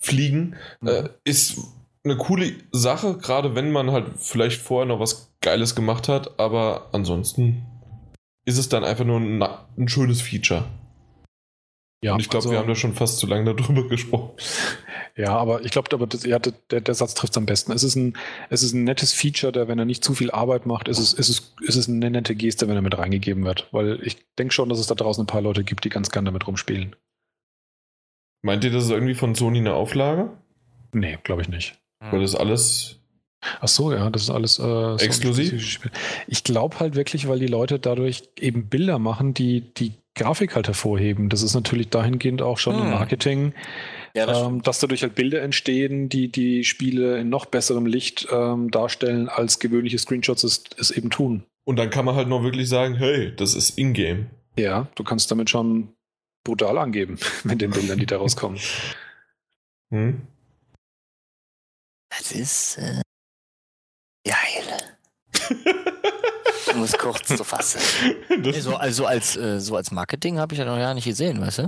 fliegen, 0.00 0.56
äh, 0.84 1.08
ist 1.24 1.58
eine 2.04 2.16
coole 2.16 2.52
Sache, 2.72 3.18
gerade 3.18 3.54
wenn 3.54 3.72
man 3.72 3.90
halt 3.90 4.06
vielleicht 4.18 4.60
vorher 4.60 4.86
noch 4.86 5.00
was 5.00 5.32
Geiles 5.40 5.74
gemacht 5.74 6.08
hat, 6.08 6.38
aber 6.38 6.88
ansonsten 6.92 7.62
ist 8.44 8.58
es 8.58 8.68
dann 8.68 8.84
einfach 8.84 9.04
nur 9.04 9.18
ein, 9.18 9.42
ein 9.42 9.88
schönes 9.88 10.20
Feature. 10.22 10.64
Ja, 12.06 12.14
und 12.14 12.20
ich 12.20 12.28
glaube, 12.28 12.44
also- 12.44 12.50
wir 12.52 12.58
haben 12.58 12.68
da 12.68 12.76
schon 12.76 12.94
fast 12.94 13.18
zu 13.18 13.26
lange 13.26 13.52
darüber 13.54 13.82
gesprochen. 13.88 14.30
Ja, 15.16 15.36
aber 15.36 15.64
ich 15.64 15.72
glaube, 15.72 15.92
aber 15.92 16.06
das, 16.06 16.24
ja, 16.24 16.38
der, 16.38 16.80
der 16.80 16.94
Satz 16.94 17.14
trifft 17.14 17.32
es 17.32 17.36
am 17.36 17.46
besten. 17.46 17.72
Es 17.72 17.82
ist, 17.82 17.96
ein, 17.96 18.16
es 18.48 18.62
ist 18.62 18.74
ein 18.74 18.84
nettes 18.84 19.12
Feature, 19.12 19.50
der, 19.50 19.66
wenn 19.66 19.78
er 19.78 19.84
nicht 19.86 20.04
zu 20.04 20.14
viel 20.14 20.30
Arbeit 20.30 20.66
macht, 20.66 20.88
ist 20.88 20.98
es, 20.98 21.12
ist 21.14 21.28
es, 21.28 21.54
ist 21.62 21.76
es 21.76 21.88
eine 21.88 22.10
nette 22.10 22.36
Geste, 22.36 22.68
wenn 22.68 22.76
er 22.76 22.82
mit 22.82 22.96
reingegeben 22.96 23.44
wird. 23.44 23.66
Weil 23.72 24.00
ich 24.06 24.18
denke 24.38 24.54
schon, 24.54 24.68
dass 24.68 24.78
es 24.78 24.86
da 24.86 24.94
draußen 24.94 25.24
ein 25.24 25.26
paar 25.26 25.40
Leute 25.40 25.64
gibt, 25.64 25.84
die 25.84 25.88
ganz 25.88 26.10
gern 26.10 26.24
damit 26.26 26.46
rumspielen. 26.46 26.94
Meint 28.42 28.62
ihr, 28.62 28.70
das 28.70 28.84
ist 28.84 28.90
irgendwie 28.90 29.14
von 29.14 29.34
Sony 29.34 29.58
eine 29.58 29.74
Auflage? 29.74 30.30
Nee, 30.92 31.18
glaube 31.24 31.42
ich 31.42 31.48
nicht. 31.48 31.76
Weil 31.98 32.20
das 32.20 32.36
alles 32.36 33.00
Ach 33.60 33.68
so, 33.68 33.92
ja, 33.92 34.10
das 34.10 34.22
ist 34.22 34.30
alles 34.30 34.58
äh, 34.58 34.94
Exklusiv? 34.96 35.80
Ich 36.26 36.44
glaube 36.44 36.80
halt 36.80 36.94
wirklich, 36.94 37.28
weil 37.28 37.38
die 37.38 37.46
Leute 37.46 37.78
dadurch 37.78 38.28
eben 38.38 38.68
Bilder 38.68 38.98
machen, 38.98 39.34
die 39.34 39.60
die 39.60 39.92
Grafik 40.16 40.56
halt 40.56 40.66
hervorheben. 40.66 41.28
Das 41.28 41.42
ist 41.42 41.54
natürlich 41.54 41.88
dahingehend 41.90 42.42
auch 42.42 42.58
schon 42.58 42.76
Hm. 42.76 42.82
im 42.86 42.90
Marketing, 42.90 43.52
Ja, 44.14 44.26
das 44.26 44.42
ähm, 44.42 44.62
dass 44.62 44.80
dadurch 44.80 45.02
halt 45.02 45.14
Bilder 45.14 45.42
entstehen, 45.42 46.08
die 46.08 46.28
die 46.32 46.64
Spiele 46.64 47.18
in 47.18 47.28
noch 47.28 47.46
besserem 47.46 47.86
Licht 47.86 48.26
ähm, 48.32 48.70
darstellen, 48.70 49.28
als 49.28 49.58
gewöhnliche 49.60 49.98
Screenshots 49.98 50.42
es, 50.42 50.64
es 50.78 50.90
eben 50.90 51.10
tun. 51.10 51.44
Und 51.64 51.76
dann 51.76 51.90
kann 51.90 52.04
man 52.04 52.14
halt 52.14 52.28
noch 52.28 52.42
wirklich 52.42 52.68
sagen, 52.68 52.94
hey, 52.94 53.34
das 53.36 53.54
ist 53.54 53.78
Ingame. 53.78 54.26
Ja, 54.58 54.88
du 54.94 55.04
kannst 55.04 55.30
damit 55.30 55.50
schon 55.50 55.92
brutal 56.44 56.78
angeben 56.78 57.18
mit 57.44 57.60
den 57.60 57.70
Bildern, 57.70 57.98
die 57.98 58.06
da 58.06 58.16
rauskommen. 58.16 58.58
Hm? 59.92 60.22
Das 62.10 62.32
ist 62.32 62.78
äh, 62.78 63.02
geil. 64.24 65.92
Um 66.76 66.82
es 66.82 66.92
kurz 66.96 67.28
zu 67.28 67.44
fassen. 67.44 67.80
so, 68.60 68.76
also 68.76 69.06
als, 69.06 69.36
äh, 69.36 69.60
so 69.60 69.76
als 69.76 69.90
Marketing 69.90 70.38
habe 70.38 70.54
ich 70.54 70.58
ja 70.58 70.64
noch 70.64 70.76
gar 70.76 70.94
nicht 70.94 71.06
gesehen, 71.06 71.40
weißt 71.40 71.58
du? 71.58 71.62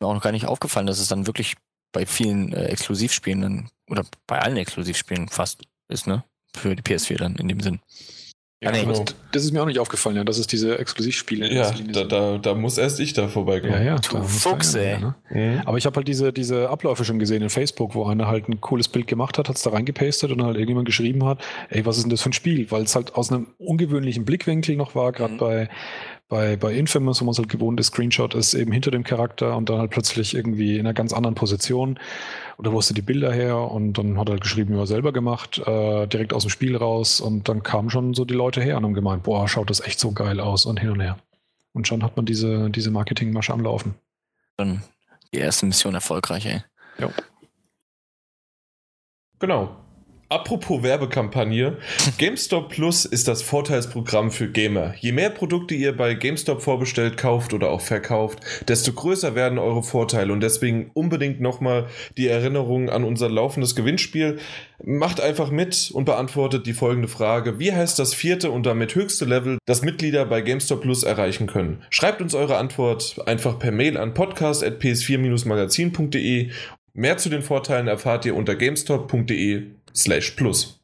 Mir 0.00 0.08
auch 0.08 0.14
noch 0.14 0.22
gar 0.22 0.32
nicht 0.32 0.46
aufgefallen, 0.46 0.86
dass 0.86 0.98
es 0.98 1.08
dann 1.08 1.26
wirklich 1.26 1.54
bei 1.92 2.04
vielen 2.04 2.52
äh, 2.52 2.64
Exklusivspielen 2.66 3.40
dann, 3.40 3.70
oder 3.88 4.04
bei 4.26 4.40
allen 4.40 4.56
Exklusivspielen 4.56 5.28
fast 5.28 5.62
ist, 5.88 6.06
ne? 6.06 6.24
Für 6.54 6.74
die 6.74 6.82
PS4 6.82 7.18
dann 7.18 7.36
in 7.36 7.48
dem 7.48 7.60
Sinn. 7.60 7.80
Ja, 8.62 8.70
nee, 8.70 8.86
genau. 8.86 9.04
Das 9.32 9.44
ist 9.44 9.52
mir 9.52 9.60
auch 9.60 9.66
nicht 9.66 9.78
aufgefallen, 9.78 10.16
ja, 10.16 10.24
dass 10.24 10.38
es 10.38 10.46
diese 10.46 10.78
Exklusivspiele 10.78 11.52
Ja, 11.52 11.74
da, 11.92 12.04
da, 12.04 12.38
da, 12.38 12.54
muss 12.54 12.78
erst 12.78 12.98
ich 13.00 13.12
da 13.12 13.28
vorbeikommen. 13.28 13.74
Ja, 13.74 13.82
ja. 13.82 13.96
Du 13.96 14.22
Fuchs, 14.22 14.74
ey. 14.74 14.98
Ne? 14.98 15.14
Mhm. 15.28 15.60
Aber 15.66 15.76
ich 15.76 15.84
habe 15.84 15.96
halt 15.96 16.08
diese, 16.08 16.32
diese 16.32 16.70
Abläufe 16.70 17.04
schon 17.04 17.18
gesehen 17.18 17.42
in 17.42 17.50
Facebook, 17.50 17.94
wo 17.94 18.06
einer 18.06 18.28
halt 18.28 18.48
ein 18.48 18.62
cooles 18.62 18.88
Bild 18.88 19.08
gemacht 19.08 19.36
hat, 19.36 19.50
hat 19.50 19.56
es 19.56 19.62
da 19.62 19.70
reingepastet 19.70 20.32
und 20.32 20.42
halt 20.42 20.56
irgendjemand 20.56 20.86
geschrieben 20.86 21.22
hat, 21.26 21.44
ey, 21.68 21.84
was 21.84 21.98
ist 21.98 22.04
denn 22.04 22.10
das 22.10 22.22
für 22.22 22.30
ein 22.30 22.32
Spiel? 22.32 22.70
Weil 22.70 22.84
es 22.84 22.96
halt 22.96 23.14
aus 23.14 23.30
einem 23.30 23.48
ungewöhnlichen 23.58 24.24
Blickwinkel 24.24 24.76
noch 24.76 24.94
war, 24.94 25.12
gerade 25.12 25.34
mhm. 25.34 25.38
bei 25.38 25.68
bei, 26.28 26.56
bei 26.56 26.74
Infamous, 26.74 27.20
wo 27.20 27.24
man 27.24 27.32
es 27.32 27.38
halt 27.38 27.48
gewohnt 27.48 27.78
ist, 27.78 27.88
Screenshot 27.88 28.34
ist 28.34 28.54
eben 28.54 28.72
hinter 28.72 28.90
dem 28.90 29.04
Charakter 29.04 29.56
und 29.56 29.68
dann 29.68 29.78
halt 29.78 29.90
plötzlich 29.90 30.34
irgendwie 30.34 30.74
in 30.74 30.80
einer 30.80 30.94
ganz 30.94 31.12
anderen 31.12 31.34
Position. 31.34 31.98
Oder 32.58 32.72
wusste 32.72 32.94
die 32.94 33.02
Bilder 33.02 33.32
her 33.32 33.58
und 33.58 33.94
dann 33.94 34.18
hat 34.18 34.28
er 34.28 34.32
halt 34.32 34.42
geschrieben, 34.42 34.76
ja, 34.76 34.86
selber 34.86 35.12
gemacht, 35.12 35.58
äh, 35.58 36.06
direkt 36.06 36.32
aus 36.32 36.42
dem 36.42 36.50
Spiel 36.50 36.76
raus 36.76 37.20
und 37.20 37.48
dann 37.48 37.62
kamen 37.62 37.90
schon 37.90 38.14
so 38.14 38.24
die 38.24 38.34
Leute 38.34 38.60
her 38.62 38.76
und 38.76 38.84
haben 38.84 38.94
gemeint, 38.94 39.22
boah, 39.22 39.46
schaut 39.46 39.70
das 39.70 39.80
echt 39.80 40.00
so 40.00 40.12
geil 40.12 40.40
aus 40.40 40.66
und 40.66 40.80
hin 40.80 40.90
und 40.90 41.00
her. 41.00 41.18
Und 41.72 41.86
schon 41.86 42.02
hat 42.02 42.16
man 42.16 42.24
diese, 42.26 42.70
diese 42.70 42.90
Marketingmasche 42.90 43.52
am 43.52 43.60
Laufen. 43.60 43.94
Dann 44.56 44.82
die 45.32 45.38
erste 45.38 45.66
Mission 45.66 45.94
erfolgreich, 45.94 46.46
ey. 46.46 46.62
Ja. 46.98 47.10
Genau. 49.38 49.76
Apropos 50.28 50.82
Werbekampagne, 50.82 51.76
GameStop 52.18 52.70
Plus 52.70 53.04
ist 53.04 53.28
das 53.28 53.42
Vorteilsprogramm 53.42 54.32
für 54.32 54.48
Gamer. 54.48 54.92
Je 54.98 55.12
mehr 55.12 55.30
Produkte 55.30 55.76
ihr 55.76 55.96
bei 55.96 56.14
GameStop 56.14 56.62
vorbestellt, 56.62 57.16
kauft 57.16 57.54
oder 57.54 57.70
auch 57.70 57.80
verkauft, 57.80 58.40
desto 58.66 58.92
größer 58.92 59.36
werden 59.36 59.60
eure 59.60 59.84
Vorteile 59.84 60.32
und 60.32 60.40
deswegen 60.40 60.90
unbedingt 60.94 61.40
nochmal 61.40 61.86
die 62.16 62.26
Erinnerung 62.26 62.90
an 62.90 63.04
unser 63.04 63.28
laufendes 63.28 63.76
Gewinnspiel. 63.76 64.40
Macht 64.82 65.20
einfach 65.20 65.52
mit 65.52 65.92
und 65.94 66.06
beantwortet 66.06 66.66
die 66.66 66.72
folgende 66.72 67.06
Frage. 67.06 67.60
Wie 67.60 67.72
heißt 67.72 67.96
das 67.96 68.12
vierte 68.12 68.50
und 68.50 68.66
damit 68.66 68.96
höchste 68.96 69.26
Level, 69.26 69.58
das 69.64 69.82
Mitglieder 69.82 70.26
bei 70.26 70.40
GameStop 70.40 70.80
Plus 70.80 71.04
erreichen 71.04 71.46
können? 71.46 71.84
Schreibt 71.88 72.20
uns 72.20 72.34
eure 72.34 72.56
Antwort 72.56 73.22
einfach 73.26 73.60
per 73.60 73.70
Mail 73.70 73.96
an 73.96 74.12
podcast.ps4-magazin.de 74.12 76.50
Mehr 76.98 77.18
zu 77.18 77.28
den 77.28 77.42
Vorteilen 77.42 77.88
erfahrt 77.88 78.24
ihr 78.24 78.34
unter 78.34 78.56
gamestop.de 78.56 79.64
slash 79.96 80.32
plus. 80.32 80.80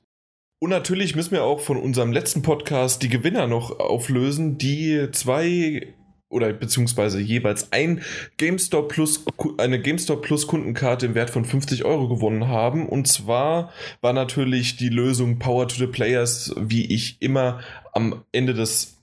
Und 0.61 0.71
natürlich 0.71 1.17
müssen 1.17 1.33
wir 1.33 1.45
auch 1.45 1.61
von 1.61 1.77
unserem 1.77 2.13
letzten 2.13 2.43
Podcast 2.43 3.03
die 3.03 3.09
Gewinner 3.09 3.47
noch 3.47 3.81
auflösen, 3.81 4.59
die 4.59 5.09
zwei 5.11 5.95
oder 6.33 6.53
beziehungsweise 6.53 7.21
jeweils 7.21 7.73
ein 7.73 8.03
GameStop 8.39 8.89
Plus, 8.89 9.25
eine 9.59 9.81
GameStop 9.81 10.23
Plus 10.23 10.47
Kundenkarte 10.47 11.07
im 11.07 11.15
Wert 11.15 11.31
von 11.31 11.45
50 11.45 11.85
Euro 11.85 12.09
gewonnen 12.09 12.49
haben. 12.49 12.89
Und 12.89 13.07
zwar 13.07 13.73
war 14.01 14.13
natürlich 14.13 14.77
die 14.77 14.89
Lösung 14.89 15.39
Power 15.39 15.69
to 15.69 15.77
the 15.77 15.87
Players, 15.87 16.55
wie 16.59 16.87
ich 16.95 17.19
immer 17.21 17.61
am 17.93 18.25
Ende 18.33 18.55
des 18.55 18.99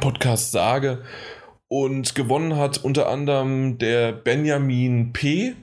Podcasts 0.00 0.52
sage. 0.52 1.02
Und 1.66 2.14
gewonnen 2.14 2.56
hat 2.56 2.78
unter 2.78 3.08
anderem 3.08 3.78
der 3.78 4.12
Benjamin 4.12 5.12
P 5.12 5.54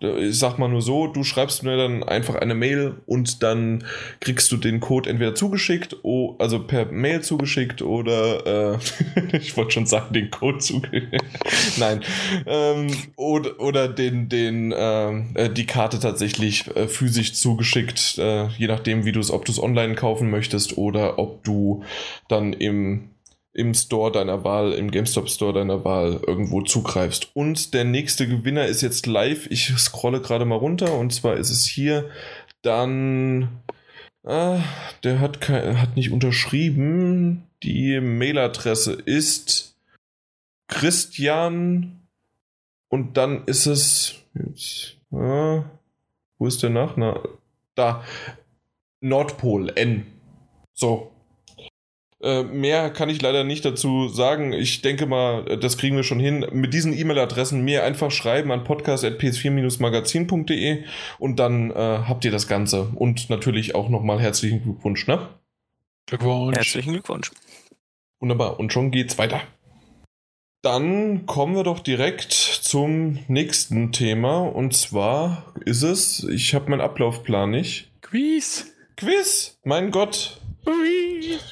ich 0.00 0.38
sag 0.38 0.58
mal 0.58 0.68
nur 0.68 0.82
so, 0.82 1.06
du 1.06 1.22
schreibst 1.22 1.62
mir 1.62 1.76
dann 1.76 2.02
einfach 2.02 2.34
eine 2.34 2.54
Mail 2.54 2.96
und 3.06 3.42
dann 3.42 3.84
kriegst 4.20 4.50
du 4.50 4.56
den 4.56 4.80
Code 4.80 5.08
entweder 5.08 5.34
zugeschickt, 5.34 5.96
also 6.38 6.60
per 6.60 6.86
Mail 6.86 7.22
zugeschickt 7.22 7.80
oder 7.80 8.74
äh, 8.74 8.78
ich 9.36 9.56
wollte 9.56 9.72
schon 9.72 9.86
sagen, 9.86 10.12
den 10.12 10.30
Code 10.30 10.58
zugeschickt. 10.58 11.16
Nein. 11.78 12.02
Ähm, 12.46 12.88
oder, 13.16 13.60
oder 13.60 13.88
den, 13.88 14.28
den, 14.28 14.74
ähm, 14.76 15.30
äh, 15.34 15.48
die 15.48 15.66
Karte 15.66 16.00
tatsächlich 16.00 16.66
äh, 16.76 16.88
physisch 16.88 17.34
zugeschickt, 17.34 18.18
äh, 18.18 18.48
je 18.48 18.66
nachdem, 18.66 19.04
wie 19.04 19.12
du 19.12 19.20
es, 19.20 19.30
ob 19.30 19.44
du 19.44 19.52
es 19.52 19.62
online 19.62 19.94
kaufen 19.94 20.30
möchtest 20.30 20.76
oder 20.76 21.18
ob 21.18 21.44
du 21.44 21.84
dann 22.28 22.52
im 22.52 23.10
im 23.54 23.72
Store 23.72 24.10
deiner 24.10 24.42
Wahl, 24.44 24.72
im 24.72 24.90
GameStop 24.90 25.30
Store 25.30 25.52
deiner 25.52 25.84
Wahl 25.84 26.20
irgendwo 26.26 26.62
zugreifst. 26.62 27.30
Und 27.34 27.72
der 27.72 27.84
nächste 27.84 28.26
Gewinner 28.28 28.66
ist 28.66 28.82
jetzt 28.82 29.06
live. 29.06 29.46
Ich 29.50 29.72
scrolle 29.78 30.20
gerade 30.20 30.44
mal 30.44 30.56
runter 30.56 30.98
und 30.98 31.12
zwar 31.14 31.36
ist 31.36 31.50
es 31.50 31.64
hier 31.64 32.10
dann. 32.62 33.60
Ah, 34.24 34.60
der 35.02 35.20
hat, 35.20 35.40
kein, 35.40 35.80
hat 35.80 35.96
nicht 35.96 36.10
unterschrieben. 36.10 37.44
Die 37.62 38.00
Mailadresse 38.00 38.94
ist 38.94 39.76
Christian 40.66 42.00
und 42.88 43.16
dann 43.16 43.44
ist 43.44 43.66
es. 43.66 44.16
Jetzt, 44.34 44.96
ah, 45.12 45.64
wo 46.38 46.46
ist 46.46 46.62
der 46.62 46.70
Nachname? 46.70 47.28
Da. 47.76 48.02
Nordpol 49.00 49.70
N. 49.76 50.06
So, 50.72 51.13
mehr 52.44 52.90
kann 52.90 53.10
ich 53.10 53.20
leider 53.20 53.42
nicht 53.44 53.64
dazu 53.64 54.08
sagen. 54.08 54.52
Ich 54.52 54.82
denke 54.82 55.06
mal, 55.06 55.58
das 55.58 55.76
kriegen 55.76 55.96
wir 55.96 56.04
schon 56.04 56.18
hin. 56.18 56.46
Mit 56.52 56.72
diesen 56.72 56.96
E-Mail-Adressen 56.96 57.62
mir 57.62 57.84
einfach 57.84 58.10
schreiben 58.10 58.50
an 58.50 58.64
podcast.ps4-magazin.de 58.64 60.84
und 61.18 61.38
dann 61.38 61.70
äh, 61.70 61.74
habt 61.74 62.24
ihr 62.24 62.30
das 62.30 62.48
Ganze. 62.48 62.88
Und 62.94 63.28
natürlich 63.30 63.74
auch 63.74 63.90
nochmal 63.90 64.20
herzlichen 64.20 64.62
Glückwunsch, 64.62 65.06
ne? 65.06 65.28
Glückwunsch. 66.06 66.56
Herzlichen 66.56 66.92
Glückwunsch. 66.92 67.30
Wunderbar. 68.20 68.58
Und 68.58 68.72
schon 68.72 68.90
geht's 68.90 69.18
weiter. 69.18 69.42
Dann 70.62 71.26
kommen 71.26 71.56
wir 71.56 71.62
doch 71.62 71.80
direkt 71.80 72.32
zum 72.32 73.18
nächsten 73.28 73.92
Thema. 73.92 74.38
Und 74.38 74.74
zwar 74.74 75.52
ist 75.66 75.82
es, 75.82 76.24
ich 76.24 76.54
habe 76.54 76.70
meinen 76.70 76.80
Ablaufplan 76.80 77.50
nicht. 77.50 77.90
Quiz. 78.00 78.72
Quiz, 78.96 79.58
mein 79.64 79.90
Gott. 79.90 80.40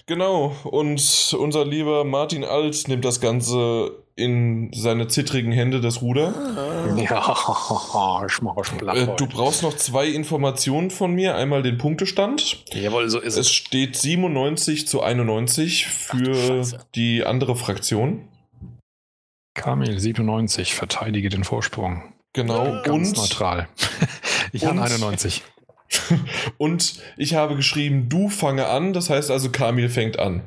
Genau, 0.06 0.54
und 0.64 1.36
unser 1.38 1.64
lieber 1.64 2.04
Martin 2.04 2.44
Alt 2.44 2.88
nimmt 2.88 3.04
das 3.04 3.20
Ganze 3.20 4.02
in 4.14 4.70
seine 4.74 5.08
zittrigen 5.08 5.52
Hände, 5.52 5.80
das 5.80 6.02
Ruder. 6.02 6.34
Ja, 6.96 8.24
ich 8.26 8.42
mache 8.42 8.64
schon 8.64 8.88
äh, 8.88 9.16
Du 9.16 9.26
brauchst 9.26 9.62
noch 9.62 9.74
zwei 9.76 10.08
Informationen 10.08 10.90
von 10.90 11.14
mir. 11.14 11.36
Einmal 11.36 11.62
den 11.62 11.78
Punktestand. 11.78 12.64
Jawohl, 12.74 13.08
so 13.08 13.20
ist 13.20 13.34
es. 13.34 13.46
Es 13.46 13.52
steht 13.52 13.96
97 13.96 14.88
zu 14.88 15.00
91 15.00 15.86
für 15.86 16.62
Ach, 16.64 16.84
die 16.94 17.24
andere 17.24 17.54
Fraktion. 17.54 18.28
Kamil 19.54 19.98
97, 19.98 20.74
verteidige 20.74 21.28
den 21.28 21.44
Vorsprung. 21.44 22.12
Genau, 22.32 22.82
ganz 22.82 23.10
und 23.10 23.18
neutral. 23.18 23.68
ich 24.52 24.64
habe 24.64 24.82
91. 24.82 25.42
Und 26.58 26.94
ich 27.16 27.34
habe 27.34 27.56
geschrieben, 27.56 28.08
du 28.08 28.28
fange 28.28 28.66
an, 28.66 28.92
das 28.92 29.10
heißt 29.10 29.30
also 29.30 29.50
Kamil 29.50 29.88
fängt 29.88 30.18
an. 30.18 30.42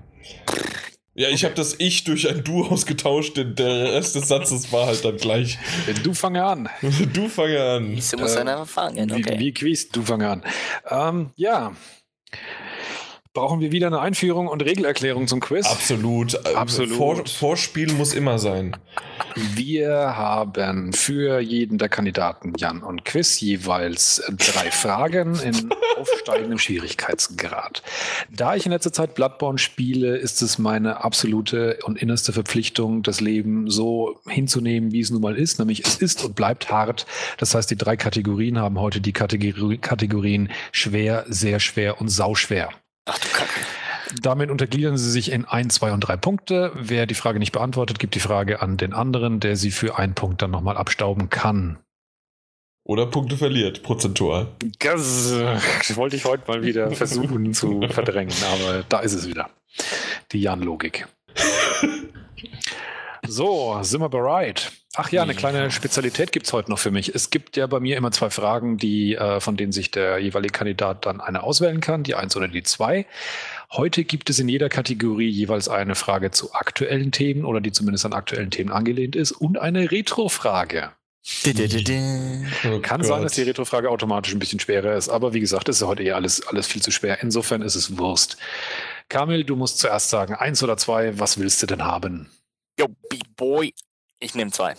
Ja, 1.17 1.29
ich 1.29 1.45
habe 1.45 1.55
das 1.55 1.75
Ich 1.79 2.03
durch 2.03 2.27
ein 2.27 2.43
Du 2.43 2.65
ausgetauscht, 2.65 3.37
denn 3.37 3.55
der 3.55 3.93
Rest 3.93 4.15
des 4.15 4.27
Satzes 4.27 4.73
war 4.73 4.87
halt 4.87 5.05
dann 5.05 5.15
gleich. 5.15 5.57
Du 6.03 6.13
fange 6.13 6.43
an. 6.43 6.69
du 7.13 7.29
fange 7.29 7.63
an. 7.63 7.85
Du 7.85 8.17
musst 8.17 8.37
äh, 8.37 8.65
fangen, 8.65 9.11
okay. 9.11 9.35
Wie, 9.35 9.39
wie 9.39 9.53
quiz, 9.53 9.87
du 9.89 10.01
fange 10.01 10.29
an. 10.29 10.43
Ähm, 10.89 11.29
ja, 11.35 11.73
brauchen 13.35 13.59
wir 13.59 13.71
wieder 13.71 13.87
eine 13.87 13.99
Einführung 13.99 14.47
und 14.47 14.63
Regelerklärung 14.63 15.27
zum 15.27 15.41
Quiz. 15.41 15.67
Absolut. 15.67 16.33
Äh, 16.33 16.55
Absolut. 16.55 16.95
Vor, 16.95 17.25
Vorspiel 17.27 17.93
muss 17.93 18.15
immer 18.15 18.39
sein. 18.39 18.75
Wir 19.35 19.91
haben 19.91 20.93
für 20.93 21.39
jeden 21.39 21.77
der 21.77 21.89
Kandidaten 21.89 22.53
Jan 22.57 22.81
und 22.81 23.05
Quiz 23.05 23.39
jeweils 23.41 24.23
drei 24.29 24.71
Fragen 24.71 25.37
in 25.39 25.69
aufsteigendem 25.99 26.57
Schwierigkeitsgrad. 26.57 27.83
Da 28.31 28.55
ich 28.55 28.65
in 28.65 28.71
letzter 28.71 28.93
Zeit 28.93 29.13
Bloodborne 29.13 29.59
spiele, 29.59 30.15
ist 30.15 30.41
es 30.41 30.57
meine 30.57 31.03
absolute 31.03 31.79
und 31.83 32.01
innerste 32.01 32.31
Verpflichtung, 32.31 33.03
das 33.03 33.19
Leben 33.19 33.69
so 33.69 34.21
hinzunehmen, 34.27 34.93
wie 34.93 35.01
es 35.01 35.09
nun 35.11 35.21
mal 35.21 35.35
ist. 35.35 35.59
Nämlich 35.59 35.85
es 35.85 35.97
ist 35.97 36.23
und 36.23 36.35
bleibt 36.35 36.71
hart. 36.71 37.05
Das 37.37 37.53
heißt, 37.53 37.69
die 37.69 37.75
drei 37.75 37.97
Kategorien 37.97 38.57
haben 38.59 38.79
heute 38.79 39.01
die 39.01 39.13
Kategorien 39.13 40.49
schwer, 40.71 41.25
sehr 41.27 41.59
schwer 41.59 41.99
und 41.99 42.07
sauschwer. 42.07 42.69
Ach 43.05 43.19
du 43.19 43.27
Kacke. 43.29 43.59
Damit 44.21 44.49
untergliedern 44.49 44.97
sie 44.97 45.11
sich 45.11 45.31
in 45.31 45.45
ein, 45.45 45.69
zwei 45.69 45.91
und 45.91 46.01
drei 46.01 46.17
Punkte. 46.17 46.71
Wer 46.75 47.05
die 47.05 47.15
Frage 47.15 47.39
nicht 47.39 47.51
beantwortet, 47.51 47.99
gibt 47.99 48.15
die 48.15 48.19
Frage 48.19 48.61
an 48.61 48.77
den 48.77 48.93
anderen, 48.93 49.39
der 49.39 49.55
sie 49.55 49.71
für 49.71 49.97
einen 49.97 50.13
Punkt 50.13 50.41
dann 50.41 50.51
nochmal 50.51 50.77
abstauben 50.77 51.29
kann. 51.29 51.79
Oder 52.83 53.07
Punkte 53.07 53.35
verliert, 53.35 53.81
prozentual. 53.81 54.47
Das, 54.79 55.33
das 55.33 55.95
wollte 55.95 56.15
ich 56.15 56.25
heute 56.25 56.43
mal 56.47 56.63
wieder 56.63 56.91
versuchen 56.91 57.53
zu 57.53 57.81
verdrängen, 57.89 58.35
aber 58.53 58.83
da 58.87 58.99
ist 58.99 59.13
es 59.13 59.27
wieder. 59.27 59.49
Die 60.31 60.41
Jan-Logik. 60.41 61.07
so, 63.27 63.77
sind 63.81 64.01
wir 64.01 64.09
bereit? 64.09 64.71
Ach 64.97 65.11
ja, 65.11 65.23
eine 65.23 65.35
kleine 65.35 65.71
Spezialität 65.71 66.31
gibt 66.31 66.45
es 66.45 66.53
heute 66.53 66.71
noch 66.71 66.79
für 66.79 66.91
mich. 66.91 67.13
Es 67.13 67.29
gibt 67.29 67.57
ja 67.57 67.67
bei 67.67 67.79
mir 67.79 67.97
immer 67.97 68.11
zwei 68.11 68.29
Fragen, 68.29 68.77
die, 68.77 69.15
äh, 69.15 69.41
von 69.41 69.57
denen 69.57 69.73
sich 69.73 69.91
der 69.91 70.19
jeweilige 70.19 70.53
Kandidat 70.53 71.05
dann 71.05 71.19
eine 71.19 71.43
auswählen 71.43 71.81
kann, 71.81 72.03
die 72.03 72.15
eins 72.15 72.35
oder 72.37 72.47
die 72.47 72.63
zwei. 72.63 73.05
Heute 73.71 74.05
gibt 74.05 74.29
es 74.29 74.39
in 74.39 74.47
jeder 74.47 74.69
Kategorie 74.69 75.27
jeweils 75.27 75.67
eine 75.67 75.95
Frage 75.95 76.31
zu 76.31 76.53
aktuellen 76.53 77.11
Themen 77.11 77.43
oder 77.43 77.59
die 77.59 77.73
zumindest 77.73 78.05
an 78.05 78.13
aktuellen 78.13 78.51
Themen 78.51 78.71
angelehnt 78.71 79.15
ist 79.15 79.33
und 79.33 79.57
eine 79.57 79.91
Retro-Frage. 79.91 80.91
Oh 82.65 82.79
Kann 82.81 83.01
Gott. 83.01 83.07
sein, 83.07 83.23
dass 83.23 83.33
die 83.33 83.41
Retro-Frage 83.41 83.89
automatisch 83.89 84.33
ein 84.33 84.39
bisschen 84.39 84.59
schwerer 84.59 84.95
ist, 84.95 85.09
aber 85.09 85.33
wie 85.33 85.39
gesagt, 85.39 85.67
ist 85.67 85.81
ja 85.81 85.87
heute 85.87 86.03
eher 86.03 86.15
alles, 86.15 86.47
alles 86.47 86.67
viel 86.67 86.83
zu 86.83 86.91
schwer. 86.91 87.21
Insofern 87.21 87.63
ist 87.63 87.75
es 87.75 87.97
Wurst. 87.97 88.37
Kamil, 89.09 89.43
du 89.43 89.55
musst 89.55 89.79
zuerst 89.79 90.09
sagen, 90.09 90.35
eins 90.35 90.61
oder 90.63 90.77
zwei, 90.77 91.19
was 91.19 91.39
willst 91.39 91.61
du 91.63 91.67
denn 91.67 91.83
haben? 91.83 92.29
Yo, 92.77 92.87
B-Boy, 93.09 93.73
ich 94.19 94.35
nehme 94.35 94.51
zwei. 94.51 94.75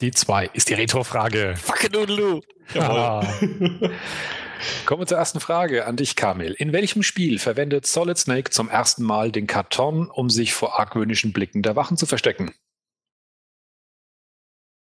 Die 0.00 0.10
zwei 0.12 0.46
ist 0.46 0.70
die 0.70 0.74
Retro-Frage. 0.74 1.56
Fuckadoodaloo. 1.56 2.40
Ja. 2.72 3.20
Kommen 4.86 5.02
wir 5.02 5.06
zur 5.06 5.18
ersten 5.18 5.40
Frage 5.40 5.84
an 5.84 5.96
dich, 5.96 6.16
Kamil. 6.16 6.52
In 6.52 6.72
welchem 6.72 7.02
Spiel 7.02 7.38
verwendet 7.38 7.86
Solid 7.86 8.16
Snake 8.16 8.50
zum 8.50 8.70
ersten 8.70 9.02
Mal 9.02 9.30
den 9.30 9.46
Karton, 9.46 10.10
um 10.10 10.30
sich 10.30 10.54
vor 10.54 10.78
argwöhnischen 10.78 11.34
Blicken 11.34 11.62
der 11.62 11.76
Wachen 11.76 11.98
zu 11.98 12.06
verstecken? 12.06 12.54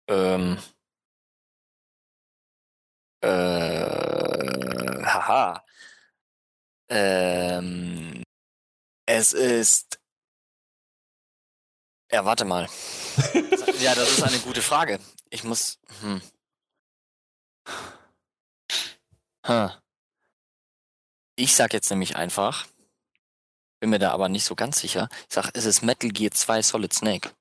Ähm. 0.10 0.58
Äh. 3.22 3.30
Haha. 5.06 5.64
Ähm. 6.90 8.24
Es 9.06 9.32
ist. 9.32 10.01
Ja, 12.12 12.26
warte 12.26 12.46
mal. 12.46 12.68
ja, 13.80 13.96
das 13.96 14.12
ist 14.12 14.24
eine 14.24 14.40
gute 14.40 14.62
Frage. 14.62 15.00
Ich 15.30 15.44
muss. 15.44 15.80
Hm. 16.02 16.22
Huh. 19.48 19.70
Ich 21.36 21.56
sag 21.56 21.74
jetzt 21.74 21.90
nämlich 21.90 22.16
einfach, 22.16 22.68
bin 23.80 23.90
mir 23.90 24.00
da 24.00 24.12
aber 24.12 24.30
nicht 24.30 24.44
so 24.44 24.56
ganz 24.56 24.80
sicher. 24.80 25.10
Ich 25.28 25.34
sag, 25.34 25.52
es 25.54 25.66
ist 25.66 25.82
Metal 25.82 26.12
Gear 26.12 26.32
2 26.32 26.62
Solid 26.62 26.94
Snake. 26.94 27.32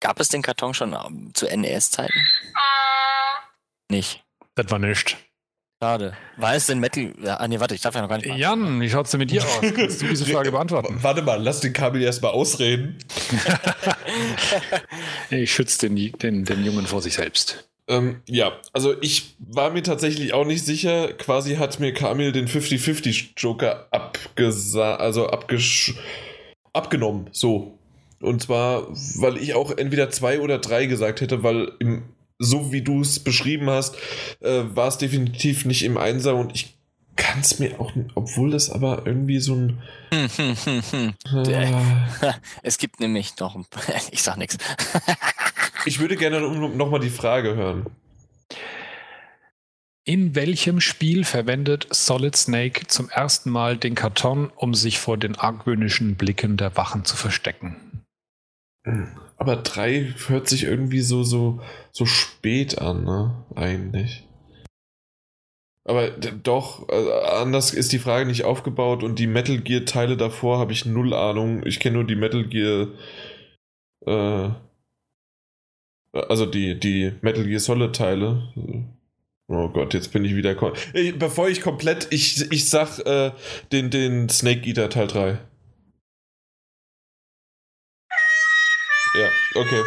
Gab 0.00 0.20
es 0.20 0.28
den 0.28 0.42
Karton 0.42 0.74
schon 0.74 0.92
ähm, 0.92 1.34
zu 1.34 1.46
NES-Zeiten? 1.46 2.28
Nicht. 3.90 4.24
Das 4.54 4.70
war 4.70 4.78
nicht. 4.78 5.16
Schade. 5.80 6.14
War 6.36 6.54
es 6.56 6.66
denn 6.66 6.80
Metal? 6.80 7.12
Ah, 7.24 7.46
nee, 7.46 7.60
warte, 7.60 7.76
ich 7.76 7.80
darf 7.80 7.94
ja 7.94 8.02
noch 8.02 8.08
gar 8.08 8.18
nicht. 8.18 8.34
Jan, 8.36 8.80
wie 8.80 8.90
schaut's 8.90 9.12
denn 9.12 9.18
mit 9.18 9.30
dir 9.30 9.44
aus? 9.44 9.60
Kannst 9.60 10.02
du 10.02 10.08
diese 10.08 10.26
Frage 10.26 10.50
beantworten? 10.50 10.98
Warte 11.02 11.22
mal, 11.22 11.40
lass 11.40 11.60
den 11.60 11.72
Kabel 11.72 12.02
erstmal 12.02 12.32
ausreden. 12.32 12.98
ich 15.30 15.52
schütze 15.52 15.88
den, 15.88 16.12
den, 16.18 16.44
den 16.44 16.64
Jungen 16.64 16.84
vor 16.86 17.00
sich 17.00 17.14
selbst. 17.14 17.68
Ähm, 17.86 18.22
ja, 18.26 18.58
also 18.72 19.00
ich 19.00 19.36
war 19.38 19.70
mir 19.70 19.84
tatsächlich 19.84 20.34
auch 20.34 20.44
nicht 20.44 20.66
sicher. 20.66 21.12
Quasi 21.12 21.54
hat 21.54 21.78
mir 21.78 21.94
Kamil 21.94 22.32
den 22.32 22.48
50-50 22.48 23.34
Joker 23.36 23.86
abgesa 23.92 24.96
also 24.96 25.28
abgesch 25.28 25.94
abgenommen. 26.72 27.28
So. 27.30 27.78
Und 28.20 28.42
zwar, 28.42 28.88
weil 29.20 29.36
ich 29.36 29.54
auch 29.54 29.70
entweder 29.70 30.10
zwei 30.10 30.40
oder 30.40 30.58
drei 30.58 30.86
gesagt 30.86 31.20
hätte, 31.20 31.44
weil 31.44 31.70
im 31.78 32.02
so 32.38 32.72
wie 32.72 32.82
du 32.82 33.00
es 33.00 33.18
beschrieben 33.20 33.68
hast, 33.68 33.96
äh, 34.40 34.62
war 34.74 34.88
es 34.88 34.98
definitiv 34.98 35.64
nicht 35.64 35.84
im 35.84 35.96
Einser 35.96 36.34
und 36.36 36.54
ich 36.54 36.78
kann 37.16 37.40
es 37.40 37.58
mir 37.58 37.80
auch, 37.80 37.92
obwohl 38.14 38.52
das 38.52 38.70
aber 38.70 39.02
irgendwie 39.04 39.40
so 39.40 39.54
ein. 39.54 39.82
äh, 40.12 41.72
es 42.62 42.78
gibt 42.78 43.00
nämlich 43.00 43.36
noch, 43.38 43.56
ein, 43.56 43.66
ich 44.12 44.22
sag 44.22 44.38
nichts. 44.38 44.56
ich 45.84 45.98
würde 45.98 46.16
gerne 46.16 46.40
nochmal 46.40 47.00
die 47.00 47.10
Frage 47.10 47.56
hören. 47.56 47.86
In 50.04 50.34
welchem 50.34 50.80
Spiel 50.80 51.24
verwendet 51.24 51.86
Solid 51.90 52.34
Snake 52.34 52.86
zum 52.86 53.10
ersten 53.10 53.50
Mal 53.50 53.76
den 53.76 53.94
Karton, 53.94 54.50
um 54.56 54.72
sich 54.72 54.98
vor 54.98 55.18
den 55.18 55.36
argwöhnischen 55.36 56.14
Blicken 56.14 56.56
der 56.56 56.78
Wachen 56.78 57.04
zu 57.04 57.14
verstecken? 57.14 57.76
Aber 59.38 59.56
drei 59.56 60.14
hört 60.26 60.48
sich 60.48 60.64
irgendwie 60.64 61.00
so, 61.00 61.22
so, 61.22 61.60
so 61.92 62.06
spät 62.06 62.78
an, 62.78 63.04
ne? 63.04 63.44
Eigentlich. 63.54 64.28
Aber 65.84 66.10
doch, 66.10 66.86
also 66.88 67.12
anders 67.14 67.72
ist 67.72 67.92
die 67.92 67.98
Frage 67.98 68.26
nicht 68.26 68.44
aufgebaut 68.44 69.02
und 69.02 69.18
die 69.18 69.26
Metal 69.26 69.58
Gear 69.58 69.86
Teile 69.86 70.18
davor 70.18 70.58
habe 70.58 70.72
ich 70.72 70.84
null 70.84 71.14
Ahnung. 71.14 71.64
Ich 71.64 71.80
kenne 71.80 71.94
nur 71.94 72.06
die 72.06 72.16
Metal 72.16 72.44
Gear, 72.44 72.88
äh, 74.04 74.50
also 76.12 76.44
die, 76.44 76.78
die 76.78 77.12
Metal 77.22 77.44
Gear 77.44 77.60
Solid 77.60 77.96
Teile. 77.96 78.52
Oh 79.46 79.68
Gott, 79.68 79.94
jetzt 79.94 80.12
bin 80.12 80.26
ich 80.26 80.36
wieder. 80.36 80.54
Bevor 81.18 81.48
ich 81.48 81.62
komplett, 81.62 82.08
ich, 82.10 82.52
ich 82.52 82.68
sag 82.68 82.98
äh, 83.06 83.30
den, 83.72 83.88
den 83.90 84.28
Snake 84.28 84.68
Eater 84.68 84.90
Teil 84.90 85.06
3. 85.06 85.38
Okay. 89.58 89.82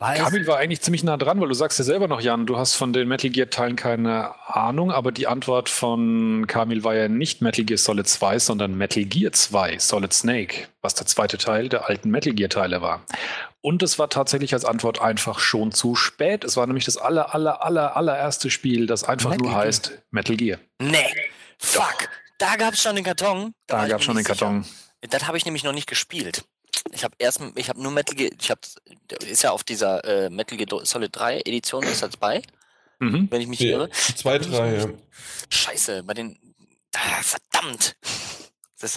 Kamil 0.00 0.46
war 0.48 0.58
eigentlich 0.58 0.80
ziemlich 0.80 1.04
nah 1.04 1.16
dran, 1.16 1.40
weil 1.40 1.46
du 1.46 1.54
sagst 1.54 1.78
ja 1.78 1.84
selber 1.84 2.08
noch, 2.08 2.20
Jan, 2.20 2.46
du 2.46 2.56
hast 2.56 2.74
von 2.74 2.92
den 2.92 3.06
Metal 3.06 3.30
Gear 3.30 3.48
Teilen 3.48 3.76
keine 3.76 4.34
Ahnung, 4.48 4.90
aber 4.90 5.12
die 5.12 5.28
Antwort 5.28 5.68
von 5.68 6.48
Kamil 6.48 6.82
war 6.82 6.96
ja 6.96 7.06
nicht 7.06 7.40
Metal 7.40 7.64
Gear 7.64 7.78
Solid 7.78 8.08
2, 8.08 8.40
sondern 8.40 8.76
Metal 8.76 9.04
Gear 9.04 9.30
2, 9.30 9.78
Solid 9.78 10.12
Snake, 10.12 10.66
was 10.80 10.96
der 10.96 11.06
zweite 11.06 11.38
Teil 11.38 11.68
der 11.68 11.88
alten 11.88 12.10
Metal 12.10 12.32
Gear 12.32 12.50
Teile 12.50 12.82
war. 12.82 13.04
Und 13.60 13.84
es 13.84 14.00
war 14.00 14.10
tatsächlich 14.10 14.52
als 14.54 14.64
Antwort 14.64 15.00
einfach 15.00 15.38
schon 15.38 15.70
zu 15.70 15.94
spät. 15.94 16.42
Es 16.42 16.56
war 16.56 16.66
nämlich 16.66 16.84
das 16.84 16.96
aller, 16.96 17.32
aller, 17.32 17.62
aller, 17.64 17.96
allererste 17.96 18.50
Spiel, 18.50 18.88
das 18.88 19.04
einfach 19.04 19.30
Metal 19.30 19.44
nur 19.44 19.52
Gear. 19.52 19.64
heißt 19.64 20.02
Metal 20.10 20.36
Gear. 20.36 20.58
Nee, 20.80 21.14
fuck, 21.58 22.08
da 22.38 22.56
gab 22.56 22.74
es 22.74 22.82
schon 22.82 22.96
den 22.96 23.04
Karton. 23.04 23.54
Da, 23.68 23.82
da 23.82 23.88
gab 23.88 24.00
es 24.00 24.04
schon 24.04 24.16
den 24.16 24.24
Karton. 24.24 24.64
Das 25.02 25.26
habe 25.26 25.36
ich 25.36 25.44
nämlich 25.44 25.64
noch 25.64 25.72
nicht 25.72 25.88
gespielt. 25.88 26.44
Ich 26.92 27.04
habe 27.04 27.14
erst, 27.18 27.40
ich 27.56 27.68
habe 27.68 27.82
nur 27.82 27.92
Metal 27.92 28.14
Gear, 28.14 28.30
ich 28.38 28.50
habe, 28.50 28.60
ist 29.26 29.42
ja 29.42 29.50
auf 29.50 29.64
dieser 29.64 30.04
äh, 30.04 30.30
Metal 30.30 30.56
Gear 30.56 30.84
Solid 30.84 31.14
3 31.14 31.40
Edition 31.40 31.82
ist 31.84 32.02
das 32.02 32.16
bei, 32.16 32.42
mhm. 32.98 33.28
wenn 33.30 33.40
ich 33.40 33.46
mich 33.46 33.60
ja, 33.60 33.70
irre. 33.70 33.90
2, 33.90 34.38
3, 34.38 34.74
ja. 34.76 34.88
Scheiße, 35.48 36.02
bei 36.04 36.14
den, 36.14 36.38
ah, 36.94 37.22
verdammt. 37.22 37.96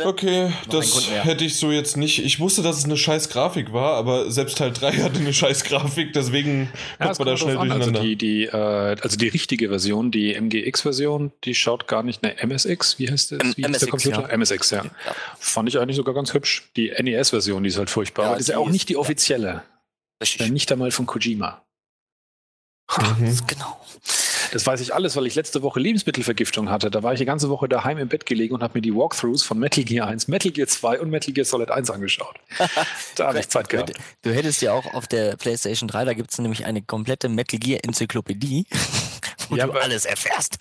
Okay, 0.04 0.52
das 0.70 1.10
hätte 1.12 1.46
ich 1.46 1.58
so 1.58 1.72
jetzt 1.72 1.96
nicht. 1.96 2.24
Ich 2.24 2.40
wusste, 2.40 2.64
dass 2.64 2.78
es 2.78 2.86
eine 2.86 2.98
scheiß 2.98 3.30
Grafik 3.30 3.72
war, 3.72 3.96
aber 3.96 4.32
selbst 4.32 4.58
Teil 4.58 4.74
3 4.74 4.94
hatte 4.94 5.20
eine 5.20 5.34
scheiß 5.34 5.64
Grafik, 5.64 6.14
deswegen 6.14 6.72
ja, 7.00 7.08
kommt 7.08 7.20
man 7.20 7.28
da 7.28 7.38
schnell 7.38 7.58
also 7.58 7.70
durcheinander. 7.70 8.00
Also 8.00 8.08
die, 8.08 8.16
die, 8.16 8.46
äh, 8.46 8.96
also 9.02 9.18
die 9.18 9.28
richtige 9.28 9.70
Version, 9.70 10.10
die 10.10 10.34
MGX-Version, 10.34 11.32
die 11.44 11.54
schaut 11.54 11.88
gar 11.88 12.02
nicht, 12.02 12.24
ne, 12.24 12.36
MSX, 12.44 12.98
wie 12.98 13.12
heißt 13.12 13.34
das? 13.34 13.40
Wie 13.58 13.62
MSX, 13.62 13.80
der 13.80 13.90
Computer? 13.90 14.22
Ja. 14.30 14.38
MSX, 14.38 14.72
ja. 14.72 14.84
ja. 14.86 14.92
Fand 15.38 15.70
ich 15.70 15.78
eigentlich 15.78 15.98
sogar 15.98 16.16
ganz 16.16 16.34
hübsch. 16.34 16.70
Die 16.76 16.90
NES-Version, 16.92 17.64
die 17.64 17.70
ist 17.70 17.78
halt 17.78 17.92
furchtbar, 17.92 18.32
ja, 18.32 18.36
ist 18.38 18.50
ja 18.50 18.58
auch 18.58 18.70
nicht 18.70 18.90
die 18.90 18.98
offizielle. 18.98 19.64
Richtig. 20.22 20.52
Nicht 20.52 20.72
einmal 20.72 20.92
von 20.92 21.06
Kojima. 21.06 21.62
Mhm. 22.98 23.40
Genau. 23.48 23.80
Das 24.56 24.66
weiß 24.66 24.80
ich 24.80 24.94
alles, 24.94 25.18
weil 25.18 25.28
ich 25.28 25.36
letzte 25.36 25.64
Woche 25.64 25.82
Lebensmittelvergiftung 25.82 26.70
hatte. 26.70 26.90
Da 26.90 27.04
war 27.04 27.12
ich 27.12 27.20
die 27.20 27.26
ganze 27.26 27.50
Woche 27.50 27.68
daheim 27.68 27.98
im 27.98 28.08
Bett 28.08 28.26
gelegen 28.26 28.56
und 28.56 28.64
habe 28.64 28.78
mir 28.78 28.82
die 28.82 28.96
Walkthroughs 28.96 29.44
von 29.44 29.60
Metal 29.60 29.84
Gear 29.84 30.08
1, 30.08 30.30
Metal 30.30 30.50
Gear 30.50 30.70
2 30.70 31.02
und 31.02 31.10
Metal 31.10 31.34
Gear 31.34 31.44
Solid 31.44 31.72
1 31.72 31.90
angeschaut. 31.90 32.38
da 33.18 33.28
habe 33.28 33.42
ich 33.42 33.50
Zeit 33.50 33.68
gehabt. 33.68 33.92
Du, 34.22 34.34
hättest 34.34 34.62
ja 34.62 34.72
auch 34.72 34.94
auf 34.94 35.08
der 35.08 35.36
PlayStation 35.36 35.90
3, 35.90 36.06
da 36.06 36.14
gibt 36.14 36.32
es 36.32 36.40
nämlich 36.40 36.64
eine 36.66 36.82
komplette 36.82 37.28
Metal 37.28 37.60
Gear 37.60 37.82
Enzyklopädie, 37.84 38.66
wo 39.50 39.58
ja, 39.58 39.68
du 39.68 39.74
alles 39.74 40.06
erfährst. 40.06 40.60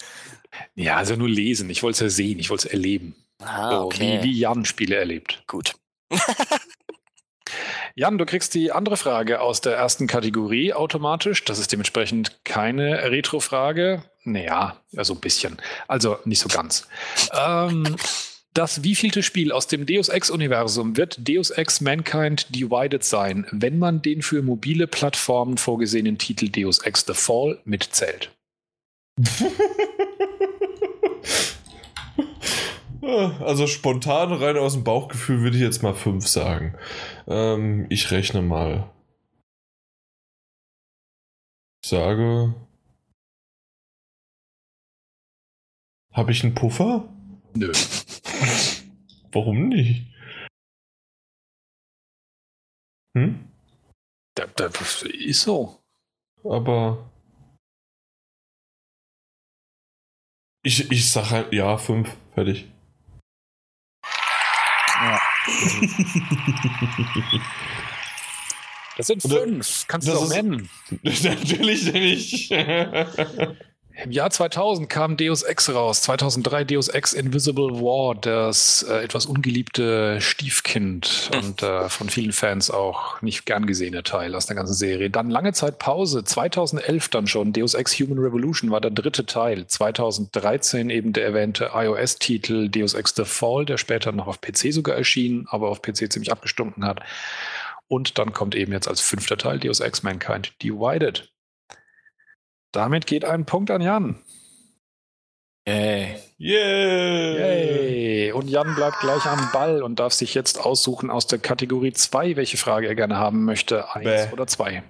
Ja, 0.74 0.96
also 0.96 1.14
nur 1.14 1.28
lesen. 1.28 1.70
Ich 1.70 1.84
wollte 1.84 1.94
es 1.94 2.00
ja 2.00 2.08
sehen, 2.08 2.40
ich 2.40 2.50
wollte 2.50 2.66
es 2.66 2.72
erleben. 2.72 3.14
Ah, 3.38 3.70
so, 3.70 3.84
okay. 3.84 4.18
Wie, 4.22 4.24
wie 4.24 4.38
Jan 4.40 4.64
Spiele 4.64 4.96
erlebt. 4.96 5.44
Gut. 5.46 5.76
Jan, 7.96 8.18
du 8.18 8.26
kriegst 8.26 8.54
die 8.54 8.72
andere 8.72 8.96
Frage 8.96 9.40
aus 9.40 9.60
der 9.60 9.76
ersten 9.76 10.08
Kategorie 10.08 10.72
automatisch. 10.72 11.44
Das 11.44 11.60
ist 11.60 11.70
dementsprechend 11.70 12.44
keine 12.44 13.08
Retro-Frage. 13.10 14.02
Naja, 14.24 14.80
ja, 14.90 15.04
so 15.04 15.14
ein 15.14 15.20
bisschen. 15.20 15.58
Also 15.86 16.18
nicht 16.24 16.40
so 16.40 16.48
ganz. 16.48 16.88
ähm, 17.32 17.94
das 18.52 18.82
wievielte 18.82 19.22
Spiel 19.22 19.52
aus 19.52 19.68
dem 19.68 19.86
Deus 19.86 20.08
Ex-Universum 20.08 20.96
wird 20.96 21.28
Deus 21.28 21.50
Ex 21.50 21.80
Mankind 21.80 22.52
Divided 22.54 23.04
sein, 23.04 23.46
wenn 23.52 23.78
man 23.78 24.02
den 24.02 24.22
für 24.22 24.42
mobile 24.42 24.88
Plattformen 24.88 25.56
vorgesehenen 25.56 26.18
Titel 26.18 26.48
Deus 26.48 26.80
Ex 26.80 27.04
The 27.06 27.14
Fall 27.14 27.60
mitzählt? 27.64 28.32
Also 33.06 33.66
spontan 33.66 34.32
rein 34.32 34.56
aus 34.56 34.74
dem 34.74 34.84
Bauchgefühl 34.84 35.40
würde 35.42 35.56
ich 35.56 35.62
jetzt 35.62 35.82
mal 35.82 35.94
5 35.94 36.26
sagen. 36.26 36.76
Ähm, 37.26 37.86
ich 37.90 38.10
rechne 38.10 38.42
mal. 38.42 38.90
Ich 41.82 41.90
sage. 41.90 42.54
Habe 46.12 46.32
ich 46.32 46.44
einen 46.44 46.54
Puffer? 46.54 47.08
Nö. 47.54 47.72
Warum 49.32 49.68
nicht? 49.68 50.06
Hm? 53.16 53.48
Das, 54.34 55.02
ist 55.02 55.42
so. 55.42 55.82
Aber. 56.44 57.10
Ich, 60.62 60.90
ich 60.90 61.10
sag 61.10 61.30
halt, 61.30 61.52
ja, 61.52 61.76
fünf, 61.76 62.16
fertig. 62.34 62.73
Ja. 65.04 65.20
Das 68.96 69.06
sind 69.08 69.22
fünf. 69.22 69.84
Kannst 69.88 70.06
du 70.08 70.12
das 70.12 70.20
doch 70.20 70.26
ist- 70.28 70.34
nennen. 70.36 70.70
Natürlich 71.02 71.92
nicht. 71.92 72.50
Im 74.02 74.10
Jahr 74.10 74.28
2000 74.28 74.90
kam 74.90 75.16
Deus 75.16 75.44
Ex 75.44 75.72
raus. 75.72 76.02
2003 76.02 76.64
Deus 76.64 76.88
Ex 76.88 77.12
Invisible 77.12 77.80
War, 77.80 78.16
das 78.16 78.84
äh, 78.88 79.04
etwas 79.04 79.24
ungeliebte 79.24 80.20
Stiefkind 80.20 81.30
und 81.40 81.62
äh, 81.62 81.88
von 81.88 82.08
vielen 82.08 82.32
Fans 82.32 82.72
auch 82.72 83.22
nicht 83.22 83.46
gern 83.46 83.66
gesehene 83.66 84.02
Teil 84.02 84.34
aus 84.34 84.46
der 84.46 84.56
ganzen 84.56 84.74
Serie. 84.74 85.10
Dann 85.10 85.30
lange 85.30 85.52
Zeit 85.52 85.78
Pause. 85.78 86.24
2011 86.24 87.08
dann 87.08 87.28
schon 87.28 87.52
Deus 87.52 87.74
Ex 87.74 87.94
Human 88.00 88.18
Revolution 88.18 88.72
war 88.72 88.80
der 88.80 88.90
dritte 88.90 89.26
Teil. 89.26 89.64
2013 89.68 90.90
eben 90.90 91.12
der 91.12 91.24
erwähnte 91.26 91.70
iOS-Titel 91.72 92.68
Deus 92.68 92.94
Ex 92.94 93.14
The 93.14 93.24
Fall, 93.24 93.64
der 93.64 93.78
später 93.78 94.10
noch 94.10 94.26
auf 94.26 94.40
PC 94.40 94.72
sogar 94.72 94.96
erschien, 94.96 95.46
aber 95.50 95.68
auf 95.68 95.82
PC 95.82 96.12
ziemlich 96.12 96.32
abgestunken 96.32 96.84
hat. 96.84 97.00
Und 97.86 98.18
dann 98.18 98.32
kommt 98.32 98.56
eben 98.56 98.72
jetzt 98.72 98.88
als 98.88 99.00
fünfter 99.00 99.36
Teil 99.36 99.60
Deus 99.60 99.78
Ex 99.78 100.02
Mankind 100.02 100.52
Divided. 100.60 101.33
Damit 102.74 103.06
geht 103.06 103.24
ein 103.24 103.46
Punkt 103.46 103.70
an 103.70 103.80
Jan. 103.80 104.16
Yay. 105.66 106.16
Yeah. 106.40 107.38
Yay. 107.38 108.32
Und 108.32 108.48
Jan 108.48 108.74
bleibt 108.74 108.98
gleich 108.98 109.24
am 109.26 109.48
Ball 109.52 109.82
und 109.82 110.00
darf 110.00 110.12
sich 110.12 110.34
jetzt 110.34 110.60
aussuchen 110.60 111.08
aus 111.08 111.28
der 111.28 111.38
Kategorie 111.38 111.92
2, 111.92 112.34
welche 112.34 112.56
Frage 112.56 112.88
er 112.88 112.96
gerne 112.96 113.16
haben 113.16 113.44
möchte. 113.44 113.94
Eins 113.94 114.26
Bäh. 114.26 114.32
oder 114.32 114.48
zwei. 114.48 114.82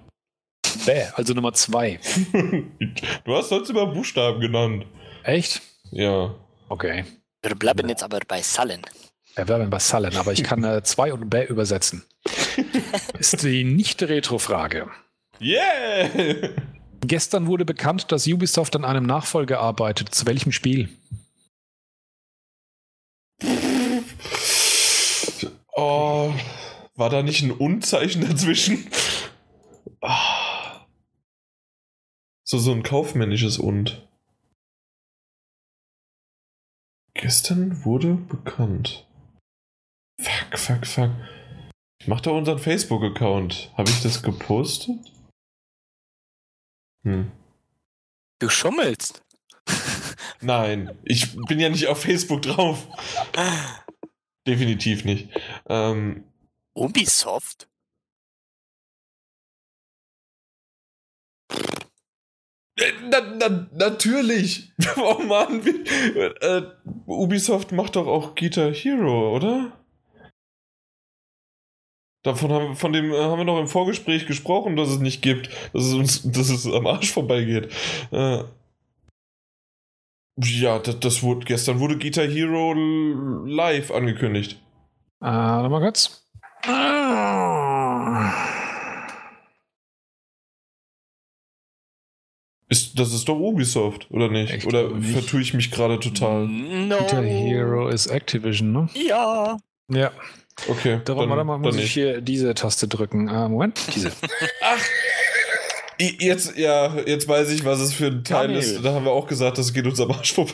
Bäh, 0.85 1.05
also 1.13 1.33
Nummer 1.33 1.53
zwei. 1.53 1.99
Du 3.23 3.35
hast 3.35 3.49
sonst 3.49 3.69
immer 3.69 3.85
Buchstaben 3.85 4.39
genannt. 4.39 4.87
Echt? 5.23 5.61
Ja. 5.91 6.33
Okay. 6.69 7.05
Wir 7.43 7.55
bleiben 7.55 7.87
jetzt 7.87 8.03
aber 8.03 8.19
bei 8.27 8.41
Sullen. 8.41 8.81
Wir 9.35 9.47
werden 9.47 9.69
bei 9.69 9.79
Sullen, 9.79 10.17
aber 10.17 10.33
ich 10.33 10.43
kann 10.43 10.63
äh, 10.63 10.81
zwei 10.81 11.13
und 11.13 11.29
Bäh 11.29 11.45
übersetzen. 11.45 12.03
Ist 13.19 13.43
die 13.43 13.63
nicht 13.63 14.01
Retro-Frage. 14.01 14.89
Yeah! 15.39 16.49
Gestern 17.01 17.47
wurde 17.47 17.65
bekannt, 17.65 18.11
dass 18.11 18.27
Ubisoft 18.27 18.75
an 18.75 18.85
einem 18.85 19.05
Nachfolger 19.05 19.59
arbeitet. 19.59 20.13
Zu 20.13 20.25
welchem 20.25 20.51
Spiel? 20.51 20.89
Oh, 25.73 26.33
war 26.95 27.09
da 27.09 27.21
nicht 27.21 27.43
ein 27.43 27.51
Unzeichen 27.51 28.27
dazwischen? 28.27 28.87
So, 32.43 32.59
so 32.59 32.71
ein 32.71 32.83
kaufmännisches 32.83 33.57
Und. 33.57 34.07
Gestern 37.13 37.83
wurde 37.85 38.15
bekannt. 38.15 39.07
Fuck, 40.21 40.59
fuck, 40.59 40.85
fuck. 40.85 41.11
Ich 41.99 42.07
mach 42.07 42.21
doch 42.21 42.37
unseren 42.37 42.59
Facebook-Account. 42.59 43.71
Habe 43.75 43.89
ich 43.89 44.01
das 44.03 44.21
gepostet? 44.21 44.99
Hm. 47.05 47.31
Du 48.39 48.49
schummelst. 48.49 49.23
Nein, 50.41 50.97
ich 51.03 51.35
bin 51.47 51.59
ja 51.59 51.69
nicht 51.69 51.87
auf 51.87 52.01
Facebook 52.01 52.41
drauf. 52.41 52.87
Definitiv 54.45 55.05
nicht. 55.05 55.29
Ähm, 55.67 56.25
Ubisoft? 56.73 57.67
Äh, 62.77 62.91
Na, 63.09 63.21
na, 63.21 63.69
natürlich. 63.73 64.71
Oh 64.97 65.19
Mann. 65.23 65.61
Äh, 65.65 66.61
Ubisoft 67.05 67.71
macht 67.71 67.95
doch 67.95 68.07
auch 68.07 68.35
Guitar 68.35 68.73
Hero, 68.73 69.35
oder? 69.35 69.84
Davon 72.25 72.51
haben, 72.51 72.75
von 72.75 72.91
dem 72.91 73.11
äh, 73.11 73.19
haben 73.19 73.37
wir 73.37 73.45
noch 73.45 73.59
im 73.59 73.67
Vorgespräch 73.67 74.25
gesprochen, 74.25 74.75
dass 74.75 74.89
es 74.89 74.97
nicht 74.97 75.21
gibt, 75.21 75.49
dass 75.73 75.85
es 75.85 75.93
uns, 75.93 76.23
dass 76.31 76.49
es 76.49 76.65
am 76.65 76.87
Arsch 76.87 77.11
vorbeigeht. 77.11 77.71
Äh, 78.11 78.43
ja, 80.43 80.79
das, 80.79 80.99
das 80.99 81.23
wurde 81.23 81.45
gestern 81.45 81.79
wurde 81.79 81.99
Guitar 81.99 82.25
Hero 82.25 82.73
live 83.45 83.91
angekündigt. 83.91 84.59
Äh, 85.21 85.27
nochmal 85.27 85.81
kurz. 85.81 86.27
Ist, 92.67 92.97
das 92.97 93.13
ist 93.13 93.29
doch 93.29 93.37
Ubisoft, 93.37 94.07
oder 94.09 94.29
nicht? 94.29 94.51
Ich 94.51 94.65
oder 94.65 94.89
vertue 94.99 95.41
ich 95.41 95.53
mich 95.53 95.69
gerade 95.69 95.99
total? 95.99 96.47
No. 96.47 96.97
Guitar 96.97 97.23
Hero 97.23 97.87
ist 97.89 98.07
Activision, 98.07 98.71
ne? 98.71 98.89
Ja. 98.95 99.59
Ja. 99.89 100.11
Okay. 100.67 101.01
Darum, 101.05 101.29
warte 101.29 101.43
mal, 101.43 101.57
muss 101.57 101.75
dann 101.75 101.83
ich 101.83 101.91
hier 101.93 102.21
diese 102.21 102.53
Taste 102.53 102.87
drücken. 102.87 103.27
Äh, 103.27 103.49
Moment, 103.49 103.79
diese. 103.95 104.11
Ach, 104.61 104.79
jetzt, 105.99 106.55
ja, 106.57 106.95
jetzt 106.99 107.27
weiß 107.27 107.49
ich, 107.51 107.65
was 107.65 107.79
es 107.79 107.93
für 107.93 108.07
ein 108.07 108.23
Teil 108.23 108.47
Kamil. 108.47 108.57
ist. 108.59 108.83
Da 108.83 108.93
haben 108.93 109.05
wir 109.05 109.11
auch 109.11 109.27
gesagt, 109.27 109.57
das 109.57 109.73
geht 109.73 109.85
uns 109.85 109.99
am 109.99 110.11
Arsch 110.11 110.33
vorbei. 110.33 110.53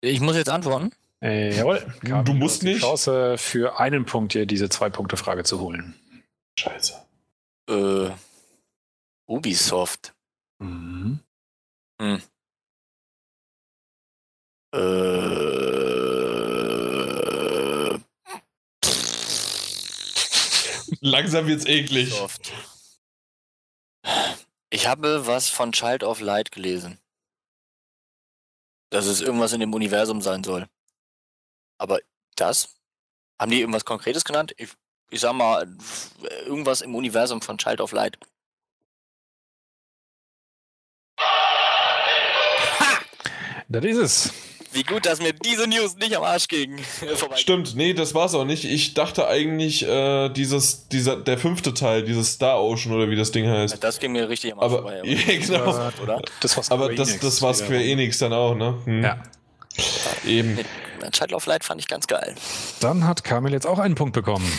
Ich 0.00 0.20
muss 0.20 0.36
jetzt 0.36 0.48
antworten. 0.48 0.92
Äh, 1.20 1.56
jawohl. 1.56 1.84
Kamil, 2.04 2.24
Du 2.24 2.32
musst 2.34 2.54
hast 2.56 2.62
die 2.62 2.66
nicht. 2.68 2.80
Chance 2.82 3.36
für 3.36 3.80
einen 3.80 4.04
Punkt 4.06 4.32
hier 4.32 4.46
diese 4.46 4.68
Zwei-Punkte-Frage 4.68 5.42
zu 5.42 5.60
holen. 5.60 5.94
Scheiße. 6.58 6.94
Äh, 7.68 8.10
Ubisoft. 9.26 10.14
Mhm. 10.60 11.18
Äh, 12.00 12.18
Langsam 21.00 21.46
wird's 21.46 21.64
eklig. 21.66 22.08
Ubisoft. 22.12 22.52
Ich 24.70 24.86
habe 24.86 25.26
was 25.26 25.48
von 25.48 25.72
Child 25.72 26.02
of 26.02 26.20
Light 26.20 26.52
gelesen. 26.52 26.98
Dass 28.90 29.06
es 29.06 29.20
irgendwas 29.20 29.52
in 29.52 29.60
dem 29.60 29.74
Universum 29.74 30.20
sein 30.20 30.44
soll. 30.44 30.68
Aber 31.78 32.00
das? 32.36 32.76
Haben 33.38 33.50
die 33.50 33.60
irgendwas 33.60 33.84
Konkretes 33.84 34.24
genannt? 34.24 34.52
Ich, 34.56 34.70
ich 35.10 35.20
sag 35.20 35.32
mal, 35.34 35.68
irgendwas 36.44 36.80
im 36.80 36.94
Universum 36.94 37.40
von 37.40 37.58
Child 37.58 37.80
of 37.80 37.92
Light. 37.92 38.18
Das 43.68 43.84
ist 43.84 43.96
es. 43.98 44.47
Wie 44.72 44.82
gut, 44.82 45.06
dass 45.06 45.20
mir 45.20 45.32
diese 45.32 45.66
News 45.66 45.96
nicht 45.96 46.16
am 46.16 46.22
Arsch 46.22 46.48
ging. 46.48 46.78
Vorbei. 47.14 47.36
Stimmt, 47.36 47.74
nee, 47.74 47.94
das 47.94 48.14
war's 48.14 48.34
auch 48.34 48.44
nicht. 48.44 48.64
Ich 48.64 48.94
dachte 48.94 49.26
eigentlich, 49.26 49.86
äh, 49.86 50.28
dieses, 50.28 50.88
dieser, 50.88 51.16
der 51.16 51.38
fünfte 51.38 51.74
Teil, 51.74 52.04
dieses 52.04 52.34
Star 52.34 52.62
Ocean 52.62 52.94
oder 52.94 53.08
wie 53.10 53.16
das 53.16 53.32
Ding 53.32 53.48
heißt. 53.48 53.82
Das 53.82 53.98
ging 53.98 54.12
mir 54.12 54.28
richtig 54.28 54.52
am 54.52 54.60
Arsch 54.60 54.72
Aber, 54.72 54.82
vorbei. 54.82 55.02
ja, 55.04 55.38
genau. 55.38 55.90
Oder? 56.02 56.22
Das 56.40 56.56
war's 56.56 56.70
Aber 56.70 56.94
das, 56.94 57.18
das 57.18 57.40
war 57.42 57.54
Square 57.54 57.82
Enix 57.82 58.18
dann 58.18 58.32
auch, 58.32 58.54
ne? 58.54 58.78
Hm. 58.84 59.02
Ja. 59.02 59.22
Eben. 60.26 60.56
Mit 60.56 61.12
Child 61.12 61.32
of 61.32 61.46
Light 61.46 61.64
fand 61.64 61.80
ich 61.80 61.86
ganz 61.86 62.06
geil. 62.06 62.34
Dann 62.80 63.06
hat 63.06 63.24
Kamil 63.24 63.52
jetzt 63.52 63.66
auch 63.66 63.78
einen 63.78 63.94
Punkt 63.94 64.12
bekommen. 64.14 64.50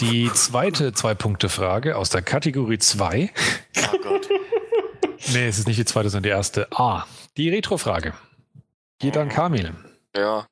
Die 0.00 0.32
zweite 0.32 0.92
Zwei-Punkte-Frage 0.92 1.96
aus 1.96 2.10
der 2.10 2.22
Kategorie 2.22 2.78
2. 2.78 3.30
Oh 3.76 3.98
Gott. 4.02 4.28
Nee, 5.32 5.46
es 5.46 5.58
ist 5.58 5.66
nicht 5.68 5.78
die 5.78 5.84
zweite, 5.84 6.08
sondern 6.08 6.24
die 6.24 6.30
erste. 6.30 6.68
A. 6.72 7.06
Die 7.36 7.48
Retro-Frage. 7.48 8.14
Geht 8.98 9.16
an 9.16 9.28
Kamil. 9.28 9.74
Ja. 10.16 10.46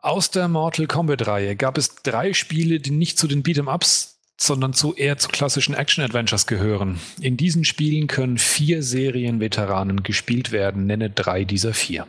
Aus 0.00 0.30
der 0.30 0.48
Mortal 0.48 0.86
Kombat-Reihe 0.86 1.56
gab 1.56 1.76
es 1.76 1.96
drei 1.96 2.32
Spiele, 2.32 2.78
die 2.78 2.92
nicht 2.92 3.18
zu 3.18 3.26
den 3.26 3.42
Beat'em-Ups, 3.42 4.20
sondern 4.40 4.72
zu 4.72 4.94
eher 4.94 5.18
zu 5.18 5.28
klassischen 5.28 5.74
Action-Adventures 5.74 6.46
gehören. 6.46 7.00
In 7.20 7.36
diesen 7.36 7.64
Spielen 7.64 8.06
können 8.06 8.38
vier 8.38 8.82
Serienveteranen 8.82 10.04
gespielt 10.04 10.52
werden. 10.52 10.86
Nenne 10.86 11.10
drei 11.10 11.44
dieser 11.44 11.74
vier. 11.74 12.06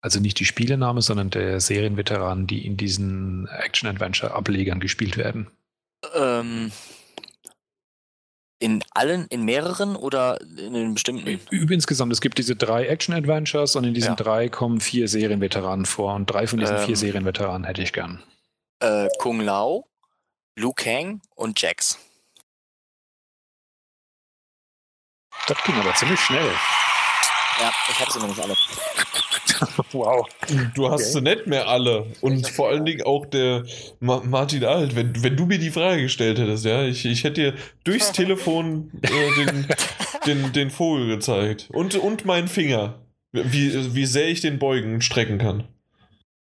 Also 0.00 0.20
nicht 0.20 0.38
die 0.38 0.44
Spielename, 0.44 1.02
sondern 1.02 1.30
der 1.30 1.60
Serienveteranen, 1.60 2.46
die 2.46 2.64
in 2.64 2.76
diesen 2.76 3.48
Action-Adventure-Ablegern 3.48 4.78
gespielt 4.78 5.16
werden. 5.16 5.48
Ähm, 6.14 6.70
in 8.60 8.82
allen, 8.90 9.26
in 9.28 9.44
mehreren 9.44 9.94
oder 9.96 10.40
in 10.40 10.72
den 10.74 10.94
bestimmten? 10.94 11.40
Üb 11.50 11.70
insgesamt, 11.70 12.12
es 12.12 12.20
gibt 12.20 12.38
diese 12.38 12.56
drei 12.56 12.86
Action-Adventures 12.86 13.76
und 13.76 13.84
in 13.84 13.94
diesen 13.94 14.10
Ja. 14.10 14.16
drei 14.16 14.48
kommen 14.48 14.80
vier 14.80 15.08
Serienveteranen 15.08 15.86
vor 15.86 16.14
und 16.14 16.26
drei 16.26 16.46
von 16.46 16.58
diesen 16.58 16.76
Ähm. 16.76 16.84
vier 16.84 16.96
Serienveteranen 16.96 17.64
hätte 17.64 17.82
ich 17.82 17.92
gern. 17.92 18.22
Äh, 18.80 19.08
Kung 19.18 19.40
Lao, 19.40 19.86
Liu 20.56 20.72
Kang 20.72 21.20
und 21.36 21.60
Jax. 21.60 21.98
Das 25.46 25.62
ging 25.64 25.74
aber 25.76 25.94
ziemlich 25.94 26.20
schnell. 26.20 26.50
Ja, 27.60 27.72
ich 27.90 28.00
hab 28.00 28.10
sie 28.10 28.18
nämlich 28.20 28.40
alle. 28.42 28.54
wow. 29.92 30.26
Du 30.74 30.88
hast 30.90 31.02
Okay. 31.02 31.12
sie 31.12 31.20
nicht 31.22 31.46
mehr 31.46 31.68
alle. 31.68 32.06
Und 32.20 32.48
vor 32.48 32.68
allen 32.68 32.84
Dingen 32.84 33.02
auch 33.02 33.26
der 33.26 33.64
Ma 34.00 34.22
Martin 34.24 34.64
Alt, 34.64 34.96
wenn, 34.96 35.22
wenn 35.22 35.36
du 35.36 35.46
mir 35.46 35.58
die 35.58 35.70
Frage 35.70 36.02
gestellt 36.02 36.38
hättest, 36.38 36.64
ja, 36.64 36.84
ich, 36.84 37.04
ich 37.04 37.24
hätte 37.24 37.52
dir 37.52 37.54
durchs 37.84 38.12
Telefon 38.12 38.90
äh, 39.02 39.44
den, 39.44 39.66
den, 40.26 40.52
den 40.52 40.70
Vogel 40.70 41.08
gezeigt. 41.08 41.68
Und, 41.72 41.94
und 41.96 42.24
meinen 42.24 42.48
Finger. 42.48 43.00
Wie, 43.32 43.94
wie 43.94 44.06
sehr 44.06 44.28
ich 44.28 44.40
den 44.40 44.58
beugen 44.58 44.94
und 44.94 45.04
strecken 45.04 45.36
kann. 45.38 45.64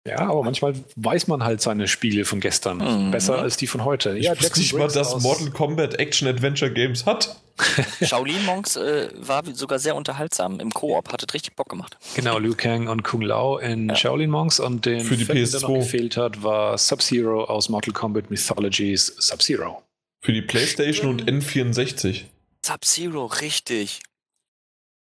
Ja, 0.06 0.18
aber 0.18 0.42
manchmal 0.42 0.74
weiß 0.96 1.28
man 1.28 1.44
halt 1.44 1.60
seine 1.62 1.86
Spiele 1.86 2.24
von 2.24 2.40
gestern 2.40 2.78
Mhm. 2.78 3.10
besser 3.12 3.38
als 3.38 3.56
die 3.56 3.68
von 3.68 3.84
heute. 3.84 4.18
Ich 4.18 4.24
ja, 4.24 4.32
wusste 4.38 4.58
nicht 4.58 4.74
mal, 4.74 4.88
dass 4.88 5.20
Mortal 5.22 5.50
Kombat 5.50 5.94
Action 6.00 6.26
Adventure 6.26 6.72
Games 6.72 7.06
hat. 7.06 7.36
Shaolin 8.02 8.44
Monks 8.44 8.74
äh, 8.76 9.10
war 9.14 9.44
sogar 9.54 9.78
sehr 9.78 9.94
unterhaltsam. 9.94 10.58
Im 10.58 10.70
Koop 10.72 11.12
hat 11.12 11.22
es 11.22 11.32
richtig 11.32 11.54
Bock 11.54 11.68
gemacht. 11.68 11.96
Genau, 12.16 12.38
Liu 12.38 12.54
Kang 12.56 12.88
und 12.88 13.04
Kung 13.04 13.20
Lao 13.20 13.58
in 13.58 13.90
Ja. 13.90 13.94
Shaolin 13.94 14.30
Monks 14.30 14.58
und 14.58 14.86
den 14.86 15.00
Für 15.04 15.16
die 15.16 15.24
Film, 15.24 15.38
der 15.38 15.46
PS2. 15.46 15.60
noch 15.62 15.74
gefehlt 15.74 16.16
hat, 16.16 16.42
war 16.42 16.76
Sub-Zero 16.78 17.44
aus 17.44 17.68
Mortal 17.68 17.92
Kombat 17.94 18.28
Mythologies 18.30 19.06
Sub-Zero. 19.18 19.82
Für 20.24 20.32
die 20.32 20.42
Playstation 20.42 21.10
und 21.10 21.30
N64. 21.30 22.22
Sub-Zero, 22.64 23.26
richtig. 23.26 24.00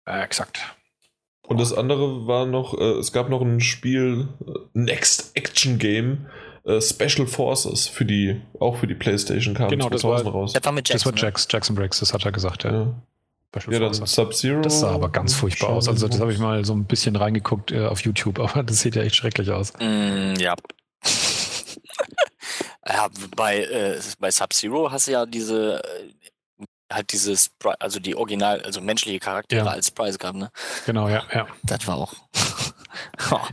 Äh, 0.08 0.22
exakt. 0.22 0.60
Und 1.46 1.58
das 1.60 1.72
andere 1.72 2.26
war 2.26 2.44
noch, 2.46 2.74
äh, 2.78 2.98
es 2.98 3.12
gab 3.12 3.28
noch 3.30 3.40
ein 3.40 3.60
Spiel, 3.60 4.28
äh, 4.46 4.50
Next 4.74 5.30
Action 5.34 5.78
Game, 5.78 6.26
äh, 6.64 6.80
Special 6.80 7.26
Forces, 7.26 7.86
für 7.86 8.04
die, 8.04 8.40
auch 8.58 8.76
für 8.78 8.86
die 8.86 8.94
Playstation 8.94 9.54
kam 9.54 9.68
Genau, 9.68 9.88
das 9.88 10.02
war- 10.04 10.20
raus. 10.22 10.52
Das 10.52 10.64
war 10.64 10.72
mit 10.72 10.88
Das 10.88 11.04
Jackson. 11.04 11.12
war 11.14 11.22
Jax, 11.22 11.46
Jackson 11.50 11.76
Briggs, 11.76 12.00
das 12.00 12.12
hat 12.12 12.24
er 12.24 12.32
gesagt, 12.32 12.64
ja. 12.64 12.72
Ja. 12.72 12.94
Ja, 13.70 13.78
dann. 13.78 13.94
Sub-Zero. 13.94 14.60
Das 14.60 14.80
sah 14.80 14.90
aber 14.90 15.08
ganz 15.08 15.32
furchtbar 15.34 15.70
aus. 15.70 15.88
Also 15.88 16.08
das 16.08 16.20
habe 16.20 16.30
ich 16.30 16.38
mal 16.38 16.62
so 16.66 16.74
ein 16.74 16.84
bisschen 16.84 17.16
reingeguckt 17.16 17.72
äh, 17.72 17.86
auf 17.86 18.00
YouTube, 18.00 18.38
aber 18.40 18.62
das 18.64 18.80
sieht 18.80 18.96
ja 18.96 19.02
echt 19.02 19.14
schrecklich 19.16 19.50
aus. 19.50 19.72
Mm, 19.80 20.34
ja. 20.38 20.54
ja, 22.86 23.08
bei, 23.36 23.60
äh, 23.62 23.98
bei 24.18 24.30
Sub-Zero 24.30 24.90
hast 24.90 25.08
du 25.08 25.12
ja 25.12 25.24
diese, 25.26 25.82
äh, 25.82 26.08
halt 26.92 27.12
dieses, 27.12 27.50
also 27.80 27.98
die 28.00 28.14
Original, 28.16 28.60
also 28.62 28.80
menschliche 28.80 29.18
Charaktere 29.18 29.66
Ja. 29.66 29.72
als 29.72 29.90
Preis 29.90 30.18
gehabt, 30.18 30.38
ne? 30.38 30.50
Genau, 30.86 31.08
ja, 31.08 31.24
ja. 31.34 31.46
Das 31.62 31.86
war 31.86 31.96
auch. 31.96 32.14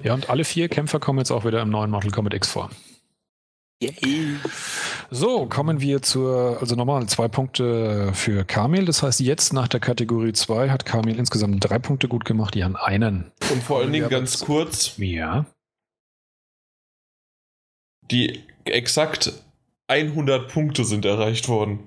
Ja, 0.04 0.14
und 0.14 0.30
alle 0.30 0.46
vier 0.46 0.70
Kämpfer 0.70 1.02
kommen 1.02 1.20
jetzt 1.20 1.32
auch 1.32 1.44
wieder 1.44 1.62
im 1.62 1.70
neuen 1.70 1.92
Mortal 1.92 2.12
Kombat 2.12 2.34
X 2.34 2.48
vor. 2.48 2.70
Yay. 3.82 4.38
So, 5.12 5.48
kommen 5.48 5.82
wir 5.82 6.02
zur, 6.02 6.58
also 6.62 6.76
nochmal 6.76 7.06
zwei 7.08 7.28
Punkte 7.28 8.14
für 8.14 8.46
Kamil. 8.46 8.86
Das 8.86 9.04
heißt, 9.04 9.20
jetzt 9.20 9.52
nach 9.52 9.68
der 9.68 9.82
Kategorie 9.82 10.32
2 10.32 10.70
hat 10.70 10.86
Kamil 10.86 11.18
insgesamt 11.20 11.62
drei 11.68 11.78
Punkte 11.80 12.08
gut 12.08 12.24
gemacht, 12.24 12.56
Jan 12.56 12.78
einen. 12.78 13.34
Und 13.52 13.62
vor 13.64 13.80
allen 13.80 13.92
Dingen 13.92 14.08
ganz 14.10 14.40
kurz, 14.40 14.96
Ja. 14.98 15.46
die 18.12 18.44
exakt 18.66 19.34
100 19.94 20.52
Punkte 20.52 20.84
sind 20.86 21.06
erreicht 21.06 21.48
worden. 21.48 21.80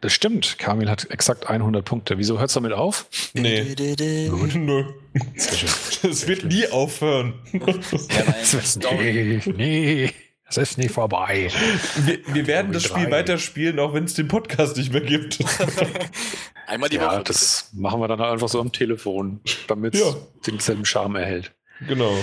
Das 0.00 0.12
stimmt. 0.12 0.58
Kamil 0.58 0.88
hat 0.90 1.10
exakt 1.10 1.48
100 1.48 1.84
Punkte. 1.84 2.18
Wieso 2.18 2.38
hört 2.38 2.48
es 2.48 2.54
damit 2.54 2.72
auf? 2.72 3.06
Nee. 3.34 3.62
Nö. 4.54 4.84
Sehr 5.34 5.56
schön. 5.58 5.68
Das 6.02 6.26
wird 6.28 6.44
nie 6.44 6.68
aufhören. 6.68 7.34
Story. 8.64 9.40
Nee, 9.46 9.52
nee, 9.56 10.12
es 10.48 10.56
ist 10.58 10.78
nicht 10.78 10.92
vorbei. 10.92 11.50
Wir, 12.04 12.18
wir 12.26 12.46
werden 12.46 12.72
das 12.72 12.84
Drei. 12.84 13.00
Spiel 13.00 13.10
weiterspielen, 13.10 13.78
auch 13.80 13.94
wenn 13.94 14.04
es 14.04 14.14
den 14.14 14.28
Podcast 14.28 14.76
nicht 14.76 14.92
mehr 14.92 15.00
gibt. 15.02 15.38
Einmal 16.66 16.88
die 16.88 16.96
Ja, 16.96 17.12
Woche. 17.14 17.22
das 17.24 17.70
machen 17.74 18.00
wir 18.00 18.08
dann 18.08 18.20
einfach 18.20 18.48
so 18.48 18.60
am 18.60 18.72
Telefon, 18.72 19.40
damit 19.66 19.94
es 19.94 20.00
Ja. 20.00 20.14
denselben 20.46 20.84
Charme 20.84 21.16
erhält. 21.16 21.52
genau. 21.86 22.16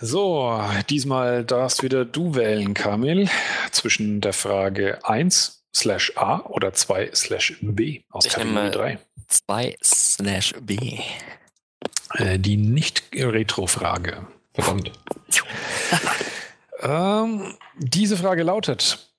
So, 0.00 0.62
diesmal 0.88 1.44
darfst 1.44 1.82
wieder 1.82 2.04
du 2.04 2.34
wählen, 2.34 2.72
Kamil, 2.74 3.28
zwischen 3.72 4.20
der 4.20 4.32
Frage 4.32 4.98
1 5.04 5.64
slash 5.74 6.12
A 6.16 6.40
oder 6.46 6.72
2 6.72 7.10
slash 7.14 7.56
B 7.60 8.02
aus 8.10 8.26
Ich 8.26 8.32
Kategorie 8.32 8.54
nehme- 8.54 8.70
3. 8.70 8.98
2 9.28 9.76
slash 9.82 10.54
B. 10.60 11.00
Äh, 12.14 12.38
die 12.38 12.56
Nicht-Retro-Frage. 12.56 14.26
Verdammt. 14.54 14.92
Ähm, 16.80 17.54
diese 17.78 18.16
Frage 18.16 18.44
lautet: 18.44 19.10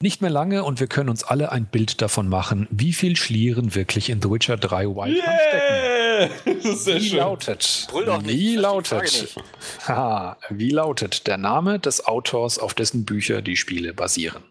Nicht 0.00 0.22
mehr 0.22 0.30
lange 0.30 0.64
und 0.64 0.80
wir 0.80 0.86
können 0.86 1.10
uns 1.10 1.24
alle 1.24 1.52
ein 1.52 1.66
Bild 1.66 2.00
davon 2.00 2.26
machen, 2.26 2.66
wie 2.70 2.94
viel 2.94 3.16
Schlieren 3.16 3.74
wirklich 3.74 4.08
in 4.08 4.22
The 4.22 4.30
Witcher 4.30 4.56
3 4.56 4.86
Wild 4.86 5.22
Hunt 5.26 5.40
stecken. 5.48 5.85
Yeah! 6.16 6.28
Das 6.44 6.64
ist 6.64 6.84
sehr 6.84 6.96
Wie 6.96 7.08
schön. 7.08 7.18
lautet? 7.18 7.86
Brüll 7.90 8.04
doch 8.06 8.22
nicht, 8.22 8.30
Wie 8.34 8.56
lautet? 8.56 9.36
Haha, 9.86 10.38
wie 10.50 10.70
lautet 10.70 11.26
der 11.26 11.36
Name 11.36 11.78
des 11.78 12.04
Autors, 12.06 12.58
auf 12.58 12.74
dessen 12.74 13.04
Bücher 13.04 13.42
die 13.42 13.56
Spiele 13.56 13.92
basieren? 13.94 14.44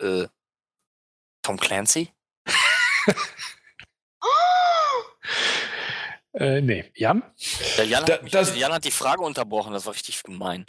Äh, 0.00 0.26
Tom 1.42 1.58
Clancy? 1.58 2.10
Äh, 6.34 6.62
nee. 6.62 6.90
Jan? 6.96 7.22
Der 7.76 7.84
Jan, 7.84 8.06
Da- 8.06 8.14
hat 8.14 8.22
mich, 8.22 8.32
das- 8.32 8.56
Jan 8.56 8.72
hat 8.72 8.84
die 8.86 8.90
Frage 8.90 9.22
unterbrochen, 9.22 9.74
das 9.74 9.84
war 9.84 9.92
richtig 9.92 10.22
gemein. 10.22 10.64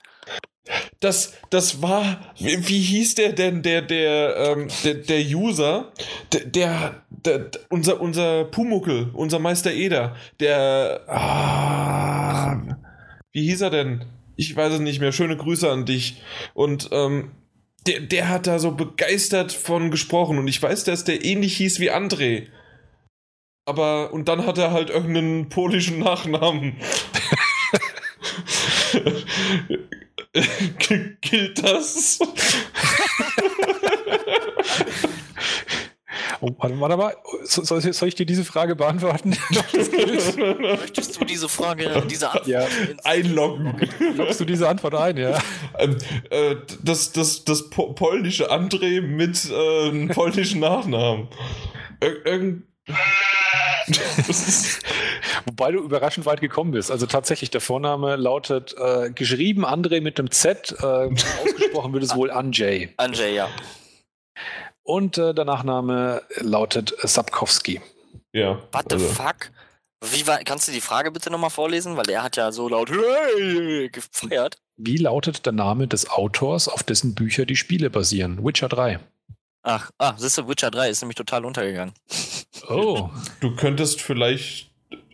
Das, 1.02 1.34
das 1.50 1.82
war, 1.82 2.34
wie, 2.40 2.80
hieß 2.80 3.16
der 3.16 3.34
denn, 3.34 3.62
der, 3.64 3.82
der, 3.82 4.38
ähm, 4.38 4.70
der, 4.86 4.94
der 4.94 5.20
User, 5.20 5.92
der, 6.32 6.46
der, 6.46 7.04
der, 7.10 7.52
unser, 7.70 8.00
unser 8.00 8.46
Pumuckel, 8.46 9.10
unser 9.14 9.40
Meister 9.40 9.74
Eder, 9.74 10.16
der, 10.40 11.02
ah, 11.08 12.78
wie 13.34 13.44
hieß 13.50 13.62
er 13.62 13.70
denn? 13.72 14.06
Ich 14.38 14.56
weiß 14.56 14.76
es 14.76 14.80
nicht 14.80 15.02
mehr. 15.02 15.12
Schöne 15.12 15.36
Grüße 15.36 15.70
an 15.70 15.86
dich. 15.86 16.22
Und, 16.54 16.90
ähm, 16.92 17.32
der, 17.86 18.00
der 18.00 18.30
hat 18.30 18.48
da 18.48 18.60
so 18.60 18.72
begeistert 18.72 19.52
von 19.52 19.92
gesprochen 19.92 20.38
und 20.38 20.48
ich 20.48 20.64
weiß, 20.64 20.86
dass 20.86 21.04
der 21.04 21.26
ähnlich 21.26 21.58
hieß 21.58 21.82
wie 21.82 21.92
André. 21.92 22.48
Aber, 23.66 24.14
und 24.14 24.30
dann 24.30 24.46
hat 24.46 24.58
er 24.58 24.72
halt 24.72 24.90
irgendeinen 24.90 25.50
polischen 25.50 26.00
Nachnamen. 26.00 26.78
Gilt 31.22 31.64
das? 31.64 32.20
Oh, 36.42 36.50
warte, 36.58 36.80
warte 36.80 36.98
mal. 36.98 37.16
So- 37.46 37.64
Soll, 37.64 37.82
soll 37.94 38.08
ich 38.08 38.16
dir 38.16 38.26
diese 38.26 38.44
Frage 38.44 38.76
beantworten? 38.76 39.30
Möchtest 40.60 41.20
du 41.20 41.26
diese 41.26 41.48
Frage, 41.50 42.04
diese 42.10 42.28
Antwort 42.30 42.48
Ja. 42.48 42.68
Einloggen. 43.04 43.90
Lockst 44.16 44.40
du 44.42 44.46
diese 44.46 44.68
Antwort 44.68 44.96
ein, 44.96 45.18
ja? 45.18 45.38
Ähm, 45.80 45.98
äh, 46.30 46.56
das, 46.84 47.12
das, 47.14 47.46
das 47.46 47.70
po 47.70 47.94
polnische 47.94 48.52
André 48.52 49.02
mit 49.02 49.50
äh, 49.50 49.90
einem 49.90 50.10
polnischen 50.10 50.60
Nachnamen. 50.60 51.30
Ir 52.02 52.26
irgend. 52.26 52.64
Ist, 53.88 54.84
Wobei 55.46 55.72
du 55.72 55.80
überraschend 55.80 56.26
weit 56.26 56.42
gekommen 56.42 56.72
bist. 56.72 56.92
Also 56.92 57.06
tatsächlich, 57.06 57.50
der 57.52 57.62
Vorname 57.62 58.16
lautet 58.16 58.76
äh, 58.78 59.12
geschrieben 59.12 59.66
André 59.66 60.02
mit 60.02 60.18
dem 60.18 60.32
Z, 60.32 60.76
äh, 60.80 60.86
ausgesprochen 60.86 61.94
wird 61.94 62.04
es 62.04 62.16
wohl 62.16 62.32
Andrzej. 62.32 62.94
Andrzej, 62.98 63.36
ja. 63.36 63.50
Und 64.84 65.18
äh, 65.18 65.34
der 65.34 65.46
Nachname 65.46 66.22
lautet 66.38 66.94
Sapkowski. 67.02 67.82
ja. 68.34 68.60
What 68.72 68.86
the 68.90 68.96
also, 68.96 69.08
fuck? 69.08 69.52
Wie 70.04 70.28
war, 70.28 70.40
kannst 70.40 70.68
du 70.68 70.74
die 70.74 70.82
Frage 70.82 71.12
bitte 71.12 71.32
nochmal 71.32 71.50
vorlesen? 71.50 71.96
Weil 71.96 72.10
er 72.10 72.24
hat 72.24 72.36
ja 72.36 72.52
so 72.52 72.68
laut 72.68 72.92
hey, 72.92 73.90
gefeiert. 73.90 74.58
Wie 74.76 74.98
lautet 74.98 75.46
der 75.46 75.54
Name 75.54 75.88
des 75.88 76.10
Autors, 76.10 76.68
auf 76.68 76.84
dessen 76.84 77.16
Bücher 77.16 77.46
die 77.46 77.56
Spiele 77.56 77.90
basieren? 77.90 78.44
Witcher 78.44 78.68
3. 78.68 79.00
Ach, 79.64 79.92
ah, 79.98 80.14
siehst 80.18 80.38
du, 80.38 80.48
Witcher 80.48 80.70
3 80.72 80.90
ist 80.90 81.02
nämlich 81.02 81.16
total 81.16 81.46
untergegangen. 81.46 81.94
Oh, 82.70 83.10
Du 83.40 83.56
könntest 83.56 84.02
vielleicht. 84.02 84.70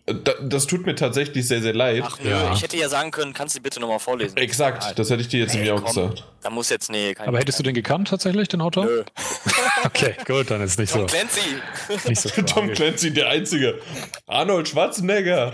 äh, 0.08 0.16
da- 0.24 0.34
Das 0.42 0.66
tut 0.66 0.88
mir 0.88 0.96
tatsächlich 0.96 1.48
sehr, 1.48 1.62
sehr 1.62 1.76
leid. 1.76 2.04
Ach 2.06 2.20
nö, 2.20 2.32
Ja. 2.32 2.52
ich 2.54 2.64
hätte 2.64 2.76
ja 2.78 2.90
sagen 2.90 3.12
können, 3.12 3.34
kannst 3.34 3.54
du 3.56 3.60
die 3.60 3.64
bitte 3.64 3.80
nochmal 3.80 4.00
vorlesen? 4.00 4.36
Exakt, 4.38 4.98
das 4.98 5.10
hätte 5.12 5.22
ich 5.22 5.28
dir 5.28 5.42
jetzt 5.42 5.54
nämlich 5.54 5.72
auch 5.72 5.84
gesagt. 5.86 6.24
Da 6.42 6.50
muss 6.50 6.70
jetzt, 6.70 6.90
nee, 6.90 7.14
kein 7.14 7.28
aber 7.28 7.38
hättest 7.38 7.60
du 7.60 7.64
den 7.64 7.76
gekannt 7.76 8.08
tatsächlich, 8.08 8.48
den 8.48 8.62
Autor? 8.62 8.86
Nö. 8.86 9.04
Okay, 9.86 10.14
gut, 10.28 10.52
dann 10.52 10.62
ist 10.62 10.78
nicht 10.78 10.90
so. 10.92 11.00
Tom 11.00 11.08
Clancy. 11.08 11.40
Nicht 12.10 12.22
so 12.22 12.42
Tom. 12.42 12.70
Clancy, 12.74 13.14
der 13.14 13.30
Einzige. 13.30 13.80
Arnold 14.28 14.68
Schwarzenegger. 14.68 15.54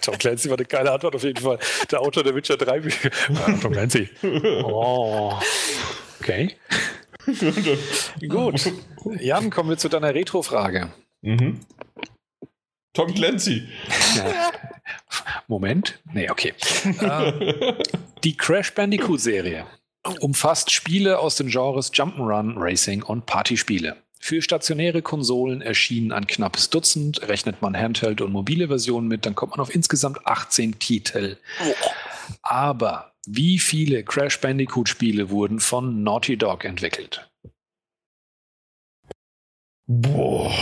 Tom 0.00 0.16
Clancy 0.16 0.48
war 0.48 0.56
eine 0.56 0.64
geile 0.64 0.92
Antwort 0.92 1.14
auf 1.14 1.22
jeden 1.24 1.38
Fall. 1.42 1.58
Der 1.90 2.00
Autor 2.00 2.22
der 2.22 2.34
Witcher 2.34 2.56
3 2.56 2.80
Bücher. 2.80 3.10
Ah, 3.46 3.52
Tom 3.60 3.72
Clancy. 3.72 4.08
Oh. 4.64 5.34
Okay. 6.20 6.56
Gut. 8.28 8.72
Jan, 9.20 9.50
kommen 9.50 9.70
wir 9.70 9.78
zu 9.78 9.88
deiner 9.88 10.14
Retro-Frage. 10.14 10.90
mhm. 11.22 11.60
Tom 12.94 13.14
Clancy. 13.14 13.68
Moment. 15.46 16.00
Nee, 16.12 16.30
okay. 16.30 16.52
Äh, 17.00 17.74
die 18.24 18.36
Crash 18.36 18.74
Bandicoot-Serie 18.74 19.66
umfasst 20.20 20.72
Spiele 20.72 21.18
aus 21.18 21.36
den 21.36 21.48
Genres 21.48 21.92
Jump'n'Run, 21.92 22.54
Racing 22.56 23.02
und 23.02 23.26
Partyspiele. 23.26 23.96
Für 24.20 24.42
stationäre 24.42 25.00
Konsolen 25.00 25.62
erschienen 25.62 26.12
ein 26.12 26.26
knappes 26.26 26.70
Dutzend. 26.70 27.28
Rechnet 27.28 27.62
man 27.62 27.76
Handheld 27.76 28.20
und 28.20 28.32
mobile 28.32 28.68
Versionen 28.68 29.06
mit, 29.06 29.24
dann 29.26 29.34
kommt 29.34 29.52
man 29.52 29.60
auf 29.60 29.74
insgesamt 29.74 30.26
18 30.26 30.78
Titel. 30.78 31.36
Aber 32.42 33.12
wie 33.30 33.58
viele 33.58 34.04
Crash 34.04 34.40
Bandicoot-Spiele 34.40 35.30
wurden 35.30 35.60
von 35.60 36.02
Naughty 36.02 36.36
Dog 36.36 36.64
entwickelt? 36.64 37.30
Boah. 39.86 40.52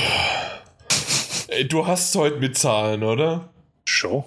Ey, 1.49 1.67
du 1.67 1.87
hast 1.87 2.15
heute 2.17 2.39
mit 2.39 2.59
Zahlen, 2.59 3.03
oder? 3.03 3.53
Schon. 3.85 4.25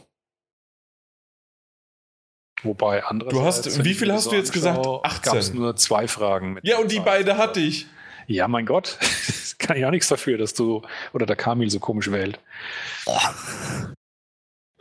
Wobei 2.64 3.04
andere. 3.06 3.30
Du 3.30 3.42
hast, 3.42 3.84
wie 3.86 3.94
viel 3.94 4.12
hast 4.12 4.32
du 4.32 4.36
jetzt 4.36 4.52
gesagt? 4.52 4.86
18. 4.86 5.22
Gab 5.22 5.36
es 5.36 5.54
nur 5.54 5.76
zwei 5.76 6.08
Fragen. 6.08 6.60
ja, 6.64 6.78
und 6.78 6.92
die 6.92 7.00
beide 7.00 7.38
hatte 7.38 7.60
ich. 7.60 7.88
Ja, 8.28 8.48
mein 8.48 8.66
Gott. 8.66 8.98
kann 9.60 9.78
ich 9.78 9.86
auch 9.86 9.92
nichts 9.92 10.08
dafür, 10.08 10.38
dass 10.38 10.54
du 10.54 10.82
oder 11.14 11.26
der 11.26 11.36
Kamil 11.36 11.70
so 11.70 11.80
komisch 11.80 12.12
wählt. 12.12 12.40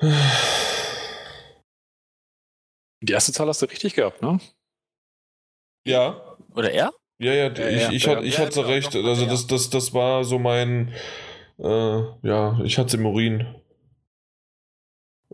Die 3.00 3.12
erste 3.12 3.32
Zahl 3.32 3.48
hast 3.48 3.62
du 3.62 3.66
richtig 3.66 3.94
gehabt, 3.94 4.22
ne? 4.22 4.40
Ja. 5.86 6.36
Oder 6.54 6.72
er? 6.72 6.92
Ja, 7.18 7.32
ja, 7.32 7.52
ja 7.52 7.88
ich, 7.88 7.96
ich, 7.96 8.04
ja, 8.04 8.20
ich 8.20 8.38
hatte 8.38 8.66
recht. 8.66 8.94
Also 8.94 9.26
das, 9.26 9.46
das, 9.46 9.70
das 9.70 9.94
war 9.94 10.24
so 10.24 10.38
mein, 10.38 10.92
äh, 11.58 12.02
ja, 12.22 12.60
ich 12.64 12.78
hatte 12.78 12.96
im 12.96 13.06
Urin. 13.06 13.40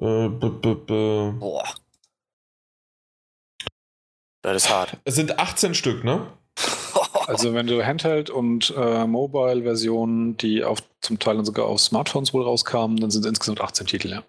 Äh, 0.01 0.29
b, 0.29 0.49
b, 0.49 0.75
b. 0.75 1.33
Boah. 1.39 1.65
Das 4.43 4.57
ist 4.57 4.71
hart. 4.71 4.99
Es 5.05 5.15
sind 5.15 5.39
18 5.39 5.75
Stück, 5.75 6.05
ne? 6.05 6.27
Also 7.27 7.55
wenn 7.55 7.67
du 7.67 7.83
Handheld 7.83 8.29
und 8.29 8.75
äh, 8.77 9.07
Mobile-Versionen, 9.07 10.37
die 10.37 10.63
auf, 10.63 10.83
zum 11.01 11.19
Teil 11.19 11.43
sogar 11.43 11.65
auf 11.65 11.81
Smartphones 11.81 12.35
wohl 12.35 12.43
rauskamen, 12.43 12.99
dann 12.99 13.11
sind 13.11 13.23
es 13.25 13.29
insgesamt 13.29 13.63
18 13.63 13.87
Titel, 13.87 14.11
ja. 14.11 14.23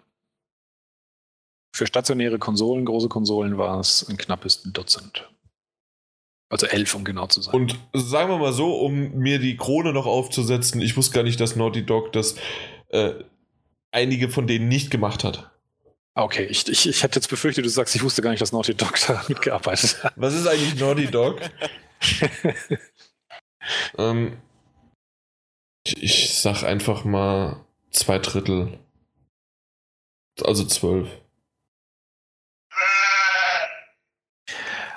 Für 1.76 1.86
stationäre 1.86 2.38
Konsolen, 2.38 2.86
große 2.86 3.10
Konsolen, 3.10 3.58
war 3.58 3.78
es 3.78 4.08
ein 4.08 4.16
knappes 4.16 4.62
Dutzend. 4.62 5.28
Also 6.48 6.66
elf, 6.66 6.94
um 6.94 7.04
genau 7.04 7.26
zu 7.26 7.42
sein. 7.42 7.54
Und 7.54 7.78
sagen 7.92 8.30
wir 8.30 8.38
mal 8.38 8.54
so, 8.54 8.78
um 8.78 9.12
mir 9.12 9.38
die 9.38 9.58
Krone 9.58 9.92
noch 9.92 10.06
aufzusetzen, 10.06 10.80
ich 10.80 10.96
wusste 10.96 11.12
gar 11.12 11.22
nicht, 11.22 11.38
dass 11.38 11.54
Naughty 11.54 11.84
Dog 11.84 12.14
das 12.14 12.36
äh, 12.88 13.12
einige 13.90 14.30
von 14.30 14.46
denen 14.46 14.68
nicht 14.68 14.90
gemacht 14.90 15.22
hat. 15.22 15.50
Ah, 16.14 16.22
okay, 16.22 16.46
ich, 16.46 16.66
ich, 16.66 16.88
ich 16.88 17.02
hätte 17.02 17.16
jetzt 17.16 17.28
befürchtet, 17.28 17.66
du 17.66 17.68
sagst, 17.68 17.94
ich 17.94 18.02
wusste 18.02 18.22
gar 18.22 18.30
nicht, 18.30 18.40
dass 18.40 18.52
Naughty 18.52 18.74
Dog 18.74 18.98
da 19.06 19.22
mitgearbeitet 19.28 20.02
hat. 20.02 20.14
Was 20.16 20.32
ist 20.32 20.46
eigentlich 20.46 20.80
Naughty 20.80 21.08
Dog? 21.08 21.42
ähm, 23.98 24.38
ich, 25.86 26.02
ich 26.02 26.34
sag 26.38 26.62
einfach 26.62 27.04
mal 27.04 27.66
zwei 27.90 28.18
Drittel. 28.18 28.78
Also 30.42 30.64
zwölf. 30.64 31.10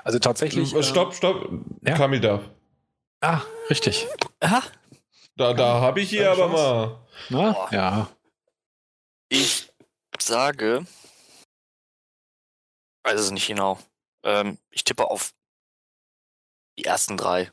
Also 0.10 0.18
tatsächlich. 0.18 0.73
Äh, 0.73 0.81
stopp, 0.81 1.14
stopp. 1.14 1.52
Ja? 1.84 1.95
Kamil 1.95 2.19
darf. 2.19 2.41
Ah, 3.22 3.41
richtig. 3.69 4.07
Aha. 4.40 4.64
Da, 5.36 5.53
da 5.53 5.81
habe 5.81 6.02
ich 6.02 6.10
hier 6.10 6.31
aber 6.31 6.48
mal. 6.48 7.07
Na? 7.30 7.68
Ja. 7.69 8.10
Ich 9.30 9.72
sage. 10.19 10.84
Weiß 13.03 13.19
es 13.19 13.30
nicht 13.30 13.45
genau. 13.45 13.77
Ähm, 14.23 14.57
ich 14.72 14.84
tippe 14.84 15.11
auf 15.11 15.31
die 16.80 16.86
ersten 16.86 17.15
drei. 17.15 17.52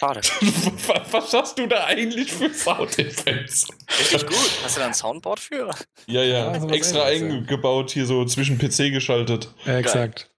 Schade. 0.00 0.20
Was 1.10 1.32
hast 1.32 1.58
du 1.58 1.66
da 1.66 1.86
eigentlich 1.86 2.32
für 2.32 2.52
Soundeffekte? 2.52 3.74
Richtig 3.98 4.26
gut. 4.26 4.50
Hast 4.62 4.76
du 4.76 4.80
da 4.80 4.86
ein 4.86 4.94
Soundboard 4.94 5.40
für? 5.40 5.70
Ja, 6.06 6.22
ja. 6.22 6.54
ja 6.54 6.68
Extra 6.70 7.04
eingebaut, 7.04 7.90
hier 7.90 8.06
so 8.06 8.24
zwischen 8.24 8.58
PC 8.58 8.92
geschaltet. 8.92 9.52
Ja, 9.64 9.78
exakt. 9.78 10.30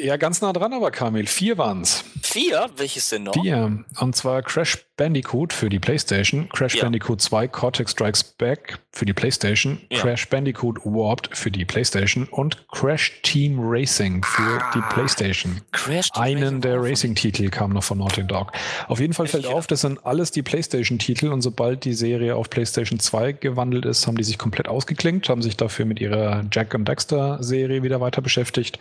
Ja, 0.00 0.16
ganz 0.16 0.40
nah 0.40 0.52
dran 0.52 0.72
aber, 0.72 0.90
Kamil. 0.90 1.26
Vier 1.26 1.58
waren 1.58 1.82
es. 1.82 2.04
Vier? 2.22 2.68
Welches 2.76 3.08
denn 3.08 3.24
noch? 3.24 3.32
Vier. 3.32 3.84
Und 4.00 4.16
zwar 4.16 4.42
Crash 4.42 4.78
Bandicoot 4.96 5.52
für 5.52 5.68
die 5.68 5.78
PlayStation, 5.78 6.48
Crash 6.48 6.74
ja. 6.74 6.82
Bandicoot 6.82 7.20
2 7.20 7.48
Cortex 7.48 7.92
Strikes 7.92 8.24
Back 8.24 8.78
für 8.90 9.06
die 9.06 9.12
PlayStation, 9.12 9.80
ja. 9.90 10.00
Crash 10.00 10.28
Bandicoot 10.28 10.84
Warped 10.84 11.36
für 11.36 11.50
die 11.50 11.64
PlayStation 11.64 12.24
und 12.24 12.68
Crash 12.68 13.22
Team 13.22 13.58
Racing 13.60 14.24
für 14.24 14.60
ah. 14.60 14.70
die 14.74 14.80
PlayStation. 14.92 15.60
Crash 15.72 16.10
Team 16.10 16.22
Einen 16.22 16.42
Racing 16.42 16.60
der 16.60 16.82
Racing-Titel 16.82 17.48
kam 17.48 17.72
noch 17.72 17.84
von 17.84 17.98
Naughty 17.98 18.24
Dog. 18.24 18.52
Auf 18.88 19.00
jeden 19.00 19.14
Fall 19.14 19.28
fällt 19.28 19.44
ja. 19.44 19.50
auf, 19.50 19.66
das 19.66 19.82
sind 19.82 20.04
alles 20.04 20.32
die 20.32 20.42
PlayStation-Titel 20.42 21.28
und 21.28 21.42
sobald 21.42 21.84
die 21.84 21.94
Serie 21.94 22.34
auf 22.34 22.50
PlayStation 22.50 22.98
2 22.98 23.32
gewandelt 23.32 23.84
ist, 23.84 24.06
haben 24.06 24.16
die 24.16 24.24
sich 24.24 24.36
komplett 24.36 24.68
ausgeklinkt, 24.68 25.28
haben 25.28 25.42
sich 25.42 25.56
dafür 25.56 25.84
mit 25.84 26.00
ihrer 26.00 26.44
Jack 26.50 26.74
and 26.74 26.88
Dexter-Serie 26.88 27.82
wieder 27.82 28.00
weiter 28.00 28.20
beschäftigt 28.20 28.78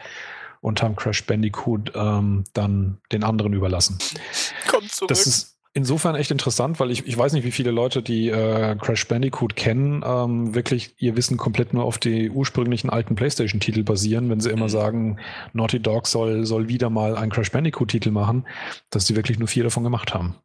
und 0.62 0.82
haben 0.82 0.96
Crash 0.96 1.26
Bandicoot 1.26 1.92
ähm, 1.96 2.44
dann 2.54 3.00
den 3.12 3.24
anderen 3.24 3.54
überlassen. 3.54 3.98
Kommt 4.68 4.92
zurück. 4.92 5.10
Das 5.10 5.28
ist 5.28 5.58
insofern 5.78 6.16
echt 6.16 6.32
interessant, 6.32 6.80
weil 6.80 6.90
ich, 6.90 7.06
ich 7.06 7.16
weiß 7.16 7.34
nicht, 7.34 7.44
wie 7.44 7.52
viele 7.52 7.70
Leute, 7.70 8.02
die 8.02 8.30
äh, 8.30 8.76
Crash 8.78 9.08
Bandicoot 9.08 9.56
kennen, 9.56 10.04
ähm, 10.04 10.56
wirklich 10.56 10.96
ihr 10.98 11.16
Wissen 11.16 11.38
komplett 11.38 11.74
nur 11.74 11.86
auf 11.86 12.00
die 12.00 12.32
ursprünglichen 12.32 12.90
alten 12.90 13.16
PlayStation-Titel 13.16 13.84
basieren, 13.84 14.30
wenn 14.30 14.40
sie 14.40 14.50
immer 14.50 14.66
mhm. 14.66 14.70
sagen, 14.70 15.20
Naughty 15.54 15.80
Dog 15.80 16.08
soll, 16.08 16.46
soll 16.48 16.68
wieder 16.68 16.90
mal 16.90 17.16
einen 17.16 17.32
Crash 17.32 17.52
Bandicoot-Titel 17.52 18.10
machen, 18.10 18.48
dass 18.90 19.06
sie 19.06 19.16
wirklich 19.16 19.38
nur 19.38 19.48
vier 19.48 19.64
davon 19.64 19.84
gemacht 19.84 20.16
haben. 20.16 20.36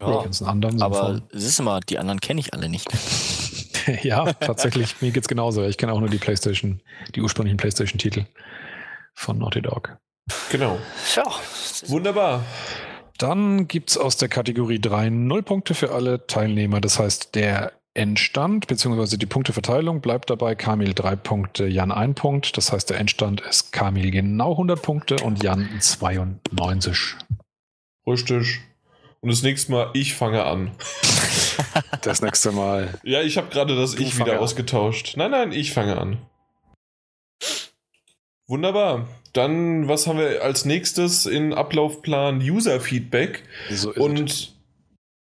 Ja, 0.00 0.18
die 0.18 0.24
ganzen 0.24 0.46
anderen 0.46 0.80
aber 0.80 1.22
es 1.32 1.44
ist 1.44 1.58
immer, 1.58 1.80
die 1.80 1.98
anderen 1.98 2.20
kenne 2.20 2.40
ich 2.40 2.54
alle 2.54 2.68
nicht. 2.68 2.88
ja, 4.02 4.32
tatsächlich, 4.34 5.00
mir 5.00 5.10
geht's 5.10 5.28
genauso. 5.28 5.64
Ich 5.64 5.76
kenne 5.76 5.92
auch 5.92 6.00
nur 6.00 6.08
die 6.08 6.18
PlayStation, 6.18 6.80
die 7.16 7.20
ursprünglichen 7.20 7.56
PlayStation-Titel 7.56 8.26
von 9.14 9.38
Naughty 9.38 9.62
Dog. 9.62 9.96
Genau. 10.50 10.78
Ja. 11.14 11.24
Wunderbar. 11.86 12.44
Dann 13.18 13.68
gibt 13.68 13.90
es 13.90 13.98
aus 13.98 14.16
der 14.16 14.28
Kategorie 14.28 14.80
3 14.80 15.10
0 15.10 15.42
Punkte 15.42 15.74
für 15.74 15.92
alle 15.92 16.26
Teilnehmer. 16.26 16.80
Das 16.80 16.98
heißt, 16.98 17.34
der 17.34 17.72
Endstand 17.94 18.66
bzw. 18.66 19.16
die 19.16 19.26
Punkteverteilung 19.26 20.00
bleibt 20.00 20.28
dabei 20.28 20.56
Kamil 20.56 20.94
3 20.94 21.14
Punkte, 21.14 21.66
Jan 21.66 21.92
1 21.92 22.20
Punkt. 22.20 22.56
Das 22.56 22.72
heißt, 22.72 22.90
der 22.90 22.98
Endstand 22.98 23.40
ist 23.40 23.72
Kamil 23.72 24.10
genau 24.10 24.52
100 24.52 24.82
Punkte 24.82 25.16
und 25.22 25.42
Jan 25.42 25.68
92. 25.78 27.14
Richtig. 28.06 28.60
Und 29.20 29.30
das 29.30 29.42
nächste 29.42 29.72
Mal, 29.72 29.90
ich 29.94 30.14
fange 30.14 30.44
an. 30.44 30.72
das 32.02 32.20
nächste 32.20 32.52
Mal. 32.52 32.98
Ja, 33.04 33.22
ich 33.22 33.38
habe 33.38 33.48
gerade 33.48 33.76
das 33.76 33.94
du 33.94 34.02
Ich 34.02 34.18
wieder 34.18 34.40
ausgetauscht. 34.40 35.14
Nein, 35.16 35.30
nein, 35.30 35.52
ich 35.52 35.72
fange 35.72 35.96
an. 35.96 36.18
Wunderbar. 38.46 39.08
Dann, 39.32 39.88
was 39.88 40.06
haben 40.06 40.18
wir 40.18 40.42
als 40.42 40.64
nächstes 40.64 41.26
in 41.26 41.54
Ablaufplan? 41.54 42.40
User-Feedback. 42.40 43.42
So 43.70 43.92
Und 43.94 44.30
es. 44.30 44.52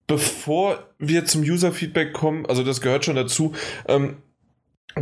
bevor 0.07 0.87
wir 0.99 1.25
zum 1.25 1.41
User-Feedback 1.41 2.13
kommen, 2.13 2.45
also 2.45 2.63
das 2.63 2.81
gehört 2.81 3.05
schon 3.05 3.15
dazu, 3.15 3.53
ähm, 3.87 4.17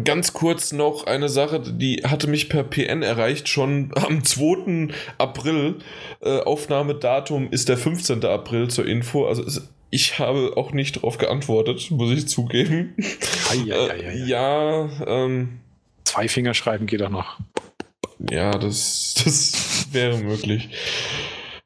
Ganz 0.03 0.33
kurz 0.33 0.73
noch 0.73 1.05
eine 1.05 1.29
Sache, 1.29 1.61
die 1.61 2.03
hatte 2.03 2.27
mich 2.27 2.49
per 2.49 2.63
PN 2.63 3.03
erreicht, 3.03 3.47
schon 3.47 3.91
am 3.95 4.23
2. 4.23 4.93
April. 5.17 5.75
Äh, 6.21 6.39
Aufnahmedatum 6.41 7.49
ist 7.51 7.69
der 7.69 7.77
15. 7.77 8.23
April 8.25 8.67
zur 8.69 8.85
Info. 8.85 9.25
Also 9.25 9.43
es, 9.43 9.69
ich 9.89 10.19
habe 10.19 10.53
auch 10.57 10.71
nicht 10.73 10.97
darauf 10.97 11.17
geantwortet, 11.17 11.89
muss 11.89 12.11
ich 12.11 12.27
zugeben. 12.27 12.95
Ei, 13.49 13.73
ei, 13.73 13.89
ei, 13.89 13.97
äh, 14.03 14.25
ja, 14.25 14.89
ähm, 15.07 15.59
Zwei 16.03 16.27
Finger 16.27 16.53
schreiben 16.53 16.85
geht 16.85 17.01
auch 17.01 17.09
noch. 17.09 17.37
Ja, 18.19 18.51
das, 18.51 19.15
das 19.23 19.87
wäre 19.91 20.17
möglich. 20.17 20.69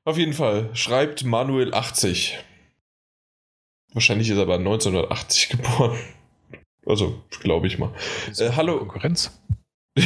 Auf 0.03 0.18
jeden 0.18 0.34
Fall, 0.34 0.69
schreibt 0.73 1.23
Manuel 1.23 1.73
80. 1.73 2.38
Wahrscheinlich 3.94 4.30
ist 4.30 4.38
er 4.38 4.44
aber 4.44 4.56
1980 4.56 5.49
geboren. 5.49 5.98
Also, 6.86 7.22
glaube 7.30 7.68
ich 7.68 7.78
mal. 7.78 7.94
Äh, 8.38 8.52
hallo. 8.56 8.80
Konkurrenz? 8.80 9.40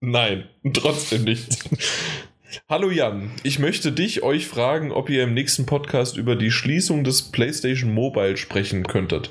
Nein, 0.00 0.48
trotzdem 0.72 1.24
nicht. 1.24 1.64
Hallo 2.68 2.90
Jan, 2.90 3.30
ich 3.42 3.58
möchte 3.58 3.92
dich, 3.92 4.22
euch 4.22 4.46
fragen, 4.46 4.90
ob 4.90 5.10
ihr 5.10 5.22
im 5.22 5.34
nächsten 5.34 5.66
Podcast 5.66 6.16
über 6.16 6.34
die 6.34 6.50
Schließung 6.50 7.04
des 7.04 7.30
PlayStation 7.30 7.92
Mobile 7.92 8.36
sprechen 8.36 8.86
könntet. 8.86 9.30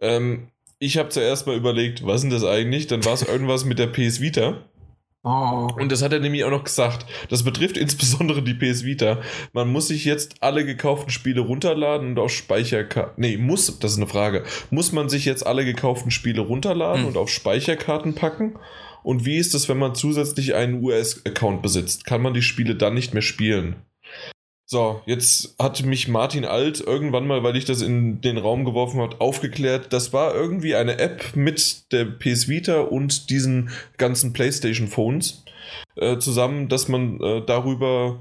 Ähm, 0.00 0.48
ich 0.84 0.98
habe 0.98 1.08
zuerst 1.08 1.46
mal 1.46 1.56
überlegt, 1.56 2.06
was 2.06 2.16
ist 2.16 2.22
denn 2.22 2.30
das 2.30 2.44
eigentlich? 2.44 2.86
Dann 2.86 3.04
war 3.04 3.14
es 3.14 3.22
irgendwas 3.22 3.64
mit 3.64 3.78
der 3.78 3.86
PS 3.86 4.20
Vita. 4.20 4.64
Oh. 5.26 5.70
Und 5.78 5.90
das 5.90 6.02
hat 6.02 6.12
er 6.12 6.20
nämlich 6.20 6.44
auch 6.44 6.50
noch 6.50 6.64
gesagt. 6.64 7.06
Das 7.30 7.44
betrifft 7.44 7.78
insbesondere 7.78 8.42
die 8.42 8.52
PS 8.52 8.84
Vita. 8.84 9.20
Man 9.54 9.68
muss 9.72 9.88
sich 9.88 10.04
jetzt 10.04 10.42
alle 10.42 10.66
gekauften 10.66 11.10
Spiele 11.10 11.40
runterladen 11.40 12.08
und 12.08 12.18
auf 12.18 12.30
Speicherkarten. 12.30 13.14
Nee, 13.16 13.38
muss, 13.38 13.78
das 13.78 13.92
ist 13.92 13.96
eine 13.96 14.06
Frage. 14.06 14.44
Muss 14.70 14.92
man 14.92 15.08
sich 15.08 15.24
jetzt 15.24 15.46
alle 15.46 15.64
gekauften 15.64 16.10
Spiele 16.10 16.42
runterladen 16.42 17.02
hm. 17.02 17.08
und 17.08 17.16
auf 17.16 17.30
Speicherkarten 17.30 18.14
packen? 18.14 18.58
Und 19.02 19.24
wie 19.24 19.38
ist 19.38 19.54
es, 19.54 19.68
wenn 19.68 19.78
man 19.78 19.94
zusätzlich 19.94 20.54
einen 20.54 20.82
US-Account 20.82 21.62
besitzt? 21.62 22.04
Kann 22.04 22.20
man 22.20 22.34
die 22.34 22.42
Spiele 22.42 22.74
dann 22.74 22.94
nicht 22.94 23.14
mehr 23.14 23.22
spielen? 23.22 23.76
So, 24.66 25.02
jetzt 25.04 25.56
hat 25.58 25.84
mich 25.84 26.08
Martin 26.08 26.46
Alt 26.46 26.80
irgendwann 26.80 27.26
mal, 27.26 27.42
weil 27.42 27.56
ich 27.56 27.66
das 27.66 27.82
in 27.82 28.22
den 28.22 28.38
Raum 28.38 28.64
geworfen 28.64 29.00
habe, 29.00 29.20
aufgeklärt. 29.20 29.92
Das 29.92 30.12
war 30.14 30.34
irgendwie 30.34 30.74
eine 30.74 30.98
App 30.98 31.36
mit 31.36 31.92
der 31.92 32.06
PS 32.06 32.48
Vita 32.48 32.80
und 32.80 33.28
diesen 33.28 33.70
ganzen 33.98 34.32
PlayStation 34.32 34.88
Phones 34.88 35.44
äh, 35.96 36.18
zusammen, 36.18 36.68
dass 36.68 36.88
man 36.88 37.20
äh, 37.20 37.42
darüber 37.44 38.20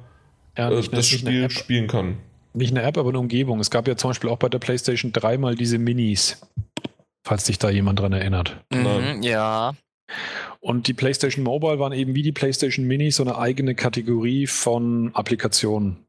ja, 0.58 0.70
äh, 0.70 0.82
das 0.90 1.08
Spiel 1.08 1.50
spielen 1.50 1.88
kann. 1.88 2.18
Nicht 2.54 2.72
eine 2.72 2.84
App, 2.84 2.98
aber 2.98 3.10
eine 3.10 3.20
Umgebung. 3.20 3.60
Es 3.60 3.72
gab 3.72 3.88
ja 3.88 3.96
zum 3.96 4.12
Beispiel 4.12 4.30
auch 4.30 4.38
bei 4.38 4.50
der 4.50 4.60
PlayStation 4.60 5.12
3 5.14 5.38
mal 5.38 5.56
diese 5.56 5.78
Minis, 5.78 6.42
falls 7.24 7.46
sich 7.46 7.58
da 7.58 7.70
jemand 7.70 8.00
dran 8.00 8.14
erinnert. 8.14 8.58
Mhm, 8.72 9.24
ja. 9.24 9.74
Und 10.60 10.88
die 10.88 10.94
PlayStation 10.94 11.44
Mobile 11.44 11.80
waren 11.80 11.94
eben 11.94 12.14
wie 12.16 12.22
die 12.22 12.32
PlayStation 12.32 12.86
Mini 12.86 13.12
so 13.12 13.24
eine 13.24 13.38
eigene 13.38 13.74
Kategorie 13.76 14.46
von 14.46 15.12
Applikationen. 15.14 16.06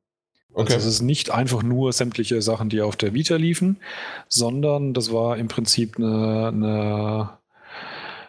Okay. 0.55 0.75
Also 0.75 0.89
es 0.89 0.95
ist 0.95 1.03
nicht 1.03 1.31
einfach 1.31 1.63
nur 1.63 1.93
sämtliche 1.93 2.41
Sachen, 2.41 2.69
die 2.69 2.81
auf 2.81 2.97
der 2.97 3.13
Vita 3.13 3.37
liefen, 3.37 3.79
sondern 4.29 4.95
das 4.95 5.13
war 5.13 5.37
im 5.37 5.49
Prinzip 5.49 5.97
eine, 5.99 6.49
eine 6.49 7.31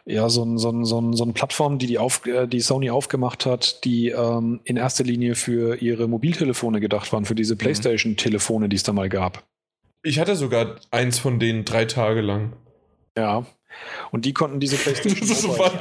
ja, 0.06 0.30
so, 0.30 0.43
ein, 0.43 0.57
so, 0.57 0.72
ein, 0.72 0.85
so, 0.85 1.02
ein, 1.02 1.14
so 1.14 1.23
eine 1.23 1.34
Plattform, 1.34 1.80
die, 1.80 1.88
die, 1.88 1.97
auf, 1.97 2.26
äh, 2.26 2.47
die 2.47 2.61
Sony 2.61 2.89
aufgemacht 2.89 3.45
hat, 3.45 3.84
die 3.85 4.10
ähm, 4.10 4.60
in 4.64 4.77
erster 4.77 5.03
Linie 5.03 5.35
für 5.35 5.81
ihre 5.81 6.07
Mobiltelefone 6.07 6.80
gedacht 6.80 7.11
waren, 7.14 7.26
für 7.26 7.35
diese 7.35 7.56
mhm. 7.56 7.60
PlayStation-Telefone, 7.60 8.69
die 8.69 8.76
es 8.76 8.84
da 8.84 8.93
mal 8.93 9.10
gab. 9.10 9.43
Ich 10.03 10.19
hatte 10.19 10.35
sogar 10.35 10.76
eins 10.91 11.18
von 11.18 11.39
denen 11.39 11.65
drei 11.65 11.85
Tage 11.85 12.22
lang. 12.22 12.53
Ja, 13.18 13.45
und 14.11 14.26
die 14.26 14.34
konnten 14.34 14.60
diese 14.60 14.76
PlayStation 14.77 15.27
das, 15.27 15.47
war, 15.47 15.72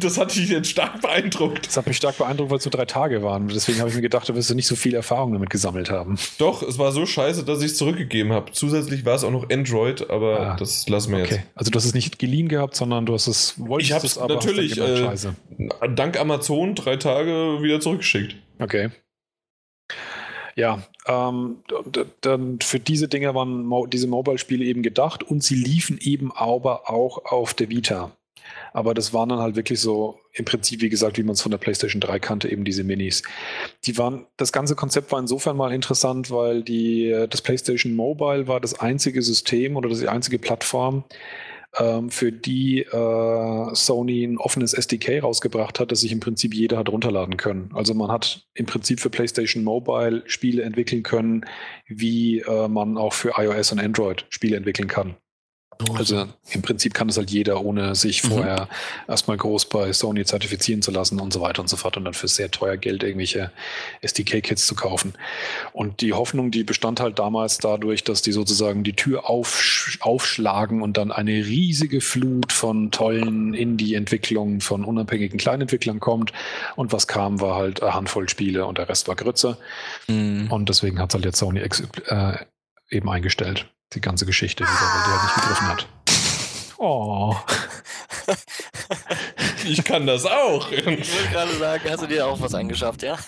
das 0.00 0.18
hat 0.18 0.34
dich 0.34 0.48
jetzt 0.48 0.70
stark 0.70 1.00
beeindruckt. 1.00 1.66
Das 1.66 1.76
hat 1.76 1.86
mich 1.86 1.96
stark 1.96 2.18
beeindruckt, 2.18 2.50
weil 2.50 2.58
es 2.58 2.64
nur 2.64 2.72
drei 2.72 2.84
Tage 2.84 3.22
waren. 3.22 3.48
Deswegen 3.48 3.78
habe 3.80 3.88
ich 3.88 3.96
mir 3.96 4.02
gedacht, 4.02 4.28
da 4.28 4.34
wirst 4.34 4.50
du 4.50 4.54
nicht 4.54 4.66
so 4.66 4.76
viel 4.76 4.94
Erfahrung 4.94 5.32
damit 5.32 5.50
gesammelt 5.50 5.90
haben. 5.90 6.18
Doch, 6.38 6.62
es 6.62 6.78
war 6.78 6.92
so 6.92 7.06
scheiße, 7.06 7.44
dass 7.44 7.60
ich 7.60 7.72
es 7.72 7.76
zurückgegeben 7.76 8.32
habe. 8.32 8.52
Zusätzlich 8.52 9.04
war 9.04 9.14
es 9.14 9.24
auch 9.24 9.30
noch 9.30 9.50
Android, 9.50 10.10
aber 10.10 10.40
ah, 10.40 10.56
das 10.56 10.88
lassen 10.88 11.12
wir 11.12 11.22
okay. 11.22 11.34
jetzt. 11.36 11.46
Also 11.54 11.70
du 11.70 11.76
hast 11.76 11.84
es 11.84 11.94
nicht 11.94 12.18
geliehen 12.18 12.48
gehabt, 12.48 12.76
sondern 12.76 13.06
du 13.06 13.14
hast 13.14 13.26
es 13.26 13.54
wolltest 13.58 13.90
ich 13.90 13.94
habe 13.94 14.06
es 14.06 14.18
natürlich 14.18 14.74
gemerkt, 14.74 15.24
äh, 15.58 15.94
dank 15.94 16.18
Amazon 16.18 16.74
drei 16.74 16.96
Tage 16.96 17.58
wieder 17.62 17.80
zurückgeschickt. 17.80 18.36
Okay. 18.58 18.90
Ja, 20.60 20.82
ähm, 21.06 21.62
dann 22.20 22.58
für 22.60 22.78
diese 22.78 23.08
Dinge 23.08 23.34
waren 23.34 23.64
Mo 23.64 23.86
diese 23.86 24.06
Mobile-Spiele 24.06 24.62
eben 24.62 24.82
gedacht 24.82 25.22
und 25.22 25.42
sie 25.42 25.54
liefen 25.54 25.96
eben 25.98 26.32
aber 26.32 26.90
auch 26.90 27.24
auf 27.24 27.54
der 27.54 27.70
Vita. 27.70 28.10
Aber 28.74 28.92
das 28.92 29.14
waren 29.14 29.30
dann 29.30 29.38
halt 29.38 29.56
wirklich 29.56 29.80
so 29.80 30.18
im 30.34 30.44
Prinzip, 30.44 30.82
wie 30.82 30.90
gesagt, 30.90 31.16
wie 31.16 31.22
man 31.22 31.32
es 31.32 31.40
von 31.40 31.50
der 31.50 31.56
PlayStation 31.56 31.98
3 31.98 32.18
kannte, 32.18 32.52
eben 32.52 32.64
diese 32.64 32.84
Minis. 32.84 33.22
Die 33.86 33.96
waren, 33.96 34.26
das 34.36 34.52
ganze 34.52 34.76
Konzept 34.76 35.10
war 35.12 35.18
insofern 35.18 35.56
mal 35.56 35.72
interessant, 35.72 36.30
weil 36.30 36.62
die, 36.62 37.26
das 37.30 37.40
PlayStation 37.40 37.94
Mobile 37.94 38.46
war 38.46 38.60
das 38.60 38.78
einzige 38.78 39.22
System 39.22 39.76
oder 39.76 39.88
die 39.88 40.08
einzige 40.08 40.38
Plattform, 40.38 41.04
ähm, 41.78 42.10
für 42.10 42.32
die 42.32 42.80
äh, 42.82 43.74
Sony 43.74 44.24
ein 44.24 44.38
offenes 44.38 44.74
SDK 44.74 45.22
rausgebracht 45.22 45.78
hat, 45.78 45.92
das 45.92 46.00
sich 46.00 46.12
im 46.12 46.20
Prinzip 46.20 46.54
jeder 46.54 46.78
hat 46.78 46.88
runterladen 46.88 47.36
können. 47.36 47.70
Also 47.74 47.94
man 47.94 48.10
hat 48.10 48.46
im 48.54 48.66
Prinzip 48.66 49.00
für 49.00 49.10
PlayStation 49.10 49.62
Mobile 49.62 50.22
Spiele 50.26 50.62
entwickeln 50.62 51.02
können, 51.02 51.44
wie 51.86 52.40
äh, 52.40 52.68
man 52.68 52.98
auch 52.98 53.12
für 53.12 53.32
iOS 53.36 53.72
und 53.72 53.80
Android 53.80 54.26
Spiele 54.30 54.56
entwickeln 54.56 54.88
kann. 54.88 55.16
Also 55.94 56.26
im 56.50 56.62
Prinzip 56.62 56.94
kann 56.94 57.08
das 57.08 57.16
halt 57.16 57.30
jeder, 57.30 57.64
ohne 57.64 57.94
sich 57.94 58.22
mhm. 58.24 58.28
vorher 58.28 58.60
mhm. 58.62 59.10
erstmal 59.10 59.36
groß 59.36 59.66
bei 59.66 59.92
Sony 59.92 60.24
zertifizieren 60.24 60.82
zu 60.82 60.90
lassen 60.90 61.20
und 61.20 61.32
so 61.32 61.40
weiter 61.40 61.62
und 61.62 61.68
so 61.68 61.76
fort 61.76 61.96
und 61.96 62.04
dann 62.04 62.14
für 62.14 62.28
sehr 62.28 62.50
teuer 62.50 62.76
Geld 62.76 63.02
irgendwelche 63.02 63.50
SDK-Kits 64.02 64.66
zu 64.66 64.74
kaufen. 64.74 65.14
Und 65.72 66.00
die 66.00 66.12
Hoffnung, 66.12 66.50
die 66.50 66.64
bestand 66.64 67.00
halt 67.00 67.18
damals 67.18 67.58
dadurch, 67.58 68.04
dass 68.04 68.22
die 68.22 68.32
sozusagen 68.32 68.84
die 68.84 68.94
Tür 68.94 69.28
aufsch 69.28 69.98
aufschlagen 70.00 70.82
und 70.82 70.96
dann 70.96 71.12
eine 71.12 71.32
riesige 71.32 72.00
Flut 72.00 72.52
von 72.52 72.90
tollen 72.90 73.54
Indie-Entwicklungen 73.54 74.60
von 74.60 74.84
unabhängigen 74.84 75.38
Kleinentwicklern 75.38 76.00
kommt. 76.00 76.32
Und 76.76 76.92
was 76.92 77.06
kam, 77.06 77.40
war 77.40 77.56
halt 77.56 77.82
eine 77.82 77.94
Handvoll 77.94 78.28
Spiele 78.28 78.66
und 78.66 78.78
der 78.78 78.88
Rest 78.88 79.08
war 79.08 79.16
Grütze. 79.16 79.56
Mhm. 80.08 80.50
Und 80.50 80.68
deswegen 80.68 80.98
hat 80.98 81.10
es 81.10 81.14
halt 81.14 81.24
jetzt 81.24 81.38
Sony 81.38 81.60
äh, 81.60 82.36
eben 82.90 83.08
eingestellt 83.08 83.66
die 83.92 84.00
ganze 84.00 84.24
Geschichte 84.26 84.64
wieder, 84.64 84.72
weil 84.72 85.02
der 85.02 85.12
halt 85.12 85.22
nicht 85.24 85.34
begriffen 85.34 85.68
hat. 85.68 85.86
Oh. 86.78 87.36
Ich 89.66 89.84
kann 89.84 90.06
das 90.06 90.24
auch. 90.24 90.72
Ich 90.72 90.86
wollte 90.86 91.02
gerade 91.30 91.54
sagen, 91.58 91.90
hast 91.90 92.02
du 92.02 92.06
dir 92.06 92.26
auch 92.26 92.40
was 92.40 92.54
angeschafft, 92.54 93.02
ja? 93.02 93.18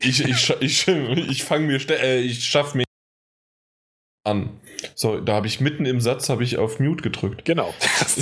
Ich, 0.00 0.24
ich, 0.24 0.50
ich, 0.60 0.88
ich 0.88 1.44
fange 1.44 1.66
mir, 1.66 1.90
äh, 1.90 2.20
ich 2.20 2.44
schaff 2.44 2.74
mir 2.74 2.84
an. 4.24 4.60
So, 4.94 5.20
da 5.20 5.34
habe 5.34 5.46
ich 5.46 5.60
mitten 5.60 5.84
im 5.84 6.00
Satz 6.00 6.28
habe 6.28 6.44
ich 6.44 6.58
auf 6.58 6.80
Mute 6.80 7.02
gedrückt. 7.02 7.44
Genau. 7.44 7.74
Das 7.98 8.16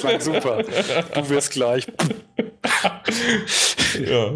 klang 0.00 0.20
super. 0.20 0.62
Du 0.62 1.28
wirst 1.28 1.52
gleich. 1.52 1.86
ja. 4.04 4.32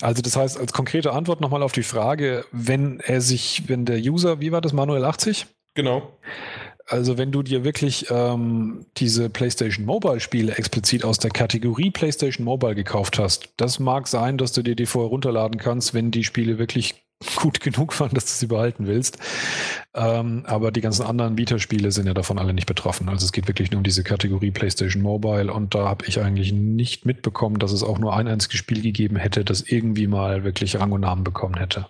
Also 0.00 0.22
das 0.22 0.36
heißt, 0.36 0.58
als 0.58 0.72
konkrete 0.72 1.12
Antwort 1.12 1.40
nochmal 1.40 1.62
auf 1.62 1.72
die 1.72 1.82
Frage, 1.82 2.44
wenn 2.52 3.00
er 3.00 3.20
sich, 3.20 3.64
wenn 3.68 3.84
der 3.84 3.98
User, 3.98 4.40
wie 4.40 4.52
war 4.52 4.60
das, 4.60 4.72
Manuel 4.72 5.04
80? 5.04 5.46
Genau. 5.74 6.16
Also 6.86 7.16
wenn 7.16 7.32
du 7.32 7.42
dir 7.42 7.64
wirklich 7.64 8.06
ähm, 8.10 8.86
diese 8.96 9.30
PlayStation 9.30 9.86
Mobile 9.86 10.20
Spiele 10.20 10.56
explizit 10.56 11.04
aus 11.04 11.18
der 11.18 11.30
Kategorie 11.30 11.90
PlayStation 11.90 12.44
Mobile 12.44 12.74
gekauft 12.74 13.18
hast, 13.18 13.50
das 13.56 13.78
mag 13.78 14.08
sein, 14.08 14.36
dass 14.36 14.52
du 14.52 14.62
dir 14.62 14.74
die 14.74 14.86
vorher 14.86 15.08
runterladen 15.08 15.58
kannst, 15.58 15.94
wenn 15.94 16.10
die 16.10 16.24
Spiele 16.24 16.58
wirklich 16.58 17.01
gut 17.36 17.60
genug 17.60 17.98
waren, 18.00 18.12
dass 18.14 18.26
du 18.26 18.32
sie 18.32 18.46
behalten 18.46 18.86
willst. 18.86 19.18
Ähm, 19.94 20.44
aber 20.46 20.72
die 20.72 20.80
ganzen 20.80 21.04
anderen 21.04 21.36
Vita-Spiele 21.36 21.92
sind 21.92 22.06
ja 22.06 22.14
davon 22.14 22.38
alle 22.38 22.54
nicht 22.54 22.66
betroffen. 22.66 23.08
Also 23.08 23.24
es 23.24 23.32
geht 23.32 23.48
wirklich 23.48 23.70
nur 23.70 23.78
um 23.78 23.84
diese 23.84 24.04
Kategorie 24.04 24.50
PlayStation 24.50 25.02
Mobile 25.02 25.52
und 25.52 25.74
da 25.74 25.88
habe 25.88 26.06
ich 26.06 26.20
eigentlich 26.20 26.52
nicht 26.52 27.06
mitbekommen, 27.06 27.58
dass 27.58 27.72
es 27.72 27.82
auch 27.82 27.98
nur 27.98 28.14
ein 28.16 28.28
einziges 28.28 28.58
Spiel 28.58 28.82
gegeben 28.82 29.16
hätte, 29.16 29.44
das 29.44 29.62
irgendwie 29.62 30.06
mal 30.06 30.44
wirklich 30.44 30.78
Rang 30.78 30.92
und 30.92 31.02
Namen 31.02 31.24
bekommen 31.24 31.56
hätte. 31.56 31.86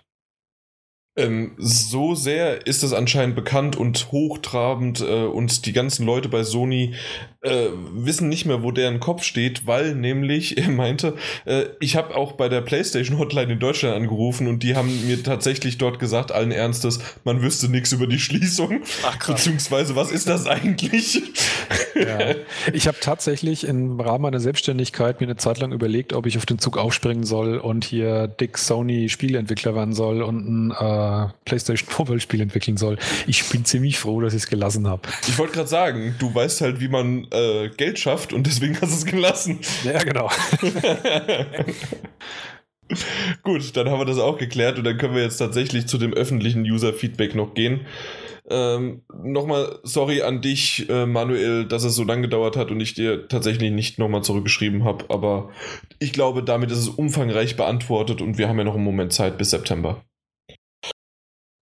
Ähm, 1.15 1.51
so 1.57 2.15
sehr 2.15 2.65
ist 2.65 2.81
es 2.81 2.91
anscheinend 2.91 3.35
bekannt 3.35 3.75
und 3.75 4.11
hochtrabend 4.11 5.01
äh, 5.01 5.25
und 5.25 5.67
die 5.67 5.73
ganzen 5.73 6.07
Leute 6.07 6.27
bei 6.27 6.43
Sony 6.43 6.95
äh, 7.43 7.67
wissen 7.93 8.29
nicht 8.29 8.45
mehr, 8.45 8.63
wo 8.63 8.71
deren 8.71 8.99
Kopf 8.99 9.23
steht, 9.23 9.67
weil 9.67 9.93
nämlich 9.93 10.57
er 10.63 10.69
meinte, 10.69 11.15
äh, 11.45 11.65
ich 11.79 11.95
habe 11.95 12.15
auch 12.15 12.31
bei 12.31 12.49
der 12.49 12.61
PlayStation 12.61 13.19
Hotline 13.19 13.53
in 13.53 13.59
Deutschland 13.59 13.95
angerufen 13.95 14.47
und 14.47 14.63
die 14.63 14.75
haben 14.75 15.05
mir 15.05 15.21
tatsächlich 15.21 15.77
dort 15.77 15.99
gesagt, 15.99 16.31
allen 16.31 16.51
Ernstes, 16.51 16.99
man 17.23 17.41
wüsste 17.43 17.69
nichts 17.69 17.91
über 17.91 18.07
die 18.07 18.19
Schließung. 18.19 18.81
Ach, 19.05 19.19
krass. 19.19 19.35
Beziehungsweise, 19.35 19.95
was 19.95 20.11
ist 20.11 20.27
das 20.27 20.47
eigentlich? 20.47 21.21
Ja. 21.95 22.35
Ich 22.73 22.87
habe 22.87 22.97
tatsächlich 22.99 23.67
im 23.67 23.99
Rahmen 23.99 24.23
meiner 24.23 24.39
Selbstständigkeit 24.39 25.21
mir 25.21 25.27
eine 25.27 25.37
Zeit 25.37 25.59
lang 25.59 25.73
überlegt, 25.73 26.13
ob 26.13 26.25
ich 26.25 26.37
auf 26.37 26.45
den 26.45 26.59
Zug 26.59 26.77
aufspringen 26.77 27.23
soll 27.23 27.57
und 27.57 27.85
hier 27.85 28.27
dick 28.27 28.57
Sony 28.57 29.09
Spieleentwickler 29.09 29.75
werden 29.75 29.93
soll 29.93 30.23
und 30.23 30.47
ein 30.47 30.71
äh, 31.03 31.27
PlayStation 31.45 31.89
Mobile 31.97 32.19
Spiel 32.19 32.41
entwickeln 32.41 32.77
soll. 32.77 32.97
Ich 33.27 33.47
bin 33.49 33.65
ziemlich 33.65 33.99
froh, 33.99 34.21
dass 34.21 34.33
ich 34.33 34.43
es 34.43 34.49
gelassen 34.49 34.87
habe. 34.87 35.01
Ich 35.27 35.37
wollte 35.37 35.53
gerade 35.53 35.69
sagen, 35.69 36.15
du 36.19 36.33
weißt 36.33 36.61
halt, 36.61 36.79
wie 36.79 36.87
man 36.87 37.27
äh, 37.31 37.69
Geld 37.75 37.99
schafft 37.99 38.33
und 38.33 38.47
deswegen 38.47 38.79
hast 38.81 38.91
du 38.91 38.97
es 38.97 39.05
gelassen. 39.05 39.59
Ja, 39.83 39.99
genau. 39.99 40.29
Gut, 43.43 43.75
dann 43.75 43.89
haben 43.89 43.99
wir 43.99 44.05
das 44.05 44.19
auch 44.19 44.37
geklärt 44.37 44.77
und 44.77 44.83
dann 44.85 44.97
können 44.97 45.15
wir 45.15 45.23
jetzt 45.23 45.37
tatsächlich 45.37 45.87
zu 45.87 45.97
dem 45.97 46.13
öffentlichen 46.13 46.61
User-Feedback 46.61 47.35
noch 47.35 47.53
gehen. 47.53 47.81
Ähm, 48.49 49.03
nochmal 49.23 49.79
sorry 49.83 50.21
an 50.21 50.41
dich, 50.41 50.89
äh, 50.89 51.05
Manuel, 51.05 51.65
dass 51.65 51.85
es 51.85 51.95
so 51.95 52.03
lange 52.03 52.23
gedauert 52.23 52.57
hat 52.57 52.71
und 52.71 52.79
ich 52.81 52.93
dir 52.93 53.27
tatsächlich 53.29 53.71
nicht 53.71 53.99
nochmal 53.99 54.21
zurückgeschrieben 54.21 54.83
habe, 54.83 55.05
aber 55.09 55.49
ich 55.99 56.11
glaube, 56.11 56.43
damit 56.43 56.69
ist 56.69 56.79
es 56.79 56.89
umfangreich 56.89 57.55
beantwortet 57.55 58.21
und 58.21 58.37
wir 58.37 58.49
haben 58.49 58.57
ja 58.57 58.65
noch 58.65 58.75
einen 58.75 58.83
Moment 58.83 59.13
Zeit 59.13 59.37
bis 59.37 59.51
September. 59.51 60.03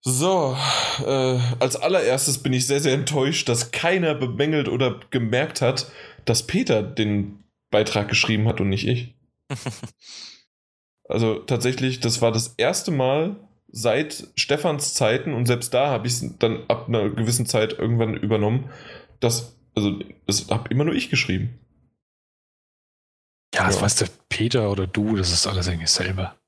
So, 0.04 0.58
äh, 1.06 1.40
als 1.60 1.76
allererstes 1.76 2.40
bin 2.40 2.54
ich 2.54 2.66
sehr, 2.66 2.80
sehr 2.80 2.94
enttäuscht, 2.94 3.48
dass 3.48 3.72
keiner 3.72 4.16
bemängelt 4.16 4.68
oder 4.68 5.00
gemerkt 5.12 5.62
hat, 5.62 5.92
dass 6.26 6.48
Peter 6.48 6.82
den 6.82 7.44
Beitrag 7.70 8.10
geschrieben 8.10 8.48
hat 8.48 8.60
und 8.60 8.70
nicht 8.70 8.88
ich. 8.88 9.16
also 11.08 11.36
tatsächlich, 11.40 12.00
das 12.00 12.20
war 12.22 12.32
das 12.32 12.56
erste 12.58 12.90
Mal 12.90 13.36
seit 13.68 14.28
Stefans 14.36 14.96
Zeiten 14.96 15.34
und 15.34 15.46
selbst 15.46 15.74
da 15.74 15.88
habe 15.90 16.08
ich 16.08 16.14
es 16.14 16.38
dann 16.40 16.64
ab 16.68 16.88
einer 16.88 17.10
gewissen 17.10 17.46
Zeit 17.46 17.74
irgendwann 17.74 18.16
übernommen, 18.16 18.72
dass, 19.20 19.56
also 19.76 20.00
das 20.26 20.50
habe 20.50 20.70
immer 20.70 20.84
nur 20.84 20.96
ich 20.96 21.12
geschrieben. 21.12 21.60
Ja, 23.54 23.68
das 23.68 23.76
ja. 23.76 23.82
weißt 23.84 24.02
du, 24.02 24.06
Peter 24.30 24.72
oder 24.72 24.88
du, 24.88 25.16
das 25.16 25.32
ist 25.32 25.46
alles 25.46 25.68
irgendwie 25.68 25.88
selber. 25.88 26.41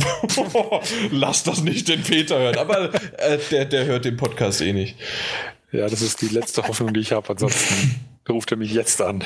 Lass 1.10 1.42
das 1.44 1.62
nicht 1.62 1.88
den 1.88 2.02
Peter 2.02 2.38
hören. 2.38 2.56
Aber 2.56 2.94
äh, 3.18 3.38
der, 3.50 3.64
der 3.64 3.86
hört 3.86 4.04
den 4.04 4.16
Podcast 4.16 4.60
eh 4.60 4.72
nicht. 4.72 4.96
Ja, 5.72 5.88
das 5.88 6.02
ist 6.02 6.20
die 6.20 6.28
letzte 6.28 6.66
Hoffnung, 6.66 6.92
die 6.92 7.00
ich 7.00 7.12
habe. 7.12 7.28
Ansonsten 7.30 8.00
ruft 8.28 8.50
er 8.50 8.56
mich 8.56 8.72
jetzt 8.72 9.00
an. 9.00 9.22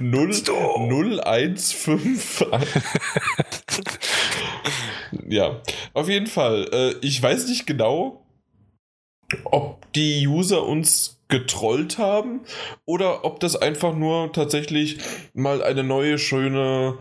0, 0.00 0.32
015. 1.56 2.48
ja, 5.28 5.60
auf 5.94 6.08
jeden 6.08 6.26
Fall. 6.26 6.68
Äh, 6.72 6.94
ich 7.06 7.22
weiß 7.22 7.48
nicht 7.48 7.66
genau, 7.66 8.24
ob 9.44 9.92
die 9.92 10.26
User 10.26 10.64
uns 10.64 11.18
getrollt 11.28 11.98
haben 11.98 12.40
oder 12.86 13.24
ob 13.24 13.40
das 13.40 13.56
einfach 13.56 13.94
nur 13.94 14.32
tatsächlich 14.32 14.98
mal 15.34 15.62
eine 15.62 15.84
neue, 15.84 16.18
schöne 16.18 16.98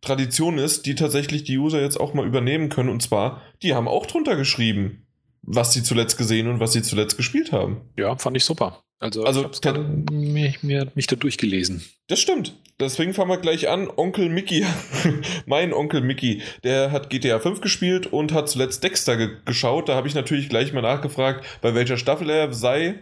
Tradition 0.00 0.58
ist, 0.58 0.86
die 0.86 0.94
tatsächlich 0.94 1.44
die 1.44 1.58
User 1.58 1.80
jetzt 1.80 1.98
auch 1.98 2.14
mal 2.14 2.26
übernehmen 2.26 2.68
können. 2.68 2.88
Und 2.88 3.02
zwar, 3.02 3.42
die 3.62 3.74
haben 3.74 3.88
auch 3.88 4.06
drunter 4.06 4.36
geschrieben, 4.36 5.06
was 5.42 5.72
sie 5.72 5.82
zuletzt 5.82 6.16
gesehen 6.16 6.48
und 6.48 6.60
was 6.60 6.72
sie 6.72 6.82
zuletzt 6.82 7.16
gespielt 7.16 7.52
haben. 7.52 7.82
Ja, 7.96 8.16
fand 8.16 8.36
ich 8.36 8.44
super. 8.44 8.82
Also, 8.98 9.24
Also, 9.24 9.48
ich 9.50 9.66
habe 9.66 9.82
mich, 10.12 10.62
mir, 10.62 10.92
mich 10.94 11.06
da 11.06 11.16
durchgelesen. 11.16 11.82
Das 12.08 12.20
stimmt. 12.20 12.54
Deswegen 12.78 13.14
fangen 13.14 13.30
wir 13.30 13.38
gleich 13.38 13.68
an. 13.68 13.88
Onkel 13.94 14.28
Mickey, 14.28 14.64
mein 15.46 15.72
Onkel 15.72 16.02
Mickey, 16.02 16.42
der 16.64 16.92
hat 16.92 17.08
GTA 17.08 17.38
5 17.38 17.62
gespielt 17.62 18.06
und 18.06 18.32
hat 18.32 18.50
zuletzt 18.50 18.84
Dexter 18.84 19.16
ge 19.16 19.30
geschaut. 19.46 19.88
Da 19.88 19.94
habe 19.94 20.06
ich 20.06 20.14
natürlich 20.14 20.50
gleich 20.50 20.72
mal 20.74 20.82
nachgefragt, 20.82 21.44
bei 21.62 21.74
welcher 21.74 21.96
Staffel 21.96 22.28
er 22.28 22.52
sei. 22.52 23.00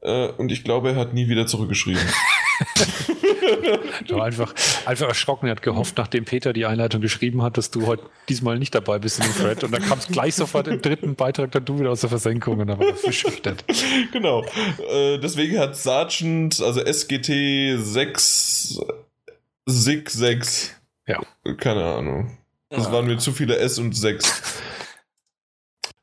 Äh, 0.00 0.28
und 0.28 0.50
ich 0.52 0.64
glaube, 0.64 0.90
er 0.90 0.96
hat 0.96 1.12
nie 1.12 1.28
wieder 1.28 1.46
zurückgeschrieben. 1.46 2.02
Du 4.06 4.16
war 4.16 4.24
einfach, 4.24 4.54
einfach 4.86 5.08
erschrocken. 5.08 5.46
Er 5.46 5.52
hat 5.52 5.62
gehofft, 5.62 5.96
nachdem 5.98 6.24
Peter 6.24 6.52
die 6.52 6.66
Einleitung 6.66 7.00
geschrieben 7.00 7.42
hat, 7.42 7.56
dass 7.56 7.70
du 7.70 7.86
heute 7.86 8.04
diesmal 8.28 8.58
nicht 8.58 8.74
dabei 8.74 8.98
bist 8.98 9.18
in 9.18 9.26
dem 9.26 9.34
Thread. 9.34 9.64
Und 9.64 9.72
dann 9.72 9.82
kam 9.82 9.98
es 9.98 10.08
gleich 10.08 10.34
sofort 10.34 10.68
im 10.68 10.80
dritten 10.80 11.14
Beitrag 11.14 11.52
dann 11.52 11.64
du 11.64 11.78
wieder 11.78 11.90
aus 11.90 12.00
der 12.00 12.10
Versenkung 12.10 12.58
und 12.58 12.68
dann 12.68 12.78
war 12.78 12.86
er 12.86 12.96
verschüchtert. 12.96 13.64
genau. 14.12 14.44
Äh, 14.90 15.18
deswegen 15.18 15.58
hat 15.58 15.76
Sergeant, 15.76 16.60
also 16.60 16.80
SGT 16.80 17.76
6, 17.78 18.80
SIG 19.66 20.10
6. 20.10 20.74
Ja. 21.06 21.20
Keine 21.58 21.84
Ahnung. 21.84 22.38
Das 22.70 22.90
waren 22.90 23.06
mir 23.06 23.18
zu 23.18 23.32
viele 23.32 23.56
S 23.58 23.78
und 23.78 23.96
6. 23.96 24.42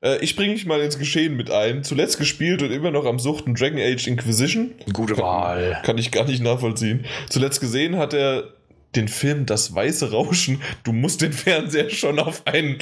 Äh, 0.01 0.17
ich 0.17 0.35
bringe 0.35 0.53
mich 0.53 0.65
mal 0.65 0.81
ins 0.81 0.97
Geschehen 0.97 1.35
mit 1.35 1.51
ein. 1.51 1.83
Zuletzt 1.83 2.17
gespielt 2.17 2.61
und 2.61 2.71
immer 2.71 2.91
noch 2.91 3.05
am 3.05 3.19
Suchten 3.19 3.55
Dragon 3.55 3.79
Age 3.79 4.07
Inquisition. 4.07 4.71
Gute 4.93 5.17
Wahl. 5.17 5.79
Kann 5.83 5.97
ich 5.97 6.11
gar 6.11 6.25
nicht 6.25 6.43
nachvollziehen. 6.43 7.05
Zuletzt 7.29 7.61
gesehen 7.61 7.97
hat 7.97 8.13
er 8.13 8.53
den 8.95 9.07
Film 9.07 9.45
Das 9.45 9.73
Weiße 9.73 10.11
Rauschen. 10.11 10.61
Du 10.83 10.91
musst 10.91 11.21
den 11.21 11.33
Fernseher 11.33 11.89
schon 11.89 12.19
auf 12.19 12.45
einen 12.45 12.77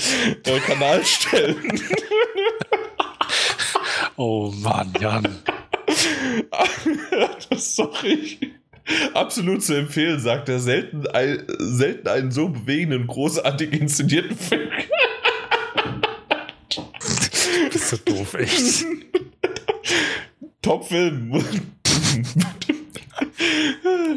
äh, 0.46 0.60
Kanal 0.60 1.06
stellen. 1.06 1.58
Oh 4.22 4.52
Mann, 4.58 4.92
Jan. 5.00 5.24
Sorry. 7.56 8.38
Absolut 9.14 9.64
zu 9.64 9.76
empfehlen, 9.76 10.20
sagt 10.20 10.50
er. 10.50 10.60
Selten, 10.60 11.08
ein, 11.08 11.44
selten 11.58 12.10
einen 12.10 12.30
so 12.30 12.50
bewegenden, 12.50 13.08
großartig 13.08 13.72
inszenierten 13.72 14.36
Film. 14.36 14.70
Du 17.70 17.74
bist 17.74 17.90
so 17.90 17.98
doof, 17.98 18.34
echt. 18.34 18.84
Top-Film. 20.62 21.44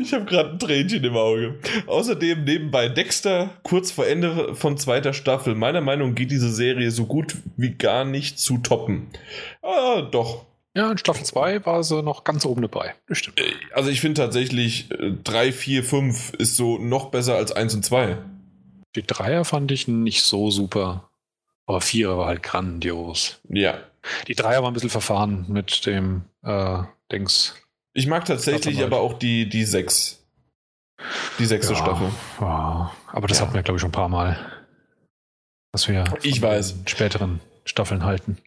Ich 0.00 0.12
habe 0.14 0.24
gerade 0.24 0.50
ein 0.50 0.58
Tränchen 0.58 1.04
im 1.04 1.16
Auge. 1.16 1.58
Außerdem 1.86 2.44
nebenbei 2.44 2.88
Dexter, 2.88 3.50
kurz 3.62 3.90
vor 3.90 4.06
Ende 4.06 4.54
von 4.54 4.78
zweiter 4.78 5.12
Staffel. 5.12 5.54
Meiner 5.54 5.82
Meinung 5.82 6.10
nach 6.10 6.14
geht 6.14 6.30
diese 6.30 6.50
Serie 6.50 6.90
so 6.90 7.04
gut 7.04 7.36
wie 7.56 7.72
gar 7.72 8.04
nicht 8.04 8.38
zu 8.38 8.58
toppen. 8.58 9.08
Ah, 9.60 10.00
doch. 10.00 10.46
Ja, 10.74 10.90
in 10.90 10.96
Staffel 10.96 11.24
2 11.24 11.66
war 11.66 11.84
sie 11.84 12.02
noch 12.02 12.24
ganz 12.24 12.46
oben 12.46 12.62
dabei. 12.62 12.94
Das 13.06 13.18
stimmt. 13.18 13.38
Also 13.74 13.90
ich 13.90 14.00
finde 14.00 14.22
tatsächlich 14.22 14.88
3, 15.24 15.52
4, 15.52 15.84
5 15.84 16.32
ist 16.38 16.56
so 16.56 16.78
noch 16.78 17.10
besser 17.10 17.36
als 17.36 17.52
1 17.52 17.74
und 17.74 17.84
2. 17.84 18.16
Die 18.96 19.02
Dreier 19.02 19.44
fand 19.44 19.70
ich 19.72 19.88
nicht 19.88 20.22
so 20.22 20.50
super. 20.50 21.10
Aber 21.66 21.80
Vierer 21.80 22.18
war 22.18 22.26
halt 22.26 22.43
grandios. 22.43 23.40
Ja. 23.48 23.78
Die 24.26 24.34
Dreier 24.34 24.62
war 24.62 24.70
ein 24.70 24.74
bisschen 24.74 24.90
verfahren 24.90 25.47
mit 25.48 25.86
dem 25.86 26.22
äh, 26.43 26.82
Dings. 27.10 27.55
Ich 27.94 28.06
mag 28.06 28.24
tatsächlich 28.24 28.82
aber 28.82 29.01
auch 29.01 29.14
die, 29.18 29.48
die 29.48 29.64
6. 29.64 30.18
Die 31.39 31.47
sechste 31.47 31.72
Ja, 31.74 31.78
Staffel. 31.78 32.09
ja. 32.40 32.93
Aber 33.09 33.28
das 33.28 33.39
Ja. 33.39 33.44
hatten 33.44 33.55
wir, 33.55 33.62
glaube 33.62 33.76
ich, 33.76 33.80
schon 33.80 33.89
ein 33.90 33.93
paar 33.93 34.09
Mal. 34.09 34.39
Was 35.72 35.89
wir 35.89 36.05
Ich 36.22 36.40
weiß. 36.43 36.76
späteren 36.86 37.40
Staffeln 37.64 38.05
halten. 38.05 38.39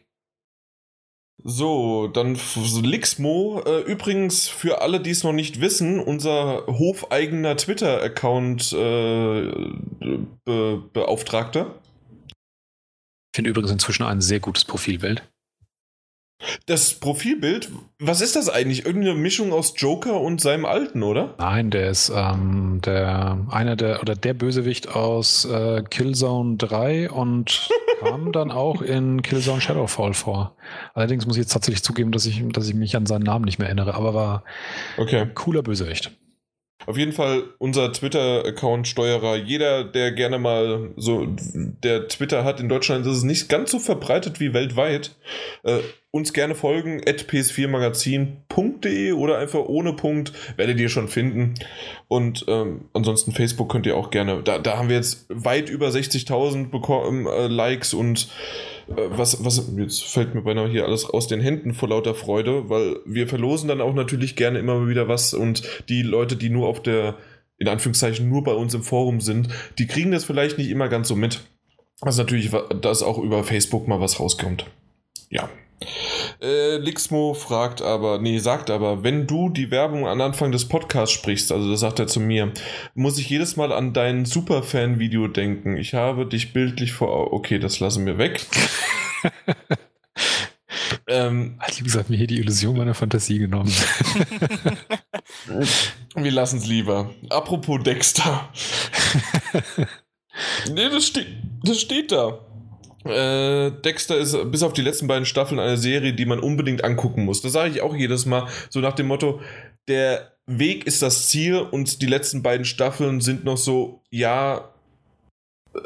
So, 1.44 2.08
dann 2.08 2.38
Lixmo. 2.82 3.62
Äh, 3.66 3.82
übrigens, 3.82 4.48
für 4.48 4.82
alle, 4.82 5.00
die 5.00 5.12
es 5.12 5.24
noch 5.24 5.34
nicht 5.34 5.62
wissen, 5.62 6.00
unser 6.00 6.66
hofeigener 6.68 7.56
Twitter-Account 7.58 8.74
äh, 8.74 9.52
be 10.46 10.82
Beauftragter. 10.94 11.76
Ich 13.36 13.38
finde 13.38 13.50
übrigens 13.50 13.72
inzwischen 13.72 14.04
ein 14.04 14.22
sehr 14.22 14.40
gutes 14.40 14.64
Profilbild. 14.64 15.22
Das 16.68 16.94
Profilbild, 16.94 17.70
was 18.00 18.22
ist 18.22 18.38
das 18.38 18.48
eigentlich? 18.48 18.86
Irgendeine 18.86 19.14
Mischung 19.14 19.52
aus 19.52 19.74
Joker 19.76 20.22
und 20.22 20.40
seinem 20.40 20.64
Alten, 20.64 21.04
oder? 21.04 21.36
Nein, 21.38 21.70
der 21.70 21.90
ist 21.90 22.10
ähm, 22.16 22.80
der 22.86 23.46
einer 23.50 23.76
der 23.76 24.00
oder 24.02 24.16
der 24.16 24.34
Bösewicht 24.36 24.88
aus 24.88 25.44
äh, 25.44 25.84
Killzone 25.84 26.56
3 26.56 27.12
und 27.12 27.68
kam 28.00 28.32
dann 28.32 28.52
auch 28.52 28.82
in 28.82 29.22
Killzone 29.22 29.60
Shadowfall 29.60 30.14
vor. 30.14 30.56
Allerdings 30.94 31.26
muss 31.26 31.36
ich 31.36 31.42
jetzt 31.42 31.52
tatsächlich 31.52 31.84
zugeben, 31.84 32.14
dass 32.14 32.26
ich, 32.26 32.42
dass 32.54 32.70
ich 32.70 32.74
mich 32.74 32.96
an 32.96 33.06
seinen 33.06 33.24
Namen 33.24 33.44
nicht 33.44 33.60
mehr 33.60 33.68
erinnere, 33.68 33.96
aber 33.96 34.14
war 34.14 34.44
Okay. 34.96 35.20
ein 35.20 35.36
cooler 35.36 35.62
Bösewicht. 35.62 36.10
Auf 36.86 36.98
jeden 36.98 37.14
Fall 37.14 37.44
unser 37.58 37.92
Twitter-Account-Steuerer. 37.92 39.38
Jeder, 39.38 39.84
der 39.84 40.12
gerne 40.12 40.38
mal 40.38 40.92
so, 40.98 41.26
der 41.28 42.08
Twitter 42.08 42.44
hat 42.44 42.60
in 42.60 42.70
Deutschland, 42.70 43.06
ist 43.08 43.18
es 43.18 43.24
nicht 43.24 43.50
ganz 43.50 43.72
so 43.72 43.80
verbreitet 43.80 44.40
wie 44.40 44.54
weltweit. 44.54 45.16
Äh, 45.64 45.80
uns 46.12 46.32
gerne 46.32 46.54
folgen, 46.54 47.02
at 47.08 47.26
ps4magazin.de 47.30 49.14
oder 49.14 49.38
einfach 49.38 49.60
ohne 49.60 49.94
Punkt, 49.94 50.32
werdet 50.58 50.80
ihr 50.80 50.90
schon 50.90 51.08
finden. 51.08 51.56
Und 52.08 52.46
ähm, 52.48 52.86
ansonsten 52.94 53.32
Facebook 53.32 53.70
könnt 53.72 53.88
ihr 53.88 53.98
auch 53.98 54.12
gerne, 54.12 54.44
da, 54.44 54.60
da 54.60 54.78
haben 54.78 54.90
wir 54.90 54.96
jetzt 54.96 55.26
weit 55.30 55.70
über 55.70 55.88
60.000 55.88 56.70
bekommen, 56.70 57.26
äh, 57.26 57.48
Likes 57.48 57.94
und 57.94 58.30
was, 58.88 59.44
was, 59.44 59.72
jetzt 59.78 60.04
fällt 60.04 60.36
mir 60.36 60.42
beinahe 60.42 60.70
hier 60.70 60.86
alles 60.86 61.06
aus 61.06 61.28
den 61.28 61.42
Händen 61.42 61.74
vor 61.74 61.90
lauter 61.90 62.14
Freude, 62.14 62.70
weil 62.70 62.98
wir 63.06 63.28
verlosen 63.28 63.68
dann 63.68 63.82
auch 63.82 63.94
natürlich 63.94 64.36
gerne 64.36 64.60
immer 64.60 64.88
wieder 64.88 65.08
was 65.08 65.34
und 65.34 65.64
die 65.90 66.04
Leute, 66.04 66.36
die 66.36 66.50
nur 66.50 66.68
auf 66.68 66.82
der, 66.82 67.16
in 67.58 67.68
Anführungszeichen, 67.68 68.30
nur 68.30 68.44
bei 68.44 68.54
uns 68.54 68.74
im 68.74 68.84
Forum 68.84 69.22
sind, 69.22 69.50
die 69.80 69.88
kriegen 69.88 70.12
das 70.12 70.24
vielleicht 70.24 70.58
nicht 70.58 70.70
immer 70.70 70.88
ganz 70.88 71.08
so 71.08 71.16
mit. 71.16 71.42
Also 72.02 72.22
natürlich, 72.22 72.52
dass 72.82 73.04
auch 73.04 73.18
über 73.18 73.44
Facebook 73.44 73.88
mal 73.88 74.00
was 74.00 74.20
rauskommt. 74.20 74.66
Ja. 75.30 75.50
Äh, 76.42 76.78
Lixmo 76.78 77.34
fragt 77.34 77.82
aber, 77.82 78.20
nee, 78.20 78.40
sagt 78.40 78.70
aber, 78.70 79.04
wenn 79.04 79.28
du 79.28 79.50
die 79.50 79.72
Werbung 79.72 80.08
am 80.08 80.22
Anfang 80.22 80.52
des 80.52 80.68
Podcasts 80.68 81.14
sprichst, 81.14 81.52
also 81.52 81.70
das 81.70 81.80
sagt 81.80 82.00
er 82.00 82.08
zu 82.08 82.20
mir, 82.20 82.52
muss 82.94 83.18
ich 83.18 83.30
jedes 83.30 83.56
Mal 83.56 83.72
an 83.72 83.94
dein 83.94 84.26
Superfan-Video 84.26 85.28
denken. 85.28 85.78
Ich 85.78 85.94
habe 85.94 86.26
dich 86.26 86.54
bildlich 86.54 86.94
vor 86.94 87.34
Okay, 87.34 87.60
das 87.60 87.80
lassen 87.80 88.06
wir 88.06 88.18
weg. 88.18 88.46
ähm, 91.08 91.56
Hat 91.60 91.80
wie 91.80 91.84
gesagt 91.84 92.10
mir 92.10 92.18
hier 92.18 92.28
die 92.28 92.40
Illusion 92.40 92.78
meiner 92.78 92.94
Fantasie 92.94 93.40
genommen. 93.40 93.72
wir 96.16 96.32
lassen 96.32 96.58
es 96.58 96.68
lieber. 96.68 97.12
Apropos 97.30 97.84
Dexter. 97.84 98.50
nee, 100.72 100.90
das, 100.90 101.08
ste 101.08 101.26
das 101.64 101.80
steht 101.80 102.12
da. 102.12 102.40
Äh, 103.06 103.72
Dexter 103.84 104.18
ist 104.18 104.36
bis 104.52 104.64
auf 104.64 104.74
die 104.74 104.82
letzten 104.82 105.08
beiden 105.08 105.26
Staffeln 105.26 105.60
eine 105.60 105.78
Serie, 105.78 106.14
die 106.14 106.26
man 106.26 106.40
unbedingt 106.40 106.84
angucken 106.84 107.24
muss. 107.24 107.42
Das 107.42 107.52
sage 107.54 107.70
ich 107.70 107.82
auch 107.82 107.96
jedes 107.96 108.26
Mal, 108.26 108.48
so 108.70 108.80
nach 108.80 108.94
dem 108.94 109.08
Motto, 109.08 109.42
der 109.88 110.32
Weg 110.48 110.88
ist 110.88 111.02
das 111.02 111.28
Ziel 111.28 111.58
und 111.58 112.02
die 112.02 112.08
letzten 112.08 112.42
beiden 112.42 112.66
Staffeln 112.66 113.22
sind 113.22 113.46
noch 113.46 113.58
so, 113.58 114.02
ja, 114.10 114.70
äh, 115.76 115.80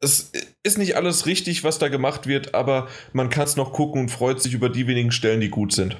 es 0.00 0.30
ist 0.62 0.78
nicht 0.78 0.96
alles 0.96 1.26
richtig, 1.26 1.64
was 1.64 1.78
da 1.78 1.88
gemacht 1.88 2.26
wird, 2.26 2.54
aber 2.54 2.88
man 3.12 3.30
kann 3.30 3.44
es 3.44 3.56
noch 3.56 3.72
gucken 3.72 4.02
und 4.02 4.08
freut 4.10 4.40
sich 4.40 4.52
über 4.52 4.68
die 4.68 4.86
wenigen 4.86 5.10
Stellen, 5.10 5.40
die 5.40 5.48
gut 5.48 5.72
sind. 5.72 5.96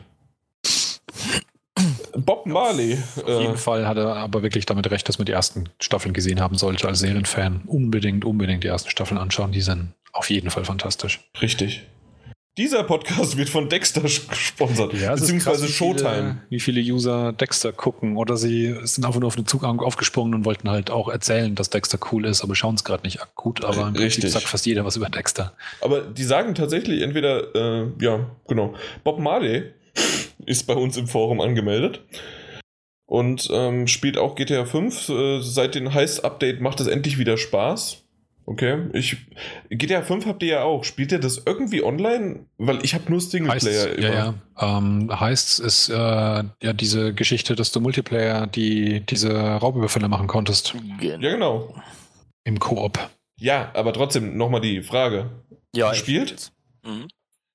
Bob 2.16 2.47
Marley. 2.47 2.99
Auf 3.16 3.28
äh, 3.28 3.41
jeden 3.42 3.57
Fall 3.57 3.86
hat 3.86 3.97
er 3.97 4.16
aber 4.16 4.42
wirklich 4.42 4.66
damit 4.66 4.91
recht, 4.91 5.08
dass 5.08 5.18
man 5.18 5.26
die 5.26 5.33
ersten 5.33 5.68
Staffeln 5.81 6.12
gesehen 6.12 6.41
haben 6.41 6.57
sollte. 6.57 6.89
Als 6.89 6.99
Serienfan 7.00 7.62
unbedingt, 7.66 8.24
unbedingt 8.24 8.65
die 8.65 8.68
ersten 8.68 8.91
Staffeln 8.91 9.18
anschauen. 9.18 9.52
Die 9.52 9.60
sind 9.60 9.94
auf 10.12 10.31
jeden 10.31 10.51
Fall 10.51 10.65
fantastisch. 10.65 11.20
Richtig. 11.41 11.83
Dieser 12.57 12.83
Podcast 12.83 13.37
wird 13.37 13.49
von 13.49 13.69
Dexter 13.69 14.01
gesponsert, 14.01 14.93
es 14.93 15.01
ist 15.01 15.20
beziehungsweise 15.20 15.61
krass, 15.61 15.69
wie 15.69 15.73
Showtime. 15.73 16.43
Viele, 16.49 16.51
wie 16.51 16.59
viele 16.61 16.81
User 16.81 17.33
Dexter 17.33 17.73
gucken 17.73 18.17
oder 18.17 18.37
sie 18.37 18.75
sind 18.83 19.05
einfach 19.05 19.20
nur 19.20 19.28
auf 19.28 19.37
den 19.37 19.47
Zug 19.47 19.62
aufgesprungen 19.62 20.35
und 20.35 20.45
wollten 20.45 20.69
halt 20.69 20.91
auch 20.91 21.09
erzählen, 21.09 21.55
dass 21.55 21.70
Dexter 21.70 22.01
cool 22.11 22.25
ist, 22.25 22.43
aber 22.43 22.57
schauen 22.57 22.75
es 22.75 22.83
gerade 22.83 23.05
nicht 23.05 23.23
akut. 23.23 23.65
Aber 23.65 23.87
im 23.87 23.95
Prinzip 23.95 24.25
Richtig. 24.25 24.33
sagt 24.33 24.47
fast 24.47 24.67
jeder 24.67 24.85
was 24.85 24.97
über 24.97 25.09
Dexter. 25.09 25.53
Aber 25.81 26.01
die 26.01 26.25
sagen 26.25 26.57
tatsächlich 26.57 27.03
entweder, 27.03 27.55
äh, 27.55 27.87
ja, 28.01 28.28
genau. 28.49 28.75
Bob 29.05 29.20
Marley 29.20 29.73
ist 30.45 30.67
bei 30.67 30.75
uns 30.75 30.97
im 30.97 31.07
Forum 31.07 31.41
angemeldet. 31.41 32.01
und 33.07 33.49
ähm, 33.53 33.87
spielt 33.87 34.19
auch 34.19 34.35
GTA 34.35 34.65
5. 34.65 35.09
Äh, 35.09 35.41
seit 35.43 35.77
dem 35.77 35.95
Heist-Update 35.95 36.61
macht 36.61 36.81
es 36.81 36.89
endlich 36.89 37.19
wieder 37.19 37.37
Spaß. 37.39 38.03
Okay, 38.51 38.89
ich 38.94 39.18
GTA 39.68 40.01
5 40.01 40.25
habt 40.25 40.43
ihr 40.43 40.49
ja 40.49 40.62
auch. 40.62 40.83
Spielt 40.83 41.12
ihr 41.12 41.18
das 41.18 41.43
irgendwie 41.44 41.83
online? 41.83 42.47
Weil 42.57 42.83
ich 42.83 42.94
habe 42.94 43.10
nur 43.10 43.20
Singleplayer 43.20 43.89
heißt, 43.89 43.99
immer. 43.99 44.09
Ja, 44.09 44.35
ja. 44.59 44.78
Ähm, 44.78 45.20
heißt 45.20 45.60
ist 45.60 45.91
äh, 45.91 45.94
ja 45.94 46.73
diese 46.73 47.12
Geschichte, 47.12 47.57
dass 47.57 47.73
du 47.73 47.81
Multiplayer 47.81 48.47
die 48.47 49.01
diese 49.01 49.35
Raubüberfälle 49.35 50.09
machen 50.09 50.28
konntest. 50.28 50.75
Ja, 50.99 51.18
genau. 51.18 51.75
Im 52.44 52.59
Koop. 52.59 52.99
Ja, 53.39 53.70
aber 53.75 53.93
trotzdem 53.93 54.39
nochmal 54.39 54.62
die 54.62 54.83
Frage. 54.83 55.28
Ja, 55.75 55.93
Spielt? 55.93 56.51
Mhm. 56.86 57.09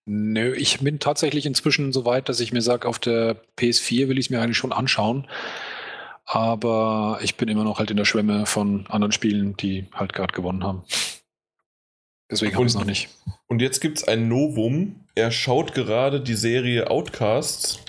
Nö, 0.06 0.54
ich 0.54 0.80
bin 0.82 1.00
tatsächlich 1.00 1.48
inzwischen 1.48 1.92
so 1.92 2.06
weit, 2.06 2.30
dass 2.30 2.40
ich 2.40 2.54
mir 2.54 2.62
sage, 2.62 2.88
auf 2.88 3.00
der 3.00 3.42
PS4 3.58 4.10
will 4.10 4.20
ich 4.20 4.28
es 4.28 4.30
mir 4.30 4.42
eigentlich 4.42 4.58
schon 4.58 4.74
anschauen. 4.74 5.28
Aber 6.26 7.20
ich 7.22 7.36
bin 7.36 7.50
immer 7.50 7.64
noch 7.64 7.80
halt 7.80 7.92
in 7.92 7.98
der 7.98 8.06
Schwemme 8.06 8.46
von 8.46 8.88
anderen 8.88 9.12
Spielen, 9.12 9.58
die 9.58 9.88
halt 9.94 10.14
gerade 10.14 10.34
gewonnen 10.34 10.64
haben. 10.64 10.84
Deswegen 12.32 12.56
habe 12.56 12.66
ich 12.66 12.72
es 12.72 12.76
noch 12.76 12.86
nicht. 12.86 13.10
Und 13.48 13.62
jetzt 13.62 13.80
gibt 13.82 14.00
es 14.00 14.08
ein 14.08 14.28
Novum. 14.28 15.06
Er 15.16 15.32
schaut 15.32 15.74
gerade 15.74 16.22
die 16.22 16.34
Serie 16.34 16.90
Outcasts. 16.90 17.80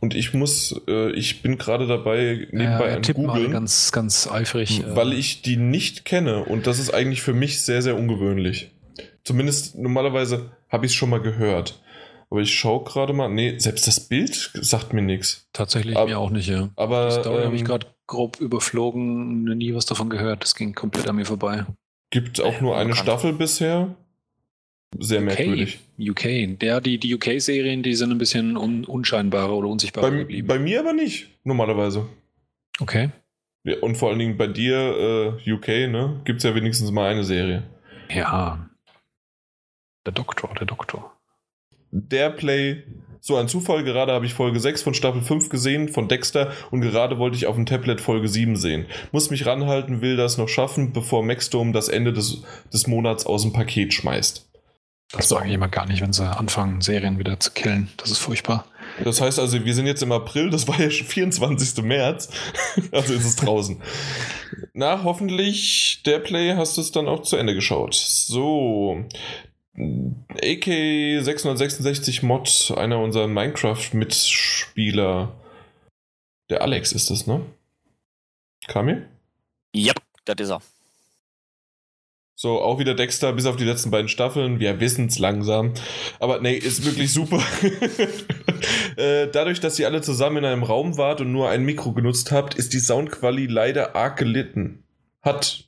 Und 0.00 0.14
ich 0.14 0.34
muss, 0.34 0.78
äh, 0.88 1.10
ich 1.12 1.40
bin 1.40 1.56
gerade 1.56 1.86
dabei, 1.86 2.46
nebenbei 2.50 2.90
äh, 2.90 2.96
an 2.96 3.02
Google. 3.02 3.48
ganz, 3.50 3.92
ganz 3.92 4.26
eifrig. 4.30 4.80
Äh, 4.80 4.94
weil 4.94 5.14
ich 5.14 5.40
die 5.40 5.56
nicht 5.56 6.04
kenne. 6.04 6.44
Und 6.44 6.66
das 6.66 6.78
ist 6.78 6.92
eigentlich 6.92 7.22
für 7.22 7.32
mich 7.32 7.62
sehr, 7.62 7.80
sehr 7.80 7.96
ungewöhnlich. 7.96 8.72
Zumindest 9.24 9.76
normalerweise 9.76 10.50
habe 10.68 10.84
ich 10.86 10.92
es 10.92 10.96
schon 10.96 11.10
mal 11.10 11.22
gehört. 11.22 11.80
Aber 12.30 12.40
ich 12.40 12.52
schaue 12.54 12.84
gerade 12.84 13.12
mal. 13.12 13.28
Nee, 13.28 13.58
selbst 13.58 13.86
das 13.86 14.00
Bild 14.00 14.50
sagt 14.54 14.92
mir 14.92 15.02
nichts. 15.02 15.48
Tatsächlich 15.52 15.96
aber, 15.96 16.06
mir 16.06 16.18
auch 16.18 16.30
nicht, 16.30 16.48
ja. 16.48 16.70
Aber, 16.76 17.06
die 17.06 17.12
Story 17.12 17.38
ähm, 17.38 17.46
habe 17.46 17.56
ich 17.56 17.64
gerade 17.64 17.86
grob 18.06 18.40
überflogen, 18.40 19.44
nie 19.44 19.74
was 19.74 19.86
davon 19.86 20.10
gehört. 20.10 20.42
Das 20.42 20.54
ging 20.54 20.74
komplett 20.74 21.08
an 21.08 21.16
mir 21.16 21.24
vorbei. 21.24 21.66
Gibt 22.10 22.40
auch 22.40 22.60
nur 22.60 22.76
eine 22.76 22.94
Staffel 22.94 23.32
bisher. 23.32 23.94
Sehr 24.98 25.20
merkwürdig. 25.20 25.80
UK. 25.98 26.58
Der, 26.58 26.80
die, 26.80 26.98
die 26.98 27.14
UK-Serien, 27.14 27.82
die 27.82 27.94
sind 27.94 28.10
ein 28.10 28.18
bisschen 28.18 28.56
un, 28.56 28.84
unscheinbarer 28.84 29.52
oder 29.52 29.68
unsichtbarer 29.68 30.10
bei, 30.10 30.16
geblieben. 30.18 30.46
Bei 30.46 30.58
mir 30.58 30.80
aber 30.80 30.92
nicht, 30.92 31.28
normalerweise. 31.44 32.06
Okay. 32.80 33.10
Ja, 33.64 33.78
und 33.80 33.96
vor 33.96 34.10
allen 34.10 34.20
Dingen 34.20 34.36
bei 34.36 34.46
dir, 34.46 35.40
äh, 35.44 35.52
UK, 35.52 35.90
ne, 35.90 36.20
gibt 36.24 36.38
es 36.38 36.44
ja 36.44 36.54
wenigstens 36.54 36.92
mal 36.92 37.10
eine 37.10 37.24
Serie. 37.24 37.64
Ja. 38.08 38.70
Der 40.06 40.12
Doktor, 40.12 40.54
der 40.54 40.66
Doktor 40.66 41.15
der 41.90 42.30
Play, 42.30 42.84
so 43.20 43.36
ein 43.36 43.48
Zufall, 43.48 43.82
gerade 43.82 44.12
habe 44.12 44.26
ich 44.26 44.34
Folge 44.34 44.60
6 44.60 44.82
von 44.82 44.94
Staffel 44.94 45.20
5 45.20 45.48
gesehen, 45.48 45.88
von 45.88 46.08
Dexter, 46.08 46.52
und 46.70 46.80
gerade 46.80 47.18
wollte 47.18 47.36
ich 47.36 47.46
auf 47.46 47.56
dem 47.56 47.66
Tablet 47.66 48.00
Folge 48.00 48.28
7 48.28 48.56
sehen. 48.56 48.86
Muss 49.10 49.30
mich 49.30 49.46
ranhalten, 49.46 50.00
will 50.00 50.16
das 50.16 50.38
noch 50.38 50.48
schaffen, 50.48 50.92
bevor 50.92 51.24
Maxdome 51.24 51.72
das 51.72 51.88
Ende 51.88 52.12
des, 52.12 52.42
des 52.72 52.86
Monats 52.86 53.26
aus 53.26 53.42
dem 53.42 53.52
Paket 53.52 53.92
schmeißt. 53.92 54.48
Das 55.12 55.28
sagen 55.28 55.48
jemand 55.48 55.72
gar 55.72 55.86
nicht, 55.86 56.02
wenn 56.02 56.12
sie 56.12 56.24
anfangen, 56.24 56.80
Serien 56.80 57.18
wieder 57.18 57.38
zu 57.38 57.52
killen. 57.52 57.88
Das 57.96 58.10
ist 58.10 58.18
furchtbar. 58.18 58.66
Das 59.04 59.20
heißt 59.20 59.38
also, 59.38 59.64
wir 59.64 59.74
sind 59.74 59.86
jetzt 59.86 60.02
im 60.02 60.10
April, 60.10 60.50
das 60.50 60.66
war 60.66 60.80
ja 60.80 60.90
schon 60.90 61.06
24. 61.06 61.84
März. 61.84 62.28
also 62.92 63.14
ist 63.14 63.24
es 63.24 63.36
draußen. 63.36 63.80
Na, 64.72 65.04
hoffentlich, 65.04 66.02
der 66.06 66.18
Play 66.18 66.54
hast 66.56 66.76
du 66.76 66.80
es 66.80 66.90
dann 66.90 67.08
auch 67.08 67.22
zu 67.22 67.36
Ende 67.36 67.54
geschaut. 67.54 67.94
So, 67.94 69.04
AK666 69.76 72.24
Mod, 72.24 72.72
einer 72.76 72.98
unserer 72.98 73.28
Minecraft-Mitspieler. 73.28 75.32
Der 76.50 76.62
Alex 76.62 76.92
ist 76.92 77.10
das, 77.10 77.26
ne? 77.26 77.42
Kamil? 78.66 79.08
Ja, 79.74 79.92
das 80.24 80.36
ist 80.40 80.50
er. 80.50 80.62
So, 82.38 82.60
auch 82.60 82.78
wieder 82.78 82.94
Dexter, 82.94 83.32
bis 83.32 83.46
auf 83.46 83.56
die 83.56 83.64
letzten 83.64 83.90
beiden 83.90 84.10
Staffeln. 84.10 84.60
Wir 84.60 84.78
wissen 84.78 85.06
es 85.06 85.18
langsam. 85.18 85.72
Aber 86.20 86.40
nee, 86.40 86.54
ist 86.54 86.84
wirklich 86.84 87.10
super. 87.10 87.42
äh, 88.96 89.28
dadurch, 89.28 89.60
dass 89.60 89.78
ihr 89.78 89.86
alle 89.86 90.02
zusammen 90.02 90.38
in 90.38 90.44
einem 90.44 90.62
Raum 90.62 90.98
wart 90.98 91.22
und 91.22 91.32
nur 91.32 91.48
ein 91.48 91.64
Mikro 91.64 91.92
genutzt 91.92 92.32
habt, 92.32 92.54
ist 92.54 92.74
die 92.74 92.78
Soundqualität 92.78 93.50
leider 93.50 93.96
arg 93.96 94.18
gelitten. 94.18 94.84
Hat 95.22 95.65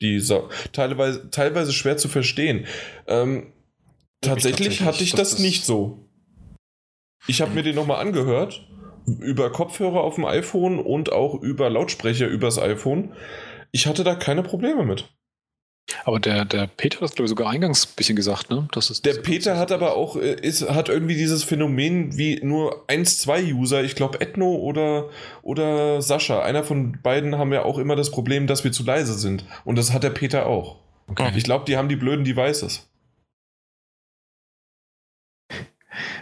die 0.00 0.20
Sau 0.20 0.48
teilweise, 0.72 1.30
teilweise 1.30 1.72
schwer 1.72 1.96
zu 1.96 2.08
verstehen. 2.08 2.66
Ähm, 3.06 3.52
tatsächlich, 4.20 4.78
tatsächlich, 4.78 4.82
hatte 4.82 5.04
ich 5.04 5.10
das, 5.12 5.30
das 5.30 5.38
nicht 5.38 5.64
so. 5.64 6.08
Ich 7.26 7.40
habe 7.42 7.52
mir 7.52 7.62
den 7.62 7.74
nochmal 7.74 8.00
angehört, 8.00 8.66
über 9.06 9.50
Kopfhörer 9.50 10.02
auf 10.02 10.14
dem 10.14 10.24
iPhone 10.24 10.78
und 10.78 11.12
auch 11.12 11.34
über 11.34 11.68
Lautsprecher 11.70 12.26
übers 12.26 12.58
iPhone. 12.58 13.14
Ich 13.72 13.86
hatte 13.86 14.04
da 14.04 14.14
keine 14.14 14.42
Probleme 14.42 14.84
mit. 14.84 15.08
Aber 16.04 16.20
der, 16.20 16.44
der 16.44 16.66
Peter 16.66 16.96
hat 16.96 17.02
das, 17.02 17.14
glaube 17.14 17.26
ich, 17.26 17.30
sogar 17.30 17.50
eingangs 17.50 17.86
ein 17.86 17.92
bisschen 17.96 18.16
gesagt, 18.16 18.50
ne? 18.50 18.68
Das 18.72 18.90
ist, 18.90 19.04
der 19.04 19.14
Peter 19.14 19.58
hat 19.58 19.72
aber 19.72 19.96
auch, 19.96 20.16
äh, 20.16 20.34
ist, 20.40 20.68
hat 20.68 20.88
irgendwie 20.88 21.16
dieses 21.16 21.44
Phänomen 21.44 22.16
wie 22.16 22.40
nur 22.42 22.84
1, 22.88 23.18
2 23.18 23.54
User, 23.54 23.82
ich 23.82 23.94
glaube 23.94 24.20
Ethno 24.20 24.54
oder, 24.54 25.08
oder 25.42 26.02
Sascha. 26.02 26.42
Einer 26.42 26.64
von 26.64 26.98
beiden 27.02 27.38
haben 27.38 27.52
ja 27.52 27.64
auch 27.64 27.78
immer 27.78 27.96
das 27.96 28.10
Problem, 28.10 28.46
dass 28.46 28.64
wir 28.64 28.72
zu 28.72 28.84
leise 28.84 29.14
sind. 29.14 29.44
Und 29.64 29.76
das 29.76 29.92
hat 29.92 30.02
der 30.02 30.10
Peter 30.10 30.46
auch. 30.46 30.76
Okay. 31.08 31.32
Ich 31.34 31.44
glaube, 31.44 31.64
die 31.66 31.76
haben 31.76 31.88
die 31.88 31.96
blöden 31.96 32.24
Devices. 32.24 32.89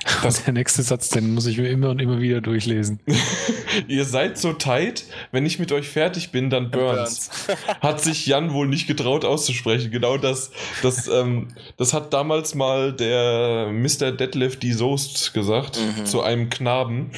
Das 0.22 0.44
der 0.44 0.52
nächste 0.52 0.82
Satz, 0.82 1.08
den 1.08 1.34
muss 1.34 1.46
ich 1.46 1.58
mir 1.58 1.68
immer 1.68 1.90
und 1.90 2.00
immer 2.00 2.20
wieder 2.20 2.40
durchlesen. 2.40 3.00
Ihr 3.88 4.04
seid 4.04 4.38
so 4.38 4.52
tight, 4.52 5.04
wenn 5.32 5.46
ich 5.46 5.58
mit 5.58 5.72
euch 5.72 5.88
fertig 5.88 6.30
bin, 6.30 6.50
dann 6.50 6.70
burns. 6.70 7.30
hat 7.80 8.00
sich 8.00 8.26
Jan 8.26 8.52
wohl 8.52 8.68
nicht 8.68 8.86
getraut 8.86 9.24
auszusprechen. 9.24 9.90
Genau 9.90 10.16
das, 10.16 10.50
das, 10.82 11.08
ähm, 11.08 11.48
das 11.76 11.92
hat 11.92 12.12
damals 12.12 12.54
mal 12.54 12.92
der 12.92 13.70
Mr. 13.72 14.12
Deadlift 14.12 14.62
die 14.62 14.72
Soest 14.72 15.34
gesagt 15.34 15.78
mhm. 15.78 16.06
zu 16.06 16.22
einem 16.22 16.50
Knaben. 16.50 17.10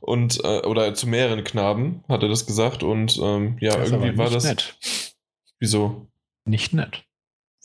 Und, 0.00 0.42
äh, 0.44 0.60
oder 0.60 0.94
zu 0.94 1.08
mehreren 1.08 1.42
Knaben 1.42 2.04
hat 2.08 2.22
er 2.22 2.28
das 2.28 2.46
gesagt 2.46 2.82
und 2.82 3.18
ähm, 3.20 3.56
ja, 3.60 3.76
das 3.76 3.90
irgendwie 3.90 4.16
war 4.16 4.30
das. 4.30 4.44
Nett. 4.44 4.76
Wieso? 5.58 6.06
Nicht 6.44 6.72
nett. 6.74 7.05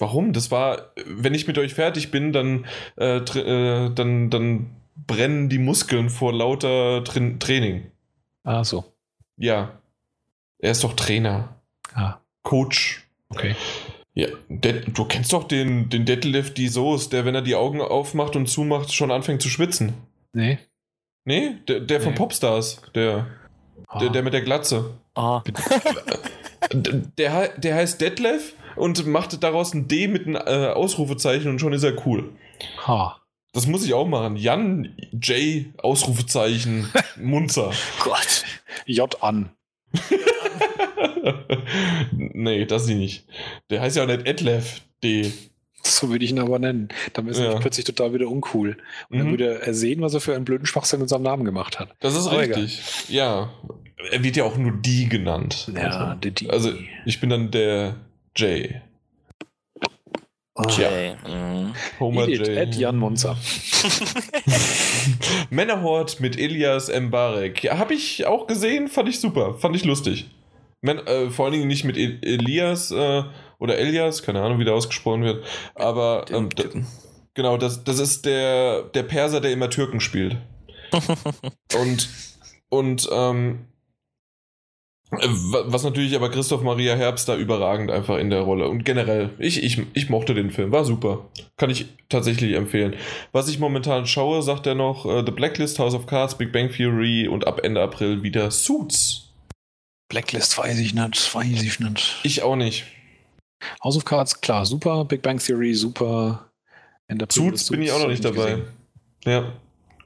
Warum? 0.01 0.33
Das 0.33 0.49
war, 0.49 0.93
wenn 1.05 1.35
ich 1.35 1.45
mit 1.45 1.59
euch 1.59 1.75
fertig 1.75 2.09
bin, 2.09 2.33
dann, 2.33 2.65
äh, 2.97 3.17
äh, 3.17 3.93
dann, 3.93 4.31
dann 4.31 4.75
brennen 4.95 5.47
die 5.47 5.59
Muskeln 5.59 6.09
vor 6.09 6.33
lauter 6.33 7.03
Tra 7.03 7.19
Training. 7.37 7.91
Ah, 8.43 8.63
so. 8.63 8.83
Ja. 9.37 9.79
Er 10.57 10.71
ist 10.71 10.83
doch 10.83 10.93
Trainer. 10.93 11.55
Ah. 11.93 12.15
Coach. 12.41 13.07
Okay. 13.29 13.55
Ja, 14.15 14.27
der, 14.49 14.81
du 14.81 15.05
kennst 15.05 15.33
doch 15.33 15.43
den, 15.43 15.89
den 15.89 16.05
Deadlift 16.05 16.57
die 16.57 16.67
Soße, 16.67 17.11
der, 17.11 17.23
wenn 17.23 17.35
er 17.35 17.43
die 17.43 17.55
Augen 17.55 17.79
aufmacht 17.79 18.35
und 18.35 18.47
zumacht, 18.47 18.91
schon 18.91 19.11
anfängt 19.11 19.43
zu 19.43 19.49
schwitzen. 19.49 19.93
Nee. 20.33 20.57
Nee, 21.25 21.57
der, 21.67 21.79
der 21.79 21.99
nee. 21.99 22.05
von 22.05 22.15
Popstars, 22.15 22.81
der, 22.95 23.27
ah. 23.87 23.99
der, 23.99 24.09
der 24.09 24.23
mit 24.23 24.33
der 24.33 24.41
Glatze. 24.41 24.95
Ah. 25.13 25.43
der, 26.73 27.49
der 27.49 27.75
heißt 27.75 28.01
Detlef 28.01 28.55
und 28.81 29.05
macht 29.05 29.43
daraus 29.43 29.75
ein 29.75 29.87
D 29.87 30.07
mit 30.07 30.25
einem 30.25 30.37
äh, 30.37 30.71
Ausrufezeichen 30.71 31.51
und 31.51 31.59
schon 31.59 31.71
ist 31.71 31.83
er 31.83 32.03
cool. 32.07 32.31
Ha. 32.87 33.21
Das 33.53 33.67
muss 33.67 33.85
ich 33.85 33.93
auch 33.93 34.07
machen. 34.07 34.37
Jan 34.37 34.97
J. 35.11 35.67
Ausrufezeichen 35.77 36.89
Munzer. 37.15 37.73
Gott. 38.03 38.43
J 38.87 39.21
an. 39.21 39.51
nee, 42.11 42.65
das 42.65 42.87
nicht. 42.87 43.27
Der 43.69 43.81
heißt 43.81 43.97
ja 43.97 44.03
auch 44.03 44.07
nicht 44.07 44.25
Edlev 44.25 44.81
D. 45.03 45.31
So 45.83 46.09
würde 46.09 46.25
ich 46.25 46.31
ihn 46.31 46.39
aber 46.39 46.57
nennen. 46.57 46.89
Dann 47.13 47.27
ist 47.27 47.37
ja. 47.37 47.53
er 47.53 47.59
plötzlich 47.59 47.85
total 47.85 48.15
wieder 48.15 48.29
uncool. 48.29 48.77
Und 49.09 49.17
mhm. 49.17 49.19
dann 49.19 49.29
würde 49.29 49.61
er 49.61 49.73
sehen, 49.75 50.01
was 50.01 50.15
er 50.15 50.21
für 50.21 50.33
einen 50.33 50.45
blöden 50.45 50.65
Schwachsinn 50.65 51.01
mit 51.01 51.09
seinem 51.09 51.23
Namen 51.23 51.45
gemacht 51.45 51.79
hat. 51.79 51.89
Das 51.99 52.15
ist 52.15 52.25
aber 52.25 52.39
richtig. 52.39 52.81
Egal. 53.09 53.15
Ja. 53.15 53.53
Er 54.09 54.23
wird 54.23 54.37
ja 54.37 54.43
auch 54.45 54.57
nur 54.57 54.71
die 54.71 55.07
genannt. 55.07 55.71
Ja, 55.75 55.81
also, 55.83 56.15
der 56.15 56.31
die. 56.31 56.49
Also 56.49 56.71
ich 57.05 57.19
bin 57.19 57.29
dann 57.29 57.51
der 57.51 57.97
J. 58.35 58.81
Oh. 60.55 60.63
J. 60.69 61.17
Mhm. 61.27 61.73
Homer 61.99 62.27
Edith, 62.27 62.47
J. 62.47 62.57
Ed 62.57 62.75
Jan 62.75 62.97
Monza. 62.97 63.37
Männerhort 65.49 66.19
mit 66.19 66.37
Elias 66.37 66.89
Mbarek. 66.89 67.63
Ja, 67.63 67.77
habe 67.77 67.93
ich 67.93 68.25
auch 68.25 68.47
gesehen, 68.47 68.87
fand 68.87 69.09
ich 69.09 69.19
super, 69.19 69.55
fand 69.55 69.75
ich 69.75 69.85
lustig. 69.85 70.29
Man, 70.81 70.99
äh, 70.99 71.29
vor 71.29 71.45
allen 71.45 71.53
Dingen 71.53 71.67
nicht 71.67 71.83
mit 71.83 71.97
Elias 71.97 72.91
äh, 72.91 73.23
oder 73.59 73.77
Elias, 73.77 74.23
keine 74.23 74.41
Ahnung, 74.41 74.59
wie 74.59 74.65
der 74.65 74.73
ausgesprochen 74.73 75.23
wird, 75.23 75.45
aber 75.75 76.25
ähm, 76.31 76.49
da, 76.49 76.63
genau, 77.33 77.57
das, 77.57 77.83
das 77.83 77.99
ist 77.99 78.25
der, 78.25 78.83
der 78.83 79.03
Perser, 79.03 79.41
der 79.41 79.51
immer 79.51 79.69
Türken 79.69 79.99
spielt. 79.99 80.37
und 81.79 82.09
und 82.69 83.07
ähm, 83.11 83.59
Äh, 83.59 83.70
was 85.11 85.83
natürlich 85.83 86.15
aber 86.15 86.29
Christoph 86.31 86.61
Maria 86.61 86.95
Herbst 86.95 87.27
da 87.27 87.35
überragend 87.35 87.91
einfach 87.91 88.17
in 88.17 88.29
der 88.29 88.41
Rolle. 88.41 88.69
Und 88.69 88.85
generell, 88.85 89.31
ich, 89.39 89.61
ich, 89.61 89.81
ich 89.93 90.09
mochte 90.09 90.33
den 90.33 90.51
Film, 90.51 90.71
war 90.71 90.85
super. 90.85 91.25
Kann 91.57 91.69
ich 91.69 91.87
tatsächlich 92.07 92.53
empfehlen. 92.55 92.95
Was 93.33 93.49
ich 93.49 93.59
momentan 93.59 94.07
schaue, 94.07 94.41
sagt 94.41 94.67
er 94.67 94.75
noch 94.75 95.03
uh, 95.03 95.21
The 95.25 95.31
Blacklist, 95.31 95.79
House 95.79 95.93
of 95.93 96.07
Cards, 96.07 96.35
Big 96.35 96.53
Bang 96.53 96.71
Theory 96.71 97.27
und 97.27 97.45
ab 97.45 97.59
Ende 97.61 97.81
April 97.81 98.23
wieder 98.23 98.51
Suits. 98.51 99.27
Blacklist 100.07 100.57
weiß 100.57 100.79
ich 100.79 100.93
nicht, 100.93 101.35
weiß 101.35 101.61
ich 101.61 101.79
nicht. 101.81 102.19
Ich 102.23 102.41
auch 102.41 102.55
nicht. 102.55 102.85
House 103.83 103.97
of 103.97 104.05
Cards, 104.05 104.39
klar, 104.39 104.65
super. 104.65 105.03
Big 105.03 105.21
Bang 105.21 105.39
Theory, 105.39 105.73
super. 105.73 106.49
Ende 107.07 107.23
April 107.23 107.49
Suits, 107.49 107.67
Suits 107.67 107.71
bin 107.71 107.81
ich 107.81 107.91
auch 107.91 107.99
noch 107.99 108.07
nicht 108.07 108.23
dabei. 108.23 108.51
Gesehen. 108.51 108.67
Ja, 109.25 109.51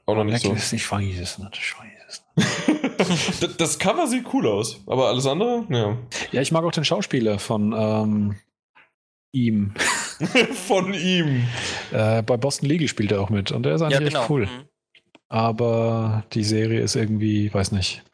auch 0.04 0.16
noch 0.16 0.24
nicht 0.24 0.42
Blacklist, 0.42 0.70
so. 0.70 0.76
Ich 0.76 0.90
weiß 0.90 1.20
es 1.20 1.38
nicht, 1.38 1.56
ich 1.56 1.74
weiß 1.78 1.94
es 2.08 2.68
nicht. 2.68 2.68
das 3.58 3.78
Cover 3.78 4.06
sieht 4.06 4.32
cool 4.32 4.46
aus, 4.46 4.82
aber 4.86 5.08
alles 5.08 5.26
andere, 5.26 5.66
ja. 5.68 5.96
Ja, 6.32 6.40
ich 6.40 6.52
mag 6.52 6.64
auch 6.64 6.72
den 6.72 6.84
Schauspieler 6.84 7.38
von 7.38 7.72
ähm, 7.72 8.36
ihm. 9.32 9.74
von 10.66 10.94
ihm. 10.94 11.44
Äh, 11.92 12.22
bei 12.22 12.36
Boston 12.36 12.68
Legal 12.68 12.88
spielt 12.88 13.12
er 13.12 13.20
auch 13.20 13.30
mit 13.30 13.52
und 13.52 13.64
der 13.64 13.74
ist 13.74 13.82
eigentlich 13.82 14.00
ja, 14.00 14.08
genau. 14.08 14.20
echt 14.20 14.30
cool. 14.30 14.46
Mhm. 14.46 14.68
Aber 15.28 16.24
die 16.32 16.44
Serie 16.44 16.80
ist 16.80 16.94
irgendwie, 16.96 17.52
weiß 17.52 17.72
nicht, 17.72 18.04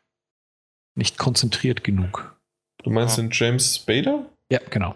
nicht 0.94 1.18
konzentriert 1.18 1.84
genug. 1.84 2.36
Du 2.82 2.90
meinst 2.90 3.16
ja. 3.16 3.24
den 3.24 3.30
James 3.32 3.76
Spader? 3.76 4.26
Ja, 4.50 4.60
genau. 4.70 4.94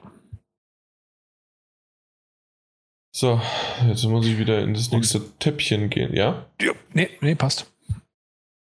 So, 3.13 3.41
jetzt 3.89 4.05
muss 4.05 4.27
ich 4.27 4.39
wieder 4.39 4.61
in 4.61 4.75
das 4.75 4.91
nächste 4.91 5.23
Täppchen 5.39 5.89
gehen, 5.89 6.15
ja? 6.15 6.47
Ja, 6.61 6.73
nee, 6.93 7.09
nee, 7.23 7.35
passt. 7.35 7.73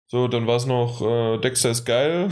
So, 0.06 0.28
dann 0.28 0.46
war 0.46 0.56
es 0.56 0.66
noch 0.66 1.00
äh, 1.00 1.38
Dexter 1.38 1.70
ist 1.70 1.84
geil. 1.84 2.28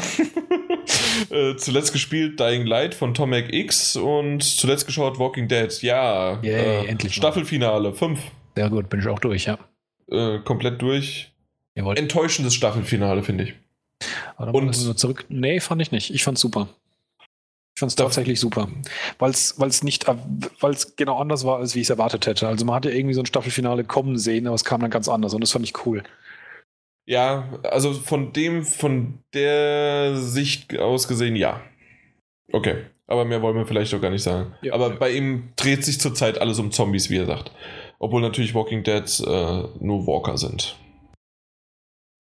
äh, 1.31 1.57
zuletzt 1.57 1.93
gespielt 1.93 2.39
Dying 2.39 2.67
Light 2.67 2.95
von 2.95 3.15
Tomek 3.15 3.53
X 3.53 3.97
und 3.97 4.43
zuletzt 4.43 4.87
geschaut 4.87 5.19
Walking 5.19 5.49
Dead. 5.49 5.73
Ja, 5.83 6.39
Yay, 6.43 6.53
äh, 6.53 6.87
endlich. 6.87 7.15
Staffelfinale 7.15 7.93
5. 7.95 8.21
Sehr 8.57 8.69
gut, 8.69 8.91
bin 8.91 9.01
ich 9.01 9.09
auch 9.09 9.19
durch, 9.19 9.47
ja. 9.47 9.59
Äh, 10.11 10.39
komplett 10.41 10.83
durch. 10.83 11.33
Jawohl. 11.75 11.97
Enttäuschendes 11.97 12.55
Staffelfinale, 12.55 13.23
finde 13.23 13.45
ich. 13.45 13.55
und 14.37 14.75
zurück. 14.75 15.25
Nee, 15.31 15.61
fand 15.61 15.81
ich 15.81 15.91
nicht. 15.91 16.15
Ich 16.15 16.23
fand's 16.23 16.43
super. 16.43 16.69
Ich 17.75 17.81
fand 17.81 17.91
es 17.91 17.97
tatsächlich 17.97 18.39
super. 18.39 18.69
Weil 19.19 19.31
es 19.31 19.83
nicht, 19.83 20.07
weil 20.61 20.73
es 20.73 20.95
genau 20.97 21.19
anders 21.19 21.47
war, 21.47 21.59
als 21.59 21.75
wie 21.75 21.81
ich 21.81 21.87
es 21.87 21.91
erwartet 21.91 22.27
hätte. 22.27 22.47
Also 22.47 22.67
man 22.67 22.75
hatte 22.75 22.91
irgendwie 22.91 23.15
so 23.15 23.23
ein 23.23 23.27
Staffelfinale 23.27 23.85
kommen 23.85 24.19
sehen, 24.19 24.47
aber 24.47 24.55
es 24.55 24.65
kam 24.65 24.83
dann 24.83 24.91
ganz 24.91 25.09
anders 25.09 25.33
und 25.33 25.41
das 25.41 25.53
fand 25.53 25.65
ich 25.65 25.87
cool. 25.87 26.03
Ja, 27.07 27.61
also 27.65 27.93
von 27.93 28.33
dem, 28.33 28.65
von 28.65 29.19
der 29.35 30.17
Sicht 30.17 30.79
aus 30.79 31.09
gesehen, 31.09 31.37
ja. 31.37 31.61
Okay. 32.53 32.85
Aber 33.07 33.25
mehr 33.25 33.43
wollen 33.43 33.57
wir 33.57 33.67
vielleicht 33.67 33.93
auch 33.95 34.01
gar 34.01 34.11
nicht 34.11 34.23
sagen. 34.23 34.55
Ja, 34.63 34.73
Aber 34.73 34.91
ja. 34.91 34.97
bei 34.97 35.11
ihm 35.11 35.53
dreht 35.57 35.85
sich 35.85 36.01
zurzeit 36.01 36.39
alles 36.39 36.59
um 36.59 36.71
Zombies, 36.71 37.11
wie 37.11 37.19
er 37.19 37.27
sagt. 37.27 37.51
Obwohl 37.99 38.23
natürlich 38.23 38.55
Walking 38.55 38.85
Dead 38.85 39.05
äh, 39.21 39.63
nur 39.81 40.07
Walker 40.07 40.39
sind. 40.39 40.77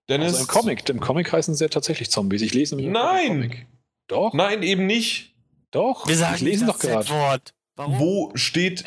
Dennis. 0.09 0.35
Also 0.35 0.41
im 0.41 0.47
Comic, 0.49 0.89
im 0.89 1.01
Comic 1.01 1.33
heißen 1.33 1.55
sie 1.55 1.65
ja 1.65 1.69
tatsächlich 1.69 2.11
Zombies. 2.11 2.43
Ich 2.43 2.53
lese 2.53 2.77
nämlich 2.77 2.93
Nein! 2.93 3.29
Comic. 3.29 3.67
Doch. 4.09 4.35
Nein, 4.35 4.63
eben 4.63 4.87
nicht. 4.87 5.35
Doch. 5.71 6.07
Wir 6.07 6.17
sagen 6.17 6.35
ich 6.35 6.43
lese 6.43 6.67
doch 6.67 6.79
gerade. 6.79 7.43
Wo 7.77 8.31
steht 8.35 8.85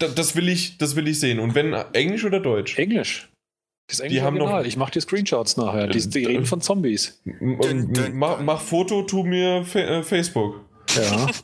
das 0.00 0.34
will 0.34 0.48
ich 0.48 0.78
das 0.78 0.96
will 0.96 1.06
ich 1.06 1.20
sehen 1.20 1.38
und 1.38 1.54
wenn 1.54 1.74
Englisch 1.92 2.24
oder 2.24 2.40
Deutsch? 2.40 2.78
Englisch. 2.78 3.27
Das 3.88 4.00
ist 4.00 4.10
die 4.10 4.20
haben 4.20 4.36
noch, 4.36 4.64
ich 4.64 4.76
mache 4.76 4.92
dir 4.92 5.00
Screenshots 5.00 5.56
nachher. 5.56 5.88
Die, 5.88 6.08
die 6.08 6.24
reden 6.26 6.44
von 6.44 6.60
Zombies. 6.60 7.22
Mach, 8.12 8.40
mach 8.40 8.60
Foto, 8.60 9.02
tu 9.02 9.22
mir 9.22 9.64
äh, 9.74 10.02
Facebook. 10.02 10.60
Ja. 10.94 11.26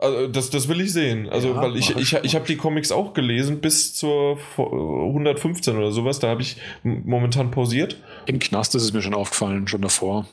Also 0.00 0.28
das, 0.28 0.50
das 0.50 0.68
will 0.68 0.80
ich 0.80 0.92
sehen. 0.92 1.28
Also, 1.28 1.48
ja, 1.48 1.56
weil 1.56 1.76
ich, 1.76 1.90
ich, 1.90 2.12
ich, 2.12 2.20
ich 2.22 2.34
habe 2.36 2.46
die 2.46 2.56
Comics 2.56 2.92
auch 2.92 3.14
gelesen 3.14 3.60
bis 3.60 3.94
zur 3.94 4.38
115 4.56 5.76
oder 5.76 5.90
sowas. 5.90 6.20
Da 6.20 6.28
habe 6.28 6.40
ich 6.40 6.56
momentan 6.84 7.50
pausiert. 7.50 8.00
Im 8.26 8.38
Knast 8.38 8.76
ist 8.76 8.84
es 8.84 8.92
mir 8.92 9.02
schon 9.02 9.14
aufgefallen, 9.14 9.66
schon 9.66 9.82
davor. 9.82 10.28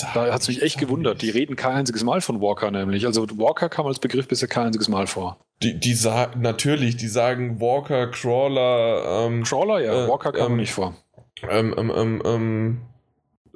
Da 0.00 0.32
hat 0.32 0.40
es 0.40 0.48
mich 0.48 0.62
echt 0.62 0.78
gewundert. 0.78 1.20
Die 1.20 1.30
reden 1.30 1.54
kein 1.54 1.76
einziges 1.76 2.02
Mal 2.02 2.20
von 2.20 2.40
Walker 2.40 2.70
nämlich. 2.70 3.04
Also 3.04 3.26
Walker 3.38 3.68
kam 3.68 3.86
als 3.86 3.98
Begriff 3.98 4.26
bisher 4.26 4.48
kein 4.48 4.66
einziges 4.66 4.88
Mal 4.88 5.06
vor. 5.06 5.38
Die, 5.62 5.78
die 5.78 5.94
sagen, 5.94 6.40
natürlich, 6.40 6.96
die 6.96 7.08
sagen 7.08 7.60
Walker, 7.60 8.10
Crawler. 8.10 9.26
Ähm, 9.26 9.42
Crawler, 9.42 9.80
ja, 9.80 10.04
äh, 10.04 10.08
Walker 10.08 10.32
kam 10.32 10.52
ähm, 10.52 10.58
nicht 10.58 10.72
vor. 10.72 10.96
Ähm, 11.48 11.74
ähm, 11.76 11.92
ähm, 11.94 12.22
ähm, 12.24 12.80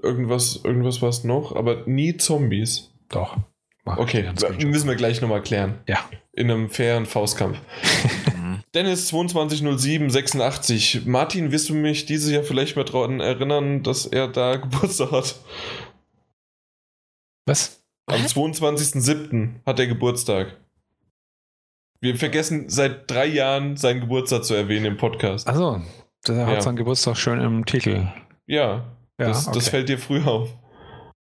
irgendwas, 0.02 0.60
irgendwas 0.62 1.00
was 1.00 1.24
noch, 1.24 1.56
aber 1.56 1.84
nie 1.86 2.16
Zombies. 2.16 2.90
Doch. 3.08 3.36
Okay, 3.84 4.32
müssen 4.65 4.89
wir 4.89 4.97
gleich 4.97 5.20
nochmal 5.20 5.42
klären. 5.42 5.78
Ja. 5.86 5.98
In 6.32 6.50
einem 6.50 6.70
fairen 6.70 7.06
Faustkampf. 7.06 7.58
Dennis 8.74 9.08
220786. 9.08 11.06
Martin, 11.06 11.52
wirst 11.52 11.68
du 11.70 11.74
mich 11.74 12.05
dieses 12.05 12.31
Jahr 12.31 12.42
vielleicht 12.42 12.76
mal 12.76 12.84
daran 12.84 13.20
erinnern, 13.20 13.82
dass 13.82 14.05
er 14.05 14.28
da 14.28 14.56
Geburtstag 14.56 15.12
hat? 15.12 15.36
Was? 17.47 17.81
Am 18.07 18.20
22.07. 18.23 19.65
hat 19.65 19.78
er 19.78 19.86
Geburtstag. 19.86 20.57
Wir 22.00 22.16
vergessen 22.16 22.68
seit 22.68 23.08
drei 23.08 23.26
Jahren 23.26 23.76
seinen 23.76 24.00
Geburtstag 24.00 24.44
zu 24.44 24.55
erwähnen 24.55 24.86
im 24.86 24.97
Podcast. 24.97 25.47
Achso, 25.47 25.81
der 26.26 26.47
hat 26.47 26.55
ja. 26.55 26.60
seinen 26.60 26.76
Geburtstag 26.76 27.16
schön 27.16 27.41
im 27.41 27.65
Titel. 27.65 28.08
Ja, 28.47 28.84
ja 29.18 29.28
das, 29.28 29.47
okay. 29.47 29.55
das 29.55 29.68
fällt 29.68 29.89
dir 29.89 29.99
früh 29.99 30.25
auf. 30.25 30.57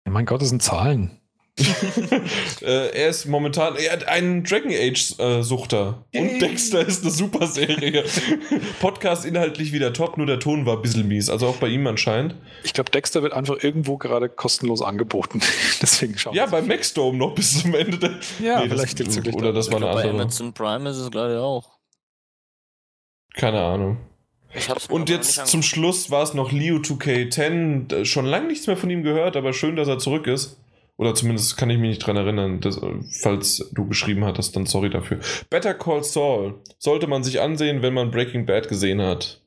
Mein 0.09 0.25
Gott, 0.25 0.43
das 0.43 0.51
sind 0.51 0.63
Zahlen. 0.63 1.22
äh, 2.63 2.65
er 2.65 3.09
ist 3.09 3.27
momentan, 3.27 3.77
er 3.77 3.93
hat 3.93 4.09
einen 4.09 4.43
Dragon 4.43 4.73
Age 4.73 5.19
äh, 5.19 5.43
Suchter. 5.43 6.07
Und 6.15 6.41
Dexter 6.41 6.87
ist 6.87 7.03
eine 7.03 7.11
super 7.11 7.47
Serie. 7.47 8.05
Podcast 8.81 9.27
inhaltlich 9.27 9.73
wieder 9.73 9.93
top, 9.93 10.17
nur 10.17 10.27
der 10.27 10.39
Ton 10.39 10.65
war 10.65 10.77
ein 10.77 10.83
bisschen 10.83 11.07
mies. 11.07 11.29
Also 11.29 11.47
auch 11.47 11.57
bei 11.57 11.69
ihm 11.69 11.87
anscheinend. 11.87 12.37
Ich 12.65 12.73
glaube, 12.73 12.91
Dexter 12.91 13.23
wird 13.23 13.35
einfach 13.35 13.63
irgendwo 13.63 13.99
gerade 13.99 14.31
kostenlos 14.31 14.81
angeboten. 14.81 15.41
Deswegen 15.83 16.17
schauen 16.17 16.35
Ja, 16.35 16.47
beim 16.47 16.67
Maxdome 16.67 17.19
noch 17.19 17.35
bis 17.35 17.61
zum 17.61 17.75
Ende. 17.75 17.99
Der 17.99 18.19
ja, 18.43 18.61
nee, 18.61 18.71
vielleicht 18.71 18.99
das, 19.01 19.15
jetzt 19.15 19.35
Oder 19.35 19.53
das 19.53 19.71
war 19.71 19.77
eine 19.77 19.91
andere. 19.91 20.09
Bei 20.09 20.21
Amazon 20.23 20.55
Prime 20.55 20.89
ist 20.89 20.97
es 20.97 21.09
ich 21.09 21.17
auch. 21.17 21.71
Keine 23.35 23.61
Ahnung. 23.61 23.99
Und 24.89 25.09
jetzt 25.09 25.47
zum 25.47 25.63
Schluss 25.63 26.11
war 26.11 26.23
es 26.23 26.35
noch 26.35 26.53
Leo 26.53 26.77
2K10. 26.77 28.05
Schon 28.05 28.27
lange 28.27 28.49
nichts 28.49 28.67
mehr 28.67 28.77
von 28.77 28.91
ihm 28.91 29.03
gehört, 29.03 29.37
aber 29.37 29.53
schön, 29.53 29.77
dass 29.77 29.89
er 29.89 29.99
zurück 29.99 30.27
ist. 30.27 30.62
Oder 30.99 31.15
zumindest 31.15 31.57
kann 31.57 31.71
ich 31.71 31.79
mich 31.79 31.89
nicht 31.89 32.07
dran 32.07 32.17
erinnern, 32.17 32.61
dass, 32.61 32.81
falls 33.23 33.71
du 33.73 33.87
geschrieben 33.87 34.25
hattest, 34.25 34.55
dann 34.55 34.67
sorry 34.67 34.91
dafür. 34.91 35.19
Better 35.51 35.75
Call 35.75 36.05
Saul 36.05 36.61
sollte 36.79 37.07
man 37.07 37.25
sich 37.25 37.41
ansehen, 37.41 37.83
wenn 37.83 37.95
man 37.95 38.11
Breaking 38.11 38.47
Bad 38.47 38.69
gesehen 38.69 39.01
hat. 39.01 39.41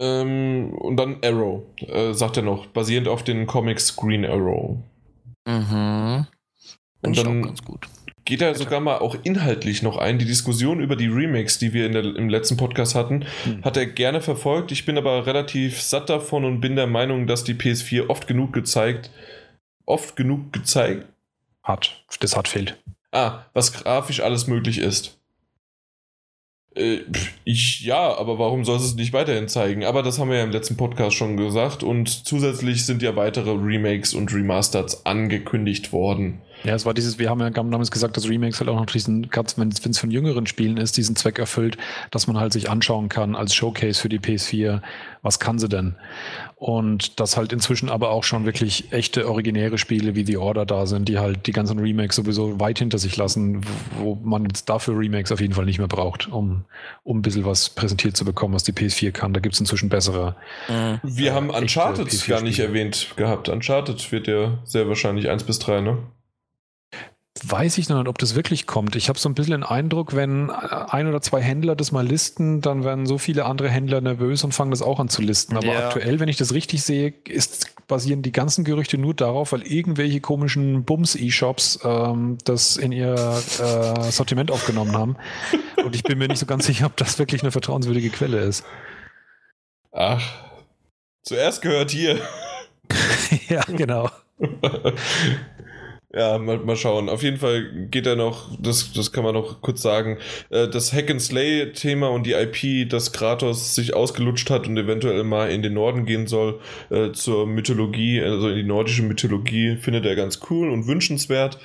Ähm, 0.00 0.72
und 0.78 0.96
dann 0.96 1.18
Arrow, 1.22 1.64
äh, 1.80 2.14
sagt 2.14 2.38
er 2.38 2.42
noch, 2.42 2.66
basierend 2.66 3.08
auf 3.08 3.22
den 3.22 3.46
Comics 3.46 3.94
Green 3.96 4.24
Arrow. 4.24 4.78
Mhm. 5.46 6.26
und 7.02 7.16
dann 7.16 7.54
geht 8.26 8.42
er 8.42 8.54
sogar 8.54 8.80
mal 8.80 8.98
auch 8.98 9.16
inhaltlich 9.24 9.82
noch 9.82 9.96
ein. 9.96 10.18
Die 10.18 10.24
Diskussion 10.24 10.80
über 10.80 10.94
die 10.94 11.08
Remakes, 11.08 11.58
die 11.58 11.72
wir 11.72 11.88
der, 11.88 12.04
im 12.04 12.28
letzten 12.28 12.56
Podcast 12.56 12.94
hatten, 12.94 13.24
mhm. 13.44 13.64
hat 13.64 13.76
er 13.76 13.86
gerne 13.86 14.20
verfolgt. 14.20 14.70
Ich 14.70 14.86
bin 14.86 14.96
aber 14.96 15.26
relativ 15.26 15.82
satt 15.82 16.08
davon 16.08 16.44
und 16.44 16.60
bin 16.60 16.76
der 16.76 16.86
Meinung, 16.86 17.26
dass 17.26 17.42
die 17.42 17.54
PS4 17.54 18.08
oft 18.08 18.26
genug 18.26 18.52
gezeigt 18.52 19.10
oft 19.90 20.16
genug 20.16 20.52
gezeigt 20.52 21.06
hat. 21.62 22.04
Das 22.20 22.36
hat 22.36 22.48
fehlt. 22.48 22.76
Ah, 23.12 23.44
was 23.52 23.72
grafisch 23.72 24.20
alles 24.20 24.46
möglich 24.46 24.78
ist. 24.78 25.18
Äh, 26.76 27.00
ich 27.44 27.80
ja, 27.80 28.16
aber 28.16 28.38
warum 28.38 28.64
soll 28.64 28.76
es 28.76 28.94
nicht 28.94 29.12
weiterhin 29.12 29.48
zeigen? 29.48 29.84
Aber 29.84 30.02
das 30.02 30.18
haben 30.18 30.30
wir 30.30 30.38
ja 30.38 30.44
im 30.44 30.52
letzten 30.52 30.76
Podcast 30.76 31.16
schon 31.16 31.36
gesagt 31.36 31.82
und 31.82 32.08
zusätzlich 32.26 32.86
sind 32.86 33.02
ja 33.02 33.16
weitere 33.16 33.50
Remakes 33.50 34.14
und 34.14 34.32
Remasters 34.32 35.04
angekündigt 35.04 35.92
worden. 35.92 36.40
Ja, 36.62 36.74
es 36.74 36.84
war 36.84 36.92
dieses, 36.92 37.18
wir 37.18 37.30
haben 37.30 37.40
ja 37.40 37.48
damals 37.48 37.90
gesagt, 37.90 38.16
dass 38.16 38.28
Remakes 38.28 38.60
halt 38.60 38.68
auch 38.68 38.76
noch 38.76 38.86
diesen, 38.86 39.28
wenn 39.56 39.70
es 39.70 39.98
von 39.98 40.10
jüngeren 40.10 40.46
Spielen 40.46 40.76
ist, 40.76 40.96
diesen 40.96 41.16
Zweck 41.16 41.38
erfüllt, 41.38 41.78
dass 42.10 42.26
man 42.26 42.38
halt 42.38 42.52
sich 42.52 42.68
anschauen 42.68 43.08
kann 43.08 43.34
als 43.34 43.54
Showcase 43.54 43.98
für 43.98 44.10
die 44.10 44.18
PS4, 44.18 44.82
was 45.22 45.40
kann 45.40 45.58
sie 45.58 45.70
denn? 45.70 45.96
Und 46.60 47.18
dass 47.20 47.38
halt 47.38 47.54
inzwischen 47.54 47.88
aber 47.88 48.10
auch 48.10 48.22
schon 48.22 48.44
wirklich 48.44 48.92
echte 48.92 49.26
originäre 49.26 49.78
Spiele 49.78 50.14
wie 50.14 50.26
The 50.26 50.36
Order 50.36 50.66
da 50.66 50.84
sind, 50.84 51.08
die 51.08 51.18
halt 51.18 51.46
die 51.46 51.52
ganzen 51.52 51.78
Remakes 51.78 52.16
sowieso 52.16 52.60
weit 52.60 52.78
hinter 52.78 52.98
sich 52.98 53.16
lassen, 53.16 53.62
wo 53.96 54.16
man 54.22 54.44
jetzt 54.44 54.68
dafür 54.68 54.98
Remakes 54.98 55.32
auf 55.32 55.40
jeden 55.40 55.54
Fall 55.54 55.64
nicht 55.64 55.78
mehr 55.78 55.88
braucht, 55.88 56.30
um, 56.30 56.66
um 57.02 57.20
ein 57.20 57.22
bisschen 57.22 57.46
was 57.46 57.70
präsentiert 57.70 58.14
zu 58.14 58.26
bekommen, 58.26 58.52
was 58.52 58.62
die 58.62 58.72
PS4 58.72 59.10
kann. 59.10 59.32
Da 59.32 59.40
gibt 59.40 59.54
es 59.54 59.60
inzwischen 59.60 59.88
bessere. 59.88 60.36
Mhm. 60.68 61.00
Wir 61.02 61.30
äh, 61.30 61.34
haben 61.34 61.48
Uncharted 61.48 62.26
gar 62.26 62.42
nicht 62.42 62.58
erwähnt 62.58 63.14
gehabt. 63.16 63.48
Uncharted 63.48 64.12
wird 64.12 64.26
ja 64.26 64.58
sehr 64.64 64.86
wahrscheinlich 64.86 65.30
1 65.30 65.44
bis 65.44 65.60
3, 65.60 65.80
ne? 65.80 65.96
Weiß 67.42 67.78
ich 67.78 67.88
noch 67.88 67.98
nicht, 67.98 68.08
ob 68.08 68.18
das 68.18 68.34
wirklich 68.34 68.66
kommt. 68.66 68.96
Ich 68.96 69.08
habe 69.08 69.18
so 69.18 69.28
ein 69.28 69.34
bisschen 69.34 69.52
den 69.52 69.62
Eindruck, 69.62 70.16
wenn 70.16 70.50
ein 70.50 71.06
oder 71.06 71.22
zwei 71.22 71.40
Händler 71.40 71.76
das 71.76 71.92
mal 71.92 72.06
listen, 72.06 72.60
dann 72.60 72.84
werden 72.84 73.06
so 73.06 73.18
viele 73.18 73.44
andere 73.44 73.68
Händler 73.68 74.00
nervös 74.00 74.42
und 74.42 74.52
fangen 74.52 74.72
das 74.72 74.82
auch 74.82 74.98
an 74.98 75.08
zu 75.08 75.22
listen. 75.22 75.56
Aber 75.56 75.66
ja. 75.66 75.86
aktuell, 75.86 76.18
wenn 76.18 76.28
ich 76.28 76.36
das 76.36 76.52
richtig 76.52 76.82
sehe, 76.82 77.14
ist, 77.28 77.72
basieren 77.86 78.22
die 78.22 78.32
ganzen 78.32 78.64
Gerüchte 78.64 78.98
nur 78.98 79.14
darauf, 79.14 79.52
weil 79.52 79.62
irgendwelche 79.62 80.20
komischen 80.20 80.84
Bums-E-Shops 80.84 81.80
ähm, 81.84 82.38
das 82.44 82.76
in 82.76 82.90
ihr 82.92 83.14
äh, 83.14 84.10
Sortiment 84.10 84.50
aufgenommen 84.50 84.96
haben. 84.96 85.16
Und 85.84 85.94
ich 85.94 86.02
bin 86.02 86.18
mir 86.18 86.28
nicht 86.28 86.38
so 86.38 86.46
ganz 86.46 86.66
sicher, 86.66 86.86
ob 86.86 86.96
das 86.96 87.18
wirklich 87.18 87.42
eine 87.42 87.52
vertrauenswürdige 87.52 88.10
Quelle 88.10 88.40
ist. 88.40 88.64
Ach, 89.92 90.22
zuerst 91.22 91.62
gehört 91.62 91.92
hier. 91.92 92.20
ja, 93.48 93.62
genau. 93.62 94.10
Ja, 96.12 96.38
mal, 96.38 96.58
mal 96.58 96.74
schauen. 96.74 97.08
Auf 97.08 97.22
jeden 97.22 97.36
Fall 97.36 97.86
geht 97.88 98.04
er 98.04 98.16
noch, 98.16 98.50
das, 98.58 98.92
das 98.92 99.12
kann 99.12 99.22
man 99.22 99.34
noch 99.34 99.60
kurz 99.60 99.80
sagen, 99.80 100.18
äh, 100.50 100.66
das 100.66 100.92
Hack 100.92 101.08
and 101.08 101.22
Slay-Thema 101.22 102.08
und 102.08 102.26
die 102.26 102.32
IP, 102.32 102.90
dass 102.90 103.12
Kratos 103.12 103.76
sich 103.76 103.94
ausgelutscht 103.94 104.50
hat 104.50 104.66
und 104.66 104.76
eventuell 104.76 105.22
mal 105.22 105.50
in 105.50 105.62
den 105.62 105.74
Norden 105.74 106.06
gehen 106.06 106.26
soll, 106.26 106.60
äh, 106.90 107.12
zur 107.12 107.46
Mythologie, 107.46 108.20
also 108.20 108.48
in 108.48 108.56
die 108.56 108.64
nordische 108.64 109.02
Mythologie, 109.02 109.76
findet 109.76 110.04
er 110.04 110.16
ganz 110.16 110.40
cool 110.50 110.70
und 110.70 110.88
wünschenswert. 110.88 111.60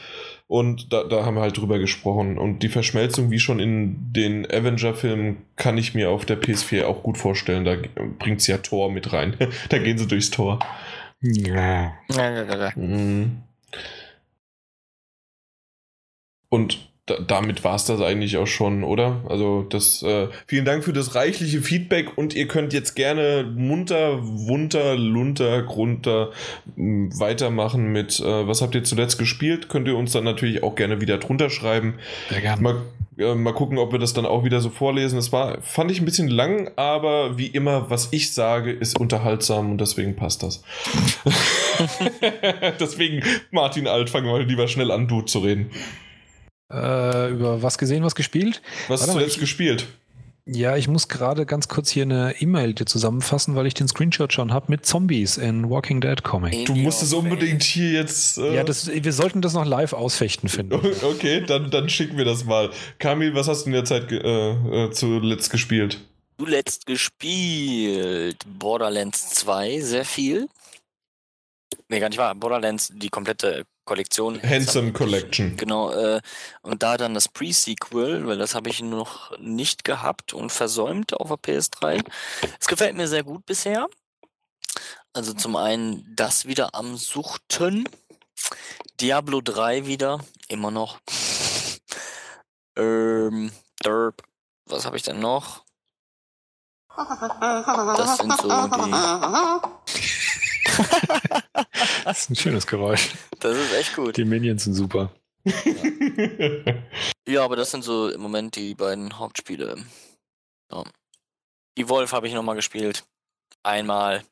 Und 0.48 0.94
da, 0.94 1.04
da 1.06 1.26
haben 1.26 1.36
wir 1.36 1.42
halt 1.42 1.58
drüber 1.58 1.80
gesprochen. 1.80 2.38
Und 2.38 2.60
die 2.60 2.70
Verschmelzung, 2.70 3.32
wie 3.32 3.40
schon 3.40 3.60
in 3.60 4.14
den 4.14 4.46
Avenger-Filmen, 4.46 5.38
kann 5.56 5.80
ich 5.80 5.96
mir 5.96 6.12
auf 6.12 6.24
der 6.24 6.40
PS4 6.40 6.86
auch 6.86 7.02
gut 7.02 7.18
vorstellen. 7.18 7.66
Da 7.66 7.78
bringt 8.20 8.42
sie 8.42 8.52
ja 8.52 8.60
Tor 8.60 8.92
mit 8.92 9.12
rein. 9.12 9.36
da 9.70 9.80
gehen 9.80 9.98
sie 9.98 10.06
durchs 10.06 10.30
Tor. 10.30 10.60
Ja. 11.22 11.94
Mhm. 12.76 13.38
Und 16.50 16.80
da, 17.06 17.18
damit 17.20 17.64
war 17.64 17.76
es 17.76 17.86
das 17.86 18.02
eigentlich 18.02 18.38
auch 18.38 18.48
schon, 18.48 18.84
oder? 18.84 19.22
Also 19.30 19.62
das, 19.62 20.02
äh, 20.02 20.28
vielen 20.48 20.66
Dank 20.66 20.84
für 20.84 20.94
das 20.94 21.14
reichliche 21.14 21.62
Feedback 21.62 22.18
und 22.18 22.34
ihr 22.34 22.48
könnt 22.48 22.74
jetzt 22.74 22.96
gerne 22.96 23.52
munter, 23.56 24.20
wunter, 24.24 24.96
lunter, 24.96 25.62
grunter 25.62 26.32
weitermachen 26.76 27.92
mit, 27.92 28.20
äh, 28.20 28.48
was 28.48 28.64
habt 28.64 28.74
ihr 28.74 28.84
zuletzt 28.84 29.20
gespielt? 29.20 29.70
Könnt 29.70 29.88
ihr 29.88 29.96
uns 29.96 30.14
dann 30.14 30.24
natürlich 30.24 30.64
auch 30.64 30.74
gerne 30.74 31.00
wieder 31.00 31.20
drunter 31.20 31.52
schreiben. 31.52 32.00
Sehr 32.30 32.42
gerne. 32.42 32.62
Mal, 32.64 32.82
äh, 33.20 33.36
mal 33.36 33.54
gucken, 33.54 33.78
ob 33.78 33.92
wir 33.92 34.00
das 34.00 34.14
dann 34.14 34.26
auch 34.26 34.44
wieder 34.44 34.60
so 34.60 34.72
vorlesen. 34.72 35.20
Es 35.20 35.32
war, 35.32 35.62
fand 35.62 35.92
ich 35.92 36.02
ein 36.02 36.06
bisschen 36.06 36.28
lang, 36.28 36.72
aber 36.76 37.38
wie 37.38 37.48
immer, 37.48 37.92
was 37.92 38.10
ich 38.14 38.34
sage, 38.34 38.72
ist 38.72 39.00
unterhaltsam 39.00 39.70
und 39.70 39.80
deswegen 39.80 40.16
passt 40.16 40.42
das. 40.42 40.64
deswegen, 42.80 43.22
Martin 43.52 43.88
Alt, 43.88 44.10
fangen 44.10 44.26
wir 44.26 44.40
lieber 44.44 44.68
schnell 44.68 44.90
an, 44.90 45.08
du 45.08 45.22
zu 45.22 45.38
reden. 45.40 45.70
Äh, 46.76 47.32
über 47.32 47.62
was 47.62 47.78
gesehen, 47.78 48.04
was 48.04 48.16
gespielt? 48.16 48.62
Was 48.88 49.02
hast 49.02 49.16
du 49.16 49.20
jetzt 49.20 49.40
gespielt? 49.40 49.88
Ja, 50.48 50.78
ich 50.78 50.88
muss 50.88 51.08
gerade 51.08 51.48
ganz 51.48 51.68
kurz 51.68 51.90
hier 51.90 52.04
eine 52.04 52.36
E-Mail 52.40 52.76
dir 52.76 52.86
zusammenfassen, 52.86 53.56
weil 53.56 53.66
ich 53.66 53.74
den 53.74 53.88
Screenshot 53.88 54.32
schon 54.32 54.54
habe 54.54 54.68
mit 54.70 54.86
Zombies 54.86 55.38
in 55.38 55.72
Walking 55.72 56.02
Dead 56.02 56.22
Comic. 56.22 56.68
Du 56.68 56.76
musst 56.76 57.02
es 57.02 57.14
unbedingt 57.14 57.64
hier 57.64 57.94
jetzt. 57.94 58.38
Äh 58.38 58.58
ja, 58.58 58.64
das, 58.64 58.88
wir 58.88 59.14
sollten 59.14 59.42
das 59.42 59.54
noch 59.54 59.66
live 59.66 59.94
ausfechten 59.94 60.48
finden. 60.48 60.76
Okay, 61.02 61.44
dann, 61.46 61.72
dann 61.72 61.90
schicken 61.90 62.18
wir 62.18 62.26
das 62.26 62.46
mal. 62.46 62.70
Kamil, 63.00 63.34
was 63.34 63.48
hast 63.48 63.64
du 63.64 63.68
in 63.68 63.74
der 63.74 63.86
Zeit 63.86 64.12
äh, 64.12 64.52
äh, 64.52 64.92
zuletzt 64.92 65.50
gespielt? 65.50 66.00
Zuletzt 66.38 66.86
gespielt 66.86 68.38
Borderlands 68.46 69.30
2, 69.30 69.80
sehr 69.80 70.06
viel. 70.06 70.48
Nee, 71.88 72.00
gar 72.00 72.10
nicht 72.10 72.18
wahr. 72.18 72.34
Borderlands, 72.34 72.92
die 72.94 73.10
komplette 73.10 73.66
Kollektion. 73.86 74.42
Handsome 74.42 74.92
Collection. 74.92 75.56
Genau. 75.56 75.92
Äh, 75.92 76.22
und 76.64 76.82
da 76.82 76.98
dann 76.98 77.14
das 77.14 77.30
Pre-Sequel, 77.30 78.26
weil 78.26 78.40
das 78.40 78.56
habe 78.56 78.70
ich 78.70 78.82
noch 78.82 79.38
nicht 79.38 79.84
gehabt 79.84 80.34
und 80.34 80.52
versäumt 80.52 81.14
auf 81.14 81.28
der 81.28 81.38
PS3. 81.38 82.04
Es 82.60 82.68
gefällt 82.68 82.96
mir 82.96 83.08
sehr 83.08 83.24
gut 83.24 83.46
bisher. 83.46 83.88
Also 85.14 85.34
zum 85.34 85.56
einen 85.56 86.16
das 86.16 86.46
wieder 86.46 86.74
am 86.74 86.98
Suchten. 86.98 87.88
Diablo 89.00 89.42
3 89.42 89.86
wieder, 89.86 90.20
immer 90.48 90.72
noch. 90.72 91.00
ähm, 92.76 93.52
Derp. 93.84 94.24
Was 94.68 94.86
habe 94.86 94.98
ich 94.98 95.04
denn 95.04 95.20
noch? 95.20 95.64
Das 96.98 98.18
sind 98.18 98.36
so 98.42 98.50
die. 98.50 100.06
das 102.04 102.20
ist 102.20 102.30
ein 102.30 102.36
schönes 102.36 102.68
Geräusch. 102.68 103.12
Das 103.40 103.58
ist 103.58 103.74
echt 103.74 103.96
gut. 103.96 104.18
Die 104.18 104.26
Minions 104.26 104.64
sind 104.64 104.74
super. 104.74 105.12
Ja, 105.44 105.54
ja 107.28 107.44
aber 107.44 107.56
das 107.56 107.72
sind 107.72 107.84
so 107.84 108.10
im 108.10 108.22
Moment 108.22 108.56
die 108.56 108.76
beiden 108.76 109.18
Hauptspiele. 109.18 109.78
Ja. 110.72 110.84
Die 111.78 111.90
Wolf 111.90 112.12
habe 112.14 112.28
ich 112.28 112.34
nochmal 112.34 112.56
gespielt. 112.56 113.04
Einmal. 113.64 114.24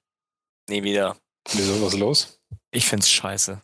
Nie 0.69 0.83
wieder. 0.83 1.17
Wieso, 1.51 1.81
was 1.81 1.93
los? 1.93 2.39
Ich 2.71 2.85
find's 2.85 3.09
scheiße. 3.09 3.61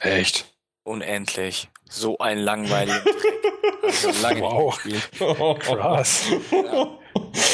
Echt? 0.00 0.52
Unendlich. 0.84 1.68
So 1.90 2.18
ein 2.18 2.38
langweiliger 2.38 3.02
Trick. 3.02 3.38
Also 3.82 4.10
lange 4.22 4.40
wow. 4.42 4.82
gespielt. 4.82 5.10
Krass. 5.60 6.24
Ja. 6.50 6.98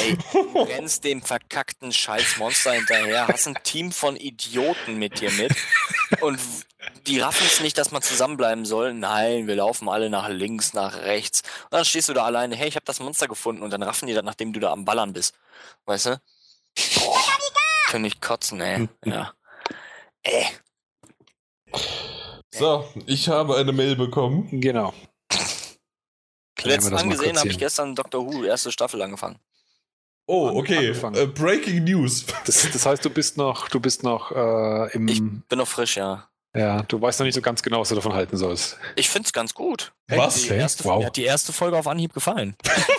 Ey, 0.03 0.19
du 0.33 0.63
rennst 0.63 1.05
dem 1.05 1.23
verkackten 1.23 1.93
Scheißmonster 1.93 2.73
hinterher, 2.73 3.29
hast 3.29 3.47
ein 3.47 3.57
Team 3.63 3.93
von 3.93 4.17
Idioten 4.17 4.99
mit 4.99 5.21
dir 5.21 5.31
mit 5.33 5.53
und 6.21 6.39
die 7.07 7.21
raffen 7.21 7.47
es 7.47 7.61
nicht, 7.61 7.79
dass 7.79 7.91
man 7.91 8.03
zusammenbleiben 8.03 8.65
soll. 8.65 8.95
Nein, 8.95 9.47
wir 9.47 9.57
laufen 9.57 9.89
alle 9.89 10.11
nach 10.11 10.29
links, 10.29 10.75
nach 10.75 10.97
rechts. 10.97 11.43
Und 11.65 11.73
dann 11.73 11.85
stehst 11.85 12.09
du 12.09 12.13
da 12.13 12.25
alleine, 12.25 12.57
hey, 12.57 12.69
ich 12.69 12.77
habe 12.77 12.87
das 12.87 13.01
Monster 13.01 13.29
gefunden 13.29 13.63
und 13.63 13.71
dann 13.73 13.83
raffen 13.83 14.07
die 14.07 14.15
das, 14.15 14.25
nachdem 14.25 14.53
du 14.53 14.61
da 14.61 14.73
am 14.73 14.85
Ballern 14.85 15.13
bist. 15.13 15.35
Weißt 15.87 16.07
du? 16.07 16.21
Boah, 16.97 17.21
kann 17.87 18.05
ich 18.05 18.21
kotzen, 18.21 18.61
ey. 18.61 18.89
Ja. 19.05 19.33
Ey. 20.23 20.47
So, 22.58 22.89
ich 23.07 23.28
habe 23.28 23.57
eine 23.57 23.73
Mail 23.73 23.97
bekommen. 23.97 24.49
Genau. 24.60 24.94
Letzten 26.62 26.94
angesehen 26.94 27.36
habe 27.36 27.49
ich 27.49 27.58
gestern 27.58 27.94
Doctor 27.94 28.24
Who 28.24 28.44
erste 28.44 28.73
Staffel 28.73 29.02
angefangen. 29.02 29.39
Oh, 30.26 30.50
okay. 30.55 30.91
Uh, 30.91 31.26
breaking 31.26 31.84
News. 31.84 32.24
Das, 32.47 32.66
das, 32.73 32.86
heißt, 32.86 33.05
du 33.05 33.10
bist 33.10 33.36
noch, 33.36 33.68
du 33.68 33.81
bist 33.81 34.02
noch 34.02 34.31
äh, 34.31 34.92
im. 34.94 35.08
Ich 35.08 35.20
bin 35.20 35.58
noch 35.58 35.68
frisch, 35.68 35.97
ja. 35.97 36.28
Ja, 36.57 36.83
du 36.83 37.00
weißt 37.00 37.18
noch 37.18 37.24
nicht 37.24 37.34
so 37.34 37.42
ganz 37.42 37.62
genau, 37.62 37.81
was 37.81 37.89
du 37.89 37.97
davon 37.97 38.15
halten 38.15 38.36
sollst. 38.36 38.78
Ich 38.94 39.10
find's 39.10 39.33
ganz 39.33 39.52
gut. 39.52 39.92
Was? 40.07 40.42
Die 40.42 40.49
erste, 40.49 40.84
wow. 40.84 41.00
Mir 41.00 41.07
hat 41.07 41.16
die 41.16 41.24
erste 41.24 41.52
Folge 41.52 41.76
auf 41.76 41.89
Anhieb 41.89 42.15
gefallen. 42.15 42.57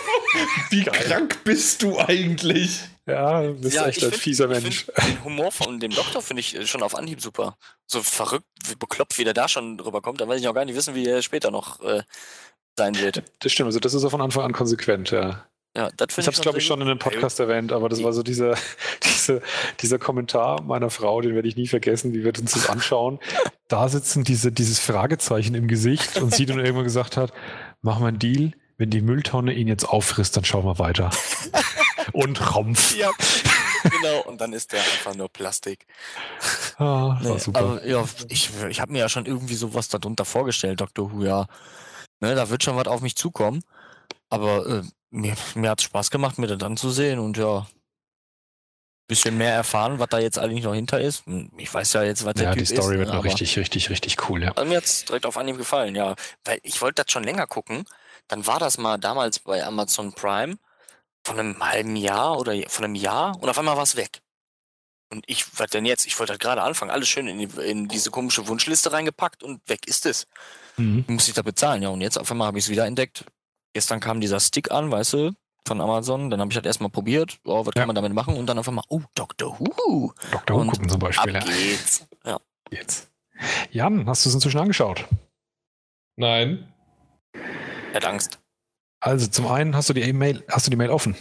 Wie 0.70 0.84
Geil. 0.84 0.94
krank 0.94 1.38
bist 1.44 1.82
du 1.82 1.98
eigentlich? 1.98 2.82
Ja, 3.06 3.42
du 3.42 3.54
bist 3.54 3.76
ja, 3.76 3.86
echt 3.86 4.02
ein 4.02 4.10
find, 4.10 4.22
fieser 4.22 4.48
Mensch. 4.48 4.86
Den 4.86 5.22
Humor 5.24 5.52
von 5.52 5.78
dem 5.78 5.92
Doktor 5.92 6.20
finde 6.22 6.40
ich 6.40 6.68
schon 6.68 6.82
auf 6.82 6.96
Anhieb 6.96 7.20
super. 7.20 7.56
So 7.86 8.02
verrückt, 8.02 8.46
wie 8.66 8.74
bekloppt, 8.74 9.16
wie 9.18 9.24
der 9.24 9.34
da 9.34 9.48
schon 9.48 9.78
drüber 9.78 10.02
kommt, 10.02 10.20
da 10.20 10.26
weiß 10.26 10.40
ich 10.40 10.48
auch 10.48 10.54
gar 10.54 10.64
nicht 10.64 10.74
wissen, 10.76 10.96
wie 10.96 11.06
er 11.06 11.22
später 11.22 11.52
noch 11.52 11.80
äh, 11.82 12.02
sein 12.76 12.98
wird. 12.98 13.22
Das 13.38 13.52
stimmt, 13.52 13.68
also 13.68 13.78
das 13.78 13.94
ist 13.94 14.02
ja 14.02 14.08
von 14.08 14.20
Anfang 14.20 14.44
an 14.44 14.52
konsequent, 14.52 15.12
ja. 15.12 15.46
Ja, 15.76 15.90
das 15.94 16.16
ich 16.16 16.26
habe 16.26 16.34
es, 16.34 16.40
glaube 16.40 16.58
ich, 16.58 16.64
schon 16.64 16.80
in 16.80 16.88
einem 16.88 16.98
Podcast 16.98 17.38
erwähnt, 17.38 17.70
aber 17.70 17.90
das 17.90 18.02
war 18.02 18.14
so 18.14 18.22
dieser, 18.22 18.56
diese, 19.04 19.42
dieser 19.80 19.98
Kommentar 19.98 20.62
meiner 20.62 20.88
Frau, 20.88 21.20
den 21.20 21.34
werde 21.34 21.46
ich 21.46 21.56
nie 21.56 21.66
vergessen, 21.68 22.12
die 22.12 22.24
wird 22.24 22.38
uns 22.38 22.52
das 22.52 22.68
anschauen. 22.68 23.20
da 23.68 23.88
sitzen 23.88 24.24
diese, 24.24 24.50
dieses 24.50 24.80
Fragezeichen 24.80 25.54
im 25.54 25.68
Gesicht 25.68 26.16
und 26.20 26.34
sie 26.34 26.46
dann 26.46 26.58
irgendwann 26.58 26.84
gesagt 26.84 27.18
hat, 27.18 27.32
machen 27.82 28.02
wir 28.02 28.08
einen 28.08 28.18
Deal, 28.18 28.52
wenn 28.78 28.90
die 28.90 29.02
Mülltonne 29.02 29.52
ihn 29.52 29.68
jetzt 29.68 29.84
auffrisst, 29.84 30.36
dann 30.36 30.44
schauen 30.44 30.64
wir 30.64 30.78
weiter. 30.78 31.10
und 32.16 32.54
Rampf. 32.54 32.96
Ja, 32.96 33.10
genau, 33.82 34.22
und 34.22 34.40
dann 34.40 34.52
ist 34.52 34.72
der 34.72 34.80
einfach 34.80 35.14
nur 35.14 35.28
Plastik. 35.28 35.86
Ah, 36.78 37.18
nee, 37.22 37.38
super. 37.38 37.60
Aber 37.60 37.86
ja, 37.86 38.04
ich, 38.28 38.50
ich 38.68 38.80
habe 38.80 38.92
mir 38.92 39.00
ja 39.00 39.08
schon 39.08 39.26
irgendwie 39.26 39.54
sowas 39.54 39.88
darunter 39.88 40.24
vorgestellt, 40.24 40.80
Dr. 40.80 41.12
Who, 41.12 41.24
ja. 41.24 41.46
Ne, 42.20 42.34
da 42.34 42.48
wird 42.48 42.62
schon 42.62 42.76
was 42.76 42.86
auf 42.86 43.02
mich 43.02 43.16
zukommen. 43.16 43.62
Aber 44.30 44.66
äh, 44.66 44.82
mir, 45.10 45.34
mir 45.54 45.70
hat 45.70 45.80
es 45.80 45.84
Spaß 45.84 46.10
gemacht, 46.10 46.38
mir 46.38 46.46
das 46.46 46.62
anzusehen 46.62 47.18
und 47.18 47.36
ja, 47.36 47.66
bisschen 49.06 49.36
mehr 49.36 49.52
erfahren, 49.52 49.98
was 49.98 50.08
da 50.08 50.18
jetzt 50.18 50.38
eigentlich 50.38 50.64
noch 50.64 50.74
hinter 50.74 51.00
ist. 51.00 51.26
Hm, 51.26 51.52
ich 51.58 51.72
weiß 51.72 51.92
ja 51.92 52.02
jetzt, 52.02 52.24
was 52.24 52.34
der 52.34 52.44
ja, 52.44 52.52
typ 52.52 52.60
die 52.60 52.74
Story 52.74 52.94
ist, 52.94 53.00
wird 53.00 53.14
noch 53.14 53.24
richtig, 53.24 53.58
richtig, 53.58 53.90
richtig 53.90 54.28
cool, 54.28 54.42
ja. 54.42 54.52
Also 54.52 54.68
mir 54.68 54.78
hat's 54.78 55.04
direkt 55.04 55.26
auf 55.26 55.36
Anhieb 55.36 55.58
gefallen, 55.58 55.94
ja. 55.94 56.14
Weil 56.44 56.58
ich 56.62 56.80
wollte 56.80 57.04
das 57.04 57.12
schon 57.12 57.24
länger 57.24 57.46
gucken. 57.46 57.84
Dann 58.26 58.46
war 58.46 58.58
das 58.58 58.78
mal 58.78 58.98
damals 58.98 59.38
bei 59.38 59.64
Amazon 59.64 60.12
Prime 60.12 60.56
von 61.26 61.40
einem 61.40 61.60
halben 61.60 61.96
Jahr 61.96 62.38
oder 62.38 62.54
von 62.68 62.84
einem 62.84 62.94
Jahr 62.94 63.36
und 63.40 63.48
auf 63.48 63.58
einmal 63.58 63.76
war 63.76 63.82
es 63.82 63.96
weg. 63.96 64.20
Und 65.10 65.24
ich, 65.26 65.44
was 65.58 65.70
denn 65.70 65.84
jetzt? 65.84 66.06
Ich 66.06 66.18
wollte 66.18 66.32
halt 66.32 66.40
gerade 66.40 66.62
anfangen, 66.62 66.90
alles 66.90 67.08
schön 67.08 67.28
in, 67.28 67.38
die, 67.38 67.60
in, 67.60 67.88
diese 67.88 68.10
komische 68.10 68.48
Wunschliste 68.48 68.92
reingepackt 68.92 69.42
und 69.42 69.60
weg 69.68 69.86
ist 69.86 70.06
es. 70.06 70.26
Mhm. 70.76 71.04
Muss 71.08 71.28
ich 71.28 71.34
da 71.34 71.42
bezahlen, 71.42 71.82
ja. 71.82 71.90
Und 71.90 72.00
jetzt 72.00 72.18
auf 72.18 72.30
einmal 72.30 72.48
habe 72.48 72.58
ich 72.58 72.64
es 72.64 72.70
wieder 72.70 72.86
entdeckt. 72.86 73.24
Gestern 73.72 74.00
kam 74.00 74.20
dieser 74.20 74.40
Stick 74.40 74.70
an, 74.70 74.90
weißt 74.90 75.12
du, 75.12 75.32
von 75.66 75.80
Amazon. 75.80 76.30
Dann 76.30 76.40
habe 76.40 76.50
ich 76.50 76.56
halt 76.56 76.66
erstmal 76.66 76.90
probiert, 76.90 77.38
oh, 77.44 77.64
was 77.66 77.72
ja. 77.74 77.82
kann 77.82 77.86
man 77.88 77.94
damit 77.94 78.14
machen? 78.14 78.36
Und 78.36 78.46
dann 78.46 78.58
einfach 78.58 78.72
mal, 78.72 78.84
oh, 78.88 79.02
Dr. 79.14 79.58
Who. 79.60 80.12
Dr. 80.30 80.56
Who 80.56 80.60
und 80.62 80.70
gucken 80.70 80.88
zum 80.88 80.98
Beispiel. 80.98 81.36
Ab 81.36 81.44
geht's. 81.44 82.06
Ja. 82.24 82.40
Jetzt. 82.70 83.08
Jan, 83.70 84.06
hast 84.06 84.24
du 84.24 84.28
es 84.28 84.34
inzwischen 84.34 84.58
angeschaut? 84.58 85.06
Nein. 86.16 86.72
Er 87.92 87.96
hat 87.96 88.04
Angst. 88.06 88.40
Also 89.06 89.28
zum 89.28 89.46
einen 89.46 89.76
hast 89.76 89.88
du 89.88 89.92
die 89.92 90.00
E-Mail, 90.00 90.42
hast 90.48 90.66
du 90.66 90.70
die 90.72 90.76
Mail 90.76 90.90
offen? 90.90 91.14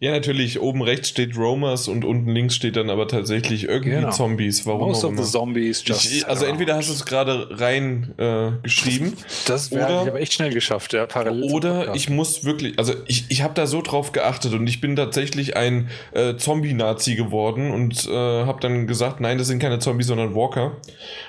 Ja, 0.00 0.10
natürlich. 0.10 0.58
Oben 0.60 0.82
rechts 0.82 1.08
steht 1.10 1.36
Romers 1.36 1.86
und 1.86 2.04
unten 2.04 2.34
links 2.34 2.56
steht 2.56 2.74
dann 2.74 2.90
aber 2.90 3.06
tatsächlich 3.06 3.68
irgendwie 3.68 3.90
Genau. 3.90 4.10
Zombies. 4.10 4.66
Warum 4.66 4.88
Most 4.88 5.04
of 5.04 5.16
the 5.16 5.22
zombies 5.22 5.84
just. 5.86 6.10
Ich, 6.10 6.26
also 6.26 6.46
entweder 6.46 6.74
hast 6.74 6.88
du 6.88 6.94
es 6.94 7.06
gerade 7.06 7.60
rein 7.60 8.12
äh, 8.18 8.50
geschrieben 8.64 9.12
das 9.46 9.70
wäre 9.70 10.02
ich 10.02 10.08
aber 10.08 10.20
echt 10.20 10.32
schnell 10.32 10.52
geschafft, 10.52 10.94
ja. 10.94 11.06
Parallel 11.06 11.52
oder 11.52 11.94
ich 11.94 12.10
muss 12.10 12.42
wirklich, 12.42 12.76
also 12.80 12.94
ich, 13.06 13.26
ich 13.28 13.42
habe 13.42 13.54
da 13.54 13.68
so 13.68 13.82
drauf 13.82 14.10
geachtet 14.10 14.54
und 14.54 14.66
ich 14.66 14.80
bin 14.80 14.96
tatsächlich 14.96 15.56
ein 15.56 15.90
äh, 16.14 16.34
Zombie-Nazi 16.34 17.14
geworden 17.14 17.70
und 17.70 18.04
äh, 18.08 18.10
habe 18.10 18.58
dann 18.60 18.88
gesagt, 18.88 19.20
nein, 19.20 19.38
das 19.38 19.46
sind 19.46 19.60
keine 19.60 19.78
Zombies, 19.78 20.08
sondern 20.08 20.34
Walker. 20.34 20.78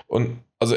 Und 0.08 0.40
also 0.58 0.76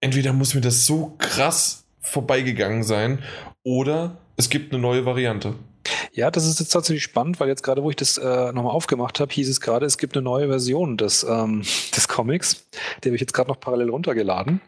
entweder 0.00 0.32
muss 0.32 0.54
mir 0.54 0.60
das 0.60 0.86
so 0.86 1.14
krass 1.18 1.84
vorbeigegangen 2.00 2.82
sein 2.82 3.20
oder 3.62 4.16
es 4.40 4.48
gibt 4.48 4.72
eine 4.72 4.80
neue 4.80 5.04
Variante. 5.04 5.54
Ja, 6.12 6.30
das 6.30 6.46
ist 6.46 6.60
jetzt 6.60 6.70
tatsächlich 6.70 7.02
spannend, 7.02 7.40
weil 7.40 7.48
jetzt 7.48 7.62
gerade, 7.62 7.82
wo 7.82 7.90
ich 7.90 7.96
das 7.96 8.18
äh, 8.18 8.52
nochmal 8.52 8.72
aufgemacht 8.72 9.20
habe, 9.20 9.32
hieß 9.32 9.48
es 9.48 9.60
gerade, 9.60 9.86
es 9.86 9.98
gibt 9.98 10.16
eine 10.16 10.22
neue 10.22 10.48
Version 10.48 10.96
des, 10.96 11.24
ähm, 11.24 11.62
des 11.96 12.08
Comics. 12.08 12.66
Die 13.02 13.08
habe 13.08 13.14
ich 13.14 13.20
jetzt 13.20 13.32
gerade 13.32 13.48
noch 13.48 13.60
parallel 13.60 13.90
runtergeladen. 13.90 14.60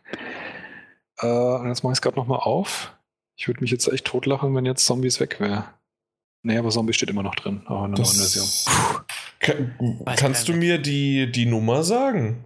Äh, 1.18 1.26
und 1.26 1.68
jetzt 1.68 1.82
mache 1.82 1.92
ich 1.92 1.98
es 1.98 2.02
gerade 2.02 2.16
nochmal 2.16 2.40
auf. 2.40 2.92
Ich 3.36 3.48
würde 3.48 3.60
mich 3.60 3.70
jetzt 3.70 3.88
echt 3.88 4.04
totlachen, 4.04 4.54
wenn 4.54 4.66
jetzt 4.66 4.84
Zombies 4.86 5.20
weg 5.20 5.40
wäre. 5.40 5.64
Nee, 6.42 6.58
aber 6.58 6.70
Zombie 6.70 6.92
steht 6.92 7.10
immer 7.10 7.22
noch 7.22 7.34
drin, 7.34 7.62
auch 7.66 7.84
in 7.84 7.92
neuen 7.92 8.04
Version. 8.04 8.46
Kann, 9.38 9.74
kannst 10.16 10.48
du 10.48 10.52
mir 10.52 10.78
die, 10.78 11.30
die 11.32 11.46
Nummer 11.46 11.82
sagen? 11.82 12.44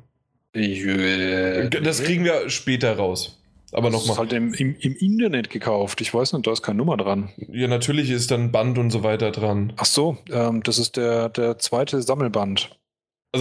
Ich, 0.52 0.84
äh, 0.84 1.68
Das 1.68 2.02
kriegen 2.02 2.24
wir 2.24 2.48
später 2.50 2.96
raus. 2.96 3.35
Aber 3.76 3.90
das 3.90 4.02
ist 4.02 4.08
nochmal. 4.08 4.28
halt 4.28 4.32
im, 4.32 4.54
im, 4.54 4.74
im 4.80 4.96
Internet 4.96 5.50
gekauft. 5.50 6.00
Ich 6.00 6.14
weiß 6.14 6.32
nicht, 6.32 6.46
da 6.46 6.52
ist 6.52 6.62
keine 6.62 6.78
Nummer 6.78 6.96
dran. 6.96 7.28
Ja, 7.36 7.68
natürlich 7.68 8.10
ist 8.10 8.30
dann 8.30 8.50
Band 8.50 8.78
und 8.78 8.90
so 8.90 9.02
weiter 9.02 9.30
dran. 9.30 9.74
Ach 9.76 9.84
so, 9.84 10.16
ähm, 10.32 10.62
das 10.62 10.78
ist 10.78 10.96
der, 10.96 11.28
der 11.28 11.58
zweite 11.58 12.00
Sammelband. 12.00 12.70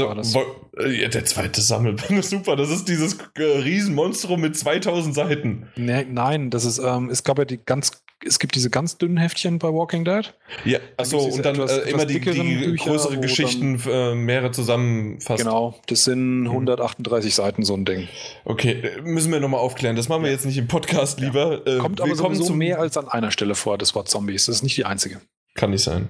Also, 0.03 0.43
äh, 0.77 1.01
ja, 1.01 1.07
der 1.07 1.25
zweite 1.25 1.61
Sammelband 1.61 2.11
ist 2.11 2.29
super. 2.29 2.55
Das 2.55 2.69
ist 2.69 2.87
dieses 2.89 3.17
äh, 3.37 3.43
Riesenmonstrum 3.43 4.41
mit 4.41 4.57
2000 4.57 5.15
Seiten. 5.15 5.67
Nee, 5.75 6.05
nein, 6.09 6.49
das 6.49 6.65
ist, 6.65 6.79
ähm, 6.79 7.09
es 7.09 7.23
gab 7.23 7.37
ja 7.39 7.45
die 7.45 7.59
ganz, 7.65 8.03
es 8.25 8.39
gibt 8.39 8.55
diese 8.55 8.69
ganz 8.69 8.97
dünnen 8.97 9.17
Heftchen 9.17 9.59
bei 9.59 9.69
Walking 9.69 10.03
Dead. 10.05 10.33
Ja, 10.65 10.79
achso, 10.97 11.19
und 11.19 11.45
dann 11.45 11.55
etwas- 11.55 11.77
äh, 11.77 11.89
immer 11.91 12.05
die, 12.05 12.19
die 12.19 12.31
Bücher, 12.65 12.89
größere 12.89 13.19
Geschichten 13.19 13.81
äh, 13.87 14.15
mehrere 14.15 14.51
zusammenfasst. 14.51 15.43
Genau, 15.43 15.75
das 15.87 16.03
sind 16.03 16.45
138 16.47 17.33
Seiten, 17.33 17.63
so 17.63 17.73
ein 17.75 17.85
Ding. 17.85 18.07
Okay, 18.43 18.71
äh, 18.71 19.01
müssen 19.01 19.31
wir 19.31 19.39
nochmal 19.39 19.59
aufklären. 19.61 19.95
Das 19.95 20.09
machen 20.09 20.23
wir 20.23 20.31
jetzt 20.31 20.45
nicht 20.45 20.57
im 20.57 20.67
Podcast 20.67 21.19
lieber. 21.19 21.65
Äh, 21.67 21.77
Kommt 21.79 22.01
aber 22.01 22.15
sowieso 22.15 22.53
mehr 22.53 22.79
als 22.79 22.97
an 22.97 23.07
einer 23.07 23.31
Stelle 23.31 23.55
vor, 23.55 23.77
das 23.77 23.95
Wort 23.95 24.09
Zombies. 24.09 24.45
Das 24.47 24.55
ist 24.57 24.63
nicht 24.63 24.77
die 24.77 24.85
einzige. 24.85 25.21
Kann 25.53 25.69
nicht 25.69 25.83
sein. 25.83 26.09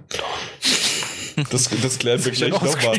Das, 1.52 1.70
das 1.82 2.00
klären 2.00 2.24
wir 2.24 2.32
gleich 2.32 2.52
nochmal. 2.52 2.76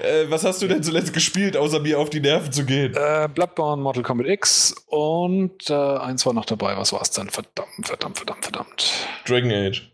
Äh, 0.00 0.24
was 0.28 0.44
hast 0.44 0.62
du 0.62 0.68
denn 0.68 0.82
zuletzt 0.82 1.12
gespielt, 1.12 1.56
außer 1.56 1.80
mir 1.80 1.98
auf 1.98 2.10
die 2.10 2.20
Nerven 2.20 2.52
zu 2.52 2.64
gehen? 2.64 2.94
äh, 2.94 3.28
Bloodborne, 3.32 3.82
Mortal 3.82 4.02
Kombat 4.02 4.26
X 4.26 4.74
und 4.86 5.70
äh, 5.70 5.74
eins 5.74 6.24
war 6.26 6.32
noch 6.32 6.44
dabei. 6.44 6.76
Was 6.76 6.92
war 6.92 7.02
es 7.02 7.10
denn? 7.10 7.30
Verdammt, 7.30 7.68
verdammt, 7.82 8.16
verdammt, 8.16 8.44
verdammt. 8.44 8.92
Dragon 9.26 9.52
Age. 9.52 9.90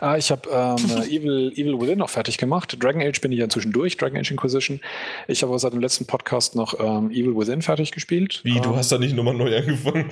Ah, 0.00 0.16
ich 0.16 0.30
habe 0.30 0.48
ähm, 0.50 0.76
äh, 0.90 1.06
Evil, 1.08 1.52
Evil 1.56 1.80
Within 1.80 1.98
noch 1.98 2.10
fertig 2.10 2.38
gemacht. 2.38 2.76
Dragon 2.80 3.02
Age 3.02 3.20
bin 3.20 3.32
ich 3.32 3.38
ja 3.38 3.48
zwischendurch, 3.48 3.96
Dragon 3.96 4.18
Age 4.18 4.30
Inquisition. 4.30 4.80
Ich 5.26 5.42
habe 5.42 5.50
aber 5.50 5.58
seit 5.58 5.72
dem 5.72 5.80
letzten 5.80 6.06
Podcast 6.06 6.54
noch 6.54 6.78
ähm, 6.78 7.10
Evil 7.10 7.36
Within 7.36 7.62
fertig 7.62 7.90
gespielt. 7.90 8.40
Wie, 8.44 8.60
du 8.60 8.70
ähm, 8.70 8.76
hast 8.76 8.92
da 8.92 8.98
nicht 8.98 9.16
nochmal 9.16 9.34
neu 9.34 9.56
angefangen? 9.56 10.08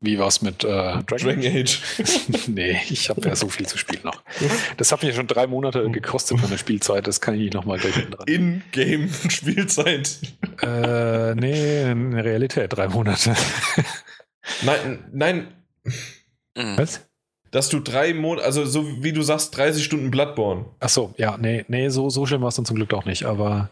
Wie 0.00 0.18
war's 0.18 0.42
mit 0.42 0.62
äh, 0.62 0.66
Dragon, 0.68 1.06
Dragon 1.06 1.44
Age. 1.44 1.82
nee, 2.46 2.80
ich 2.88 3.10
habe 3.10 3.28
ja 3.28 3.34
so 3.34 3.48
viel 3.48 3.66
zu 3.66 3.76
spielen 3.76 4.02
noch. 4.04 4.22
Das 4.76 4.92
hat 4.92 5.02
mich 5.02 5.16
schon 5.16 5.26
drei 5.26 5.46
Monate 5.48 5.90
gekostet 5.90 6.38
von 6.38 6.48
der 6.48 6.58
Spielzeit. 6.58 7.06
Das 7.08 7.20
kann 7.20 7.34
ich 7.34 7.40
nicht 7.40 7.54
nochmal 7.54 7.78
dran. 7.78 8.14
In-Game-Spielzeit. 8.26 10.18
Äh, 10.60 11.36
nee, 11.36 11.88
in 11.92 12.10
der 12.10 12.24
Realität 12.24 12.72
drei 12.72 12.88
Monate. 12.88 13.32
Nein, 14.62 15.04
nein, 15.12 15.46
Mhm. 16.58 16.76
Was? 16.76 17.07
Dass 17.50 17.68
du 17.68 17.80
drei 17.80 18.12
Monate, 18.14 18.44
also 18.46 18.64
so 18.66 19.02
wie 19.02 19.12
du 19.12 19.22
sagst, 19.22 19.56
30 19.56 19.82
Stunden 19.84 20.10
Bloodborne. 20.10 20.66
Ach 20.80 20.88
so, 20.88 21.14
ja, 21.16 21.36
nee, 21.38 21.64
nee, 21.68 21.88
so, 21.88 22.10
so 22.10 22.26
schlimm 22.26 22.42
war 22.42 22.48
es 22.48 22.56
dann 22.56 22.64
zum 22.64 22.76
Glück 22.76 22.92
auch 22.92 23.04
nicht. 23.04 23.24
Aber 23.24 23.70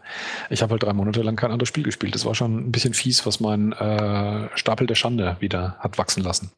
ich 0.49 0.61
habe 0.61 0.71
halt 0.71 0.83
drei 0.83 0.93
Monate 0.93 1.21
lang 1.21 1.35
kein 1.35 1.51
anderes 1.51 1.69
Spiel 1.69 1.83
gespielt. 1.83 2.15
Das 2.15 2.25
war 2.25 2.33
schon 2.35 2.57
ein 2.57 2.71
bisschen 2.71 2.93
fies, 2.93 3.25
was 3.25 3.39
mein 3.39 3.71
äh, 3.73 4.49
Stapel 4.55 4.87
der 4.87 4.95
Schande 4.95 5.37
wieder 5.39 5.75
hat 5.79 5.97
wachsen 5.97 6.23
lassen. 6.23 6.51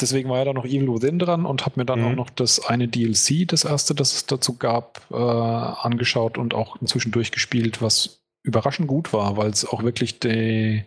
Deswegen 0.00 0.28
war 0.28 0.38
ja 0.38 0.46
da 0.46 0.52
noch 0.52 0.64
Evil 0.64 0.88
Within 0.92 1.18
dran 1.18 1.46
und 1.46 1.64
habe 1.64 1.78
mir 1.80 1.84
dann 1.84 2.00
Mhm. 2.00 2.06
auch 2.06 2.14
noch 2.16 2.30
das 2.30 2.64
eine 2.66 2.88
DLC, 2.88 3.46
das 3.46 3.64
erste, 3.64 3.94
das 3.94 4.14
es 4.14 4.26
dazu 4.26 4.56
gab, 4.56 5.00
äh, 5.10 5.14
angeschaut 5.16 6.38
und 6.38 6.54
auch 6.54 6.80
inzwischen 6.80 7.12
durchgespielt, 7.12 7.80
was 7.82 8.22
überraschend 8.42 8.88
gut 8.88 9.12
war, 9.12 9.36
weil 9.36 9.50
es 9.50 9.64
auch 9.64 9.84
wirklich 9.84 10.18
die, 10.18 10.84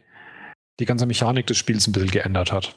die 0.79 0.85
ganze 0.85 1.05
Mechanik 1.05 1.47
des 1.47 1.57
Spiels 1.57 1.87
ein 1.87 1.93
bisschen 1.93 2.11
geändert 2.11 2.51
hat. 2.51 2.75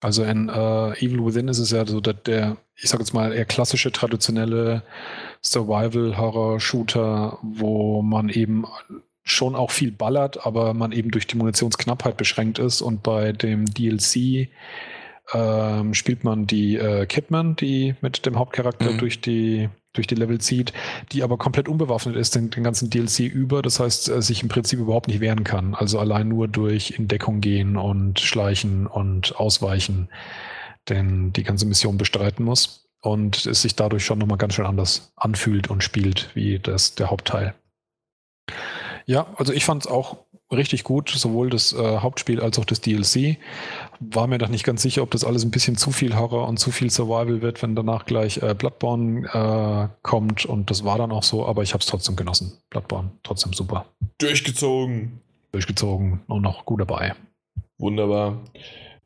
Also 0.00 0.24
in 0.24 0.48
äh, 0.48 0.92
Evil 1.04 1.24
Within 1.24 1.48
ist 1.48 1.58
es 1.58 1.70
ja 1.70 1.86
so 1.86 2.00
der, 2.00 2.14
der 2.14 2.56
ich 2.82 2.88
sag 2.88 3.00
jetzt 3.00 3.12
mal, 3.12 3.32
eher 3.32 3.44
klassische, 3.44 3.92
traditionelle 3.92 4.82
Survival-Horror-Shooter, 5.42 7.38
wo 7.42 8.02
man 8.02 8.28
eben 8.30 8.64
schon 9.22 9.54
auch 9.54 9.70
viel 9.70 9.92
ballert, 9.92 10.44
aber 10.46 10.74
man 10.74 10.92
eben 10.92 11.10
durch 11.10 11.26
die 11.26 11.36
Munitionsknappheit 11.36 12.16
beschränkt 12.16 12.58
ist. 12.58 12.80
Und 12.80 13.02
bei 13.02 13.32
dem 13.32 13.66
DLC 13.66 14.48
ähm, 15.32 15.94
spielt 15.94 16.24
man 16.24 16.46
die 16.46 16.76
äh, 16.76 17.06
Kidman, 17.06 17.54
die 17.56 17.94
mit 18.00 18.24
dem 18.26 18.38
Hauptcharakter 18.38 18.92
Mhm. 18.92 18.98
durch 18.98 19.20
die 19.20 19.68
durch 19.92 20.06
die 20.06 20.14
Level 20.14 20.40
zieht, 20.40 20.72
die 21.12 21.22
aber 21.22 21.36
komplett 21.36 21.68
unbewaffnet 21.68 22.16
ist 22.16 22.34
den, 22.34 22.50
den 22.50 22.62
ganzen 22.62 22.90
DLC 22.90 23.20
über. 23.20 23.62
Das 23.62 23.80
heißt, 23.80 24.08
äh, 24.08 24.22
sich 24.22 24.42
im 24.42 24.48
Prinzip 24.48 24.78
überhaupt 24.78 25.08
nicht 25.08 25.20
wehren 25.20 25.44
kann. 25.44 25.74
Also 25.74 25.98
allein 25.98 26.28
nur 26.28 26.48
durch 26.48 26.92
in 26.98 27.08
Deckung 27.08 27.40
gehen 27.40 27.76
und 27.76 28.20
schleichen 28.20 28.86
und 28.86 29.36
ausweichen, 29.36 30.08
denn 30.88 31.32
die 31.32 31.42
ganze 31.42 31.66
Mission 31.66 31.98
bestreiten 31.98 32.44
muss 32.44 32.88
und 33.00 33.46
es 33.46 33.62
sich 33.62 33.76
dadurch 33.76 34.04
schon 34.04 34.18
nochmal 34.18 34.38
ganz 34.38 34.54
schön 34.54 34.66
anders 34.66 35.12
anfühlt 35.16 35.68
und 35.68 35.82
spielt 35.82 36.30
wie 36.34 36.58
das 36.58 36.94
der 36.94 37.10
Hauptteil. 37.10 37.54
Ja, 39.06 39.26
also 39.36 39.52
ich 39.52 39.64
fand 39.64 39.84
es 39.84 39.90
auch 39.90 40.18
richtig 40.52 40.84
gut, 40.84 41.10
sowohl 41.10 41.50
das 41.50 41.72
äh, 41.72 41.98
Hauptspiel 41.98 42.40
als 42.40 42.58
auch 42.58 42.64
das 42.64 42.80
DLC. 42.80 43.38
War 44.00 44.26
mir 44.26 44.38
doch 44.38 44.48
nicht 44.48 44.64
ganz 44.64 44.82
sicher, 44.82 45.02
ob 45.02 45.10
das 45.10 45.24
alles 45.24 45.44
ein 45.44 45.50
bisschen 45.50 45.76
zu 45.76 45.90
viel 45.92 46.16
Horror 46.16 46.48
und 46.48 46.58
zu 46.58 46.70
viel 46.70 46.90
Survival 46.90 47.42
wird, 47.42 47.62
wenn 47.62 47.74
danach 47.74 48.04
gleich 48.04 48.38
äh, 48.38 48.54
Bloodborne 48.54 49.26
äh, 49.32 49.88
kommt. 50.02 50.44
Und 50.46 50.70
das 50.70 50.84
war 50.84 50.98
dann 50.98 51.12
auch 51.12 51.22
so, 51.22 51.46
aber 51.46 51.62
ich 51.62 51.72
habe 51.72 51.80
es 51.80 51.86
trotzdem 51.86 52.16
genossen. 52.16 52.58
Bloodborne, 52.70 53.10
trotzdem 53.22 53.52
super. 53.52 53.86
Durchgezogen. 54.18 55.20
Durchgezogen 55.52 56.20
und 56.26 56.42
noch 56.42 56.64
gut 56.64 56.80
dabei. 56.80 57.14
Wunderbar. 57.78 58.38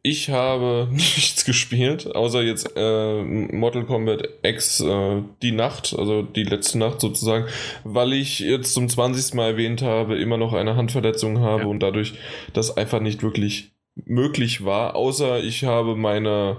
Ich 0.07 0.28
habe 0.28 0.86
nichts 0.92 1.47
gespielt, 1.47 2.15
außer 2.15 2.42
jetzt 2.42 2.70
äh, 2.76 3.23
Mortal 3.23 3.84
Kombat 3.86 4.28
X 4.42 4.81
äh, 4.81 5.23
die 5.42 5.52
Nacht, 5.52 5.97
also 5.99 6.20
die 6.20 6.44
letzte 6.44 6.76
Nacht 6.78 7.00
sozusagen, 7.00 7.47
weil 7.84 8.12
ich 8.12 8.41
jetzt 8.41 8.74
zum 8.74 8.86
20. 8.86 9.33
Mal 9.33 9.52
erwähnt 9.52 9.81
habe, 9.81 10.18
immer 10.18 10.36
noch 10.36 10.52
eine 10.52 10.76
Handverletzung 10.76 11.41
habe 11.41 11.62
Ja. 11.62 11.68
und 11.68 11.81
dadurch 11.81 12.12
das 12.52 12.76
einfach 12.76 13.00
nicht 13.00 13.23
wirklich 13.23 13.73
möglich 14.05 14.65
war, 14.66 14.94
außer 14.94 15.42
ich 15.42 15.65
habe 15.65 15.97
meine 15.97 16.58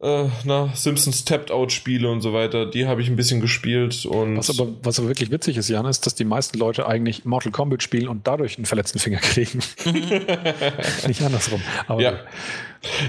äh, 0.00 0.26
na, 0.44 0.70
Simpsons 0.74 1.24
Tapped 1.24 1.50
Out 1.50 1.72
Spiele 1.72 2.08
und 2.08 2.20
so 2.20 2.32
weiter, 2.32 2.66
die 2.66 2.86
habe 2.86 3.02
ich 3.02 3.08
ein 3.08 3.16
bisschen 3.16 3.40
gespielt 3.40 4.06
und 4.06 4.36
Was 4.36 4.50
aber, 4.50 4.72
was 4.82 4.98
aber 4.98 5.08
wirklich 5.08 5.30
witzig 5.30 5.56
ist, 5.56 5.68
Jan, 5.68 5.86
ist, 5.86 6.06
dass 6.06 6.14
die 6.14 6.24
meisten 6.24 6.58
Leute 6.58 6.86
eigentlich 6.86 7.24
Mortal 7.24 7.50
Kombat 7.50 7.82
spielen 7.82 8.08
und 8.08 8.26
dadurch 8.26 8.58
einen 8.58 8.66
verletzten 8.66 9.00
Finger 9.00 9.18
kriegen. 9.18 9.58
nicht 11.06 11.22
andersrum. 11.22 11.62
Ja. 11.98 12.20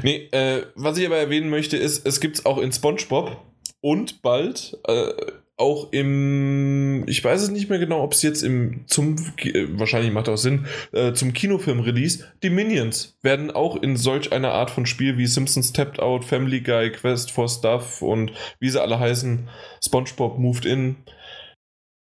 Nee, 0.02 0.30
äh, 0.32 0.64
was 0.76 0.98
ich 0.98 1.06
aber 1.06 1.18
erwähnen 1.18 1.50
möchte, 1.50 1.78
ist, 1.78 2.08
es 2.08 2.20
gibt 2.20 2.40
es 2.40 2.46
auch 2.46 2.58
in 2.58 2.72
SpongeBob 2.72 3.38
und 3.82 4.22
bald 4.24 4.78
äh, 4.88 5.12
auch 5.60 5.90
im, 5.92 7.04
ich 7.08 7.24
weiß 7.24 7.42
es 7.42 7.50
nicht 7.50 7.70
mehr 7.70 7.80
genau, 7.80 8.02
ob 8.02 8.14
es 8.14 8.22
jetzt 8.22 8.44
im, 8.44 8.86
zum, 8.88 9.16
äh, 9.38 9.66
wahrscheinlich 9.72 10.12
macht 10.12 10.30
auch 10.30 10.38
Sinn, 10.38 10.66
äh, 10.94 11.14
zum 11.14 11.34
Kinofilm-Release, 11.34 12.26
die 12.44 12.50
Minions 12.50 13.18
werden 13.22 13.52
auch 13.52 13.76
in 13.76 13.98
solch 13.98 14.32
einer 14.32 14.52
Art 14.52 14.72
von 14.72 14.86
Spiel 14.86 15.18
wie 15.18 15.28
Simpsons 15.28 15.74
Tapped 15.74 16.00
Out, 16.00 16.24
Family 16.24 16.62
Guy, 16.62 16.92
Quest 16.92 17.32
for 17.32 17.50
Stuff 17.50 18.02
und 18.02 18.32
wie 18.60 18.70
sie 18.70 18.82
alle 18.82 19.00
heißen, 19.00 19.50
SpongeBob 19.84 20.40
Moved 20.40 20.66
In. 20.66 20.96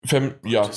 Fam 0.06 0.36
ja. 0.46 0.70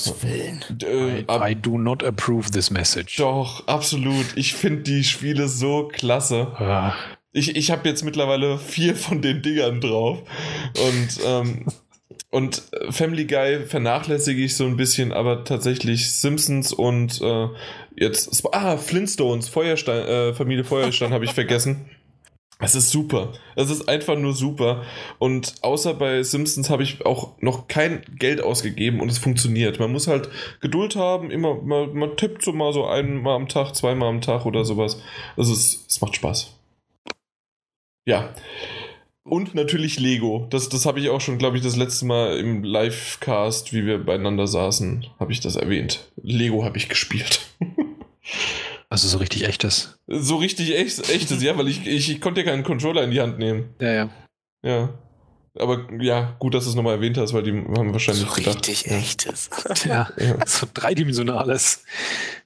Äh, 0.81 1.19
I, 1.21 1.51
I 1.51 1.55
do 1.55 1.77
not 1.77 2.03
approve 2.03 2.49
this 2.49 2.71
message. 2.71 3.17
doch, 3.17 3.67
absolut. 3.67 4.25
Ich 4.35 4.55
finde 4.55 4.81
die 4.81 5.03
Spiele 5.03 5.47
so 5.47 5.87
klasse. 5.87 6.47
Ah, 6.55 6.93
Ich, 7.31 7.55
ich 7.55 7.69
habe 7.69 7.87
jetzt 7.87 8.03
mittlerweile 8.03 8.57
vier 8.57 8.95
von 8.95 9.21
den 9.21 9.43
Dingern 9.43 9.81
drauf. 9.81 10.23
Und 10.73 11.19
ähm, 11.23 11.65
Und 12.31 12.63
äh, 12.71 12.91
Family 12.91 13.25
Guy 13.25 13.65
vernachlässige 13.65 14.43
ich 14.43 14.55
so 14.55 14.65
ein 14.65 14.77
bisschen, 14.77 15.11
aber 15.11 15.43
tatsächlich 15.43 16.11
Simpsons 16.11 16.71
und 16.71 17.21
äh, 17.21 17.47
jetzt. 17.95 18.45
Ah, 18.51 18.77
Flintstones, 18.77 19.49
Feuerstein, 19.49 20.07
äh, 20.07 20.33
Familie 20.33 20.63
Feuerstein 20.63 21.11
habe 21.11 21.25
ich 21.25 21.33
vergessen. 21.33 21.89
Es 22.61 22.75
ist 22.75 22.91
super. 22.91 23.31
Es 23.55 23.69
ist 23.69 23.87
einfach 23.87 24.17
nur 24.17 24.33
super. 24.33 24.83
Und 25.17 25.55
außer 25.61 25.93
bei 25.93 26.21
Simpsons 26.23 26.69
habe 26.69 26.83
ich 26.83 27.05
auch 27.05 27.41
noch 27.41 27.69
kein 27.69 28.01
Geld 28.17 28.41
ausgegeben 28.43 28.99
und 28.99 29.09
es 29.09 29.17
funktioniert. 29.17 29.79
Man 29.79 29.93
muss 29.93 30.07
halt 30.07 30.29
Geduld 30.59 30.97
haben, 30.97 31.31
immer, 31.31 31.55
man, 31.55 31.93
man 31.93 32.17
tippt 32.17 32.43
so 32.43 32.51
mal 32.51 32.73
so 32.73 32.85
einmal 32.85 33.37
am 33.37 33.47
Tag, 33.47 33.75
zweimal 33.75 34.09
am 34.09 34.19
Tag 34.19 34.45
oder 34.45 34.65
sowas. 34.65 35.01
Es 35.37 35.49
ist, 35.49 35.85
es 35.89 36.01
macht 36.01 36.17
Spaß. 36.17 36.53
Ja. 38.05 38.33
Und 39.29 39.53
natürlich 39.55 39.99
Lego. 39.99 40.47
Das, 40.49 40.69
das 40.69 40.85
habe 40.85 40.99
ich 40.99 41.09
auch 41.09 41.21
schon, 41.21 41.37
glaube 41.37 41.57
ich, 41.57 41.63
das 41.63 41.75
letzte 41.75 42.05
Mal 42.05 42.37
im 42.37 42.63
Livecast, 42.63 43.73
wie 43.73 43.85
wir 43.85 44.03
beieinander 44.03 44.47
saßen, 44.47 45.05
habe 45.19 45.31
ich 45.31 45.39
das 45.39 45.55
erwähnt. 45.55 46.11
Lego 46.21 46.63
habe 46.63 46.77
ich 46.77 46.89
gespielt. 46.89 47.41
Also 48.91 49.07
so 49.07 49.19
richtig 49.19 49.47
echtes. 49.47 49.99
So 50.07 50.37
richtig 50.37 50.75
echt, 50.75 51.09
echtes, 51.11 51.43
ja, 51.43 51.55
weil 51.57 51.67
ich, 51.67 51.85
ich, 51.85 52.09
ich 52.09 52.21
konnte 52.21 52.41
ja 52.41 52.47
keinen 52.47 52.63
Controller 52.63 53.03
in 53.03 53.11
die 53.11 53.21
Hand 53.21 53.37
nehmen. 53.37 53.75
Ja, 53.79 53.91
ja. 53.91 54.09
Ja. 54.63 54.89
Aber 55.59 55.87
ja, 56.01 56.35
gut, 56.39 56.55
dass 56.55 56.63
du 56.63 56.71
es 56.71 56.75
nochmal 56.75 56.95
erwähnt 56.95 57.15
hast, 57.17 57.33
weil 57.33 57.43
die 57.43 57.51
haben 57.51 57.93
wahrscheinlich 57.93 58.25
so 58.27 58.33
gedacht. 58.33 58.67
richtig 58.67 58.85
ja. 58.89 58.97
echtes. 58.97 59.49
Ja, 59.85 60.09
Ja. 60.17 60.43
so 60.45 60.65
dreidimensionales. 60.73 61.83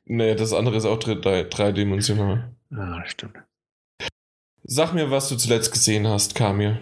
Nee, 0.05 0.35
das 0.35 0.51
andere 0.51 0.75
ist 0.75 0.85
auch 0.85 0.99
drei- 0.99 1.15
drei- 1.15 1.43
dreidimensional. 1.43 2.51
Das 2.69 3.09
stimmt. 3.11 3.35
Sag 4.63 4.93
mir, 4.93 5.11
was 5.11 5.29
du 5.29 5.35
zuletzt 5.35 5.71
gesehen 5.71 6.07
hast, 6.07 6.35
Kamil. 6.35 6.79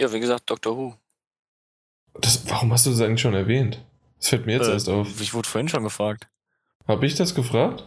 Ja, 0.00 0.12
wie 0.12 0.20
gesagt, 0.20 0.50
Doctor 0.50 0.76
Who. 0.76 0.94
Das, 2.20 2.48
warum 2.48 2.72
hast 2.72 2.86
du 2.86 2.90
das 2.90 3.00
eigentlich 3.00 3.20
schon 3.22 3.34
erwähnt? 3.34 3.84
Das 4.18 4.28
fällt 4.28 4.46
mir 4.46 4.52
jetzt 4.56 4.68
Äh, 4.68 4.72
erst 4.72 4.88
auf. 4.88 5.20
Ich 5.20 5.34
wurde 5.34 5.48
vorhin 5.48 5.68
schon 5.68 5.82
gefragt. 5.82 6.28
Habe 6.86 7.06
ich 7.06 7.14
das 7.14 7.34
gefragt? 7.34 7.84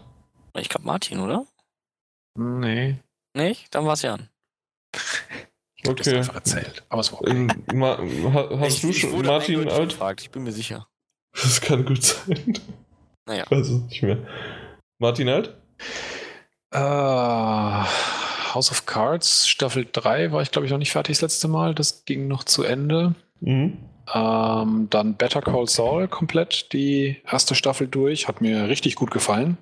Ich 0.56 0.70
glaube 0.70 0.86
Martin, 0.86 1.20
oder? 1.20 1.46
Nee. 2.36 2.98
Nicht? 3.34 3.74
Dann 3.76 3.86
war's 3.86 4.02
Jan. 4.02 4.30
Ich 5.76 5.88
hab 5.88 5.96
das 5.98 6.08
Okay. 6.08 6.18
einfach 6.18 6.36
erzählt. 6.36 6.84
Aber 6.90 7.02
es 7.02 7.12
war 7.12 7.22
okay. 7.22 7.32
Ähm, 7.32 7.64
Ma 7.74 7.98
ha 7.98 8.50
hast 8.60 8.76
ich, 8.78 8.82
du 8.82 8.90
ich 8.90 9.00
schon 9.02 9.12
wurde 9.12 9.28
Martin 9.28 9.70
alt? 9.70 9.90
gefragt, 9.90 10.22
ich 10.22 10.32
bin 10.32 10.44
mir 10.44 10.52
sicher. 10.52 10.88
Das 11.34 11.62
kann 11.62 11.86
gut 11.86 12.04
sein. 12.04 12.58
Naja. 13.28 13.46
Es 13.52 13.70
nicht 13.70 14.02
mehr. 14.02 14.26
Martin 14.98 15.30
alt? 15.30 15.56
Äh, 16.72 17.84
House 18.58 18.72
of 18.72 18.88
Cards, 18.88 19.48
Staffel 19.48 19.86
3 19.92 20.32
war 20.32 20.42
ich, 20.42 20.50
glaube 20.50 20.66
ich, 20.66 20.72
noch 20.72 20.80
nicht 20.80 20.92
fertig 20.92 21.18
das 21.18 21.22
letzte 21.22 21.48
Mal. 21.48 21.76
Das 21.76 22.06
ging 22.06 22.28
noch 22.28 22.44
zu 22.44 22.64
Ende. 22.64 23.14
Mhm. 23.40 23.78
Ähm, 24.12 24.88
dann 24.90 25.14
Better 25.14 25.42
Call 25.42 25.68
Saul 25.68 26.08
komplett 26.08 26.74
die 26.74 27.18
erste 27.32 27.54
Staffel 27.54 27.88
durch. 27.88 28.28
Hat 28.28 28.42
mir 28.42 28.68
richtig 28.68 28.96
gut 28.96 29.12
gefallen. 29.12 29.60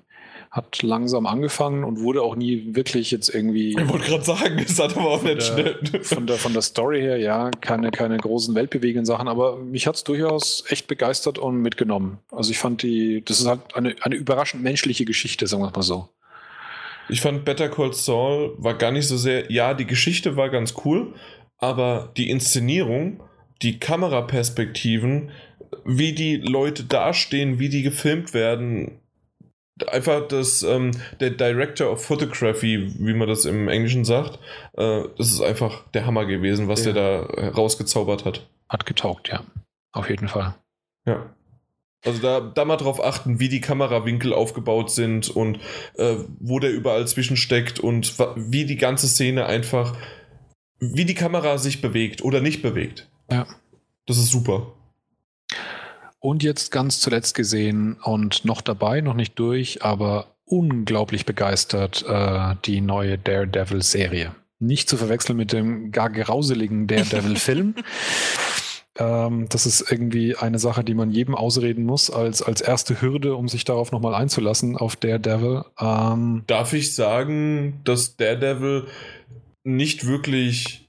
Hat 0.50 0.82
langsam 0.82 1.26
angefangen 1.26 1.84
und 1.84 2.00
wurde 2.00 2.22
auch 2.22 2.36
nie 2.36 2.74
wirklich 2.74 3.10
jetzt 3.10 3.28
irgendwie 3.28 3.76
Ich 3.78 3.88
wollte 3.88 4.06
gerade 4.06 4.24
sagen, 4.24 4.64
es 4.66 4.78
hat 4.78 4.96
aber 4.96 5.10
auch 5.10 5.22
nicht 5.22 5.42
schnell. 5.42 5.78
von, 6.00 6.26
der, 6.26 6.36
von 6.36 6.54
der 6.54 6.62
Story 6.62 7.00
her, 7.00 7.18
ja, 7.18 7.50
keine, 7.50 7.90
keine 7.90 8.16
großen 8.16 8.54
weltbewegenden 8.54 9.04
Sachen, 9.04 9.28
aber 9.28 9.58
mich 9.58 9.86
hat 9.86 9.96
es 9.96 10.04
durchaus 10.04 10.64
echt 10.68 10.86
begeistert 10.86 11.36
und 11.36 11.60
mitgenommen. 11.60 12.20
Also 12.30 12.50
ich 12.50 12.58
fand 12.58 12.82
die, 12.82 13.22
das 13.26 13.40
ist 13.40 13.46
halt 13.46 13.60
eine, 13.74 13.94
eine 14.00 14.14
überraschend 14.14 14.62
menschliche 14.62 15.04
Geschichte, 15.04 15.46
sagen 15.46 15.62
wir 15.62 15.70
mal 15.70 15.82
so. 15.82 16.08
Ich 17.08 17.20
fand 17.20 17.44
Better 17.44 17.68
Call 17.68 17.92
Saul 17.92 18.54
war 18.58 18.74
gar 18.74 18.90
nicht 18.90 19.06
so 19.06 19.16
sehr. 19.16 19.50
Ja, 19.50 19.74
die 19.74 19.86
Geschichte 19.86 20.36
war 20.36 20.48
ganz 20.50 20.74
cool, 20.84 21.14
aber 21.58 22.12
die 22.16 22.30
Inszenierung, 22.30 23.22
die 23.62 23.78
Kameraperspektiven, 23.78 25.30
wie 25.84 26.12
die 26.12 26.36
Leute 26.36 26.84
dastehen, 26.84 27.58
wie 27.58 27.68
die 27.68 27.82
gefilmt 27.82 28.34
werden, 28.34 29.00
einfach 29.88 30.26
das, 30.26 30.62
ähm, 30.62 30.92
der 31.20 31.30
Director 31.30 31.92
of 31.92 32.04
Photography, 32.04 32.92
wie 32.98 33.14
man 33.14 33.28
das 33.28 33.44
im 33.44 33.68
Englischen 33.68 34.04
sagt, 34.04 34.38
äh, 34.76 35.02
das 35.18 35.30
ist 35.30 35.40
einfach 35.42 35.86
der 35.90 36.06
Hammer 36.06 36.24
gewesen, 36.26 36.66
was 36.68 36.84
Ja. 36.84 36.92
der 36.92 37.26
da 37.26 37.48
rausgezaubert 37.50 38.24
hat. 38.24 38.48
Hat 38.68 38.86
getaugt, 38.86 39.28
ja. 39.28 39.44
Auf 39.92 40.10
jeden 40.10 40.28
Fall. 40.28 40.54
Ja. 41.06 41.35
Also 42.04 42.20
da, 42.20 42.40
da 42.40 42.64
mal 42.64 42.76
drauf 42.76 43.02
achten, 43.02 43.40
wie 43.40 43.48
die 43.48 43.60
Kamerawinkel 43.60 44.32
aufgebaut 44.32 44.90
sind 44.90 45.28
und 45.28 45.58
äh, 45.94 46.16
wo 46.38 46.60
der 46.60 46.72
überall 46.72 47.06
zwischensteckt 47.06 47.80
und 47.80 48.18
wie 48.36 48.64
die 48.64 48.76
ganze 48.76 49.08
Szene 49.08 49.46
einfach, 49.46 49.96
wie 50.78 51.04
die 51.04 51.14
Kamera 51.14 51.58
sich 51.58 51.80
bewegt 51.80 52.22
oder 52.22 52.40
nicht 52.40 52.62
bewegt. 52.62 53.08
Ja. 53.30 53.46
Das 54.06 54.18
ist 54.18 54.30
super. 54.30 54.72
Und 56.20 56.42
jetzt 56.42 56.70
ganz 56.70 57.00
zuletzt 57.00 57.34
gesehen 57.34 57.98
und 58.02 58.44
noch 58.44 58.60
dabei, 58.60 59.00
noch 59.00 59.14
nicht 59.14 59.38
durch, 59.38 59.82
aber 59.82 60.36
unglaublich 60.44 61.26
begeistert 61.26 62.04
äh, 62.08 62.54
die 62.64 62.80
neue 62.80 63.18
Daredevil-Serie. 63.18 64.34
Nicht 64.58 64.88
zu 64.88 64.96
verwechseln 64.96 65.36
mit 65.36 65.52
dem 65.52 65.90
gar 65.90 66.08
grauseligen 66.08 66.86
Daredevil-Film. 66.88 67.74
Ähm, 68.98 69.48
das 69.48 69.66
ist 69.66 69.90
irgendwie 69.90 70.36
eine 70.36 70.58
Sache, 70.58 70.84
die 70.84 70.94
man 70.94 71.10
jedem 71.10 71.34
ausreden 71.34 71.84
muss, 71.84 72.10
als, 72.10 72.42
als 72.42 72.60
erste 72.60 73.00
Hürde, 73.00 73.34
um 73.34 73.48
sich 73.48 73.64
darauf 73.64 73.92
nochmal 73.92 74.14
einzulassen, 74.14 74.76
auf 74.76 74.96
Daredevil. 74.96 75.64
Ähm, 75.80 76.44
Darf 76.46 76.72
ich 76.72 76.94
sagen, 76.94 77.80
dass 77.84 78.16
Daredevil 78.16 78.86
nicht 79.64 80.06
wirklich 80.06 80.88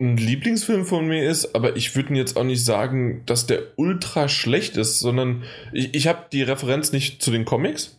ein 0.00 0.16
Lieblingsfilm 0.16 0.84
von 0.84 1.06
mir 1.06 1.28
ist, 1.28 1.54
aber 1.54 1.76
ich 1.76 1.94
würde 1.94 2.14
jetzt 2.14 2.36
auch 2.36 2.44
nicht 2.44 2.64
sagen, 2.64 3.22
dass 3.26 3.46
der 3.46 3.62
ultra 3.76 4.28
schlecht 4.28 4.76
ist, 4.76 4.98
sondern 4.98 5.44
ich, 5.72 5.94
ich 5.94 6.08
habe 6.08 6.26
die 6.32 6.42
Referenz 6.42 6.92
nicht 6.92 7.22
zu 7.22 7.30
den 7.30 7.44
Comics. 7.44 7.96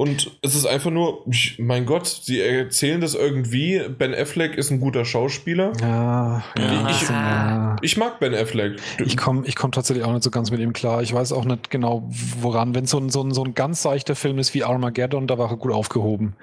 Und 0.00 0.30
es 0.40 0.54
ist 0.54 0.64
einfach 0.64 0.90
nur, 0.90 1.26
mein 1.58 1.84
Gott, 1.84 2.06
sie 2.06 2.40
erzählen 2.40 3.02
das 3.02 3.14
irgendwie. 3.14 3.82
Ben 3.98 4.14
Affleck 4.14 4.54
ist 4.56 4.70
ein 4.70 4.80
guter 4.80 5.04
Schauspieler. 5.04 5.74
ja, 5.78 6.42
ja, 6.56 6.88
Ich- 6.90 7.02
ja. 7.06 7.76
Ich 7.82 7.98
mag 7.98 8.18
Ben 8.18 8.34
Affleck. 8.34 8.80
Ich 9.04 9.18
komme 9.18 9.46
ich 9.46 9.56
komm 9.56 9.72
tatsächlich 9.72 10.06
auch 10.06 10.12
nicht 10.14 10.22
so 10.22 10.30
ganz 10.30 10.50
mit 10.50 10.58
ihm 10.60 10.72
klar. 10.72 11.02
Ich 11.02 11.12
weiß 11.12 11.32
auch 11.32 11.44
nicht 11.44 11.68
genau, 11.68 12.08
woran. 12.40 12.74
Wenn 12.74 12.86
so 12.86 12.96
ein, 12.98 13.10
so 13.10 13.22
ein, 13.22 13.34
so 13.34 13.44
ein 13.44 13.52
ganz 13.54 13.82
seichter 13.82 14.14
Film 14.16 14.38
ist 14.38 14.54
wie 14.54 14.64
Armageddon, 14.64 15.26
da 15.26 15.36
war 15.36 15.50
er 15.50 15.58
gut 15.58 15.70
aufgehoben. 15.72 16.34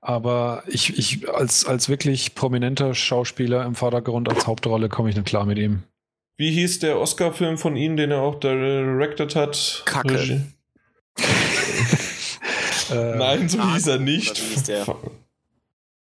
Aber 0.00 0.64
ich, 0.66 0.98
ich 0.98 1.28
als, 1.32 1.64
als 1.66 1.88
wirklich 1.88 2.34
prominenter 2.34 2.94
Schauspieler 2.94 3.64
im 3.64 3.76
Vordergrund 3.76 4.28
als 4.28 4.48
Hauptrolle 4.48 4.88
komme 4.88 5.10
ich 5.10 5.14
nicht 5.14 5.28
klar 5.28 5.46
mit 5.46 5.58
ihm. 5.58 5.84
Wie 6.36 6.50
hieß 6.50 6.80
der 6.80 6.98
Oscar-Film 6.98 7.58
von 7.58 7.76
Ihnen, 7.76 7.96
den 7.96 8.10
er 8.10 8.22
auch 8.22 8.40
directed 8.40 9.36
hat? 9.36 9.82
Kacke. 9.86 10.14
Regie? 10.14 10.40
Äh, 12.90 13.16
Nein, 13.16 13.48
so 13.48 13.58
Argo, 13.58 13.72
hieß 13.74 13.86
er 13.88 13.98
nicht. 13.98 14.36
wie 14.40 14.54
hieß 14.54 14.62
der? 14.64 14.84
Fa- 14.84 14.98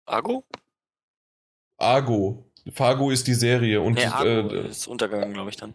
Argo? 0.05 0.43
Argo. 1.77 2.43
Fargo 2.73 3.11
ist 3.11 3.27
die 3.27 3.33
Serie 3.33 3.81
und 3.81 3.93
Nee, 3.93 4.05
Argo 4.05 4.49
äh, 4.53 4.67
ist 4.67 4.87
untergegangen, 4.87 5.33
glaube 5.33 5.49
ich 5.49 5.55
dann. 5.57 5.73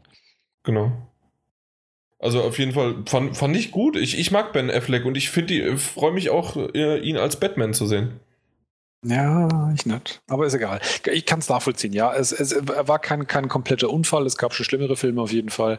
genau. 0.63 0.93
Also 2.19 2.41
auf 2.43 2.57
jeden 2.61 2.73
Fall 2.73 3.03
fand, 3.07 3.37
fand 3.37 3.57
ich 3.57 3.73
gut. 3.73 3.97
Ich, 3.97 4.17
ich 4.17 4.31
mag 4.31 4.53
Ben 4.53 4.71
Affleck 4.71 5.05
und 5.05 5.17
ich 5.17 5.31
finde, 5.31 5.77
freue 5.77 6.13
mich 6.13 6.31
auch, 6.31 6.57
äh, 6.57 6.99
ihn 7.01 7.17
als 7.17 7.41
Batman 7.41 7.75
zu 7.75 7.87
sehen. 7.87 8.21
Ja, 9.05 9.73
ich 9.75 9.85
nicht. 9.85 10.23
Aber 10.29 10.47
ist 10.47 10.55
egal. 10.55 10.81
Ich 11.13 11.27
kann 11.27 11.41
es 11.41 11.49
nachvollziehen, 11.49 11.93
ja. 11.93 12.15
Es, 12.15 12.31
es 12.31 12.55
war 12.65 13.01
kein, 13.01 13.27
kein 13.27 13.49
kompletter 13.49 13.91
Unfall. 13.91 14.27
Es 14.27 14.37
gab 14.37 14.55
schon 14.55 14.65
schlimmere 14.65 14.97
Filme 14.97 15.21
auf 15.23 15.33
jeden 15.33 15.49
Fall. 15.51 15.79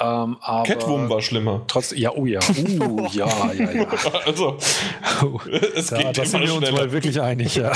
Ähm, 0.00 0.36
aber 0.40 0.62
Catwoman 0.62 1.08
war 1.10 1.20
schlimmer. 1.22 1.64
Trotzdem, 1.66 1.98
ja, 1.98 2.12
oh 2.12 2.24
ja. 2.24 2.38
Uh, 2.80 3.08
ja, 3.12 3.52
ja, 3.52 3.70
ja. 3.72 3.86
Also, 4.26 4.58
Oh. 5.22 5.40
es 5.74 5.86
Da, 5.88 5.96
geht 5.98 6.18
da 6.18 6.24
sind 6.24 6.42
wir 6.42 6.54
uns 6.54 6.68
schneller. 6.68 6.72
mal 6.86 6.92
wirklich 6.92 7.20
einig, 7.20 7.56
ja. 7.56 7.72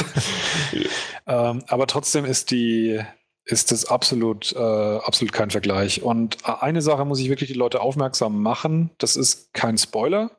ähm, 1.26 1.64
aber 1.66 1.86
trotzdem 1.88 2.24
ist 2.24 2.50
die 2.52 3.00
ist 3.44 3.70
das 3.70 3.84
absolut, 3.86 4.52
äh, 4.54 4.58
absolut 4.58 5.32
kein 5.32 5.50
Vergleich. 5.50 6.02
Und 6.02 6.38
äh, 6.44 6.52
eine 6.60 6.82
Sache 6.82 7.04
muss 7.04 7.20
ich 7.20 7.28
wirklich 7.28 7.48
die 7.50 7.58
Leute 7.58 7.80
aufmerksam 7.80 8.40
machen. 8.42 8.90
Das 8.98 9.16
ist 9.16 9.52
kein 9.52 9.78
Spoiler. 9.78 10.30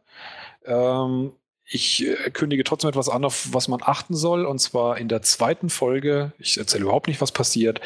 Ähm, 0.65 1.31
ich 1.69 2.05
äh, 2.07 2.29
kündige 2.31 2.63
trotzdem 2.63 2.89
etwas 2.89 3.09
an, 3.09 3.25
auf 3.25 3.49
was 3.51 3.67
man 3.67 3.81
achten 3.83 4.15
soll. 4.15 4.45
Und 4.45 4.59
zwar 4.59 4.97
in 4.97 5.07
der 5.07 5.21
zweiten 5.21 5.69
Folge. 5.69 6.31
Ich 6.39 6.57
erzähle 6.57 6.83
überhaupt 6.83 7.07
nicht, 7.07 7.21
was 7.21 7.31
passiert. 7.31 7.81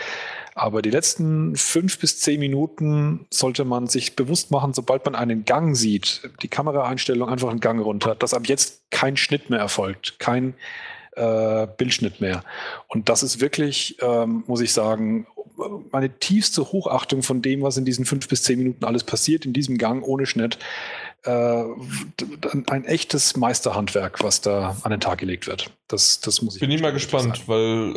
Aber 0.54 0.82
die 0.82 0.90
letzten 0.90 1.56
fünf 1.56 1.98
bis 2.00 2.20
zehn 2.20 2.40
Minuten 2.40 3.26
sollte 3.30 3.64
man 3.64 3.88
sich 3.88 4.16
bewusst 4.16 4.52
machen, 4.52 4.74
sobald 4.74 5.06
man 5.06 5.16
einen 5.16 5.46
Gang 5.46 5.76
sieht, 5.76 6.30
die 6.42 6.50
Kameraeinstellung 6.50 7.30
einfach 7.30 7.50
einen 7.50 7.62
Gang 7.62 7.82
runter, 7.82 8.16
dass 8.16 8.34
ab 8.34 8.48
jetzt 8.48 8.82
kein 8.92 9.16
Schnitt 9.16 9.50
mehr 9.50 9.60
erfolgt, 9.60 10.20
kein 10.20 10.54
äh, 11.16 11.68
Bildschnitt 11.78 12.20
mehr. 12.20 12.44
Und 12.88 13.08
das 13.08 13.24
ist 13.24 13.40
wirklich, 13.40 13.98
ähm, 14.02 14.44
muss 14.46 14.62
ich 14.62 14.74
sagen, 14.74 15.26
meine 15.92 16.10
tiefste 16.20 16.72
Hochachtung 16.72 17.24
von 17.24 17.42
dem, 17.42 17.62
was 17.62 17.78
in 17.78 17.86
diesen 17.86 18.06
fünf 18.06 18.28
bis 18.28 18.44
zehn 18.44 18.58
Minuten 18.58 18.84
alles 18.86 19.04
passiert, 19.04 19.46
in 19.46 19.54
diesem 19.54 19.78
Gang 19.78 20.06
ohne 20.06 20.26
Schnitt. 20.26 20.58
Äh, 21.24 21.64
ein 22.68 22.86
echtes 22.86 23.36
Meisterhandwerk, 23.36 24.24
was 24.24 24.42
da 24.42 24.78
an 24.84 24.92
den 24.92 25.00
Tag 25.00 25.20
gelegt 25.20 25.48
wird. 25.48 25.72
Das, 25.88 26.20
das 26.22 26.42
muss 26.42 26.56
ich. 26.56 26.62
Bin 26.62 26.72
ich 26.72 26.82
mal 26.82 26.94
gespannt, 26.94 27.48
weil 27.48 27.96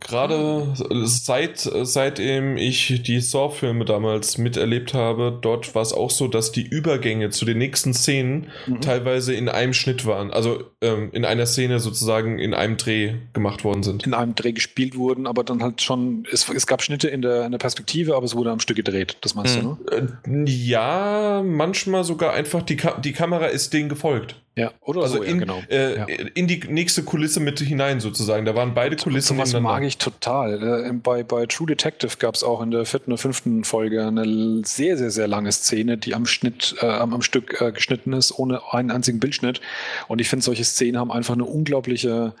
gerade 0.00 0.74
seit 1.04 1.58
seitdem 1.58 2.56
ich 2.56 3.02
die 3.02 3.20
Saw-Filme 3.20 3.84
damals 3.84 4.38
miterlebt 4.38 4.94
habe, 4.94 5.38
dort 5.40 5.74
war 5.74 5.82
es 5.82 5.92
auch 5.92 6.10
so, 6.10 6.28
dass 6.28 6.52
die 6.52 6.66
Übergänge 6.66 7.30
zu 7.30 7.44
den 7.44 7.58
nächsten 7.58 7.92
Szenen 7.92 8.48
mhm. 8.66 8.80
teilweise 8.80 9.34
in 9.34 9.48
einem 9.48 9.74
Schnitt 9.74 10.06
waren. 10.06 10.30
Also 10.30 10.64
ähm, 10.80 11.10
in 11.12 11.24
einer 11.24 11.46
Szene 11.46 11.78
sozusagen 11.80 12.38
in 12.38 12.54
einem 12.54 12.76
Dreh 12.76 13.14
gemacht 13.32 13.64
worden 13.64 13.82
sind. 13.82 14.06
In 14.06 14.14
einem 14.14 14.34
Dreh 14.34 14.52
gespielt 14.52 14.96
wurden, 14.96 15.26
aber 15.26 15.44
dann 15.44 15.62
halt 15.62 15.82
schon, 15.82 16.26
es, 16.32 16.48
es 16.48 16.66
gab 16.66 16.82
Schnitte 16.82 17.08
in 17.08 17.22
der, 17.22 17.44
in 17.44 17.52
der 17.52 17.58
Perspektive, 17.58 18.16
aber 18.16 18.24
es 18.24 18.34
wurde 18.34 18.50
am 18.50 18.60
Stück 18.60 18.76
gedreht. 18.76 19.18
Das 19.20 19.34
meinst 19.34 19.62
mhm. 19.62 19.76
du, 19.86 19.96
ne? 20.30 20.46
Äh, 20.46 20.50
ja, 20.50 21.42
manchmal 21.44 22.04
sogar 22.04 22.32
einfach 22.32 22.62
die, 22.62 22.76
Ka 22.76 22.98
die 22.98 23.12
Kamera 23.12 23.46
ist 23.46 23.72
denen 23.72 23.88
gefolgt. 23.88 24.36
Ja, 24.58 24.72
oder 24.80 25.02
also 25.02 25.18
so, 25.18 25.22
in, 25.22 25.34
ja, 25.34 25.40
genau. 25.40 25.62
Äh, 25.68 25.98
ja. 25.98 26.06
in 26.32 26.46
die 26.46 26.58
nächste 26.66 27.02
Kulisse 27.02 27.40
mit 27.40 27.60
hinein 27.60 28.00
sozusagen. 28.00 28.46
Da 28.46 28.54
waren 28.54 28.72
beide 28.72 28.96
Kulissen. 28.96 29.36
Das 29.36 29.52
mag 29.52 29.82
ich 29.82 29.98
total. 29.98 30.86
Äh, 30.86 30.92
bei, 30.94 31.22
bei 31.22 31.44
True 31.44 31.66
Detective 31.66 32.16
gab 32.18 32.34
es 32.34 32.42
auch 32.42 32.62
in 32.62 32.70
der 32.70 32.86
vierten 32.86 33.12
oder 33.12 33.18
fünften 33.18 33.64
Folge 33.64 34.06
eine 34.06 34.62
sehr, 34.64 34.96
sehr, 34.96 35.10
sehr 35.10 35.28
lange 35.28 35.52
Szene, 35.52 35.98
die 35.98 36.14
am 36.14 36.24
Schnitt, 36.24 36.74
äh, 36.80 36.86
am, 36.86 37.12
am, 37.12 37.20
Stück 37.20 37.60
äh, 37.60 37.70
geschnitten 37.70 38.14
ist, 38.14 38.38
ohne 38.38 38.62
einen 38.72 38.90
einzigen 38.90 39.20
Bildschnitt. 39.20 39.60
Und 40.08 40.22
ich 40.22 40.30
finde, 40.30 40.42
solche 40.42 40.64
Szenen 40.64 40.98
haben 40.98 41.12
einfach 41.12 41.34
eine 41.34 41.44
unglaubliche 41.44 42.32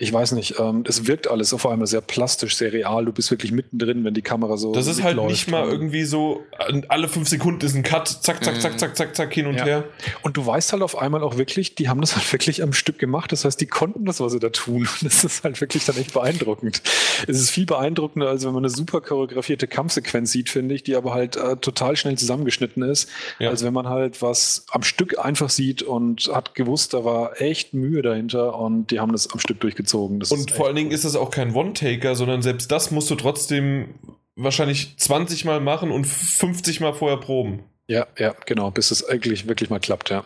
ich 0.00 0.12
weiß 0.12 0.32
nicht, 0.32 0.60
ähm, 0.60 0.84
es 0.86 1.08
wirkt 1.08 1.28
alles 1.28 1.52
auf 1.52 1.66
einmal 1.66 1.88
sehr 1.88 2.00
plastisch, 2.00 2.56
sehr 2.56 2.72
real. 2.72 3.04
Du 3.04 3.12
bist 3.12 3.32
wirklich 3.32 3.50
mittendrin, 3.50 4.04
wenn 4.04 4.14
die 4.14 4.22
Kamera 4.22 4.56
so. 4.56 4.72
Das 4.72 4.86
ist 4.86 5.02
halt 5.02 5.20
nicht 5.24 5.50
mal 5.50 5.68
irgendwie 5.68 6.04
so, 6.04 6.44
alle 6.86 7.08
fünf 7.08 7.28
Sekunden 7.28 7.66
ist 7.66 7.74
ein 7.74 7.82
Cut, 7.82 8.06
zack, 8.06 8.44
zack, 8.44 8.62
zack, 8.62 8.78
zack, 8.78 8.96
zack, 8.96 9.16
zack, 9.16 9.34
hin 9.34 9.48
und 9.48 9.56
ja. 9.56 9.64
her. 9.64 9.84
Und 10.22 10.36
du 10.36 10.46
weißt 10.46 10.72
halt 10.72 10.82
auf 10.82 10.96
einmal 10.96 11.24
auch 11.24 11.36
wirklich, 11.36 11.74
die 11.74 11.88
haben 11.88 12.00
das 12.00 12.14
halt 12.14 12.32
wirklich 12.32 12.62
am 12.62 12.72
Stück 12.74 13.00
gemacht. 13.00 13.32
Das 13.32 13.44
heißt, 13.44 13.60
die 13.60 13.66
konnten 13.66 14.04
das, 14.04 14.20
was 14.20 14.30
sie 14.30 14.38
da 14.38 14.50
tun. 14.50 14.82
Und 14.82 15.02
das 15.02 15.24
ist 15.24 15.42
halt 15.42 15.60
wirklich 15.60 15.84
dann 15.84 15.96
echt 15.96 16.14
beeindruckend. 16.14 16.80
Es 17.26 17.40
ist 17.40 17.50
viel 17.50 17.66
beeindruckender, 17.66 18.28
als 18.28 18.44
wenn 18.46 18.52
man 18.52 18.62
eine 18.64 18.70
super 18.70 19.00
choreografierte 19.00 19.66
Kampfsequenz 19.66 20.30
sieht, 20.30 20.48
finde 20.48 20.76
ich, 20.76 20.84
die 20.84 20.94
aber 20.94 21.12
halt 21.12 21.34
äh, 21.34 21.56
total 21.56 21.96
schnell 21.96 22.16
zusammengeschnitten 22.16 22.84
ist. 22.84 23.10
Ja. 23.40 23.50
Als 23.50 23.64
wenn 23.64 23.74
man 23.74 23.88
halt 23.88 24.22
was 24.22 24.64
am 24.70 24.84
Stück 24.84 25.18
einfach 25.18 25.50
sieht 25.50 25.82
und 25.82 26.30
hat 26.32 26.54
gewusst, 26.54 26.94
da 26.94 27.04
war 27.04 27.40
echt 27.40 27.74
Mühe 27.74 28.02
dahinter 28.02 28.56
und 28.56 28.92
die 28.92 29.00
haben 29.00 29.10
das 29.10 29.32
am 29.32 29.40
Stück 29.40 29.58
durchgezogen 29.58 29.87
durchgezogen. 29.88 30.20
Das 30.20 30.32
und 30.32 30.50
vor 30.50 30.66
allen 30.66 30.76
Dingen 30.76 30.90
ist 30.90 31.04
das 31.04 31.16
auch 31.16 31.30
kein 31.30 31.54
One-Taker, 31.54 32.14
sondern 32.14 32.42
selbst 32.42 32.70
das 32.70 32.90
musst 32.90 33.10
du 33.10 33.14
trotzdem 33.14 33.94
wahrscheinlich 34.36 34.96
20 34.98 35.44
Mal 35.44 35.60
machen 35.60 35.90
und 35.90 36.06
50 36.06 36.80
Mal 36.80 36.94
vorher 36.94 37.18
proben. 37.18 37.64
Ja, 37.86 38.06
ja, 38.18 38.34
genau, 38.46 38.70
bis 38.70 38.90
es 38.90 39.08
eigentlich 39.08 39.48
wirklich 39.48 39.70
mal 39.70 39.80
klappt, 39.80 40.10
ja. 40.10 40.24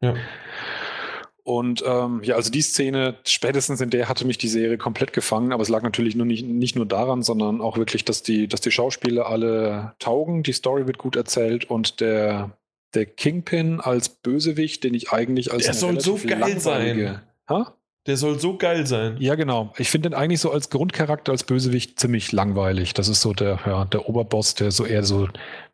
Ja. 0.00 0.14
Und 1.42 1.82
ähm, 1.84 2.20
ja, 2.22 2.36
also 2.36 2.50
die 2.50 2.60
Szene, 2.60 3.16
spätestens 3.26 3.80
in 3.80 3.90
der 3.90 4.08
hatte 4.08 4.26
mich 4.26 4.38
die 4.38 4.48
Serie 4.48 4.76
komplett 4.76 5.12
gefangen, 5.12 5.52
aber 5.52 5.62
es 5.62 5.68
lag 5.68 5.82
natürlich 5.82 6.14
nur 6.14 6.26
nicht, 6.26 6.46
nicht 6.46 6.76
nur 6.76 6.86
daran, 6.86 7.22
sondern 7.22 7.60
auch 7.60 7.76
wirklich, 7.76 8.04
dass 8.04 8.22
die, 8.22 8.46
dass 8.46 8.60
die 8.60 8.70
Schauspieler 8.70 9.26
alle 9.26 9.94
taugen, 9.98 10.42
die 10.42 10.52
Story 10.52 10.86
wird 10.86 10.98
gut 10.98 11.16
erzählt 11.16 11.64
und 11.64 12.00
der, 12.00 12.56
der 12.94 13.06
Kingpin 13.06 13.80
als 13.80 14.10
Bösewicht, 14.10 14.84
den 14.84 14.94
ich 14.94 15.12
eigentlich 15.12 15.52
als. 15.52 15.64
Der 15.64 15.74
soll 15.74 15.98
so 16.00 16.20
geil 16.22 16.60
sein. 16.60 17.22
Ha? 17.48 17.74
Der 18.06 18.16
soll 18.16 18.40
so 18.40 18.56
geil 18.56 18.86
sein. 18.86 19.16
Ja, 19.18 19.34
genau. 19.34 19.74
Ich 19.76 19.90
finde 19.90 20.08
den 20.08 20.18
eigentlich 20.18 20.40
so 20.40 20.50
als 20.50 20.70
Grundcharakter, 20.70 21.32
als 21.32 21.44
Bösewicht 21.44 22.00
ziemlich 22.00 22.32
langweilig. 22.32 22.94
Das 22.94 23.08
ist 23.08 23.20
so 23.20 23.34
der, 23.34 23.60
ja, 23.66 23.84
der 23.84 24.08
Oberboss, 24.08 24.54
der 24.54 24.70
so 24.70 24.86
eher 24.86 25.04
so 25.04 25.28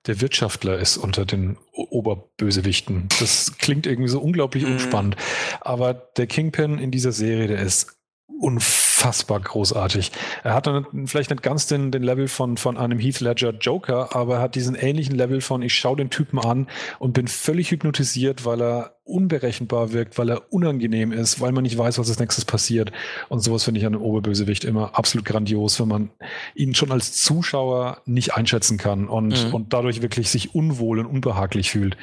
der 0.07 0.21
Wirtschaftler 0.21 0.79
ist 0.79 0.97
unter 0.97 1.25
den 1.25 1.57
Oberbösewichten. 1.73 3.09
Das 3.21 3.59
klingt 3.59 3.87
irgendwie 3.87 4.09
so 4.09 4.21
unglaublich 4.21 4.65
mhm. 4.65 4.73
unspannend. 4.73 5.17
Aber 5.61 5.95
der 5.95 6.27
Kingpin 6.27 6.79
in 6.79 6.91
dieser 6.91 7.13
Serie, 7.13 7.47
der 7.47 7.61
ist 7.61 7.96
unfassbar 8.29 9.41
großartig. 9.41 10.11
Er 10.43 10.55
hat 10.55 10.67
dann 10.67 11.07
vielleicht 11.07 11.31
nicht 11.31 11.43
ganz 11.43 11.67
den, 11.67 11.91
den 11.91 12.03
Level 12.03 12.29
von, 12.29 12.57
von 12.57 12.77
einem 12.77 12.99
Heath 12.99 13.21
Ledger 13.21 13.53
Joker, 13.53 14.15
aber 14.15 14.37
er 14.37 14.41
hat 14.41 14.55
diesen 14.55 14.75
ähnlichen 14.75 15.15
Level 15.15 15.41
von 15.41 15.63
ich 15.63 15.75
schaue 15.75 15.97
den 15.97 16.11
Typen 16.11 16.39
an 16.39 16.67
und 16.99 17.13
bin 17.13 17.29
völlig 17.29 17.71
hypnotisiert, 17.71 18.45
weil 18.45 18.61
er 18.61 18.97
unberechenbar 19.05 19.93
wirkt, 19.93 20.19
weil 20.19 20.31
er 20.31 20.53
unangenehm 20.53 21.13
ist, 21.13 21.41
weil 21.41 21.53
man 21.53 21.63
nicht 21.63 21.79
weiß, 21.79 21.99
was 21.99 22.09
als 22.09 22.19
nächstes 22.19 22.45
passiert. 22.45 22.91
Und 23.29 23.41
sowas 23.41 23.63
finde 23.63 23.81
ich 23.81 23.87
an 23.87 23.95
einem 23.95 24.03
Oberbösewicht 24.03 24.65
immer 24.65 24.99
absolut 24.99 25.25
grandios, 25.25 25.79
wenn 25.79 25.89
man 25.89 26.11
ihn 26.57 26.75
schon 26.75 26.91
als 26.91 27.13
Zuschauer 27.13 28.03
nicht 28.07 28.35
einschätzen 28.35 28.77
kann 28.77 29.09
und, 29.09 29.47
mhm. 29.47 29.55
und 29.55 29.73
dadurch 29.73 30.03
wirklich 30.03 30.31
sich 30.31 30.55
unwohl 30.55 30.99
und 30.99 31.07
unbehaglich 31.07 31.71
fühlt. 31.71 31.97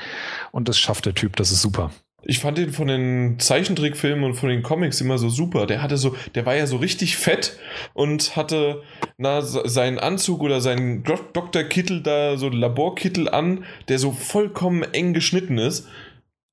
Und 0.52 0.70
das 0.70 0.80
schafft 0.80 1.06
der 1.06 1.14
Typ, 1.14 1.36
das 1.36 1.52
ist 1.52 1.62
super. 1.62 1.92
Ich 2.26 2.40
fand 2.40 2.58
den 2.58 2.72
von 2.72 2.88
den 2.88 3.40
Zeichentrickfilmen 3.40 4.24
und 4.24 4.36
von 4.36 4.50
den 4.50 4.64
Comics 4.64 5.02
immer 5.02 5.18
so 5.18 5.30
super. 5.30 5.66
Der 5.66 5.82
hatte 5.82 5.98
so, 5.98 6.16
der 6.36 6.46
war 6.46 6.56
ja 6.56 6.68
so 6.68 6.78
richtig 6.78 7.18
fett 7.18 7.58
und 7.94 8.36
hatte 8.36 8.82
na, 9.18 9.42
seinen 9.42 10.00
Anzug 10.00 10.42
oder 10.42 10.62
seinen 10.62 11.04
Doktorkittel 11.04 12.02
da, 12.02 12.38
so 12.38 12.50
Laborkittel 12.50 13.30
an, 13.30 13.66
der 13.88 14.00
so 14.00 14.12
vollkommen 14.12 14.84
eng 14.84 15.14
geschnitten 15.14 15.58
ist. 15.58 15.88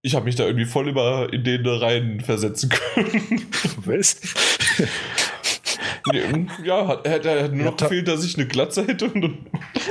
Ich 0.03 0.15
habe 0.15 0.25
mich 0.25 0.37
da 0.37 0.47
irgendwie 0.47 0.65
voll 0.65 0.89
über 0.89 1.33
in 1.33 1.45
den 1.45 1.67
rein 1.67 2.21
versetzen 2.21 2.71
können. 2.71 3.47
Was? 3.85 4.21
Ja, 6.65 6.87
hat, 6.87 7.09
hat, 7.09 7.27
hat 7.27 7.53
nur 7.53 7.67
noch 7.67 7.81
ja, 7.81 7.89
gefehlt, 7.89 8.09
dass 8.09 8.25
ich 8.25 8.37
eine 8.37 8.47
Glatze 8.47 8.87
hätte. 8.87 9.11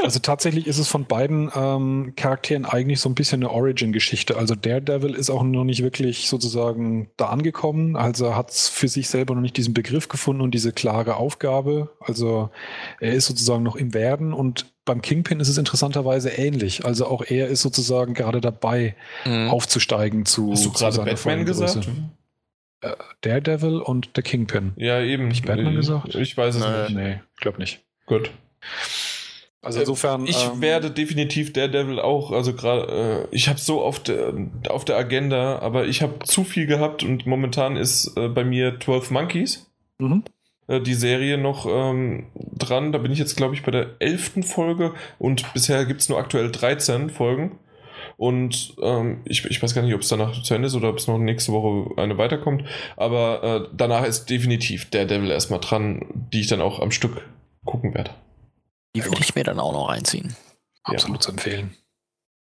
also 0.04 0.20
tatsächlich 0.20 0.68
ist 0.68 0.78
es 0.78 0.88
von 0.88 1.06
beiden 1.06 1.52
ähm, 1.56 2.14
Charakteren 2.16 2.66
eigentlich 2.66 3.00
so 3.00 3.10
ein 3.10 3.16
bisschen 3.16 3.44
eine 3.44 3.52
Origin-Geschichte. 3.52 4.38
Also 4.38 4.56
Daredevil 4.56 5.16
ist 5.16 5.30
auch 5.30 5.44
noch 5.44 5.64
nicht 5.64 5.84
wirklich 5.84 6.28
sozusagen 6.30 7.10
da 7.18 7.28
angekommen. 7.28 7.96
Also 7.96 8.36
hat 8.36 8.52
es 8.52 8.70
für 8.70 8.88
sich 8.88 9.10
selber 9.10 9.36
noch 9.36 9.42
nicht 9.42 9.58
diesen 9.58 9.74
Begriff 9.74 10.08
gefunden 10.08 10.42
und 10.42 10.52
diese 10.52 10.72
klare 10.72 11.16
Aufgabe. 11.16 11.90
Also 12.00 12.50
er 13.00 13.14
ist 13.14 13.26
sozusagen 13.26 13.64
noch 13.64 13.76
im 13.76 13.94
Werden 13.94 14.34
und 14.34 14.66
beim 14.86 15.04
Kingpin 15.04 15.40
ist 15.40 15.50
es 15.50 15.58
interessanterweise 15.60 16.30
ähnlich. 16.30 16.84
Also 16.84 17.06
auch 17.06 17.24
er 17.24 17.48
ist 17.48 17.62
sozusagen 17.62 18.16
gerade 18.16 18.42
dabei, 18.42 18.96
mhm. 19.24 19.50
aufzusteigen 19.50 20.26
zu. 20.26 20.52
Hast 20.52 20.66
du 20.66 20.72
gerade 20.72 21.04
Batman 21.04 21.46
gesagt? 21.46 21.88
Äh, 22.82 22.95
Daredevil 23.22 23.80
und 23.80 24.16
der 24.16 24.24
Kingpin. 24.24 24.74
Ja, 24.77 25.01
eben. 25.01 25.27
Nicht 25.27 25.45
Batman 25.45 25.75
gesagt? 25.75 26.16
Ich 26.16 26.38
weiß 26.38 26.56
es 26.56 26.64
nee. 26.64 26.82
nicht. 26.83 26.95
Nee, 26.95 27.22
ich 27.35 27.41
glaube 27.41 27.59
nicht. 27.59 27.82
Gut. 28.06 28.32
Also 29.61 29.82
insofern. 29.82 30.25
Ich 30.25 30.45
ähm, 30.45 30.61
werde 30.61 30.90
definitiv 30.90 31.51
Daredevil 31.51 31.99
auch, 31.99 32.32
also 32.32 32.53
gerade, 32.53 33.27
äh, 33.32 33.35
ich 33.35 33.49
habe 33.49 33.59
so 33.59 33.82
auf 33.82 33.99
der, 33.99 34.33
auf 34.69 34.85
der 34.85 34.98
Agenda, 34.98 35.59
aber 35.59 35.85
ich 35.85 36.01
habe 36.01 36.19
zu 36.24 36.45
viel 36.45 36.66
gehabt 36.66 37.03
und 37.03 37.25
momentan 37.25 37.75
ist 37.75 38.16
äh, 38.17 38.30
bei 38.30 38.45
mir 38.45 38.80
12 38.80 39.11
Monkeys. 39.11 39.69
Mhm. 39.98 40.24
Äh, 40.67 40.80
die 40.80 40.93
Serie 40.93 41.38
noch 41.38 41.66
ähm, 41.66 42.27
dran. 42.35 42.93
Da 42.93 42.99
bin 42.99 43.11
ich 43.11 43.19
jetzt, 43.19 43.35
glaube 43.35 43.53
ich, 43.56 43.64
bei 43.64 43.72
der 43.72 43.95
11. 43.99 44.45
Folge 44.45 44.93
und 45.17 45.51
bisher 45.53 45.85
gibt 45.85 46.01
es 46.01 46.09
nur 46.09 46.19
aktuell 46.19 46.51
13 46.51 47.09
Folgen. 47.09 47.59
Und 48.19 48.75
ähm, 48.81 49.22
ich, 49.23 49.45
ich 49.45 49.64
weiß 49.64 49.73
gar 49.73 49.81
nicht, 49.81 49.93
ob 49.93 50.01
es 50.01 50.09
danach 50.09 50.43
zu 50.43 50.53
Ende 50.53 50.67
ist 50.67 50.75
oder 50.75 50.89
ob 50.89 50.98
es 50.98 51.07
noch 51.07 51.17
nächste 51.17 51.53
Woche 51.53 51.98
eine 51.98 52.17
weiterkommt. 52.17 52.65
Aber 52.98 53.43
äh, 53.43 53.69
danach 53.73 54.03
ist 54.03 54.30
definitiv 54.30 54.89
der 54.89 55.06
Devil 55.06 55.31
erstmal 55.31 55.61
dran, 55.61 56.06
die 56.33 56.41
ich 56.41 56.48
dann 56.48 56.59
auch 56.59 56.81
am 56.81 56.91
Stück 56.91 57.22
gucken 57.64 57.93
werde. 57.93 58.11
Die 58.93 59.06
würde 59.06 59.22
ich 59.22 59.35
mir 59.35 59.45
dann 59.45 59.57
auch 59.57 59.72
noch 59.72 59.88
reinziehen. 59.88 60.35
Absolut 60.83 61.19
ja. 61.19 61.22
zu 61.22 61.31
empfehlen. 61.31 61.77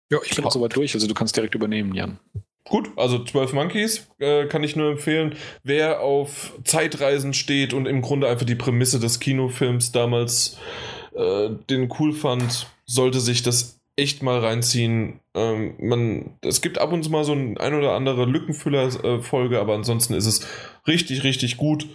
Ja, 0.10 0.18
ich 0.26 0.36
bin 0.36 0.46
auch 0.46 0.52
soweit 0.52 0.76
durch, 0.76 0.96
also 0.96 1.06
du 1.06 1.14
kannst 1.14 1.36
direkt 1.36 1.54
übernehmen, 1.54 1.94
Jan. 1.94 2.18
Gut, 2.64 2.90
also 2.96 3.24
12 3.24 3.54
Monkeys 3.54 4.08
äh, 4.18 4.48
kann 4.48 4.64
ich 4.64 4.76
nur 4.76 4.90
empfehlen. 4.90 5.36
Wer 5.62 6.02
auf 6.02 6.54
Zeitreisen 6.64 7.36
steht 7.36 7.76
und 7.76 7.86
im 7.86 8.02
Grunde 8.02 8.28
einfach 8.28 8.48
die 8.48 8.56
Prämisse 8.56 9.00
des 9.00 9.20
Kinofilms 9.20 9.92
damals 9.92 10.58
äh, 11.14 11.50
den 11.70 11.94
cool 12.00 12.14
fand, 12.14 12.66
sollte 12.88 13.20
sich 13.20 13.44
das 13.44 13.81
echt 14.02 14.24
mal 14.24 14.40
reinziehen. 14.40 15.20
Ähm, 15.36 15.76
man, 15.80 16.32
es 16.42 16.62
gibt 16.62 16.80
ab 16.80 16.92
und 16.92 17.04
zu 17.04 17.12
mal 17.12 17.24
so 17.24 17.34
ein, 17.34 17.58
ein 17.58 17.76
oder 17.76 17.94
andere 17.94 18.26
Lückenfüller-Folge, 18.26 19.60
aber 19.60 19.76
ansonsten 19.76 20.16
ist 20.16 20.26
es 20.26 20.48
richtig, 20.88 21.24
richtig 21.24 21.58
gut. 21.58 21.88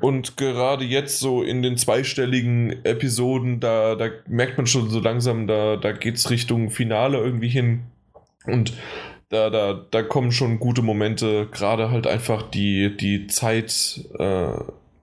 Und 0.00 0.36
gerade 0.36 0.84
jetzt 0.84 1.20
so 1.20 1.42
in 1.42 1.62
den 1.62 1.76
zweistelligen 1.76 2.84
Episoden, 2.84 3.60
da, 3.60 3.94
da 3.94 4.08
merkt 4.26 4.56
man 4.56 4.66
schon 4.66 4.90
so 4.90 4.98
langsam, 4.98 5.46
da, 5.46 5.76
da 5.76 5.92
geht 5.92 6.16
es 6.16 6.30
Richtung 6.30 6.70
Finale 6.70 7.18
irgendwie 7.18 7.48
hin. 7.48 7.84
Und 8.44 8.72
da, 9.28 9.48
da, 9.48 9.86
da 9.88 10.02
kommen 10.02 10.32
schon 10.32 10.58
gute 10.58 10.82
Momente, 10.82 11.46
gerade 11.52 11.90
halt 11.90 12.08
einfach 12.08 12.42
die, 12.42 12.96
die 12.96 13.28
Zeit, 13.28 14.00
äh, 14.18 14.54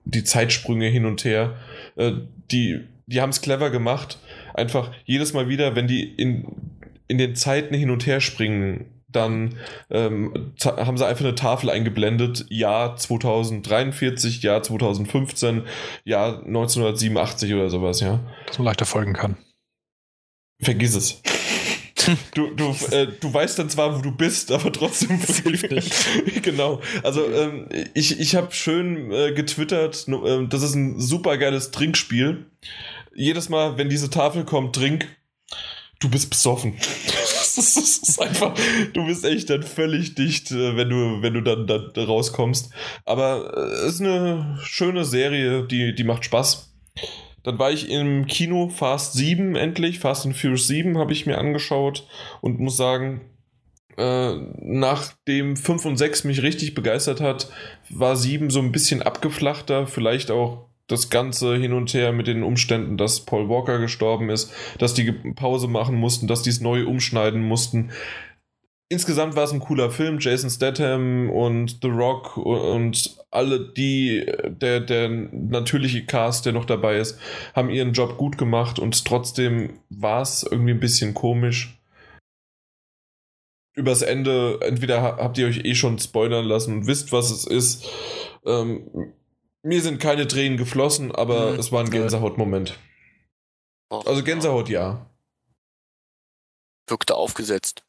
die 0.04 0.24
Zeitsprünge 0.24 0.88
hin 0.88 1.06
und 1.06 1.24
her. 1.24 1.56
Äh, 1.96 2.12
die, 2.52 2.80
die 3.06 3.22
haben 3.22 3.30
es 3.30 3.40
clever 3.40 3.70
gemacht 3.70 4.18
einfach 4.60 4.92
jedes 5.04 5.32
Mal 5.32 5.48
wieder, 5.48 5.74
wenn 5.74 5.88
die 5.88 6.02
in, 6.02 6.46
in 7.08 7.18
den 7.18 7.34
Zeiten 7.34 7.74
hin 7.74 7.90
und 7.90 8.06
her 8.06 8.20
springen, 8.20 8.86
dann 9.08 9.56
ähm, 9.90 10.52
haben 10.62 10.96
sie 10.96 11.06
einfach 11.06 11.24
eine 11.24 11.34
Tafel 11.34 11.70
eingeblendet, 11.70 12.46
Jahr 12.48 12.96
2043, 12.96 14.42
Jahr 14.42 14.62
2015, 14.62 15.64
Jahr 16.04 16.38
1987 16.44 17.52
oder 17.54 17.70
sowas, 17.70 18.00
ja. 18.00 18.20
Dass 18.46 18.58
man 18.58 18.66
leichter 18.66 18.86
folgen 18.86 19.14
kann. 19.14 19.36
Vergiss 20.60 20.94
es. 20.94 21.22
du, 22.34 22.54
du, 22.54 22.74
äh, 22.90 23.08
du 23.20 23.32
weißt 23.32 23.58
dann 23.58 23.68
zwar, 23.68 23.96
wo 23.96 24.02
du 24.02 24.12
bist, 24.12 24.52
aber 24.52 24.72
trotzdem. 24.72 25.20
genau. 26.42 26.80
Also 27.02 27.24
ähm, 27.30 27.66
ich, 27.94 28.20
ich 28.20 28.36
habe 28.36 28.52
schön 28.52 29.10
äh, 29.12 29.32
getwittert, 29.32 30.06
äh, 30.08 30.46
das 30.46 30.62
ist 30.62 30.74
ein 30.74 31.00
super 31.00 31.36
geiles 31.38 31.70
Trinkspiel. 31.70 32.46
Jedes 33.14 33.48
Mal, 33.48 33.76
wenn 33.76 33.88
diese 33.88 34.10
Tafel 34.10 34.44
kommt, 34.44 34.76
trink, 34.76 35.08
du 36.00 36.08
bist 36.08 36.30
besoffen. 36.30 36.74
das, 37.56 37.56
ist, 37.58 38.20
einfach, 38.20 38.54
du 38.92 39.06
bist 39.06 39.24
echt 39.24 39.50
dann 39.50 39.62
völlig 39.62 40.14
dicht, 40.14 40.50
äh, 40.50 40.76
wenn 40.76 40.88
du, 40.88 41.22
wenn 41.22 41.34
du 41.34 41.42
dann, 41.42 41.66
dann 41.66 41.92
rauskommst. 41.96 42.72
Aber 43.04 43.54
es 43.56 43.82
äh, 43.82 43.88
ist 43.88 44.00
eine 44.00 44.58
schöne 44.62 45.04
Serie, 45.04 45.66
die, 45.66 45.94
die 45.94 46.04
macht 46.04 46.24
Spaß. 46.24 46.72
Dann 47.42 47.58
war 47.58 47.70
ich 47.70 47.88
im 47.88 48.26
Kino 48.26 48.68
Fast 48.68 49.14
7 49.14 49.56
endlich, 49.56 49.98
Fast 49.98 50.26
and 50.26 50.36
Furious 50.36 50.66
7 50.66 50.98
habe 50.98 51.12
ich 51.12 51.26
mir 51.26 51.38
angeschaut 51.38 52.06
und 52.42 52.60
muss 52.60 52.76
sagen, 52.76 53.22
äh, 53.96 54.34
nachdem 54.60 55.56
5 55.56 55.84
und 55.86 55.96
6 55.96 56.24
mich 56.24 56.42
richtig 56.42 56.74
begeistert 56.74 57.20
hat, 57.20 57.50
war 57.88 58.16
7 58.16 58.50
so 58.50 58.60
ein 58.60 58.72
bisschen 58.72 59.02
abgeflachter, 59.02 59.86
vielleicht 59.86 60.30
auch 60.30 60.69
das 60.90 61.10
Ganze 61.10 61.56
hin 61.56 61.72
und 61.72 61.92
her 61.94 62.12
mit 62.12 62.26
den 62.26 62.42
Umständen, 62.42 62.96
dass 62.96 63.24
Paul 63.24 63.48
Walker 63.48 63.78
gestorben 63.78 64.30
ist, 64.30 64.52
dass 64.78 64.94
die 64.94 65.12
Pause 65.12 65.68
machen 65.68 65.96
mussten, 65.96 66.26
dass 66.26 66.42
die 66.42 66.50
es 66.50 66.60
neu 66.60 66.86
umschneiden 66.86 67.42
mussten 67.42 67.90
insgesamt 68.90 69.36
war 69.36 69.44
es 69.44 69.52
ein 69.52 69.60
cooler 69.60 69.90
Film. 69.90 70.18
Jason 70.20 70.50
Statham 70.50 71.30
und 71.30 71.78
The 71.80 71.88
Rock 71.88 72.36
und 72.36 73.16
alle 73.30 73.72
die, 73.72 74.26
der, 74.46 74.80
der 74.80 75.08
natürliche 75.08 76.04
Cast, 76.04 76.44
der 76.44 76.52
noch 76.52 76.66
dabei 76.66 76.98
ist, 76.98 77.18
haben 77.54 77.70
ihren 77.70 77.92
Job 77.94 78.18
gut 78.18 78.36
gemacht 78.36 78.78
und 78.78 79.02
trotzdem 79.06 79.80
war 79.88 80.20
es 80.20 80.42
irgendwie 80.42 80.72
ein 80.72 80.80
bisschen 80.80 81.14
komisch. 81.14 81.78
Übers 83.76 84.02
Ende, 84.02 84.58
entweder 84.62 85.00
habt 85.00 85.38
ihr 85.38 85.46
euch 85.46 85.64
eh 85.64 85.74
schon 85.74 85.98
spoilern 85.98 86.44
lassen 86.44 86.74
und 86.74 86.86
wisst, 86.86 87.12
was 87.12 87.30
es 87.30 87.46
ist. 87.46 87.88
Ähm, 88.44 89.14
mir 89.62 89.82
sind 89.82 90.00
keine 90.00 90.26
Tränen 90.26 90.58
geflossen, 90.58 91.12
aber 91.12 91.52
mhm. 91.52 91.58
es 91.58 91.72
war 91.72 91.82
ein 91.84 91.90
Gänsehautmoment. 91.90 92.78
Also 93.90 94.22
Gänsehaut 94.22 94.68
ja. 94.68 95.06
Wirkte 96.86 97.14
aufgesetzt. 97.14 97.84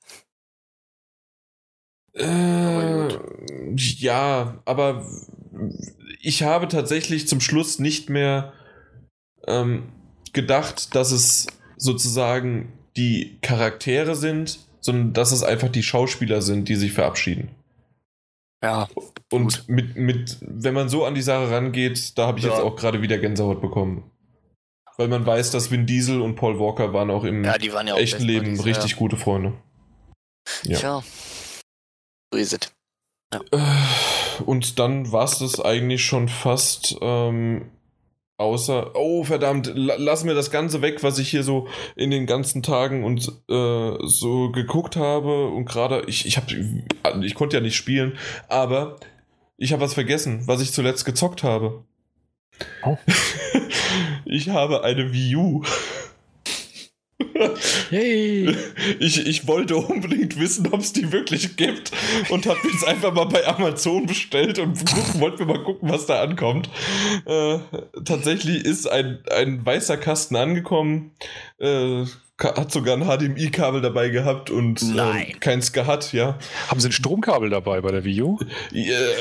Äh, 2.13 3.07
ja, 3.75 4.61
aber 4.65 5.07
ich 6.19 6.43
habe 6.43 6.67
tatsächlich 6.67 7.27
zum 7.27 7.39
Schluss 7.39 7.79
nicht 7.79 8.09
mehr 8.09 8.53
ähm, 9.47 9.91
gedacht, 10.33 10.93
dass 10.95 11.11
es 11.11 11.47
sozusagen 11.77 12.73
die 12.97 13.37
Charaktere 13.41 14.15
sind, 14.15 14.59
sondern 14.81 15.13
dass 15.13 15.31
es 15.31 15.43
einfach 15.43 15.69
die 15.69 15.83
Schauspieler 15.83 16.41
sind, 16.41 16.67
die 16.67 16.75
sich 16.75 16.91
verabschieden. 16.91 17.49
Ja. 18.63 18.87
Und 19.31 19.67
mit, 19.67 19.95
mit, 19.95 20.37
wenn 20.41 20.73
man 20.73 20.87
so 20.87 21.05
an 21.05 21.15
die 21.15 21.21
Sache 21.21 21.49
rangeht, 21.49 22.17
da 22.17 22.27
habe 22.27 22.39
ich 22.39 22.45
ja. 22.45 22.51
jetzt 22.51 22.61
auch 22.61 22.75
gerade 22.75 23.01
wieder 23.01 23.17
Gänsehaut 23.17 23.61
bekommen. 23.61 24.11
Weil 24.97 25.07
man 25.07 25.25
weiß, 25.25 25.51
dass 25.51 25.71
Vin 25.71 25.87
Diesel 25.87 26.21
und 26.21 26.35
Paul 26.35 26.59
Walker 26.59 26.93
waren 26.93 27.09
auch 27.09 27.23
im 27.23 27.43
ja, 27.43 27.55
waren 27.73 27.87
ja 27.87 27.95
auch 27.95 27.99
echten 27.99 28.23
Leben 28.23 28.59
richtig 28.59 28.97
gute 28.97 29.17
Freunde. 29.17 29.53
Ja. 30.63 30.77
Tja. 30.77 31.03
So 32.31 32.39
ist 32.39 32.53
es. 32.53 32.71
Äh, 33.51 34.43
und 34.45 34.79
dann 34.79 35.11
war 35.11 35.23
es 35.23 35.39
das 35.39 35.59
eigentlich 35.59 36.05
schon 36.05 36.29
fast. 36.29 36.97
Ähm, 37.01 37.71
außer, 38.41 38.95
oh 38.95 39.23
verdammt, 39.23 39.71
lass 39.75 40.23
mir 40.23 40.33
das 40.33 40.49
Ganze 40.49 40.81
weg, 40.81 41.03
was 41.03 41.19
ich 41.19 41.29
hier 41.29 41.43
so 41.43 41.67
in 41.95 42.09
den 42.09 42.25
ganzen 42.25 42.63
Tagen 42.63 43.03
und 43.03 43.31
äh, 43.49 43.97
so 44.07 44.51
geguckt 44.51 44.95
habe 44.95 45.47
und 45.47 45.65
gerade, 45.65 46.03
ich, 46.07 46.25
ich, 46.25 46.37
hab, 46.37 46.47
ich 47.21 47.35
konnte 47.35 47.57
ja 47.57 47.61
nicht 47.61 47.75
spielen, 47.75 48.17
aber 48.49 48.97
ich 49.57 49.71
habe 49.73 49.83
was 49.83 49.93
vergessen, 49.93 50.41
was 50.47 50.59
ich 50.59 50.73
zuletzt 50.73 51.05
gezockt 51.05 51.43
habe. 51.43 51.83
Oh. 52.83 52.97
ich 54.25 54.49
habe 54.49 54.83
eine 54.83 55.13
Wii 55.13 55.35
U. 55.35 55.63
Hey. 57.89 58.55
Ich, 58.99 59.25
ich 59.25 59.47
wollte 59.47 59.75
unbedingt 59.75 60.39
wissen, 60.39 60.67
ob 60.71 60.81
es 60.81 60.93
die 60.93 61.11
wirklich 61.11 61.55
gibt 61.55 61.91
und 62.29 62.45
habe 62.45 62.59
jetzt 62.71 62.87
einfach 62.87 63.13
mal 63.13 63.25
bei 63.25 63.45
Amazon 63.47 64.05
bestellt 64.05 64.59
und 64.59 64.79
wollte 65.19 65.45
mir 65.45 65.53
mal 65.53 65.63
gucken, 65.63 65.89
was 65.89 66.05
da 66.05 66.21
ankommt. 66.21 66.69
Äh, 67.25 67.59
tatsächlich 68.05 68.65
ist 68.65 68.89
ein, 68.89 69.19
ein 69.29 69.65
weißer 69.65 69.97
Kasten 69.97 70.35
angekommen. 70.35 71.11
Äh, 71.59 72.05
hat 72.43 72.71
sogar 72.71 72.97
ein 72.97 73.05
HDMI-Kabel 73.05 73.81
dabei 73.81 74.09
gehabt 74.09 74.49
und 74.49 74.81
äh, 74.81 75.33
kein 75.39 75.61
SCAT, 75.61 76.11
ja. 76.13 76.39
Haben 76.69 76.79
Sie 76.79 76.89
ein 76.89 76.91
Stromkabel 76.91 77.49
dabei 77.49 77.81
bei 77.81 77.91
der 77.91 78.03
Wii 78.03 78.21
U? 78.23 78.39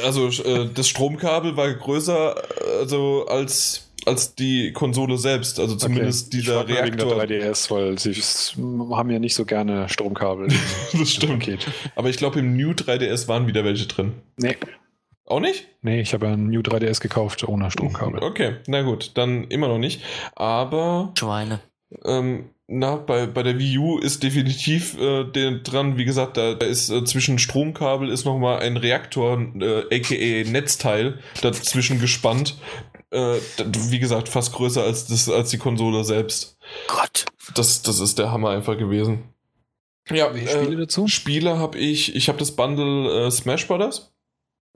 Also 0.04 0.28
äh, 0.28 0.68
das 0.72 0.88
Stromkabel 0.88 1.56
war 1.56 1.72
größer 1.72 2.34
also 2.80 3.26
als 3.26 3.89
als 4.06 4.34
die 4.34 4.72
Konsole 4.72 5.18
selbst, 5.18 5.60
also 5.60 5.76
zumindest 5.76 6.28
okay. 6.28 6.36
dieser 6.36 6.64
ich 6.68 6.76
Reaktor. 6.76 7.22
Wegen 7.22 7.28
der 7.28 7.52
3DS, 7.52 7.70
weil 7.70 7.98
sie 7.98 8.14
haben 8.94 9.10
ja 9.10 9.18
nicht 9.18 9.34
so 9.34 9.44
gerne 9.44 9.88
Stromkabel. 9.88 10.48
das 10.92 11.12
stimmt. 11.12 11.48
Aber 11.96 12.08
ich 12.08 12.16
glaube, 12.16 12.38
im 12.40 12.56
New 12.56 12.70
3DS 12.70 13.28
waren 13.28 13.46
wieder 13.46 13.64
welche 13.64 13.86
drin. 13.86 14.12
Nee. 14.36 14.56
Auch 15.26 15.40
nicht? 15.40 15.68
Nee, 15.82 16.00
ich 16.00 16.12
habe 16.12 16.26
ja 16.26 16.32
ein 16.32 16.48
New 16.48 16.60
3DS 16.60 17.00
gekauft 17.00 17.46
ohne 17.46 17.70
Stromkabel. 17.70 18.20
Okay, 18.22 18.56
na 18.66 18.82
gut, 18.82 19.12
dann 19.14 19.44
immer 19.44 19.68
noch 19.68 19.78
nicht. 19.78 20.02
Aber. 20.34 21.12
Schweine. 21.16 21.60
Ähm, 22.04 22.50
na, 22.72 22.94
bei, 22.94 23.26
bei 23.26 23.42
der 23.42 23.58
Wii 23.58 23.78
U 23.78 23.98
ist 23.98 24.22
definitiv 24.22 24.96
äh, 24.96 25.24
dran, 25.24 25.98
wie 25.98 26.04
gesagt, 26.04 26.36
da, 26.36 26.54
da 26.54 26.66
ist 26.66 26.88
äh, 26.88 27.04
zwischen 27.04 27.40
Stromkabel 27.40 28.08
ist 28.08 28.24
nochmal 28.24 28.60
ein 28.60 28.76
Reaktor, 28.76 29.40
äh, 29.60 29.82
aka 29.92 30.50
Netzteil, 30.50 31.18
dazwischen 31.42 32.00
gespannt, 32.00 32.56
äh, 33.10 33.38
wie 33.56 33.98
gesagt, 33.98 34.28
fast 34.28 34.52
größer 34.52 34.82
als, 34.82 35.06
das, 35.06 35.28
als 35.28 35.50
die 35.50 35.58
Konsole 35.58 36.04
selbst. 36.04 36.56
Gott. 36.88 37.26
Das, 37.54 37.82
das 37.82 38.00
ist 38.00 38.18
der 38.18 38.30
Hammer 38.30 38.50
einfach 38.50 38.78
gewesen. 38.78 39.24
Ja, 40.08 40.34
Wie 40.34 40.46
Spiele 40.46 40.74
äh, 40.74 40.76
dazu? 40.76 41.06
Spiele 41.06 41.58
habe 41.58 41.78
ich, 41.78 42.14
ich 42.14 42.28
habe 42.28 42.38
das 42.38 42.52
Bundle 42.52 43.26
äh, 43.26 43.30
Smash 43.30 43.66
Brothers. 43.66 44.12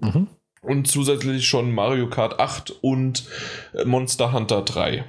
Mhm. 0.01 0.29
Und 0.63 0.89
zusätzlich 0.89 1.47
schon 1.47 1.73
Mario 1.73 2.09
Kart 2.09 2.41
8 2.41 2.71
und 2.83 3.25
äh, 3.75 3.85
Monster 3.85 4.33
Hunter 4.33 4.63
3. 4.63 5.05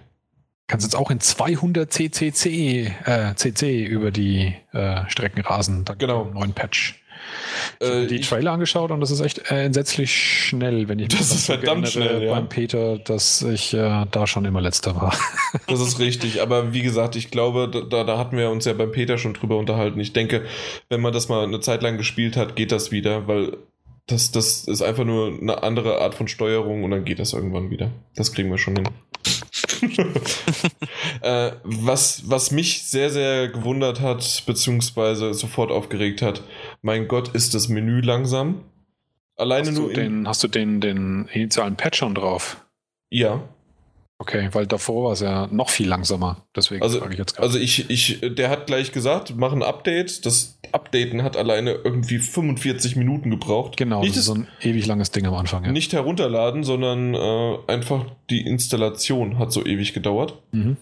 Kannst 0.67 0.85
jetzt 0.85 0.95
auch 0.95 1.11
in 1.11 1.19
200 1.19 1.91
CCC, 1.91 2.93
äh, 3.05 3.35
CC 3.35 3.85
über 3.85 4.09
die 4.09 4.55
äh, 4.71 5.07
Strecken 5.07 5.41
rasen. 5.41 5.85
Dank 5.85 5.99
genau. 5.99 6.25
neuen 6.25 6.53
Patch. 6.53 7.03
Äh, 7.79 8.07
die 8.07 8.19
Trailer 8.21 8.51
angeschaut 8.51 8.91
und 8.91 8.99
das 8.99 9.11
ist 9.11 9.21
echt 9.21 9.51
äh, 9.51 9.63
entsetzlich 9.65 10.15
schnell, 10.15 10.87
wenn 10.87 10.99
ich 10.99 11.09
das 11.09 11.31
ist 11.31 11.45
verdammt 11.45 11.89
schnell 11.89 12.23
ja. 12.23 12.33
beim 12.33 12.49
Peter, 12.49 12.97
dass 12.97 13.41
ich 13.41 13.73
äh, 13.73 14.05
da 14.09 14.27
schon 14.27 14.45
immer 14.45 14.61
letzter 14.61 14.95
war. 14.95 15.15
das 15.67 15.81
ist 15.81 15.99
richtig, 15.99 16.41
aber 16.41 16.73
wie 16.73 16.81
gesagt, 16.81 17.15
ich 17.15 17.31
glaube, 17.31 17.69
da, 17.89 18.03
da 18.03 18.17
hatten 18.17 18.37
wir 18.37 18.49
uns 18.49 18.65
ja 18.65 18.73
beim 18.73 18.91
Peter 18.91 19.17
schon 19.17 19.33
drüber 19.33 19.57
unterhalten. 19.57 19.99
Ich 19.99 20.13
denke, 20.13 20.45
wenn 20.89 21.01
man 21.01 21.13
das 21.13 21.29
mal 21.29 21.43
eine 21.43 21.59
Zeit 21.59 21.81
lang 21.81 21.97
gespielt 21.97 22.37
hat, 22.37 22.55
geht 22.55 22.71
das 22.71 22.91
wieder, 22.91 23.27
weil 23.27 23.57
das, 24.07 24.31
das 24.31 24.65
ist 24.65 24.81
einfach 24.81 25.03
nur 25.03 25.27
eine 25.39 25.63
andere 25.63 25.99
Art 25.99 26.13
von 26.15 26.27
Steuerung 26.27 26.83
und 26.83 26.91
dann 26.91 27.05
geht 27.05 27.19
das 27.19 27.33
irgendwann 27.33 27.71
wieder. 27.71 27.91
Das 28.15 28.31
kriegen 28.33 28.51
wir 28.51 28.57
schon 28.57 28.75
hin. 28.75 28.87
äh, 31.21 31.51
was, 31.63 32.23
was 32.29 32.51
mich 32.51 32.83
sehr, 32.83 33.09
sehr 33.09 33.47
gewundert 33.47 34.01
hat, 34.01 34.43
beziehungsweise 34.45 35.33
sofort 35.33 35.71
aufgeregt 35.71 36.21
hat, 36.21 36.43
mein 36.85 37.07
Gott, 37.07 37.29
ist 37.29 37.55
das 37.55 37.67
Menü 37.67 37.99
langsam. 37.99 38.63
Alleine 39.35 39.69
hast 39.69 39.75
nur. 39.75 39.89
Du 39.89 39.95
den, 39.95 40.27
hast 40.27 40.43
du 40.43 40.47
den, 40.47 40.81
den 40.81 41.27
initialen 41.33 41.75
Patch 41.77 41.97
schon 41.97 42.13
drauf? 42.13 42.63
Ja. 43.09 43.41
Okay, 44.19 44.49
weil 44.51 44.67
davor 44.67 45.05
war 45.05 45.11
es 45.13 45.19
ja 45.19 45.47
noch 45.47 45.69
viel 45.69 45.89
langsamer. 45.89 46.45
Deswegen 46.55 46.83
also, 46.83 46.99
frage 46.99 47.13
ich 47.13 47.19
jetzt 47.19 47.33
gerade. 47.33 47.47
Also 47.47 47.57
ich, 47.57 47.89
ich, 47.89 48.21
der 48.21 48.51
hat 48.51 48.67
gleich 48.67 48.91
gesagt, 48.91 49.33
mach 49.35 49.51
ein 49.51 49.63
Update. 49.63 50.27
Das 50.27 50.59
Updaten 50.71 51.23
hat 51.23 51.35
alleine 51.35 51.71
irgendwie 51.71 52.19
45 52.19 52.95
Minuten 52.95 53.31
gebraucht. 53.31 53.77
Genau, 53.77 54.01
nicht 54.01 54.11
das 54.11 54.19
ist 54.19 54.25
so 54.25 54.35
ein 54.35 54.47
ewig 54.61 54.85
langes 54.85 55.09
Ding 55.09 55.25
am 55.25 55.33
Anfang. 55.33 55.65
Ja. 55.65 55.71
Nicht 55.71 55.91
herunterladen, 55.91 56.63
sondern 56.63 57.15
äh, 57.15 57.57
einfach 57.65 58.05
die 58.29 58.45
Installation 58.45 59.39
hat 59.39 59.51
so 59.51 59.65
ewig 59.65 59.93
gedauert. 59.93 60.39
Mhm. 60.51 60.77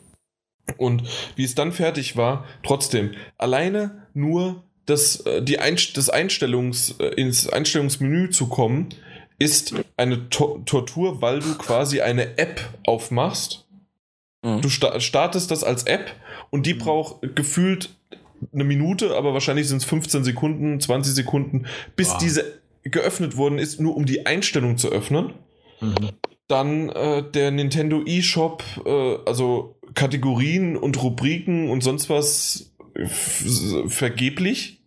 Und 0.78 1.04
wie 1.38 1.46
es 1.46 1.56
dann 1.56 1.72
fertig 1.72 2.18
war, 2.18 2.46
trotzdem, 2.62 3.12
alleine 3.38 4.06
nur 4.14 4.64
das, 4.86 5.22
äh, 5.22 5.42
die 5.42 5.60
Einst 5.60 5.98
das 5.98 6.10
Einstellungs, 6.10 6.96
äh, 7.00 7.08
ins 7.16 7.48
Einstellungsmenü 7.48 8.30
zu 8.30 8.48
kommen, 8.48 8.90
ist 9.40 9.74
eine 9.98 10.30
to 10.30 10.62
Tortur, 10.66 11.22
weil 11.22 11.40
du 11.40 11.56
quasi 11.56 12.02
eine 12.02 12.38
App 12.38 12.62
aufmachst. 12.86 13.66
Mhm. 14.44 14.62
Du 14.62 14.70
sta 14.70 15.00
startest 15.00 15.52
das 15.52 15.64
als 15.64 15.84
App 15.84 16.12
und 16.50 16.66
die 16.66 16.76
mhm. 16.76 16.80
braucht 16.80 17.36
gefühlt 17.36 17.90
eine 18.54 18.64
Minute, 18.64 19.16
aber 19.16 19.34
wahrscheinlich 19.34 19.68
sind 19.68 19.78
es 19.78 19.86
15 19.86 20.24
Sekunden, 20.24 20.80
20 20.80 21.14
Sekunden, 21.14 21.66
bis 21.96 22.10
wow. 22.10 22.18
diese 22.18 22.62
geöffnet 22.84 23.38
worden 23.38 23.60
ist, 23.60 23.80
nur 23.80 23.96
um 23.96 24.06
die 24.06 24.26
Einstellung 24.26 24.78
zu 24.78 24.90
öffnen. 24.90 25.34
Mhm. 25.80 26.10
Dann 26.48 26.90
äh, 26.90 27.24
der 27.24 27.52
Nintendo 27.52 28.04
eShop, 28.06 28.64
äh, 28.86 29.18
also 29.26 29.78
Kategorien 29.94 30.76
und 30.76 31.02
Rubriken 31.02 31.70
und 31.70 31.82
sonst 31.82 32.10
was 32.10 32.73
vergeblich. 33.06 34.80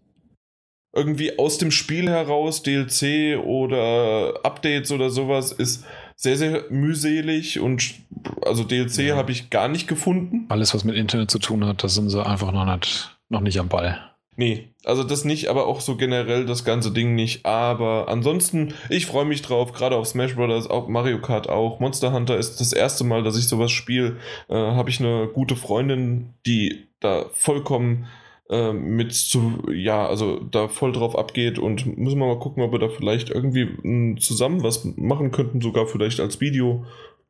Irgendwie 0.94 1.38
aus 1.38 1.58
dem 1.58 1.70
Spiel 1.70 2.08
heraus, 2.08 2.62
DLC 2.62 3.38
oder 3.38 4.40
Updates 4.44 4.90
oder 4.90 5.10
sowas, 5.10 5.52
ist 5.52 5.84
sehr, 6.16 6.38
sehr 6.38 6.64
mühselig 6.70 7.60
und 7.60 7.94
also 8.40 8.64
DLC 8.64 8.98
ja. 8.98 9.16
habe 9.16 9.30
ich 9.30 9.50
gar 9.50 9.68
nicht 9.68 9.86
gefunden. 9.86 10.46
Alles, 10.48 10.74
was 10.74 10.84
mit 10.84 10.96
Internet 10.96 11.30
zu 11.30 11.38
tun 11.38 11.66
hat, 11.66 11.84
da 11.84 11.88
sind 11.88 12.08
sie 12.08 12.24
einfach 12.24 12.50
noch 12.52 12.64
nicht, 12.64 13.18
noch 13.28 13.42
nicht 13.42 13.60
am 13.60 13.68
Ball. 13.68 14.00
Nee, 14.38 14.68
also 14.84 15.02
das 15.02 15.24
nicht, 15.24 15.48
aber 15.48 15.66
auch 15.66 15.80
so 15.80 15.96
generell 15.96 16.44
das 16.44 16.64
ganze 16.64 16.92
Ding 16.92 17.14
nicht. 17.14 17.46
Aber 17.46 18.08
ansonsten, 18.08 18.74
ich 18.90 19.06
freue 19.06 19.24
mich 19.24 19.40
drauf, 19.40 19.72
gerade 19.72 19.96
auf 19.96 20.06
Smash 20.06 20.36
Bros., 20.36 20.68
auch 20.68 20.88
Mario 20.88 21.20
Kart 21.20 21.48
auch. 21.48 21.80
Monster 21.80 22.12
Hunter 22.12 22.36
ist 22.36 22.60
das 22.60 22.74
erste 22.74 23.04
Mal, 23.04 23.22
dass 23.22 23.38
ich 23.38 23.48
sowas 23.48 23.72
spiele. 23.72 24.18
Äh, 24.48 24.54
Habe 24.54 24.90
ich 24.90 25.00
eine 25.00 25.28
gute 25.28 25.56
Freundin, 25.56 26.34
die 26.44 26.85
da 27.00 27.30
vollkommen 27.32 28.06
äh, 28.48 28.72
mit 28.72 29.14
zu, 29.14 29.62
ja, 29.72 30.06
also 30.06 30.40
da 30.40 30.68
voll 30.68 30.92
drauf 30.92 31.16
abgeht 31.16 31.58
und 31.58 31.98
müssen 31.98 32.18
wir 32.18 32.26
mal 32.26 32.38
gucken, 32.38 32.62
ob 32.62 32.72
wir 32.72 32.78
da 32.78 32.88
vielleicht 32.88 33.30
irgendwie 33.30 34.16
zusammen 34.18 34.62
was 34.62 34.84
machen 34.96 35.32
könnten, 35.32 35.60
sogar 35.60 35.86
vielleicht 35.86 36.20
als 36.20 36.40
Video 36.40 36.84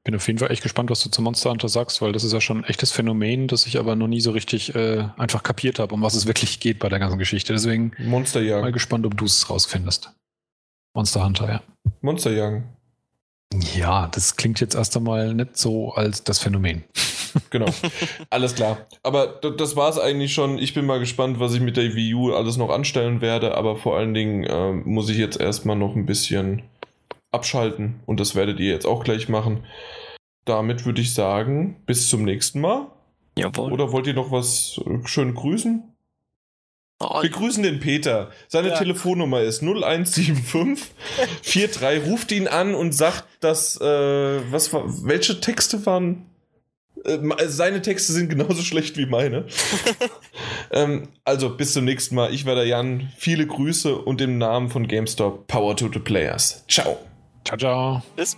bin 0.06 0.14
auf 0.14 0.26
jeden 0.28 0.38
Fall 0.38 0.52
echt 0.52 0.62
gespannt, 0.62 0.88
was 0.88 1.02
du 1.02 1.10
zu 1.10 1.20
Monster 1.20 1.50
Hunter 1.50 1.68
sagst, 1.68 2.00
weil 2.00 2.12
das 2.12 2.22
ist 2.22 2.32
ja 2.32 2.40
schon 2.40 2.58
ein 2.58 2.64
echtes 2.64 2.92
Phänomen, 2.92 3.48
das 3.48 3.66
ich 3.66 3.76
aber 3.76 3.96
noch 3.96 4.06
nie 4.06 4.20
so 4.20 4.30
richtig 4.30 4.72
äh, 4.76 5.08
einfach 5.16 5.42
kapiert 5.42 5.80
habe, 5.80 5.92
um 5.94 6.00
was 6.00 6.14
es 6.14 6.26
wirklich 6.26 6.60
geht 6.60 6.78
bei 6.78 6.88
der 6.88 7.00
ganzen 7.00 7.18
Geschichte. 7.18 7.52
Deswegen 7.52 7.90
Monsterjagen. 7.98 8.62
mal 8.62 8.72
gespannt, 8.72 9.04
ob 9.04 9.16
du 9.16 9.24
es 9.24 9.50
rausfindest. 9.50 10.12
Monster 10.94 11.24
Hunter, 11.24 11.48
ja. 11.50 11.62
Monsterjagen. 12.02 12.75
Ja, 13.74 14.08
das 14.08 14.36
klingt 14.36 14.60
jetzt 14.60 14.74
erst 14.74 14.96
einmal 14.96 15.34
nicht 15.34 15.56
so 15.56 15.92
als 15.92 16.24
das 16.24 16.38
Phänomen. 16.38 16.84
Genau. 17.50 17.66
Alles 18.30 18.54
klar. 18.54 18.78
Aber 19.02 19.26
das 19.26 19.76
war 19.76 19.90
es 19.90 19.98
eigentlich 19.98 20.32
schon. 20.32 20.56
Ich 20.56 20.72
bin 20.72 20.86
mal 20.86 20.98
gespannt, 20.98 21.38
was 21.38 21.52
ich 21.52 21.60
mit 21.60 21.76
der 21.76 21.94
Wii 21.94 22.14
U 22.14 22.32
alles 22.32 22.56
noch 22.56 22.70
anstellen 22.70 23.20
werde. 23.20 23.54
Aber 23.54 23.76
vor 23.76 23.98
allen 23.98 24.14
Dingen 24.14 24.44
äh, 24.44 24.72
muss 24.72 25.10
ich 25.10 25.18
jetzt 25.18 25.38
erstmal 25.38 25.76
noch 25.76 25.94
ein 25.94 26.06
bisschen 26.06 26.62
abschalten. 27.32 28.00
Und 28.06 28.20
das 28.20 28.36
werdet 28.36 28.58
ihr 28.58 28.70
jetzt 28.70 28.86
auch 28.86 29.04
gleich 29.04 29.28
machen. 29.28 29.66
Damit 30.46 30.86
würde 30.86 31.02
ich 31.02 31.12
sagen, 31.12 31.76
bis 31.84 32.08
zum 32.08 32.24
nächsten 32.24 32.60
Mal. 32.60 32.86
Jawohl. 33.38 33.70
Oder 33.70 33.92
wollt 33.92 34.06
ihr 34.06 34.14
noch 34.14 34.30
was 34.30 34.80
äh, 34.86 35.06
schön 35.06 35.34
grüßen? 35.34 35.82
Oh, 36.98 37.22
Wir 37.22 37.28
grüßen 37.28 37.62
den 37.62 37.78
Peter. 37.78 38.30
Seine 38.48 38.68
ja. 38.68 38.78
Telefonnummer 38.78 39.42
ist 39.42 39.62
0175 39.62 40.94
43. 41.42 42.06
Ruft 42.06 42.32
ihn 42.32 42.48
an 42.48 42.74
und 42.74 42.92
sagt, 42.92 43.24
dass 43.40 43.78
äh, 43.80 44.40
was 44.50 44.72
war, 44.72 44.84
welche 45.04 45.40
Texte 45.40 45.84
waren? 45.84 46.24
Äh, 47.04 47.18
seine 47.48 47.82
Texte 47.82 48.12
sind 48.12 48.30
genauso 48.30 48.62
schlecht 48.62 48.96
wie 48.96 49.04
meine. 49.04 49.44
ähm, 50.70 51.08
also 51.24 51.50
bis 51.50 51.74
zum 51.74 51.84
nächsten 51.84 52.14
Mal. 52.14 52.32
Ich 52.32 52.46
war 52.46 52.54
der 52.54 52.66
Jan. 52.66 53.12
Viele 53.18 53.46
Grüße 53.46 53.94
und 53.94 54.22
im 54.22 54.38
Namen 54.38 54.70
von 54.70 54.88
GameStop 54.88 55.46
Power 55.48 55.76
to 55.76 55.90
the 55.92 55.98
Players. 55.98 56.64
Ciao. 56.66 56.98
Ciao, 57.44 57.58
ciao. 57.58 58.02
Bis. 58.16 58.36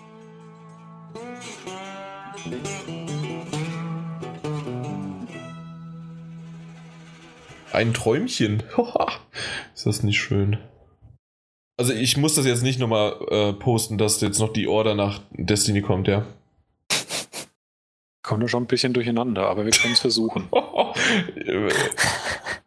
Ein 7.72 7.94
Träumchen. 7.94 8.62
Ist 9.74 9.86
das 9.86 10.02
nicht 10.02 10.18
schön? 10.18 10.58
Also 11.76 11.92
ich 11.92 12.16
muss 12.16 12.34
das 12.34 12.44
jetzt 12.44 12.62
nicht 12.62 12.80
nochmal 12.80 13.16
äh, 13.30 13.52
posten, 13.52 13.98
dass 13.98 14.20
jetzt 14.20 14.40
noch 14.40 14.52
die 14.52 14.66
Order 14.66 14.94
nach 14.94 15.20
Destiny 15.30 15.80
kommt, 15.80 16.08
ja. 16.08 16.26
Kommt 18.22 18.50
schon 18.50 18.64
ein 18.64 18.66
bisschen 18.66 18.92
durcheinander, 18.92 19.48
aber 19.48 19.64
wir 19.64 19.72
können 19.72 19.94
es 19.94 20.00
versuchen. 20.00 20.48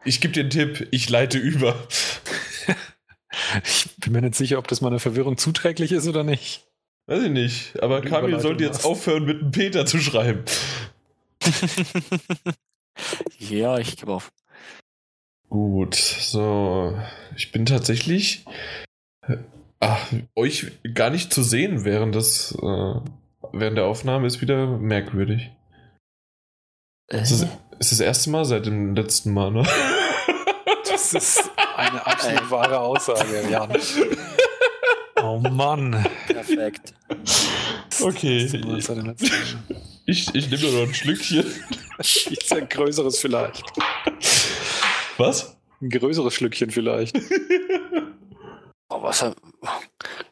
ich 0.06 0.22
gebe 0.22 0.34
dir 0.34 0.42
einen 0.42 0.50
Tipp, 0.50 0.88
ich 0.92 1.10
leite 1.10 1.38
über. 1.38 1.76
Ich 3.66 3.90
bin 3.98 4.14
mir 4.14 4.22
nicht 4.22 4.36
sicher, 4.36 4.58
ob 4.58 4.68
das 4.68 4.82
meiner 4.82 5.00
Verwirrung 5.00 5.38
zuträglich 5.38 5.92
ist 5.92 6.08
oder 6.08 6.24
nicht. 6.24 6.66
Weiß 7.08 7.24
ich 7.24 7.32
nicht. 7.32 7.84
Aber 7.84 8.02
Kamil 8.02 8.40
sollte 8.40 8.64
jetzt 8.64 8.86
aufhören, 8.86 9.26
mit 9.26 9.42
einem 9.42 9.52
Peter 9.52 9.86
zu 9.86 10.00
schreiben. 10.00 10.44
ja, 13.40 13.78
ich 13.78 13.98
gebe 13.98 14.14
auf. 14.14 14.32
Gut, 15.52 15.96
so. 15.96 16.98
Ich 17.36 17.52
bin 17.52 17.66
tatsächlich 17.66 18.46
ach, 19.82 20.00
euch 20.34 20.72
gar 20.94 21.10
nicht 21.10 21.34
zu 21.34 21.44
sehen 21.44 21.84
während 21.84 22.16
des 22.16 22.54
äh, 22.54 22.94
während 23.52 23.78
der 23.78 23.84
Aufnahme 23.84 24.28
ist 24.28 24.40
wieder 24.40 24.66
merkwürdig. 24.66 25.52
Äh? 27.12 27.22
Ist, 27.22 27.34
das, 27.34 27.48
ist 27.80 27.92
das 27.92 28.00
erste 28.00 28.30
Mal 28.30 28.46
seit 28.46 28.66
dem 28.66 28.96
letzten 28.96 29.34
Mal, 29.34 29.52
ne? 29.52 29.68
Das 30.88 31.14
ist 31.14 31.52
eine 31.76 32.06
absolut 32.06 32.52
wahre 32.52 32.80
Aussage, 32.80 33.50
Jan. 33.50 33.72
Oh 35.22 35.40
Mann. 35.40 36.06
Perfekt. 36.28 36.94
Okay. 38.02 38.46
Ich, 40.06 40.34
ich 40.34 40.50
nehme 40.50 40.72
noch 40.72 40.88
ein 40.88 40.94
Schlückchen. 40.94 41.46
Ist 42.00 42.54
ein 42.54 42.68
größeres 42.68 43.20
vielleicht. 43.20 43.64
Was? 45.22 45.56
Ein 45.82 45.92
größeres 45.92 46.34
Schlückchen 46.34 46.72
vielleicht. 46.72 47.18
Oh, 48.94 49.02
Wasser. 49.04 49.34
Ein 49.62 49.70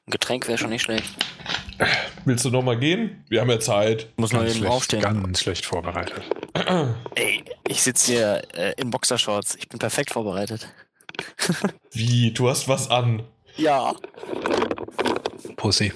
Getränk 0.08 0.46
wäre 0.50 0.58
schon 0.58 0.72
nicht 0.72 0.82
schlecht. 0.82 1.10
Willst 2.26 2.44
du 2.44 2.50
nochmal 2.50 2.78
gehen? 2.78 3.24
Wir 3.30 3.40
haben 3.40 3.50
ja 3.50 3.58
Zeit. 3.58 4.10
Muss 4.18 4.34
noch 4.34 4.44
eben 4.44 4.54
schlecht, 4.54 4.70
aufstehen. 4.70 5.02
Ganz 5.02 5.40
schlecht 5.40 5.66
vorbereitet. 5.66 6.22
Ey, 7.16 7.42
ich 7.66 7.82
sitze 7.82 8.12
hier 8.12 8.42
äh, 8.54 8.74
in 8.76 8.90
Boxershorts. 8.90 9.56
Ich 9.56 9.70
bin 9.70 9.80
perfekt 9.80 10.12
vorbereitet. 10.12 10.68
Wie? 11.94 12.32
Du 12.32 12.50
hast 12.50 12.68
was 12.68 12.92
an? 12.92 13.24
Ja. 13.56 13.96
Pussy. 15.56 15.94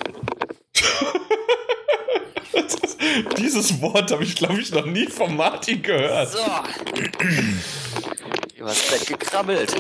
Dieses 3.38 3.82
Wort 3.82 4.10
habe 4.14 4.24
ich, 4.24 4.38
glaube 4.38 4.62
ich, 4.62 4.72
noch 4.72 4.86
nie 4.86 5.08
von 5.08 5.36
Martin 5.36 5.82
gehört. 5.82 6.30
So. 6.30 6.40
Übers 8.64 8.90
Bett 8.90 9.06
gekrabbelt. 9.06 9.76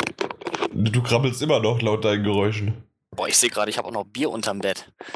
Du 0.73 1.01
krabbelst 1.01 1.41
immer 1.41 1.61
noch 1.61 1.81
laut 1.81 2.03
deinen 2.03 2.25
Geräuschen. 2.25 2.83
Boah, 3.11 3.29
ich 3.29 3.37
sehe 3.37 3.49
gerade, 3.49 3.71
ich 3.71 3.77
habe 3.77 3.87
auch 3.87 3.93
noch 3.93 4.03
Bier 4.03 4.29
unterm 4.29 4.59
Bett. 4.59 4.91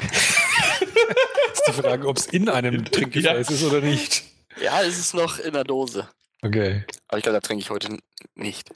ist 1.52 1.64
die 1.66 1.72
Frage, 1.72 2.08
ob 2.08 2.16
es 2.16 2.24
in 2.28 2.48
einem 2.48 2.86
Trinkgefäß 2.86 3.24
ja. 3.24 3.54
ist 3.54 3.62
oder 3.62 3.82
nicht. 3.82 4.24
Ja, 4.62 4.80
es 4.80 4.98
ist 4.98 5.12
noch 5.12 5.38
in 5.38 5.52
der 5.52 5.64
Dose. 5.64 6.08
Okay. 6.40 6.86
Aber 7.08 7.18
ich 7.18 7.24
glaube, 7.24 7.36
da 7.36 7.46
trinke 7.46 7.60
ich 7.60 7.68
heute 7.68 7.98
nicht. 8.34 8.70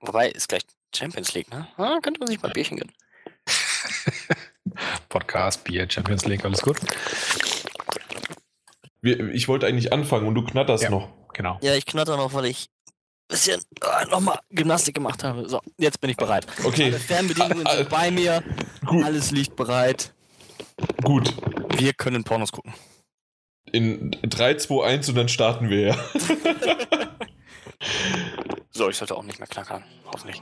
Wobei, 0.00 0.28
ist 0.28 0.48
gleich 0.48 0.62
Champions 0.94 1.34
League, 1.34 1.50
ne? 1.50 1.66
Ah, 1.76 1.98
könnte 2.00 2.20
man 2.20 2.28
sich 2.28 2.40
mal 2.40 2.50
ein 2.50 2.54
Bierchen 2.54 2.76
gönnen. 2.76 2.94
Podcast, 5.08 5.64
Bier, 5.64 5.90
Champions 5.90 6.24
League, 6.24 6.44
alles 6.44 6.62
gut. 6.62 6.76
ich 9.02 9.48
wollte 9.48 9.66
eigentlich 9.66 9.92
anfangen 9.92 10.28
und 10.28 10.36
du 10.36 10.44
knatterst 10.44 10.84
ja, 10.84 10.90
noch. 10.90 11.08
Genau. 11.34 11.58
Ja, 11.62 11.74
ich 11.74 11.84
knatter 11.84 12.16
noch, 12.16 12.32
weil 12.32 12.44
ich 12.44 12.68
bisschen 13.28 13.60
äh, 13.82 14.06
nochmal 14.10 14.38
Gymnastik 14.50 14.94
gemacht 14.94 15.24
habe. 15.24 15.48
So, 15.48 15.60
jetzt 15.78 16.00
bin 16.00 16.10
ich 16.10 16.16
bereit. 16.16 16.46
Okay. 16.64 16.84
Alle 16.84 16.98
Fernbedienungen 16.98 17.66
sind 17.66 17.88
bei 17.90 18.10
mir. 18.10 18.42
Gut. 18.84 19.04
Alles 19.04 19.30
liegt 19.30 19.56
bereit. 19.56 20.12
Gut. 21.02 21.34
Wir 21.76 21.92
können 21.92 22.24
Pornos 22.24 22.52
gucken. 22.52 22.74
In 23.72 24.16
3, 24.22 24.54
2, 24.54 24.84
1 24.84 25.08
und 25.08 25.14
dann 25.16 25.28
starten 25.28 25.68
wir 25.68 25.80
ja. 25.80 25.96
so, 28.70 28.88
ich 28.88 28.96
sollte 28.96 29.16
auch 29.16 29.24
nicht 29.24 29.38
mehr 29.38 29.48
knackern. 29.48 29.82
Hoffentlich. 30.12 30.40